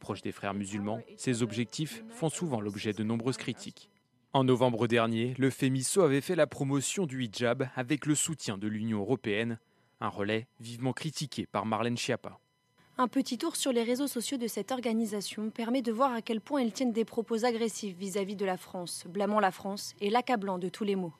Proche 0.00 0.22
des 0.22 0.32
frères 0.32 0.54
musulmans, 0.54 1.00
ces 1.16 1.42
objectifs 1.42 2.04
font 2.08 2.30
souvent 2.30 2.60
l'objet 2.60 2.92
de 2.92 3.04
nombreuses 3.04 3.36
critiques. 3.36 3.90
En 4.32 4.44
novembre 4.44 4.86
dernier, 4.88 5.34
le 5.38 5.50
FEMISO 5.50 6.02
avait 6.02 6.20
fait 6.20 6.34
la 6.34 6.46
promotion 6.46 7.06
du 7.06 7.22
hijab 7.22 7.68
avec 7.76 8.06
le 8.06 8.14
soutien 8.14 8.58
de 8.58 8.66
l'Union 8.66 8.98
européenne, 8.98 9.58
un 10.00 10.08
relais 10.08 10.48
vivement 10.58 10.92
critiqué 10.92 11.46
par 11.46 11.66
Marlène 11.66 11.96
Schiappa. 11.96 12.40
Un 12.96 13.08
petit 13.08 13.38
tour 13.38 13.56
sur 13.56 13.72
les 13.72 13.82
réseaux 13.82 14.06
sociaux 14.06 14.38
de 14.38 14.46
cette 14.46 14.70
organisation 14.70 15.50
permet 15.50 15.82
de 15.82 15.90
voir 15.90 16.12
à 16.12 16.22
quel 16.22 16.40
point 16.40 16.62
ils 16.62 16.72
tiennent 16.72 16.92
des 16.92 17.04
propos 17.04 17.44
agressifs 17.44 17.96
vis-à-vis 17.96 18.36
de 18.36 18.44
la 18.44 18.56
France, 18.56 19.04
blâmant 19.08 19.40
la 19.40 19.50
France 19.50 19.96
et 20.00 20.10
l'accablant 20.10 20.60
de 20.60 20.68
tous 20.68 20.84
les 20.84 20.94
maux. 20.94 21.12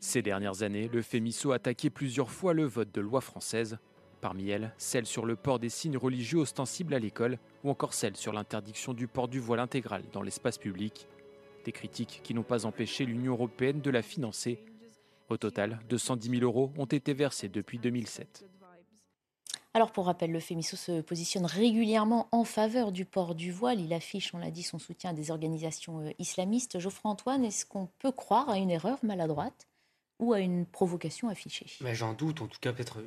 Ces 0.00 0.20
dernières 0.20 0.64
années, 0.64 0.90
le 0.92 1.02
FEMISO 1.02 1.52
a 1.52 1.56
attaqué 1.56 1.90
plusieurs 1.90 2.32
fois 2.32 2.54
le 2.54 2.64
vote 2.64 2.92
de 2.92 3.00
loi 3.00 3.20
française. 3.20 3.78
Parmi 4.20 4.50
elles, 4.50 4.74
celle 4.78 5.06
sur 5.06 5.26
le 5.26 5.36
port 5.36 5.60
des 5.60 5.68
signes 5.68 5.96
religieux 5.96 6.40
ostensibles 6.40 6.92
à 6.92 6.98
l'école 6.98 7.38
ou 7.62 7.70
encore 7.70 7.94
celle 7.94 8.16
sur 8.16 8.32
l'interdiction 8.32 8.92
du 8.92 9.06
port 9.06 9.28
du 9.28 9.38
voile 9.38 9.60
intégral 9.60 10.02
dans 10.12 10.22
l'espace 10.22 10.58
public. 10.58 11.06
Des 11.64 11.72
critiques 11.72 12.20
qui 12.24 12.34
n'ont 12.34 12.42
pas 12.42 12.66
empêché 12.66 13.04
l'Union 13.04 13.34
européenne 13.34 13.80
de 13.80 13.90
la 13.90 14.02
financer. 14.02 14.58
Au 15.28 15.36
total, 15.36 15.78
210 15.88 16.30
000 16.30 16.42
euros 16.42 16.72
ont 16.76 16.86
été 16.86 17.14
versés 17.14 17.48
depuis 17.48 17.78
2007. 17.78 18.44
Alors 19.76 19.92
pour 19.92 20.06
rappel, 20.06 20.32
le 20.32 20.40
FEMISO 20.40 20.74
se 20.74 21.00
positionne 21.02 21.44
régulièrement 21.44 22.28
en 22.32 22.44
faveur 22.44 22.92
du 22.92 23.04
port 23.04 23.34
du 23.34 23.52
voile. 23.52 23.78
Il 23.78 23.92
affiche, 23.92 24.32
on 24.32 24.38
l'a 24.38 24.50
dit, 24.50 24.62
son 24.62 24.78
soutien 24.78 25.10
à 25.10 25.12
des 25.12 25.30
organisations 25.30 26.00
euh, 26.00 26.12
islamistes. 26.18 26.78
Geoffroy 26.78 27.10
Antoine, 27.10 27.44
est-ce 27.44 27.66
qu'on 27.66 27.90
peut 27.98 28.10
croire 28.10 28.48
à 28.48 28.56
une 28.56 28.70
erreur 28.70 28.98
maladroite 29.02 29.68
ou 30.18 30.32
à 30.32 30.40
une 30.40 30.64
provocation 30.64 31.28
affichée? 31.28 31.66
J'en 31.92 32.14
doute, 32.14 32.40
en 32.40 32.46
tout 32.46 32.58
cas 32.58 32.72
peut-être 32.72 33.02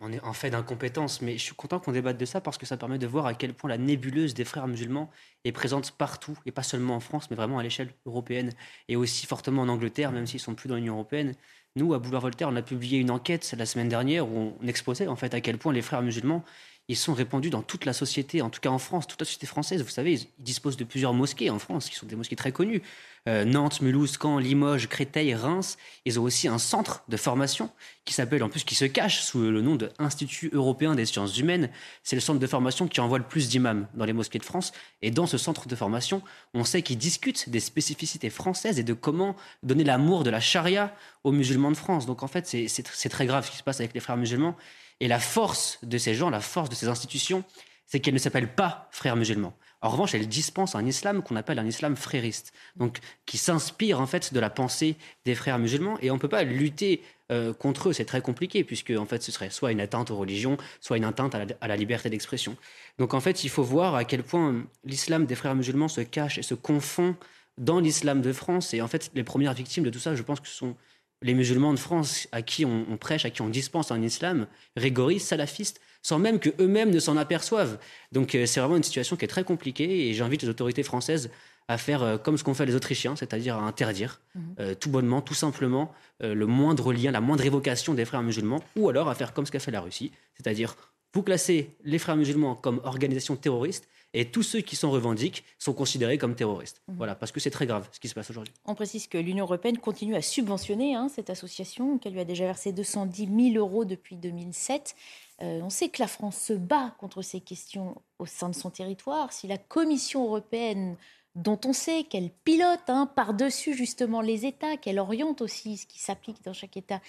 on 0.00 0.12
est 0.12 0.20
en 0.22 0.32
fait 0.32 0.48
d'incompétence, 0.48 1.20
mais 1.20 1.36
je 1.36 1.42
suis 1.42 1.54
content 1.54 1.78
qu'on 1.78 1.92
débatte 1.92 2.16
de 2.16 2.24
ça 2.24 2.40
parce 2.40 2.58
que 2.58 2.64
ça 2.66 2.78
permet 2.78 2.98
de 2.98 3.06
voir 3.06 3.26
à 3.26 3.34
quel 3.34 3.52
point 3.52 3.68
la 3.68 3.78
nébuleuse 3.78 4.32
des 4.32 4.44
frères 4.44 4.66
musulmans 4.66 5.10
est 5.44 5.52
présente 5.52 5.92
partout, 5.92 6.38
et 6.46 6.52
pas 6.52 6.62
seulement 6.62 6.96
en 6.96 7.00
France, 7.00 7.30
mais 7.30 7.36
vraiment 7.36 7.58
à 7.58 7.62
l'échelle 7.62 7.92
européenne, 8.06 8.52
et 8.88 8.96
aussi 8.96 9.26
fortement 9.26 9.62
en 9.62 9.68
Angleterre, 9.68 10.10
même 10.10 10.26
s'ils 10.26 10.40
sont 10.40 10.54
plus 10.54 10.68
dans 10.68 10.76
l'Union 10.76 10.94
européenne. 10.94 11.34
Nous, 11.76 11.92
à 11.92 11.98
Boulevard 11.98 12.20
Voltaire, 12.20 12.48
on 12.48 12.54
a 12.54 12.62
publié 12.62 13.00
une 13.00 13.10
enquête 13.10 13.52
la 13.58 13.66
semaine 13.66 13.88
dernière 13.88 14.28
où 14.28 14.54
on 14.62 14.66
exposait 14.68 15.08
en 15.08 15.16
fait 15.16 15.34
à 15.34 15.40
quel 15.40 15.58
point 15.58 15.72
les 15.72 15.82
frères 15.82 16.02
musulmans 16.02 16.44
ils 16.88 16.96
sont 16.96 17.14
répandus 17.14 17.48
dans 17.48 17.62
toute 17.62 17.86
la 17.86 17.94
société, 17.94 18.42
en 18.42 18.50
tout 18.50 18.60
cas 18.60 18.68
en 18.68 18.78
France, 18.78 19.06
toute 19.06 19.20
la 19.20 19.24
société 19.24 19.46
française. 19.46 19.82
Vous 19.82 19.88
savez, 19.88 20.14
ils 20.14 20.26
disposent 20.38 20.76
de 20.76 20.84
plusieurs 20.84 21.14
mosquées 21.14 21.48
en 21.48 21.58
France, 21.58 21.88
qui 21.88 21.96
sont 21.96 22.04
des 22.04 22.16
mosquées 22.16 22.36
très 22.36 22.52
connues. 22.52 22.82
Euh, 23.26 23.46
Nantes, 23.46 23.80
Mulhouse, 23.80 24.18
Caen, 24.20 24.36
Limoges, 24.36 24.86
Créteil, 24.86 25.34
Reims. 25.34 25.78
Ils 26.04 26.20
ont 26.20 26.24
aussi 26.24 26.46
un 26.46 26.58
centre 26.58 27.02
de 27.08 27.16
formation 27.16 27.70
qui 28.04 28.12
s'appelle, 28.12 28.42
en 28.42 28.50
plus, 28.50 28.64
qui 28.64 28.74
se 28.74 28.84
cache 28.84 29.22
sous 29.22 29.40
le 29.40 29.62
nom 29.62 29.76
de 29.76 29.88
Institut 29.98 30.50
européen 30.52 30.94
des 30.94 31.06
sciences 31.06 31.38
humaines. 31.38 31.70
C'est 32.02 32.16
le 32.16 32.20
centre 32.20 32.38
de 32.38 32.46
formation 32.46 32.86
qui 32.86 33.00
envoie 33.00 33.16
le 33.16 33.24
plus 33.24 33.48
d'imams 33.48 33.88
dans 33.94 34.04
les 34.04 34.12
mosquées 34.12 34.38
de 34.38 34.44
France. 34.44 34.72
Et 35.00 35.10
dans 35.10 35.26
ce 35.26 35.38
centre 35.38 35.66
de 35.66 35.74
formation, 35.76 36.20
on 36.52 36.64
sait 36.64 36.82
qu'ils 36.82 36.98
discutent 36.98 37.48
des 37.48 37.60
spécificités 37.60 38.28
françaises 38.28 38.78
et 38.78 38.84
de 38.84 38.92
comment 38.92 39.36
donner 39.62 39.84
l'amour 39.84 40.22
de 40.22 40.28
la 40.28 40.40
charia 40.40 40.94
aux 41.22 41.32
musulmans 41.32 41.70
de 41.70 41.78
France. 41.78 42.04
Donc 42.04 42.22
en 42.22 42.28
fait, 42.28 42.46
c'est 42.46 43.08
très 43.08 43.24
grave 43.24 43.46
ce 43.46 43.50
qui 43.50 43.56
se 43.56 43.62
passe 43.62 43.80
avec 43.80 43.94
les 43.94 44.00
frères 44.00 44.18
musulmans. 44.18 44.54
Et 45.00 45.08
la 45.08 45.20
force 45.20 45.78
de 45.82 45.98
ces 45.98 46.14
gens, 46.14 46.30
la 46.30 46.40
force 46.40 46.68
de 46.68 46.74
ces 46.74 46.88
institutions, 46.88 47.44
c'est 47.86 48.00
qu'elles 48.00 48.14
ne 48.14 48.18
s'appellent 48.18 48.54
pas 48.54 48.88
frères 48.90 49.16
musulmans. 49.16 49.54
En 49.84 49.90
revanche, 49.90 50.14
elles 50.14 50.28
dispensent 50.28 50.76
un 50.76 50.86
islam 50.86 51.22
qu'on 51.22 51.36
appelle 51.36 51.58
un 51.58 51.66
islam 51.66 51.94
frériste, 51.94 52.54
donc 52.76 53.00
qui 53.26 53.36
s'inspire 53.36 54.00
en 54.00 54.06
fait 54.06 54.32
de 54.32 54.40
la 54.40 54.48
pensée 54.48 54.96
des 55.26 55.34
frères 55.34 55.58
musulmans. 55.58 55.98
Et 56.00 56.10
on 56.10 56.14
ne 56.14 56.18
peut 56.18 56.28
pas 56.28 56.42
lutter 56.42 57.02
euh, 57.30 57.52
contre 57.52 57.90
eux, 57.90 57.92
c'est 57.92 58.06
très 58.06 58.22
compliqué, 58.22 58.64
puisque 58.64 58.90
en 58.90 59.04
fait 59.04 59.22
ce 59.22 59.30
serait 59.30 59.50
soit 59.50 59.72
une 59.72 59.82
atteinte 59.82 60.10
aux 60.10 60.16
religions, 60.16 60.56
soit 60.80 60.96
une 60.96 61.04
atteinte 61.04 61.34
à 61.34 61.68
la, 61.68 61.76
liberté 61.76 62.08
d'expression. 62.08 62.56
Donc 62.98 63.12
en 63.12 63.20
fait, 63.20 63.44
il 63.44 63.50
faut 63.50 63.62
voir 63.62 63.94
à 63.94 64.04
quel 64.04 64.22
point 64.22 64.64
l'islam 64.84 65.26
des 65.26 65.34
frères 65.34 65.54
musulmans 65.54 65.88
se 65.88 66.00
cache 66.00 66.38
et 66.38 66.42
se 66.42 66.54
confond 66.54 67.14
dans 67.58 67.78
l'islam 67.78 68.22
de 68.22 68.32
France. 68.32 68.72
Et 68.72 68.80
en 68.80 68.88
fait, 68.88 69.10
les 69.14 69.22
premières 69.22 69.52
victimes 69.52 69.84
de 69.84 69.90
tout 69.90 69.98
ça, 69.98 70.14
je 70.14 70.22
pense 70.22 70.40
que 70.40 70.48
ce 70.48 70.54
sont 70.54 70.76
les 71.24 71.32
musulmans 71.32 71.72
de 71.72 71.78
France 71.78 72.28
à 72.32 72.42
qui 72.42 72.66
on, 72.66 72.96
prêche, 72.98 73.24
à 73.24 73.30
qui 73.30 73.40
on 73.40 73.48
dispense 73.48 73.90
un 73.90 74.02
islam 74.02 74.46
rigoriste, 74.76 75.26
salafiste, 75.26 75.80
sans 76.02 76.18
même 76.18 76.38
que 76.38 76.50
eux-mêmes 76.60 76.90
ne 76.90 77.00
s'en 77.00 77.16
aperçoivent. 77.16 77.78
Donc 78.12 78.34
euh, 78.34 78.44
c'est 78.44 78.60
vraiment 78.60 78.76
une 78.76 78.82
situation 78.82 79.16
qui 79.16 79.24
est 79.24 79.28
très 79.28 79.42
compliquée 79.42 80.08
et 80.08 80.12
j'invite 80.12 80.42
les 80.42 80.50
autorités 80.50 80.82
françaises 80.82 81.30
à 81.66 81.78
faire 81.78 82.02
euh, 82.02 82.18
comme 82.18 82.36
ce 82.36 82.44
qu'ont 82.44 82.52
fait 82.52 82.66
les 82.66 82.74
Autrichiens, 82.74 83.16
c'est-à-dire 83.16 83.56
à 83.56 83.62
interdire 83.62 84.20
mhm. 84.34 84.42
euh, 84.60 84.74
tout 84.74 84.90
bonnement, 84.90 85.22
tout 85.22 85.34
simplement, 85.34 85.92
le 86.20 86.46
moindre 86.46 86.92
lien, 86.92 87.10
la 87.10 87.20
moindre 87.20 87.44
évocation 87.44 87.94
des 87.94 88.04
frères 88.04 88.22
musulmans, 88.22 88.62
ou 88.76 88.88
alors 88.88 89.08
à 89.08 89.14
faire 89.14 89.32
comme 89.32 89.46
ce 89.46 89.50
qu'a 89.50 89.58
fait 89.58 89.70
la 89.70 89.80
Russie, 89.80 90.12
c'est-à-dire 90.36 90.76
vous 91.14 91.22
classez 91.22 91.70
les 91.84 91.98
frères 91.98 92.16
musulmans 92.16 92.54
comme 92.54 92.80
organisation 92.84 93.36
terroriste 93.36 93.88
et 94.14 94.30
tous 94.30 94.44
ceux 94.44 94.60
qui 94.60 94.76
s'en 94.76 94.90
revendiquent 94.90 95.44
sont 95.58 95.74
considérés 95.74 96.16
comme 96.16 96.34
terroristes. 96.34 96.80
Mhm. 96.88 96.96
Voilà, 96.96 97.14
parce 97.14 97.32
que 97.32 97.40
c'est 97.40 97.50
très 97.50 97.66
grave 97.66 97.88
ce 97.92 98.00
qui 98.00 98.08
se 98.08 98.14
passe 98.14 98.30
aujourd'hui. 98.30 98.54
On 98.64 98.74
précise 98.74 99.08
que 99.08 99.18
l'Union 99.18 99.44
européenne 99.44 99.76
continue 99.76 100.14
à 100.14 100.22
subventionner 100.22 100.94
hein, 100.94 101.08
cette 101.08 101.28
association, 101.28 101.98
qu'elle 101.98 102.14
lui 102.14 102.20
a 102.20 102.24
déjà 102.24 102.44
versé 102.44 102.72
210 102.72 103.52
000 103.52 103.56
euros 103.56 103.84
depuis 103.84 104.16
2007. 104.16 104.94
Euh, 105.42 105.60
on 105.62 105.70
sait 105.70 105.88
que 105.88 106.00
la 106.00 106.08
France 106.08 106.38
se 106.38 106.52
bat 106.52 106.94
contre 106.98 107.20
ces 107.22 107.40
questions 107.40 108.00
au 108.18 108.26
sein 108.26 108.48
de 108.48 108.54
son 108.54 108.70
territoire. 108.70 109.32
Si 109.32 109.48
la 109.48 109.58
Commission 109.58 110.24
européenne, 110.24 110.96
dont 111.34 111.58
on 111.64 111.72
sait 111.72 112.04
qu'elle 112.04 112.30
pilote 112.44 112.88
hein, 112.88 113.10
par-dessus 113.16 113.74
justement 113.74 114.20
les 114.20 114.46
États, 114.46 114.76
qu'elle 114.76 115.00
oriente 115.00 115.42
aussi 115.42 115.76
ce 115.76 115.86
qui 115.86 115.98
s'applique 115.98 116.42
dans 116.44 116.52
chaque 116.52 116.76
État, 116.76 117.00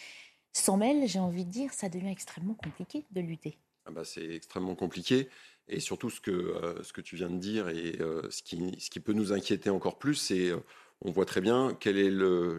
s'en 0.53 0.77
mêle, 0.77 1.07
j'ai 1.07 1.19
envie 1.19 1.45
de 1.45 1.51
dire, 1.51 1.73
ça 1.73 1.89
devient 1.89 2.09
extrêmement 2.09 2.55
compliqué 2.55 3.03
de 3.11 3.21
lutter. 3.21 3.57
Ah 3.85 3.91
bah, 3.91 4.03
c'est 4.03 4.27
extrêmement 4.33 4.73
compliqué. 4.73 5.29
Et 5.67 5.79
surtout, 5.79 6.09
ce 6.09 6.21
que, 6.21 6.31
euh, 6.31 6.83
ce 6.83 6.93
que 6.93 7.01
tu 7.01 7.15
viens 7.15 7.29
de 7.29 7.37
dire 7.37 7.69
et 7.69 7.97
euh, 7.99 8.21
ce, 8.29 8.43
qui, 8.43 8.75
ce 8.79 8.89
qui 8.89 8.99
peut 8.99 9.13
nous 9.13 9.33
inquiéter 9.33 9.69
encore 9.69 9.97
plus, 9.97 10.15
c'est 10.15 10.49
euh, 10.49 10.57
on 11.01 11.11
voit 11.11 11.25
très 11.25 11.41
bien 11.41 11.75
quelle 11.79 11.97
est 11.97 12.11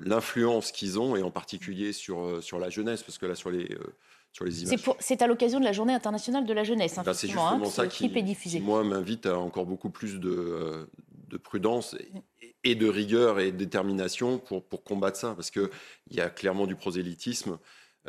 l'influence 0.04 0.72
qu'ils 0.72 0.98
ont, 0.98 1.16
et 1.16 1.22
en 1.22 1.30
particulier 1.30 1.92
sur, 1.92 2.42
sur 2.42 2.58
la 2.58 2.68
jeunesse, 2.68 3.02
parce 3.02 3.16
que 3.16 3.26
là, 3.26 3.34
sur 3.34 3.50
les, 3.50 3.76
sur 4.32 4.44
les 4.44 4.62
images. 4.62 4.80
C'est 4.98 5.22
à 5.22 5.26
l'occasion 5.26 5.58
de 5.58 5.64
la 5.64 5.72
Journée 5.72 5.94
internationale 5.94 6.44
de 6.44 6.52
la 6.52 6.62
jeunesse, 6.62 6.96
bah, 7.02 7.14
C'est 7.14 7.28
justement 7.28 7.62
hein, 7.64 7.70
ça 7.70 7.86
qui, 7.86 8.10
qui, 8.10 8.60
moi, 8.60 8.84
m'invite 8.84 9.24
à 9.24 9.38
encore 9.38 9.64
beaucoup 9.64 9.88
plus 9.88 10.20
de, 10.20 10.86
de 11.28 11.36
prudence 11.38 11.96
et, 12.42 12.52
et, 12.70 12.74
de 12.74 12.86
rigueur 12.88 13.40
et 13.40 13.52
de 13.52 13.56
détermination 13.56 14.38
pour, 14.38 14.62
pour 14.62 14.84
combattre 14.84 15.18
ça, 15.18 15.34
parce 15.34 15.50
qu'il 15.50 15.70
y 16.10 16.20
a 16.20 16.28
clairement 16.28 16.66
du 16.66 16.76
prosélytisme. 16.76 17.58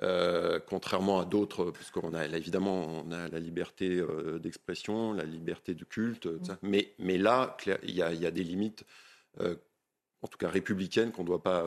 Euh, 0.04 0.60
contrairement 0.66 1.20
à 1.20 1.26
d'autres, 1.26 1.72
parce 1.72 1.90
qu'on 1.90 2.14
a 2.14 2.26
évidemment 2.26 2.86
on 2.86 3.12
a 3.12 3.28
la 3.30 3.40
liberté 3.40 3.98
euh, 3.98 4.38
d'expression, 4.38 5.14
la 5.14 5.24
liberté 5.24 5.74
de 5.74 5.84
culte, 5.86 6.28
mm. 6.28 6.58
mais, 6.62 6.94
mais 7.00 7.18
là, 7.18 7.58
il 7.84 7.96
y, 7.96 8.02
a, 8.02 8.32
des 8.32 8.44
limites, 8.44 8.84
euh, 9.40 9.56
en 10.22 10.28
tout 10.28 10.38
cas 10.38 10.50
républicaines, 10.50 11.12
qu'on 11.12 11.24
ne 11.24 11.28
doit 11.28 11.42
pas, 11.42 11.66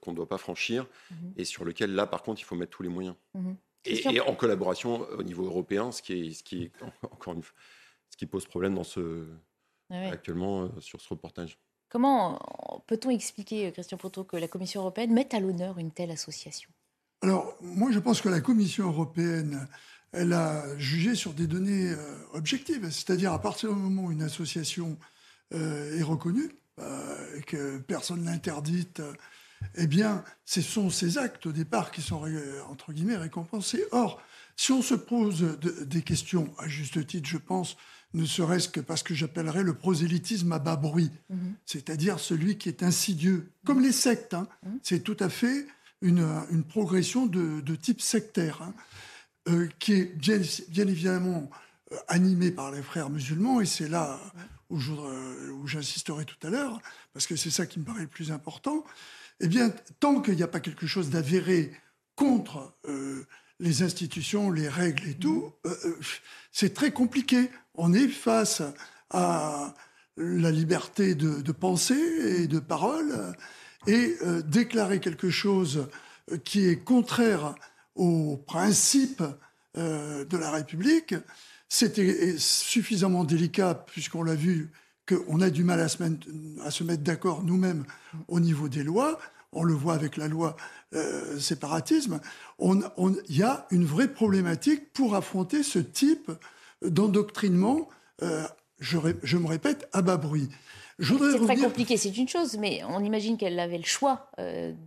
qu'on 0.00 0.12
doit 0.12 0.28
pas 0.28 0.38
franchir, 0.38 0.84
mm-hmm. 0.84 1.32
et 1.38 1.44
sur 1.44 1.64
lesquelles, 1.64 1.94
là, 1.94 2.06
par 2.06 2.22
contre, 2.22 2.40
il 2.40 2.44
faut 2.44 2.56
mettre 2.56 2.70
tous 2.70 2.82
les 2.84 2.88
moyens. 2.88 3.16
Mm-hmm. 3.36 4.14
Et, 4.14 4.20
en 4.20 4.34
collaboration 4.36 5.00
au 5.18 5.24
niveau 5.24 5.44
européen, 5.44 5.90
ce 5.90 6.02
qui 6.02 6.12
est, 6.12 6.32
ce 6.34 6.42
qui 6.44 6.64
est 6.64 6.72
encore 7.10 7.34
une 7.34 7.42
ce 8.10 8.16
qui 8.18 8.26
pose 8.26 8.44
problème 8.44 8.74
dans 8.74 8.84
ce, 8.84 9.26
ah 9.88 10.10
actuellement 10.10 10.68
sur 10.80 11.00
ce 11.00 11.08
reportage. 11.08 11.58
Comment 11.88 12.38
peut-on 12.86 13.08
expliquer, 13.08 13.72
Christian 13.72 13.96
Poteau, 13.96 14.22
que 14.22 14.36
la 14.36 14.48
Commission 14.48 14.82
européenne 14.82 15.12
mette 15.14 15.32
à 15.32 15.40
l'honneur 15.40 15.78
une 15.78 15.90
telle 15.90 16.10
association? 16.10 16.70
Alors, 17.22 17.56
moi, 17.62 17.92
je 17.92 18.00
pense 18.00 18.20
que 18.20 18.28
la 18.28 18.40
Commission 18.40 18.88
européenne, 18.88 19.68
elle 20.12 20.32
a 20.32 20.76
jugé 20.78 21.14
sur 21.14 21.32
des 21.32 21.46
données 21.46 21.90
euh, 21.90 21.96
objectives. 22.34 22.90
C'est-à-dire, 22.90 23.32
à 23.32 23.40
partir 23.40 23.72
du 23.72 23.80
moment 23.80 24.04
où 24.06 24.12
une 24.12 24.22
association 24.22 24.98
euh, 25.54 25.98
est 25.98 26.02
reconnue, 26.02 26.50
euh, 26.80 27.38
et 27.38 27.42
que 27.42 27.78
personne 27.78 28.24
l'interdite, 28.24 29.00
eh 29.76 29.86
bien, 29.86 30.24
ce 30.44 30.60
sont 30.60 30.90
ces 30.90 31.16
actes 31.16 31.46
au 31.46 31.52
départ 31.52 31.92
qui 31.92 32.02
sont, 32.02 32.22
entre 32.68 32.92
guillemets, 32.92 33.16
récompensés. 33.16 33.84
Or, 33.92 34.20
si 34.56 34.72
on 34.72 34.82
se 34.82 34.94
pose 34.94 35.58
des 35.60 36.02
questions, 36.02 36.52
à 36.58 36.66
juste 36.66 37.06
titre, 37.06 37.28
je 37.28 37.38
pense, 37.38 37.76
ne 38.14 38.24
serait-ce 38.24 38.68
que 38.68 38.80
parce 38.80 39.04
que 39.04 39.14
j'appellerais 39.14 39.62
le 39.62 39.74
prosélytisme 39.74 40.50
à 40.50 40.58
bas 40.58 40.74
bruit, 40.74 41.12
mm-hmm. 41.32 41.52
c'est-à-dire 41.64 42.18
celui 42.18 42.58
qui 42.58 42.68
est 42.68 42.82
insidieux, 42.82 43.52
comme 43.64 43.80
les 43.80 43.92
sectes. 43.92 44.34
Hein. 44.34 44.48
Mm-hmm. 44.66 44.78
C'est 44.82 45.00
tout 45.00 45.16
à 45.20 45.28
fait 45.28 45.66
une, 46.02 46.64
progression 46.68 47.26
de, 47.26 47.76
type 47.76 48.00
sectaire, 48.00 48.60
hein, 48.62 48.74
euh, 49.48 49.68
qui 49.78 49.94
est 49.94 50.04
bien, 50.16 50.40
évidemment 50.88 51.48
euh, 51.92 51.96
animée 52.08 52.50
par 52.50 52.70
les 52.70 52.82
frères 52.82 53.10
musulmans, 53.10 53.60
et 53.60 53.66
c'est 53.66 53.88
là 53.88 54.20
où, 54.70 54.78
j'insisterai 55.66 56.24
tout 56.24 56.46
à 56.46 56.50
l'heure, 56.50 56.80
parce 57.12 57.26
que 57.26 57.36
c'est 57.36 57.50
ça 57.50 57.66
qui 57.66 57.78
me 57.78 57.84
paraît 57.84 58.02
le 58.02 58.08
plus 58.08 58.32
important. 58.32 58.84
Eh 59.40 59.48
bien, 59.48 59.72
tant 60.00 60.20
qu'il 60.20 60.36
n'y 60.36 60.42
a 60.42 60.48
pas 60.48 60.60
quelque 60.60 60.86
chose 60.86 61.10
d'avéré 61.10 61.72
contre 62.14 62.74
euh, 62.88 63.26
les 63.58 63.82
institutions, 63.82 64.50
les 64.50 64.68
règles 64.68 65.08
et 65.08 65.14
tout, 65.14 65.52
c'est 66.50 66.74
très 66.74 66.90
compliqué. 66.90 67.50
On 67.74 67.92
est 67.92 68.08
face 68.08 68.62
à 69.10 69.74
la 70.16 70.50
liberté 70.50 71.14
de, 71.14 71.40
de 71.40 71.52
pensée 71.52 72.42
et 72.42 72.46
de 72.46 72.58
parole 72.58 73.34
et 73.86 74.16
euh, 74.22 74.42
déclarer 74.42 75.00
quelque 75.00 75.30
chose 75.30 75.88
euh, 76.30 76.38
qui 76.38 76.68
est 76.68 76.76
contraire 76.76 77.54
aux 77.94 78.36
principes 78.46 79.24
euh, 79.76 80.24
de 80.24 80.36
la 80.36 80.50
République, 80.50 81.14
c'était 81.68 82.36
suffisamment 82.38 83.24
délicat, 83.24 83.74
puisqu'on 83.86 84.22
l'a 84.22 84.34
vu, 84.34 84.70
qu'on 85.08 85.40
a 85.40 85.50
du 85.50 85.64
mal 85.64 85.80
à 85.80 85.88
se 85.88 86.02
mettre, 86.84 87.02
d'accord 87.02 87.42
nous-mêmes 87.42 87.84
au 88.28 88.40
niveau 88.40 88.68
des 88.68 88.82
lois. 88.82 89.18
On 89.52 89.64
le 89.64 89.74
voit 89.74 89.94
avec 89.94 90.16
la 90.16 90.28
loi 90.28 90.56
séparatisme. 91.38 92.20
Il 92.60 93.36
y 93.36 93.42
a 93.42 93.66
une 93.70 93.86
vraie 93.86 94.12
problématique 94.12 94.92
pour 94.92 95.14
affronter 95.14 95.62
ce 95.62 95.78
type 95.78 96.30
d'endoctrinement, 96.82 97.88
je, 98.80 99.36
me 99.38 99.46
répète, 99.46 99.88
à 99.92 100.02
bas 100.02 100.18
bruit. 100.18 100.50
C'est 101.00 101.44
très 101.44 101.56
compliqué, 101.56 101.96
c'est 101.96 102.16
une 102.16 102.28
chose, 102.28 102.56
mais 102.58 102.82
on 102.88 103.02
imagine 103.02 103.36
qu'elle 103.36 103.58
avait 103.58 103.78
le 103.78 103.84
choix 103.84 104.30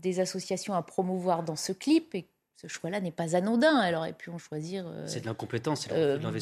des 0.01 0.19
associations 0.19 0.73
à 0.73 0.81
promouvoir 0.81 1.43
dans 1.43 1.55
ce 1.55 1.71
clip 1.71 2.15
et 2.15 2.27
ce 2.61 2.67
choix-là 2.67 3.01
n'est 3.01 3.11
pas 3.11 3.35
anodin. 3.35 3.81
Elle 3.83 3.95
aurait 3.95 4.13
pu 4.13 4.29
en 4.29 4.37
choisir. 4.37 4.85
c'est 5.07 5.21
de 5.21 5.25
l'incompétence. 5.25 5.87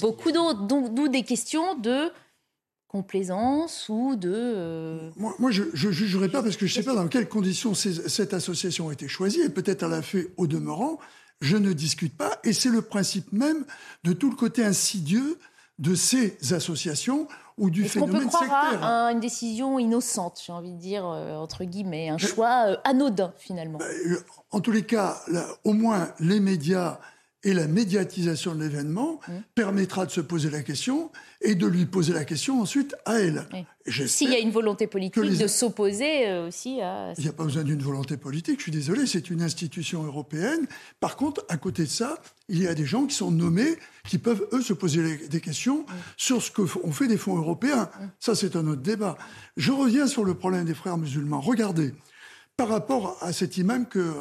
beaucoup 0.02 0.32
d'autres. 0.32 0.68
D'où 0.68 1.08
des 1.08 1.24
questions 1.24 1.76
de 1.76 2.12
complaisance 2.94 3.90
ou 3.90 4.16
de... 4.16 4.32
Euh, 4.32 5.10
moi, 5.18 5.50
je 5.50 5.64
ne 5.64 5.92
jugerai 5.92 6.30
pas 6.30 6.44
parce 6.44 6.56
que 6.56 6.68
je 6.68 6.78
ne 6.78 6.84
sais 6.84 6.86
pas 6.86 6.94
dans 6.94 7.08
quelles 7.08 7.28
conditions 7.28 7.74
cette 7.74 8.36
association 8.36 8.90
a 8.90 8.94
été 8.94 9.08
choisie 9.08 9.42
et 9.42 9.50
peut-être 9.50 9.82
elle 9.82 9.94
a 9.94 10.04
fait 10.04 10.32
au 10.38 10.46
demeurant. 10.46 11.00
Je 11.42 11.58
ne 11.58 11.74
discute 11.74 12.16
pas 12.16 12.40
et 12.44 12.54
c'est 12.54 12.70
le 12.70 12.84
principe 12.84 13.34
même 13.34 13.66
de 14.04 14.14
tout 14.14 14.30
le 14.30 14.36
côté 14.36 14.64
insidieux 14.64 15.40
de 15.80 15.96
ces 15.96 16.38
associations 16.54 17.28
ou 17.58 17.70
du 17.70 17.88
phénomène 17.88 18.24
peut 18.24 18.28
croire 18.28 18.84
À 18.84 19.12
une 19.12 19.20
décision 19.20 19.78
innocente, 19.80 20.42
j'ai 20.46 20.54
envie 20.54 20.72
de 20.72 20.80
dire, 20.80 21.06
euh, 21.06 21.36
entre 21.36 21.64
guillemets, 21.66 22.10
un 22.10 22.18
choix 22.18 22.70
euh, 22.70 22.78
anodin 22.84 23.34
finalement? 23.38 23.78
Bah, 23.78 23.86
En 24.52 24.60
tous 24.60 24.72
les 24.72 24.84
cas, 24.84 25.22
au 25.64 25.74
moins 25.74 26.14
les 26.20 26.40
médias 26.40 27.00
et 27.44 27.54
la 27.54 27.68
médiatisation 27.68 28.56
de 28.56 28.62
l'événement 28.62 29.20
mmh. 29.28 29.32
permettra 29.56 30.06
de 30.06 30.12
se 30.12 30.22
poser 30.22 30.50
la 30.50 30.62
question 30.62 31.12
et 31.42 31.56
de 31.56 31.68
lui 31.68 31.86
poser 31.86 32.14
la 32.14 32.24
question 32.24 32.62
ensuite 32.62 32.96
à 33.06 33.20
elle. 33.20 33.46
S'il 33.86 34.30
y 34.30 34.36
a 34.36 34.40
une 34.40 34.52
volonté 34.52 34.88
politique 34.88 35.24
de 35.24 35.48
s'opposer 35.48 36.30
euh, 36.30 36.48
aussi 36.48 36.80
à... 36.82 37.14
Il 37.18 37.24
n'y 37.24 37.30
a 37.30 37.34
pas 37.34 37.44
besoin 37.44 37.64
d'une 37.64 37.82
volonté 37.82 38.16
politique, 38.16 38.60
je 38.60 38.64
suis 38.64 38.72
désolé, 38.72 39.06
c'est 39.06 39.30
une 39.30 39.42
institution 39.42 40.04
européenne. 40.04 40.68
Par 41.00 41.18
contre, 41.18 41.46
à 41.50 41.58
côté 41.58 41.84
de 41.84 41.90
ça, 41.90 42.18
il 42.48 42.64
y 42.64 42.68
a 42.68 42.74
des 42.74 42.86
gens 42.86 43.06
qui 43.06 43.16
sont 43.16 43.32
nommés, 43.32 43.78
qui 44.08 44.18
peuvent, 44.18 44.48
eux, 44.54 44.62
se 44.62 44.74
poser 44.74 45.18
des 45.28 45.42
questions 45.42 45.80
mmh. 45.80 45.94
sur 46.16 46.42
ce 46.42 46.52
qu'on 46.52 46.92
fait 46.92 47.08
des 47.08 47.18
fonds 47.18 47.38
européens. 47.38 47.90
Mmh. 48.00 48.06
Ça, 48.20 48.36
c'est 48.36 48.56
un 48.56 48.66
autre 48.68 48.82
débat. 48.82 49.18
Je 49.58 49.72
reviens 49.72 50.08
sur 50.08 50.24
le 50.24 50.34
problème 50.34 50.64
des 50.64 50.74
frères 50.74 50.98
musulmans. 50.98 51.42
Regardez, 51.42 51.94
par 52.56 52.70
rapport 52.70 53.18
à 53.22 53.34
cet 53.34 53.58
imam 53.58 53.88
que 53.88 54.14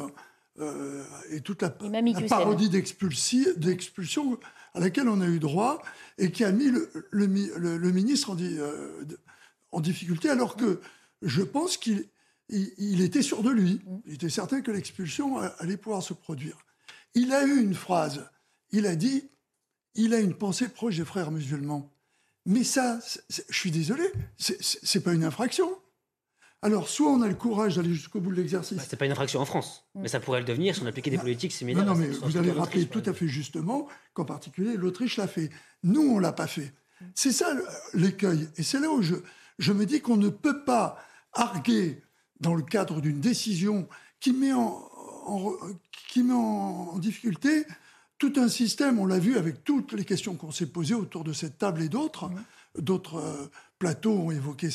euh, 0.59 1.03
et 1.31 1.41
toute 1.41 1.63
la, 1.63 1.69
parodie 1.69 2.69
d'expulsion 2.69 4.39
à 4.73 4.79
laquelle 4.79 5.09
on 5.09 5.19
a 5.21 5.27
eu 5.27 5.39
droit 5.39 5.81
et 6.17 6.31
qui 6.31 6.43
a 6.43 6.51
mis 6.51 6.69
le, 6.69 6.89
le, 7.09 7.91
ministre 7.91 8.29
en, 8.29 8.37
euh, 8.39 9.03
en, 9.71 9.79
difficulté, 9.79 10.29
alors 10.29 10.55
que 10.55 10.79
je 11.23 11.41
pense 11.41 11.77
qu'il 11.77 12.07
il, 12.49 13.01
était 13.01 13.23
sûr 13.23 13.41
de 13.41 13.49
lui. 13.49 13.81
Mm. 13.85 13.97
Il 14.05 14.13
était 14.13 14.29
certain 14.29 14.61
que 14.61 14.71
l'expulsion 14.71 15.39
allait 15.57 15.77
pouvoir 15.77 16.03
se 16.03 16.13
produire. 16.13 16.57
Il 17.15 17.33
a 17.33 17.45
eu 17.45 17.59
une 17.59 17.75
phrase. 17.75 18.29
Il 18.71 18.85
a 18.85 18.95
dit 18.95 19.29
il 19.95 20.13
a 20.13 20.19
une 20.19 20.33
pensée 20.33 20.69
proche 20.69 20.97
des 20.97 21.05
frères 21.05 21.31
musulmans. 21.31 21.91
Mais 22.45 22.63
ça, 22.63 22.99
je 23.29 23.57
suis 23.57 23.71
désolé, 23.71 24.03
c'est 24.37 25.03
pas 25.03 25.13
une 25.13 25.23
infraction. 25.23 25.69
Alors, 26.63 26.87
soit 26.87 27.09
on 27.09 27.21
a 27.21 27.27
le 27.27 27.35
courage 27.35 27.75
d'aller 27.75 27.93
jusqu'au 27.93 28.21
bout 28.21 28.31
de 28.31 28.35
l'exercice. 28.35 28.77
Bah, 28.77 28.83
Ce 28.87 28.91
n'est 28.91 28.97
pas 28.97 29.05
une 29.05 29.11
infraction 29.11 29.41
en 29.41 29.45
France, 29.45 29.85
mais 29.95 30.07
ça 30.07 30.21
pourrait 30.21 30.39
le 30.39 30.45
devenir 30.45 30.73
si 30.73 30.81
on 30.81 30.85
appliquait 30.85 31.11
des 31.11 31.17
politiques 31.17 31.51
similaires. 31.51 31.85
Non, 31.85 31.93
non, 31.93 31.99
mais 31.99 32.07
vous 32.07 32.37
avez 32.37 32.51
rappelé 32.51 32.85
tout 32.85 33.03
à 33.05 33.13
fait 33.13 33.27
justement 33.27 33.87
qu'en 34.13 34.23
particulier 34.23 34.77
l'Autriche 34.77 35.17
l'a 35.17 35.27
fait. 35.27 35.49
Nous, 35.83 36.01
on 36.01 36.19
l'a 36.19 36.31
pas 36.31 36.47
fait. 36.47 36.73
C'est 37.15 37.33
ça 37.33 37.53
l'écueil. 37.93 38.47
Et 38.55 38.63
c'est 38.63 38.79
là 38.79 38.89
où 38.89 39.01
je, 39.01 39.15
je 39.59 39.73
me 39.73 39.85
dis 39.85 39.99
qu'on 39.99 40.15
ne 40.15 40.29
peut 40.29 40.63
pas 40.63 40.97
arguer 41.33 42.01
dans 42.39 42.55
le 42.55 42.63
cadre 42.63 43.01
d'une 43.01 43.19
décision 43.19 43.87
qui 44.21 44.31
met 44.31 44.53
en, 44.53 44.89
qui 46.09 46.23
met 46.23 46.33
en 46.33 46.97
difficulté 46.97 47.65
tout 48.17 48.33
un 48.37 48.47
système. 48.47 48.99
On 48.99 49.05
l'a 49.05 49.19
vu 49.19 49.37
avec 49.37 49.65
toutes 49.65 49.91
les 49.91 50.05
questions 50.05 50.35
qu'on 50.35 50.51
s'est 50.51 50.67
posées 50.67 50.95
autour 50.95 51.25
de 51.25 51.33
cette 51.33 51.57
table 51.57 51.81
et 51.81 51.89
d'autres. 51.89 52.29
D'autres 52.77 53.17
euh, 53.17 53.51
plateaux 53.79 54.13
ont 54.13 54.31
évoqué 54.31 54.69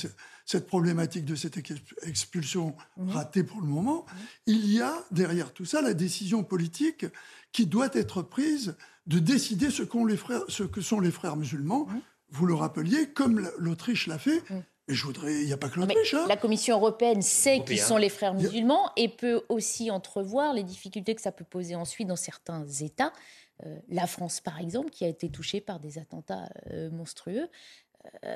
cette 0.48 0.66
problématique 0.66 1.26
de 1.26 1.34
cette 1.34 1.58
expulsion 2.04 2.74
ratée 2.96 3.44
pour 3.44 3.60
le 3.60 3.66
moment, 3.66 4.06
il 4.46 4.72
y 4.72 4.80
a 4.80 4.94
derrière 5.10 5.52
tout 5.52 5.66
ça 5.66 5.82
la 5.82 5.92
décision 5.92 6.42
politique 6.42 7.04
qui 7.52 7.66
doit 7.66 7.90
être 7.92 8.22
prise 8.22 8.74
de 9.06 9.18
décider 9.18 9.70
ce, 9.70 9.82
les 10.06 10.16
frères, 10.16 10.40
ce 10.48 10.62
que 10.62 10.80
sont 10.80 11.00
les 11.00 11.10
frères 11.10 11.36
musulmans. 11.36 11.86
Vous 12.30 12.46
le 12.46 12.54
rappeliez, 12.54 13.10
comme 13.10 13.46
l'Autriche 13.58 14.06
l'a 14.06 14.18
fait. 14.18 14.42
Et 14.88 14.94
je 14.94 15.04
voudrais, 15.04 15.34
il 15.34 15.44
n'y 15.44 15.52
a 15.52 15.58
pas 15.58 15.68
que 15.68 15.80
l'Autriche. 15.80 16.14
Hein. 16.14 16.24
La 16.28 16.38
Commission 16.38 16.76
européenne 16.76 17.20
sait 17.20 17.62
qui 17.66 17.76
sont 17.76 17.98
les 17.98 18.08
frères 18.08 18.32
musulmans 18.32 18.90
et 18.96 19.10
peut 19.10 19.42
aussi 19.50 19.90
entrevoir 19.90 20.54
les 20.54 20.62
difficultés 20.62 21.14
que 21.14 21.20
ça 21.20 21.30
peut 21.30 21.44
poser 21.44 21.74
ensuite 21.74 22.08
dans 22.08 22.16
certains 22.16 22.66
États. 22.66 23.12
Euh, 23.66 23.76
la 23.88 24.06
France, 24.06 24.40
par 24.40 24.60
exemple, 24.60 24.90
qui 24.90 25.04
a 25.04 25.08
été 25.08 25.30
touchée 25.30 25.60
par 25.60 25.80
des 25.80 25.98
attentats 25.98 26.48
euh, 26.70 26.90
monstrueux. 26.90 27.48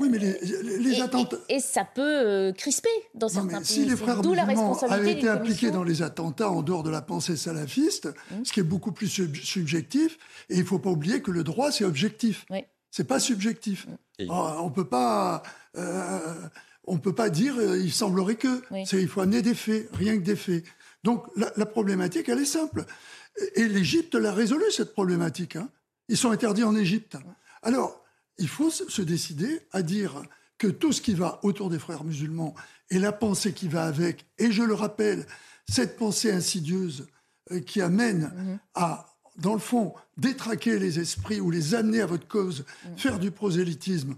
Oui, 0.01 0.09
mais 0.09 0.19
les, 0.19 1.01
attentats. 1.01 1.37
Et, 1.49 1.61
ça 1.61 1.85
peut 1.85 2.03
euh, 2.03 2.53
crisper 2.53 2.89
dans 3.15 3.29
certains 3.29 3.59
pays. 3.59 3.67
Si 3.67 3.85
les 3.85 3.97
frères 3.97 4.23
musulmans 4.23 4.79
avaient 4.83 5.13
été 5.13 5.29
impliqués 5.29 5.71
dans 5.71 5.83
les 5.83 6.03
attentats 6.03 6.51
en 6.51 6.63
dehors 6.63 6.83
de 6.83 6.91
la 6.91 7.03
pensée 7.03 7.37
salafiste, 7.37 8.07
mmh. 8.07 8.45
ce 8.45 8.53
qui 8.53 8.61
est 8.61 8.65
beaucoup 8.65 8.93
plus 8.93 9.09
subjectif, 9.09 10.19
et 10.49 10.55
il 10.55 10.61
ne 10.61 10.65
faut 10.65 10.79
pas 10.79 10.91
oublier 10.91 11.21
que 11.21 11.31
le 11.31 11.43
droit, 11.43 11.73
c'est 11.73 11.85
objectif. 11.85 12.45
Oui. 12.51 12.65
C'est 12.91 13.05
pas 13.05 13.19
subjectif. 13.19 13.87
Mmh. 14.21 14.27
On 14.31 14.71
peut 14.71 14.89
pas. 14.89 15.43
Euh, 15.77 16.21
on 16.85 16.99
peut 16.99 17.15
pas 17.15 17.31
dire 17.31 17.55
euh, 17.59 17.79
il 17.79 17.93
semblerait 17.93 18.37
que. 18.37 18.63
Il 18.93 19.09
faut 19.09 19.21
amener 19.21 19.43
des 19.43 19.55
faits, 19.55 19.89
rien 19.93 20.17
que 20.17 20.23
des 20.23 20.37
faits. 20.37 20.65
Donc 21.03 21.27
la, 21.37 21.67
problématique, 21.67 22.29
elle 22.29 22.39
est 22.39 22.45
simple. 22.45 22.85
Et 23.55 23.67
l'Égypte 23.67 24.15
l'a 24.15 24.33
résolu, 24.33 24.65
cette 24.71 24.93
problématique. 24.93 25.57
Hein. 25.57 25.69
Ils 26.09 26.17
sont 26.17 26.31
interdits 26.31 26.65
en 26.65 26.77
Égypte. 26.77 27.17
Alors, 27.63 28.02
il 28.39 28.49
faut 28.49 28.71
se 28.71 29.03
décider 29.03 29.61
à 29.73 29.83
dire 29.83 30.23
que 30.59 30.69
tout 30.69 30.93
ce 30.93 31.01
qui 31.03 31.15
va 31.15 31.41
autour 31.43 31.71
des 31.71 31.79
frères 31.79 32.05
musulmans 32.05 32.55
et 32.91 32.99
la 32.99 33.11
pensée 33.11 33.53
qui 33.53 33.69
va 33.69 33.85
avec, 33.85 34.27
et 34.39 34.53
je 34.53 34.63
le 34.63 34.75
rappelle, 34.75 35.27
cette 35.69 35.97
pensée 35.97 36.31
insidieuse 36.31 37.09
euh, 37.51 37.61
qui 37.61 37.81
amène 37.81 38.33
mhm. 38.37 38.59
à, 38.75 39.17
dans 39.37 39.55
le 39.55 39.59
fond, 39.59 39.95
détraquer 40.17 40.79
les 40.79 41.01
esprits 41.01 41.41
ou 41.41 41.51
les 41.51 41.75
amener 41.75 42.01
à 42.01 42.07
votre 42.07 42.29
cause, 42.29 42.65
mhm. 42.85 42.99
faire 42.99 43.19
du 43.19 43.31
prosélytisme, 43.31 44.15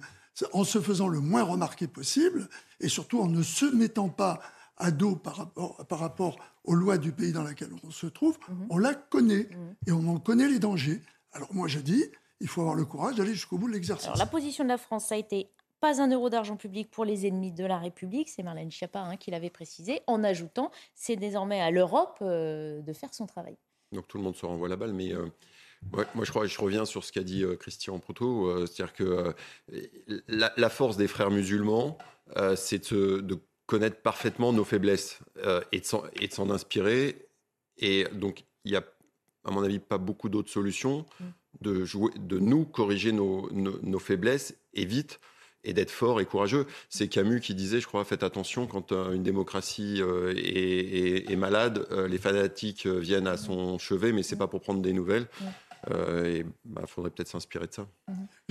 en 0.52 0.64
se 0.64 0.80
faisant 0.80 1.08
le 1.08 1.20
moins 1.20 1.44
remarqué 1.44 1.86
possible, 1.86 2.48
et 2.80 2.88
surtout 2.88 3.20
en 3.20 3.28
ne 3.28 3.42
se 3.42 3.66
mettant 3.66 4.08
pas 4.08 4.40
à 4.76 4.90
dos 4.90 5.14
par 5.14 5.36
rapport, 5.36 5.86
par 5.86 6.00
rapport 6.00 6.36
aux 6.64 6.74
lois 6.74 6.98
du 6.98 7.12
pays 7.12 7.32
dans 7.32 7.44
lequel 7.44 7.70
on 7.84 7.90
se 7.90 8.06
trouve, 8.06 8.36
mhm. 8.48 8.66
on 8.68 8.78
la 8.78 8.92
connaît, 8.92 9.48
et 9.86 9.92
on 9.92 10.08
en 10.08 10.18
connaît 10.18 10.48
les 10.48 10.58
dangers. 10.58 11.00
Alors 11.32 11.54
moi 11.54 11.68
je 11.68 11.78
dis, 11.78 12.04
il 12.40 12.48
faut 12.48 12.60
avoir 12.60 12.74
le 12.74 12.84
courage 12.84 13.16
d'aller 13.16 13.32
jusqu'au 13.32 13.58
bout 13.58 13.68
de 13.68 13.72
l'exercice. 13.72 14.10
la 14.16 14.26
position 14.26 14.64
de 14.64 14.68
la 14.68 14.78
France, 14.78 15.06
ça 15.06 15.14
a 15.14 15.18
été 15.18 15.50
pas 15.84 16.00
un 16.00 16.10
euro 16.10 16.30
d'argent 16.30 16.56
public 16.56 16.90
pour 16.90 17.04
les 17.04 17.26
ennemis 17.26 17.52
de 17.52 17.66
la 17.66 17.78
République, 17.78 18.30
c'est 18.30 18.42
Marlène 18.42 18.70
Schiappa 18.70 19.00
hein, 19.00 19.16
qui 19.18 19.30
l'avait 19.30 19.50
précisé, 19.50 20.00
en 20.06 20.24
ajoutant 20.24 20.70
c'est 20.94 21.16
désormais 21.16 21.60
à 21.60 21.70
l'Europe 21.70 22.16
euh, 22.22 22.80
de 22.80 22.92
faire 22.94 23.12
son 23.12 23.26
travail. 23.26 23.58
Donc 23.92 24.08
tout 24.08 24.16
le 24.16 24.24
monde 24.24 24.34
se 24.34 24.46
renvoie 24.46 24.68
la 24.68 24.76
balle, 24.76 24.94
mais 24.94 25.12
euh, 25.12 25.26
moi 26.14 26.24
je 26.24 26.30
crois, 26.30 26.46
je 26.46 26.58
reviens 26.58 26.86
sur 26.86 27.04
ce 27.04 27.12
qu'a 27.12 27.22
dit 27.22 27.44
euh, 27.44 27.56
Christian 27.56 27.98
Proto, 27.98 28.66
c'est-à-dire 28.66 28.94
que 28.94 29.34
la, 30.26 30.70
force 30.70 30.96
des 30.96 31.06
frères 31.06 31.30
musulmans, 31.30 31.98
c'est 32.56 32.92
de, 32.94 33.38
connaître 33.66 34.00
parfaitement 34.00 34.54
nos 34.54 34.64
faiblesses 34.64 35.20
et 35.72 35.80
de 35.80 36.32
s'en 36.32 36.50
inspirer. 36.50 37.28
Et 37.76 38.06
donc 38.12 38.44
il 38.64 38.72
y 38.72 38.76
a, 38.76 38.84
à 39.44 39.50
mon 39.50 39.62
avis, 39.62 39.80
pas 39.80 39.98
beaucoup 39.98 40.30
d'autres 40.30 40.50
solutions. 40.50 41.04
Mm 41.20 41.24
de, 41.60 41.84
jouer, 41.84 42.10
de 42.16 42.38
nous 42.38 42.64
corriger 42.64 43.12
nos, 43.12 43.50
nos, 43.52 43.98
faiblesses 43.98 44.54
et 44.74 44.84
vite 44.84 45.20
et 45.64 45.72
d'être 45.72 45.90
fort 45.90 46.20
et 46.20 46.26
courageux. 46.26 46.66
C'est 46.90 47.08
Camus 47.08 47.40
qui 47.40 47.54
disait, 47.54 47.80
je 47.80 47.86
crois, 47.86 48.04
faites 48.04 48.22
attention 48.22 48.66
quand 48.66 48.92
euh, 48.92 49.12
une 49.12 49.22
démocratie 49.22 50.02
euh, 50.02 50.34
est, 50.36 51.36
malade, 51.36 51.86
euh, 51.90 52.06
les 52.06 52.18
fanatiques 52.18 52.86
viennent 52.86 53.26
à 53.26 53.36
son 53.36 53.78
chevet, 53.78 54.12
mais 54.12 54.22
c'est 54.22 54.36
pas 54.36 54.46
pour 54.46 54.60
prendre 54.60 54.82
des 54.82 54.92
nouvelles. 54.92 55.26
et 55.90 56.38
il 56.38 56.46
bah, 56.64 56.82
faudrait 56.86 57.10
peut-être 57.10 57.28
s'inspirer 57.28 57.66
de 57.66 57.72
ça. 57.72 57.88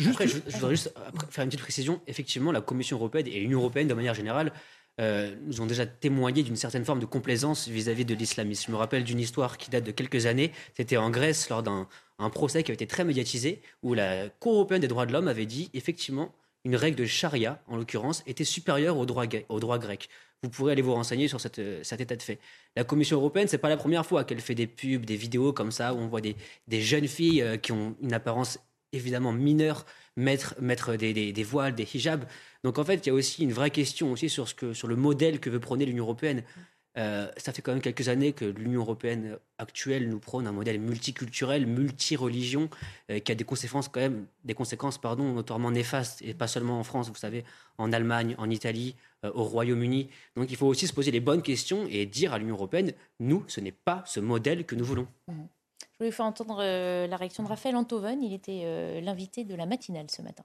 Après, 0.07 0.27
je, 0.27 0.37
voudrais 0.37 0.71
juste 0.71 0.93
faire 1.29 1.43
une 1.43 1.49
petite 1.49 1.61
précision. 1.61 2.01
Effectivement, 2.07 2.51
la 2.51 2.61
Commission 2.61 2.97
européenne 2.97 3.27
et 3.27 3.39
l'Union 3.39 3.59
européenne, 3.59 3.87
de 3.87 3.93
manière 3.93 4.15
générale, 4.15 4.51
nous 4.99 5.61
ont 5.61 5.65
déjà 5.65 5.85
témoigné 5.85 6.43
d'une 6.43 6.55
certaine 6.55 6.85
forme 6.85 6.99
de 6.99 7.05
complaisance 7.05 7.67
vis-à-vis 7.67 8.03
-vis 8.03 8.07
de 8.07 8.15
l'islamisme. 8.15 8.65
Je 8.67 8.71
me 8.71 8.77
rappelle 8.77 9.03
d'une 9.03 9.19
histoire 9.19 9.57
qui 9.57 9.69
date 9.69 9.83
de 9.83 9.91
quelques 9.91 10.25
années. 10.27 10.51
C'était 10.75 10.97
en 10.97 11.09
Grèce 11.09 11.49
lors 11.49 11.63
d'un 11.63 11.87
un 12.19 12.29
procès 12.29 12.63
qui 12.63 12.71
avait 12.71 12.75
été 12.75 12.87
très 12.87 13.03
médiatisé, 13.03 13.61
où 13.81 13.93
la 13.93 14.29
Cour 14.29 14.55
européenne 14.55 14.81
des 14.81 14.87
droits 14.87 15.05
de 15.05 15.13
l'homme 15.13 15.27
avait 15.27 15.45
dit 15.45 15.69
effectivement 15.73 16.33
une 16.65 16.75
règle 16.75 16.97
de 16.97 17.05
charia, 17.05 17.61
en 17.67 17.75
l'occurrence, 17.75 18.23
était 18.25 18.45
supérieure 18.45 18.97
au 18.97 19.05
droit, 19.05 19.25
au 19.49 19.59
grec. 19.59 20.09
Vous 20.41 20.49
pourrez 20.49 20.73
aller 20.73 20.81
vous 20.81 20.93
renseigner 20.93 21.27
sur 21.27 21.41
cet 21.41 21.59
état 21.59 22.15
de 22.15 22.21
fait. 22.21 22.39
La 22.75 22.83
Commission 22.83 23.17
européenne, 23.17 23.47
c'est 23.47 23.57
pas 23.57 23.69
la 23.69 23.77
première 23.77 24.05
fois 24.05 24.23
qu'elle 24.23 24.39
fait 24.39 24.55
des 24.55 24.67
pubs, 24.67 25.05
des 25.05 25.17
vidéos 25.17 25.51
comme 25.51 25.71
ça, 25.71 25.93
où 25.93 25.97
on 25.97 26.07
voit 26.07 26.21
des, 26.21 26.35
jeunes 26.81 27.07
filles 27.07 27.41
euh, 27.41 27.57
qui 27.57 27.71
ont 27.71 27.95
une 28.01 28.13
apparence 28.13 28.59
évidemment 28.93 29.31
mineure 29.31 29.85
mettre, 30.15 30.55
mettre 30.59 30.95
des, 30.95 31.43
voiles, 31.43 31.75
des 31.75 31.87
hijabs. 31.95 32.25
Donc 32.63 32.77
en 32.77 32.83
fait, 32.83 33.05
il 33.05 33.09
y 33.09 33.11
a 33.11 33.13
aussi 33.13 33.43
une 33.43 33.53
vraie 33.53 33.71
question 33.71 34.11
aussi 34.11 34.29
sur, 34.29 34.47
ce 34.47 34.53
que, 34.53 34.73
sur 34.73 34.87
le 34.87 34.95
modèle 34.95 35.39
que 35.39 35.49
veut 35.49 35.59
prôner 35.59 35.85
l'Union 35.85 36.03
européenne. 36.03 36.43
euh, 36.97 37.27
ça 37.37 37.51
fait 37.51 37.63
quand 37.63 37.71
même 37.71 37.81
quelques 37.81 38.07
années 38.07 38.33
que 38.33 38.45
l'Union 38.45 38.81
européenne 38.81 39.37
actuelle 39.57 40.09
nous 40.09 40.19
prône 40.19 40.45
un 40.45 40.51
modèle 40.51 40.79
multiculturel, 40.79 41.65
multi-religion, 41.65 42.69
euh, 43.09 43.19
qui 43.19 43.31
a 43.31 43.35
des 43.35 43.43
conséquences 43.43 43.87
quand 43.87 43.99
même, 43.99 44.27
des 44.43 44.53
conséquences 44.53 44.99
pardon, 44.99 45.33
notoirement 45.33 45.71
néfastes, 45.71 46.21
et 46.21 46.33
pas 46.35 46.47
seulement 46.47 46.79
en 46.79 46.83
France, 46.83 47.09
vous 47.09 47.15
savez, 47.15 47.43
en 47.79 47.91
Allemagne, 47.91 48.35
en 48.37 48.49
Italie, 48.49 48.95
euh, 49.25 49.31
au 49.33 49.43
Royaume-Uni. 49.43 50.09
Donc 50.35 50.51
il 50.51 50.57
faut 50.57 50.67
aussi 50.67 50.85
se 50.85 50.93
poser 50.93 51.09
les 51.09 51.19
bonnes 51.19 51.41
questions 51.41 51.87
et 51.89 52.05
dire 52.05 52.31
à 52.31 52.37
l'Union 52.37 52.55
européenne, 52.55 52.93
nous, 53.19 53.43
ce 53.47 53.59
n'est 53.59 53.71
pas 53.71 54.03
ce 54.05 54.19
modèle 54.19 54.65
que 54.65 54.75
nous 54.75 54.85
voulons. 54.85 55.07
Mmh. 55.27 55.33
Je 56.03 56.07
voulais 56.07 56.17
faire 56.17 56.25
entendre 56.25 56.57
la 57.07 57.15
réaction 57.15 57.43
de 57.43 57.47
Raphaël 57.47 57.77
Antoven, 57.77 58.21
il 58.21 58.33
était 58.33 58.99
l'invité 59.01 59.45
de 59.45 59.55
la 59.55 59.65
matinale 59.65 60.11
ce 60.11 60.21
matin. 60.21 60.43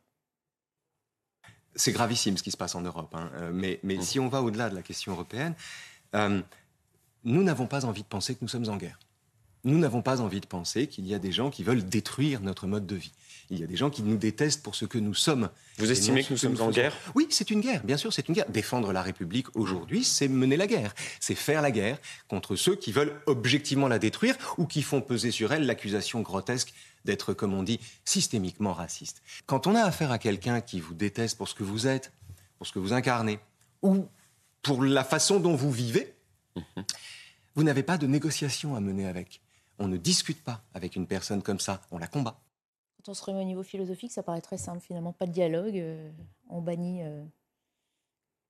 C'est 1.74 1.90
gravissime 1.90 2.36
ce 2.36 2.44
qui 2.44 2.52
se 2.52 2.56
passe 2.56 2.76
en 2.76 2.80
Europe, 2.80 3.12
hein. 3.16 3.28
mais, 3.52 3.80
mais 3.82 3.96
mmh. 3.96 4.02
si 4.02 4.20
on 4.20 4.28
va 4.28 4.40
au-delà 4.40 4.70
de 4.70 4.76
la 4.76 4.82
question 4.82 5.12
européenne, 5.12 5.56
euh, 6.14 6.40
nous 7.24 7.42
n'avons 7.42 7.66
pas 7.66 7.84
envie 7.84 8.02
de 8.02 8.06
penser 8.06 8.34
que 8.34 8.40
nous 8.42 8.48
sommes 8.48 8.68
en 8.68 8.76
guerre. 8.76 9.00
Nous 9.64 9.78
n'avons 9.78 10.00
pas 10.00 10.20
envie 10.20 10.40
de 10.40 10.46
penser 10.46 10.86
qu'il 10.86 11.06
y 11.08 11.14
a 11.14 11.18
des 11.18 11.32
gens 11.32 11.50
qui 11.50 11.64
veulent 11.64 11.84
détruire 11.84 12.40
notre 12.40 12.68
mode 12.68 12.86
de 12.86 12.94
vie. 12.94 13.12
Il 13.50 13.58
y 13.58 13.64
a 13.64 13.66
des 13.66 13.76
gens 13.76 13.88
qui 13.88 14.02
nous 14.02 14.16
détestent 14.16 14.62
pour 14.62 14.74
ce 14.74 14.84
que 14.84 14.98
nous 14.98 15.14
sommes. 15.14 15.48
Vous 15.78 15.90
estimez 15.90 16.22
que 16.22 16.32
nous 16.32 16.38
sommes 16.38 16.60
en 16.60 16.70
guerre? 16.70 16.94
Oui, 17.14 17.26
c'est 17.30 17.50
une 17.50 17.60
guerre, 17.60 17.82
bien 17.82 17.96
sûr, 17.96 18.12
c'est 18.12 18.28
une 18.28 18.34
guerre. 18.34 18.48
Défendre 18.50 18.92
la 18.92 19.02
République 19.02 19.46
aujourd'hui, 19.56 20.04
c'est 20.04 20.28
mener 20.28 20.56
la 20.56 20.66
guerre. 20.66 20.94
C'est 21.18 21.34
faire 21.34 21.62
la 21.62 21.70
guerre 21.70 21.98
contre 22.28 22.56
ceux 22.56 22.76
qui 22.76 22.92
veulent 22.92 23.20
objectivement 23.26 23.88
la 23.88 23.98
détruire 23.98 24.36
ou 24.58 24.66
qui 24.66 24.82
font 24.82 25.00
peser 25.00 25.30
sur 25.30 25.52
elle 25.52 25.64
l'accusation 25.64 26.20
grotesque 26.20 26.74
d'être, 27.04 27.32
comme 27.32 27.54
on 27.54 27.62
dit, 27.62 27.80
systémiquement 28.04 28.74
raciste. 28.74 29.22
Quand 29.46 29.66
on 29.66 29.74
a 29.74 29.82
affaire 29.82 30.12
à 30.12 30.18
quelqu'un 30.18 30.60
qui 30.60 30.80
vous 30.80 30.94
déteste 30.94 31.38
pour 31.38 31.48
ce 31.48 31.54
que 31.54 31.64
vous 31.64 31.86
êtes, 31.86 32.12
pour 32.58 32.66
ce 32.66 32.72
que 32.72 32.78
vous 32.78 32.92
incarnez, 32.92 33.38
ou 33.80 34.06
pour 34.62 34.82
la 34.82 35.04
façon 35.04 35.40
dont 35.40 35.54
vous 35.54 35.72
vivez, 35.72 36.14
mhm. 36.56 36.84
vous 37.54 37.62
n'avez 37.62 37.82
pas 37.82 37.96
de 37.96 38.06
négociation 38.06 38.76
à 38.76 38.80
mener 38.80 39.06
avec. 39.06 39.40
On 39.78 39.88
ne 39.88 39.96
discute 39.96 40.42
pas 40.42 40.62
avec 40.74 40.96
une 40.96 41.06
personne 41.06 41.42
comme 41.42 41.60
ça, 41.60 41.80
on 41.90 41.98
la 41.98 42.08
combat. 42.08 42.38
Quand 43.08 43.12
on 43.12 43.14
se 43.14 43.24
remet 43.24 43.40
au 43.40 43.44
niveau 43.44 43.62
philosophique, 43.62 44.12
ça 44.12 44.22
paraît 44.22 44.42
très 44.42 44.58
simple 44.58 44.80
finalement, 44.80 45.14
pas 45.14 45.24
de 45.24 45.32
dialogue, 45.32 45.78
euh, 45.78 46.10
on 46.50 46.60
bannit 46.60 47.00
euh, 47.04 47.24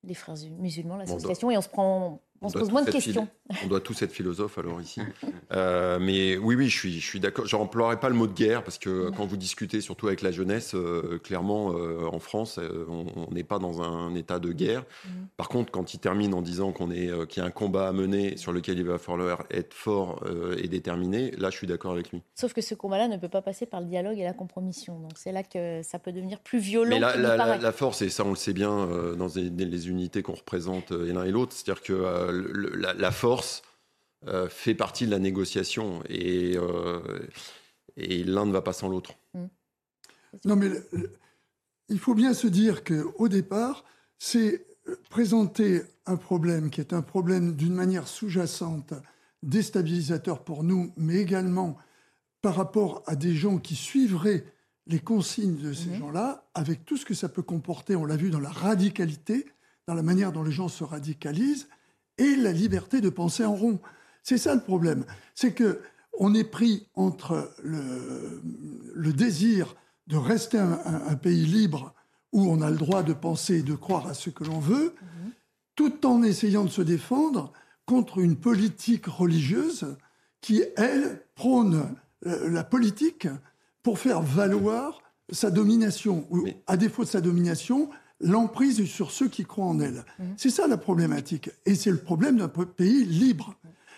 les 0.03 0.13
frères 0.13 0.35
musulmans, 0.57 0.97
l'association, 0.97 1.49
et 1.49 1.57
on 1.57 1.61
se 1.61 1.69
prend 1.69 2.19
on, 2.41 2.49
se 2.49 2.57
pose 2.57 2.71
moins 2.71 2.83
de 2.83 2.91
questions. 2.91 3.27
On 3.63 3.67
doit 3.67 3.81
tous 3.81 4.01
être 4.01 4.11
philosophes 4.11 4.57
alors 4.57 4.81
ici. 4.81 5.01
Euh, 5.51 5.97
mais 5.99 6.37
oui, 6.37 6.53
oui, 6.53 6.69
je 6.69 6.77
suis, 6.77 6.99
je 6.99 7.05
suis 7.05 7.19
d'accord. 7.19 7.47
Je 7.47 7.55
n'emploierai 7.55 7.99
pas 7.99 8.09
le 8.09 8.13
mot 8.13 8.27
de 8.27 8.33
guerre 8.33 8.63
parce 8.63 8.77
que 8.77 9.09
quand 9.09 9.25
vous 9.25 9.35
discutez, 9.35 9.81
surtout 9.81 10.05
avec 10.05 10.21
la 10.21 10.29
jeunesse, 10.29 10.75
euh, 10.75 11.17
clairement, 11.23 11.73
euh, 11.73 12.05
en 12.05 12.19
France, 12.19 12.59
on 12.87 13.33
n'est 13.33 13.43
pas 13.43 13.57
dans 13.57 13.81
un 13.81 14.13
état 14.13 14.37
de 14.37 14.51
guerre. 14.51 14.83
Mm. 15.05 15.09
Par 15.37 15.49
contre, 15.49 15.71
quand 15.71 15.95
il 15.95 15.99
termine 15.99 16.35
en 16.35 16.43
disant 16.43 16.71
qu'on 16.71 16.91
est, 16.91 17.09
qu'il 17.27 17.41
y 17.41 17.43
a 17.43 17.47
un 17.47 17.51
combat 17.51 17.87
à 17.87 17.93
mener 17.93 18.37
sur 18.37 18.51
lequel 18.51 18.77
il 18.77 18.85
va 18.85 18.99
falloir 18.99 19.43
être 19.49 19.73
fort 19.73 20.23
et 20.55 20.67
déterminé, 20.67 21.31
là, 21.31 21.49
je 21.49 21.57
suis 21.57 21.67
d'accord 21.67 21.93
avec 21.93 22.11
lui. 22.11 22.21
Sauf 22.35 22.53
que 22.53 22.61
ce 22.61 22.75
combat-là 22.75 23.07
ne 23.07 23.17
peut 23.17 23.27
pas 23.27 23.41
passer 23.41 23.65
par 23.65 23.81
le 23.81 23.87
dialogue 23.87 24.19
et 24.19 24.23
la 24.23 24.33
compromission. 24.33 24.99
Donc 24.99 25.13
c'est 25.15 25.31
là 25.31 25.41
que 25.41 25.81
ça 25.81 25.97
peut 25.97 26.11
devenir 26.11 26.39
plus 26.39 26.59
violent. 26.59 26.91
Mais 26.91 26.99
la, 26.99 27.57
la, 27.57 27.71
force, 27.71 28.03
et 28.03 28.09
ça, 28.09 28.23
on 28.23 28.29
le 28.29 28.35
sait 28.35 28.53
bien 28.53 28.87
dans 29.17 29.29
les, 29.35 29.49
les 29.49 29.89
unités 29.89 30.21
qu'on 30.21 30.33
représente 30.33 30.91
l'un 30.91 31.23
et 31.23 31.31
l'autre, 31.31 31.53
c'est-à-dire 31.53 31.81
que 31.81 32.28
la, 32.31 33.11
force 33.11 33.61
euh, 34.27 34.49
fait 34.49 34.75
partie 34.75 35.05
de 35.05 35.11
la 35.11 35.19
négociation 35.19 36.01
et, 36.09 36.57
euh, 36.57 36.99
et 37.95 38.23
l'un 38.23 38.45
ne 38.45 38.51
va 38.51 38.61
pas 38.61 38.73
sans 38.73 38.89
l'autre. 38.89 39.13
Mm. 39.33 39.45
Non, 40.45 40.55
mais 40.55 40.69
il 41.89 41.99
faut 41.99 42.13
bien 42.13 42.33
se 42.33 42.47
dire 42.47 42.83
qu'au 42.83 43.27
départ, 43.27 43.83
c'est 44.17 44.65
présenter 45.09 45.81
un 46.05 46.17
problème 46.17 46.69
qui 46.69 46.81
est 46.81 46.93
un 46.93 47.01
problème 47.01 47.55
d'une 47.55 47.73
manière 47.73 48.07
sous-jacente, 48.07 48.93
déstabilisateur 49.43 50.43
pour 50.43 50.63
nous, 50.63 50.93
mais 50.97 51.15
également 51.15 51.77
par 52.41 52.55
rapport 52.55 53.03
à 53.05 53.15
des 53.15 53.35
gens 53.35 53.57
qui 53.57 53.75
suivraient 53.75 54.45
les 54.87 54.99
consignes 54.99 55.57
de 55.57 55.73
ces 55.73 55.89
mm-hmm. 55.89 55.99
gens-là, 55.99 56.49
avec 56.53 56.85
tout 56.85 56.97
ce 56.97 57.05
que 57.05 57.13
ça 57.13 57.29
peut 57.29 57.43
comporter, 57.43 57.95
on 57.95 58.05
l'a 58.05 58.15
vu 58.15 58.31
dans 58.31 58.39
la 58.39 58.49
radicalité, 58.49 59.45
dans 59.87 59.93
la 59.93 60.03
manière 60.03 60.31
dont 60.31 60.43
les 60.43 60.51
gens 60.51 60.67
se 60.67 60.83
radicalisent, 60.83 61.67
et 62.19 62.35
la 62.35 62.51
liberté 62.51 63.01
de 63.01 63.09
penser 63.09 63.43
en 63.45 63.55
rond. 63.55 63.79
C'est 64.23 64.37
ça 64.37 64.53
le 64.53 64.61
problème. 64.61 65.05
C'est 65.33 65.53
que 65.53 65.81
on 66.19 66.33
est 66.33 66.43
pris 66.43 66.87
entre 66.95 67.49
le, 67.63 68.41
le 68.93 69.13
désir 69.13 69.75
de 70.07 70.17
rester 70.17 70.57
un, 70.57 71.15
pays 71.15 71.45
libre 71.45 71.93
où 72.33 72.49
on 72.49 72.61
a 72.61 72.69
le 72.69 72.77
droit 72.77 73.03
de 73.03 73.13
penser 73.13 73.59
et 73.59 73.63
de 73.63 73.75
croire 73.75 74.07
à 74.07 74.13
ce 74.13 74.29
que 74.31 74.43
l'on 74.43 74.59
veut, 74.59 74.93
tout 75.75 76.05
en 76.05 76.23
essayant 76.23 76.65
de 76.65 76.69
se 76.69 76.81
défendre 76.81 77.53
contre 77.85 78.17
une 78.19 78.35
politique 78.35 79.05
religieuse 79.05 79.95
qui, 80.41 80.63
elle, 80.77 81.23
prône 81.35 81.95
euh, 82.25 82.49
la 82.49 82.63
politique 82.63 83.27
pour 83.83 83.99
faire 83.99 84.21
valoir 84.21 84.99
sa 85.31 85.51
domination, 85.51 86.25
ou 86.31 86.47
à 86.65 86.75
défaut 86.75 87.03
de 87.03 87.09
sa 87.09 87.21
domination, 87.21 87.89
l'emprise 88.21 88.85
sur 88.85 89.11
ceux 89.11 89.27
qui 89.27 89.45
croient 89.45 89.65
en 89.65 89.79
elle. 89.79 90.05
Mmh. 90.19 90.23
C'est 90.37 90.49
ça 90.49 90.67
la 90.67 90.77
problématique. 90.77 91.49
Et 91.65 91.75
c'est 91.75 91.91
le 91.91 91.97
problème 91.97 92.37
d'un 92.37 92.49
pays 92.49 93.05
libre. 93.05 93.55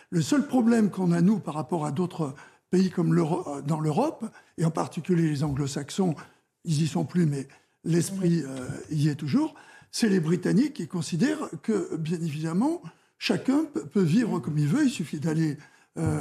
Le 0.10 0.22
seul 0.22 0.45
problème 0.45 0.89
qu'on 0.89 1.11
a, 1.11 1.22
nous, 1.22 1.39
par 1.39 1.56
rapport 1.56 1.85
à 1.85 1.91
d'autres 1.91 2.35
pays 2.69 2.89
comme 2.89 3.18
euh, 3.18 3.61
dans 3.61 3.80
l'Europe, 3.80 4.26
et 4.57 4.65
en 4.65 4.72
particulier 4.72 5.30
les 5.30 5.43
anglo-saxons, 5.43 6.15
ils 6.64 6.81
y 6.81 6.88
sont 6.88 7.06
plus, 7.06 7.26
mais 7.26 7.48
l'esprit 7.84 8.43
euh, 8.43 8.68
y 8.89 9.10
est 9.10 9.15
toujours, 9.15 9.56
c'est 9.91 10.10
les 10.10 10.19
Britanniques 10.19 10.73
qui 10.73 10.88
considèrent 10.88 11.49
que, 11.64 11.95
bien 11.98 12.22
évidemment, 12.22 12.81
chacun 13.18 13.65
peut 13.65 14.02
vivre 14.02 14.39
comme 14.39 14.57
il 14.57 14.68
veut, 14.68 14.85
il 14.85 14.89
suffit 14.89 15.19
d'aller 15.19 15.57
euh, 15.98 16.19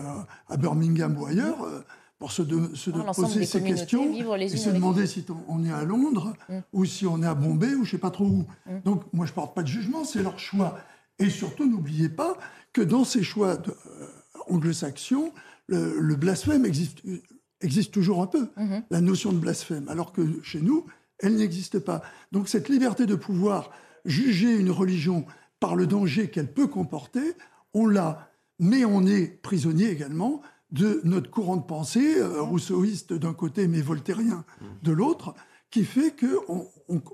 à 0.49 0.57
Birmingham 0.57 1.17
ou 1.19 1.27
ailleurs 1.27 1.67
pour 2.21 2.33
se, 2.33 2.43
poser 2.43 3.47
ces 3.47 3.63
questions 3.63 4.13
et 4.37 4.49
se 4.51 4.69
demander 4.69 5.07
si 5.07 5.25
on 5.49 5.65
est 5.65 5.73
à 5.73 5.85
Londres 5.85 6.35
mm. 6.51 6.59
ou 6.75 6.85
si 6.85 7.07
on 7.07 7.23
est 7.23 7.27
à 7.27 7.35
Bombay 7.35 7.75
ou 7.75 7.85
je 7.87 7.93
sais 7.93 7.99
pas 7.99 8.11
trop 8.11 8.27
où. 8.27 8.45
Mm. 8.67 8.81
Donc 8.85 9.03
moi 9.15 9.25
je 9.25 9.33
ne 9.33 9.35
porte 9.35 9.55
pas 9.55 9.63
de 9.63 9.69
jugement, 9.69 10.05
c'est 10.05 10.23
leur 10.23 10.39
choix. 10.39 10.79
Et 11.19 11.31
surtout 11.31 11.67
n'oubliez 11.69 12.11
pas 12.11 12.37
que 12.75 12.83
dans 12.83 13.05
ces 13.05 13.23
choix 13.23 13.57
euh, 13.57 14.07
anglo-saxons, 14.51 15.33
le, 15.67 16.15
blasphème 16.15 16.67
existe, 16.67 16.99
existe 17.63 17.93
toujours 17.93 18.21
un 18.21 18.27
peu, 18.27 18.51
mm-hmm. 18.59 18.83
la 18.91 19.01
notion 19.01 19.33
de 19.33 19.39
blasphème, 19.39 19.89
alors 19.89 20.13
que 20.13 20.43
chez 20.43 20.61
nous, 20.61 20.85
elle 21.21 21.37
n'existe 21.37 21.79
pas. 21.79 22.03
Donc 22.33 22.51
cette 22.51 22.69
liberté 22.69 23.07
de 23.07 23.15
pouvoir 23.15 23.71
juger 24.05 24.55
une 24.55 24.71
religion 24.71 25.25
par 25.59 25.75
le 25.75 25.87
danger 25.87 26.29
qu'elle 26.29 26.53
peut 26.53 26.67
comporter, 26.67 27.33
on 27.73 27.87
l'a, 27.87 28.31
mais 28.59 28.85
on 28.85 29.07
est 29.07 29.41
prisonnier 29.41 29.89
également 29.89 30.43
de 30.73 31.01
notre 31.05 31.31
courant 31.31 31.57
de 31.57 31.63
pensée, 31.63 32.19
euh, 32.19 32.43
rousseauiste 32.43 33.13
d'un 33.13 33.35
côté 33.35 33.69
mais 33.69 33.81
voltairien 33.81 34.45
de 34.83 34.93
l'autre, 34.93 35.35
qui 35.71 35.85
fait 35.85 36.15
qu'on 36.17 36.69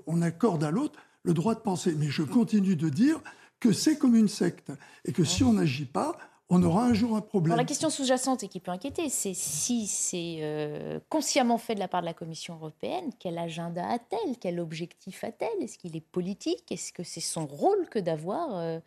on, 0.05 0.21
accorde 0.21 0.63
à 0.63 0.71
l'autre 0.71 0.99
le 1.23 1.33
droit 1.33 1.55
de 1.55 1.59
penser. 1.59 1.93
Mais 1.97 2.07
je 2.07 2.23
continue 2.23 2.75
de 2.75 2.89
dire 2.89 3.19
que 3.59 3.71
c'est 3.71 3.97
comme 3.97 4.15
une 4.15 4.27
secte 4.27 4.71
et 5.05 5.11
que 5.11 5.23
si 5.23 5.43
on 5.43 5.53
n'agit 5.53 5.85
pas, 5.85 6.17
on 6.49 6.63
aura 6.63 6.85
un 6.85 6.93
jour 6.93 7.15
un 7.15 7.21
problème. 7.21 7.57
la 7.57 7.65
question 7.65 7.89
sous-jacente 7.89 8.43
et 8.43 8.47
qui 8.47 8.59
peut 8.59 8.71
inquiéter, 8.71 9.09
c'est 9.09 9.33
si 9.33 9.85
c'est 9.85 10.37
euh, 10.41 10.99
consciemment 11.09 11.57
fait 11.57 11.75
de 11.75 11.79
la 11.79 11.89
part 11.89 12.01
de 12.01 12.05
la 12.05 12.13
Commission 12.13 12.55
européenne, 12.55 13.11
quel 13.19 13.37
agenda 13.37 13.85
a-t-elle? 13.85 14.37
Quel 14.39 14.59
objectif 14.59 15.23
a-t-elle? 15.23 15.61
Est-ce 15.61 15.77
qu'il 15.77 15.95
est 15.97 16.01
politique? 16.01 16.71
Est-ce 16.71 16.93
que 16.93 17.03
c'est 17.03 17.19
son 17.19 17.45
rôle 17.45 17.89
que 17.89 17.99
d'avoir 17.99 18.57
euh, 18.57 18.79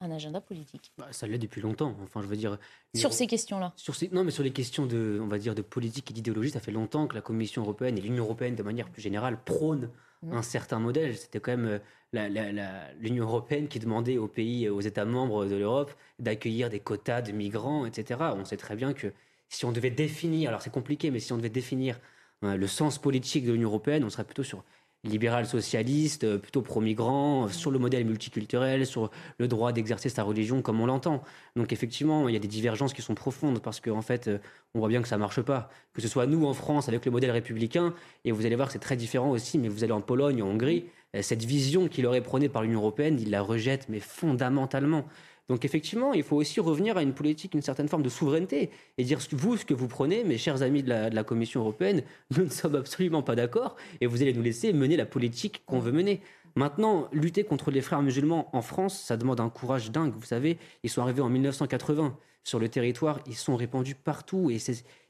un 0.00 0.10
agenda 0.10 0.40
politique. 0.40 0.92
Bah, 0.98 1.08
ça 1.10 1.26
l'est 1.26 1.38
depuis 1.38 1.60
longtemps. 1.60 1.96
Enfin, 2.02 2.22
je 2.22 2.26
veux 2.26 2.36
dire. 2.36 2.58
Sur 2.94 3.12
ces 3.12 3.26
questions-là. 3.26 3.72
Sur 3.76 3.94
ces, 3.94 4.08
non, 4.08 4.24
mais 4.24 4.30
sur 4.30 4.42
les 4.42 4.52
questions 4.52 4.86
de, 4.86 5.18
on 5.22 5.26
va 5.26 5.38
dire, 5.38 5.54
de 5.54 5.62
politique 5.62 6.10
et 6.10 6.14
d'idéologie, 6.14 6.50
ça 6.50 6.60
fait 6.60 6.72
longtemps 6.72 7.06
que 7.06 7.14
la 7.14 7.22
Commission 7.22 7.62
européenne 7.62 7.96
et 7.98 8.00
l'Union 8.00 8.24
européenne, 8.24 8.54
de 8.54 8.62
manière 8.62 8.90
plus 8.90 9.02
générale, 9.02 9.38
prônent 9.44 9.90
mmh. 10.22 10.32
un 10.32 10.42
certain 10.42 10.78
modèle. 10.78 11.16
C'était 11.16 11.40
quand 11.40 11.56
même 11.56 11.80
euh, 12.14 12.92
l'Union 13.00 13.24
européenne 13.24 13.68
qui 13.68 13.78
demandait 13.78 14.18
aux 14.18 14.28
pays, 14.28 14.68
aux 14.68 14.80
États 14.80 15.04
membres 15.04 15.46
de 15.46 15.56
l'Europe, 15.56 15.92
d'accueillir 16.18 16.70
des 16.70 16.80
quotas 16.80 17.22
de 17.22 17.32
migrants, 17.32 17.86
etc. 17.86 18.20
On 18.36 18.44
sait 18.44 18.56
très 18.56 18.76
bien 18.76 18.92
que 18.92 19.12
si 19.48 19.64
on 19.64 19.72
devait 19.72 19.90
définir, 19.90 20.50
alors 20.50 20.62
c'est 20.62 20.72
compliqué, 20.72 21.10
mais 21.10 21.20
si 21.20 21.32
on 21.32 21.36
devait 21.36 21.48
définir 21.48 21.98
euh, 22.44 22.56
le 22.56 22.66
sens 22.66 22.98
politique 22.98 23.46
de 23.46 23.52
l'Union 23.52 23.68
européenne, 23.68 24.04
on 24.04 24.10
serait 24.10 24.24
plutôt 24.24 24.42
sur 24.42 24.64
libéral 25.06 25.46
socialiste, 25.46 26.24
euh, 26.24 26.38
plutôt 26.38 26.62
pro-migrant, 26.62 27.46
euh, 27.46 27.48
sur 27.48 27.70
le 27.70 27.78
modèle 27.78 28.04
multiculturel, 28.04 28.86
sur 28.86 29.10
le 29.38 29.48
droit 29.48 29.72
d'exercer 29.72 30.08
sa 30.08 30.22
religion 30.22 30.62
comme 30.62 30.80
on 30.80 30.86
l'entend. 30.86 31.22
Donc 31.56 31.72
effectivement, 31.72 32.28
il 32.28 32.32
y 32.32 32.36
a 32.36 32.40
des 32.40 32.48
divergences 32.48 32.92
qui 32.92 33.02
sont 33.02 33.14
profondes 33.14 33.60
parce 33.60 33.80
qu'en 33.80 33.98
en 33.98 34.02
fait, 34.02 34.28
euh, 34.28 34.38
on 34.74 34.80
voit 34.80 34.88
bien 34.88 35.02
que 35.02 35.08
ça 35.08 35.18
marche 35.18 35.40
pas. 35.42 35.70
Que 35.94 36.02
ce 36.02 36.08
soit 36.08 36.26
nous 36.26 36.46
en 36.46 36.54
France 36.54 36.88
avec 36.88 37.04
le 37.04 37.10
modèle 37.10 37.30
républicain, 37.30 37.94
et 38.24 38.32
vous 38.32 38.44
allez 38.46 38.56
voir 38.56 38.68
que 38.68 38.72
c'est 38.72 38.78
très 38.78 38.96
différent 38.96 39.30
aussi, 39.30 39.58
mais 39.58 39.68
vous 39.68 39.84
allez 39.84 39.92
en 39.92 40.00
Pologne, 40.00 40.42
en 40.42 40.48
Hongrie, 40.48 40.84
cette 41.22 41.44
vision 41.44 41.88
qui 41.88 42.02
leur 42.02 42.14
est 42.14 42.20
prônée 42.20 42.50
par 42.50 42.62
l'Union 42.62 42.80
européenne, 42.80 43.18
ils 43.18 43.30
la 43.30 43.40
rejettent, 43.40 43.88
mais 43.88 44.00
fondamentalement. 44.00 45.06
Donc 45.48 45.64
effectivement, 45.64 46.12
il 46.12 46.24
faut 46.24 46.36
aussi 46.36 46.58
revenir 46.58 46.96
à 46.96 47.02
une 47.02 47.12
politique, 47.12 47.54
une 47.54 47.62
certaine 47.62 47.88
forme 47.88 48.02
de 48.02 48.08
souveraineté 48.08 48.70
et 48.98 49.04
dire 49.04 49.20
vous 49.32 49.56
ce 49.56 49.64
que 49.64 49.74
vous 49.74 49.86
prenez, 49.86 50.24
mes 50.24 50.38
chers 50.38 50.62
amis 50.62 50.82
de 50.82 50.88
la, 50.88 51.24
Commission 51.24 51.60
européenne, 51.60 52.02
nous 52.36 52.44
ne 52.44 52.50
sommes 52.50 52.74
absolument 52.74 53.22
pas 53.22 53.36
d'accord 53.36 53.76
et 54.00 54.06
vous 54.06 54.22
allez 54.22 54.32
nous 54.32 54.42
laisser 54.42 54.72
mener 54.72 54.96
la 54.96 55.06
politique 55.06 55.62
qu'on 55.66 55.78
veut 55.78 55.92
mener. 55.92 56.20
Maintenant, 56.56 57.08
lutter 57.12 57.44
contre 57.44 57.70
les 57.70 57.82
frères 57.82 58.02
musulmans 58.02 58.48
en 58.52 58.62
France, 58.62 58.98
ça 58.98 59.16
demande 59.16 59.40
un 59.40 59.50
courage 59.50 59.90
dingue. 59.90 60.14
Vous 60.16 60.24
savez, 60.24 60.56
ils 60.82 60.90
sont 60.90 61.02
arrivés 61.02 61.20
en 61.20 61.28
1980 61.28 62.16
sur 62.44 62.58
le 62.58 62.68
territoire, 62.68 63.20
ils 63.26 63.36
sont 63.36 63.56
répandus 63.56 63.94
partout 63.94 64.50
et 64.50 64.58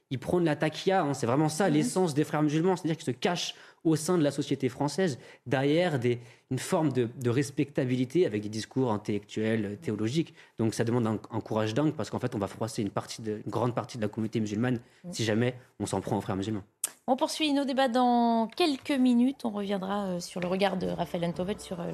ils 0.09 0.19
prônent 0.19 0.43
la 0.43 0.55
taquia. 0.55 1.03
Hein. 1.03 1.13
c'est 1.13 1.25
vraiment 1.25 1.49
ça 1.49 1.67
mhm. 1.67 1.75
l'essence 1.75 2.13
des 2.13 2.23
frères 2.23 2.43
musulmans, 2.43 2.75
c'est-à-dire 2.75 2.97
qu'ils 2.97 3.13
se 3.13 3.17
cachent 3.17 3.55
au 3.87 3.95
sein 3.95 4.17
de 4.17 4.23
la 4.23 4.31
société 4.31 4.69
française 4.69 5.17
derrière 5.45 5.97
des, 5.99 6.19
une 6.51 6.59
forme 6.59 6.91
de, 6.91 7.29
respectabilité 7.29 8.25
avec 8.25 8.41
des 8.41 8.49
discours 8.49 8.91
intellectuels, 8.91 9.77
théologiques. 9.81 10.33
Donc 10.59 10.73
ça 10.73 10.83
demande 10.83 11.07
un, 11.07 11.39
courage 11.39 11.73
dingue 11.73 11.93
parce 11.93 12.09
qu'en 12.09 12.19
fait 12.19 12.35
on 12.35 12.39
va 12.39 12.47
froisser 12.47 12.81
une, 12.81 12.89
partie 12.89 13.21
de, 13.21 13.41
une 13.45 13.51
grande 13.51 13.73
partie 13.73 13.97
de 13.97 14.01
la 14.01 14.09
communauté 14.09 14.39
musulmane 14.39 14.79
mhm. 15.03 15.13
si 15.13 15.23
jamais 15.23 15.55
on 15.79 15.85
s'en 15.85 16.01
prend 16.01 16.17
aux 16.17 16.21
frères 16.21 16.35
musulmans. 16.35 16.63
On 17.07 17.15
poursuit 17.15 17.53
nos 17.53 17.63
débats 17.63 17.87
dans 17.87 18.47
quelques 18.47 18.91
minutes. 18.91 19.45
On 19.45 19.51
reviendra 19.51 20.07
euh, 20.07 20.19
sur 20.19 20.41
le 20.41 20.47
regard 20.47 20.75
de 20.75 20.87
Raphaël 20.87 21.23
Antovet 21.23 21.57
sur 21.59 21.79
euh, 21.79 21.91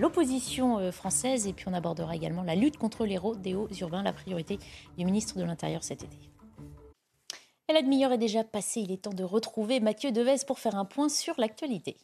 l'opposition 0.00 0.78
euh, 0.78 0.90
française 0.90 1.46
et 1.46 1.52
puis 1.52 1.66
on 1.68 1.74
abordera 1.74 2.16
également 2.16 2.42
la 2.42 2.56
lutte 2.56 2.76
contre 2.76 3.06
les 3.06 3.18
rodéos 3.18 3.68
urbains, 3.80 4.02
la 4.02 4.12
priorité 4.12 4.58
du 4.98 5.04
ministre 5.04 5.38
de 5.38 5.44
l'Intérieur 5.44 5.84
cet 5.84 6.02
été. 6.02 6.16
Et 7.68 7.72
la 7.72 7.82
demi-heure 7.82 8.12
est 8.12 8.18
déjà 8.18 8.44
passée. 8.44 8.80
Il 8.80 8.92
est 8.92 9.02
temps 9.02 9.10
de 9.10 9.24
retrouver 9.24 9.80
Mathieu 9.80 10.12
Devez 10.12 10.36
pour 10.46 10.60
faire 10.60 10.76
un 10.76 10.84
point 10.84 11.08
sur 11.08 11.34
l'actualité. 11.36 11.96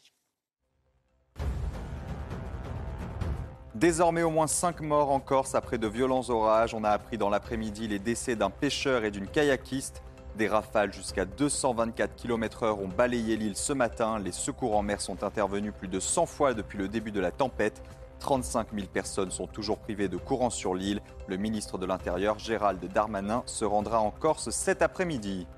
Désormais, 3.77 4.23
au 4.23 4.31
moins 4.31 4.49
5 4.49 4.81
morts 4.81 5.13
en 5.13 5.21
Corse 5.21 5.55
après 5.55 5.79
de 5.79 5.87
violents 5.87 6.29
orages. 6.31 6.75
On 6.75 6.83
a 6.83 6.91
appris 6.91 7.17
dans 7.17 7.31
l'après-midi 7.31 7.87
les 7.87 8.01
décès 8.01 8.35
d'un 8.35 8.51
pêcheur 8.51 9.05
et 9.05 9.13
d'une 9.13 9.29
kayakiste. 9.29 10.03
Des 10.37 10.49
rafales 10.49 10.93
jusqu'à 10.93 11.25
224 11.25 12.17
km/h 12.17 12.73
ont 12.73 12.89
balayé 12.89 13.37
l'île 13.37 13.57
ce 13.57 13.73
matin. 13.73 14.19
Les 14.19 14.33
secours 14.33 14.77
en 14.77 14.83
mer 14.83 15.01
sont 15.01 15.23
intervenus 15.23 15.73
plus 15.79 15.89
de 15.89 16.01
100 16.01 16.27
fois 16.27 16.55
depuis 16.55 16.79
le 16.79 16.89
début 16.89 17.13
de 17.13 17.21
la 17.21 17.31
tempête. 17.31 17.85
35 18.23 18.69
000 18.73 18.87
personnes 18.87 19.33
sont 19.33 19.49
toujours 19.49 19.79
privées 19.79 20.07
de 20.07 20.17
courant 20.17 20.49
sur 20.49 20.77
l'île. 20.77 21.01
Le 21.27 21.37
ministre 21.37 21.77
de 21.77 21.87
l'Intérieur, 21.87 22.39
Gérald 22.39 22.81
Darmanin, 22.93 23.43
se 23.47 23.65
rendra 23.65 23.99
en 23.99 24.13
Corse 24.13 24.51
cet 24.51 24.81
après-midi. 24.81 25.49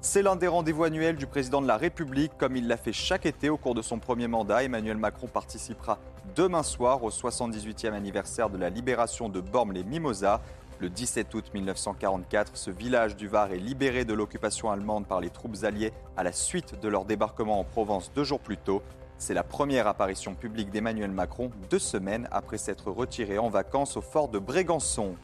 C'est 0.00 0.20
l'un 0.20 0.34
des 0.34 0.48
rendez-vous 0.48 0.82
annuels 0.82 1.14
du 1.14 1.28
président 1.28 1.62
de 1.62 1.68
la 1.68 1.76
République, 1.76 2.32
comme 2.36 2.56
il 2.56 2.66
l'a 2.66 2.76
fait 2.76 2.92
chaque 2.92 3.26
été 3.26 3.48
au 3.48 3.56
cours 3.56 3.76
de 3.76 3.80
son 3.80 4.00
premier 4.00 4.26
mandat. 4.26 4.64
Emmanuel 4.64 4.96
Macron 4.96 5.28
participera 5.28 6.00
demain 6.34 6.64
soir 6.64 7.04
au 7.04 7.10
78e 7.10 7.92
anniversaire 7.92 8.50
de 8.50 8.58
la 8.58 8.70
libération 8.70 9.28
de 9.28 9.40
Bormes-les-Mimosas. 9.40 10.40
Le 10.80 10.90
17 10.90 11.32
août 11.32 11.44
1944, 11.54 12.56
ce 12.56 12.72
village 12.72 13.14
du 13.14 13.28
Var 13.28 13.52
est 13.52 13.58
libéré 13.58 14.04
de 14.04 14.14
l'occupation 14.14 14.68
allemande 14.68 15.06
par 15.06 15.20
les 15.20 15.30
troupes 15.30 15.62
alliées 15.62 15.92
à 16.16 16.24
la 16.24 16.32
suite 16.32 16.80
de 16.80 16.88
leur 16.88 17.04
débarquement 17.04 17.60
en 17.60 17.64
Provence 17.64 18.10
deux 18.16 18.24
jours 18.24 18.40
plus 18.40 18.56
tôt. 18.56 18.82
C'est 19.26 19.32
la 19.32 19.42
première 19.42 19.86
apparition 19.86 20.34
publique 20.34 20.68
d'Emmanuel 20.68 21.10
Macron 21.10 21.50
deux 21.70 21.78
semaines 21.78 22.28
après 22.30 22.58
s'être 22.58 22.90
retiré 22.90 23.38
en 23.38 23.48
vacances 23.48 23.96
au 23.96 24.02
fort 24.02 24.28
de 24.28 24.38
Brégançon. 24.38 25.14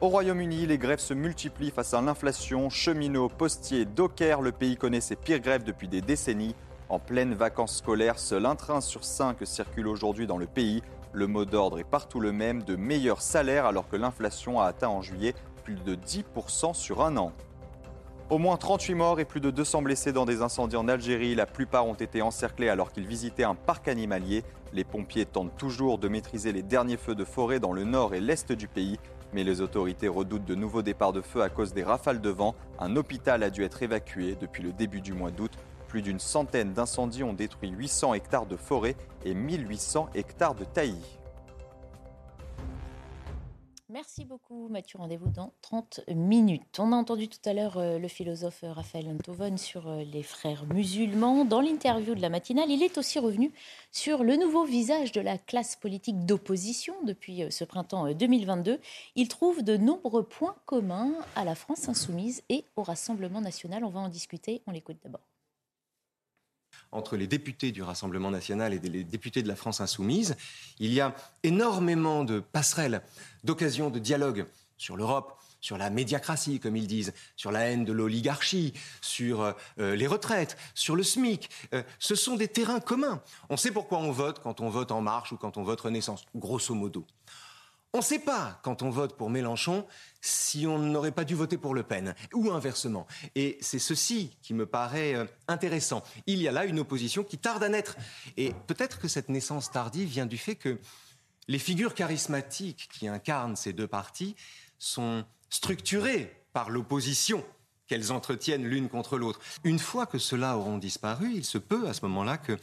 Au 0.00 0.06
Royaume-Uni, 0.06 0.66
les 0.66 0.78
grèves 0.78 1.00
se 1.00 1.14
multiplient 1.14 1.72
face 1.72 1.94
à 1.94 2.00
l'inflation. 2.00 2.70
Cheminots, 2.70 3.28
postiers, 3.28 3.86
dockers, 3.86 4.40
le 4.40 4.52
pays 4.52 4.76
connaît 4.76 5.00
ses 5.00 5.16
pires 5.16 5.40
grèves 5.40 5.64
depuis 5.64 5.88
des 5.88 6.00
décennies. 6.00 6.54
En 6.88 7.00
pleine 7.00 7.34
vacances 7.34 7.78
scolaires, 7.78 8.20
seul 8.20 8.46
un 8.46 8.54
train 8.54 8.80
sur 8.80 9.02
cinq 9.02 9.38
circule 9.44 9.88
aujourd'hui 9.88 10.28
dans 10.28 10.38
le 10.38 10.46
pays. 10.46 10.84
Le 11.12 11.26
mot 11.26 11.44
d'ordre 11.44 11.80
est 11.80 11.90
partout 11.90 12.20
le 12.20 12.30
même, 12.30 12.62
de 12.62 12.76
meilleurs 12.76 13.20
salaires 13.20 13.66
alors 13.66 13.88
que 13.88 13.96
l'inflation 13.96 14.60
a 14.60 14.66
atteint 14.66 14.90
en 14.90 15.02
juillet 15.02 15.34
plus 15.64 15.74
de 15.74 15.96
10% 15.96 16.72
sur 16.72 17.04
un 17.04 17.16
an. 17.16 17.32
Au 18.30 18.36
moins 18.36 18.58
38 18.58 18.94
morts 18.94 19.20
et 19.20 19.24
plus 19.24 19.40
de 19.40 19.50
200 19.50 19.80
blessés 19.80 20.12
dans 20.12 20.26
des 20.26 20.42
incendies 20.42 20.76
en 20.76 20.86
Algérie. 20.86 21.34
La 21.34 21.46
plupart 21.46 21.86
ont 21.86 21.94
été 21.94 22.20
encerclés 22.20 22.68
alors 22.68 22.92
qu'ils 22.92 23.06
visitaient 23.06 23.44
un 23.44 23.54
parc 23.54 23.88
animalier. 23.88 24.44
Les 24.74 24.84
pompiers 24.84 25.24
tentent 25.24 25.56
toujours 25.56 25.96
de 25.96 26.08
maîtriser 26.08 26.52
les 26.52 26.62
derniers 26.62 26.98
feux 26.98 27.14
de 27.14 27.24
forêt 27.24 27.58
dans 27.58 27.72
le 27.72 27.84
nord 27.84 28.14
et 28.14 28.20
l'est 28.20 28.52
du 28.52 28.68
pays. 28.68 28.98
Mais 29.32 29.44
les 29.44 29.62
autorités 29.62 30.08
redoutent 30.08 30.44
de 30.44 30.54
nouveaux 30.54 30.82
départs 30.82 31.14
de 31.14 31.22
feu 31.22 31.40
à 31.40 31.48
cause 31.48 31.72
des 31.72 31.82
rafales 31.82 32.20
de 32.20 32.28
vent. 32.28 32.54
Un 32.78 32.96
hôpital 32.96 33.42
a 33.42 33.48
dû 33.48 33.64
être 33.64 33.82
évacué 33.82 34.36
depuis 34.38 34.62
le 34.62 34.72
début 34.72 35.00
du 35.00 35.14
mois 35.14 35.30
d'août. 35.30 35.52
Plus 35.86 36.02
d'une 36.02 36.20
centaine 36.20 36.74
d'incendies 36.74 37.24
ont 37.24 37.32
détruit 37.32 37.70
800 37.70 38.12
hectares 38.12 38.44
de 38.44 38.56
forêt 38.56 38.94
et 39.24 39.32
1800 39.32 40.10
hectares 40.14 40.54
de 40.54 40.64
taillis. 40.64 41.17
Merci 43.90 44.26
beaucoup 44.26 44.68
Mathieu, 44.68 44.98
rendez-vous 44.98 45.30
dans 45.30 45.54
30 45.62 46.00
minutes. 46.08 46.78
On 46.78 46.92
a 46.92 46.96
entendu 46.96 47.26
tout 47.26 47.38
à 47.46 47.54
l'heure 47.54 47.78
euh, 47.78 47.98
le 47.98 48.06
philosophe 48.06 48.62
Raphaël 48.62 49.08
Antoven 49.08 49.56
sur 49.56 49.88
euh, 49.88 50.04
les 50.04 50.22
frères 50.22 50.66
musulmans. 50.66 51.46
Dans 51.46 51.62
l'interview 51.62 52.14
de 52.14 52.20
la 52.20 52.28
matinale, 52.28 52.70
il 52.70 52.82
est 52.82 52.98
aussi 52.98 53.18
revenu 53.18 53.50
sur 53.90 54.24
le 54.24 54.36
nouveau 54.36 54.66
visage 54.66 55.10
de 55.12 55.22
la 55.22 55.38
classe 55.38 55.74
politique 55.74 56.26
d'opposition 56.26 56.96
depuis 57.04 57.42
euh, 57.42 57.48
ce 57.48 57.64
printemps 57.64 58.12
2022. 58.12 58.78
Il 59.16 59.28
trouve 59.28 59.62
de 59.62 59.78
nombreux 59.78 60.24
points 60.24 60.56
communs 60.66 61.14
à 61.34 61.46
la 61.46 61.54
France 61.54 61.88
insoumise 61.88 62.42
et 62.50 62.66
au 62.76 62.82
Rassemblement 62.82 63.40
national. 63.40 63.84
On 63.84 63.90
va 63.90 64.00
en 64.00 64.10
discuter, 64.10 64.60
on 64.66 64.72
l'écoute 64.72 64.98
d'abord 65.02 65.22
entre 66.92 67.16
les 67.16 67.26
députés 67.26 67.72
du 67.72 67.82
Rassemblement 67.82 68.30
national 68.30 68.72
et 68.72 68.78
les 68.78 69.04
députés 69.04 69.42
de 69.42 69.48
la 69.48 69.56
France 69.56 69.80
insoumise. 69.80 70.36
Il 70.78 70.92
y 70.92 71.00
a 71.00 71.14
énormément 71.42 72.24
de 72.24 72.40
passerelles, 72.40 73.02
d'occasions 73.44 73.90
de 73.90 73.98
dialogue 73.98 74.46
sur 74.76 74.96
l'Europe, 74.96 75.38
sur 75.60 75.76
la 75.76 75.90
médiacratie, 75.90 76.60
comme 76.60 76.76
ils 76.76 76.86
disent, 76.86 77.12
sur 77.36 77.50
la 77.50 77.60
haine 77.60 77.84
de 77.84 77.92
l'oligarchie, 77.92 78.74
sur 79.00 79.42
euh, 79.78 79.96
les 79.96 80.06
retraites, 80.06 80.56
sur 80.74 80.94
le 80.94 81.02
SMIC. 81.02 81.50
Euh, 81.74 81.82
ce 81.98 82.14
sont 82.14 82.36
des 82.36 82.48
terrains 82.48 82.80
communs. 82.80 83.22
On 83.50 83.56
sait 83.56 83.72
pourquoi 83.72 83.98
on 83.98 84.12
vote 84.12 84.40
quand 84.40 84.60
on 84.60 84.68
vote 84.68 84.92
En 84.92 85.00
Marche 85.00 85.32
ou 85.32 85.36
quand 85.36 85.56
on 85.56 85.64
vote 85.64 85.80
Renaissance, 85.80 86.24
grosso 86.34 86.74
modo. 86.74 87.04
On 87.94 87.98
ne 87.98 88.02
sait 88.02 88.18
pas, 88.18 88.60
quand 88.62 88.82
on 88.82 88.90
vote 88.90 89.16
pour 89.16 89.30
Mélenchon, 89.30 89.86
si 90.20 90.66
on 90.66 90.78
n'aurait 90.78 91.10
pas 91.10 91.24
dû 91.24 91.34
voter 91.34 91.56
pour 91.56 91.74
Le 91.74 91.82
Pen, 91.82 92.14
ou 92.34 92.50
inversement. 92.50 93.06
Et 93.34 93.56
c'est 93.62 93.78
ceci 93.78 94.36
qui 94.42 94.52
me 94.52 94.66
paraît 94.66 95.14
euh, 95.14 95.24
intéressant. 95.48 96.02
Il 96.26 96.42
y 96.42 96.48
a 96.48 96.52
là 96.52 96.66
une 96.66 96.80
opposition 96.80 97.24
qui 97.24 97.38
tarde 97.38 97.62
à 97.64 97.70
naître. 97.70 97.96
Et 98.36 98.52
peut-être 98.66 99.00
que 99.00 99.08
cette 99.08 99.30
naissance 99.30 99.70
tardive 99.70 100.08
vient 100.08 100.26
du 100.26 100.36
fait 100.36 100.54
que 100.54 100.78
les 101.48 101.58
figures 101.58 101.94
charismatiques 101.94 102.90
qui 102.92 103.08
incarnent 103.08 103.56
ces 103.56 103.72
deux 103.72 103.86
partis 103.88 104.36
sont 104.78 105.24
structurées 105.48 106.44
par 106.52 106.68
l'opposition 106.68 107.42
qu'elles 107.86 108.12
entretiennent 108.12 108.66
l'une 108.66 108.90
contre 108.90 109.16
l'autre. 109.16 109.40
Une 109.64 109.78
fois 109.78 110.04
que 110.04 110.18
ceux-là 110.18 110.58
auront 110.58 110.76
disparu, 110.76 111.32
il 111.34 111.44
se 111.44 111.56
peut 111.56 111.88
à 111.88 111.94
ce 111.94 112.02
moment-là 112.02 112.36
que 112.36 112.58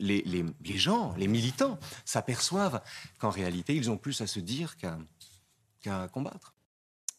les, 0.00 0.44
gens, 0.76 1.14
les 1.16 1.28
militants, 1.28 1.78
s'aperçoivent 2.04 2.82
qu'en 3.18 3.30
réalité, 3.30 3.74
ils 3.76 3.90
ont 3.90 3.96
plus 3.96 4.20
à 4.20 4.26
se 4.26 4.40
dire 4.40 4.76
qu'à 4.76 6.08
combattre. 6.08 6.54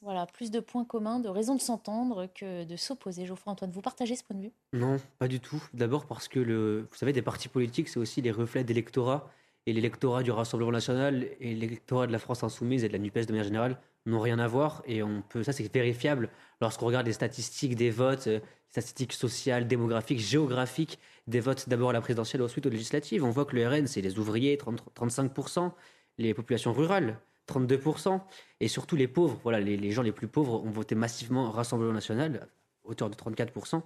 Voilà, 0.02 0.26
plus 0.26 0.50
de 0.50 0.60
points 0.60 0.84
communs, 0.84 1.20
de 1.20 1.30
raisons 1.30 1.54
de 1.54 1.62
s'entendre 1.62 2.28
que 2.34 2.64
de 2.64 2.76
s'opposer. 2.76 3.28
Geoffroy-Antoine, 3.28 3.70
vous 3.70 3.82
partagez 3.82 4.16
ce 4.16 4.24
point 4.24 4.36
de 4.36 4.42
vue? 4.42 4.52
Non, 4.74 5.00
pas 5.20 5.28
du 5.28 5.40
tout. 5.40 5.64
D'abord 5.74 6.08
parce 6.08 6.28
que, 6.28 6.40
le, 6.40 6.88
vous 6.90 6.98
savez, 6.98 7.14
des 7.14 7.22
partis 7.22 7.50
politiques, 7.50 7.88
c'est 7.88 8.00
aussi 8.00 8.20
les 8.20 8.32
reflets 8.32 8.64
d'électorat. 8.64 9.30
Et 9.68 9.74
l'électorat 9.74 10.24
du 10.24 10.32
Rassemblement 10.32 10.72
national 10.72 11.28
et 11.40 11.54
l'électorat 11.54 12.08
de 12.08 12.12
la 12.12 12.20
France 12.20 12.44
insoumise 12.44 12.84
et 12.84 12.88
de 12.88 12.94
la 12.94 13.00
NUPES 13.00 13.26
de 13.26 13.32
manière 13.32 13.44
générale 13.44 13.80
n'ont 14.06 14.20
rien 14.20 14.40
à 14.40 14.48
voir. 14.48 14.82
Et 14.86 15.04
on 15.04 15.22
peut, 15.22 15.44
ça, 15.44 15.54
c'est 15.54 15.72
vérifiable 15.72 16.30
lorsqu'on 16.62 16.88
regarde 16.88 17.06
les 17.06 17.14
statistiques 17.14 17.76
des 17.76 17.92
votes, 17.92 18.28
euh, 18.28 18.40
statistiques 18.70 19.14
sociales, 19.14 19.68
démographiques, 19.68 20.20
géographiques 20.20 20.98
des 21.28 21.40
votes 21.40 21.70
d'abord 21.70 21.92
à 21.92 21.94
la 21.94 22.02
présidentielle, 22.02 22.42
ensuite 22.42 22.66
aux 22.66 22.70
législatives. 22.70 23.24
On 23.24 23.30
voit 23.30 23.46
que 23.46 23.56
le 23.56 23.68
RN, 23.68 23.86
c'est 23.86 24.02
les 24.02 24.18
ouvriers, 24.18 24.58
30, 24.58 24.84
35%, 24.96 25.72
les 26.18 26.34
populations 26.34 26.74
rurales, 26.74 27.20
32%, 27.48 28.22
et 28.60 28.68
surtout 28.68 28.96
les 28.96 29.08
pauvres. 29.08 29.40
Voilà, 29.44 29.60
les, 29.60 29.92
gens 29.92 30.02
les 30.02 30.12
plus 30.12 30.28
pauvres 30.28 30.64
ont 30.64 30.72
voté 30.72 30.96
massivement 30.96 31.52
Rassemblement 31.52 31.94
national, 31.94 32.48
hauteur 32.84 33.10
de 33.10 33.16
34%. 33.16 33.82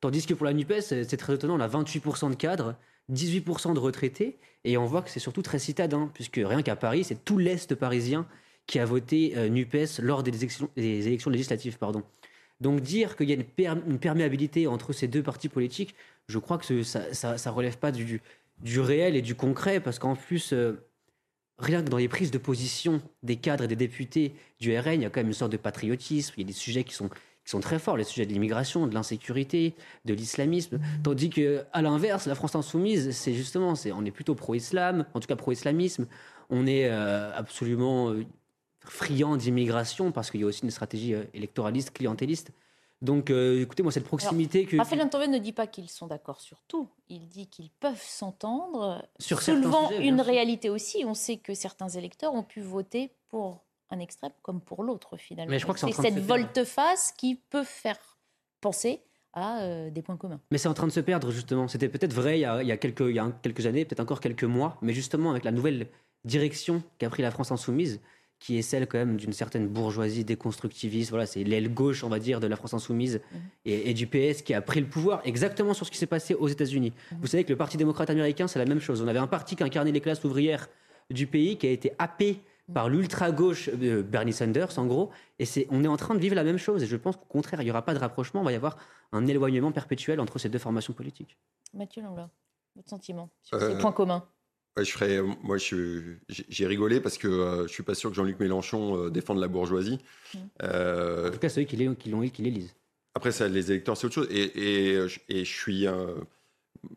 Tandis 0.00 0.26
que 0.26 0.34
pour 0.34 0.46
la 0.46 0.52
NUPES, 0.52 0.80
c'est 0.80 1.16
très 1.16 1.34
étonnant, 1.34 1.56
on 1.56 1.60
a 1.60 1.68
28% 1.68 2.30
de 2.30 2.36
cadres, 2.36 2.76
18% 3.12 3.74
de 3.74 3.78
retraités, 3.78 4.38
et 4.64 4.76
on 4.76 4.84
voit 4.84 5.02
que 5.02 5.10
c'est 5.10 5.20
surtout 5.20 5.42
très 5.42 5.58
citadin, 5.58 6.10
puisque 6.14 6.40
rien 6.42 6.62
qu'à 6.62 6.76
Paris, 6.76 7.04
c'est 7.04 7.24
tout 7.24 7.38
l'Est 7.38 7.74
parisien 7.74 8.26
qui 8.66 8.78
a 8.78 8.84
voté 8.84 9.32
euh, 9.36 9.48
NUPES 9.48 10.00
lors 10.00 10.22
des 10.22 10.36
élections, 10.36 10.68
législatives. 11.30 11.78
Pardon. 11.78 12.02
Donc 12.60 12.80
dire 12.80 13.16
qu'il 13.16 13.30
y 13.30 13.32
a 13.32 13.36
une, 13.36 13.98
perméabilité 13.98 14.66
entre 14.66 14.92
ces 14.92 15.08
deux 15.08 15.22
partis 15.22 15.48
politiques, 15.48 15.94
je 16.26 16.38
crois 16.38 16.58
que 16.58 16.82
ça, 16.82 17.00
ne 17.00 17.50
relève 17.50 17.78
pas 17.78 17.92
du, 17.92 18.20
réel 18.80 19.16
et 19.16 19.22
du 19.22 19.34
concret, 19.34 19.80
parce 19.80 19.98
qu'en 19.98 20.16
plus, 20.16 20.52
euh, 20.52 20.84
rien 21.58 21.82
que 21.82 21.88
dans 21.88 21.96
les 21.96 22.08
prises 22.08 22.30
de 22.30 22.38
position 22.38 23.00
des 23.22 23.36
cadres 23.36 23.64
et 23.64 23.68
des 23.68 23.76
députés 23.76 24.34
du 24.60 24.76
RN, 24.76 24.94
il 24.94 25.02
y 25.02 25.04
a 25.06 25.10
quand 25.10 25.20
même 25.20 25.28
une 25.28 25.32
sorte 25.32 25.52
de 25.52 25.56
patriotisme, 25.56 26.34
il 26.36 26.40
y 26.40 26.44
a 26.44 26.46
des 26.46 26.52
sujets 26.52 26.84
qui 26.84 26.94
sont, 26.94 27.10
qui 27.48 27.52
sont 27.52 27.60
très 27.60 27.78
forts, 27.78 27.96
les 27.96 28.04
sujets 28.04 28.26
de 28.26 28.32
l'immigration, 28.34 28.86
de 28.86 28.92
l'insécurité, 28.92 29.74
de 30.04 30.12
l'islamisme, 30.12 30.78
tandis 31.02 31.30
que 31.30 31.64
à 31.72 31.80
l'inverse, 31.80 32.26
la 32.26 32.34
France 32.34 32.54
insoumise, 32.54 33.12
c'est 33.12 33.32
justement, 33.32 33.74
c'est, 33.74 33.90
on 33.90 34.04
est 34.04 34.10
plutôt 34.10 34.34
pro-islam, 34.34 35.06
en 35.14 35.20
tout 35.20 35.28
cas 35.28 35.34
pro-islamisme, 35.34 36.06
on 36.50 36.66
est 36.66 36.90
euh, 36.90 37.34
absolument 37.34 38.10
euh, 38.10 38.26
friand 38.80 39.38
d'immigration 39.38 40.12
parce 40.12 40.30
qu'il 40.30 40.42
y 40.42 40.44
a 40.44 40.46
aussi 40.46 40.62
une 40.64 40.70
stratégie 40.70 41.14
euh, 41.14 41.24
électoraliste, 41.32 41.90
clientéliste. 41.92 42.50
Donc, 43.00 43.30
écoutez, 43.30 43.84
moi, 43.84 43.92
cette 43.92 44.04
proximité 44.04 44.66
que. 44.66 44.76
Raphaël 44.76 45.00
Antoven 45.02 45.30
ne 45.30 45.38
dit 45.38 45.52
pas 45.52 45.68
qu'ils 45.68 45.88
sont 45.88 46.08
d'accord 46.08 46.40
sur 46.40 46.60
tout. 46.64 46.88
Il 47.08 47.28
dit 47.28 47.46
qu'ils 47.46 47.70
peuvent 47.70 48.02
s'entendre, 48.02 49.06
Sur 49.20 49.40
soulevant 49.40 49.88
sujets, 49.88 50.04
une 50.04 50.20
réalité 50.20 50.68
aussi. 50.68 51.04
On 51.06 51.14
sait 51.14 51.36
que 51.36 51.54
certains 51.54 51.88
électeurs 51.88 52.34
ont 52.34 52.42
pu 52.42 52.60
voter 52.60 53.12
pour 53.28 53.62
un 53.90 53.98
extrême 54.00 54.32
comme 54.42 54.60
pour 54.60 54.82
l'autre, 54.84 55.16
finalement. 55.16 55.50
Mais 55.50 55.58
je 55.58 55.64
crois 55.64 55.74
que 55.74 55.80
c'est 55.80 55.86
en 55.86 55.90
train 55.90 56.02
de 56.02 56.08
cette 56.08 56.24
volte-face 56.24 57.12
qui 57.16 57.36
peut 57.36 57.64
faire 57.64 57.98
penser 58.60 59.00
à 59.32 59.60
euh, 59.60 59.90
des 59.90 60.02
points 60.02 60.16
communs. 60.16 60.40
Mais 60.50 60.58
c'est 60.58 60.68
en 60.68 60.74
train 60.74 60.86
de 60.86 60.92
se 60.92 61.00
perdre, 61.00 61.30
justement. 61.30 61.68
C'était 61.68 61.88
peut-être 61.88 62.12
vrai 62.12 62.38
il 62.38 62.42
y, 62.42 62.44
a, 62.44 62.62
il 62.62 62.68
y 62.68 62.72
a 62.72 62.76
quelques, 62.76 63.00
il 63.00 63.14
y 63.14 63.18
a 63.18 63.24
un- 63.24 63.30
quelques 63.32 63.66
années, 63.66 63.84
peut-être 63.84 64.00
encore 64.00 64.20
quelques 64.20 64.44
mois, 64.44 64.76
mais 64.82 64.92
justement, 64.92 65.30
avec 65.30 65.44
la 65.44 65.52
nouvelle 65.52 65.88
direction 66.24 66.82
qu'a 66.98 67.08
pris 67.10 67.22
la 67.22 67.30
France 67.30 67.52
Insoumise, 67.52 68.00
qui 68.40 68.56
est 68.58 68.62
celle 68.62 68.86
quand 68.86 68.98
même 68.98 69.16
d'une 69.16 69.32
certaine 69.32 69.66
bourgeoisie 69.68 70.24
déconstructiviste. 70.24 71.10
Voilà, 71.10 71.26
c'est 71.26 71.42
l'aile 71.44 71.72
gauche, 71.72 72.04
on 72.04 72.08
va 72.08 72.18
dire, 72.18 72.40
de 72.40 72.46
la 72.46 72.56
France 72.56 72.74
Insoumise 72.74 73.20
et, 73.64 73.90
et 73.90 73.94
du 73.94 74.06
PS 74.06 74.42
qui 74.42 74.54
a 74.54 74.60
pris 74.62 74.80
le 74.80 74.86
pouvoir 74.86 75.20
exactement 75.24 75.74
sur 75.74 75.86
ce 75.86 75.90
qui 75.90 75.98
s'est 75.98 76.06
passé 76.06 76.34
aux 76.34 76.46
États-Unis. 76.48 76.92
Vous 77.20 77.26
savez 77.26 77.44
que 77.44 77.50
le 77.50 77.56
Parti 77.56 77.76
démocrate 77.76 78.10
américain, 78.10 78.46
c'est 78.46 78.58
la 78.60 78.64
même 78.64 78.80
chose. 78.80 79.02
On 79.02 79.08
avait 79.08 79.18
un 79.18 79.26
parti 79.26 79.56
qui 79.56 79.62
incarnait 79.64 79.92
les 79.92 80.00
classes 80.00 80.22
ouvrières 80.24 80.68
du 81.10 81.26
pays 81.26 81.56
qui 81.58 81.66
a 81.66 81.70
été 81.70 81.92
happé 81.98 82.40
par 82.72 82.88
l'ultra-gauche 82.88 83.68
euh, 83.68 84.02
Bernie 84.02 84.32
Sanders, 84.32 84.78
en 84.78 84.86
gros. 84.86 85.10
Et 85.38 85.44
c'est, 85.44 85.66
on 85.70 85.82
est 85.84 85.88
en 85.88 85.96
train 85.96 86.14
de 86.14 86.20
vivre 86.20 86.34
la 86.34 86.44
même 86.44 86.58
chose. 86.58 86.82
Et 86.82 86.86
je 86.86 86.96
pense 86.96 87.16
qu'au 87.16 87.24
contraire, 87.24 87.60
il 87.62 87.64
n'y 87.64 87.70
aura 87.70 87.82
pas 87.84 87.94
de 87.94 87.98
rapprochement. 87.98 88.42
Il 88.42 88.44
va 88.44 88.52
y 88.52 88.56
avoir 88.56 88.76
un 89.12 89.26
éloignement 89.26 89.72
perpétuel 89.72 90.20
entre 90.20 90.38
ces 90.38 90.48
deux 90.48 90.58
formations 90.58 90.92
politiques. 90.92 91.38
Mathieu 91.74 92.02
Langlois, 92.02 92.30
votre 92.76 92.88
sentiment 92.88 93.30
sur 93.42 93.56
Euh, 93.60 93.70
ces 93.70 93.78
points 93.78 93.92
communs? 93.92 94.28
Ouais, 94.76 94.84
je 94.84 94.92
ferais, 94.92 95.20
moi, 95.42 95.56
je- 95.58 96.16
j'ai 96.28 96.66
rigolé 96.66 97.00
parce 97.00 97.18
que 97.18 97.26
euh, 97.26 97.62
je 97.66 97.72
suis 97.72 97.82
pas 97.82 97.94
sûr 97.94 98.10
que 98.10 98.16
Jean-Luc 98.16 98.38
Mélenchon 98.38 98.96
euh, 99.06 99.10
défende 99.10 99.38
la 99.38 99.48
bourgeoisie. 99.48 99.98
Euh, 100.62 101.28
En 101.28 101.32
tout 101.32 101.38
cas, 101.38 101.48
ceux 101.48 101.62
qui 101.62 101.76
l'ont 101.76 102.22
eu, 102.22 102.30
qui 102.30 102.42
l'élisent. 102.42 102.76
après, 103.14 103.32
ça, 103.32 103.48
les 103.48 103.70
électeurs, 103.72 103.96
c'est 103.96 104.06
autre 104.06 104.14
chose. 104.14 104.28
Et, 104.30 104.92
et, 104.92 105.08
je- 105.08 105.20
et 105.28 105.44
je 105.44 105.52
suis, 105.52 105.86
euh, 105.86 106.14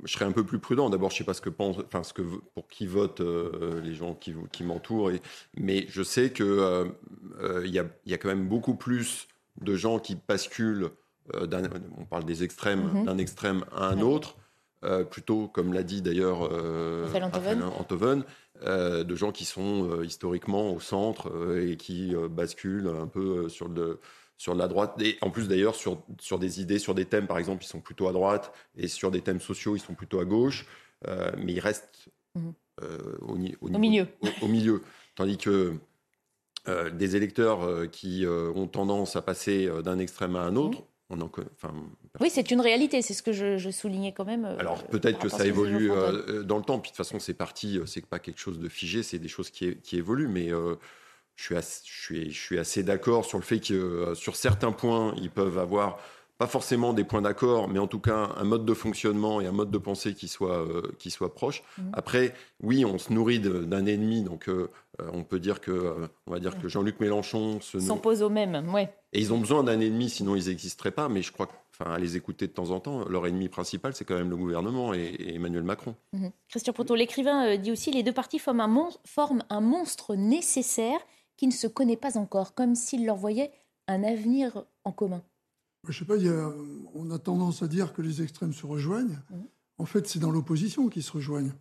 je 0.03 0.13
serais 0.13 0.25
un 0.25 0.31
peu 0.31 0.43
plus 0.43 0.59
prudent. 0.59 0.89
D'abord, 0.89 1.09
je 1.11 1.17
sais 1.17 1.23
pas 1.23 1.33
ce 1.33 1.41
que 1.41 1.49
pensent, 1.49 1.77
enfin, 1.85 2.03
ce 2.03 2.13
que 2.13 2.21
pour 2.53 2.67
qui 2.67 2.87
votent 2.87 3.21
euh, 3.21 3.81
les 3.81 3.93
gens 3.93 4.13
qui, 4.15 4.33
qui 4.51 4.63
m'entourent. 4.63 5.11
Et, 5.11 5.21
mais 5.57 5.85
je 5.89 6.03
sais 6.03 6.31
que 6.31 6.43
euh, 6.43 6.85
euh, 7.41 7.67
y, 7.67 7.79
a, 7.79 7.85
il 8.05 8.11
y 8.11 8.15
a 8.15 8.17
quand 8.17 8.29
même 8.29 8.47
beaucoup 8.47 8.75
plus 8.75 9.27
de 9.61 9.75
gens 9.75 9.99
qui 9.99 10.17
basculent. 10.27 10.89
on 11.33 12.05
parle 12.05 12.25
des 12.25 12.43
extrêmes, 12.43 12.89
Mhm. 12.93 13.05
d'un 13.05 13.17
extrême 13.17 13.65
à 13.75 13.87
un 13.89 13.99
autre. 14.01 14.35
plutôt, 15.11 15.47
comme 15.47 15.73
l'a 15.73 15.83
dit 15.83 16.01
d'ailleurs 16.01 16.41
Antoven. 16.41 17.63
Antoven, 17.79 18.23
de 18.65 19.15
gens 19.15 19.31
qui 19.31 19.45
sont 19.45 20.01
historiquement 20.01 20.73
au 20.73 20.79
centre 20.79 21.31
et 21.57 21.77
qui 21.77 22.15
basculent 22.31 22.87
un 22.87 23.07
peu 23.07 23.47
sur 23.49 23.67
le 23.67 23.99
sur 24.41 24.55
la 24.55 24.67
droite 24.67 24.99
et 24.99 25.19
en 25.21 25.29
plus 25.29 25.47
d'ailleurs 25.47 25.75
sur 25.75 26.01
sur 26.19 26.39
des 26.39 26.61
idées, 26.61 26.79
sur 26.79 26.95
des 26.95 27.05
thèmes 27.05 27.27
par 27.27 27.37
exemple, 27.37 27.63
ils 27.63 27.67
sont 27.67 27.79
plutôt 27.79 28.07
à 28.07 28.11
droite 28.11 28.51
et 28.75 28.87
sur 28.87 29.11
des 29.11 29.21
thèmes 29.21 29.39
sociaux, 29.39 29.75
ils 29.75 29.79
sont 29.79 29.93
plutôt 29.93 30.19
à 30.19 30.25
gauche, 30.25 30.65
euh, 31.07 31.31
mais 31.37 31.53
ils 31.53 31.59
restent 31.59 32.09
Mhm. 32.33 32.53
euh, 32.81 33.17
au, 33.21 33.35
milieu. 33.35 33.57
au, 34.41 34.47
milieu, 34.47 34.81
tandis 35.15 35.37
que 35.37 35.75
euh, 36.67 36.89
des 36.89 37.15
électeurs 37.15 37.91
qui 37.91 38.25
ont 38.27 38.67
tendance 38.67 39.15
à 39.15 39.21
passer 39.21 39.69
d'un 39.83 39.99
extrême 39.99 40.35
à 40.35 40.41
un 40.41 40.55
autre, 40.55 40.81
on 41.11 41.21
en 41.21 41.27
connaît- 41.27 41.49
enfin, 41.55 41.73
Oui, 42.19 42.29
c'est 42.31 42.49
une 42.49 42.61
réalité, 42.61 43.01
c'est 43.03 43.13
ce 43.13 43.21
que 43.21 43.33
je, 43.33 43.57
je 43.57 43.69
soulignais 43.69 44.13
quand 44.13 44.25
même. 44.25 44.45
alors 44.45 44.83
peut-être 44.85 45.19
que 45.19 45.29
ça 45.29 45.45
évolue 45.45 45.91
euh, 45.91 46.41
dans 46.41 46.57
le 46.57 46.63
temps. 46.63 46.79
Puis 46.79 46.89
de 46.91 46.95
toute 46.95 47.05
façon, 47.05 47.19
c'est 47.19 47.35
parti. 47.35 47.79
C'est 47.85 48.05
pas 48.05 48.17
quelque 48.19 48.39
chose 48.39 48.57
de 48.59 48.69
figé. 48.69 49.03
C'est 49.03 49.19
des 49.19 49.27
choses 49.27 49.51
qui, 49.51 49.77
évoluent. 49.93 50.29
Mais 50.29 50.51
euh, 50.51 50.75
je 51.41 51.45
suis 51.47 51.55
assez, 51.57 51.81
je 51.85 52.01
suis, 52.01 52.31
je 52.31 52.39
suis 52.39 52.59
assez 52.59 52.83
d'accord 52.83 53.25
sur 53.25 53.39
le 53.39 53.43
fait 53.43 53.59
que 53.59 53.73
euh, 53.73 54.15
sur 54.15 54.35
certains 54.35 54.71
points, 54.71 55.13
ils 55.17 55.31
peuvent 55.31 55.57
avoir 55.57 55.97
pas 56.37 56.47
forcément 56.47 56.93
des 56.93 57.03
points 57.03 57.21
d'accord, 57.21 57.67
mais 57.67 57.77
en 57.79 57.85
tout 57.87 57.99
cas 57.99 58.29
un 58.35 58.43
mode 58.43 58.65
de 58.65 58.73
fonctionnement 58.73 59.41
et 59.41 59.45
un 59.47 59.51
mode 59.51 59.69
de 59.71 59.77
pensée 59.77 60.13
qui 60.15 60.27
soit 60.27 60.57
euh, 60.57 60.81
qui 60.99 61.09
soit 61.11 61.33
proche. 61.33 61.61
Mhm. 61.77 61.91
Après, 61.93 62.33
oui, 62.63 62.83
on 62.85 62.97
se 62.97 63.11
nourrit 63.13 63.39
d'un 63.39 63.85
ennemi, 63.85 64.23
donc 64.23 64.49
euh, 64.49 64.67
on 65.13 65.23
peut 65.23 65.39
dire 65.39 65.61
que 65.61 65.71
euh, 65.71 66.07
on 66.27 66.31
va 66.31 66.39
dire 66.39 66.59
que 66.59 66.67
Jean-Luc 66.67 66.99
Mélenchon 66.99 67.59
se 67.61 67.77
nourrit- 67.77 67.87
S'oppose 67.87 68.21
au 68.23 68.29
même, 68.29 68.71
ouais. 68.73 68.93
et 69.13 69.19
ils 69.19 69.33
ont 69.33 69.37
besoin 69.39 69.63
d'un 69.63 69.79
ennemi, 69.79 70.09
sinon 70.09 70.35
ils 70.35 70.47
n'existeraient 70.47 70.91
pas. 70.91 71.09
Mais 71.09 71.21
je 71.21 71.31
crois 71.31 71.47
enfin, 71.79 71.91
à 71.91 71.99
les 71.99 72.17
écouter 72.17 72.47
de 72.47 72.53
temps 72.53 72.71
en 72.71 72.79
temps, 72.79 73.07
leur 73.07 73.27
ennemi 73.27 73.47
principal, 73.47 73.93
c'est 73.93 74.05
quand 74.05 74.15
même 74.17 74.29
le 74.31 74.35
gouvernement 74.37 74.95
et, 74.95 74.99
et 75.19 75.35
Emmanuel 75.35 75.61
Macron. 75.63 75.93
Mhm. 76.13 76.31
Christian 76.49 76.73
Proto, 76.73 76.95
l'écrivain 76.95 77.55
dit 77.57 77.71
aussi 77.71 77.91
les 77.91 78.01
deux 78.01 78.13
partis 78.13 78.39
forment 78.39 78.61
un, 78.61 78.67
mon- 78.67 78.89
forment 79.05 79.43
un 79.51 79.61
monstre 79.61 80.15
nécessaire 80.15 80.99
qui 81.41 81.47
ne 81.47 81.51
se 81.51 81.65
connaît 81.65 81.97
pas 81.97 82.19
encore, 82.19 82.53
comme 82.53 82.75
s'ils 82.75 83.03
leur 83.03 83.15
voyaient 83.15 83.51
un 83.87 84.03
avenir 84.03 84.63
en 84.83 84.91
commun. 84.91 85.23
Je 85.87 85.97
sais 85.97 86.05
pas, 86.05 86.15
il 86.15 86.25
y 86.25 86.29
a- 86.29 86.53
on 86.93 87.09
a 87.09 87.17
tendance 87.17 87.63
à 87.63 87.67
dire 87.67 87.93
que 87.93 88.03
les 88.03 88.21
extrêmes 88.21 88.53
se 88.53 88.67
rejoignent. 88.67 89.17
Mhm. 89.31 89.45
En 89.79 89.85
fait, 89.85 90.07
c'est 90.07 90.19
dans 90.19 90.29
l'opposition 90.29 90.87
qu'ils 90.87 91.01
se 91.01 91.11
rejoignent. 91.11 91.53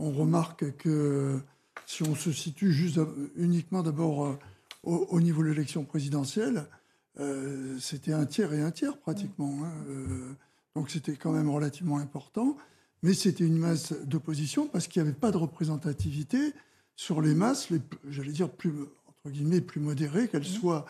On 0.00 0.10
remarque 0.10 0.76
que 0.76 1.38
si 1.86 2.02
on 2.02 2.16
se 2.16 2.32
situe 2.32 2.72
juste 2.72 2.98
uniquement 3.36 3.84
d'abord 3.84 4.24
euh, 4.26 4.36
au, 4.82 5.06
au 5.10 5.20
niveau 5.20 5.44
de 5.44 5.50
l'élection 5.50 5.84
présidentielle, 5.84 6.66
euh, 7.20 7.78
c'était 7.78 8.12
un 8.12 8.26
tiers 8.26 8.52
et 8.52 8.60
un 8.60 8.72
tiers 8.72 8.98
pratiquement. 8.98 9.54
hein. 9.62 9.72
Euh, 9.88 10.32
donc 10.74 10.90
c'était 10.90 11.14
quand 11.14 11.30
même 11.30 11.48
relativement 11.48 11.98
important. 11.98 12.56
Mais 13.04 13.14
c'était 13.14 13.46
une 13.46 13.58
masse 13.58 13.92
d'opposition 14.04 14.66
parce 14.66 14.88
qu'il 14.88 15.00
n'y 15.00 15.08
avait 15.08 15.16
pas 15.16 15.30
de 15.30 15.36
représentativité 15.36 16.52
sur 16.96 17.20
les 17.22 17.34
masses, 17.34 17.68
j'allais 18.08 18.32
dire, 18.32 18.50
plus, 18.50 18.72
entre 19.24 19.34
guillemets, 19.34 19.60
plus 19.60 19.80
modérées, 19.80 20.26
qu'elles 20.26 20.44
soient 20.44 20.84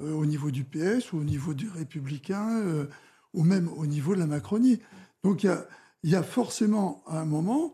euh, 0.00 0.12
au 0.12 0.26
niveau 0.26 0.50
du 0.50 0.64
PS 0.64 1.12
ou 1.12 1.18
au 1.18 1.24
niveau 1.24 1.54
du 1.54 1.68
Républicain 1.68 2.58
euh, 2.58 2.86
ou 3.32 3.44
même 3.44 3.68
au 3.76 3.86
niveau 3.86 4.14
de 4.14 4.18
la 4.18 4.26
Macronie. 4.26 4.80
Donc 5.22 5.44
il 5.44 5.46
y 5.46 5.50
a, 5.50 5.68
il 6.02 6.10
y 6.10 6.16
a 6.16 6.24
forcément 6.24 7.04
à 7.06 7.20
un 7.20 7.24
moment, 7.24 7.72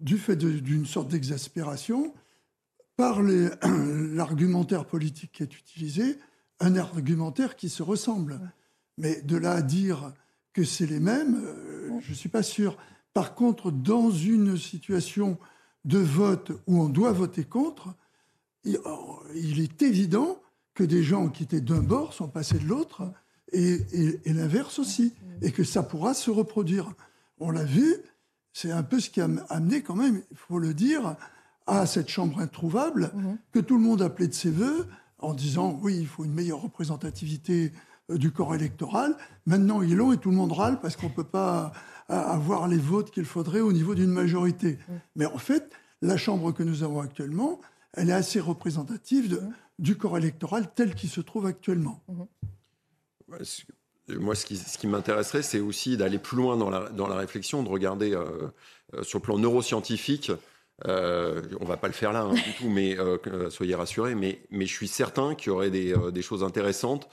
du 0.00 0.18
fait 0.18 0.34
d'une 0.34 0.84
sorte 0.84 1.08
d'exaspération, 1.08 2.12
par 2.96 3.22
l'argumentaire 3.22 4.84
politique 4.84 5.30
qui 5.32 5.44
est 5.44 5.56
utilisé, 5.56 6.18
un 6.58 6.74
argumentaire 6.74 7.54
qui 7.54 7.68
se 7.68 7.84
ressemble. 7.84 8.40
Mais 8.98 9.22
de 9.22 9.36
là 9.36 9.52
à 9.52 9.62
dire 9.62 10.12
que 10.54 10.64
c'est 10.64 10.86
les 10.86 11.00
mêmes, 11.00 11.40
euh, 11.44 12.00
je 12.00 12.10
ne 12.10 12.16
suis 12.16 12.28
pas 12.28 12.42
sûr. 12.42 12.78
Par 13.14 13.36
contre, 13.36 13.70
dans 13.70 14.10
une 14.10 14.56
situation 14.56 15.38
de 15.84 15.98
vote 15.98 16.50
où 16.66 16.80
on 16.80 16.88
doit 16.88 17.12
voter 17.12 17.44
contre, 17.44 17.94
il, 18.66 18.78
oh, 18.84 19.20
il 19.34 19.60
est 19.60 19.80
évident 19.82 20.38
que 20.74 20.84
des 20.84 21.02
gens 21.02 21.28
qui 21.28 21.44
étaient 21.44 21.60
d'un 21.62 21.80
bord 21.82 22.12
sont 22.12 22.28
passés 22.28 22.58
de 22.58 22.66
l'autre 22.66 23.10
et, 23.52 23.78
et- 23.92 24.20
et 24.24 24.32
l'inverse 24.34 24.78
aussi, 24.78 25.14
et 25.40 25.52
que 25.52 25.64
ça 25.64 25.82
pourra 25.82 26.12
se 26.14 26.30
reproduire. 26.30 26.92
On 27.38 27.50
l'a 27.50 27.64
vu, 27.64 27.94
c'est 28.52 28.70
un 28.72 28.82
peu 28.82 29.00
ce 29.00 29.08
qui 29.10 29.20
a 29.20 29.28
amené 29.48 29.82
quand 29.82 29.94
même, 29.94 30.22
il 30.30 30.36
faut 30.36 30.58
le 30.58 30.74
dire, 30.74 31.16
à 31.66 31.86
cette 31.86 32.08
chambre 32.08 32.40
introuvable 32.40 33.10
que 33.52 33.58
tout 33.58 33.76
le 33.76 33.82
monde 33.82 34.02
appelait 34.02 34.28
de 34.28 34.34
ses 34.34 34.50
voeux 34.50 34.86
en 35.18 35.32
disant 35.34 35.78
oui, 35.82 35.96
il 35.98 36.06
faut 36.06 36.24
une 36.24 36.32
meilleure 36.34 36.60
représentativité 36.62 37.72
euh, 38.10 38.18
du 38.18 38.30
corps 38.30 38.54
électoral. 38.54 39.16
Maintenant, 39.46 39.82
ils 39.82 39.96
l'ont 39.96 40.12
et 40.12 40.18
tout 40.18 40.30
le 40.30 40.36
monde 40.36 40.52
râle 40.52 40.78
parce 40.80 40.94
qu'on 40.96 41.08
ne 41.08 41.14
peut 41.14 41.24
pas 41.24 41.72
euh, 42.10 42.14
avoir 42.14 42.68
les 42.68 42.76
votes 42.78 43.10
qu'il 43.10 43.24
faudrait 43.24 43.60
au 43.60 43.72
niveau 43.72 43.94
d'une 43.94 44.10
majorité. 44.12 44.78
Mais 45.16 45.26
en 45.26 45.38
fait, 45.38 45.70
la 46.02 46.16
chambre 46.16 46.52
que 46.52 46.62
nous 46.62 46.82
avons 46.84 47.00
actuellement, 47.00 47.60
elle 47.96 48.10
est 48.10 48.14
assez 48.14 48.40
représentative 48.40 49.28
de- 49.28 49.42
du 49.78 49.96
corps 49.96 50.16
électoral 50.18 50.72
tel 50.74 50.94
qu'il 50.94 51.10
se 51.10 51.20
trouve 51.20 51.46
actuellement. 51.46 52.02
Ouais, 53.28 53.38
ce- 53.44 53.62
Moi, 54.08 54.36
ce 54.36 54.46
qui, 54.46 54.56
ce 54.56 54.78
qui 54.78 54.86
m'intéresserait, 54.86 55.42
c'est 55.42 55.58
aussi 55.58 55.96
d'aller 55.96 56.18
plus 56.18 56.36
loin 56.36 56.56
dans 56.56 56.70
la, 56.70 56.88
dans 56.90 57.08
la 57.08 57.16
réflexion, 57.16 57.64
de 57.64 57.68
regarder 57.68 58.14
euh, 58.14 58.48
euh, 58.94 59.02
sur 59.02 59.18
le 59.18 59.22
plan 59.22 59.36
neuroscientifique. 59.36 60.30
Euh, 60.86 61.42
on 61.60 61.64
va 61.64 61.76
pas 61.76 61.88
le 61.88 61.92
faire 61.92 62.12
là 62.12 62.22
hein, 62.22 62.34
du 62.34 62.52
tout, 62.56 62.68
mais 62.68 62.96
euh, 62.98 63.50
soyez 63.50 63.74
rassurés. 63.74 64.14
Mais, 64.14 64.42
mais 64.50 64.66
je 64.66 64.72
suis 64.72 64.86
certain 64.86 65.34
qu'il 65.34 65.48
y 65.48 65.50
aurait 65.50 65.70
des, 65.70 65.92
euh, 65.92 66.12
des 66.12 66.22
choses 66.22 66.44
intéressantes 66.44 67.08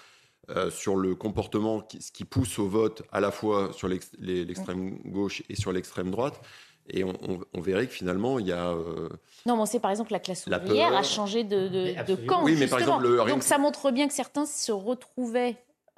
euh, 0.50 0.70
sur 0.70 0.96
le 0.96 1.16
comportement, 1.16 1.82
qui, 1.82 2.00
ce 2.02 2.12
qui 2.12 2.26
pousse 2.26 2.60
au 2.60 2.68
vote 2.68 3.02
à 3.12 3.20
la 3.22 3.32
fois 3.32 3.72
sur 3.74 3.88
l'extrême 3.88 5.00
gauche 5.06 5.42
et 5.50 5.56
sur 5.56 5.72
l'extrême 5.72 6.12
droite. 6.12 6.42
Et 6.90 7.04
on, 7.04 7.14
on- 7.28 7.40
on 7.54 7.62
verrait 7.62 7.88
que 7.88 7.94
finalement, 7.94 8.40
il 8.40 8.48
y 8.48 8.52
a. 8.52 8.72
euh, 8.72 9.08
Non, 9.46 9.56
mais 9.56 9.62
on 9.62 9.66
sait 9.66 9.80
par 9.80 9.90
exemple 9.92 10.10
que 10.10 10.14
la 10.16 10.20
classe 10.20 10.46
La 10.48 10.62
ouvrière 10.62 10.96
a 10.96 11.04
changé 11.04 11.44
de, 11.44 11.68
de- 11.70 11.94
de 11.94 11.98
absolument. 11.98 12.28
camp. 12.28 12.44
Oui, 12.44 12.56
mais 12.60 12.68
par 12.68 12.80
justement. 12.80 13.00
exemple, 13.00 13.24
le- 13.24 13.30
Donc 13.32 13.44
ça 13.44 13.58
montre 13.58 13.92
bien 13.92 14.08
que 14.08 14.14
certains 14.14 14.46
se 14.46 14.72
retrouvaient 14.72 15.56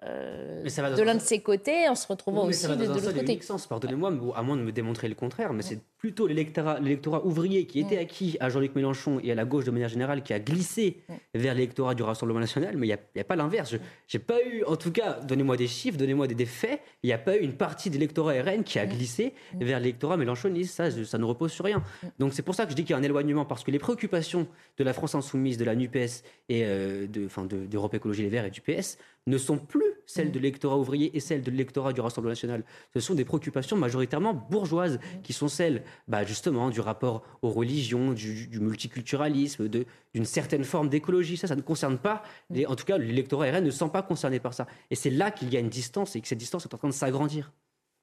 euh, 0.08 0.64
de 0.64 1.02
un 1.02 1.06
l'un 1.06 1.16
de 1.16 1.20
ses 1.20 1.40
côtés 1.40 1.88
en 1.90 1.96
se 1.96 2.08
retrouvant 2.08 2.44
Oui, 2.44 2.50
aussi 2.50 2.68
de, 2.68 2.86
l'autre 2.86 3.12
côté. 3.12 3.40
Pardonnez-moi, 3.70 4.14
à 4.36 4.44
moins 4.44 4.58
de 4.58 4.62
me 4.62 4.72
démontrer 4.72 5.08
le 5.08 5.16
contraire, 5.16 5.54
mais 5.54 5.64
c'est 5.64 5.80
plutôt 5.98 6.28
l'électorat, 6.28 6.80
ouvrier 7.26 7.66
qui 7.66 7.80
était 7.80 7.98
acquis 7.98 8.38
à 8.40 8.50
Jean-Luc 8.50 8.76
Mélenchon 8.76 9.20
et 9.24 9.32
à 9.32 9.36
la 9.36 9.46
gauche 9.46 9.66
de 9.66 9.72
manière 9.72 9.90
générale 9.90 10.22
qui 10.22 10.34
a 10.34 10.40
glissé 10.40 10.98
vers 11.34 11.54
l'électorat 11.54 11.96
du 11.96 12.04
Rassemblement 12.04 12.40
national, 12.40 12.78
mais 12.78 12.88
il 12.88 12.98
n'y 13.16 13.22
a, 13.22 13.24
pas 13.24 13.36
l'inverse. 13.36 13.72
Je 13.72 14.18
n'ai 14.18 14.24
pas 14.24 14.38
eu, 14.46 14.64
en 14.66 14.76
tout 14.76 14.92
cas, 14.92 15.20
donnez-moi 15.22 15.58
des 15.58 15.68
chiffres, 15.68 15.98
donnez-moi 15.98 16.28
des, 16.28 16.36
des 16.36 16.46
faits, 16.46 16.82
il 17.02 17.08
n'y 17.08 17.14
a 17.14 17.18
pas 17.18 17.36
eu 17.38 17.40
une 17.40 17.54
partie 17.54 17.90
de 17.90 17.96
l'électorat 17.96 18.34
RN 18.34 18.64
qui 18.64 18.78
a 18.78 18.86
glissé 18.86 19.34
vers 19.60 19.80
l'électorat 19.80 20.18
mélenchoniste. 20.18 20.76
Ça, 20.76 20.92
ça 20.92 21.18
ne 21.18 21.26
repose 21.26 21.52
sur 21.52 21.66
rien. 21.66 21.84
Donc 22.20 22.34
c'est 22.34 22.44
pour 22.44 22.54
ça 22.54 22.66
que 22.66 22.72
je 22.72 22.76
dis 22.76 22.84
qu'il 22.84 22.92
y 22.92 22.94
a 22.94 22.98
un 22.98 23.04
éloignement, 23.04 23.46
parce 23.46 23.64
que 23.64 23.72
les 23.72 23.80
préoccupations 23.80 24.48
de 24.78 24.84
la 24.84 24.94
France 24.94 25.16
insoumise, 25.16 25.58
de 25.58 25.66
la 25.66 25.76
NUPES 25.76 26.24
et 26.50 26.64
euh, 26.66 27.08
de, 27.08 27.26
enfin, 27.26 27.46
de- 27.46 27.66
d'Europe 27.66 27.94
Écologie 27.94 28.24
Les 28.24 28.30
Verts 28.30 28.46
et 28.46 28.52
du 28.52 28.62
PS 28.62 28.98
ne 29.28 29.38
sont 29.38 29.58
plus 29.58 29.84
celle 30.06 30.32
de 30.32 30.38
l'électorat 30.38 30.78
ouvrier 30.78 31.16
et 31.16 31.20
celle 31.20 31.42
de 31.42 31.50
l'électorat 31.50 31.94
du 31.94 32.02
Rassemblement 32.02 32.32
national. 32.32 32.64
Ce 32.94 33.00
sont 33.00 33.16
des 33.16 33.26
préoccupations 33.26 33.76
majoritairement 33.76 34.34
bourgeoises 34.34 35.00
qui 35.24 35.34
sont 35.34 35.48
celles, 35.48 35.84
bah, 36.08 36.24
justement, 36.24 36.70
du 36.70 36.80
rapport 36.80 37.24
aux 37.42 37.50
religions, 37.50 38.14
du, 38.14 38.60
multiculturalisme, 38.60 39.68
d'une 39.68 40.26
certaine 40.26 40.64
forme 40.64 40.90
d'écologie. 40.90 41.38
Ça, 41.38 41.48
ça 41.48 41.56
ne 41.56 41.62
concerne 41.62 41.98
pas, 41.98 42.24
les, 42.52 42.66
en 42.68 42.76
tout 42.76 42.86
cas, 42.86 42.98
l'électorat 42.98 43.52
RN 43.52 43.64
ne 43.64 43.72
sent 43.72 43.90
pas 43.92 44.04
concerné 44.04 44.40
par 44.40 44.54
ça. 44.54 44.68
Et 44.92 44.96
c'est 44.96 45.10
là 45.10 45.32
qu'il 45.32 45.52
y 45.52 45.58
a 45.58 45.60
une 45.60 45.70
distance 45.70 46.16
et 46.16 46.22
que 46.22 46.28
cette 46.28 46.38
distance 46.38 46.66
est 46.66 46.74
en 46.74 46.78
train 46.78 46.90
de 46.90 46.94
s'agrandir. 46.94 47.52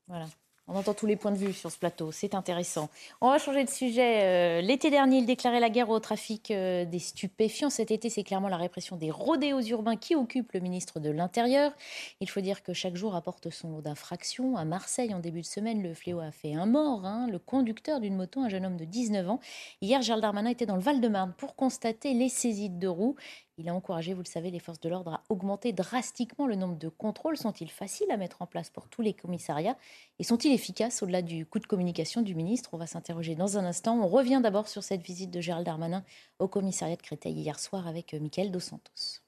Voilà. 0.09 0.27
On 0.68 0.76
entend 0.76 0.94
tous 0.94 1.06
les 1.06 1.16
points 1.16 1.32
de 1.32 1.36
vue 1.36 1.52
sur 1.52 1.72
ce 1.72 1.78
plateau, 1.78 2.12
c'est 2.12 2.36
intéressant. 2.36 2.89
On 3.20 3.30
va 3.30 3.39
changer 3.39 3.64
de 3.64 3.68
sujet. 3.68 4.22
Euh, 4.22 4.60
l'été 4.60 4.90
dernier, 4.90 5.18
il 5.18 5.26
déclarait 5.26 5.59
la 5.59 5.70
guerre 5.70 5.90
au 5.90 5.98
trafic 5.98 6.52
euh, 6.52 6.84
des 6.84 7.01
stupéfiants. 7.01 7.68
Cet 7.68 7.90
été, 7.90 8.09
c'est 8.10 8.22
clairement 8.22 8.47
la 8.48 8.56
répression 8.56 8.97
des 8.97 9.10
rodéos 9.10 9.60
urbains 9.60 9.97
qui 9.97 10.14
occupe 10.14 10.52
le 10.52 10.60
ministre 10.60 11.01
de 11.01 11.10
l'Intérieur. 11.10 11.72
Il 12.20 12.30
faut 12.30 12.40
dire 12.40 12.62
que 12.62 12.72
chaque 12.72 12.94
jour 12.94 13.16
apporte 13.16 13.51
son 13.51 13.70
lot 13.70 13.80
d'infractions. 13.80 14.56
À 14.56 14.64
Marseille, 14.64 15.12
en 15.12 15.18
début 15.18 15.40
de 15.40 15.47
semaine, 15.47 15.82
le 15.82 15.94
fléau 15.94 16.20
a 16.20 16.30
fait 16.30 16.55
un 16.55 16.66
mort. 16.66 17.05
Hein. 17.05 17.26
le 17.28 17.40
conducteur 17.40 17.98
d'une 17.98 18.14
moto, 18.14 18.40
un 18.40 18.48
jeune 18.48 18.64
homme 18.64 18.76
de 18.76 18.84
19 18.84 19.30
ans. 19.30 19.40
Hier, 19.80 20.01
Gérald 20.01 20.22
Darmanin 20.22 20.51
était 20.51 20.66
dans 20.66 20.76
le 20.76 20.82
Val-de-Marne 20.82 21.34
pour 21.36 21.56
constater 21.56 22.14
les 22.14 22.28
saisies 22.28 22.70
de 22.70 22.86
roues. 22.86 23.16
Il 23.59 23.69
a 23.69 23.74
encouragé, 23.74 24.15
vous 24.15 24.23
le 24.23 24.29
savez, 24.29 24.51
les 24.51 24.59
forces 24.59 24.81
de 24.81 24.89
l'ordre 24.89 25.12
à 25.12 25.24
augmenter 25.29 25.73
drastiquement 25.73 26.47
le 26.47 26.55
nombre 26.55 26.79
de 26.79 26.89
contrôles. 26.89 27.37
Sont-ils 27.37 27.70
faciles 27.70 28.11
à 28.11 28.16
mettre 28.16 28.41
en 28.41 28.47
place 28.47 28.70
pour 28.70 28.89
tous 28.89 29.03
les 29.03 29.12
commissariats 29.12 29.77
Et 30.19 30.24
sont-ils 30.24 30.55
efficaces 30.55 31.03
au-delà 31.03 31.20
du 31.20 31.45
coup 31.45 31.59
de 31.59 31.66
communication 31.66 32.23
du 32.23 32.35
ministre? 32.35 32.70
On 32.73 32.79
va 32.79 32.87
s'interroger 32.87 33.35
dans 33.35 33.59
un 33.59 33.65
instant. 33.66 34.01
On 34.01 34.09
revient 34.09 34.41
d'abord 34.43 34.69
sur 34.69 34.83
cette 34.83 35.03
visite 35.03 35.31
de 35.31 35.41
Gérald 35.43 35.66
Darmanin 35.66 36.03
au 36.39 36.49
commissariat 36.49 36.97
de 36.97 37.03
Créteil 37.03 37.35
hier 37.35 37.61
soir 37.61 37.87
avec 37.87 38.15
euh, 38.15 38.20
Mickaël 38.20 38.51
Dos 38.51 38.61
Santos. 38.61 39.20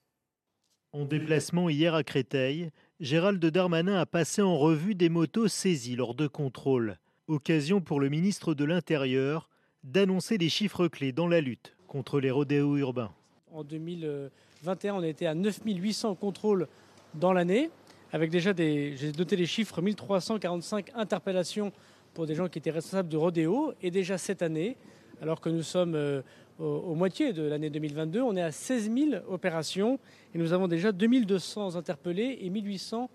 En 0.95 1.05
déplacement 1.05 1.69
hier 1.69 1.95
à 1.95 2.03
Créteil, 2.03 2.71
Gérald 3.01 3.45
Darmanin 3.45 3.97
a 3.97 4.07
passé 4.07 4.41
en 4.41 4.57
revue 4.57 4.95
des 4.95 5.11
motos 5.11 5.49
saisies 5.49 5.97
lors 5.97 6.15
de 6.15 6.29
contrôles. 6.29 6.99
Occasion 7.27 7.83
pour 7.83 8.01
le 8.01 8.09
ministre 8.09 8.55
de 8.55 8.65
l'Intérieur 8.65 9.51
d'annoncer 9.83 10.39
les 10.39 10.49
chiffres 10.49 10.89
clés 10.89 11.13
dans 11.13 11.29
la 11.29 11.43
lutte 11.43 11.77
contre 11.89 12.21
les 12.21 12.31
rodéos 12.31 12.77
urbains. 12.79 13.13
En 13.55 13.63
2021, 13.63 14.97
on 14.97 15.03
été 15.05 15.29
à 15.29 15.35
9800 15.35 16.17
contrôles 16.17 16.67
dans 17.15 17.33
l'année, 17.33 17.71
avec 18.13 18.29
déjà 18.29 18.53
des, 18.53 18.97
j'ai 18.97 19.13
noté 19.13 19.37
les 19.37 19.47
chiffres, 19.47 19.81
1345 19.81 20.91
interpellations 20.97 21.71
pour 22.15 22.27
des 22.27 22.35
gens 22.35 22.49
qui 22.49 22.59
étaient 22.59 22.73
responsables 22.73 23.09
de 23.09 23.17
rodéo. 23.17 23.73
Et 23.81 23.93
déjà 23.93 24.19
cette 24.19 24.43
année, 24.43 24.77
alors 25.23 25.41
que 25.41 25.51
nous 25.51 25.63
sommes 25.63 25.95
euh, 25.95 26.23
au, 26.59 26.97
moitié 26.97 27.33
de 27.33 27.45
l'année 27.45 27.71
2022, 27.71 28.23
on 28.23 28.35
est 28.35 28.43
à 28.43 28.51
16 28.51 28.91
000 28.93 29.23
opérations 29.29 30.01
et 30.35 30.39
nous 30.39 30.53
avons 30.53 30.67
déjà 30.67 30.91
2200 30.91 31.77
interpellés 31.77 32.39
et 32.41 32.51
1800 32.51 33.09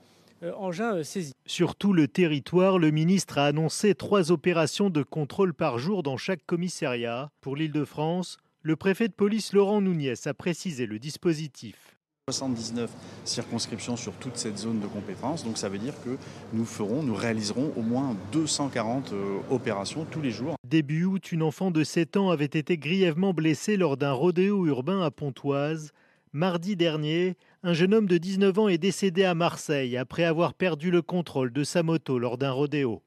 euh, 0.43 0.53
engins 0.53 0.95
euh, 0.95 1.03
saisis. 1.03 1.33
Sur 1.47 1.75
tout 1.75 1.91
le 1.91 2.07
territoire, 2.07 2.79
le 2.79 2.91
ministre 2.91 3.39
a 3.39 3.45
annoncé 3.47 3.93
trois 3.93 4.31
opérations 4.31 4.89
de 4.89 5.03
contrôle 5.03 5.53
par 5.53 5.79
jour 5.79 6.01
dans 6.01 6.15
chaque 6.15 6.45
commissariat. 6.45 7.29
Pour 7.41 7.57
l'Île-de-France, 7.57 8.37
le 8.61 8.75
préfet 8.75 9.07
de 9.07 9.13
police 9.13 9.53
Laurent 9.53 9.81
Nouniès 9.81 10.27
a 10.27 10.33
précisé 10.33 10.85
le 10.85 10.99
dispositif. 10.99 11.95
79 12.29 12.91
circonscriptions 13.23 13.95
sur 13.95 14.13
toute 14.13 14.37
cette 14.37 14.57
zone 14.57 14.79
de 14.79 14.87
compétence. 14.87 15.43
Donc 15.43 15.57
ça 15.57 15.69
veut 15.69 15.79
dire 15.79 15.93
que 16.03 16.17
nous 16.53 16.65
ferons, 16.65 17.01
nous 17.01 17.15
réaliserons 17.15 17.71
au 17.75 17.81
moins 17.81 18.15
240 18.31 19.13
euh, 19.13 19.39
opérations 19.49 20.05
tous 20.05 20.21
les 20.21 20.29
jours. 20.29 20.55
Début 20.67 21.05
août, 21.05 21.31
une 21.31 21.41
enfant 21.41 21.71
de 21.71 21.83
7 21.83 22.17
ans 22.17 22.29
avait 22.29 22.45
été 22.45 22.77
grièvement 22.77 23.33
blessée 23.33 23.77
lors 23.77 23.97
d'un 23.97 24.11
rodéo 24.11 24.67
urbain 24.67 25.01
à 25.01 25.09
Pontoise. 25.09 25.91
Mardi 26.33 26.75
dernier, 26.75 27.35
un 27.63 27.73
jeune 27.73 27.95
homme 27.95 28.07
de 28.07 28.19
19 28.19 28.59
ans 28.59 28.67
est 28.67 28.77
décédé 28.77 29.23
à 29.23 29.33
Marseille 29.33 29.97
après 29.97 30.25
avoir 30.25 30.53
perdu 30.53 30.91
le 30.91 31.01
contrôle 31.01 31.51
de 31.51 31.63
sa 31.63 31.81
moto 31.81 32.19
lors 32.19 32.37
d'un 32.37 32.51
rodéo. 32.51 33.01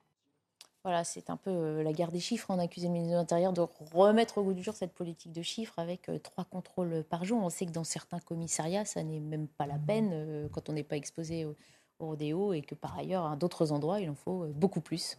Voilà, 0.85 1.05
c'est 1.05 1.31
un 1.31 1.37
peu 1.37 1.51
euh, 1.51 1.83
la 1.85 1.93
guerre 1.93 2.11
des 2.11 2.19
chiffres. 2.19 2.47
On 2.49 2.59
a 2.59 2.65
accusé 2.65 2.89
le 2.89 2.93
ministre 2.93 3.13
de 3.13 3.19
l'Intérieur 3.19 3.53
de 3.53 3.61
remettre 3.93 4.39
au 4.39 4.43
goût 4.43 4.53
du 4.53 4.65
jour 4.65 4.75
cette 4.75 4.93
politique 4.93 5.33
de 5.33 5.43
chiffres 5.43 5.79
avec 5.79 6.09
euh, 6.09 6.19
trois 6.19 6.45
contrôles 6.45 7.05
par 7.09 7.25
jour. 7.25 7.41
On 7.41 7.51
sait 7.51 7.67
que 7.67 7.71
dans 7.71 7.85
certains 7.85 8.19
commissariats, 8.19 8.85
ça 8.85 9.05
n'est 9.05 9.21
même 9.21 9.47
pas 9.47 9.67
la 9.67 9.79
peine 9.79 10.11
euh, 10.13 10.49
quand 10.51 10.69
on 10.69 10.73
n'est 10.73 10.83
pas 10.83 10.97
exposé 10.97 11.45
au, 11.45 11.55
rodéo 12.01 12.53
et 12.53 12.63
que 12.63 12.75
par 12.75 12.99
ailleurs, 12.99 13.27
à 13.27 13.37
d'autres 13.37 13.71
endroits, 13.71 14.01
il 14.01 14.11
en 14.11 14.17
faut 14.17 14.47
beaucoup 14.49 14.81
plus. 14.81 15.19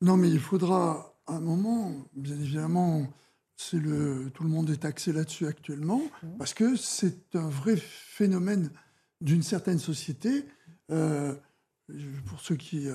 Non, 0.00 0.16
mais 0.16 0.28
il 0.28 0.40
faudra 0.40 1.14
un 1.28 1.38
moment, 1.38 1.92
bien 2.12 2.34
évidemment, 2.34 3.06
c'est 3.54 3.78
le, 3.78 4.28
tout 4.34 4.42
le 4.42 4.48
monde 4.48 4.68
est 4.70 4.84
axé 4.84 5.12
là-dessus 5.12 5.46
actuellement, 5.46 6.00
mmh. 6.00 6.36
parce 6.36 6.54
que 6.54 6.74
c'est 6.74 7.36
un 7.36 7.48
vrai 7.48 7.76
phénomène 7.76 8.72
d'une 9.20 9.44
certaine 9.44 9.78
société. 9.78 10.44
pour 10.88 12.40
ceux 12.40 12.56
qui 12.56 12.88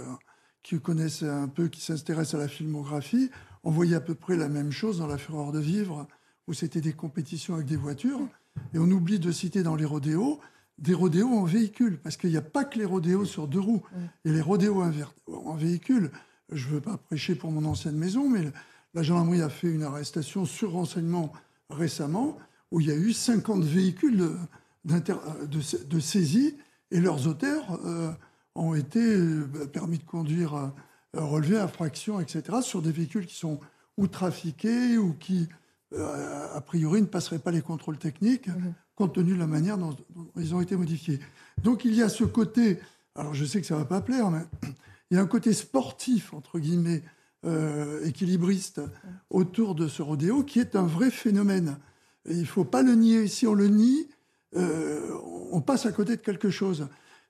qui 0.63 0.79
connaissent 0.79 1.23
un 1.23 1.47
peu, 1.47 1.67
qui 1.67 1.81
s'intéressent 1.81 2.35
à 2.35 2.43
la 2.43 2.47
filmographie, 2.47 3.29
on 3.63 3.71
voyait 3.71 3.95
à 3.95 4.01
peu 4.01 4.15
près 4.15 4.35
la 4.35 4.49
même 4.49 4.71
chose 4.71 4.97
dans 4.97 5.07
La 5.07 5.17
Fureur 5.17 5.51
de 5.51 5.59
Vivre, 5.59 6.07
où 6.47 6.53
c'était 6.53 6.81
des 6.81 6.93
compétitions 6.93 7.55
avec 7.55 7.67
des 7.67 7.75
voitures. 7.75 8.21
Et 8.73 8.79
on 8.79 8.89
oublie 8.89 9.19
de 9.19 9.31
citer 9.31 9.63
dans 9.63 9.75
les 9.75 9.85
rodéos 9.85 10.39
des 10.79 10.93
rodéos 10.93 11.29
en 11.29 11.43
véhicule, 11.43 11.99
parce 11.99 12.17
qu'il 12.17 12.31
n'y 12.31 12.37
a 12.37 12.41
pas 12.41 12.65
que 12.65 12.79
les 12.79 12.85
rodéos 12.85 13.25
sur 13.25 13.47
deux 13.47 13.59
roues. 13.59 13.83
Et 14.25 14.31
les 14.31 14.41
rodéos 14.41 14.83
en 15.27 15.55
véhicule, 15.55 16.11
je 16.51 16.67
ne 16.67 16.73
veux 16.73 16.81
pas 16.81 16.97
prêcher 16.97 17.35
pour 17.35 17.51
mon 17.51 17.63
ancienne 17.65 17.95
maison, 17.95 18.27
mais 18.27 18.51
la 18.93 19.03
gendarmerie 19.03 19.41
a 19.41 19.49
fait 19.49 19.71
une 19.71 19.83
arrestation 19.83 20.45
sur 20.45 20.71
renseignement 20.71 21.31
récemment, 21.69 22.37
où 22.71 22.81
il 22.81 22.87
y 22.87 22.91
a 22.91 22.95
eu 22.95 23.13
50 23.13 23.63
véhicules 23.63 24.17
de, 24.83 24.99
de, 25.45 25.99
saisie, 25.99 26.57
et 26.91 26.99
leurs 26.99 27.27
auteurs... 27.27 27.79
Euh, 27.85 28.11
ont 28.55 28.75
été 28.75 28.99
euh, 28.99 29.47
permis 29.71 29.97
de 29.97 30.03
conduire 30.03 30.55
euh, 30.55 30.69
relevés, 31.13 31.57
infractions, 31.57 32.19
etc., 32.19 32.57
sur 32.61 32.81
des 32.81 32.91
véhicules 32.91 33.25
qui 33.25 33.35
sont 33.35 33.59
ou 33.97 34.07
trafiqués 34.07 34.97
ou 34.97 35.13
qui, 35.13 35.47
euh, 35.93 36.47
a 36.55 36.61
priori, 36.61 37.01
ne 37.01 37.07
passeraient 37.07 37.39
pas 37.39 37.51
les 37.51 37.61
contrôles 37.61 37.97
techniques, 37.97 38.47
mhm. 38.47 38.73
compte 38.95 39.15
tenu 39.15 39.33
de 39.33 39.39
la 39.39 39.47
manière 39.47 39.77
dont, 39.77 39.95
ils 40.37 40.55
ont 40.55 40.61
été 40.61 40.75
modifiés. 40.75 41.19
Donc 41.61 41.85
il 41.85 41.93
y 41.93 42.01
a 42.01 42.09
ce 42.09 42.23
côté, 42.23 42.79
alors 43.15 43.33
je 43.33 43.45
sais 43.45 43.61
que 43.61 43.67
ça 43.67 43.75
ne 43.75 43.79
va 43.79 43.85
pas 43.85 44.01
plaire, 44.01 44.29
mais 44.29 44.41
il 45.11 45.17
y 45.17 45.19
a 45.19 45.21
un 45.21 45.27
côté 45.27 45.53
sportif, 45.53 46.33
entre 46.33 46.59
guillemets, 46.59 47.03
équilibriste 48.05 48.79
autour 49.29 49.75
de 49.75 49.89
ce 49.89 50.01
rodéo 50.01 50.43
qui 50.43 50.61
est 50.61 50.77
un 50.77 50.85
vrai 50.85 51.11
phénomène. 51.11 51.77
Et 52.25 52.35
il 52.35 52.39
ne 52.39 52.45
faut 52.45 52.63
pas 52.63 52.83
le 52.83 52.95
nier. 52.95 53.27
Si 53.27 53.45
on 53.45 53.53
le 53.53 53.67
nie, 53.67 54.07
on 54.55 55.59
passe 55.59 55.85
à 55.85 55.91
côté 55.91 56.15
de 56.15 56.21
quelque 56.21 56.49
chose. 56.49 56.87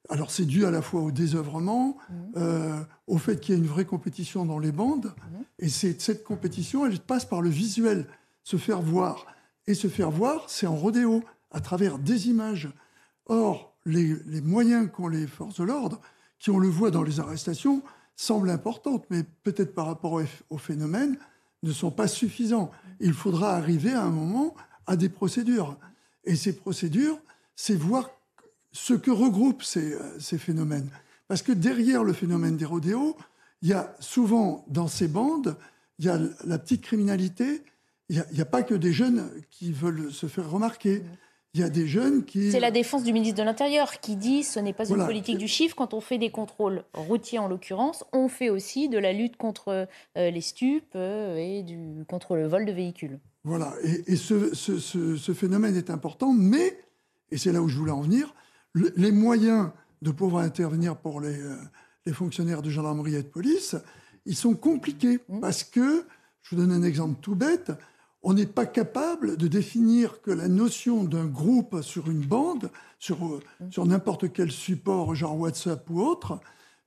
Alors 0.09 0.31
c'est 0.31 0.45
dû 0.45 0.65
à 0.65 0.71
la 0.71 0.81
fois 0.81 1.01
au 1.01 1.11
désœuvrement, 1.11 1.97
mmh. 1.97 2.13
euh, 2.37 2.83
au 3.07 3.17
fait 3.17 3.39
qu'il 3.39 3.55
y 3.55 3.57
ait 3.57 3.61
une 3.61 3.67
vraie 3.67 3.85
compétition 3.85 4.45
dans 4.45 4.59
les 4.59 4.71
bandes, 4.71 5.13
mmh. 5.15 5.37
et 5.59 5.69
cette 5.69 6.23
compétition, 6.23 6.85
elle 6.85 6.99
passe 6.99 7.25
par 7.25 7.41
le 7.41 7.49
visuel, 7.49 8.07
se 8.43 8.57
faire 8.57 8.81
voir. 8.81 9.25
Et 9.65 9.75
se 9.75 9.87
faire 9.87 10.11
voir, 10.11 10.49
c'est 10.49 10.67
en 10.67 10.75
rodéo, 10.75 11.23
à 11.51 11.61
travers 11.61 11.97
des 11.97 12.27
images. 12.27 12.69
Or, 13.27 13.73
les, 13.85 14.41
moyens 14.41 14.89
qu'ont 14.91 15.07
les 15.07 15.27
forces 15.27 15.59
de 15.59 15.63
l'ordre, 15.63 16.01
qui 16.39 16.49
on 16.49 16.59
le 16.59 16.67
voit 16.67 16.91
dans 16.91 17.03
les 17.03 17.19
arrestations, 17.19 17.81
semblent 18.15 18.49
importantes, 18.49 19.05
mais 19.09 19.23
peut-être 19.43 19.73
par 19.73 19.85
rapport 19.85 20.21
au, 20.49 20.57
phénomène, 20.57 21.17
ne 21.63 21.71
sont 21.71 21.91
pas 21.91 22.07
suffisants. 22.07 22.71
Il 22.99 23.13
faudra 23.13 23.55
arriver 23.55 23.93
à 23.93 24.03
un 24.03 24.11
moment 24.11 24.53
à 24.85 24.97
des 24.97 25.09
procédures. 25.09 25.77
Et 26.25 26.35
ces 26.35 26.53
procédures, 26.53 27.17
c'est 27.55 27.75
voir 27.75 28.09
ce 28.73 28.93
que 28.93 29.11
regroupent 29.11 29.63
ces, 29.63 29.95
ces, 30.19 30.37
phénomènes. 30.37 30.89
Parce 31.27 31.41
que 31.41 31.51
derrière 31.51 32.03
le 32.03 32.11
phénomène 32.11 32.57
des 32.57 32.65
rodéos, 32.65 33.15
il 33.61 33.69
y 33.69 33.73
a 33.73 33.95
souvent 33.99 34.65
dans 34.67 34.87
ces 34.87 35.07
bandes, 35.07 35.55
il 35.99 36.05
y 36.05 36.09
a 36.09 36.19
la 36.43 36.59
petite 36.59 36.81
criminalité, 36.81 37.61
il 38.09 38.23
n'y 38.33 38.41
a, 38.41 38.45
pas 38.45 38.63
que 38.63 38.75
des 38.75 38.91
jeunes 38.91 39.29
qui 39.49 39.71
veulent 39.71 40.11
se 40.11 40.27
faire 40.27 40.49
remarquer. 40.49 41.01
Il 41.53 41.61
y 41.61 41.63
a 41.63 41.69
des 41.69 41.87
jeunes 41.87 42.25
qui... 42.25 42.51
C'est 42.51 42.59
la 42.59 42.71
défense 42.71 43.03
du 43.03 43.13
ministre 43.13 43.37
de 43.37 43.43
l'Intérieur 43.43 43.99
qui 43.99 44.15
dit 44.15 44.43
ce 44.43 44.59
n'est 44.59 44.73
pas 44.73 44.89
une 44.89 45.05
politique 45.05 45.37
du 45.37 45.47
chiffre. 45.47 45.75
Quand 45.75 45.93
on 45.93 46.01
fait 46.01 46.17
des 46.17 46.31
contrôles 46.31 46.83
routiers 46.93 47.39
en 47.39 47.47
l'occurrence, 47.47 48.03
on 48.11 48.27
fait 48.27 48.49
aussi 48.49 48.89
de 48.89 48.97
la 48.97 49.13
lutte 49.13 49.37
contre 49.37 49.87
euh, 50.17 50.29
les 50.31 50.41
stupes 50.41 50.95
euh, 50.95 51.37
et 51.37 51.63
du, 51.63 52.03
contre 52.07 52.35
le 52.35 52.47
vol 52.47 52.65
de 52.65 52.71
véhicules. 52.71 53.19
Voilà, 53.43 53.73
et, 53.83 54.15
ce, 54.15 54.53
ce, 54.55 54.79
ce, 54.79 55.33
phénomène 55.33 55.75
est 55.75 55.89
important, 55.89 56.31
mais, 56.31 56.77
et 57.29 57.37
c'est 57.37 57.51
là 57.51 57.61
où 57.61 57.67
je 57.67 57.77
voulais 57.77 57.91
en 57.91 58.01
venir, 58.01 58.33
les 58.73 59.11
moyens 59.11 59.69
de 60.01 60.11
pouvoir 60.11 60.43
intervenir 60.43 60.97
pour 60.97 61.21
les, 61.21 61.39
euh, 61.39 61.55
les, 62.05 62.13
fonctionnaires 62.13 62.61
de 62.61 62.69
gendarmerie 62.69 63.15
et 63.15 63.23
de 63.23 63.27
police, 63.27 63.75
ils 64.25 64.35
sont 64.35 64.53
compliqués 64.53 65.19
mmh. 65.29 65.39
parce 65.39 65.63
que, 65.63 66.05
je 66.41 66.55
vous 66.55 66.61
donne 66.61 66.71
un 66.71 66.83
exemple 66.83 67.19
tout 67.21 67.35
bête, 67.35 67.71
on 68.21 68.33
n'est 68.33 68.45
pas 68.45 68.65
capable 68.65 69.37
de 69.37 69.47
définir 69.47 70.21
que 70.21 70.31
la 70.31 70.47
notion 70.47 71.03
d'un 71.03 71.25
groupe 71.25 71.81
sur 71.81 72.09
une 72.09 72.21
bande, 72.25 72.69
sur, 72.99 73.25
euh, 73.25 73.39
mmh. 73.59 73.71
sur 73.71 73.85
n'importe 73.85 74.31
quel 74.31 74.51
support, 74.51 75.15
genre 75.15 75.39
WhatsApp 75.39 75.89
ou 75.89 76.01
autre, 76.01 76.39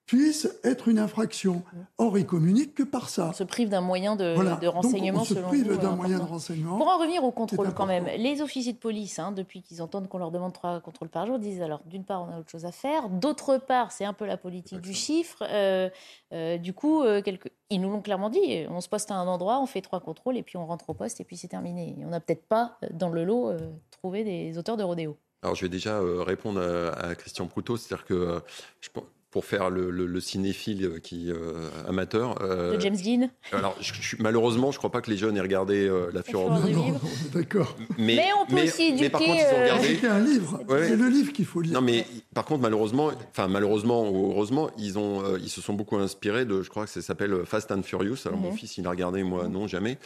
puisse 0.07 0.49
être 0.63 0.89
une 0.89 0.99
infraction. 0.99 1.63
Or, 1.99 2.17
ils 2.17 2.27
communiquent 2.27 2.75
que 2.75 2.85
par 2.85 3.09
ça. 3.09 3.29
On 3.31 3.33
se 3.33 3.45
prive 3.45 3.69
d'un 3.69 3.81
moyen 3.81 4.15
de, 4.15 4.61
de 4.61 4.67
renseignement, 4.69 5.19
Donc, 5.19 5.23
on 5.31 5.35
se 5.35 5.35
prive 5.35 5.79
d'un 5.79 5.97
moyen 5.97 6.19
de 6.19 6.25
renseignement. 6.25 6.79
Pour 6.79 6.89
en 6.89 6.99
revenir 6.99 7.25
au 7.25 7.33
contrôle, 7.33 7.75
quand 7.75 7.87
même, 7.87 8.07
les 8.17 8.41
officiers 8.41 8.73
de 8.73 8.79
police, 8.79 9.19
hein, 9.19 9.33
depuis 9.33 9.63
qu'ils 9.63 9.83
entendent 9.83 10.09
qu'on 10.09 10.19
leur 10.19 10.31
demande 10.31 10.53
trois 10.53 10.81
contrôles 10.81 11.09
par 11.09 11.27
jour, 11.27 11.39
disent 11.39 11.61
alors, 11.61 11.81
d'une 11.87 12.05
part, 12.05 12.23
on 12.23 12.33
a 12.33 12.39
autre 12.39 12.51
chose 12.51 12.65
à 12.65 12.73
faire. 12.73 13.09
D'autre 13.09 13.59
part, 13.59 13.91
c'est 13.91 14.05
un 14.05 14.13
peu 14.13 14.27
la 14.27 14.37
politique 14.37 14.81
du 14.81 14.95
chiffre. 14.95 15.43
Euh, 15.43 15.91
euh, 16.33 16.57
du 16.57 16.73
coup, 16.73 17.03
euh, 17.03 17.21
quelques... 17.21 17.51
ils 17.71 17.81
nous 17.81 17.91
l'ont 17.91 18.03
clairement 18.03 18.31
dit. 18.31 18.65
On 18.71 18.81
se 18.81 18.89
poste 18.89 19.11
à 19.11 19.15
un 19.15 19.27
endroit, 19.27 19.61
on 19.61 19.67
fait 19.67 19.83
trois 19.83 20.01
contrôles 20.01 20.37
et 20.37 20.43
puis 20.43 20.57
on 20.57 20.67
rentre 20.67 20.89
au 20.91 20.95
poste 20.95 21.21
et 21.21 21.25
puis 21.25 21.37
c'est 21.37 21.49
terminé. 21.49 21.97
on 22.05 22.11
n'a 22.11 22.21
peut-être 22.21 22.47
pas, 22.47 22.79
dans 22.93 23.09
le 23.09 23.25
lot, 23.25 23.53
trouvé 23.91 24.23
des 24.23 24.57
auteurs 24.57 24.77
de 24.77 24.85
rodéo. 24.85 25.17
Alors, 25.43 25.55
je 25.55 25.63
vais 25.63 25.69
déjà 25.69 26.01
répondre 26.25 26.61
à, 26.61 27.15
Christian 27.17 27.47
Proutot, 27.47 27.77
c'est-à-dire 27.77 28.05
que 28.05 28.43
je, 28.81 28.89
pour 29.37 29.45
faire 29.45 29.69
le, 29.69 30.19
cinéphile 30.19 30.99
qui 31.03 31.31
euh, 31.31 31.69
amateur. 31.87 32.41
Euh, 32.41 32.75
de 32.75 32.81
James 32.81 32.97
Dean. 32.97 33.29
Alors, 33.53 33.77
malheureusement, 34.19 34.71
je 34.71 34.77
ne 34.77 34.79
crois 34.79 34.91
pas 34.91 35.03
que 35.03 35.11
les 35.11 35.19
jeunes 35.19 35.37
aient 35.37 35.43
regardé 35.43 35.87
euh, 35.87 36.07
La 36.15 36.23
Fureur 36.23 36.59
du 36.63 36.69
livre. 36.69 36.99
D'accord. 37.35 37.77
Mais, 37.99 38.19
on 38.41 38.47
peut 38.47 38.63
aussi 38.63 38.85
éduquer. 38.85 39.03
Mais 39.03 39.11
par 39.11 39.21
contre, 39.21 39.35
ils 39.35 39.55
ont 39.55 39.61
regardé. 39.61 40.07
un 40.07 40.21
livre. 40.21 40.61
C'est 40.71 40.97
le 40.97 41.09
livre 41.11 41.33
qu'il 41.35 41.45
faut 41.45 41.61
lire. 41.61 41.75
Non, 41.75 41.83
mais 41.83 42.07
par 42.33 42.47
contre, 42.47 42.63
malheureusement, 42.63 43.11
enfin 43.31 43.47
malheureusement 43.47 44.09
ou 44.09 44.31
heureusement, 44.33 44.71
ils 44.79 44.99
ont, 44.99 45.23
ils 45.37 45.51
se 45.51 45.61
sont 45.61 45.75
beaucoup 45.75 45.99
inspirés 45.99 46.47
de, 46.47 46.63
je 46.63 46.71
crois 46.71 46.87
que 46.87 46.91
ça 46.91 47.03
s'appelle 47.03 47.45
Fast 47.45 47.71
and 47.73 47.83
Furious. 47.83 48.17
Alors 48.25 48.39
mon 48.39 48.53
mhm. 48.53 48.57
fils, 48.57 48.79
il 48.79 48.87
a 48.87 48.91
regardé, 48.91 49.23
moi 49.23 49.49
non, 49.49 49.67
jamais. 49.67 49.99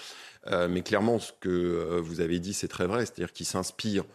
mais 0.69 0.83
clairement, 0.83 1.21
ce 1.21 1.31
que 1.39 2.01
vous 2.01 2.21
avez 2.21 2.41
dit, 2.41 2.53
c'est 2.53 2.67
très 2.67 2.89
vrai, 2.89 3.07
c'est-à-dire 3.07 3.33
qu'ils 3.33 3.47
s'inspirent 3.47 4.03
euh, 4.03 4.07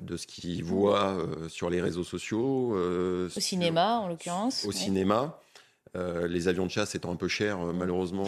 de 0.00 0.16
ce 0.16 0.26
qu'ils 0.26 0.64
voient 0.64 1.16
euh, 1.16 1.48
sur 1.48 1.70
les 1.70 1.80
réseaux 1.80 2.04
sociaux. 2.04 2.74
Euh, 2.76 3.28
au 3.34 3.40
cinéma, 3.40 3.98
en 3.98 4.08
l'occurrence. 4.08 4.64
Au 4.64 4.72
cinéma. 4.72 5.38
les 5.94 6.48
avions 6.48 6.66
de 6.66 6.70
chasse 6.70 6.94
étant 6.94 7.12
un 7.12 7.16
peu 7.16 7.28
chers, 7.28 7.58
malheureusement, 7.58 8.26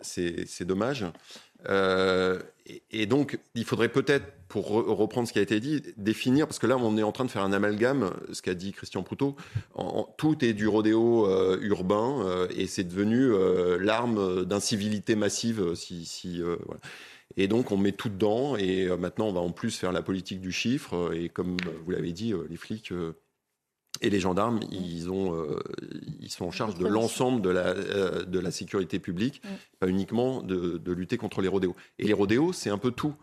c'est 0.00 0.64
dommage. 0.64 1.04
Et, 2.90 3.06
donc, 3.06 3.38
il 3.54 3.64
faudrait 3.64 3.88
peut-être, 3.88 4.26
pour 4.48 4.68
reprendre 4.68 5.28
ce 5.28 5.32
qui 5.32 5.38
a 5.38 5.42
été 5.42 5.60
dit, 5.60 5.82
définir, 5.96 6.46
parce 6.46 6.58
que 6.58 6.66
là, 6.66 6.76
on 6.76 6.96
est 6.96 7.02
en 7.02 7.12
train 7.12 7.24
de 7.24 7.30
faire 7.30 7.42
un 7.42 7.52
amalgame, 7.52 8.12
ce 8.32 8.42
qu'a 8.42 8.54
dit 8.54 8.72
Christian 8.72 9.02
Proutot, 9.02 9.36
tout 10.16 10.44
est 10.44 10.52
du 10.52 10.68
rodéo 10.68 11.28
urbain, 11.60 12.46
et 12.56 12.66
c'est 12.66 12.84
devenu 12.84 13.30
l'arme 13.78 14.44
d'incivilité 14.44 15.16
massive. 15.16 15.74
Si, 15.74 16.06
si 16.06 16.40
voilà. 16.40 16.80
Et 17.36 17.48
donc, 17.48 17.72
on 17.72 17.76
met 17.76 17.92
tout 17.92 18.08
dedans. 18.08 18.56
Et 18.56 18.86
euh, 18.86 18.96
maintenant, 18.96 19.28
on 19.28 19.32
va 19.32 19.40
en 19.40 19.50
plus 19.50 19.76
faire 19.76 19.92
la 19.92 20.02
politique 20.02 20.40
du 20.40 20.52
chiffre. 20.52 21.12
Et 21.14 21.28
comme 21.28 21.56
vous 21.84 21.90
l'avez 21.90 22.12
dit, 22.12 22.32
euh, 22.32 22.46
les 22.48 22.56
flics 22.56 22.92
euh, 22.92 23.12
et 24.00 24.10
les 24.10 24.20
gendarmes, 24.20 24.60
ils, 24.70 25.10
ont, 25.10 25.34
ils 26.20 26.30
sont 26.30 26.44
en 26.44 26.50
charge 26.50 26.74
de 26.74 26.86
l'ensemble 26.86 27.40
de 27.40 27.48
la, 27.48 27.72
de 27.72 28.38
la 28.38 28.50
sécurité 28.50 28.98
publique, 28.98 29.40
pas 29.78 29.88
uniquement 29.88 30.42
de, 30.42 30.76
de, 30.76 30.92
lutter 30.92 31.16
contre 31.16 31.40
les 31.40 31.48
rodéos. 31.48 31.74
Et 31.98 32.04
les 32.04 32.12
rodéos, 32.12 32.52
c'est 32.52 32.68
un 32.68 32.76
peu 32.76 32.90
tout. 32.90 33.14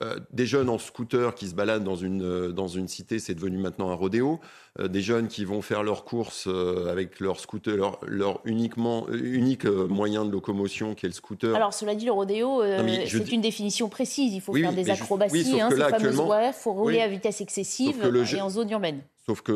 Euh, 0.00 0.18
des 0.32 0.46
jeunes 0.46 0.70
en 0.70 0.78
scooter 0.78 1.34
qui 1.34 1.46
se 1.48 1.54
baladent 1.54 1.84
dans 1.84 1.96
une, 1.96 2.22
euh, 2.22 2.50
dans 2.50 2.66
une 2.66 2.88
cité, 2.88 3.18
c'est 3.18 3.34
devenu 3.34 3.58
maintenant 3.58 3.90
un 3.90 3.94
rodéo. 3.94 4.40
Euh, 4.80 4.88
des 4.88 5.02
jeunes 5.02 5.28
qui 5.28 5.44
vont 5.44 5.60
faire 5.60 5.82
leurs 5.82 6.04
courses 6.04 6.48
avec 6.88 7.20
leur 7.20 7.38
scooter, 7.38 7.98
leur, 8.06 8.40
uniquement, 8.44 9.06
unique 9.10 9.66
moyen 9.66 10.24
de 10.24 10.30
locomotion 10.30 10.94
qui 10.94 11.06
est 11.06 11.10
le 11.10 11.14
scooter. 11.14 11.54
Alors, 11.54 11.74
cela 11.74 11.94
dit, 11.94 12.06
le 12.06 12.12
rodéo, 12.12 12.62
c'est 13.06 13.32
une 13.32 13.42
définition 13.42 13.88
précise. 13.88 14.32
Il 14.32 14.40
faut 14.40 14.54
faire 14.54 14.72
des 14.72 14.90
acrobaties, 14.90 15.60
hein, 15.60 15.68
ces 15.70 15.76
fameuses 15.76 16.20
il 16.22 16.52
faut 16.54 16.72
rouler 16.72 17.00
à 17.00 17.08
vitesse 17.08 17.40
excessive 17.40 18.02
et 18.02 18.40
en 18.40 18.50
zone 18.50 18.70
urbaine. 18.70 19.02
Sauf 19.26 19.42
que 19.42 19.52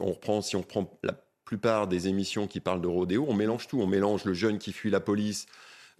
on 0.00 0.12
reprend, 0.12 0.40
si 0.40 0.56
on 0.56 0.62
prend 0.62 0.90
la 1.04 1.14
plupart 1.44 1.86
des 1.86 2.08
émissions 2.08 2.46
qui 2.46 2.60
parlent 2.60 2.80
de 2.80 2.88
rodéo, 2.88 3.26
on 3.28 3.34
mélange 3.34 3.68
tout. 3.68 3.80
On 3.80 3.86
mélange 3.86 4.24
le 4.24 4.34
jeune 4.34 4.58
qui 4.58 4.72
fuit 4.72 4.90
la 4.90 5.00
police 5.00 5.46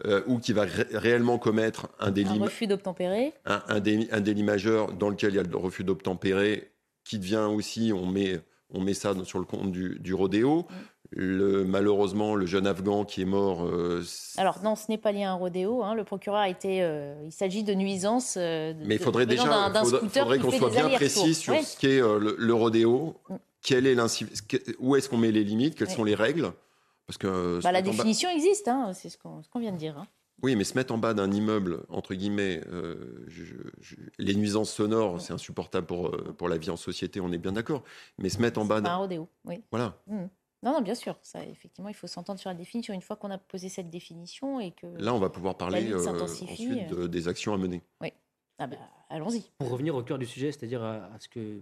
euh, 0.04 0.22
ou 0.28 0.38
qui 0.38 0.52
va 0.52 0.64
réellement 0.92 1.38
commettre 1.38 1.88
un 1.98 2.12
délit. 2.12 2.38
Un 2.38 2.44
refus 2.44 2.68
d'obtempérer. 2.68 3.32
Un, 3.44 3.80
délit, 3.80 4.42
majeur 4.44 4.92
dans 4.92 5.08
lequel 5.08 5.30
il 5.30 5.36
y 5.36 5.40
a 5.40 5.42
le 5.42 5.56
refus 5.56 5.82
d'obtempérer 5.82 6.70
qui 7.04 7.18
devient 7.18 7.48
aussi, 7.50 7.92
on 7.92 8.06
met, 8.06 8.38
on 8.70 8.80
met 8.80 8.94
ça 8.94 9.12
sur 9.24 9.40
le 9.40 9.44
compte 9.44 9.72
du, 9.72 9.98
du 9.98 10.14
rodéo. 10.14 10.60
Mm. 10.60 10.74
Le, 11.10 11.64
malheureusement, 11.64 12.36
le 12.36 12.46
jeune 12.46 12.66
Afghan 12.66 13.04
qui 13.04 13.22
est 13.22 13.24
mort. 13.24 13.64
Euh, 13.64 14.04
Alors 14.36 14.60
non, 14.62 14.76
ce 14.76 14.84
n'est 14.88 14.98
pas 14.98 15.10
lié 15.10 15.24
à 15.24 15.32
un 15.32 15.36
rodéo. 15.36 15.82
Hein. 15.82 15.94
Le 15.94 16.04
procureur 16.04 16.40
a 16.40 16.48
été. 16.48 16.82
Euh, 16.82 17.14
il 17.24 17.32
s'agit 17.32 17.64
de 17.64 17.74
nuisance. 17.74 18.36
Mais 18.36 18.76
il 18.90 18.98
faudrait 18.98 19.26
déjà, 19.26 19.72
faudrait, 20.12 20.38
qu'on 20.38 20.50
soit 20.52 20.70
bien 20.70 20.90
précis 20.90 21.34
sur 21.34 21.54
ce 21.60 21.76
qu'est 21.76 21.98
le, 21.98 22.54
rodéo. 22.54 23.16
Mm. 23.28 23.34
Quelle 23.62 23.86
est 23.88 23.96
où 24.78 24.94
est-ce 24.94 25.08
qu'on 25.08 25.16
met 25.16 25.32
les 25.32 25.42
limites? 25.42 25.74
Quelles 25.74 25.90
sont 25.90 26.04
les 26.04 26.14
règles? 26.14 26.52
Que 27.16 27.60
bah, 27.62 27.72
la 27.72 27.80
définition 27.80 28.28
existe, 28.28 28.68
hein, 28.68 28.92
c'est 28.92 29.08
ce 29.08 29.16
qu'on 29.16 29.42
vient 29.58 29.72
de 29.72 29.78
dire. 29.78 29.96
Hein. 29.96 30.06
Oui, 30.42 30.54
mais 30.54 30.64
se 30.64 30.74
mettre 30.74 30.94
en 30.94 30.98
bas 30.98 31.14
d'un 31.14 31.32
immeuble, 31.32 31.82
entre 31.88 32.14
guillemets, 32.14 32.62
euh, 32.68 33.26
les 34.18 34.34
nuisances 34.36 34.72
sonores, 34.72 35.20
c'est 35.20 35.32
insupportable 35.32 35.86
pour, 35.86 36.08
euh, 36.08 36.34
pour 36.36 36.48
la 36.48 36.58
vie 36.58 36.70
en 36.70 36.76
société, 36.76 37.20
on 37.20 37.32
est 37.32 37.38
bien 37.38 37.52
d'accord. 37.52 37.82
Mais 38.18 38.28
se 38.28 38.40
mettre 38.40 38.60
en 38.60 38.64
bas 38.64 38.80
d'un. 38.80 38.90
un 38.90 38.96
rodéo, 38.96 39.28
oui. 39.44 39.64
Voilà. 39.72 40.00
Mmh. 40.06 40.26
Non, 40.62 40.72
non, 40.72 40.80
bien 40.80 40.94
sûr. 40.94 41.16
Ça, 41.22 41.44
effectivement, 41.44 41.88
il 41.88 41.94
faut 41.94 42.06
s'entendre 42.06 42.38
sur 42.38 42.50
la 42.50 42.54
définition. 42.54 42.94
Une 42.94 43.02
fois 43.02 43.16
qu'on 43.16 43.30
a 43.30 43.38
posé 43.38 43.68
cette 43.68 43.90
définition 43.90 44.60
et 44.60 44.70
que. 44.72 44.86
Là, 44.98 45.12
on 45.12 45.18
va 45.18 45.30
pouvoir 45.30 45.56
parler 45.56 45.90
euh, 45.90 46.06
ensuite 46.06 46.94
des 46.94 47.28
actions 47.28 47.52
à 47.52 47.58
mener. 47.58 47.82
Oui. 48.00 48.12
Ah 48.60 48.66
bah, 48.66 48.76
allons-y. 49.08 49.44
Pour 49.58 49.70
revenir 49.70 49.94
au 49.94 50.02
cœur 50.02 50.18
du 50.18 50.26
sujet, 50.26 50.52
c'est-à-dire 50.52 50.82
à, 50.82 51.06
à, 51.14 51.18
ce 51.18 51.28
que 51.28 51.60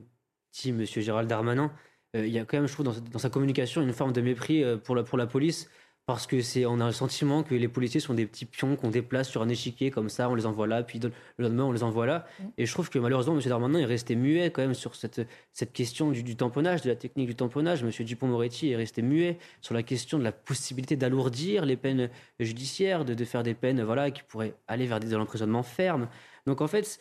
dit 0.52 0.70
M. 0.70 0.84
Gérald 0.84 1.28
Darmanin, 1.28 1.72
il 2.14 2.28
y 2.28 2.38
a 2.38 2.44
quand 2.44 2.56
même, 2.58 2.66
je 2.66 2.72
trouve, 2.72 2.86
dans, 2.86 3.18
sa 3.18 3.30
communication, 3.30 3.82
une 3.82 3.92
forme 3.92 4.12
de 4.12 4.20
mépris 4.20 4.62
euh, 4.62 4.76
pour 4.76 4.94
la, 4.94 5.02
pour 5.02 5.18
la 5.18 5.26
police. 5.26 5.68
Parce 6.06 6.28
que 6.28 6.40
c'est, 6.40 6.66
on 6.66 6.78
a 6.78 6.86
le 6.86 6.92
sentiment 6.92 7.42
que 7.42 7.52
les 7.56 7.66
policiers 7.66 7.98
sont 7.98 8.14
des 8.14 8.26
petits 8.26 8.44
pions 8.44 8.76
qu'on 8.76 8.90
déplace 8.90 9.28
sur 9.28 9.42
un 9.42 9.48
échiquier 9.48 9.90
comme 9.90 10.08
ça, 10.08 10.30
on 10.30 10.36
les 10.36 10.46
envoie 10.46 10.68
là, 10.68 10.84
puis 10.84 11.00
le 11.00 11.10
lendemain 11.36 11.64
on 11.64 11.72
les 11.72 11.82
envoie 11.82 12.06
là. 12.06 12.26
Mm. 12.38 12.44
Et 12.58 12.66
je 12.66 12.72
trouve 12.72 12.90
que 12.90 13.00
malheureusement, 13.00 13.34
M. 13.34 13.40
Darmanin 13.44 13.80
est 13.80 13.86
resté 13.86 14.14
muet 14.14 14.50
quand 14.50 14.62
même 14.62 14.74
sur 14.74 14.94
cette, 14.94 15.26
cette 15.52 15.72
question 15.72 16.12
du, 16.12 16.36
tamponnage, 16.36 16.82
de 16.82 16.90
la 16.90 16.94
technique 16.94 17.26
du 17.26 17.34
tamponnage. 17.34 17.82
M. 17.82 17.90
Dupont-Moretti 17.90 18.70
est 18.70 18.76
resté 18.76 19.02
muet 19.02 19.38
sur 19.60 19.74
la 19.74 19.82
question 19.82 20.16
de 20.16 20.22
la 20.22 20.30
possibilité 20.30 20.94
d'alourdir 20.94 21.66
les 21.66 21.76
peines 21.76 22.08
judiciaires, 22.38 23.04
de, 23.04 23.14
de 23.14 23.24
faire 23.24 23.42
des 23.42 23.54
peines 23.54 23.82
voilà, 23.82 24.12
qui 24.12 24.22
pourraient 24.22 24.54
aller 24.68 24.86
vers 24.86 25.00
des, 25.00 25.08
de 25.08 25.16
l'emprisonnement 25.16 25.64
ferme. 25.64 26.06
Donc 26.46 26.60
en 26.60 26.68
fait, 26.68 27.00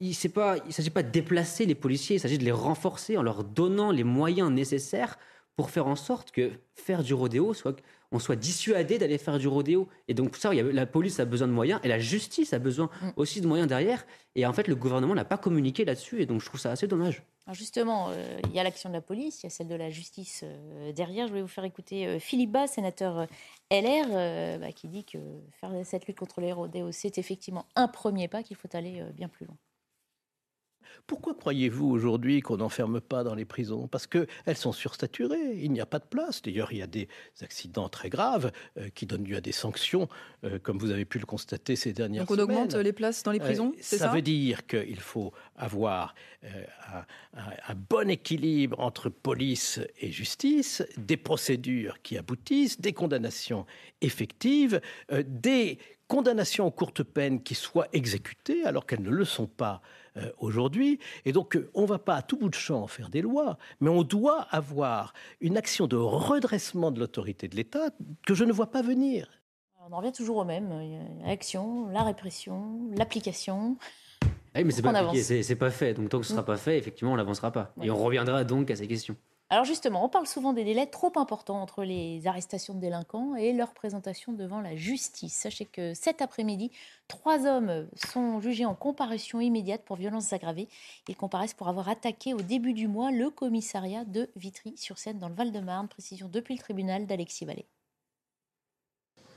il 0.00 0.08
ne 0.08 0.72
s'agit 0.72 0.90
pas 0.90 1.02
de 1.02 1.10
déplacer 1.10 1.66
les 1.66 1.74
policiers, 1.74 2.16
il 2.16 2.20
s'agit 2.20 2.38
de 2.38 2.44
les 2.44 2.52
renforcer 2.52 3.16
en 3.16 3.22
leur 3.22 3.44
donnant 3.44 3.90
les 3.90 4.04
moyens 4.04 4.50
nécessaires 4.50 5.18
pour 5.56 5.70
faire 5.70 5.86
en 5.86 5.96
sorte 5.96 6.30
que 6.30 6.52
faire 6.74 7.02
du 7.02 7.12
rodéo 7.12 7.52
soit 7.52 7.80
on 8.12 8.18
soit 8.18 8.36
dissuadé 8.36 8.98
d'aller 8.98 9.18
faire 9.18 9.38
du 9.38 9.46
rodéo. 9.46 9.88
Et 10.08 10.14
donc, 10.14 10.30
pour 10.30 10.40
ça, 10.40 10.52
la 10.52 10.86
police 10.86 11.20
a 11.20 11.24
besoin 11.24 11.46
de 11.46 11.52
moyens 11.52 11.80
et 11.84 11.88
la 11.88 11.98
justice 11.98 12.52
a 12.52 12.58
besoin 12.58 12.90
mm. 13.02 13.10
aussi 13.16 13.40
de 13.40 13.46
moyens 13.46 13.68
derrière. 13.68 14.04
Et 14.34 14.46
en 14.46 14.52
fait, 14.52 14.66
le 14.66 14.74
gouvernement 14.74 15.14
n'a 15.14 15.24
pas 15.24 15.38
communiqué 15.38 15.84
là-dessus. 15.84 16.20
Et 16.20 16.26
donc, 16.26 16.40
je 16.40 16.46
trouve 16.46 16.58
ça 16.58 16.72
assez 16.72 16.88
dommage. 16.88 17.22
Alors 17.46 17.54
justement, 17.54 18.10
euh, 18.10 18.38
il 18.44 18.52
y 18.52 18.60
a 18.60 18.62
l'action 18.62 18.90
de 18.90 18.94
la 18.94 19.00
police, 19.00 19.42
il 19.42 19.44
y 19.44 19.48
a 19.48 19.50
celle 19.50 19.66
de 19.66 19.74
la 19.74 19.90
justice 19.90 20.42
euh, 20.44 20.92
derrière. 20.92 21.26
Je 21.26 21.32
vais 21.32 21.42
vous 21.42 21.48
faire 21.48 21.64
écouter 21.64 22.06
euh, 22.06 22.18
Philippe 22.18 22.52
Bas, 22.52 22.66
sénateur 22.66 23.26
LR, 23.70 24.58
bah, 24.58 24.72
qui 24.72 24.88
dit 24.88 25.04
que 25.04 25.18
faire 25.52 25.72
cette 25.84 26.06
lutte 26.06 26.18
contre 26.18 26.40
les 26.40 26.52
rodéos, 26.52 26.92
c'est 26.92 27.18
effectivement 27.18 27.66
un 27.76 27.88
premier 27.88 28.28
pas, 28.28 28.42
qu'il 28.42 28.56
faut 28.56 28.68
aller 28.74 29.02
bien 29.14 29.28
plus 29.28 29.46
loin. 29.46 29.56
Pourquoi 31.06 31.34
croyez-vous 31.34 31.88
aujourd'hui 31.88 32.40
qu'on 32.40 32.58
n'enferme 32.58 33.00
pas 33.00 33.24
dans 33.24 33.34
les 33.34 33.44
prisons? 33.44 33.88
Parce 33.88 34.06
qu'elles 34.06 34.56
sont 34.56 34.72
sursaturées, 34.72 35.56
il 35.56 35.72
n'y 35.72 35.80
a 35.80 35.86
pas 35.86 35.98
de 35.98 36.04
place. 36.04 36.42
D'ailleurs, 36.42 36.72
il 36.72 36.78
y 36.78 36.82
a 36.82 36.86
des 36.86 37.08
accidents 37.40 37.88
très 37.88 38.10
graves 38.10 38.52
euh, 38.78 38.88
qui 38.94 39.06
donnent 39.06 39.24
lieu 39.24 39.36
à 39.36 39.40
des 39.40 39.52
sanctions, 39.52 40.08
euh, 40.44 40.58
comme 40.58 40.78
vous 40.78 40.90
avez 40.90 41.04
pu 41.04 41.18
le 41.18 41.26
constater 41.26 41.76
ces 41.76 41.92
dernières 41.92 42.28
semaines. 42.28 42.38
Donc 42.38 42.48
on 42.48 42.52
augmente 42.52 42.74
les 42.74 42.92
places 42.92 43.22
dans 43.22 43.32
les 43.32 43.40
prisons, 43.40 43.72
c'est 43.80 43.98
ça 43.98 44.06
Ça? 44.06 44.14
veut 44.14 44.22
dire 44.22 44.66
qu'il 44.66 45.00
faut 45.00 45.32
avoir 45.56 46.14
euh, 46.44 46.64
un, 47.34 47.74
bon 47.74 48.08
équilibre 48.08 48.78
entre 48.80 49.08
police 49.08 49.80
et 50.00 50.10
justice, 50.12 50.82
des 50.96 51.16
procédures 51.16 52.02
qui 52.02 52.18
aboutissent, 52.18 52.80
des 52.80 52.92
condamnations 52.92 53.66
effectives, 54.00 54.80
des 55.24 55.78
condamnations 56.10 56.66
en 56.66 56.70
courte 56.70 57.02
peine 57.02 57.42
qui 57.42 57.54
soient 57.54 57.86
exécutées 57.92 58.64
alors 58.64 58.84
qu'elles 58.84 59.02
ne 59.02 59.10
le 59.10 59.24
sont 59.24 59.46
pas 59.46 59.80
euh, 60.16 60.30
aujourd'hui. 60.38 60.98
Et 61.24 61.32
donc, 61.32 61.56
euh, 61.56 61.70
on 61.74 61.82
ne 61.82 61.86
va 61.86 61.98
pas 61.98 62.16
à 62.16 62.22
tout 62.22 62.36
bout 62.36 62.48
de 62.48 62.54
champ 62.54 62.86
faire 62.86 63.10
des 63.10 63.22
lois, 63.22 63.58
mais 63.80 63.90
on 63.90 64.02
doit 64.02 64.42
avoir 64.50 65.12
une 65.40 65.56
action 65.56 65.86
de 65.86 65.96
redressement 65.96 66.90
de 66.90 67.00
l'autorité 67.00 67.48
de 67.48 67.56
l'État 67.56 67.90
que 68.26 68.34
je 68.34 68.44
ne 68.44 68.52
vois 68.52 68.70
pas 68.70 68.82
venir. 68.82 69.28
On 69.88 69.92
en 69.92 69.98
revient 69.98 70.12
toujours 70.12 70.36
au 70.36 70.44
même. 70.44 70.70
L'action, 71.24 71.88
la 71.88 72.02
répression, 72.02 72.90
l'application. 72.96 73.76
Oui, 74.54 74.64
mais 74.64 74.72
c'est 74.72 74.82
pas, 74.82 75.12
c'est 75.14 75.56
pas 75.56 75.70
fait. 75.70 75.94
Donc 75.94 76.08
tant 76.10 76.18
que 76.18 76.26
ce 76.26 76.32
ne 76.32 76.36
sera 76.36 76.44
pas 76.44 76.56
fait, 76.56 76.76
effectivement, 76.78 77.12
on 77.12 77.16
n'avancera 77.16 77.50
pas. 77.50 77.72
Et 77.82 77.90
on 77.90 77.96
reviendra 77.96 78.44
donc 78.44 78.70
à 78.70 78.76
ces 78.76 78.86
questions. 78.86 79.16
Alors 79.52 79.64
justement, 79.64 80.04
on 80.04 80.08
parle 80.08 80.28
souvent 80.28 80.52
des 80.52 80.62
délais 80.62 80.86
trop 80.86 81.12
importants 81.16 81.60
entre 81.60 81.82
les 81.82 82.24
arrestations 82.28 82.72
de 82.72 82.78
délinquants 82.78 83.34
et 83.34 83.52
leur 83.52 83.74
présentation 83.74 84.32
devant 84.32 84.60
la 84.60 84.76
justice. 84.76 85.34
Sachez 85.34 85.64
que 85.64 85.92
cet 85.92 86.22
après-midi, 86.22 86.70
trois 87.08 87.46
hommes 87.46 87.88
sont 88.12 88.40
jugés 88.40 88.64
en 88.64 88.76
comparution 88.76 89.40
immédiate 89.40 89.82
pour 89.84 89.96
violences 89.96 90.32
aggravées. 90.32 90.68
Ils 91.08 91.16
comparaissent 91.16 91.54
pour 91.54 91.66
avoir 91.66 91.88
attaqué 91.88 92.32
au 92.32 92.42
début 92.42 92.74
du 92.74 92.86
mois 92.86 93.10
le 93.10 93.28
commissariat 93.28 94.04
de 94.04 94.30
Vitry-sur-Seine 94.36 95.18
dans 95.18 95.28
le 95.28 95.34
Val-de-Marne. 95.34 95.88
Précision 95.88 96.28
depuis 96.28 96.54
le 96.54 96.60
tribunal 96.60 97.08
d'Alexis 97.08 97.44
Vallée. 97.44 97.66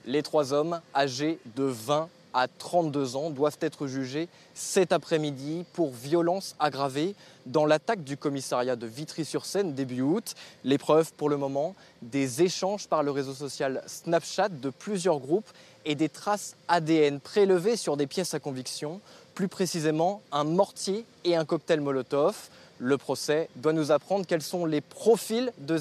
Les 0.06 0.22
trois 0.22 0.53
hommes, 0.53 0.80
âgés 0.94 1.40
de 1.56 1.64
20 1.64 2.07
à 2.34 2.47
32 2.47 3.15
ans 3.15 3.30
doivent 3.30 3.57
être 3.61 3.88
jugés 3.88 4.27
cet 4.53 4.91
après-midi 4.91 5.65
pour 5.73 5.91
violence 5.91 6.55
aggravée 6.60 7.15
dans 7.45 7.65
l'attaque 7.65 8.03
du 8.03 8.18
commissariat 8.18 8.76
de 8.76 8.88
Vitry-sur-Seine 8.88 9.73
début 9.73 10.01
août. 10.01 10.35
L'épreuve 10.64 11.14
pour 11.14 11.30
le 11.30 11.38
moment, 11.38 11.76
des 12.01 12.41
échanges 12.41 12.88
par 12.88 13.03
le 13.03 13.11
réseau 13.11 13.34
social 13.34 13.84
Snapchat 13.88 14.49
de 14.49 14.69
plusieurs 14.69 15.19
groupes 15.19 15.49
et 15.85 15.95
des 15.95 16.10
traces 16.10 16.55
ADN 16.68 17.19
prélevées 17.19 17.77
sur 17.77 17.97
des 17.97 18.07
pièces 18.07 18.34
à 18.34 18.39
conviction, 18.39 19.01
plus 19.35 19.47
précisément 19.47 20.22
un 20.31 20.43
mortier 20.43 21.05
et 21.23 21.35
un 21.35 21.45
cocktail 21.45 21.81
Molotov. 21.81 22.49
Le 22.80 22.97
procès 22.97 23.49
doit 23.55 23.73
nous 23.73 23.91
apprendre 23.91 24.26
quels 24.26 24.41
sont 24.41 24.65
les 24.65 24.81
profils 24.81 25.51
de 25.57 25.77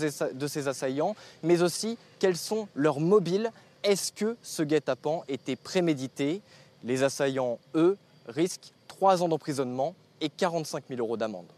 ces 0.47 0.69
assaillants, 0.69 1.17
mais 1.43 1.63
aussi 1.63 1.99
quels 2.19 2.37
sont 2.37 2.69
leurs 2.75 3.01
mobiles 3.01 3.51
est-ce 3.83 4.13
que 4.13 4.37
ce 4.43 4.63
guet-apens 4.63 5.23
était 5.29 5.57
prémédité? 5.57 6.43
Les 6.85 7.03
assaillants, 7.03 7.59
eux, 7.75 7.97
risquent 8.27 8.73
3 8.89 9.23
ans 9.23 9.29
d'emprisonnement 9.29 9.95
et 10.21 10.29
45 10.29 10.85
000 10.89 11.01
euros 11.01 11.17
d'amende. 11.17 11.53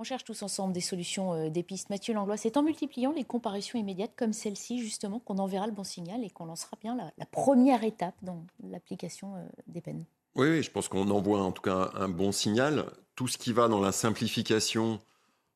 On 0.00 0.04
cherche 0.04 0.22
tous 0.22 0.42
ensemble 0.44 0.72
des 0.72 0.80
solutions, 0.80 1.34
euh, 1.34 1.50
des 1.50 1.64
pistes. 1.64 1.90
Mathieu 1.90 2.14
Langlois, 2.14 2.36
c'est 2.36 2.56
en 2.56 2.62
multipliant 2.62 3.12
les 3.12 3.24
comparaisons 3.24 3.78
immédiates 3.78 4.12
comme 4.16 4.32
celle-ci, 4.32 4.80
justement, 4.80 5.18
qu'on 5.18 5.38
enverra 5.38 5.66
le 5.66 5.72
bon 5.72 5.82
signal 5.82 6.22
et 6.22 6.30
qu'on 6.30 6.44
lancera 6.44 6.76
bien 6.80 6.96
la, 6.96 7.26
première 7.26 7.82
étape 7.82 8.14
dans 8.22 8.44
l'application 8.62 9.34
euh, 9.34 9.44
des 9.66 9.80
peines. 9.80 10.04
Oui, 10.36 10.62
je 10.62 10.70
pense 10.70 10.86
qu'on 10.86 11.10
envoie 11.10 11.42
en 11.42 11.50
tout 11.50 11.62
cas 11.62 11.90
un, 11.94 12.08
bon 12.08 12.30
signal. 12.30 12.86
Tout 13.16 13.26
ce 13.26 13.38
qui 13.38 13.52
va 13.52 13.66
dans 13.66 13.80
la 13.80 13.90
simplification 13.90 15.00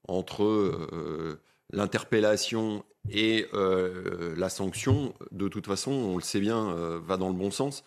entre 0.09 0.43
euh, 0.43 1.41
l'interpellation 1.73 2.85
et 3.11 3.47
euh, 3.55 4.35
la 4.37 4.49
sanction, 4.49 5.15
de 5.33 5.49
toute 5.49 5.67
façon, 5.67 5.91
on 5.91 6.17
le 6.17 6.23
sait 6.23 6.41
bien, 6.41 6.69
euh, 6.71 7.01
va 7.03 7.17
dans 7.17 7.29
le 7.29 7.35
bon 7.35 7.51
sens. 7.51 7.85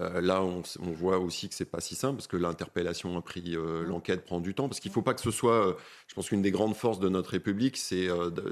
Euh, 0.00 0.20
là, 0.20 0.42
on, 0.42 0.62
voit 0.92 1.18
aussi 1.18 1.48
que 1.48 1.54
c'est 1.54 1.66
pas 1.66 1.80
si 1.80 1.94
simple 1.94 2.16
parce 2.16 2.26
que 2.26 2.38
l'interpellation 2.38 3.16
a 3.16 3.22
pris, 3.22 3.56
l'enquête 3.86 4.24
prend 4.24 4.40
du 4.40 4.54
temps. 4.54 4.68
Parce 4.68 4.80
qu'il 4.80 4.90
ne 4.90 4.94
faut 4.94 5.02
pas 5.02 5.14
que 5.14 5.20
ce 5.20 5.30
soit. 5.30 5.76
je 6.06 6.14
pense 6.14 6.28
qu'une 6.28 6.42
des 6.42 6.50
grandes 6.50 6.74
forces 6.74 6.98
de 6.98 7.08
notre 7.08 7.30
République, 7.30 7.76
c'est 7.76 8.08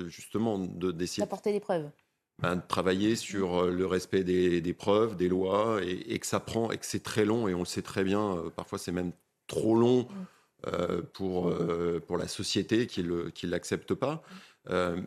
justement 0.07 0.59
d'essayer. 0.59 1.23
D'apporter 1.23 1.53
des 1.53 1.61
preuves. 1.61 1.91
Ben, 2.41 2.57
de 2.57 2.63
travailler 2.67 3.17
sur 3.17 3.67
le 3.67 3.87
respect 3.87 4.25
des, 4.25 4.73
preuves, 4.73 5.17
des 5.17 5.29
lois, 5.29 5.81
et, 5.83 6.19
que 6.19 6.27
ça 6.27 6.41
prend, 6.41 6.71
et 6.71 6.79
que 6.79 6.87
c'est 6.87 7.03
très 7.03 7.27
long, 7.27 7.49
et 7.49 7.55
on 7.55 7.61
le 7.61 7.65
sait 7.67 7.83
très 7.83 8.05
bien, 8.05 8.43
parfois 8.57 8.79
c'est 8.79 8.93
même 8.93 9.13
trop 9.47 9.75
long 9.75 10.09
pour, 11.15 11.55
pour 12.07 12.17
la 12.19 12.29
société 12.29 12.87
qui 12.87 13.03
ne 13.03 13.51
l'accepte 13.51 13.95
pas. 13.95 14.23
Euh, 14.69 15.01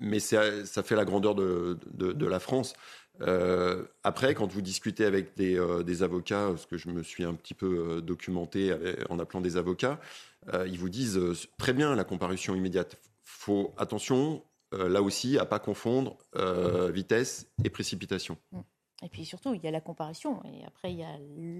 mais 0.00 0.18
ça 0.18 0.42
fait 0.82 0.96
la 0.96 1.04
grandeur 1.04 1.34
de, 1.34 2.26
la 2.26 2.40
France. 2.40 2.74
Euh, 3.22 3.84
après, 4.02 4.34
quand 4.34 4.50
vous 4.52 4.60
discutez 4.60 5.04
avec 5.04 5.36
des, 5.36 5.58
euh, 5.58 5.82
des, 5.82 6.02
avocats, 6.02 6.48
parce 6.48 6.66
que 6.66 6.76
je 6.76 6.90
me 6.90 7.02
suis 7.02 7.24
un 7.24 7.34
petit 7.34 7.54
peu 7.54 8.02
documenté 8.02 8.74
en 9.08 9.18
appelant 9.18 9.40
des 9.40 9.56
avocats, 9.56 10.00
ils 10.66 10.78
vous 10.78 10.88
disent 10.88 11.20
très 11.58 11.72
bien 11.72 11.94
la 11.94 12.04
comparution 12.04 12.54
immédiate. 12.54 12.96
Faut 13.24 13.74
attention, 13.78 14.42
là 14.72 15.02
aussi, 15.02 15.38
à 15.38 15.44
pas 15.44 15.58
confondre 15.58 16.16
vitesse 16.92 17.48
et 17.64 17.70
précipitation. 17.70 18.36
Et 19.02 19.08
puis 19.08 19.24
surtout, 19.24 19.54
il 19.54 19.62
y 19.62 19.66
a 19.66 19.70
la 19.70 19.80
comparution, 19.80 20.42
et 20.44 20.64
après, 20.64 20.92
il 20.92 20.98
y 20.98 21.04
a 21.04 21.18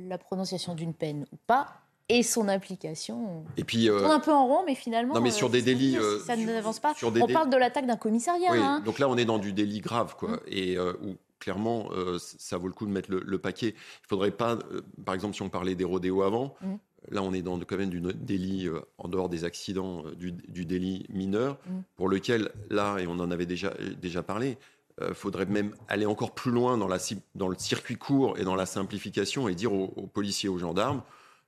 la 0.09 0.19
prononciation 0.19 0.75
d'une 0.75 0.95
peine 0.95 1.27
ou 1.33 1.37
pas, 1.47 1.86
et 2.09 2.23
son 2.23 2.49
application. 2.49 3.45
Et 3.57 3.65
puis, 3.65 3.91
on 3.91 3.99
tourne 3.99 4.11
un 4.13 4.21
peu 4.21 4.33
en 4.33 4.47
rond, 4.47 4.63
mais 4.65 4.75
finalement, 4.75 5.15
non, 5.15 5.21
mais 5.21 5.31
sur 5.31 5.49
euh, 5.49 5.51
des 5.51 5.63
délits, 5.63 5.97
euh, 5.97 6.21
ça 6.21 6.37
n'avance 6.37 6.79
pas. 6.79 6.95
on 7.03 7.27
parle 7.27 7.51
de 7.51 7.57
l'attaque 7.57 7.87
d'un 7.87 7.97
commissariat. 7.97 8.53
Oui, 8.53 8.59
hein. 8.59 8.81
Donc 8.85 8.99
là, 8.99 9.09
on 9.09 9.17
est 9.17 9.25
dans 9.25 9.39
du 9.39 9.53
délit 9.53 9.81
grave, 9.81 10.15
quoi, 10.17 10.31
mm. 10.31 10.41
et 10.47 10.79
euh, 10.79 10.93
où 11.05 11.17
clairement, 11.39 11.91
ça 12.19 12.57
vaut 12.57 12.67
le 12.67 12.73
coup 12.73 12.87
de 12.87 12.91
mettre 12.91 13.11
le, 13.11 13.39
paquet. 13.39 13.75
Il 13.77 14.07
faudrait 14.09 14.31
pas, 14.33 14.59
par 15.05 15.15
exemple, 15.15 15.35
si 15.35 15.43
on 15.43 15.49
parlait 15.49 15.75
des 15.75 15.85
rodéos 15.85 16.23
avant. 16.23 16.57
Mm. 16.61 16.75
Là, 17.11 17.23
on 17.23 17.33
est 17.35 17.43
dans 17.43 17.57
quand 17.61 17.77
même 17.77 17.91
du 17.91 18.01
délit, 18.01 18.69
en 18.99 19.07
dehors 19.07 19.29
des 19.29 19.45
accidents, 19.45 20.03
du, 20.17 20.33
délit 20.65 21.07
mineur, 21.11 21.59
mm. 21.67 21.81
pour 21.97 22.09
lequel, 22.09 22.51
là, 22.71 22.99
et 22.99 23.07
on 23.07 23.13
en 23.13 23.31
avait 23.31 23.47
déjà, 23.47 23.75
déjà 24.01 24.23
parlé, 24.23 24.57
il 25.07 25.15
faudrait 25.15 25.47
même 25.47 25.75
aller 25.89 26.07
encore 26.07 26.33
plus 26.33 26.51
loin 26.51 26.79
dans, 26.79 26.89
la, 26.89 26.99
dans 27.35 27.49
le 27.49 27.57
circuit 27.59 27.97
court 27.97 28.39
et 28.39 28.45
dans 28.45 28.57
la 28.57 28.67
simplification 28.67 29.47
et 29.47 29.55
dire 29.55 29.73
aux, 29.73 29.93
aux 29.95 30.07
policiers, 30.07 30.49
aux 30.49 30.59
gendarmes, 30.59 31.03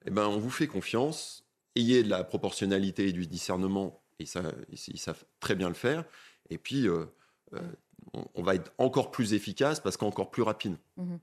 eh 0.07 0.11
ben, 0.11 0.27
on 0.27 0.39
vous 0.39 0.51
fait 0.51 0.67
confiance, 0.67 1.45
ayez 1.75 2.03
de 2.03 2.09
la 2.09 2.25
proportionnalité 2.25 3.09
et 3.09 3.13
du 3.13 3.27
discernement, 3.27 4.03
et 4.19 4.27
ça, 4.27 4.43
ils 4.71 4.99
savent 4.99 5.25
très 5.41 5.55
bien 5.55 5.69
le 5.69 5.75
faire, 5.75 6.05
et 6.51 6.59
puis 6.59 6.89
euh, 6.89 7.07
euh, 7.55 7.61
on, 8.35 8.43
va 8.43 8.55
être 8.55 8.73
encore 8.79 9.11
plus 9.11 9.35
efficace 9.35 9.81
parce 9.81 9.97
qu'encore 9.97 10.31
plus 10.31 10.43
rapide. 10.43 10.77
Mhm. 10.97 11.19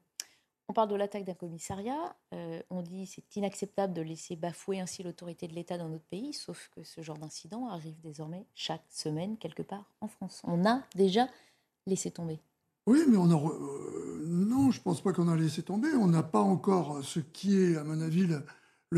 On 0.67 0.73
parle 0.73 0.89
de 0.89 0.95
l'attaque 0.95 1.25
d'un 1.25 1.35
commissariat, 1.35 2.15
euh, 2.33 2.59
on 2.71 2.81
dit 2.81 3.05
c'est 3.05 3.35
inacceptable 3.35 3.93
de 3.93 4.01
laisser 4.01 4.35
bafouer 4.35 4.79
ainsi 4.79 5.03
l'autorité 5.03 5.47
de 5.47 5.53
l'État 5.53 5.77
dans 5.77 5.89
notre 5.89 6.05
pays, 6.05 6.33
sauf 6.33 6.71
que 6.75 6.83
ce 6.83 7.01
genre 7.01 7.19
d'incident 7.19 7.67
arrive 7.69 7.99
désormais 8.01 8.47
chaque 8.55 8.85
semaine 8.89 9.37
quelque 9.37 9.61
part 9.61 9.85
en 10.01 10.07
France. 10.07 10.41
On 10.43 10.65
a 10.65 10.81
déjà 10.95 11.27
laissé 11.85 12.09
tomber. 12.09 12.39
Oui, 12.87 13.03
mais 13.07 13.17
on 13.17 13.25
a... 13.25 14.23
non, 14.25 14.71
je 14.71 14.79
ne 14.79 14.83
pense 14.83 15.01
pas 15.01 15.13
qu'on 15.13 15.27
a 15.27 15.35
laissé 15.35 15.61
tomber. 15.61 15.89
On 15.99 16.07
n'a 16.07 16.23
pas 16.23 16.41
encore 16.41 17.03
ce 17.03 17.19
qui 17.19 17.59
est, 17.59 17.77
à 17.77 17.83
mon 17.83 18.01
avis, 18.01 18.25
le 18.25 18.43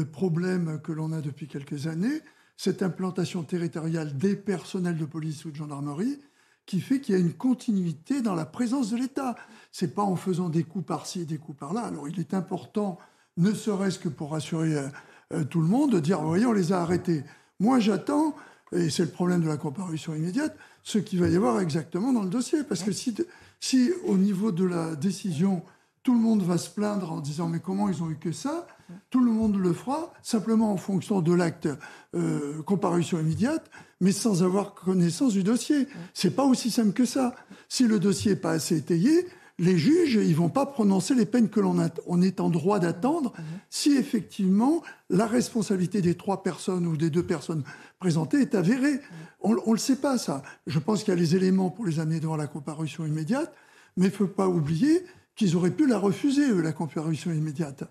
problème 0.06 0.80
que 0.82 0.92
l'on 0.92 1.12
a 1.12 1.22
depuis 1.22 1.48
quelques 1.48 1.88
années, 1.88 2.22
cette 2.58 2.82
implantation 2.82 3.44
territoriale 3.44 4.18
des 4.18 4.36
personnels 4.36 4.98
de 4.98 5.06
police 5.06 5.46
ou 5.46 5.52
de 5.52 5.56
gendarmerie 5.56 6.20
qui 6.66 6.82
fait 6.82 7.00
qu'il 7.00 7.16
y 7.16 7.18
a 7.18 7.22
une 7.22 7.34
continuité 7.34 8.22
dans 8.22 8.36
la 8.36 8.46
présence 8.46 8.92
de 8.92 8.98
l'État. 8.98 9.36
C'est 9.72 9.96
pas 9.96 10.04
en 10.04 10.16
faisant 10.16 10.50
des 10.50 10.64
coups 10.64 10.86
par-ci 10.86 11.22
et 11.22 11.26
des 11.26 11.38
coups 11.38 11.58
par-là. 11.58 11.82
Alors 11.82 12.10
il 12.10 12.20
est 12.20 12.34
important, 12.34 13.00
ne 13.38 13.54
serait-ce 13.54 14.00
que 14.00 14.10
pour 14.10 14.32
rassurer 14.32 14.76
euh, 14.76 14.88
euh, 15.34 15.44
tout 15.44 15.62
le 15.62 15.68
monde, 15.68 15.94
de 15.94 16.00
dire, 16.00 16.22
vous 16.22 16.28
voyez, 16.28 16.46
on 16.46 16.54
les 16.54 16.74
a 16.74 16.82
arrêtés. 16.82 17.24
Moi, 17.60 17.80
j'attends, 17.80 18.36
et 18.72 18.90
c'est 18.90 19.04
le 19.04 19.12
problème 19.12 19.42
de 19.42 19.48
la 19.48 19.58
comparution 19.58 20.14
immédiate, 20.14 20.56
ce 20.84 21.00
qu'il 21.00 21.20
va 21.20 21.30
y 21.30 21.36
avoir 21.36 21.60
exactement 21.62 22.12
dans 22.12 22.24
le 22.24 22.30
dossier. 22.30 22.64
Parce 22.64 22.84
que 22.84 22.92
si, 22.92 23.16
si 23.60 23.92
au 24.06 24.18
niveau 24.18 24.52
de 24.52 24.66
la 24.66 24.96
décision, 24.96 25.64
tout 26.08 26.14
le 26.14 26.22
monde 26.22 26.42
va 26.42 26.58
se 26.58 26.70
plaindre 26.70 27.12
en 27.12 27.20
disant, 27.20 27.50
mais 27.50 27.60
comment 27.60 27.90
ils 27.90 28.02
ont 28.02 28.10
eu 28.10 28.16
que 28.16 28.32
ça? 28.32 28.66
Tout 29.10 29.20
le 29.20 29.30
monde 29.30 29.58
le 29.58 29.74
fera, 29.74 30.14
simplement 30.24 30.72
en 30.72 30.78
fonction 30.78 31.20
de 31.20 31.34
l'acte 31.34 31.68
euh, 32.16 32.64
comparution 32.64 33.20
immédiate, 33.20 33.70
mais 34.00 34.14
sans 34.14 34.42
avoir 34.42 34.74
connaissance 34.74 35.34
du 35.34 35.44
dossier. 35.44 35.86
C'est 36.14 36.34
pas 36.34 36.46
aussi 36.46 36.72
simple 36.72 36.94
que 36.94 37.04
ça. 37.04 37.36
Si 37.68 37.88
le 37.88 38.00
dossier 38.00 38.32
n'est 38.32 38.40
pas 38.40 38.52
assez 38.52 38.78
étayé, 38.78 39.28
les 39.60 39.78
juges, 39.78 40.14
ils 40.14 40.34
vont 40.34 40.48
pas 40.48 40.66
prononcer 40.66 41.14
les 41.14 41.26
peines 41.26 41.50
que 41.50 41.60
l'on 41.60 41.76
on 42.06 42.22
est 42.22 42.40
en 42.40 42.50
droit 42.50 42.80
d'attendre 42.80 43.34
si 43.70 43.98
effectivement 43.98 44.84
la 45.10 45.28
responsabilité 45.28 46.02
des 46.02 46.16
trois 46.16 46.42
personnes 46.42 46.88
ou 46.88 46.96
des 46.96 47.10
deux 47.10 47.24
personnes 47.24 47.66
présentées 48.00 48.40
est 48.40 48.56
avérée. 48.56 49.02
On 49.42 49.56
ne 49.56 49.74
le 49.74 49.78
sait 49.78 49.98
pas, 49.98 50.18
ça. 50.18 50.42
Je 50.68 50.80
pense 50.80 51.04
qu'il 51.04 51.14
y 51.14 51.18
a 51.18 51.20
les 51.20 51.36
éléments 51.36 51.70
pour 51.70 51.86
les 51.86 52.00
amener 52.00 52.22
devant 52.22 52.38
la 52.38 52.48
comparution 52.48 53.06
immédiate, 53.06 53.54
mais 53.98 54.06
il 54.06 54.12
faut 54.12 54.28
pas 54.28 54.48
oublier 54.48 55.04
qu'ils 55.38 55.56
auraient 55.56 55.72
pu 55.72 55.88
la 55.88 56.00
refuser, 56.00 56.50
eux, 56.50 56.62
la 56.62 56.74
comparution 56.74 57.32
immédiate. 57.32 57.84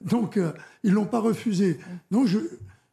Donc, 0.00 0.36
euh, 0.36 0.52
ils 0.82 0.90
ne 0.90 0.94
l'ont 0.94 1.04
pas 1.04 1.20
refusé. 1.20 1.78
Donc, 2.10 2.26
je, 2.26 2.38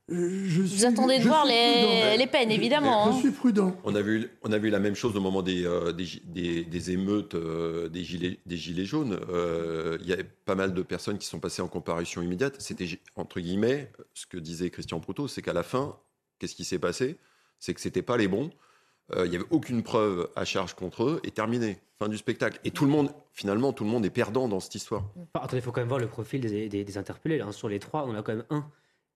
je 0.09 0.61
Vous 0.61 0.85
attendez 0.85 1.19
de 1.19 1.23
voir 1.23 1.45
les, 1.45 2.27
peines, 2.27 2.51
évidemment. 2.51 3.11
Je, 3.11 3.17
hein. 3.17 3.19
suis 3.19 3.31
prudent. 3.31 3.75
On 3.83 3.93
a, 3.95 4.01
vu, 4.01 4.29
on 4.41 4.51
a 4.51 4.57
vu 4.57 4.69
la 4.69 4.79
même 4.79 4.95
chose 4.95 5.15
au 5.15 5.21
moment 5.21 5.43
des, 5.43 5.63
euh, 5.65 5.93
des, 5.93 6.63
des, 6.63 6.91
émeutes 6.91 7.35
euh, 7.35 7.87
des, 7.89 8.03
gilets, 8.03 8.39
des 8.45 8.57
gilets 8.57 8.85
jaunes. 8.85 9.19
Il 10.01 10.07
y 10.07 10.13
a 10.13 10.17
pas 10.45 10.55
mal 10.55 10.73
de 10.73 10.81
personnes 10.81 11.19
qui 11.19 11.27
sont 11.27 11.39
passées 11.39 11.61
en 11.61 11.67
comparution 11.67 12.21
immédiate. 12.23 12.55
C'était, 12.59 12.87
entre 13.15 13.39
guillemets, 13.39 13.91
ce 14.15 14.25
que 14.25 14.37
disait 14.37 14.71
Christian 14.71 14.99
Proutot, 14.99 15.27
c'est 15.27 15.43
qu'à 15.43 15.53
la 15.53 15.63
fin, 15.63 15.95
qu'est-ce 16.39 16.55
qui 16.55 16.65
s'est 16.65 16.79
passé? 16.79 17.17
C'est 17.59 17.75
que 17.75 17.81
ce 17.81 17.87
n'étaient 17.87 18.01
pas 18.01 18.17
les 18.17 18.27
bons. 18.27 18.49
Il 19.15 19.29
n'y 19.29 19.35
avait 19.35 19.45
aucune 19.49 19.83
preuve 19.83 20.29
à 20.35 20.45
charge 20.45 20.75
contre 20.75 21.03
eux 21.03 21.19
et 21.23 21.31
terminé 21.31 21.79
fin 21.99 22.07
du 22.07 22.17
spectacle. 22.17 22.59
Et 22.63 22.71
tout 22.71 22.85
le 22.85 22.91
monde, 22.91 23.11
finalement, 23.33 23.73
tout 23.73 23.83
le 23.83 23.89
monde 23.89 24.05
est 24.05 24.09
perdant 24.09 24.47
dans 24.47 24.59
cette 24.59 24.75
histoire. 24.75 25.03
attendez, 25.33 25.57
il 25.57 25.61
faut 25.61 25.71
quand 25.71 25.81
même 25.81 25.89
voir 25.89 25.99
le 25.99 26.07
profil 26.07 26.41
des, 26.41 26.97
interpellés. 26.97 27.43
Sur 27.51 27.69
les 27.69 27.79
trois, 27.79 28.05
on 28.07 28.15
a 28.15 28.21
quand 28.21 28.33
même 28.33 28.45
un 28.49 28.65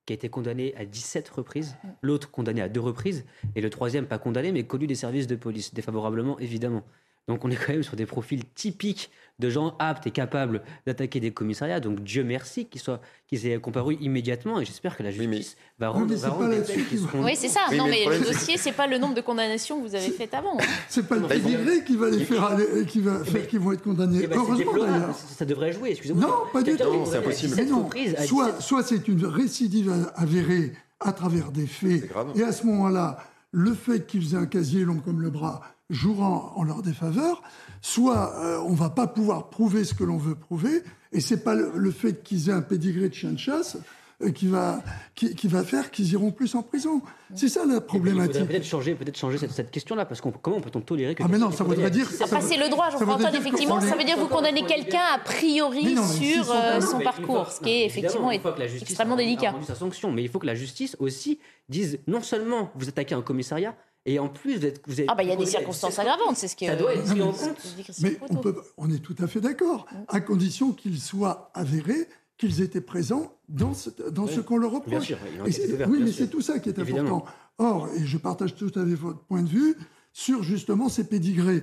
qui 0.06 0.12
a 0.12 0.16
été 0.16 0.28
condamné 0.28 0.74
à 0.76 0.84
17 0.84 1.28
reprises, 1.30 1.76
l'autre 2.02 2.30
condamné 2.30 2.60
à 2.60 2.68
deux 2.68 2.80
reprises, 2.80 3.24
et 3.54 3.62
le 3.62 3.70
troisième 3.70 4.06
pas 4.06 4.18
condamné, 4.18 4.52
mais 4.52 4.64
connu 4.64 4.86
des 4.86 4.94
services 4.94 5.26
de 5.26 5.36
police, 5.36 5.72
défavorablement 5.72 6.38
évidemment. 6.40 6.84
Donc 7.28 7.44
on 7.44 7.50
est 7.50 7.56
quand 7.56 7.72
même 7.72 7.82
sur 7.82 7.96
des 7.96 8.06
profils 8.06 8.42
typiques 8.54 9.10
de 9.40 9.50
gens 9.50 9.74
aptes 9.80 10.06
et 10.06 10.12
capables 10.12 10.62
d'attaquer 10.86 11.18
des 11.18 11.32
commissariats. 11.32 11.80
Donc 11.80 12.04
Dieu 12.04 12.22
merci 12.22 12.66
qu'ils 12.66 12.80
soient 12.80 13.00
qu'ils 13.26 13.46
aient 13.48 13.58
comparu 13.58 13.96
immédiatement 14.00 14.60
et 14.60 14.64
j'espère 14.64 14.96
que 14.96 15.02
la 15.02 15.10
justice 15.10 15.56
va 15.78 15.88
rendre, 15.88 16.06
mais 16.06 16.16
c'est 16.16 16.22
va 16.22 16.28
pas 16.28 16.34
rendre 16.36 16.50
des 16.50 16.60
peines 16.60 16.84
qui 16.84 16.98
seront- 16.98 17.24
Oui, 17.24 17.32
c'est 17.34 17.48
ça. 17.48 17.60
Oui, 17.70 17.76
non, 17.78 17.86
mais 17.86 18.04
mais, 18.06 18.18
le 18.18 18.24
c'est- 18.24 18.32
dossier, 18.32 18.56
c'est 18.58 18.72
pas 18.72 18.86
le 18.86 18.98
nombre 18.98 19.14
de 19.14 19.20
condamnations 19.22 19.80
que 19.82 19.88
vous 19.88 19.94
avez 19.96 20.10
faites 20.10 20.34
avant. 20.34 20.56
hein. 20.60 20.64
C'est 20.88 21.08
pas 21.08 21.16
le 21.16 21.26
pédigré 21.26 21.82
qui 21.84 21.96
va 21.96 22.10
les 22.10 22.24
faire 22.24 22.44
aller, 22.44 22.86
qui 22.86 23.00
va 23.00 23.24
faire 23.24 23.48
qu'ils 23.48 23.58
vont 23.58 23.72
être 23.72 23.82
condamnés. 23.82 24.20
C'est 24.20 24.36
Heureusement 24.36 24.72
d'ailleurs. 24.76 25.16
Ça, 25.16 25.34
ça 25.38 25.44
devrait 25.44 25.72
jouer, 25.72 25.90
excusez-moi. 25.90 26.22
Non, 26.28 26.34
pas 26.52 26.62
du 26.62 26.76
tout. 26.76 26.84
à 26.84 27.18
17 27.30 27.56
Mais 27.56 27.64
non. 27.64 27.88
Soit, 28.26 28.50
17 28.52 28.60
soit 28.60 28.82
c'est 28.84 29.08
une 29.08 29.24
récidive 29.26 29.92
avérée 30.14 30.72
à 31.00 31.12
travers 31.12 31.50
des 31.50 31.66
faits, 31.66 32.04
et 32.36 32.42
à 32.44 32.52
ce 32.52 32.64
moment-là, 32.66 33.18
le 33.50 33.74
fait 33.74 34.06
qu'ils 34.06 34.34
aient 34.34 34.38
un 34.38 34.46
casier 34.46 34.84
long 34.84 34.98
comme 35.00 35.20
le 35.20 35.30
bras 35.30 35.60
jouera 35.90 36.52
en 36.56 36.62
leur 36.64 36.82
défaveur, 36.82 37.42
soit 37.82 38.34
euh, 38.38 38.58
on 38.66 38.72
va 38.74 38.90
pas 38.90 39.06
pouvoir 39.06 39.50
prouver 39.50 39.84
ce 39.84 39.94
que 39.94 40.04
l'on 40.04 40.16
veut 40.16 40.34
prouver, 40.34 40.82
et 41.12 41.20
c'est 41.20 41.44
pas 41.44 41.54
le, 41.54 41.72
le 41.74 41.90
fait 41.90 42.22
qu'ils 42.22 42.48
aient 42.48 42.52
un 42.52 42.62
pédigré 42.62 43.08
de 43.08 43.14
chien 43.14 43.32
de 43.32 43.38
chasse 43.38 43.76
euh, 44.22 44.30
qui 44.30 44.46
va, 44.46 44.82
qui, 45.14 45.34
qui 45.34 45.46
va 45.48 45.62
faire 45.62 45.90
qu'ils 45.90 46.10
iront 46.12 46.30
plus 46.30 46.54
en 46.54 46.62
prison. 46.62 47.02
C'est 47.34 47.48
ça 47.48 47.66
la 47.66 47.74
Il 47.74 47.80
problématique. 47.82 48.46
peut-être 48.48 48.64
changer, 48.64 48.94
peut-être 48.94 49.18
changer 49.18 49.36
cette, 49.38 49.50
cette 49.50 49.70
question-là, 49.70 50.06
parce 50.06 50.20
que 50.22 50.28
comment 50.30 50.60
peut-on 50.60 50.80
tolérer 50.80 51.14
que 51.14 51.22
Ah, 51.22 51.28
mais 51.28 51.36
non, 51.38 51.50
ça 51.50 51.64
voudrait 51.64 51.90
dire- 51.90 52.06
17 52.08 52.28
ça 52.28 52.36
Après, 52.36 52.40
c'est 52.48 52.56
le 52.56 52.70
droit, 52.70 52.90
Ça 52.90 52.98
Jean-François, 52.98 53.34
effectivement. 53.36 53.78
qu'on 53.78 53.86
Ça 53.86 53.96
veut 53.96 54.04
dire 54.04 54.14
que 54.16 54.20
vous 54.20 54.28
condamnez 54.28 54.64
quelqu'un 54.64 55.02
a 55.14 55.18
priori 55.18 55.94
non, 55.94 56.02
sur 56.06 56.50
euh, 56.50 56.80
son 56.80 57.00
parcours, 57.00 57.50
ce 57.50 57.60
qui 57.60 57.70
est 57.70 57.86
effectivement 57.86 58.30
justice 58.32 58.82
extrêmement 58.82 59.16
délicat. 59.16 59.54
sa 59.66 59.74
sanction, 59.74 60.10
mais 60.12 60.22
il 60.22 60.28
faut 60.30 60.38
que 60.38 60.46
la 60.46 60.54
justice 60.54 60.96
aussi 60.98 61.38
dise 61.68 61.98
non 62.06 62.22
seulement 62.22 62.70
vous 62.76 62.88
attaquez 62.88 63.14
un 63.14 63.22
commissariat, 63.22 63.76
et 64.06 64.18
en 64.18 64.28
plus 64.28 64.56
vous 64.58 64.66
êtes. 64.66 64.82
Vous 64.86 65.00
êtes 65.00 65.06
Ah, 65.10 65.14
bah, 65.14 65.22
il 65.22 65.28
y 65.28 65.32
a 65.32 65.36
des 65.36 65.46
circonstances 65.46 65.90
17 65.96 66.06
aggravantes, 66.06 66.36
c'est 66.36 66.48
ce 66.48 66.56
que. 66.56 66.66
Ça 66.66 66.76
doit 66.76 66.94
être 66.94 67.04
pris 67.04 67.22
en 67.22 67.32
mais- 67.32 67.38
compte. 67.38 67.74
Mais 68.02 68.18
on, 68.30 68.36
peut, 68.36 68.56
on 68.76 68.90
est 68.90 68.98
tout 68.98 69.16
à 69.18 69.26
fait 69.26 69.40
d'accord, 69.40 69.86
à 70.08 70.20
condition 70.20 70.72
qu'ils 70.72 71.00
soient 71.00 71.50
avérés 71.54 72.08
qu'ils 72.36 72.60
étaient 72.62 72.80
présents 72.80 73.32
dans 73.48 73.74
ce, 73.74 73.90
dans 74.10 74.26
ce 74.26 74.40
qu'on 74.40 74.56
leur 74.58 74.70
bien 74.70 74.78
reproche. 74.80 75.04
sûr, 75.06 75.18
oui, 75.46 75.56
bien 75.76 75.86
mais 76.00 76.12
c'est 76.12 76.26
tout 76.28 76.40
ça 76.40 76.58
qui 76.58 76.68
est 76.68 76.78
Évidemment. 76.78 77.18
important. 77.18 77.32
Or, 77.58 77.88
et 77.96 78.04
je 78.04 78.18
partage 78.18 78.56
tout 78.56 78.72
à 78.74 78.84
fait 78.84 78.94
votre 78.94 79.20
point 79.20 79.42
de 79.42 79.48
vue 79.48 79.76
sur 80.12 80.42
justement 80.42 80.88
ces 80.88 81.04
pédigrés. 81.04 81.62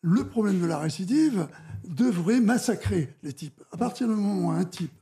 Le 0.00 0.26
problème 0.28 0.60
de 0.60 0.66
la 0.66 0.78
récidive 0.78 1.48
devrait 1.84 2.40
massacrer 2.40 3.12
les 3.24 3.32
types. 3.32 3.60
À 3.72 3.76
partir 3.76 4.06
du 4.08 4.14
moment 4.14 4.48
où 4.48 4.50
un 4.52 4.64
type 4.64 4.92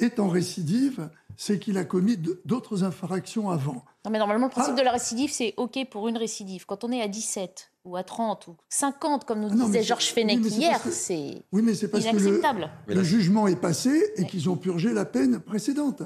est 0.00 0.18
en 0.18 0.28
récidive, 0.28 1.08
c'est 1.36 1.60
qu'il 1.60 1.78
a 1.78 1.84
commis 1.84 2.16
d'autres 2.44 2.82
infractions 2.82 3.50
avant. 3.50 3.84
Non, 4.04 4.10
mais 4.10 4.18
normalement, 4.18 4.46
le 4.46 4.52
Ah. 4.52 4.60
principe 4.60 4.76
de 4.76 4.82
la 4.82 4.92
récidive, 4.92 5.30
c'est 5.32 5.52
OK 5.56 5.78
pour 5.90 6.08
une 6.08 6.16
récidive. 6.16 6.64
Quand 6.66 6.84
on 6.84 6.92
est 6.92 7.02
à 7.02 7.08
17 7.08 7.70
ou 7.84 7.96
à 7.96 8.02
30 8.02 8.48
ou 8.48 8.56
50, 8.70 9.24
comme 9.26 9.40
nous 9.40 9.48
Ah 9.52 9.54
non, 9.56 9.66
disait 9.66 9.82
Georges 9.82 10.12
Fenech 10.12 10.38
hier, 10.44 10.80
c'est 10.90 11.42
Oui, 11.52 11.60
mais 11.62 11.74
c'est 11.74 11.88
parce 11.88 12.04
que 12.06 12.12
le, 12.16 12.20
inacceptable. 12.20 12.70
le 12.86 13.02
jugement 13.02 13.46
est 13.46 13.60
passé 13.60 14.12
et 14.16 14.24
qu'ils 14.26 14.48
ont 14.48 14.56
purgé 14.56 14.92
la 14.92 15.04
peine 15.04 15.38
précédente. 15.40 16.02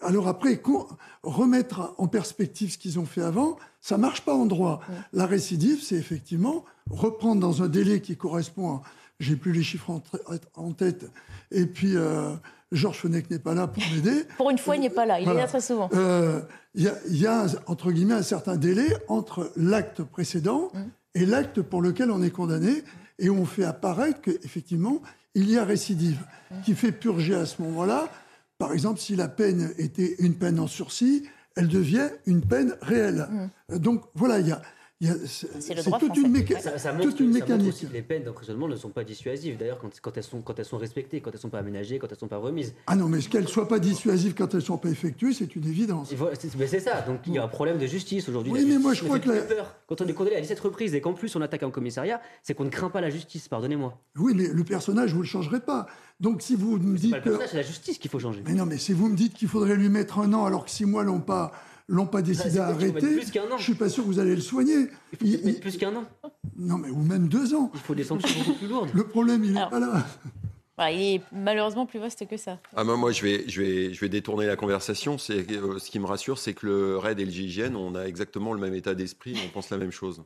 Alors 0.00 0.28
après, 0.28 0.60
remettre 1.22 1.94
en 1.98 2.06
perspective 2.06 2.72
ce 2.72 2.78
qu'ils 2.78 2.98
ont 2.98 3.06
fait 3.06 3.22
avant, 3.22 3.56
ça 3.80 3.98
marche 3.98 4.20
pas 4.22 4.34
en 4.34 4.46
droit. 4.46 4.80
La 5.12 5.26
récidive, 5.26 5.82
c'est 5.82 5.96
effectivement 5.96 6.64
reprendre 6.90 7.40
dans 7.40 7.62
un 7.62 7.68
délai 7.68 8.00
qui 8.00 8.16
correspond 8.16 8.76
à... 8.76 8.82
J'ai 9.20 9.34
plus 9.34 9.52
les 9.52 9.64
chiffres 9.64 10.00
en 10.54 10.72
tête. 10.72 11.10
Et 11.50 11.66
puis, 11.66 11.96
euh, 11.96 12.36
Georges 12.72 12.98
Fenech 12.98 13.30
n'est 13.30 13.38
pas 13.38 13.54
là 13.54 13.66
pour 13.66 13.82
m'aider. 13.94 14.24
Pour 14.36 14.50
une 14.50 14.58
fois, 14.58 14.76
il 14.76 14.80
n'est 14.82 14.90
pas 14.90 15.06
là. 15.06 15.18
Il 15.20 15.24
Voilà. 15.24 15.40
est 15.40 15.42
là 15.44 15.48
très 15.48 15.60
souvent. 15.60 15.88
Euh, 15.94 16.40
Il 16.74 16.82
y, 16.84 16.88
a, 16.88 16.94
il 17.08 17.16
y 17.16 17.26
a, 17.26 17.46
entre 17.66 17.90
guillemets, 17.92 18.14
un 18.14 18.22
certain 18.22 18.56
délai 18.56 18.86
entre 19.08 19.50
l'acte 19.56 20.02
précédent 20.02 20.70
et 21.14 21.24
l'acte 21.26 21.62
pour 21.62 21.80
lequel 21.82 22.10
on 22.10 22.22
est 22.22 22.30
condamné, 22.30 22.84
et 23.18 23.30
on 23.30 23.44
fait 23.46 23.64
apparaître 23.64 24.20
qu'effectivement, 24.20 25.00
il 25.34 25.50
y 25.50 25.58
a 25.58 25.64
récidive, 25.64 26.20
qui 26.64 26.74
fait 26.74 26.92
purger 26.92 27.34
à 27.34 27.46
ce 27.46 27.60
moment-là. 27.62 28.08
Par 28.58 28.72
exemple, 28.72 29.00
si 29.00 29.16
la 29.16 29.28
peine 29.28 29.72
était 29.78 30.16
une 30.20 30.34
peine 30.34 30.60
en 30.60 30.66
sursis, 30.66 31.24
elle 31.56 31.68
devient 31.68 32.08
une 32.26 32.42
peine 32.42 32.76
réelle. 32.82 33.28
Euh, 33.72 33.78
Donc 33.78 34.02
voilà, 34.14 34.38
il 34.40 34.46
y 34.48 34.52
a- 34.52 34.62
c'est 35.00 35.74
droit 35.84 35.98
toute 36.00 36.16
une, 36.16 36.32
méca- 36.32 36.60
Ça, 36.60 36.76
ça 36.76 36.92
montre, 36.92 37.04
toute 37.10 37.20
une 37.20 37.32
ça 37.32 37.38
montre 37.38 37.50
mécanique. 37.52 37.72
aussi 37.72 37.86
que 37.86 37.92
les 37.92 38.02
peines 38.02 38.24
d'emprisonnement 38.24 38.66
ne 38.66 38.74
sont 38.74 38.88
pas 38.88 39.04
dissuasives. 39.04 39.56
D'ailleurs, 39.56 39.78
quand, 39.78 39.90
quand, 40.02 40.16
elles 40.16 40.24
sont, 40.24 40.40
quand 40.42 40.58
elles 40.58 40.64
sont 40.64 40.76
respectées, 40.78 41.20
quand 41.20 41.30
elles 41.30 41.36
ne 41.36 41.40
sont 41.40 41.50
pas 41.50 41.60
aménagées, 41.60 41.98
quand 42.00 42.08
elles 42.08 42.14
ne 42.14 42.18
sont 42.18 42.26
pas 42.28 42.38
remises. 42.38 42.74
Ah 42.88 42.96
non, 42.96 43.08
mais 43.08 43.20
ce 43.20 43.28
qu'elles 43.28 43.42
ne 43.44 43.46
soient 43.48 43.68
pas 43.68 43.78
dissuasives 43.78 44.34
quand 44.34 44.48
elles 44.54 44.60
ne 44.60 44.64
sont 44.64 44.76
pas 44.78 44.88
effectuées, 44.88 45.32
c'est 45.32 45.54
une 45.54 45.64
évidence. 45.66 46.12
Voilà, 46.14 46.36
mais 46.58 46.66
c'est 46.66 46.80
ça. 46.80 47.02
Donc 47.02 47.20
il 47.26 47.34
y 47.34 47.38
a 47.38 47.44
un 47.44 47.48
problème 47.48 47.78
de 47.78 47.86
justice 47.86 48.28
aujourd'hui. 48.28 48.52
Oui, 48.52 48.64
mais 48.68 48.78
moi, 48.78 48.92
je 48.92 49.04
crois 49.04 49.20
que 49.20 49.30
la- 49.30 49.40
peur. 49.42 49.76
Quand 49.86 50.00
on 50.00 50.06
est 50.06 50.12
condamné 50.14 50.36
à 50.36 50.40
17 50.40 50.58
reprises 50.58 50.94
et 50.96 51.00
qu'en 51.00 51.12
plus 51.14 51.34
on 51.36 51.40
attaque 51.42 51.62
un 51.62 51.70
commissariat, 51.70 52.20
c'est 52.42 52.54
qu'on 52.54 52.64
ne 52.64 52.70
craint 52.70 52.90
pas 52.90 53.00
la 53.00 53.10
justice. 53.10 53.46
Pardonnez-moi. 53.48 53.96
Oui, 54.16 54.32
mais 54.34 54.48
le 54.48 54.64
personnage, 54.64 55.10
vous 55.12 55.18
ne 55.18 55.22
le 55.22 55.28
changerez 55.28 55.60
pas. 55.60 55.86
Donc 56.18 56.42
si 56.42 56.56
vous 56.56 56.76
me 56.78 56.96
C'est 56.96 57.02
dites 57.02 57.10
pas 57.12 57.16
le 57.18 57.22
que... 57.22 57.28
personnage, 57.28 57.50
c'est 57.50 57.56
la 57.58 57.62
justice 57.62 57.98
qu'il 57.98 58.10
faut 58.10 58.18
changer. 58.18 58.42
Mais 58.44 58.54
non, 58.54 58.66
mais 58.66 58.78
si 58.78 58.92
vous 58.92 59.08
me 59.08 59.14
dites 59.16 59.34
qu'il 59.34 59.46
faudrait 59.46 59.76
lui 59.76 59.88
mettre 59.88 60.18
un 60.18 60.32
an 60.32 60.44
alors 60.44 60.64
que 60.64 60.70
six 60.72 60.84
mois 60.84 61.04
l'ont 61.04 61.20
pas 61.20 61.52
l'ont 61.88 62.06
pas 62.06 62.22
décidé 62.22 62.58
à 62.58 62.66
arrêter, 62.66 63.16
plus 63.16 63.30
qu'un 63.30 63.50
an. 63.50 63.58
je 63.58 63.64
suis 63.64 63.74
pas 63.74 63.88
sûr 63.88 64.04
que 64.04 64.08
vous 64.08 64.18
allez 64.18 64.34
le 64.34 64.40
soigner. 64.40 64.88
Il 65.22 65.38
faut 65.38 65.46
mettre 65.46 65.60
plus 65.60 65.76
qu'un 65.76 65.96
an. 65.96 66.04
Non, 66.56 66.78
mais 66.78 66.90
ou 66.90 67.02
même 67.02 67.28
deux 67.28 67.54
ans. 67.54 67.70
Il 67.74 67.80
faut 67.80 67.94
des 67.94 68.04
sanctions 68.04 68.38
beaucoup 68.38 68.58
plus 68.58 68.68
lourdes. 68.68 68.90
Le 68.94 69.06
problème, 69.06 69.44
il 69.44 69.52
n'est 69.54 69.68
pas 69.68 69.80
là. 69.80 70.06
Voilà, 70.76 70.92
il 70.92 71.16
est 71.16 71.22
malheureusement 71.32 71.86
plus 71.86 71.98
vaste 71.98 72.28
que 72.28 72.36
ça. 72.36 72.60
Ah, 72.76 72.84
moi, 72.84 72.96
moi, 72.96 73.10
je 73.10 73.22
vais, 73.22 73.48
je 73.48 73.60
vais, 73.60 73.92
je 73.92 74.00
vais 74.00 74.08
détourner 74.08 74.46
la 74.46 74.54
conversation. 74.54 75.18
C'est 75.18 75.50
euh, 75.50 75.80
ce 75.80 75.90
qui 75.90 75.98
me 75.98 76.06
rassure, 76.06 76.38
c'est 76.38 76.54
que 76.54 76.66
le 76.66 76.98
RAID 76.98 77.18
et 77.18 77.24
le 77.24 77.30
GIGN, 77.32 77.74
on 77.74 77.96
a 77.96 78.04
exactement 78.04 78.52
le 78.52 78.60
même 78.60 78.74
état 78.74 78.94
d'esprit, 78.94 79.36
on 79.44 79.48
pense 79.48 79.70
la 79.70 79.78
même 79.78 79.90
chose. 79.90 80.22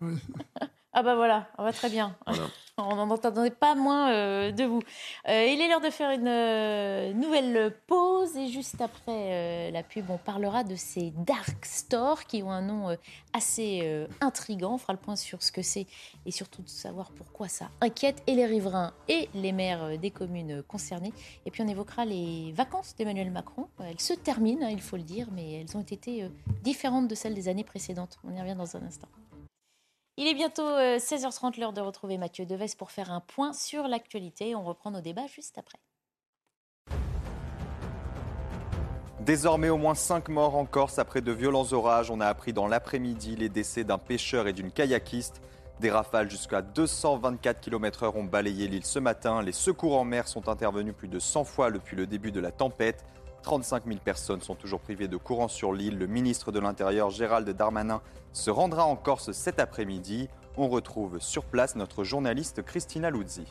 Ah 0.94 1.02
bah 1.02 1.14
voilà, 1.14 1.48
on 1.56 1.64
va 1.64 1.72
très 1.72 1.88
bien. 1.88 2.14
Voilà. 2.26 2.42
On 2.78 2.96
n'en 2.96 3.10
entendait 3.10 3.50
pas 3.50 3.74
moins 3.74 4.12
euh, 4.12 4.50
de 4.50 4.64
vous. 4.64 4.80
Euh, 5.28 5.46
il 5.46 5.60
est 5.60 5.68
l'heure 5.68 5.82
de 5.82 5.90
faire 5.90 6.10
une 6.10 6.26
euh, 6.26 7.12
nouvelle 7.12 7.74
pause 7.86 8.34
et 8.36 8.48
juste 8.48 8.80
après 8.80 9.70
la 9.70 9.82
pub, 9.82 10.08
on 10.08 10.16
parlera 10.16 10.64
de 10.64 10.74
ces 10.74 11.10
dark 11.10 11.64
stores 11.64 12.24
qui 12.24 12.42
ont 12.42 12.50
un 12.50 12.62
nom 12.62 12.96
assez 13.34 14.06
intrigant. 14.20 14.74
On 14.74 14.78
fera 14.78 14.94
le 14.94 14.98
point 14.98 15.16
sur 15.16 15.42
ce 15.42 15.52
que 15.52 15.62
c'est 15.62 15.86
et 16.24 16.30
surtout 16.30 16.62
de 16.62 16.68
savoir 16.68 17.10
pourquoi 17.12 17.48
ça 17.48 17.68
inquiète 17.80 18.22
et 18.26 18.34
les 18.34 18.46
riverains 18.46 18.92
et 19.08 19.28
les 19.34 19.52
maires 19.52 19.98
des 19.98 20.10
communes 20.10 20.62
concernées. 20.62 21.12
Et 21.44 21.50
puis 21.50 21.62
on 21.62 21.68
évoquera 21.68 22.04
les 22.04 22.52
vacances 22.52 22.94
d'Emmanuel 22.96 23.30
Macron. 23.30 23.68
Elles 23.80 24.00
se 24.00 24.14
terminent, 24.14 24.66
hein, 24.66 24.70
il 24.70 24.80
faut 24.80 24.96
le 24.96 25.02
dire, 25.02 25.28
mais 25.32 25.60
elles 25.60 25.76
ont 25.76 25.82
été 25.82 26.28
différentes 26.62 27.08
de 27.08 27.14
celles 27.14 27.34
des 27.34 27.48
années 27.48 27.64
précédentes. 27.64 28.18
On 28.24 28.34
y 28.34 28.40
revient 28.40 28.56
dans 28.56 28.76
un 28.76 28.82
instant. 28.82 29.08
Il 30.22 30.28
est 30.28 30.34
bientôt 30.34 30.68
euh, 30.68 30.98
16h30, 30.98 31.58
l'heure 31.58 31.72
de 31.72 31.80
retrouver 31.80 32.16
Mathieu 32.16 32.46
Deves 32.46 32.76
pour 32.76 32.92
faire 32.92 33.10
un 33.10 33.18
point 33.18 33.52
sur 33.52 33.88
l'actualité. 33.88 34.54
On 34.54 34.62
reprend 34.62 34.92
nos 34.92 35.00
débats 35.00 35.26
juste 35.26 35.58
après. 35.58 35.80
Désormais, 39.18 39.68
au 39.68 39.78
moins 39.78 39.96
5 39.96 40.28
morts 40.28 40.54
en 40.54 40.64
Corse 40.64 41.00
après 41.00 41.22
de 41.22 41.32
violents 41.32 41.72
orages. 41.72 42.12
On 42.12 42.20
a 42.20 42.26
appris 42.28 42.52
dans 42.52 42.68
l'après-midi 42.68 43.34
les 43.34 43.48
décès 43.48 43.82
d'un 43.82 43.98
pêcheur 43.98 44.46
et 44.46 44.52
d'une 44.52 44.70
kayakiste. 44.70 45.42
Des 45.80 45.90
rafales 45.90 46.30
jusqu'à 46.30 46.62
224 46.62 47.60
km/h 47.60 48.16
ont 48.16 48.22
balayé 48.22 48.68
l'île 48.68 48.86
ce 48.86 49.00
matin. 49.00 49.42
Les 49.42 49.50
secours 49.50 49.98
en 49.98 50.04
mer 50.04 50.28
sont 50.28 50.48
intervenus 50.48 50.94
plus 50.94 51.08
de 51.08 51.18
100 51.18 51.42
fois 51.42 51.72
depuis 51.72 51.96
le 51.96 52.06
début 52.06 52.30
de 52.30 52.38
la 52.38 52.52
tempête. 52.52 53.04
35 53.42 53.84
000 53.86 53.98
personnes 54.02 54.40
sont 54.40 54.54
toujours 54.54 54.80
privées 54.80 55.08
de 55.08 55.16
courant 55.16 55.48
sur 55.48 55.72
l'île. 55.72 55.98
Le 55.98 56.06
ministre 56.06 56.52
de 56.52 56.60
l'Intérieur, 56.60 57.10
Gérald 57.10 57.48
Darmanin, 57.50 58.00
se 58.32 58.50
rendra 58.50 58.84
en 58.84 58.96
Corse 58.96 59.32
cet 59.32 59.60
après-midi. 59.60 60.28
On 60.56 60.68
retrouve 60.68 61.18
sur 61.18 61.44
place 61.44 61.76
notre 61.76 62.04
journaliste 62.04 62.62
Christina 62.62 63.10
Luzzi. 63.10 63.46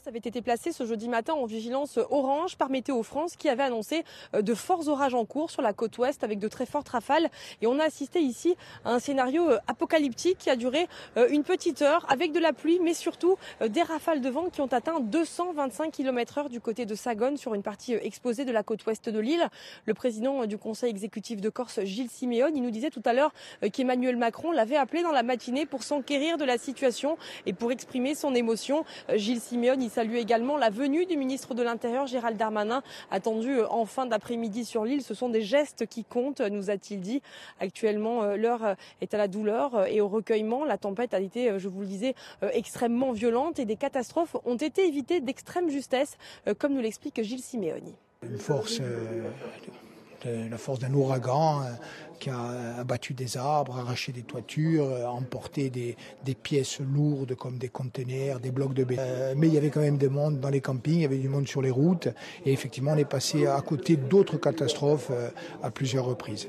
Corse 0.00 0.08
avait 0.08 0.18
été 0.18 0.40
placée 0.40 0.72
ce 0.72 0.86
jeudi 0.86 1.08
matin 1.08 1.34
en 1.34 1.44
vigilance 1.46 1.98
orange 2.10 2.56
par 2.56 2.70
Météo 2.70 3.02
France 3.02 3.36
qui 3.36 3.48
avait 3.48 3.64
annoncé 3.64 4.04
euh, 4.34 4.40
de 4.40 4.54
forts 4.54 4.88
orages 4.88 5.14
en 5.14 5.24
cours 5.24 5.50
sur 5.50 5.62
la 5.62 5.72
côte 5.72 5.98
ouest 5.98 6.24
avec 6.24 6.38
de 6.38 6.48
très 6.48 6.64
fortes 6.64 6.88
rafales. 6.88 7.28
Et 7.60 7.66
on 7.66 7.78
a 7.78 7.84
assisté 7.84 8.20
ici 8.20 8.56
à 8.84 8.92
un 8.92 8.98
scénario 8.98 9.50
euh, 9.50 9.58
apocalyptique 9.66 10.38
qui 10.38 10.48
a 10.48 10.56
duré 10.56 10.86
euh, 11.16 11.28
une 11.30 11.42
petite 11.42 11.82
heure 11.82 12.06
avec 12.08 12.32
de 12.32 12.38
la 12.38 12.52
pluie 12.52 12.78
mais 12.80 12.94
surtout 12.94 13.36
des 13.66 13.82
rafales 13.82 14.20
de 14.20 14.28
vent 14.30 14.48
qui 14.48 14.60
ont 14.60 14.66
atteint 14.66 15.00
225 15.00 15.92
km/h 15.92 16.48
du 16.48 16.60
côté 16.60 16.86
de 16.86 16.94
Sagone 16.94 17.36
sur 17.36 17.54
une 17.54 17.62
partie 17.62 17.94
exposée 17.94 18.44
de 18.44 18.52
la 18.52 18.62
côte 18.62 18.86
ouest 18.86 19.08
de 19.08 19.18
l'île. 19.18 19.48
Le 19.86 19.94
président 19.94 20.46
du 20.46 20.56
conseil 20.56 20.90
exécutif 20.90 21.40
de 21.40 21.48
Corse, 21.48 21.80
Gilles 21.84 22.10
Siméon, 22.10 22.50
il 22.54 22.62
nous 22.62 22.70
disait 22.70 22.90
tout 22.90 23.02
à 23.04 23.12
l'heure 23.12 23.32
qu'Emmanuel 23.72 24.16
Macron 24.16 24.52
l'avait 24.52 24.76
appelé 24.76 25.02
dans 25.02 25.12
la 25.12 25.22
matinée 25.22 25.66
pour 25.66 25.82
s'enquérir 25.82 26.38
de 26.38 26.44
la 26.44 26.58
situation 26.58 27.18
et 27.46 27.52
pour 27.52 27.72
exprimer 27.72 28.14
son 28.14 28.34
émotion. 28.34 28.84
Gilles 29.14 29.40
Siméon, 29.40 29.74
il 29.90 29.92
salue 29.92 30.14
également 30.14 30.56
la 30.56 30.70
venue 30.70 31.04
du 31.04 31.16
ministre 31.16 31.52
de 31.52 31.64
l'Intérieur, 31.64 32.06
Gérald 32.06 32.36
Darmanin, 32.36 32.80
attendu 33.10 33.58
euh, 33.58 33.66
en 33.70 33.86
fin 33.86 34.06
d'après-midi 34.06 34.64
sur 34.64 34.84
l'île. 34.84 35.02
Ce 35.02 35.14
sont 35.14 35.28
des 35.28 35.42
gestes 35.42 35.84
qui 35.86 36.04
comptent, 36.04 36.40
nous 36.40 36.70
a-t-il 36.70 37.00
dit. 37.00 37.22
Actuellement, 37.58 38.22
euh, 38.22 38.36
l'heure 38.36 38.64
euh, 38.64 38.74
est 39.00 39.14
à 39.14 39.18
la 39.18 39.26
douleur 39.26 39.74
euh, 39.74 39.84
et 39.86 40.00
au 40.00 40.06
recueillement. 40.06 40.64
La 40.64 40.78
tempête 40.78 41.12
a 41.12 41.18
été, 41.18 41.50
euh, 41.50 41.58
je 41.58 41.66
vous 41.66 41.80
le 41.80 41.86
disais, 41.88 42.14
euh, 42.44 42.50
extrêmement 42.52 43.10
violente 43.10 43.58
et 43.58 43.64
des 43.64 43.74
catastrophes 43.74 44.36
ont 44.44 44.54
été 44.54 44.86
évitées 44.86 45.20
d'extrême 45.20 45.68
justesse, 45.70 46.18
euh, 46.46 46.54
comme 46.54 46.74
nous 46.74 46.82
l'explique 46.82 47.20
Gilles 47.22 47.42
Siméoni. 47.42 47.96
Une 48.22 48.38
force 48.38 48.78
euh, 48.80 49.28
la 50.24 50.58
force 50.58 50.78
d'un 50.78 50.92
ouragan 50.92 51.62
qui 52.18 52.30
a 52.30 52.78
abattu 52.78 53.14
des 53.14 53.36
arbres, 53.36 53.78
arraché 53.78 54.12
des 54.12 54.22
toitures, 54.22 54.86
emporté 55.08 55.70
des, 55.70 55.96
des 56.24 56.34
pièces 56.34 56.80
lourdes 56.80 57.34
comme 57.34 57.56
des 57.56 57.68
conteneurs, 57.70 58.40
des 58.40 58.50
blocs 58.50 58.74
de 58.74 58.84
béton. 58.84 59.02
mais 59.36 59.48
il 59.48 59.54
y 59.54 59.58
avait 59.58 59.70
quand 59.70 59.80
même 59.80 59.96
des 59.96 60.08
monde 60.08 60.40
dans 60.40 60.50
les 60.50 60.60
campings, 60.60 60.96
il 60.96 61.02
y 61.02 61.06
avait 61.06 61.18
du 61.18 61.28
monde 61.28 61.48
sur 61.48 61.62
les 61.62 61.70
routes. 61.70 62.08
Et 62.44 62.52
effectivement, 62.52 62.92
on 62.92 62.98
est 62.98 63.04
passé 63.04 63.46
à 63.46 63.60
côté 63.62 63.96
d'autres 63.96 64.36
catastrophes 64.36 65.10
à 65.62 65.70
plusieurs 65.70 66.04
reprises. 66.04 66.48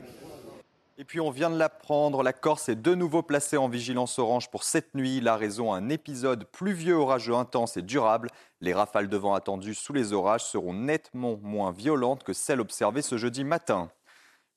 Et 1.01 1.03
puis 1.03 1.19
on 1.19 1.31
vient 1.31 1.49
de 1.49 1.57
l'apprendre, 1.57 2.21
la 2.21 2.31
Corse 2.31 2.69
est 2.69 2.75
de 2.75 2.93
nouveau 2.93 3.23
placée 3.23 3.57
en 3.57 3.67
vigilance 3.67 4.19
orange 4.19 4.51
pour 4.51 4.63
cette 4.63 4.93
nuit. 4.93 5.19
La 5.19 5.35
raison, 5.35 5.73
un 5.73 5.89
épisode 5.89 6.45
pluvieux, 6.51 6.93
orageux, 6.93 7.33
intense 7.33 7.75
et 7.75 7.81
durable. 7.81 8.29
Les 8.59 8.71
rafales 8.71 9.09
de 9.09 9.17
vent 9.17 9.33
attendues 9.33 9.73
sous 9.73 9.93
les 9.93 10.13
orages 10.13 10.45
seront 10.45 10.75
nettement 10.75 11.39
moins 11.41 11.71
violentes 11.71 12.23
que 12.23 12.33
celles 12.33 12.61
observées 12.61 13.01
ce 13.01 13.17
jeudi 13.17 13.43
matin. 13.43 13.89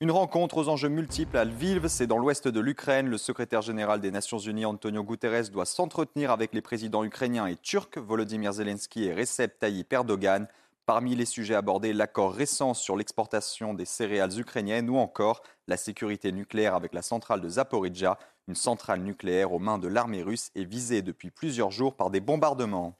Une 0.00 0.10
rencontre 0.10 0.58
aux 0.58 0.68
enjeux 0.68 0.90
multiples 0.90 1.38
à 1.38 1.46
Lviv, 1.46 1.88
c'est 1.88 2.06
dans 2.06 2.18
l'ouest 2.18 2.46
de 2.46 2.60
l'Ukraine. 2.60 3.08
Le 3.08 3.16
secrétaire 3.16 3.62
général 3.62 4.02
des 4.02 4.10
Nations 4.10 4.36
Unies, 4.36 4.66
Antonio 4.66 5.02
Guterres, 5.02 5.48
doit 5.48 5.64
s'entretenir 5.64 6.30
avec 6.30 6.52
les 6.52 6.60
présidents 6.60 7.04
ukrainiens 7.04 7.46
et 7.46 7.56
turcs, 7.56 7.96
Volodymyr 7.96 8.52
Zelensky 8.52 9.04
et 9.04 9.14
Recep 9.14 9.58
Tayyip 9.58 9.90
Erdogan. 9.90 10.46
Parmi 10.86 11.14
les 11.14 11.24
sujets 11.24 11.54
abordés, 11.54 11.94
l'accord 11.94 12.34
récent 12.34 12.74
sur 12.74 12.94
l'exportation 12.94 13.72
des 13.72 13.86
céréales 13.86 14.38
ukrainiennes 14.38 14.90
ou 14.90 14.98
encore 14.98 15.42
la 15.66 15.78
sécurité 15.78 16.30
nucléaire 16.30 16.74
avec 16.74 16.92
la 16.92 17.00
centrale 17.00 17.40
de 17.40 17.48
Zaporizhia, 17.48 18.18
une 18.48 18.54
centrale 18.54 19.00
nucléaire 19.00 19.54
aux 19.54 19.58
mains 19.58 19.78
de 19.78 19.88
l'armée 19.88 20.22
russe 20.22 20.50
est 20.54 20.64
visée 20.64 21.00
depuis 21.00 21.30
plusieurs 21.30 21.70
jours 21.70 21.96
par 21.96 22.10
des 22.10 22.20
bombardements. 22.20 22.98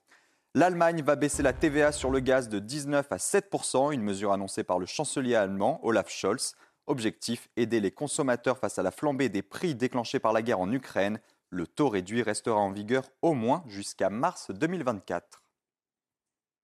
L'Allemagne 0.54 1.02
va 1.02 1.14
baisser 1.14 1.42
la 1.42 1.52
TVA 1.52 1.92
sur 1.92 2.08
le 2.10 2.20
gaz 2.20 2.48
de 2.48 2.58
19 2.58 3.12
à 3.12 3.16
7% 3.16 3.92
une 3.92 4.02
mesure 4.02 4.32
annoncée 4.32 4.64
par 4.64 4.78
le 4.78 4.86
chancelier 4.86 5.34
allemand 5.34 5.78
Olaf 5.82 6.08
Scholz. 6.08 6.54
Objectif 6.86 7.50
aider 7.56 7.80
les 7.80 7.90
consommateurs 7.90 8.56
face 8.56 8.78
à 8.78 8.82
la 8.82 8.92
flambée 8.92 9.28
des 9.28 9.42
prix 9.42 9.74
déclenchés 9.74 10.20
par 10.20 10.32
la 10.32 10.40
guerre 10.40 10.60
en 10.60 10.72
Ukraine. 10.72 11.20
Le 11.50 11.66
taux 11.66 11.90
réduit 11.90 12.22
restera 12.22 12.60
en 12.60 12.70
vigueur 12.70 13.10
au 13.20 13.34
moins 13.34 13.62
jusqu'à 13.66 14.08
mars 14.08 14.50
2024. 14.50 15.43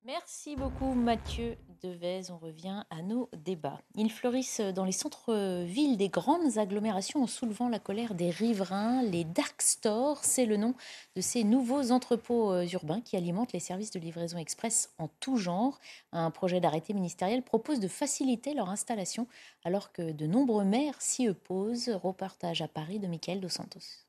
Merci 0.06 0.56
beaucoup 0.56 0.94
Mathieu 0.94 1.58
Devez. 1.82 2.30
On 2.30 2.38
revient 2.38 2.84
à 2.88 3.02
nos 3.02 3.28
débats. 3.44 3.82
Ils 3.96 4.10
fleurissent 4.10 4.62
dans 4.62 4.86
les 4.86 4.92
centres-villes 4.92 5.98
des 5.98 6.08
grandes 6.08 6.56
agglomérations 6.56 7.22
en 7.22 7.26
soulevant 7.26 7.68
la 7.68 7.78
colère 7.78 8.14
des 8.14 8.30
riverains. 8.30 9.02
Les 9.02 9.24
dark 9.24 9.60
stores, 9.60 10.24
c'est 10.24 10.46
le 10.46 10.56
nom 10.56 10.74
de 11.16 11.20
ces 11.20 11.44
nouveaux 11.44 11.90
entrepôts 11.90 12.50
euh, 12.50 12.66
urbains 12.72 13.02
qui 13.02 13.18
alimentent 13.18 13.52
les 13.52 13.60
services 13.60 13.90
de 13.90 14.00
livraison 14.00 14.38
express 14.38 14.90
en 14.96 15.08
tout 15.20 15.36
genre. 15.36 15.78
Un 16.12 16.30
projet 16.30 16.60
d'arrêté 16.60 16.94
ministériel 16.94 17.42
propose 17.42 17.78
de 17.78 17.88
faciliter 17.88 18.54
leur 18.54 18.70
installation 18.70 19.26
alors 19.64 19.92
que 19.92 20.12
de 20.12 20.26
nombreux 20.26 20.64
maires 20.64 21.00
s'y 21.00 21.28
opposent. 21.28 21.90
Reportage 21.90 22.62
à 22.62 22.68
Paris 22.68 23.00
de 23.00 23.06
Michael 23.06 23.40
Dos 23.40 23.50
Santos. 23.50 24.06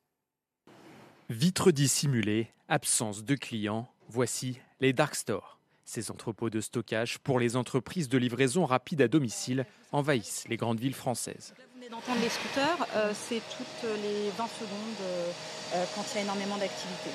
Vitres 1.30 1.72
dissimulées, 1.72 2.47
absence 2.69 3.26
de 3.26 3.35
clients, 3.35 3.88
voici 4.07 4.57
les 4.80 4.93
dark 4.93 5.15
stores. 5.15 5.60
Ces 5.85 6.11
entrepôts 6.11 6.49
de 6.49 6.61
stockage 6.61 7.19
pour 7.19 7.39
les 7.39 7.55
entreprises 7.55 8.09
de 8.09 8.17
livraison 8.17 8.65
rapide 8.65 9.01
à 9.01 9.07
domicile 9.07 9.65
envahissent 9.91 10.47
les 10.47 10.57
grandes 10.57 10.79
villes 10.79 10.93
françaises. 10.93 11.53
vous 11.57 11.79
venez 11.79 11.89
d'entendre 11.89 12.19
les 12.21 12.29
scooters, 12.29 12.87
euh, 12.95 13.11
c'est 13.13 13.41
toutes 13.57 13.89
les 14.03 14.29
20 14.37 14.47
secondes 14.47 14.69
euh, 15.01 15.31
euh, 15.73 15.85
quand 15.95 16.03
il 16.11 16.15
y 16.15 16.19
a 16.19 16.21
énormément 16.23 16.57
d'activité. 16.57 17.09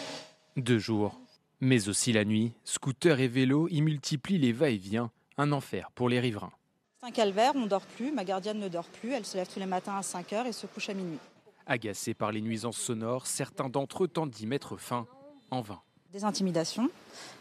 Deux 0.57 0.79
jours, 0.79 1.21
mais 1.61 1.89
aussi 1.89 2.13
la 2.13 2.25
nuit, 2.25 2.53
scooters 2.65 3.21
et 3.21 3.29
vélos 3.29 3.69
y 3.71 3.81
multiplient 3.81 4.39
les 4.39 4.53
va-et-vient, 4.53 5.11
un 5.39 5.53
enfer 5.53 5.91
pour 5.95 6.09
les 6.09 6.21
riverains. 6.21 6.53
C'est 7.01 7.07
un 7.07 7.13
calvaire, 7.13 7.53
on 7.55 7.61
ne 7.61 7.69
dort 7.69 7.87
plus, 7.87 8.13
ma 8.13 8.25
gardienne 8.25 8.59
ne 8.59 8.69
dort 8.69 8.89
plus, 8.89 9.13
elle 9.13 9.25
se 9.25 9.37
lève 9.37 9.49
tous 9.53 9.61
les 9.61 9.67
matins 9.67 9.97
à 9.97 10.03
5 10.03 10.31
h 10.33 10.47
et 10.47 10.53
se 10.53 10.67
couche 10.67 10.89
à 10.89 10.95
minuit. 10.95 11.19
Agacés 11.67 12.15
par 12.15 12.33
les 12.33 12.41
nuisances 12.41 12.79
sonores, 12.79 13.27
certains 13.27 13.69
d'entre 13.69 14.05
eux 14.05 14.09
tentent 14.09 14.31
d'y 14.31 14.47
mettre 14.47 14.77
fin 14.77 15.07
en 15.51 15.61
vain 15.61 15.81
des 16.17 16.25
intimidations, 16.25 16.89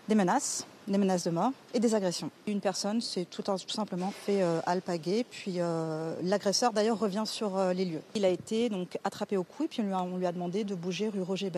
des 0.10 0.16
menaces, 0.16 0.68
des 0.88 0.98
menaces 0.98 1.24
de 1.24 1.32
mort 1.32 1.52
et 1.74 1.80
des 1.80 1.96
agressions. 1.96 2.32
Une 2.48 2.62
personne 2.62 3.02
s'est 3.02 3.26
tout, 3.26 3.44
simplement 3.68 4.12
fait 4.12 4.42
euh, 4.42 4.60
alpaguer, 4.66 5.26
puis 5.30 5.56
euh, 5.58 6.16
l'agresseur 6.24 6.74
d'ailleurs 6.74 7.00
revient 7.00 7.24
sur 7.26 7.58
euh, 7.58 7.74
les 7.74 7.86
lieux. 7.86 8.02
Il 8.16 8.26
a 8.26 8.30
été 8.30 8.70
donc 8.70 8.98
attrapé 9.04 9.38
au 9.38 9.44
cou 9.44 9.64
et 9.64 9.68
puis 9.68 9.82
on 9.82 10.18
lui 10.18 10.26
a, 10.26 10.32
demandé 10.32 10.64
de 10.64 10.76
bouger 10.76 11.10
rue 11.10 11.22
Roger, 11.22 11.52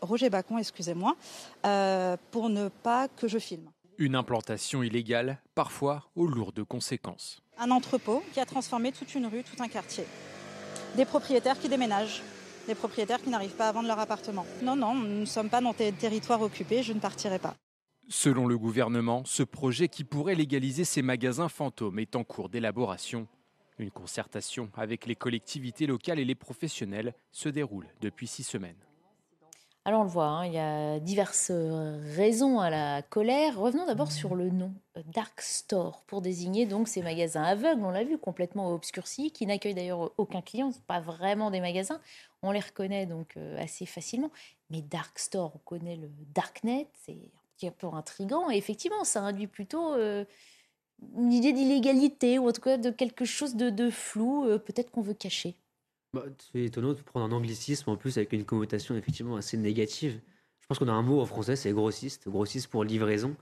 Roger 0.00 0.30
Bacon, 0.30 0.58
excusez-moi, 0.58 1.16
pour 2.30 2.48
ne 2.48 2.68
pas 2.68 3.08
que 3.08 3.28
je 3.28 3.38
filme. 3.38 3.68
Une 3.98 4.14
implantation 4.14 4.82
illégale, 4.82 5.38
parfois 5.54 6.04
aux 6.16 6.26
lourdes 6.26 6.64
conséquences. 6.64 7.42
Un 7.58 7.70
entrepôt 7.70 8.22
qui 8.32 8.40
a 8.40 8.46
transformé 8.46 8.90
toute 8.90 9.14
une 9.14 9.26
rue, 9.26 9.44
tout 9.44 9.62
un 9.62 9.68
quartier. 9.68 10.04
Des 10.96 11.04
propriétaires 11.04 11.58
qui 11.58 11.68
déménagent, 11.68 12.22
des 12.66 12.74
propriétaires 12.74 13.22
qui 13.22 13.28
n'arrivent 13.28 13.56
pas 13.56 13.68
à 13.68 13.72
vendre 13.72 13.88
leur 13.88 13.98
appartement. 13.98 14.46
Non, 14.62 14.76
non, 14.76 14.94
nous 14.94 15.20
ne 15.20 15.24
sommes 15.24 15.50
pas 15.50 15.60
dans 15.60 15.72
des 15.72 15.92
territoires 15.92 16.40
occupés, 16.40 16.82
je 16.82 16.92
ne 16.92 17.00
partirai 17.00 17.38
pas. 17.38 17.54
Selon 18.14 18.46
le 18.46 18.58
gouvernement, 18.58 19.22
ce 19.24 19.42
projet 19.42 19.88
qui 19.88 20.04
pourrait 20.04 20.34
légaliser 20.34 20.84
ces 20.84 21.00
magasins 21.00 21.48
fantômes 21.48 21.98
est 21.98 22.14
en 22.14 22.24
cours 22.24 22.50
d'élaboration. 22.50 23.26
Une 23.78 23.90
concertation 23.90 24.68
avec 24.74 25.06
les 25.06 25.16
collectivités 25.16 25.86
locales 25.86 26.18
et 26.18 26.26
les 26.26 26.34
professionnels 26.34 27.14
se 27.30 27.48
déroule 27.48 27.86
depuis 28.02 28.26
six 28.26 28.42
semaines. 28.44 28.76
Alors 29.86 30.02
on 30.02 30.04
le 30.04 30.10
voit, 30.10 30.26
hein, 30.26 30.44
il 30.44 30.52
y 30.52 30.58
a 30.58 31.00
diverses 31.00 31.50
raisons 31.50 32.60
à 32.60 32.68
la 32.68 33.00
colère. 33.00 33.58
Revenons 33.58 33.86
d'abord 33.86 34.12
sur 34.12 34.34
le 34.34 34.50
nom 34.50 34.74
Dark 35.14 35.40
Store 35.40 36.02
pour 36.06 36.20
désigner 36.20 36.66
donc 36.66 36.88
ces 36.88 37.00
magasins 37.00 37.44
aveugles, 37.44 37.82
on 37.82 37.90
l'a 37.92 38.04
vu, 38.04 38.18
complètement 38.18 38.74
obscurcis, 38.74 39.30
qui 39.30 39.46
n'accueillent 39.46 39.74
d'ailleurs 39.74 40.12
aucun 40.18 40.42
client, 40.42 40.70
ce 40.70 40.78
pas 40.80 41.00
vraiment 41.00 41.50
des 41.50 41.60
magasins. 41.60 41.98
On 42.42 42.50
les 42.50 42.60
reconnaît 42.60 43.06
donc 43.06 43.38
euh, 43.38 43.58
assez 43.58 43.86
facilement. 43.86 44.30
Mais 44.68 44.82
Dark 44.82 45.18
Store, 45.18 45.52
on 45.54 45.60
connaît 45.60 45.96
le 45.96 46.10
Darknet, 46.34 46.88
c'est 47.06 47.16
un 47.68 47.70
petit 47.70 47.78
peu 47.78 47.86
intrigant. 47.88 48.50
Et 48.50 48.56
effectivement, 48.56 49.04
ça 49.04 49.22
induit 49.22 49.46
plutôt 49.46 49.94
une 49.96 51.32
idée 51.32 51.52
d'illégalité 51.52 52.38
ou 52.38 52.48
en 52.48 52.52
tout 52.52 52.60
cas 52.60 52.76
de 52.76 52.90
quelque 52.90 53.24
chose 53.24 53.56
de 53.56 53.90
flou, 53.90 54.46
peut-être 54.64 54.90
qu'on 54.90 55.02
veut 55.02 55.14
cacher. 55.14 55.56
Bah, 56.12 56.24
c'est 56.52 56.64
étonnant 56.64 56.92
de 56.92 57.00
prendre 57.00 57.24
un 57.24 57.32
anglicisme 57.32 57.88
en 57.88 57.96
plus 57.96 58.18
avec 58.18 58.32
une 58.32 58.44
connotation 58.44 58.94
effectivement 58.94 59.36
assez 59.36 59.56
négative. 59.56 60.20
Je 60.60 60.66
pense 60.66 60.78
qu'on 60.78 60.88
a 60.88 60.92
un 60.92 61.02
mot 61.02 61.20
en 61.20 61.26
français, 61.26 61.56
c'est 61.56 61.72
grossiste, 61.72 62.28
grossiste 62.28 62.68
pour 62.68 62.84
livraison. 62.84 63.34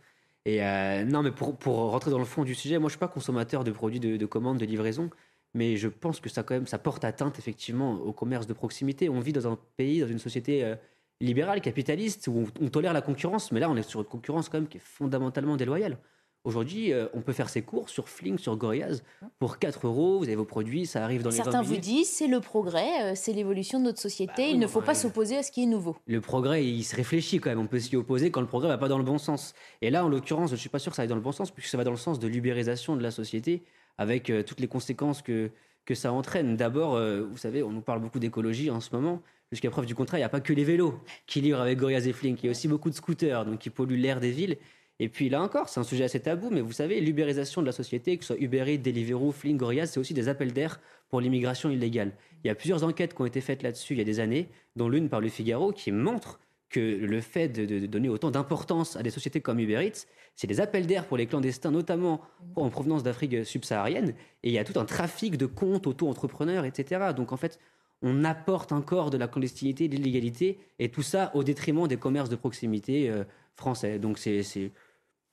Et 0.45 0.65
euh, 0.65 1.05
non, 1.05 1.23
mais 1.23 1.33
pour, 1.33 1.57
pour, 1.57 1.75
rentrer 1.91 2.13
dans 2.13 2.19
le 2.19 2.25
fond 2.25 2.45
du 2.45 2.55
sujet, 2.55 2.79
moi 2.79 2.89
je 2.89 2.93
suis 2.93 3.01
pas 3.01 3.09
consommateur 3.09 3.65
de 3.65 3.73
produits 3.73 4.01
de, 4.01 4.17
de 4.17 4.27
commande, 4.27 4.59
de 4.59 4.65
livraison, 4.65 5.11
mais 5.53 5.77
je 5.77 5.89
pense 5.89 6.21
que 6.21 6.29
ça 6.31 6.45
quand 6.45 6.55
même 6.55 6.67
ça 6.69 6.79
porte 6.79 7.05
atteinte 7.05 7.39
effectivement 7.39 7.95
au 7.95 8.13
commerce 8.13 8.47
de 8.47 8.53
proximité. 8.53 9.09
On 9.09 9.21
vit 9.21 9.33
dans 9.33 9.49
un 9.49 9.59
pays, 9.77 10.01
dans 10.01 10.09
une 10.09 10.21
société 10.21 10.65
euh, 10.65 10.77
libérale, 11.21 11.61
capitaliste, 11.61 12.29
où 12.29 12.47
on, 12.61 12.65
on, 12.65 12.69
tolère 12.69 12.93
la 12.93 13.03
concurrence, 13.03 13.53
mais 13.53 13.61
là 13.61 13.71
on 13.71 13.77
est 13.77 13.83
sur 13.83 14.01
une 14.01 14.07
concurrence 14.07 14.49
quand 14.49 14.59
même 14.59 14.69
qui 14.69 14.79
est 14.79 14.83
fondamentalement 14.83 15.57
déloyale. 15.57 15.99
Aujourd'hui, 16.43 16.95
euh, 16.95 17.07
on 17.13 17.21
peut 17.21 17.35
faire 17.35 17.51
ses 17.51 17.61
cours 17.61 17.91
sur 17.91 18.09
Fling, 18.09 18.39
sur 18.39 18.57
Gorillaz, 18.57 19.03
pour 19.39 19.59
4 19.59 19.87
euros. 19.87 20.19
Vous 20.19 20.25
avez 20.25 20.37
vos 20.37 20.47
produits, 20.47 20.87
ça 20.87 21.05
arrive 21.05 21.23
dans 21.23 21.29
les 21.29 21.37
Certains 21.37 21.61
vous 21.61 21.77
disent 21.77 22.09
c'est 22.09 22.29
le 22.29 22.41
progrès, 22.41 23.03
euh, 23.03 23.13
c'est 23.15 23.35
l'évolution 23.35 23.79
de 23.79 23.85
notre 23.85 24.01
société. 24.01 24.45
Bah 24.45 24.49
il 24.49 24.59
ne 24.59 24.67
faut 24.67 24.81
pas 24.81 24.95
s'opposer 24.95 25.37
à 25.37 25.43
ce 25.43 25.53
qui 25.53 25.63
est 25.63 25.67
nouveau. 25.67 25.97
Le 26.07 26.23
progrès, 26.23 26.65
il 26.65 26.83
se 26.83 26.97
réfléchit 26.97 27.41
quand 27.41 27.51
même. 27.51 27.59
On 27.59 27.67
peut 27.67 27.79
s'y 27.79 27.95
opposer 27.95 28.31
quand 28.31 28.41
le 28.41 28.47
progrès 28.47 28.71
va 28.71 28.79
pas 28.79 28.89
dans 28.89 28.97
le 28.97 29.05
bon 29.05 29.19
sens. 29.19 29.53
Et 29.83 29.91
là, 29.91 30.03
en 30.03 30.09
l'occurrence, 30.09 30.51
je 30.51 30.57
suis 30.57 30.71
pas 30.71 30.79
sûr 30.79 30.93
que 30.93 30.97
ça 30.97 31.03
aille 31.03 31.09
dans 31.09 31.15
le 31.15 31.21
bon 31.21 31.33
sens, 31.33 31.51
puisque 31.51 31.69
ça 31.69 31.77
va 31.77 31.85
dans 31.85 31.91
le 31.91 31.99
sens 31.99 32.19
de 32.19 32.27
l'ubérisation 32.27 32.97
de 32.97 33.03
la 33.03 33.11
société, 33.11 33.63
avec 33.99 34.31
euh, 34.31 34.43
toutes 34.43 34.61
les 34.61 34.69
conséquences 34.69 35.21
que, 35.21 35.51
que 35.85 35.95
ça 35.95 36.11
entraîne. 36.11 36.57
D'abord, 36.57 36.99
vous 36.99 37.37
savez, 37.37 37.63
on 37.63 37.71
nous 37.71 37.83
parle 37.83 38.01
beaucoup 38.01 38.19
d'écologie 38.19 38.71
en 38.71 38.81
ce 38.81 38.95
moment. 38.95 39.21
Jusqu'à 39.53 39.71
preuve 39.71 39.87
du 39.87 39.95
contraire, 39.97 40.19
il 40.19 40.23
n'y 40.23 40.27
a 40.27 40.29
pas 40.29 40.41
que 40.41 40.53
les 40.53 40.63
vélos 40.63 41.01
qui 41.27 41.41
livrent 41.41 41.61
avec 41.61 41.79
Gorillaz 41.79 42.07
et 42.07 42.13
Fling. 42.13 42.37
Il 42.41 42.47
y 42.47 42.49
a 42.49 42.51
aussi 42.53 42.69
beaucoup 42.69 42.89
de 42.89 42.95
scooters, 42.95 43.45
donc 43.45 43.59
qui 43.59 43.71
polluent 43.71 44.01
l'air 44.01 44.21
des 44.21 44.31
villes. 44.31 44.57
Et 45.01 45.09
puis 45.09 45.29
là 45.29 45.43
encore, 45.43 45.69
c'est 45.69 45.81
un 45.81 45.85
sujet 45.85 46.05
assez 46.05 46.21
tabou, 46.21 46.51
mais 46.51 46.61
vous 46.61 46.73
savez, 46.73 47.01
l'ubérisation 47.01 47.63
de 47.63 47.67
la 47.67 47.73
société, 47.73 48.17
que 48.17 48.25
ce 48.25 48.35
soit 48.35 48.43
Uber 48.43 48.65
Eats, 48.69 48.79
Deliveroo, 48.79 49.33
Fling, 49.33 49.57
Gorillaz, 49.57 49.87
c'est 49.87 49.99
aussi 49.99 50.15
des 50.15 50.29
appels 50.29 50.53
d'air 50.53 50.79
pour 51.09 51.21
l'immigration 51.21 51.71
illégale. 51.71 52.13
Il 52.45 52.49
y 52.49 52.51
a 52.51 52.55
plusieurs 52.55 52.85
enquêtes 52.85 53.15
qui 53.15 53.23
ont 53.23 53.27
été 53.27 53.41
faites 53.41 53.63
là-dessus 53.63 53.95
il 53.95 53.99
y 53.99 54.03
a 54.03 54.05
des 54.05 54.21
années, 54.21 54.49
dont 54.77 54.89
l'une 54.89 55.09
par 55.09 55.21
le 55.21 55.29
Figaro, 55.29 55.73
qui 55.73 55.91
montre 55.91 56.39
que 56.69 56.79
le 56.79 57.21
fait 57.21 57.49
de, 57.49 57.87
donner 57.87 58.09
autant 58.09 58.31
d'importance 58.31 58.95
à 58.97 59.03
des 59.03 59.11
sociétés 59.11 59.41
comme 59.41 59.59
Uber 59.59 59.85
Eats, 59.85 60.07
c'est 60.37 60.47
des 60.47 60.61
appels 60.61 60.87
d'air 60.87 61.07
pour 61.07 61.17
les 61.17 61.27
clandestins, 61.27 61.73
notamment 61.73 62.21
en 62.55 62.71
provenance 62.71 63.03
d'Afrique 63.03 63.45
subsaharienne. 63.45 64.15
Et 64.43 64.51
il 64.51 64.53
y 64.53 64.59
a 64.59 64.65
tout 64.65 64.79
un 64.79 64.85
trafic 64.85 65.37
de 65.37 65.47
comptes 65.47 65.87
auto-entrepreneurs, 65.87 66.65
etc. 66.65 67.13
Donc 67.17 67.33
en 67.33 67.37
fait, 67.37 67.59
on 68.03 68.25
apporte 68.25 68.73
encore 68.73 69.11
de 69.11 69.19
la 69.19 69.29
clandestinité, 69.29 69.89
de 69.89 69.97
l'illégalité, 69.97 70.59
et 70.79 70.91
tout 70.91 71.03
ça 71.03 71.31
au 71.35 71.43
détriment 71.43 71.87
des 71.87 71.97
commerces 71.97 72.29
de 72.29 72.37
proximité 72.37 73.11
euh, 73.11 73.25
français. 73.55 73.99
Donc 73.99 74.19
c'est 74.19 74.43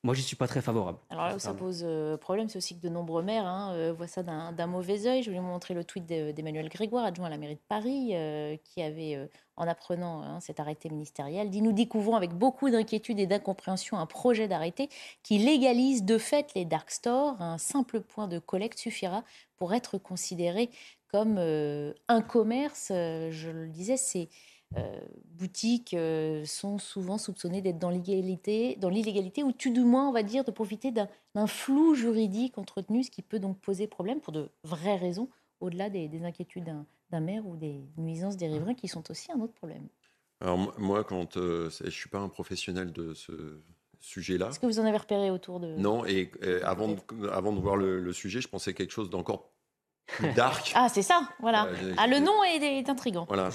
moi, 0.04 0.14
je 0.14 0.22
suis 0.22 0.36
pas 0.36 0.48
très 0.48 0.62
favorable. 0.62 1.00
Alors 1.10 1.26
là 1.28 1.36
où 1.36 1.40
ça 1.40 1.54
pose 1.54 1.82
euh, 1.84 2.18
problème, 2.18 2.48
c'est 2.48 2.58
aussi 2.58 2.78
que 2.78 2.82
de 2.82 2.90
nombreux 2.90 3.24
maires 3.24 3.48
hein, 3.48 3.74
euh, 3.74 3.92
voient 3.92 4.08
ça 4.08 4.22
d'un 4.24 4.68
mauvais 4.68 5.08
œil. 5.08 5.24
Je 5.24 5.32
vais 5.32 5.38
vous 5.38 5.44
montrer 5.44 5.74
le 5.74 5.84
tweet 5.84 6.06
d'Emmanuel 6.06 6.70
Grégoire, 6.70 7.04
adjoint 7.04 7.26
à 7.26 7.30
la 7.30 7.38
mairie 7.38 7.56
de 7.56 7.62
Paris, 7.68 8.12
euh, 8.14 8.56
qui 8.64 8.82
avait, 8.82 9.28
en 9.56 9.68
apprenant 9.68 10.22
hein, 10.22 10.40
cet 10.40 10.60
arrêté 10.60 10.90
ministériel, 10.90 11.50
dit 11.50 11.64
Nous 11.64 11.74
découvrons 11.74 12.16
avec 12.16 12.32
beaucoup 12.34 12.70
d'inquiétude 12.70 13.20
et 13.20 13.26
d'incompréhension 13.26 13.98
un 13.98 14.06
projet 14.06 14.48
d'arrêté 14.48 14.88
qui 15.24 15.40
légalise 15.40 16.06
de 16.06 16.20
fait 16.20 16.54
les 16.56 16.64
dark 16.64 16.92
stores. 16.92 17.42
Un 17.42 17.58
simple 17.58 18.00
point 18.00 18.28
de 18.28 18.38
collecte 18.38 18.78
suffira 18.78 19.24
pour 19.58 19.74
être 19.74 19.98
considéré 19.98 20.70
comme 21.08 21.38
un 21.38 22.22
commerce. 22.22 22.88
je 22.90 23.50
le 23.50 23.68
disais, 23.70 23.98
c'est 23.98 24.30
euh, 24.76 25.00
boutiques 25.26 25.94
euh, 25.94 26.44
sont 26.44 26.78
souvent 26.78 27.18
soupçonnées 27.18 27.62
d'être 27.62 27.80
dans 27.80 27.90
l'illégalité, 27.90 28.76
dans 28.76 28.90
l'illégalité 28.90 29.42
ou 29.44 29.54
tout 29.54 29.72
du 29.72 29.80
moins, 29.80 30.10
on 30.10 30.12
va 30.12 30.24
dire, 30.24 30.44
de 30.44 30.52
profiter 30.52 30.92
d'un 30.92 31.48
flou 31.48 31.96
juridique 31.96 32.58
entretenu, 32.58 33.04
ce 33.04 33.12
qui 33.12 33.22
peut 33.22 33.40
donc 33.40 33.60
poser 33.62 33.88
problème 33.88 34.20
pour 34.20 34.34
de 34.34 34.50
vraies 34.64 34.98
raisons, 34.98 35.30
au-delà 35.62 35.90
des, 35.90 36.10
inquiétudes 36.24 36.70
d'un 37.12 37.20
maire 37.22 37.48
ou 37.48 37.56
des 37.56 37.88
nuisances 37.98 38.36
des 38.36 38.48
riverains 38.48 38.74
qui 38.74 38.90
sont 38.90 39.10
aussi 39.10 39.32
un 39.32 39.40
autre 39.40 39.54
problème. 39.54 39.88
Alors 40.42 40.78
moi, 40.78 41.06
quand 41.06 41.38
euh, 41.38 41.70
je 41.70 41.90
suis 41.90 42.10
pas 42.10 42.20
un 42.20 42.30
professionnel 42.30 42.92
de 42.92 43.14
ce 43.14 43.62
sujet-là. 44.02 44.50
Est-ce 44.50 44.60
que 44.60 44.66
vous 44.66 44.80
en 44.80 44.86
avez 44.86 44.98
repéré 44.98 45.32
autour 45.32 45.62
de 45.62 45.76
Non, 45.78 46.06
et, 46.06 46.30
avant, 46.64 46.90
de, 46.90 47.30
avant 47.30 47.54
de 47.54 47.60
voir 47.60 47.78
le, 47.78 48.02
le, 48.02 48.14
sujet, 48.14 48.42
je 48.42 48.50
pensais 48.50 48.74
quelque 48.74 48.92
chose 48.92 49.10
d'encore 49.10 49.50
dark. 50.36 50.72
Ah, 50.76 50.90
c'est 50.90 51.02
ça, 51.02 51.30
voilà. 51.40 51.68
ah, 51.98 52.08
le 52.08 52.20
nom 52.20 52.44
est, 52.44 52.90
intrigant. 52.90 53.26
Voilà. 53.28 53.50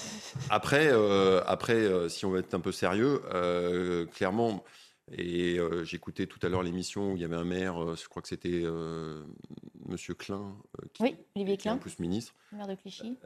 Après, 0.50 0.88
euh, 0.90 1.42
après 1.46 1.74
euh, 1.74 2.08
si 2.08 2.24
on 2.24 2.30
veut 2.30 2.40
être 2.40 2.54
un 2.54 2.60
peu 2.60 2.72
sérieux, 2.72 3.22
euh, 3.32 4.06
clairement, 4.06 4.64
et 5.16 5.58
j'écoutais 5.82 6.26
tout 6.26 6.38
à 6.42 6.48
l'heure 6.48 6.62
l'émission 6.62 7.12
où 7.12 7.16
il 7.16 7.22
y 7.22 7.24
avait 7.24 7.36
un 7.36 7.44
maire, 7.44 7.96
je 7.96 8.08
crois 8.08 8.22
que 8.22 8.28
c'était 8.28 8.62
Monsieur 9.86 10.14
Klein, 10.14 10.54
qui, 10.94 11.02
oui, 11.02 11.16
Olivier 11.34 11.56
Klein, 11.56 11.74
en 11.74 11.78
plus 11.78 11.98
ministre, 11.98 12.34
maire 12.52 12.68
de 12.68 12.74
Clichy. 12.74 13.18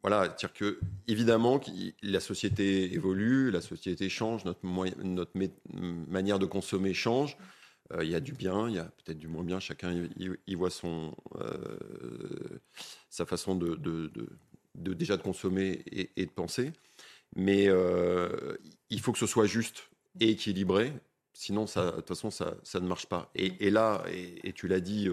voilà, 0.00 0.28
dire 0.28 0.52
que 0.54 0.78
évidemment 1.06 1.60
la 2.02 2.20
société 2.20 2.94
évolue, 2.94 3.50
la 3.50 3.60
société 3.60 4.08
change, 4.08 4.44
notre, 4.44 4.64
notre 4.64 5.32
manière 5.74 6.38
de 6.38 6.46
consommer 6.46 6.94
change. 6.94 7.36
Euh, 7.94 8.04
il 8.04 8.10
y 8.10 8.14
a 8.14 8.20
du 8.20 8.32
bien, 8.32 8.68
il 8.68 8.74
y 8.76 8.78
a 8.78 8.84
peut-être 8.84 9.18
du 9.18 9.28
moins 9.28 9.44
bien, 9.44 9.60
chacun 9.60 10.08
y, 10.46 10.54
voit 10.54 10.70
son, 10.70 11.14
euh, 11.36 12.60
sa 13.08 13.24
façon 13.24 13.54
de, 13.54 13.76
de, 13.76 14.94
déjà 14.94 15.16
de 15.16 15.22
consommer 15.22 15.82
et, 15.90 16.26
de 16.26 16.30
penser. 16.30 16.72
Mais 17.36 17.68
euh, 17.68 18.56
il 18.90 19.00
faut 19.00 19.12
que 19.12 19.18
ce 19.18 19.26
soit 19.26 19.46
juste 19.46 19.90
et 20.20 20.30
équilibré, 20.30 20.92
sinon, 21.32 21.64
de 21.64 21.90
toute 21.96 22.08
façon, 22.08 22.30
ça, 22.30 22.56
ça, 22.62 22.80
ne 22.80 22.88
marche 22.88 23.06
pas. 23.06 23.30
Et, 23.34 23.70
là, 23.70 24.04
et, 24.10 24.52
tu 24.52 24.68
l'as 24.68 24.80
dit, 24.80 25.08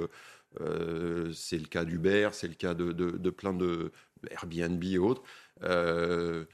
c'est 1.33 1.57
le 1.57 1.67
cas 1.67 1.85
d'Uber, 1.85 2.29
c'est 2.33 2.47
le 2.47 2.55
cas 2.55 2.73
de, 2.73 2.91
de, 2.91 3.29
plein 3.29 3.53
de 3.53 3.91
Airbnb 4.31 4.83
et 4.83 4.97
autres. 4.97 5.23
je 5.61 6.45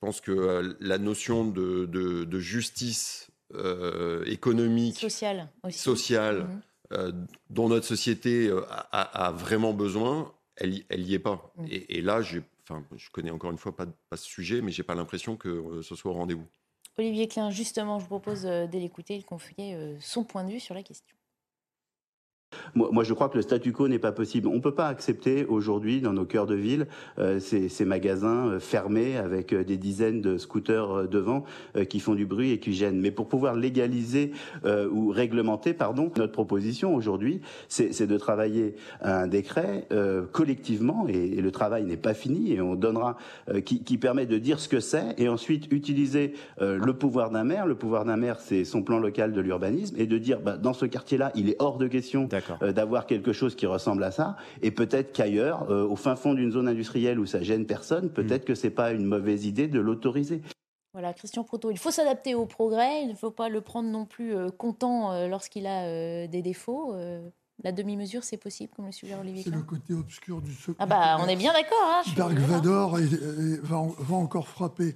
pense 0.00 0.20
que 0.20 0.76
la 0.80 0.98
notion 0.98 1.46
de, 1.46 2.38
justice 2.38 3.31
euh, 3.54 4.24
économique, 4.26 4.98
sociale, 4.98 5.48
sociale 5.70 6.44
mhm. 6.44 6.62
euh, 6.92 7.12
dont 7.50 7.68
notre 7.68 7.86
société 7.86 8.48
euh, 8.48 8.62
a, 8.68 9.30
vraiment 9.32 9.72
besoin, 9.72 10.32
elle 10.56 10.84
n'y 10.90 11.14
est 11.14 11.18
pas. 11.18 11.52
Mhm. 11.56 11.66
Et, 11.68 12.00
là, 12.00 12.20
enfin, 12.62 12.84
je 12.96 13.10
connais 13.10 13.30
encore 13.30 13.50
une 13.50 13.58
fois 13.58 13.76
pas, 13.76 13.86
pas 14.08 14.16
ce 14.16 14.26
sujet, 14.26 14.62
mais 14.62 14.72
j'ai 14.72 14.82
pas 14.82 14.94
l'impression 14.94 15.36
que 15.36 15.82
ce 15.82 15.94
soit 15.94 16.10
au 16.10 16.14
rendez-vous. 16.14 16.46
Olivier 16.98 17.28
Klein, 17.28 17.50
justement, 17.50 17.98
je 17.98 18.04
vous 18.04 18.08
propose 18.08 18.42
de 18.42 18.78
l'écouter 18.78 19.16
et 19.16 19.18
de 19.18 19.24
confier 19.24 19.96
son 20.00 20.24
point 20.24 20.44
de 20.44 20.52
vue 20.52 20.60
sur 20.60 20.74
la 20.74 20.82
question. 20.82 21.14
Moi, 22.74 23.04
je 23.04 23.12
crois 23.12 23.28
que 23.28 23.36
le 23.36 23.42
statu 23.42 23.72
quo 23.72 23.88
n'est 23.88 23.98
pas 23.98 24.12
possible. 24.12 24.48
On 24.48 24.54
ne 24.54 24.60
peut 24.60 24.74
pas 24.74 24.88
accepter 24.88 25.44
aujourd'hui, 25.46 26.00
dans 26.00 26.12
nos 26.12 26.24
cœurs 26.24 26.46
de 26.46 26.54
ville, 26.54 26.86
euh, 27.18 27.38
ces, 27.38 27.68
ces, 27.68 27.84
magasins 27.84 28.48
euh, 28.48 28.60
fermés 28.60 29.16
avec 29.16 29.52
euh, 29.52 29.64
des 29.64 29.76
dizaines 29.76 30.20
de 30.20 30.38
scooters 30.38 31.08
devant 31.08 31.44
qui 31.88 32.00
font 32.00 32.14
du 32.14 32.26
bruit 32.26 32.52
et 32.52 32.58
qui 32.58 32.72
gênent. 32.72 33.00
Mais 33.00 33.10
pour 33.10 33.28
pouvoir 33.28 33.54
légaliser 33.54 34.32
ou 34.64 35.10
réglementer, 35.10 35.72
pardon, 35.72 36.10
notre 36.16 36.32
proposition 36.32 36.94
aujourd'hui, 36.94 37.40
c'est 37.68 38.06
de 38.06 38.16
travailler 38.16 38.74
un 39.00 39.26
décret 39.26 39.86
collectivement, 40.32 41.06
et, 41.08 41.40
le 41.40 41.50
travail 41.50 41.84
n'est 41.84 41.96
pas 41.96 42.14
fini, 42.14 42.52
et 42.52 42.60
on 42.60 42.74
donnera, 42.74 43.16
qui, 43.64 43.82
qui, 43.82 43.98
permet 43.98 44.26
de 44.26 44.38
dire 44.38 44.60
ce 44.60 44.68
que 44.68 44.80
c'est, 44.80 45.14
et 45.18 45.28
ensuite 45.28 45.72
utiliser 45.72 46.34
le 46.60 46.92
pouvoir 46.92 47.30
d'un 47.30 47.44
maire. 47.44 47.66
Le 47.66 47.74
pouvoir 47.74 48.04
d'un 48.04 48.16
maire, 48.16 48.40
c'est 48.40 48.64
son 48.64 48.82
plan 48.82 48.98
local 48.98 49.32
de 49.32 49.40
l'urbanisme, 49.40 49.96
et 49.98 50.06
de 50.06 50.18
dire, 50.18 50.40
bah, 50.40 50.56
dans 50.56 50.72
ce 50.72 50.86
quartier-là, 50.86 51.32
il 51.34 51.48
est 51.48 51.56
hors 51.58 51.78
de 51.78 51.88
question 51.88 52.28
euh, 52.32 52.41
d'avoir 52.72 53.06
quelque 53.06 53.32
chose 53.32 53.54
qui 53.54 53.66
ressemble 53.66 54.04
à 54.04 54.10
ça. 54.10 54.36
Et 54.62 54.70
peut-être 54.70 55.12
qu'ailleurs, 55.12 55.70
euh, 55.70 55.84
au 55.86 55.96
fin 55.96 56.16
fond 56.16 56.34
d'une 56.34 56.52
zone 56.52 56.68
industrielle 56.68 57.18
où 57.18 57.26
ça 57.26 57.42
gêne 57.42 57.66
personne, 57.66 58.10
peut-être 58.10 58.42
mm. 58.42 58.46
que 58.46 58.54
c'est 58.54 58.70
pas 58.70 58.92
une 58.92 59.04
mauvaise 59.04 59.46
idée 59.46 59.68
de 59.68 59.80
l'autoriser. 59.80 60.42
Voilà, 60.92 61.14
Christian 61.14 61.42
Proto, 61.42 61.70
il 61.70 61.78
faut 61.78 61.90
s'adapter 61.90 62.34
au 62.34 62.44
progrès, 62.44 63.02
il 63.02 63.08
ne 63.08 63.14
faut 63.14 63.30
pas 63.30 63.48
le 63.48 63.62
prendre 63.62 63.88
non 63.88 64.04
plus 64.04 64.34
euh, 64.34 64.50
content 64.50 65.26
lorsqu'il 65.26 65.66
a 65.66 66.26
des 66.26 66.42
défauts. 66.42 66.94
la 67.64 67.72
demi-mesure, 67.72 68.24
c'est 68.24 68.36
possible, 68.36 68.72
comme 68.74 68.86
le 68.86 68.92
suggère 68.92 69.20
Olivier 69.20 69.42
C'est 69.42 69.50
le 69.50 69.62
côté 69.62 69.94
obscur 69.94 70.42
du 70.42 70.52
secret. 70.52 70.76
Ah 70.78 70.86
bah, 70.86 71.16
on 71.20 71.28
est 71.28 71.36
bien 71.36 71.52
d'accord. 71.52 71.78
Hein, 71.82 72.02
Dark 72.16 72.36
Vador 72.38 72.98
va, 73.62 73.82
va, 73.98 74.16
encore 74.16 74.48
frapper. 74.48 74.94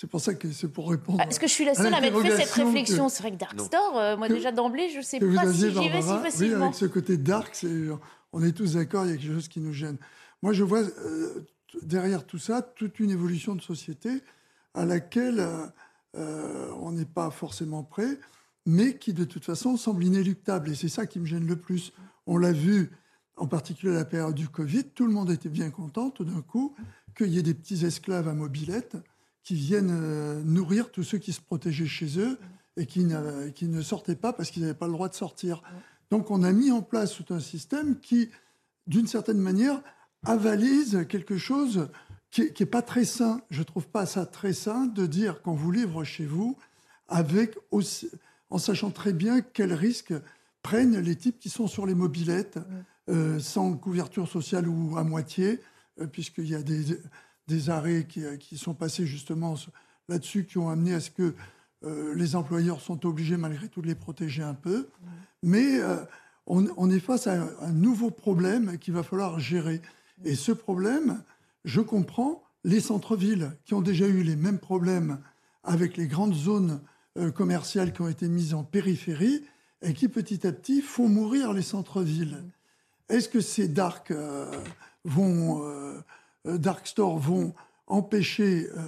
C'est 0.00 0.06
pour 0.06 0.20
ça 0.20 0.32
que 0.34 0.52
c'est 0.52 0.68
pour 0.68 0.90
répondre. 0.90 1.20
Est-ce 1.22 1.40
que 1.40 1.48
je 1.48 1.52
suis 1.52 1.64
la 1.64 1.74
seule 1.74 1.92
à 1.92 2.00
m'être 2.00 2.22
fait 2.22 2.44
cette 2.44 2.52
réflexion 2.52 3.08
C'est 3.08 3.20
vrai 3.20 3.32
que 3.32 3.36
Dark 3.36 3.58
Store, 3.58 3.98
euh, 3.98 4.16
moi 4.16 4.28
déjà 4.28 4.52
d'emblée, 4.52 4.90
je 4.90 4.98
ne 4.98 5.02
sais 5.02 5.18
pas 5.18 5.52
si 5.52 5.72
j'y 5.72 5.88
vais 5.88 6.02
si 6.02 6.08
facilement. 6.08 6.56
Oui, 6.56 6.62
avec 6.62 6.74
ce 6.76 6.84
côté 6.84 7.16
dark, 7.16 7.66
on 8.32 8.44
est 8.44 8.52
tous 8.52 8.74
d'accord, 8.74 9.06
il 9.06 9.10
y 9.10 9.14
a 9.14 9.16
quelque 9.16 9.34
chose 9.34 9.48
qui 9.48 9.58
nous 9.58 9.72
gêne. 9.72 9.96
Moi, 10.40 10.52
je 10.52 10.62
vois 10.62 10.82
euh, 10.82 11.44
derrière 11.82 12.24
tout 12.24 12.38
ça 12.38 12.62
toute 12.62 13.00
une 13.00 13.10
évolution 13.10 13.56
de 13.56 13.60
société 13.60 14.22
à 14.72 14.84
laquelle 14.84 15.44
euh, 16.14 16.70
on 16.80 16.92
n'est 16.92 17.04
pas 17.04 17.32
forcément 17.32 17.82
prêt, 17.82 18.20
mais 18.66 18.98
qui 18.98 19.12
de 19.12 19.24
toute 19.24 19.44
façon 19.44 19.76
semble 19.76 20.04
inéluctable. 20.04 20.70
Et 20.70 20.76
c'est 20.76 20.88
ça 20.88 21.06
qui 21.06 21.18
me 21.18 21.26
gêne 21.26 21.48
le 21.48 21.56
plus. 21.56 21.92
On 22.28 22.38
l'a 22.38 22.52
vu, 22.52 22.92
en 23.36 23.48
particulier 23.48 23.96
à 23.96 23.96
la 23.96 24.04
période 24.04 24.36
du 24.36 24.48
Covid, 24.48 24.84
tout 24.94 25.08
le 25.08 25.12
monde 25.12 25.32
était 25.32 25.48
bien 25.48 25.70
content 25.70 26.10
tout 26.10 26.24
d'un 26.24 26.42
coup 26.42 26.76
qu'il 27.16 27.34
y 27.34 27.38
ait 27.40 27.42
des 27.42 27.54
petits 27.54 27.84
esclaves 27.84 28.28
à 28.28 28.34
mobilette 28.34 28.96
qui 29.48 29.54
viennent 29.54 29.98
euh, 29.98 30.42
nourrir 30.44 30.90
tous 30.90 31.04
ceux 31.04 31.16
qui 31.16 31.32
se 31.32 31.40
protégeaient 31.40 31.86
chez 31.86 32.20
eux 32.20 32.38
et 32.76 32.84
qui, 32.84 33.06
qui 33.54 33.64
ne 33.64 33.80
sortaient 33.80 34.14
pas 34.14 34.34
parce 34.34 34.50
qu'ils 34.50 34.60
n'avaient 34.60 34.74
pas 34.74 34.88
le 34.88 34.92
droit 34.92 35.08
de 35.08 35.14
sortir. 35.14 35.62
Donc 36.10 36.30
on 36.30 36.42
a 36.42 36.52
mis 36.52 36.70
en 36.70 36.82
place 36.82 37.14
tout 37.14 37.32
un 37.32 37.40
système 37.40 37.98
qui, 37.98 38.28
d'une 38.86 39.06
certaine 39.06 39.38
manière, 39.38 39.80
avalise 40.22 41.06
quelque 41.08 41.38
chose 41.38 41.88
qui 42.30 42.52
n'est 42.60 42.66
pas 42.66 42.82
très 42.82 43.06
sain. 43.06 43.40
Je 43.48 43.60
ne 43.60 43.64
trouve 43.64 43.88
pas 43.88 44.04
ça 44.04 44.26
très 44.26 44.52
sain 44.52 44.84
de 44.84 45.06
dire 45.06 45.40
qu'on 45.40 45.54
vous 45.54 45.72
livre 45.72 46.04
chez 46.04 46.26
vous 46.26 46.58
avec 47.08 47.56
en 48.50 48.58
sachant 48.58 48.90
très 48.90 49.14
bien 49.14 49.40
quels 49.40 49.72
risques 49.72 50.12
prennent 50.60 51.00
les 51.00 51.16
types 51.16 51.38
qui 51.38 51.48
sont 51.48 51.68
sur 51.68 51.86
les 51.86 51.94
mobilettes, 51.94 52.58
euh, 53.08 53.38
sans 53.38 53.72
couverture 53.78 54.28
sociale 54.28 54.68
ou 54.68 54.98
à 54.98 55.04
moitié, 55.04 55.60
euh, 56.02 56.06
puisqu'il 56.06 56.50
y 56.50 56.54
a 56.54 56.62
des, 56.62 56.98
des 57.48 57.70
arrêts 57.70 58.06
euh, 58.18 58.36
qui, 58.36 58.56
sont 58.56 58.74
passés 58.74 59.06
justement 59.06 59.54
là-dessus, 60.08 60.44
qui 60.44 60.58
ont 60.58 60.68
amené 60.68 60.94
à 60.94 61.00
ce 61.00 61.10
que 61.10 61.34
euh, 61.84 62.14
les 62.14 62.36
employeurs 62.36 62.80
sont 62.80 63.04
obligés 63.06 63.36
malgré 63.36 63.68
tout 63.68 63.82
de 63.82 63.86
les 63.88 63.94
protéger 63.94 64.42
un 64.42 64.54
peu. 64.54 64.88
Mais 65.42 65.80
euh, 65.80 65.96
on, 66.46 66.90
est 66.90 67.00
face 67.00 67.26
à 67.26 67.42
un, 67.60 67.72
nouveau 67.72 68.10
problème 68.10 68.78
qu'il 68.78 68.94
va 68.94 69.02
falloir 69.02 69.40
gérer. 69.40 69.80
Et 70.24 70.34
ce 70.34 70.52
problème, 70.52 71.22
je 71.64 71.80
comprends 71.80 72.42
les 72.64 72.80
centres-villes 72.80 73.52
qui 73.64 73.74
ont 73.74 73.80
déjà 73.80 74.06
eu 74.06 74.22
les 74.22 74.36
mêmes 74.36 74.58
problèmes 74.58 75.20
avec 75.62 75.96
les 75.96 76.06
grandes 76.06 76.34
zones 76.34 76.80
commerciales 77.34 77.92
qui 77.92 78.00
ont 78.00 78.08
été 78.08 78.28
mises 78.28 78.54
en 78.54 78.64
périphérie 78.64 79.44
et 79.82 79.92
qui 79.92 80.08
petit 80.08 80.46
à 80.46 80.52
petit 80.52 80.80
font 80.80 81.08
mourir 81.08 81.52
les 81.52 81.62
centres-villes. 81.62 82.44
Est-ce 83.08 83.28
que 83.28 83.40
ces 83.40 83.68
dark 83.68 84.12
vont 85.04 85.62
euh, 86.48 86.58
Dark 86.58 86.86
Store 86.86 87.18
vont 87.18 87.54
empêcher 87.86 88.68
euh, 88.76 88.80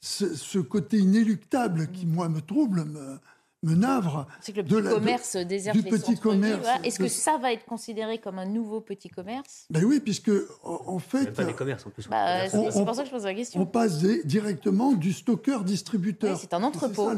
ce, 0.00 0.58
côté 0.58 0.98
inéluctable 0.98 1.88
qui, 1.90 2.06
moi, 2.06 2.28
me 2.28 2.40
trouble, 2.40 2.84
me, 2.84 3.18
me 3.62 3.74
navre. 3.74 4.26
C'est 4.40 4.52
que 4.52 4.60
le 4.60 4.64
petit 4.64 4.82
commerce 4.82 5.36
déserte 5.36 5.76
les 5.76 5.82
petit 5.82 6.16
commerce. 6.16 6.66
Est-ce 6.84 6.98
que 6.98 7.08
ça 7.08 7.38
va 7.38 7.52
être 7.52 7.64
considéré 7.64 8.18
comme 8.18 8.38
un 8.38 8.46
nouveau 8.46 8.80
petit 8.80 9.08
commerce? 9.08 9.66
Ben 9.70 9.84
oui, 9.84 10.00
puisque 10.00 10.30
en, 10.62 10.98
fait, 10.98 11.32
pas 11.32 11.44
des 11.44 11.54
commerces 11.54 11.86
en 11.86 11.90
plus. 11.90 12.08
Bah, 12.08 12.48
c'est 12.48 12.84
pour 12.84 12.94
ça 12.94 13.02
que 13.02 13.08
je 13.08 13.14
pose 13.14 13.24
la 13.24 13.34
question. 13.34 13.60
On 13.60 13.66
passe 13.66 13.98
directement 14.24 14.92
du 14.92 15.12
stockeur 15.12 15.64
distributeur. 15.64 16.38
c'est 16.38 16.54
un 16.54 16.62
entrepôt. 16.62 17.10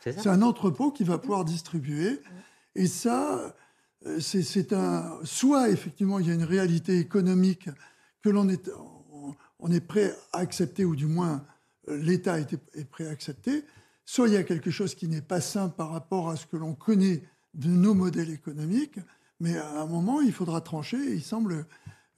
C'est 0.00 0.26
un 0.26 0.42
entrepôt 0.42 0.90
qui 0.90 1.04
va 1.04 1.18
pouvoir 1.18 1.44
distribuer. 1.44 2.20
Et 2.74 2.86
ça, 2.86 3.54
euh, 4.06 4.20
c'est 4.20 4.72
un. 4.72 5.18
Soit 5.24 5.70
effectivement, 5.70 6.18
il 6.18 6.28
y 6.28 6.30
a 6.30 6.34
une 6.34 6.44
réalité 6.44 6.98
économique 6.98 7.68
que 8.22 8.28
l'on 8.28 8.48
est 8.48 8.70
on 9.58 9.70
est 9.70 9.80
prêt 9.80 10.14
à 10.32 10.38
accepter, 10.38 10.84
ou 10.84 10.96
du 10.96 11.06
moins 11.06 11.44
euh, 11.88 11.96
l'État 11.96 12.38
est 12.38 12.84
prêt 12.90 13.06
à 13.06 13.10
accepter, 13.10 13.64
soit 14.04 14.28
il 14.28 14.34
y 14.34 14.36
a 14.36 14.44
quelque 14.44 14.70
chose 14.70 14.94
qui 14.94 15.08
n'est 15.08 15.22
pas 15.22 15.40
sain 15.40 15.68
par 15.68 15.90
rapport 15.90 16.30
à 16.30 16.36
ce 16.36 16.46
que 16.46 16.56
l'on 16.56 16.74
connaît 16.74 17.22
de 17.54 17.68
nos 17.68 17.94
modèles 17.94 18.30
économiques, 18.30 18.98
mais 19.40 19.56
à 19.56 19.82
un 19.82 19.86
moment, 19.86 20.20
il 20.20 20.32
faudra 20.32 20.60
trancher. 20.60 20.96
Et 20.96 21.14
il 21.14 21.22
semble 21.22 21.66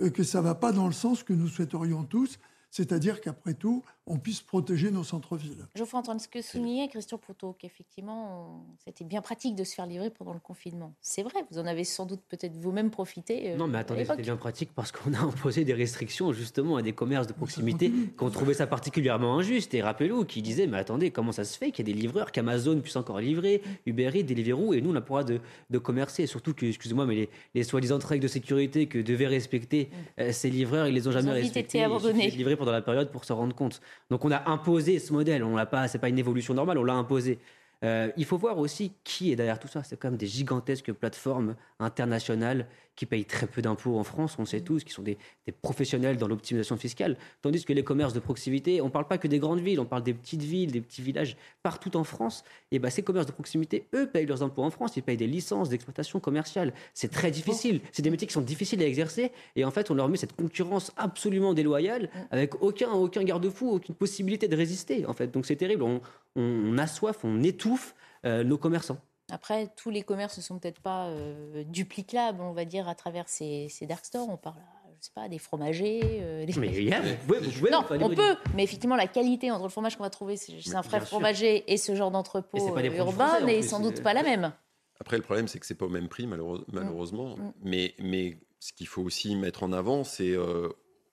euh, 0.00 0.10
que 0.10 0.22
ça 0.22 0.38
ne 0.38 0.44
va 0.44 0.54
pas 0.54 0.72
dans 0.72 0.86
le 0.86 0.92
sens 0.92 1.22
que 1.22 1.32
nous 1.32 1.48
souhaiterions 1.48 2.04
tous, 2.04 2.38
c'est-à-dire 2.70 3.20
qu'après 3.20 3.54
tout, 3.54 3.82
on 4.10 4.18
puisse 4.18 4.40
protéger 4.40 4.90
nos 4.90 5.04
centres-villes. 5.04 5.66
Geoffroy 5.76 6.00
Antoine, 6.00 6.18
ce 6.18 6.26
que 6.26 6.42
soulignait 6.42 6.88
Christian 6.88 7.16
Poutot, 7.16 7.54
qu'effectivement, 7.56 8.66
c'était 8.84 9.04
bien 9.04 9.22
pratique 9.22 9.54
de 9.54 9.62
se 9.62 9.74
faire 9.74 9.86
livrer 9.86 10.10
pendant 10.10 10.32
le 10.32 10.40
confinement. 10.40 10.92
C'est 11.00 11.22
vrai, 11.22 11.44
vous 11.50 11.58
en 11.58 11.66
avez 11.66 11.84
sans 11.84 12.06
doute 12.06 12.20
peut-être 12.28 12.56
vous-même 12.56 12.90
profité. 12.90 13.52
Euh, 13.52 13.56
non, 13.56 13.68
mais 13.68 13.78
attendez, 13.78 14.04
c'était 14.04 14.22
bien 14.22 14.36
pratique 14.36 14.70
parce 14.74 14.90
qu'on 14.90 15.14
a 15.14 15.18
imposé 15.20 15.64
des 15.64 15.74
restrictions 15.74 16.32
justement 16.32 16.76
à 16.76 16.82
des 16.82 16.92
commerces 16.92 17.28
de 17.28 17.32
proximité 17.32 17.90
qui 17.90 18.24
ont 18.24 18.30
trouvé 18.30 18.54
ça 18.54 18.66
particulièrement 18.66 19.38
injuste. 19.38 19.74
Et 19.74 19.82
rappelez-vous, 19.82 20.24
qui 20.24 20.42
disaient, 20.42 20.66
mais 20.66 20.78
attendez, 20.78 21.12
comment 21.12 21.32
ça 21.32 21.44
se 21.44 21.56
fait 21.56 21.70
qu'il 21.70 21.86
y 21.86 21.90
ait 21.90 21.94
des 21.94 22.00
livreurs, 22.00 22.32
qu'Amazon 22.32 22.80
puisse 22.80 22.96
encore 22.96 23.20
livrer, 23.20 23.62
Uber 23.86 24.10
Eats, 24.12 24.24
Deliveroo, 24.24 24.74
et 24.74 24.80
nous, 24.80 24.90
on 24.90 24.94
n'a 24.94 25.00
pas 25.00 25.20
le 25.20 25.24
droit 25.24 25.24
de, 25.24 25.40
de 25.70 25.78
commercer. 25.78 26.26
surtout 26.26 26.52
que, 26.52 26.66
excusez-moi, 26.66 27.06
mais 27.06 27.28
les, 27.54 27.62
soi-disant 27.62 27.98
règles 27.98 28.24
de 28.24 28.28
sécurité 28.28 28.86
que 28.86 28.98
devaient 28.98 29.28
respecter 29.28 29.84
mm. 29.84 30.20
euh, 30.20 30.32
ces 30.32 30.50
livreurs, 30.50 30.88
ils 30.88 30.94
les 30.94 31.06
ont 31.06 31.12
jamais 31.12 31.30
respectées. 31.30 31.78
Ils 31.78 32.36
livrés 32.36 32.56
pendant 32.56 32.72
la 32.72 32.82
période 32.82 33.12
pour 33.12 33.24
se 33.24 33.32
rendre 33.32 33.54
compte. 33.54 33.80
Donc 34.08 34.24
on 34.24 34.30
a 34.30 34.48
imposé 34.50 34.98
ce 34.98 35.12
modèle. 35.12 35.44
On 35.44 35.56
l'a 35.56 35.66
pas, 35.66 35.88
c'est 35.88 35.98
pas 35.98 36.08
une 36.08 36.18
évolution 36.18 36.54
normale, 36.54 36.78
on 36.78 36.84
l'a 36.84 36.94
imposé. 36.94 37.38
Euh, 37.82 38.10
il 38.16 38.24
faut 38.24 38.36
voir 38.36 38.58
aussi 38.58 38.92
qui 39.04 39.32
est 39.32 39.36
derrière 39.36 39.58
tout 39.58 39.68
ça. 39.68 39.82
C'est 39.82 39.96
quand 39.96 40.08
même 40.08 40.18
des 40.18 40.26
gigantesques 40.26 40.92
plateformes 40.92 41.54
internationales 41.78 42.66
qui 42.96 43.06
payent 43.06 43.24
très 43.24 43.46
peu 43.46 43.62
d'impôts 43.62 43.98
en 43.98 44.04
France, 44.04 44.36
on 44.38 44.44
sait 44.44 44.60
tous, 44.60 44.84
qui 44.84 44.92
sont 44.92 45.02
des, 45.02 45.16
professionnels 45.62 46.16
dans 46.16 46.28
l'optimisation 46.28 46.76
fiscale. 46.76 47.16
Tandis 47.42 47.64
que 47.64 47.72
les 47.72 47.82
commerces 47.82 48.12
de 48.12 48.20
proximité, 48.20 48.80
on 48.80 48.86
ne 48.86 48.90
parle 48.90 49.08
pas 49.08 49.18
que 49.18 49.26
des 49.26 49.38
grandes 49.38 49.60
villes, 49.60 49.80
on 49.80 49.84
parle 49.84 50.02
des 50.02 50.14
petites 50.14 50.42
villes, 50.42 50.70
des 50.70 50.80
petits 50.80 51.02
villages 51.02 51.36
partout 51.62 51.96
en 51.96 52.04
France. 52.04 52.44
Et 52.70 52.78
ben, 52.78 52.90
ces 52.90 53.02
commerces 53.02 53.26
de 53.26 53.32
proximité, 53.32 53.86
eux, 53.94 54.06
payent 54.06 54.26
leurs 54.26 54.42
impôts 54.42 54.62
en 54.62 54.70
France, 54.70 54.96
ils 54.96 55.02
payent 55.02 55.16
des 55.16 55.26
licences 55.26 55.68
d'exploitation 55.68 56.20
commerciale. 56.20 56.72
C'est 56.94 57.10
très 57.10 57.30
difficile. 57.30 57.80
C'est 57.92 58.02
des 58.02 58.10
métiers 58.10 58.26
qui 58.26 58.34
sont 58.34 58.40
difficiles 58.40 58.82
à 58.82 58.86
exercer. 58.86 59.32
Et 59.56 59.64
en 59.64 59.70
fait, 59.70 59.90
on 59.90 59.94
leur 59.94 60.08
met 60.08 60.16
cette 60.16 60.36
concurrence 60.36 60.92
absolument 60.96 61.54
déloyale 61.54 62.10
avec 62.30 62.62
aucun, 62.62 62.90
aucun 62.90 63.24
garde-fou, 63.24 63.70
aucune 63.70 63.94
possibilité 63.94 64.46
de 64.48 64.56
résister. 64.56 65.06
En 65.06 65.14
fait. 65.14 65.28
Donc 65.28 65.46
c'est 65.46 65.56
terrible. 65.56 65.82
On, 65.82 66.00
on, 66.36 66.78
assoiffe, 66.78 67.24
on 67.24 67.42
étouffe 67.42 67.94
euh, 68.24 68.44
nos 68.44 68.58
commerçants. 68.58 68.98
Après, 69.32 69.68
tous 69.76 69.90
les 69.90 70.02
commerces 70.02 70.36
ne 70.36 70.42
sont 70.42 70.58
peut-être 70.58 70.80
pas 70.80 71.06
euh, 71.06 71.64
duplicables, 71.64 72.40
on 72.40 72.52
va 72.52 72.64
dire, 72.64 72.88
à 72.88 72.94
travers 72.94 73.28
ces, 73.28 73.68
dark 73.82 74.04
stores. 74.04 74.28
On 74.28 74.36
parle, 74.36 74.56
je 75.00 75.06
sais 75.06 75.12
pas, 75.14 75.28
des 75.28 75.38
fromagers. 75.38 76.00
Euh, 76.04 76.46
mais 76.58 77.70
non, 77.70 77.84
on 77.88 78.14
peut, 78.14 78.36
mais 78.54 78.64
effectivement, 78.64 78.96
la 78.96 79.06
qualité 79.06 79.50
entre 79.50 79.64
le 79.64 79.70
fromage 79.70 79.96
qu'on 79.96 80.02
va 80.02 80.10
trouver 80.10 80.36
chez 80.36 80.74
un 80.74 80.82
frère 80.82 81.06
fromager 81.06 81.70
et 81.72 81.76
ce 81.76 81.94
genre 81.94 82.10
d'entrepôt 82.10 82.76
urbain 82.76 83.40
n'est 83.40 83.62
sans 83.62 83.80
doute 83.80 84.02
pas 84.02 84.14
la 84.14 84.22
même. 84.22 84.52
Après, 85.00 85.16
le 85.16 85.22
problème, 85.22 85.48
c'est 85.48 85.58
que 85.58 85.66
c'est 85.66 85.74
pas 85.74 85.86
au 85.86 85.90
même 85.90 86.08
prix, 86.08 86.26
malheureusement. 86.26 87.36
Mm. 87.36 87.40
Mm. 87.40 87.52
Mais, 87.62 87.94
mais 87.98 88.38
ce 88.58 88.72
qu'il 88.72 88.86
faut 88.86 89.02
aussi 89.02 89.34
mettre 89.36 89.62
en 89.62 89.72
avant, 89.72 90.04
c'est 90.04 90.36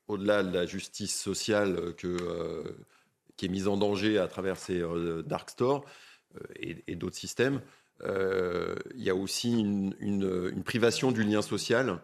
au-delà 0.08 0.44
de 0.44 0.54
la 0.54 0.66
justice 0.66 1.18
sociale 1.18 1.94
que 1.96 2.18
qui 3.38 3.46
est 3.46 3.50
mise 3.50 3.68
en 3.68 3.78
danger 3.78 4.18
à 4.18 4.28
travers 4.28 4.58
ces 4.58 4.82
euh, 4.82 5.22
dark 5.22 5.52
stores 5.52 5.86
euh, 6.36 6.40
et, 6.88 6.96
d'autres 6.96 7.16
systèmes. 7.16 7.62
Euh, 8.04 8.76
il 8.96 9.04
y 9.04 9.10
a 9.10 9.16
aussi 9.16 9.60
une, 9.60 10.64
privation 10.64 11.12
du 11.12 11.24
lien 11.24 11.42
social 11.42 12.00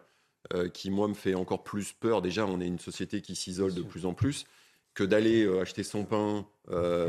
qui, 0.74 0.90
moi, 0.90 1.08
me 1.08 1.14
fait 1.14 1.34
encore 1.34 1.64
plus 1.64 1.92
peur. 1.92 2.20
Déjà, 2.20 2.46
on 2.46 2.60
est 2.60 2.66
une 2.66 2.78
société 2.78 3.22
qui 3.22 3.34
s'isole 3.34 3.72
de 3.72 3.82
plus 3.82 4.04
en 4.04 4.12
plus 4.12 4.44
que 4.92 5.02
d'aller 5.02 5.48
acheter 5.58 5.82
son 5.82 6.04
pain, 6.04 6.46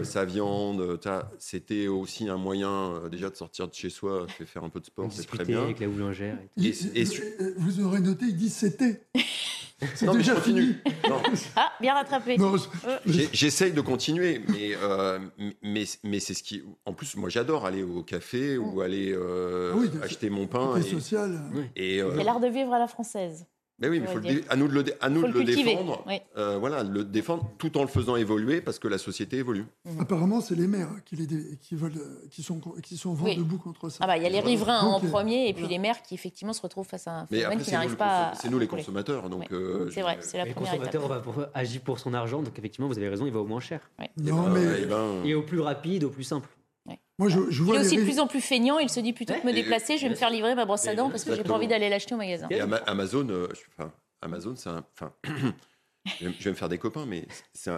sa 0.03 0.23
viande. 0.23 0.99
C'était 1.37 1.87
aussi 1.87 2.29
un 2.29 2.37
moyen 2.37 3.09
déjà 3.11 3.29
de 3.29 3.35
sortir 3.35 3.67
de 3.67 3.73
chez 3.73 3.89
soi, 3.89 4.25
de 4.39 4.45
faire 4.45 4.63
un 4.63 4.69
peu 4.69 4.79
de 4.79 4.85
sport, 4.85 5.11
c'est 5.11 5.27
très 5.27 5.43
bien. 5.43 5.63
avec 5.63 5.81
la 5.81 5.87
boulangère. 5.87 6.37
vous 7.57 7.81
aurez 7.81 7.99
noté, 7.99 8.25
il 8.27 8.37
dit 8.37 8.49
c'était. 8.49 9.01
C'est 9.95 10.11
déjà 10.11 10.35
fini. 10.39 10.75
Ah, 11.55 11.71
bien 11.79 11.93
rattrapé. 11.93 12.37
Euh. 12.39 12.57
J'essaye 13.05 13.71
de 13.71 13.81
continuer, 13.81 14.41
mais, 14.49 14.75
euh, 14.81 15.19
mais, 15.61 15.83
mais 16.03 16.19
c'est 16.19 16.33
ce 16.33 16.43
qui. 16.43 16.63
En 16.85 16.93
plus, 16.93 17.15
moi, 17.15 17.29
j'adore 17.29 17.65
aller 17.65 17.83
au 17.83 18.03
café 18.03 18.57
ou 18.57 18.81
aller 18.81 19.13
euh, 19.13 19.73
ah 20.01 20.05
acheter 20.05 20.29
mon 20.29 20.47
pain. 20.47 20.75
Et, 20.77 20.81
social. 20.81 21.39
Et, 21.75 22.01
l'art 22.01 22.39
de 22.39 22.47
vivre 22.47 22.73
à 22.73 22.79
la 22.79 22.87
française. 22.87 23.45
Mais 23.79 23.89
oui, 23.89 23.99
mais 23.99 24.07
faut 24.07 24.19
le 24.19 24.41
à 24.49 24.55
nous 24.55 24.69
de 24.69 24.73
le, 24.73 24.85
à 25.01 25.09
nous 25.09 25.27
de 25.27 25.33
le, 25.33 25.43
défendre. 25.43 26.05
Euh, 26.37 26.57
voilà, 26.57 26.83
le 26.83 27.03
défendre 27.03 27.51
tout 27.57 27.77
en 27.77 27.81
le 27.81 27.89
faisant 27.89 28.15
évoluer 28.15 28.61
parce 28.61 28.79
que 28.79 28.87
la 28.87 28.97
société 28.97 29.37
évolue. 29.37 29.65
Mmh. 29.83 29.99
Apparemment, 29.99 30.39
c'est 30.39 30.55
les 30.55 30.67
maires 30.67 30.91
qui, 31.03 31.17
les, 31.17 31.27
qui, 31.57 31.75
veulent, 31.75 31.91
qui 32.31 32.41
sont, 32.41 32.61
qui 32.81 32.95
sont 32.95 33.13
vent 33.13 33.33
debout 33.33 33.57
contre 33.57 33.89
ça. 33.89 33.99
Ah 34.01 34.07
bah, 34.07 34.17
il 34.17 34.23
y 34.23 34.25
a 34.25 34.29
les 34.29 34.39
riverains 34.39 34.79
en 34.79 35.01
premier 35.01 35.49
et 35.49 35.53
puis 35.53 35.67
les 35.67 35.77
maires 35.77 36.01
qui 36.01 36.13
effectivement 36.13 36.53
se 36.53 36.61
retrouvent 36.61 36.87
face 36.87 37.07
à 37.07 37.19
un 37.19 37.25
phénomène 37.25 37.59
qui 37.59 37.71
n'arrive 37.71 37.97
pas 37.97 38.29
à. 38.29 38.35
C'est 38.35 38.49
nous 38.49 38.59
les 38.59 38.67
consommateurs. 38.67 39.29
donc. 39.29 39.51
Euh, 39.51 39.89
c'est 39.91 40.01
vrai, 40.01 40.19
c'est 40.21 40.37
la 40.37 40.45
première 40.45 40.73
Le 40.73 40.79
consommateur 40.87 41.49
agit 41.53 41.79
pour 41.79 41.99
son 41.99 42.13
argent, 42.13 42.41
donc 42.41 42.57
effectivement, 42.57 42.87
vous 42.87 42.97
avez 42.97 43.09
raison, 43.09 43.25
il 43.25 43.33
va 43.33 43.39
au 43.39 43.45
moins 43.45 43.59
cher. 43.59 43.81
Non, 44.17 44.49
mais. 44.49 44.61
Eh 44.83 44.85
ben, 44.85 45.23
et 45.25 45.35
au 45.35 45.41
plus 45.41 45.59
rapide, 45.59 46.05
au 46.05 46.09
plus 46.09 46.23
simple. 46.23 46.49
Moi, 47.17 47.29
je, 47.29 47.39
je 47.49 47.63
vois 47.63 47.75
il 47.75 47.81
est 47.81 47.85
aussi 47.85 47.97
de 47.97 48.03
plus 48.03 48.19
en 48.19 48.27
plus 48.27 48.41
feignant. 48.41 48.77
Il 48.79 48.89
se 48.89 48.99
dit 48.99 49.13
plutôt 49.13 49.33
que 49.33 49.41
de 49.41 49.45
me 49.45 49.53
déplacer, 49.53 49.97
je 49.97 50.03
vais 50.03 50.09
me 50.09 50.15
faire 50.15 50.29
livrer 50.29 50.53
ma 50.55 50.65
brosse 50.65 50.87
à 50.87 50.95
dents 50.95 51.09
parce 51.09 51.23
que 51.23 51.35
j'ai 51.35 51.43
pas 51.43 51.53
envie 51.53 51.67
d'aller 51.67 51.89
l'acheter 51.89 52.13
au 52.13 52.17
magasin. 52.17 52.47
Et 52.49 52.59
Amazon, 52.59 53.27
euh, 53.29 53.47
Amazon, 54.21 54.55
c'est 54.55 54.69
un. 54.69 54.83
Enfin, 54.93 55.13
je 56.19 56.27
vais 56.27 56.49
me 56.49 56.55
faire 56.55 56.69
des 56.69 56.77
copains, 56.77 57.05
mais 57.05 57.25
c'est 57.53 57.71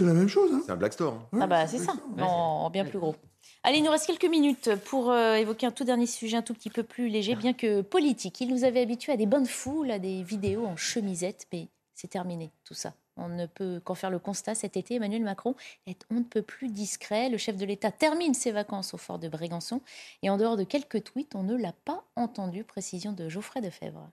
la 0.00 0.14
même 0.14 0.28
chose. 0.28 0.50
Hein. 0.52 0.62
c'est 0.64 0.72
un 0.72 0.76
Black 0.76 0.94
Store. 0.94 1.14
Hein. 1.32 1.38
Ah 1.40 1.46
bah 1.46 1.66
c'est 1.66 1.78
ça, 1.78 1.94
en, 2.18 2.68
bien 2.70 2.84
plus 2.84 2.98
gros. 2.98 3.14
Allez, 3.62 3.78
il 3.78 3.84
nous 3.84 3.90
reste 3.90 4.06
quelques 4.06 4.30
minutes 4.30 4.70
pour 4.86 5.10
euh, 5.10 5.34
évoquer 5.34 5.66
un 5.66 5.70
tout 5.70 5.84
dernier 5.84 6.06
sujet 6.06 6.36
un 6.36 6.42
tout 6.42 6.54
petit 6.54 6.70
peu 6.70 6.82
plus 6.82 7.08
léger, 7.08 7.36
bien 7.36 7.52
que 7.52 7.82
politique. 7.82 8.40
Il 8.40 8.48
nous 8.48 8.64
avait 8.64 8.80
habitués 8.80 9.12
à 9.12 9.16
des 9.16 9.26
bonnes 9.26 9.46
foules, 9.46 9.90
à 9.90 9.98
des 9.98 10.22
vidéos 10.22 10.66
en 10.66 10.76
chemisette, 10.76 11.46
mais 11.52 11.68
c'est 11.94 12.08
terminé 12.08 12.50
tout 12.64 12.74
ça. 12.74 12.92
On 13.16 13.28
ne 13.28 13.46
peut 13.46 13.80
qu'en 13.84 13.94
faire 13.94 14.10
le 14.10 14.18
constat 14.18 14.54
cet 14.54 14.76
été. 14.76 14.96
Emmanuel 14.96 15.22
Macron 15.22 15.54
est 15.86 16.04
on 16.10 16.16
ne 16.16 16.24
peut 16.24 16.42
plus 16.42 16.68
discret. 16.68 17.28
Le 17.28 17.38
chef 17.38 17.56
de 17.56 17.64
l'État 17.64 17.90
termine 17.90 18.34
ses 18.34 18.52
vacances 18.52 18.94
au 18.94 18.98
fort 18.98 19.18
de 19.18 19.28
Brégançon 19.28 19.80
et 20.22 20.30
en 20.30 20.36
dehors 20.36 20.56
de 20.56 20.64
quelques 20.64 21.04
tweets, 21.04 21.34
on 21.34 21.42
ne 21.42 21.56
l'a 21.56 21.72
pas 21.72 22.04
entendu. 22.16 22.64
Précision 22.64 23.12
de 23.12 23.28
Geoffrey 23.28 23.60
Defebvre. 23.60 24.10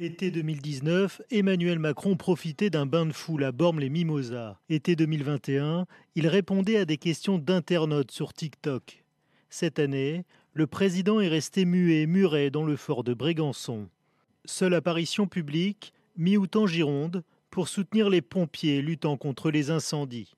Été 0.00 0.32
2019, 0.32 1.22
Emmanuel 1.30 1.78
Macron 1.78 2.16
profitait 2.16 2.68
d'un 2.68 2.84
bain 2.84 3.06
de 3.06 3.12
foule 3.12 3.44
à 3.44 3.52
Bormes-les-Mimosas. 3.52 4.58
Été 4.68 4.96
2021, 4.96 5.86
il 6.16 6.26
répondait 6.26 6.78
à 6.78 6.84
des 6.84 6.96
questions 6.96 7.38
d'internautes 7.38 8.10
sur 8.10 8.32
TikTok. 8.32 9.04
Cette 9.50 9.78
année, 9.78 10.24
le 10.52 10.66
président 10.66 11.20
est 11.20 11.28
resté 11.28 11.64
muet, 11.64 12.06
muret 12.06 12.50
dans 12.50 12.64
le 12.64 12.74
fort 12.74 13.04
de 13.04 13.14
Brégançon. 13.14 13.88
Seule 14.46 14.74
apparition 14.74 15.28
publique, 15.28 15.92
mi-août 16.16 16.56
en 16.56 16.66
Gironde, 16.66 17.22
pour 17.54 17.68
soutenir 17.68 18.10
les 18.10 18.20
pompiers 18.20 18.82
luttant 18.82 19.16
contre 19.16 19.52
les 19.52 19.70
incendies. 19.70 20.34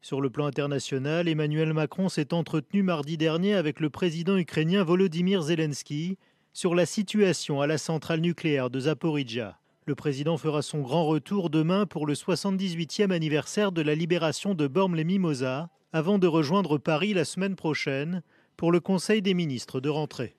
Sur 0.00 0.20
le 0.20 0.30
plan 0.30 0.46
international, 0.46 1.26
Emmanuel 1.26 1.72
Macron 1.72 2.08
s'est 2.08 2.32
entretenu 2.32 2.84
mardi 2.84 3.16
dernier 3.16 3.54
avec 3.54 3.80
le 3.80 3.90
président 3.90 4.36
ukrainien 4.36 4.84
Volodymyr 4.84 5.42
Zelensky 5.42 6.18
sur 6.52 6.76
la 6.76 6.86
situation 6.86 7.60
à 7.60 7.66
la 7.66 7.78
centrale 7.78 8.20
nucléaire 8.20 8.70
de 8.70 8.78
Zaporizhia. 8.78 9.58
Le 9.86 9.96
président 9.96 10.36
fera 10.36 10.62
son 10.62 10.82
grand 10.82 11.04
retour 11.04 11.50
demain 11.50 11.84
pour 11.84 12.06
le 12.06 12.14
78e 12.14 13.10
anniversaire 13.10 13.72
de 13.72 13.82
la 13.82 13.96
libération 13.96 14.54
de 14.54 14.68
Bormes-les-Mimosas, 14.68 15.68
avant 15.92 16.20
de 16.20 16.28
rejoindre 16.28 16.78
Paris 16.78 17.12
la 17.12 17.24
semaine 17.24 17.56
prochaine 17.56 18.22
pour 18.56 18.70
le 18.70 18.78
Conseil 18.78 19.20
des 19.20 19.34
ministres 19.34 19.80
de 19.80 19.88
rentrée. 19.88 20.36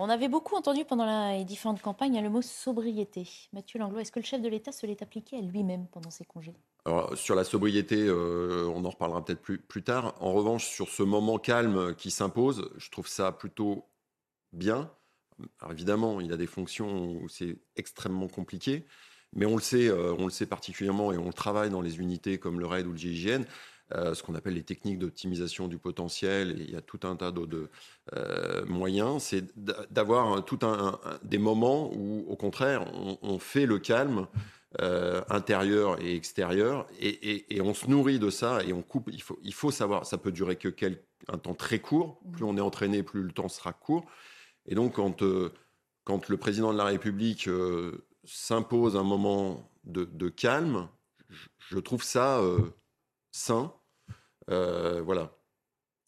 On 0.00 0.08
avait 0.08 0.28
beaucoup 0.28 0.56
entendu 0.56 0.84
pendant 0.84 1.32
les 1.32 1.44
différentes 1.44 1.82
campagnes 1.82 2.20
le 2.22 2.30
mot 2.30 2.42
sobriété. 2.42 3.28
Mathieu 3.52 3.78
Langlois, 3.78 4.00
est-ce 4.00 4.12
que 4.12 4.18
le 4.18 4.24
chef 4.24 4.40
de 4.40 4.48
l'État 4.48 4.72
se 4.72 4.86
l'est 4.86 5.02
appliqué 5.02 5.36
à 5.36 5.40
lui-même 5.40 5.86
pendant 5.92 6.10
ses 6.10 6.24
congés? 6.24 6.54
Sur 7.14 7.34
la 7.34 7.44
sobriété, 7.44 8.06
euh, 8.06 8.66
on 8.74 8.84
en 8.84 8.90
reparlera 8.90 9.22
peut-être 9.22 9.42
plus, 9.42 9.82
tard. 9.82 10.14
En 10.20 10.32
revanche, 10.32 10.68
sur 10.68 10.88
ce 10.88 11.02
moment 11.02 11.38
calme 11.38 11.94
qui 11.94 12.10
s'impose, 12.10 12.70
je 12.78 12.90
trouve 12.90 13.06
ça 13.06 13.32
plutôt 13.32 13.84
bien. 14.52 14.90
Évidemment, 15.70 16.20
il 16.20 16.32
a 16.32 16.36
des 16.36 16.46
fonctions 16.46 17.12
où 17.12 17.28
c'est 17.28 17.58
extrêmement 17.76 18.28
compliqué, 18.28 18.86
mais 19.34 19.44
on 19.44 19.56
le 19.56 19.62
sait, 19.62 19.88
euh, 19.88 20.14
on 20.18 20.24
le 20.24 20.30
sait 20.30 20.46
particulièrement 20.46 21.12
et 21.12 21.18
on 21.18 21.26
le 21.26 21.32
travaille 21.32 21.70
dans 21.70 21.82
les 21.82 21.98
unités 21.98 22.38
comme 22.38 22.58
le 22.58 22.66
RAID 22.66 22.86
ou 22.86 22.92
le 22.92 22.98
GIGN, 22.98 23.44
euh, 23.94 24.14
ce 24.14 24.22
qu'on 24.22 24.34
appelle 24.34 24.54
les 24.54 24.62
techniques 24.62 24.98
d'optimisation 24.98 25.68
du 25.68 25.78
potentiel, 25.78 26.52
et 26.60 26.64
il 26.64 26.70
y 26.70 26.76
a 26.76 26.80
tout 26.80 27.00
un 27.04 27.16
tas 27.16 27.32
de, 27.32 27.70
euh, 28.14 28.64
moyens, 28.66 29.22
c'est 29.22 29.44
d'avoir 29.92 30.44
tout 30.44 30.58
un, 30.62 30.98
des 31.22 31.38
moments 31.38 31.90
où, 31.94 32.24
au 32.28 32.36
contraire, 32.36 32.84
on, 33.22 33.38
fait 33.38 33.66
le 33.66 33.78
calme 33.78 34.26
intérieur 35.28 36.00
et 36.00 36.14
extérieur, 36.14 36.86
et, 37.00 37.60
on 37.60 37.74
se 37.74 37.88
nourrit 37.88 38.18
de 38.18 38.30
ça, 38.30 38.62
et 38.64 38.72
on 38.72 38.82
coupe. 38.82 39.10
Il 39.12 39.22
faut, 39.22 39.38
il 39.42 39.54
faut 39.54 39.70
savoir, 39.70 40.06
ça 40.06 40.18
peut 40.18 40.32
durer 40.32 40.56
que 40.56 40.68
un 41.28 41.38
temps 41.38 41.54
très 41.54 41.78
court. 41.78 42.20
Plus 42.32 42.44
on 42.44 42.56
est 42.56 42.60
entraîné, 42.60 43.02
plus 43.02 43.22
le 43.22 43.32
temps 43.32 43.48
sera 43.48 43.72
court. 43.72 44.06
Et 44.66 44.74
donc, 44.74 44.94
quand, 44.94 45.22
euh, 45.22 45.52
quand 46.04 46.28
le 46.28 46.36
président 46.36 46.72
de 46.72 46.78
la 46.78 46.84
République 46.84 47.48
euh, 47.48 48.06
s'impose 48.24 48.96
un 48.96 49.02
moment 49.02 49.70
de, 49.84 50.28
calme, 50.28 50.88
je, 51.58 51.78
trouve 51.78 52.02
ça 52.02 52.40
euh, 52.40 52.70
sain. 53.30 53.74
Voilà. 54.50 55.32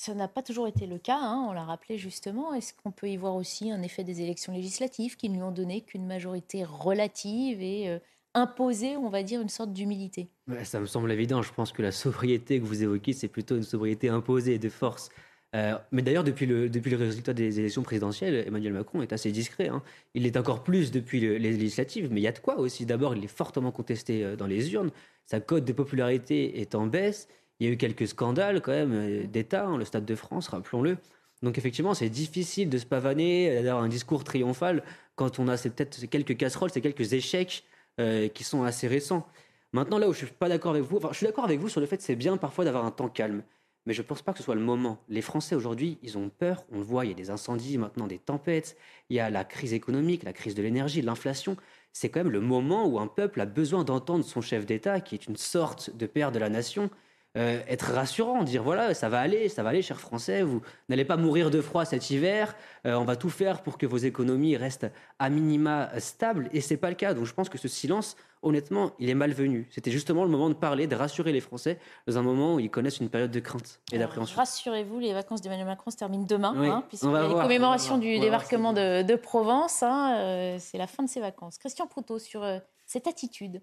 Ça 0.03 0.15
n'a 0.15 0.27
pas 0.27 0.43
toujours 0.43 0.67
été 0.67 0.89
le 0.89 0.99
cas, 0.99 1.21
hein, 1.21 1.47
on 1.49 1.53
l'a 1.53 1.63
rappelé 1.63 1.97
justement. 1.97 2.53
Est-ce 2.55 2.75
qu'on 2.75 2.91
peut 2.91 3.09
y 3.09 3.17
voir 3.17 3.37
aussi 3.37 3.71
un 3.71 3.83
effet 3.83 4.03
des 4.03 4.21
élections 4.21 4.53
législatives 4.53 5.17
qui 5.17 5.29
ne 5.29 5.37
lui 5.37 5.43
ont 5.45 5.53
donné 5.53 5.83
qu'une 5.83 6.09
majorité 6.09 6.65
relative 6.65 7.63
et 7.63 7.89
euh, 7.89 8.01
imposé, 8.35 8.97
on 8.97 9.11
va 9.11 9.23
dire, 9.23 9.41
une 9.41 9.49
sorte 9.49 9.73
d'humilité? 9.73 10.29
Ça 10.65 10.81
me 10.81 10.87
semble 10.87 11.13
évident. 11.13 11.41
Je 11.43 11.53
pense 11.53 11.71
que 11.71 11.83
la 11.83 11.93
sobriété 11.93 12.59
que 12.59 12.65
vous 12.65 12.83
évoquez, 12.83 13.13
c'est 13.13 13.29
plutôt 13.29 13.55
une 13.55 13.63
sobriété 13.63 14.09
imposée 14.09 14.59
de 14.59 14.69
force. 14.69 15.11
Euh, 15.55 15.79
mais 15.93 16.03
d'ailleurs, 16.03 16.25
depuis 16.25 16.47
le, 16.47 16.69
depuis 16.69 16.91
le 16.91 16.97
résultat 16.97 17.33
des 17.33 17.61
élections 17.61 17.85
présidentielles, 17.85 18.43
Emmanuel 18.45 18.73
Macron 18.73 19.03
est 19.03 19.13
assez 19.13 19.31
discret. 19.31 19.69
Hein. 19.69 19.85
Il 20.15 20.27
est 20.27 20.37
encore 20.37 20.65
plus 20.65 20.91
depuis 20.91 21.21
les 21.21 21.39
législatives, 21.39 22.09
mais 22.11 22.21
il 22.21 22.25
y 22.25 22.29
a 22.29 22.33
de 22.33 22.41
quoi 22.41 22.59
aussi. 22.59 22.87
D'abord, 22.87 23.15
il 23.15 23.23
est 23.23 23.29
fortement 23.29 23.71
contesté 23.71 24.25
euh, 24.25 24.35
dans 24.35 24.49
les 24.49 24.73
urnes. 24.73 24.91
Sa 25.27 25.39
cote 25.39 25.65
de 25.65 25.73
popularité 25.73 26.61
est 26.61 26.75
en 26.75 26.89
baisse. 26.89 27.29
Il 27.61 27.67
y 27.67 27.71
a 27.71 27.73
eu 27.73 27.77
quelques 27.77 28.09
scandales 28.09 28.61
quand 28.61 28.73
même 28.73 28.93
euh, 28.93 29.27
d'État, 29.27 29.67
hein, 29.67 29.77
le 29.77 29.85
Stade 29.85 30.05
de 30.05 30.15
France, 30.15 30.49
rappelons-le. 30.49 30.99
Donc 31.43 31.59
effectivement, 31.59 31.95
c'est 31.95 32.09
difficile 32.09 32.69
de 32.69 32.79
se 32.79 32.87
pavaner, 32.87 33.63
d'avoir 33.63 33.83
un 33.83 33.89
discours 33.89 34.25
triomphal 34.25 34.83
quand 35.17 35.39
on 35.39 35.49
a 35.49 35.57
peut-être 35.57 36.07
quelques 36.07 36.37
casseroles, 36.37 36.71
ces 36.71 36.81
quelques 36.81 37.13
échecs 37.13 37.65
euh, 38.01 38.29
qui 38.29 38.45
sont 38.45 38.63
assez 38.63 38.87
récents. 38.87 39.27
Maintenant, 39.73 39.99
là 39.99 40.09
où 40.09 40.13
je 40.13 40.19
suis 40.19 40.27
pas 40.27 40.49
d'accord 40.49 40.73
avec 40.73 40.85
vous, 40.85 40.99
enfin, 40.99 41.09
je 41.13 41.17
suis 41.17 41.27
d'accord 41.27 41.45
avec 41.45 41.59
vous 41.59 41.69
sur 41.69 41.81
le 41.81 41.87
fait 41.87 41.97
que 41.97 42.03
c'est 42.03 42.17
bien 42.17 42.37
parfois 42.37 42.65
d'avoir 42.65 42.85
un 42.85 42.91
temps 42.91 43.09
calme, 43.09 43.43
mais 43.87 43.95
je 43.95 44.03
ne 44.03 44.07
pense 44.07 44.23
pas 44.23 44.33
que 44.33 44.39
ce 44.39 44.45
soit 44.45 44.55
le 44.55 44.61
moment. 44.61 45.03
Les 45.09 45.23
Français 45.23 45.55
aujourd'hui, 45.55 45.99
ils 46.03 46.17
ont 46.17 46.29
peur. 46.29 46.65
On 46.71 46.79
le 46.79 46.85
voit, 46.85 47.05
il 47.05 47.09
y 47.09 47.13
a 47.13 47.17
des 47.17 47.31
incendies, 47.31 47.79
maintenant 47.79 48.07
des 48.07 48.19
tempêtes, 48.19 48.77
il 49.11 49.17
y 49.17 49.21
a 49.21 49.31
la 49.31 49.45
crise 49.45 49.73
économique, 49.73 50.23
la 50.23 50.33
crise 50.33 50.55
de 50.55 50.63
l'énergie, 50.63 51.03
l'inflation. 51.03 51.57
C'est 51.93 52.09
quand 52.09 52.21
même 52.21 52.33
le 52.33 52.41
moment 52.41 52.87
où 52.87 52.99
un 53.01 53.09
peuple 53.09 53.41
a 53.41 53.47
besoin 53.47 53.83
d'entendre 53.85 54.25
son 54.25 54.41
chef 54.41 54.67
d'État, 54.67 55.01
qui 55.01 55.15
est 55.15 55.27
une 55.27 55.37
sorte 55.37 55.95
de 55.97 56.07
père 56.07 56.33
de 56.33 56.39
la 56.39 56.49
nation, 56.49 56.91
euh, 57.39 57.63
être 57.67 57.93
rassurant, 57.93 58.43
dire 58.43 58.63
voilà, 58.63 58.93
ça 58.93 59.09
va 59.09 59.19
aller, 59.19 59.49
ça 59.49 59.63
va 59.63 59.71
aller, 59.71 59.81
chers 59.81 59.99
Français, 59.99 60.43
vous 60.43 60.61
n'allez 60.91 61.07
pas 61.07 61.17
mourir 61.17 61.51
de 61.51 61.63
froid 61.63 61.87
cet 61.87 62.11
hiver, 62.11 62.55
euh, 62.85 62.93
on 62.93 63.05
va 63.05 63.17
tout 63.17 63.31
faire 63.31 63.63
pour 63.63 63.79
que 63.79 63.87
vos 63.87 63.97
économies 63.97 64.55
restent 64.59 64.91
à 65.19 65.31
minima 65.31 65.89
stables, 65.99 66.51
et 66.53 66.61
c'est 66.61 66.77
pas 66.77 66.91
le 66.91 66.95
cas. 66.95 67.15
Donc 67.15 67.25
je 67.25 67.33
pense 67.33 67.49
que 67.49 67.57
ce 67.57 67.69
silence, 67.69 68.19
honnêtement, 68.43 68.93
il 68.99 69.09
est 69.09 69.15
malvenu. 69.15 69.67
C'était 69.71 69.91
justement 69.91 70.25
le 70.25 70.31
moment 70.31 70.51
de 70.51 70.55
parler, 70.55 70.87
de 70.87 70.95
rassurer 70.95 71.33
les 71.33 71.41
Français 71.41 71.79
dans 72.07 72.19
un 72.19 72.23
moment 72.23 72.57
où 72.57 72.61
ils 72.61 72.69
connaissent 72.69 73.01
une 73.01 73.09
période 73.09 73.31
de 73.31 73.41
crainte 73.41 73.81
et 73.93 73.99
d'appréhension. 73.99 74.37
Rassurez-vous, 74.37 74.99
les 74.99 75.15
vacances 75.15 75.41
d'Emmanuel 75.41 75.69
Macron 75.69 75.91
se 75.91 75.97
terminent 75.97 76.27
demain, 76.27 76.55
hein, 76.59 76.85
puisque 76.89 77.05
la 77.05 77.29
commémoration 77.29 77.97
du 77.97 78.19
débarquement 78.19 78.75
de, 78.75 79.17
Provence, 79.17 79.83
hein, 79.83 80.17
euh, 80.19 80.57
c'est 80.59 80.77
la 80.77 80.87
fin 80.87 81.03
de 81.03 81.09
ses 81.09 81.21
vacances. 81.21 81.57
Christian 81.57 81.87
Proutot, 81.87 82.19
sur 82.19 82.45
cette 82.85 83.07
attitude. 83.07 83.63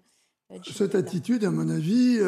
cette 0.64 0.96
attitude, 0.96 1.44
à 1.44 1.50
mon 1.52 1.68
avis 1.68 2.18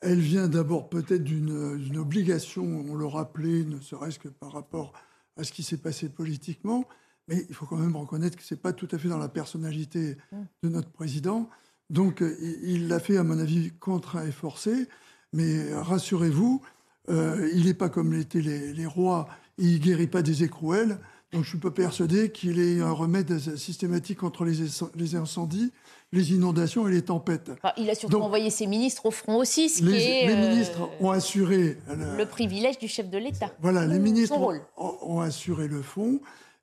elle 0.00 0.20
vient 0.20 0.48
d'abord 0.48 0.88
peut-être 0.88 1.24
d'une 1.24 1.96
obligation, 1.96 2.64
on 2.64 2.94
le 2.94 3.06
rappelait, 3.06 3.64
ne 3.64 3.80
serait-ce 3.80 4.18
que 4.18 4.28
par 4.28 4.52
rapport 4.52 4.92
à 5.36 5.44
ce 5.44 5.52
qui 5.52 5.62
s'est 5.62 5.78
passé 5.78 6.08
politiquement, 6.08 6.86
mais 7.26 7.44
il 7.48 7.54
faut 7.54 7.66
quand 7.66 7.76
même 7.76 7.96
reconnaître 7.96 8.36
que 8.36 8.42
ce 8.42 8.54
n'est 8.54 8.60
pas 8.60 8.72
tout 8.72 8.88
à 8.92 8.98
fait 8.98 9.08
dans 9.08 9.18
la 9.18 9.28
personnalité 9.28 10.16
mm. 10.32 10.36
de 10.62 10.68
notre 10.68 10.90
président. 10.90 11.48
Donc 11.90 12.22
il 12.40 12.88
l'a 12.88 13.00
fait, 13.00 13.16
à 13.16 13.24
mon 13.24 13.38
avis, 13.38 13.70
contraint 13.78 14.26
et 14.26 14.32
forcé, 14.32 14.88
mais 15.32 15.72
rassurez-vous, 15.74 16.62
euh, 17.08 17.50
il 17.54 17.66
n'est 17.66 17.74
pas 17.74 17.88
comme 17.88 18.12
l'étaient 18.12 18.40
les, 18.40 18.72
les, 18.72 18.86
rois, 18.86 19.28
il 19.56 19.74
ne 19.74 19.78
guérit 19.78 20.06
pas 20.06 20.22
des 20.22 20.44
écrouelles. 20.44 20.98
Donc 21.32 21.42
je 21.42 21.48
ne 21.48 21.50
suis 21.50 21.58
pas 21.58 21.70
persuadé 21.70 22.30
qu'il 22.30 22.58
ait 22.58 22.80
un 22.80 22.90
remède 22.90 23.38
systématique 23.56 24.18
contre 24.18 24.44
les, 24.44 25.14
incendies, 25.14 25.72
les 26.12 26.32
inondations 26.32 26.88
et 26.88 26.92
les 26.92 27.02
tempêtes. 27.02 27.50
il 27.76 27.90
a 27.90 27.94
surtout 27.94 28.18
envoyé 28.18 28.50
ses 28.50 28.66
ministres 28.66 29.06
au 29.06 29.10
front 29.10 29.36
aussi, 29.36 29.68
ce 29.68 29.84
les, 29.84 29.98
qui 29.98 30.04
est, 30.04 30.26
les 30.26 30.48
ministres 30.48 30.82
euh, 30.82 31.04
ont 31.04 31.10
assuré 31.10 31.76
le, 31.88 32.24
privilège 32.24 32.78
du 32.78 32.88
chef 32.88 33.10
de 33.10 33.18
l'État. 33.18 33.52
Voilà, 33.60 33.86
les 33.86 33.98
ministres 33.98 34.38
ont, 34.76 35.20
assuré 35.20 35.68
le 35.68 35.82
fond. 35.82 36.20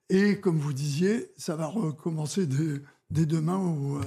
Et 0.08 0.40
comme 0.40 0.58
vous 0.58 0.72
disiez, 0.72 1.30
ça 1.36 1.56
va 1.56 1.66
recommencer 1.66 2.46
dès, 2.46 3.26
demain 3.26 3.58
au, 3.58 4.00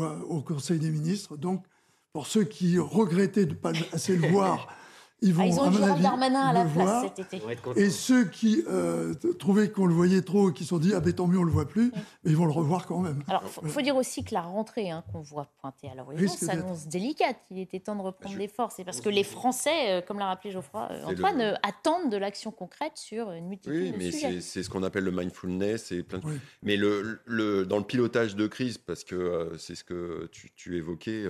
euh, 0.00 0.18
au, 0.28 0.40
Conseil 0.40 0.78
des 0.78 0.90
ministres. 0.90 1.36
Donc, 1.36 1.64
pour 2.12 2.26
ceux 2.26 2.44
qui 2.44 2.78
regrettaient 2.78 3.46
de 3.46 3.50
ne 3.50 3.56
pas 3.56 3.72
assez 3.92 4.16
le 4.16 4.28
voir 4.28 4.68
ils 5.22 5.34
vont, 5.34 5.42
ah, 5.42 5.68
ont 5.68 5.72
Gérald 5.72 6.02
Darmanin 6.02 6.40
à 6.40 6.52
la 6.52 6.64
place 6.64 7.04
cet 7.04 7.18
été. 7.18 7.42
Et 7.76 7.90
ceux 7.90 8.24
qui 8.24 8.64
euh, 8.68 9.14
trouvaient 9.38 9.70
qu'on 9.70 9.86
le 9.86 9.94
voyait 9.94 10.22
trop 10.22 10.50
et 10.50 10.52
qui 10.52 10.64
se 10.64 10.70
sont 10.70 10.78
dit 10.78 10.92
ah 10.94 11.00
ben 11.00 11.12
tant 11.12 11.26
mieux 11.26 11.38
on 11.38 11.44
le 11.44 11.50
voit 11.50 11.68
plus, 11.68 11.92
ils 12.24 12.36
vont 12.36 12.46
le 12.46 12.52
revoir 12.52 12.86
quand 12.86 13.00
même. 13.00 13.22
Alors 13.28 13.42
il 13.62 13.68
faut, 13.68 13.80
dire 13.82 13.96
aussi 13.96 14.24
que 14.24 14.34
la 14.34 14.42
rentrée 14.42 14.90
hein, 14.90 15.04
qu'on 15.12 15.20
voit 15.20 15.48
pointer 15.60 15.90
à 15.90 15.94
l'horizon 15.94 16.28
s'annonce 16.28 16.86
délicate. 16.86 17.36
Il 17.50 17.58
était 17.58 17.80
temps 17.80 17.96
de 17.96 18.02
reprendre 18.02 18.36
des 18.36 18.48
forces. 18.48 18.78
Et 18.78 18.84
parce 18.84 19.00
que 19.00 19.08
les 19.08 19.24
Français, 19.24 19.90
euh, 19.90 20.00
comme 20.00 20.18
l'a 20.18 20.26
rappelé 20.26 20.52
Geoffroy 20.52 20.88
euh, 20.90 21.04
Antoine, 21.04 21.58
attendent 21.62 22.10
de 22.10 22.16
l'action 22.16 22.50
concrète 22.50 22.96
sur 22.96 23.30
une 23.32 23.48
multitude 23.48 23.94
de 23.94 24.00
sujets. 24.00 24.26
Oui, 24.26 24.34
mais 24.34 24.40
c'est 24.40 24.62
ce 24.62 24.70
qu'on 24.70 24.82
appelle 24.82 25.04
le 25.04 25.12
mindfulness 25.12 25.92
et 25.92 26.02
plein 26.02 26.18
de... 26.18 26.24
Mais 26.62 26.76
le, 26.76 27.20
le, 27.26 27.66
dans 27.66 27.78
le 27.78 27.84
pilotage 27.84 28.36
de 28.36 28.46
crise, 28.46 28.78
parce 28.78 29.04
que 29.04 29.52
c'est 29.58 29.74
ce 29.74 29.84
que 29.84 30.28
tu, 30.32 30.50
tu 30.54 30.76
évoquais. 30.76 31.26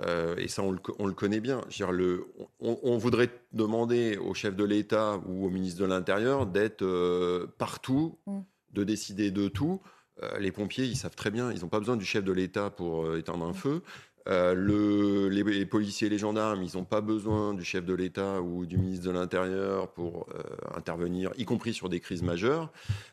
Euh, 0.00 0.36
et 0.36 0.48
ça, 0.48 0.62
on 0.62 0.70
le, 0.70 1.12
connaît 1.14 1.40
bien. 1.40 1.62
Le, 1.90 2.26
on, 2.60 2.98
voudrait 2.98 3.30
demander 3.52 4.16
au 4.16 4.34
chef 4.34 4.54
de 4.54 4.64
l'État 4.64 5.20
ou 5.26 5.46
au 5.46 5.50
ministre 5.50 5.80
de 5.80 5.86
l'Intérieur 5.86 6.46
d'être 6.46 6.82
euh, 6.82 7.46
partout, 7.58 8.18
mm. 8.26 8.40
de 8.72 8.84
décider 8.84 9.30
de 9.30 9.48
tout. 9.48 9.80
Euh, 10.22 10.38
les 10.38 10.52
pompiers, 10.52 10.84
ils 10.84 10.96
savent 10.96 11.14
très 11.14 11.30
bien, 11.30 11.52
ils 11.52 11.60
n'ont 11.60 11.68
pas 11.68 11.78
besoin 11.78 11.96
du 11.96 12.04
chef 12.04 12.24
de 12.24 12.32
l'État 12.32 12.70
pour 12.70 13.16
éteindre 13.16 13.46
un 13.46 13.52
mm. 13.52 13.54
feu. 13.54 13.82
Euh, 14.28 14.54
le, 14.54 15.28
les, 15.28 15.64
policiers 15.64 16.08
et 16.08 16.10
les 16.10 16.18
gendarmes, 16.18 16.62
ils 16.62 16.76
n'ont 16.76 16.84
pas 16.84 17.00
besoin 17.00 17.54
du 17.54 17.64
chef 17.64 17.84
de 17.84 17.94
l'État 17.94 18.42
ou 18.42 18.66
du 18.66 18.76
ministre 18.76 19.06
de 19.06 19.10
l'Intérieur 19.10 19.90
pour 19.92 20.26
euh, 20.34 20.42
intervenir, 20.76 21.32
y 21.38 21.46
compris 21.46 21.72
sur 21.72 21.88
des 21.88 22.00
crises 22.00 22.22
majeures. 22.22 22.70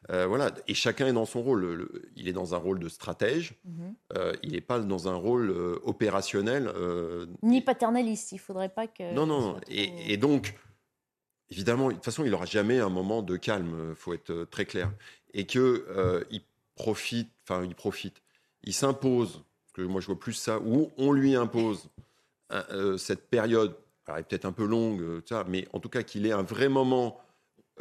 Euh, 0.09 0.25
voilà. 0.27 0.51
Et 0.67 0.73
chacun 0.73 1.07
est 1.07 1.13
dans 1.13 1.25
son 1.25 1.41
rôle. 1.41 1.87
il 2.17 2.27
est 2.27 2.33
dans 2.33 2.53
un 2.53 2.57
rôle 2.57 2.79
de 2.79 2.89
stratège. 2.89 3.53
Mhm. 3.63 3.95
il 4.43 4.51
n'est 4.51 4.61
pas 4.61 4.79
dans 4.79 5.07
un 5.07 5.15
rôle 5.15 5.51
opérationnel. 5.83 6.71
Ni 7.41 7.61
paternaliste. 7.61 8.33
Il 8.33 8.35
ne 8.35 8.39
faudrait 8.39 8.69
pas 8.69 8.87
que. 8.87 9.13
Non, 9.13 9.25
non. 9.25 9.57
Et, 9.69 10.13
et, 10.13 10.17
donc, 10.17 10.55
évidemment, 11.49 11.89
de 11.89 11.93
toute 11.93 12.05
façon, 12.05 12.25
il 12.25 12.31
n'aura 12.31 12.45
jamais 12.45 12.79
un 12.79 12.89
moment 12.89 13.21
de 13.21 13.37
calme. 13.37 13.89
Il 13.89 13.95
faut 13.95 14.13
être 14.13 14.45
très 14.51 14.65
clair. 14.65 14.91
Et 15.33 15.45
qu'il 15.45 15.81
il 16.29 16.41
profite. 16.75 17.31
Enfin, 17.43 17.63
il 17.63 17.75
profite. 17.75 18.21
Il 18.63 18.73
s'impose 18.73 19.43
que 19.75 19.81
moi 19.81 19.99
je 19.99 20.07
vois 20.07 20.19
plus 20.19 20.33
ça, 20.33 20.59
où 20.59 20.89
on 20.97 21.11
lui 21.11 21.35
impose 21.35 21.89
euh, 22.51 22.97
cette 22.97 23.29
période, 23.29 23.75
elle 24.07 24.19
est 24.19 24.23
peut-être 24.23 24.45
un 24.45 24.53
peu 24.53 24.65
longue, 24.65 25.01
euh, 25.01 25.21
ça, 25.27 25.43
mais 25.47 25.67
en 25.73 25.79
tout 25.79 25.89
cas 25.89 26.03
qu'il 26.03 26.25
ait 26.25 26.31
un 26.31 26.43
vrai 26.43 26.69
moment 26.69 27.19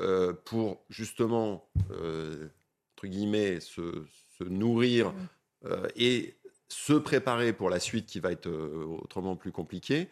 euh, 0.01 0.33
pour 0.33 0.83
justement, 0.91 1.69
entre 1.91 3.07
guillemets, 3.07 3.61
se, 3.61 4.05
nourrir 4.41 5.13
mmh. 5.13 5.69
et 5.95 6.37
se 6.69 6.95
préparer 6.95 7.53
pour 7.53 7.71
la 7.71 7.79
suite 7.79 8.07
qui 8.07 8.19
va 8.19 8.33
être 8.33 8.51
autrement 8.51 9.37
plus 9.37 9.53
compliquée, 9.53 10.09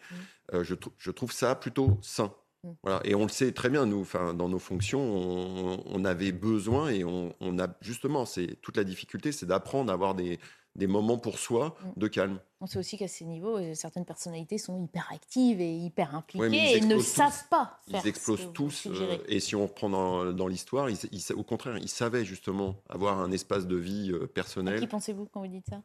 mmh. 0.53 0.61
je, 0.63 0.75
je, 0.97 1.11
trouve 1.11 1.33
ça 1.33 1.55
plutôt 1.55 1.97
sain. 2.01 2.33
Mmh. 2.63 2.69
Voilà. 2.83 3.01
Et 3.03 3.13
on 3.15 3.23
le 3.23 3.29
sait 3.29 3.51
très 3.51 3.69
bien, 3.69 3.85
nous, 3.85 4.07
dans 4.13 4.47
nos 4.47 4.59
fonctions, 4.59 5.01
on, 5.01 6.05
avait 6.05 6.31
besoin 6.31 6.89
et 6.89 7.03
on, 7.03 7.35
on 7.41 7.59
a 7.59 7.67
justement, 7.81 8.25
c'est 8.25 8.55
toute 8.61 8.77
la 8.77 8.85
difficulté, 8.85 9.33
c'est 9.33 9.45
d'apprendre 9.45 9.91
à 9.91 9.93
avoir 9.93 10.15
des, 10.15 10.39
des 10.75 10.87
moments 10.87 11.17
pour 11.17 11.39
soi 11.39 11.75
mm. 11.83 11.99
de 11.99 12.07
calme. 12.07 12.39
On 12.61 12.65
sait 12.65 12.79
aussi 12.79 12.97
qu'à 12.97 13.07
ces 13.07 13.25
niveaux, 13.25 13.57
euh, 13.57 13.73
certaines 13.75 14.05
personnalités 14.05 14.57
sont 14.57 14.81
hyper 14.81 15.09
actives 15.11 15.61
et 15.61 15.75
hyper 15.75 16.15
impliquées 16.15 16.77
et 16.77 16.81
ne 16.81 16.99
savent 16.99 17.47
pas 17.49 17.79
faire 17.89 18.01
Ils 18.03 18.07
explosent 18.07 18.51
tous. 18.53 18.87
Euh, 18.87 19.17
et 19.27 19.39
si 19.39 19.55
on 19.55 19.63
reprend 19.63 19.89
dans, 19.89 20.47
l'histoire, 20.47 20.89
au 21.35 21.43
contraire, 21.43 21.77
ils 21.77 21.89
savaient 21.89 22.25
justement 22.25 22.75
avoir 22.89 23.19
un 23.19 23.31
espace 23.31 23.67
de 23.67 23.75
vie 23.75 24.11
euh, 24.11 24.27
personnel. 24.27 24.75
À 24.75 24.79
qui 24.79 24.87
pensez-vous 24.87 25.27
quand 25.31 25.41
vous 25.41 25.47
dites 25.47 25.67
ça? 25.69 25.81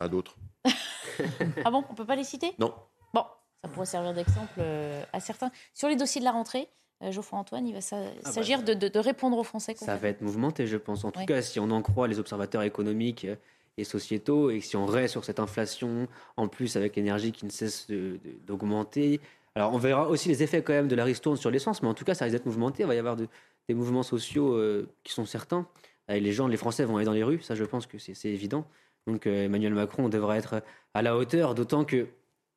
À 0.00 0.08
d'autres. 0.08 0.36
ah 1.64 1.70
bon 1.70 1.84
On 1.90 1.94
peut 1.94 2.06
pas 2.06 2.16
les 2.16 2.24
citer? 2.24 2.54
Non. 2.58 2.74
Bon, 3.12 3.24
ça 3.62 3.68
pourrait 3.68 3.86
servir 3.86 4.14
d'exemple 4.14 4.60
à 5.12 5.20
certains. 5.20 5.50
Sur 5.74 5.88
les 5.88 5.96
dossiers 5.96 6.20
de 6.20 6.24
la 6.24 6.32
rentrée, 6.32 6.68
Geoffroy 7.00 7.38
Antoine, 7.38 7.66
il 7.66 7.72
va 7.72 7.80
ah 7.90 7.96
bah, 8.22 8.30
s'agir 8.30 8.62
de, 8.62 8.98
répondre 8.98 9.38
aux 9.38 9.44
Français. 9.44 9.74
Ça 9.76 9.96
va 9.96 10.08
être 10.08 10.20
mouvementé, 10.20 10.68
je 10.68 10.76
pense. 10.76 11.04
En 11.04 11.10
tout 11.10 11.24
cas, 11.24 11.42
si 11.42 11.58
on 11.58 11.70
en 11.70 11.82
croit 11.82 12.06
les 12.06 12.20
observateurs 12.20 12.62
économiques 12.62 13.26
sociétaux. 13.84 14.50
Et 14.50 14.60
si 14.60 14.76
on 14.76 14.86
reste 14.86 15.12
sur 15.12 15.24
cette 15.24 15.40
inflation, 15.40 16.08
en 16.36 16.48
plus 16.48 16.76
avec 16.76 16.96
l'énergie 16.96 17.32
qui 17.32 17.46
ne 17.46 17.50
cesse 17.50 17.86
d'augmenter, 18.46 19.20
alors 19.54 19.74
on 19.74 19.78
verra 19.78 20.08
aussi 20.08 20.28
les 20.28 20.42
effets 20.42 20.62
quand 20.62 20.72
même 20.72 20.88
de 20.88 20.94
la 20.94 21.04
ristourne 21.04 21.36
sur 21.36 21.50
l'essence, 21.50 21.82
mais 21.82 21.88
en 21.88 21.94
tout 21.94 22.04
cas 22.04 22.14
ça 22.14 22.24
risque 22.24 22.36
d'être 22.36 22.46
mouvementé. 22.46 22.84
Il 22.84 22.86
va 22.86 22.94
y 22.94 22.98
avoir 22.98 23.16
des 23.16 23.74
mouvements 23.74 24.04
sociaux 24.04 24.54
euh, 24.54 24.88
qui 25.02 25.12
sont 25.12 25.26
certains. 25.26 25.66
Et 26.08 26.20
les 26.20 26.32
gens, 26.32 26.46
les 26.46 26.56
Français 26.56 26.84
vont 26.84 26.96
aller 26.96 27.06
dans 27.06 27.12
les 27.12 27.24
rues, 27.24 27.40
ça 27.40 27.54
je 27.54 27.64
pense 27.64 27.86
que 27.86 27.98
c'est 27.98 28.28
évident. 28.28 28.66
Donc 29.06 29.26
euh, 29.26 29.46
Emmanuel 29.46 29.74
Macron 29.74 30.08
devra 30.08 30.38
être 30.38 30.62
à 30.94 31.02
la 31.02 31.16
hauteur, 31.16 31.54
d'autant 31.54 31.84
que 31.84 32.06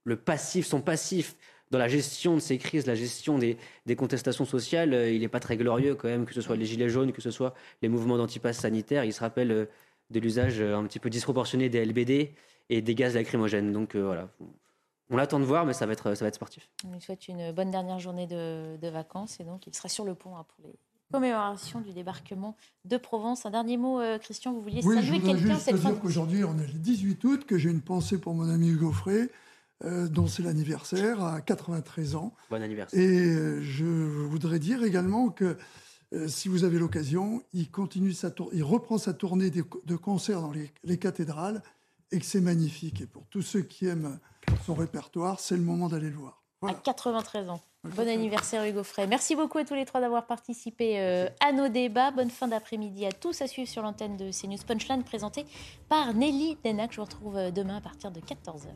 le 0.03 0.15
passif, 0.15 0.67
son 0.67 0.81
passif 0.81 1.35
dans 1.71 1.79
la 1.79 1.87
gestion 1.87 2.35
de 2.35 2.39
ces 2.39 2.57
crises, 2.57 2.85
la 2.85 2.95
gestion 2.95 3.39
des, 3.39 3.57
contestations 3.97 4.45
sociales, 4.45 4.93
euh, 4.93 5.11
il 5.11 5.21
n'est 5.21 5.27
pas 5.27 5.39
très 5.39 5.57
glorieux 5.57 5.95
quand 5.95 6.07
même, 6.07 6.25
que 6.25 6.33
ce 6.33 6.41
soit 6.41 6.55
les 6.55 6.65
gilets 6.65 6.89
jaunes, 6.89 7.13
que 7.13 7.21
ce 7.21 7.31
soit 7.31 7.53
les 7.81 7.89
mouvements 7.89 8.17
d'antipasse 8.17 8.59
sanitaire. 8.59 9.05
Il 9.05 9.13
se 9.13 9.21
rappelle 9.21 9.67
de 10.11 10.19
l'usage 10.19 10.59
euh, 10.59 10.77
un 10.77 10.83
petit 10.85 10.99
peu 10.99 11.09
disproportionné 11.09 11.69
des 11.69 11.83
LBD 11.85 12.33
et 12.69 12.81
des 12.81 12.95
gaz 12.95 13.15
lacrymogènes. 13.15 13.71
Donc 13.71 13.95
euh, 13.95 14.03
voilà, 14.03 14.29
on 15.09 15.17
l'attend 15.17 15.39
de 15.39 15.45
voir, 15.45 15.65
mais 15.65 15.73
ça 15.73 15.85
va 15.85 15.93
être, 15.93 16.15
ça 16.15 16.25
va 16.25 16.29
être 16.29 16.35
sportif. 16.35 16.69
On 16.87 16.93
lui 16.93 17.01
souhaite 17.01 17.27
une 17.27 17.51
bonne 17.51 17.71
dernière 17.71 17.99
journée 17.99 18.27
de, 18.27 18.89
vacances 18.89 19.39
et 19.39 19.43
donc 19.43 19.67
il 19.67 19.75
sera 19.75 19.89
sur 19.89 20.05
le 20.05 20.15
pont 20.15 20.35
hein, 20.37 20.45
pour 20.47 20.65
les 20.65 20.73
commémorations 21.11 21.81
du 21.81 21.93
débarquement 21.93 22.55
de 22.85 22.97
Provence. 22.97 23.45
Un 23.45 23.51
dernier 23.51 23.77
mot, 23.77 23.99
euh, 23.99 24.17
Christian, 24.17 24.53
vous 24.53 24.61
vouliez 24.61 24.81
saluer 24.81 25.19
quelqu'un 25.19 25.59
cette 25.59 25.75
dire 25.75 25.99
qu'aujourd'hui, 25.99 26.43
on 26.43 26.57
est 26.57 26.67
le 26.67 26.79
18 26.79 27.23
août, 27.25 27.45
que 27.45 27.57
j'ai 27.57 27.69
une 27.69 27.81
pensée 27.81 28.17
pour 28.17 28.33
mon 28.33 28.49
ami 28.49 28.69
Hugo 28.69 28.91
Frey, 28.91 29.29
euh, 29.83 30.07
dont 30.07 30.27
c'est 30.27 30.43
l'anniversaire, 30.43 31.23
à 31.23 31.41
93 31.41 32.15
ans. 32.15 32.33
Bon 32.49 32.61
anniversaire. 32.61 32.99
Et 32.99 33.07
euh, 33.07 33.61
je 33.61 33.85
voudrais 33.85 34.59
dire 34.59 34.83
également 34.83 35.29
que 35.29 35.57
si 36.27 36.49
vous 36.49 36.63
avez 36.63 36.77
l'occasion, 36.77 37.41
il, 37.53 37.69
continue 37.71 38.13
sa 38.13 38.31
il 38.53 38.63
reprend 38.63 38.97
sa 38.97 39.13
tournée 39.13 39.49
de, 39.49 39.95
concerts 39.95 40.41
dans 40.41 40.51
les 40.51 40.97
cathédrales 40.97 41.61
et 42.11 42.19
que 42.19 42.25
c'est 42.25 42.41
magnifique. 42.41 43.01
Et 43.01 43.07
pour 43.07 43.25
tous 43.27 43.41
ceux 43.41 43.61
qui 43.61 43.87
aiment 43.87 44.19
son 44.65 44.73
répertoire, 44.73 45.39
c'est 45.39 45.55
le 45.55 45.63
moment 45.63 45.89
d'aller 45.89 46.09
le 46.09 46.17
voir. 46.17 46.41
À 46.61 46.73
93 46.73 47.49
ans. 47.49 47.61
Bon 47.83 48.07
anniversaire 48.07 48.63
Hugo 48.63 48.83
Frey. 48.83 49.07
Merci 49.07 49.35
beaucoup 49.35 49.57
à 49.57 49.65
tous 49.65 49.73
les 49.73 49.85
trois 49.85 50.01
d'avoir 50.01 50.27
participé 50.27 50.99
euh, 50.99 51.27
à 51.39 51.51
nos 51.51 51.67
débats. 51.67 52.11
Bonne 52.11 52.29
fin 52.29 52.47
d'après-midi 52.47 53.07
à 53.07 53.11
tous 53.11 53.41
à 53.41 53.47
suivre 53.47 53.67
sur 53.67 53.81
l'antenne 53.81 54.17
de 54.17 54.29
CNews 54.31 54.63
Punchline 54.67 55.03
présentée 55.03 55.47
par 55.89 56.13
Nelly 56.13 56.57
Denac. 56.63 56.91
Je 56.91 56.97
vous 56.97 57.05
retrouve 57.05 57.37
euh, 57.37 57.49
demain 57.49 57.77
à 57.77 57.81
partir 57.81 58.11
de 58.11 58.19
14h. 58.19 58.67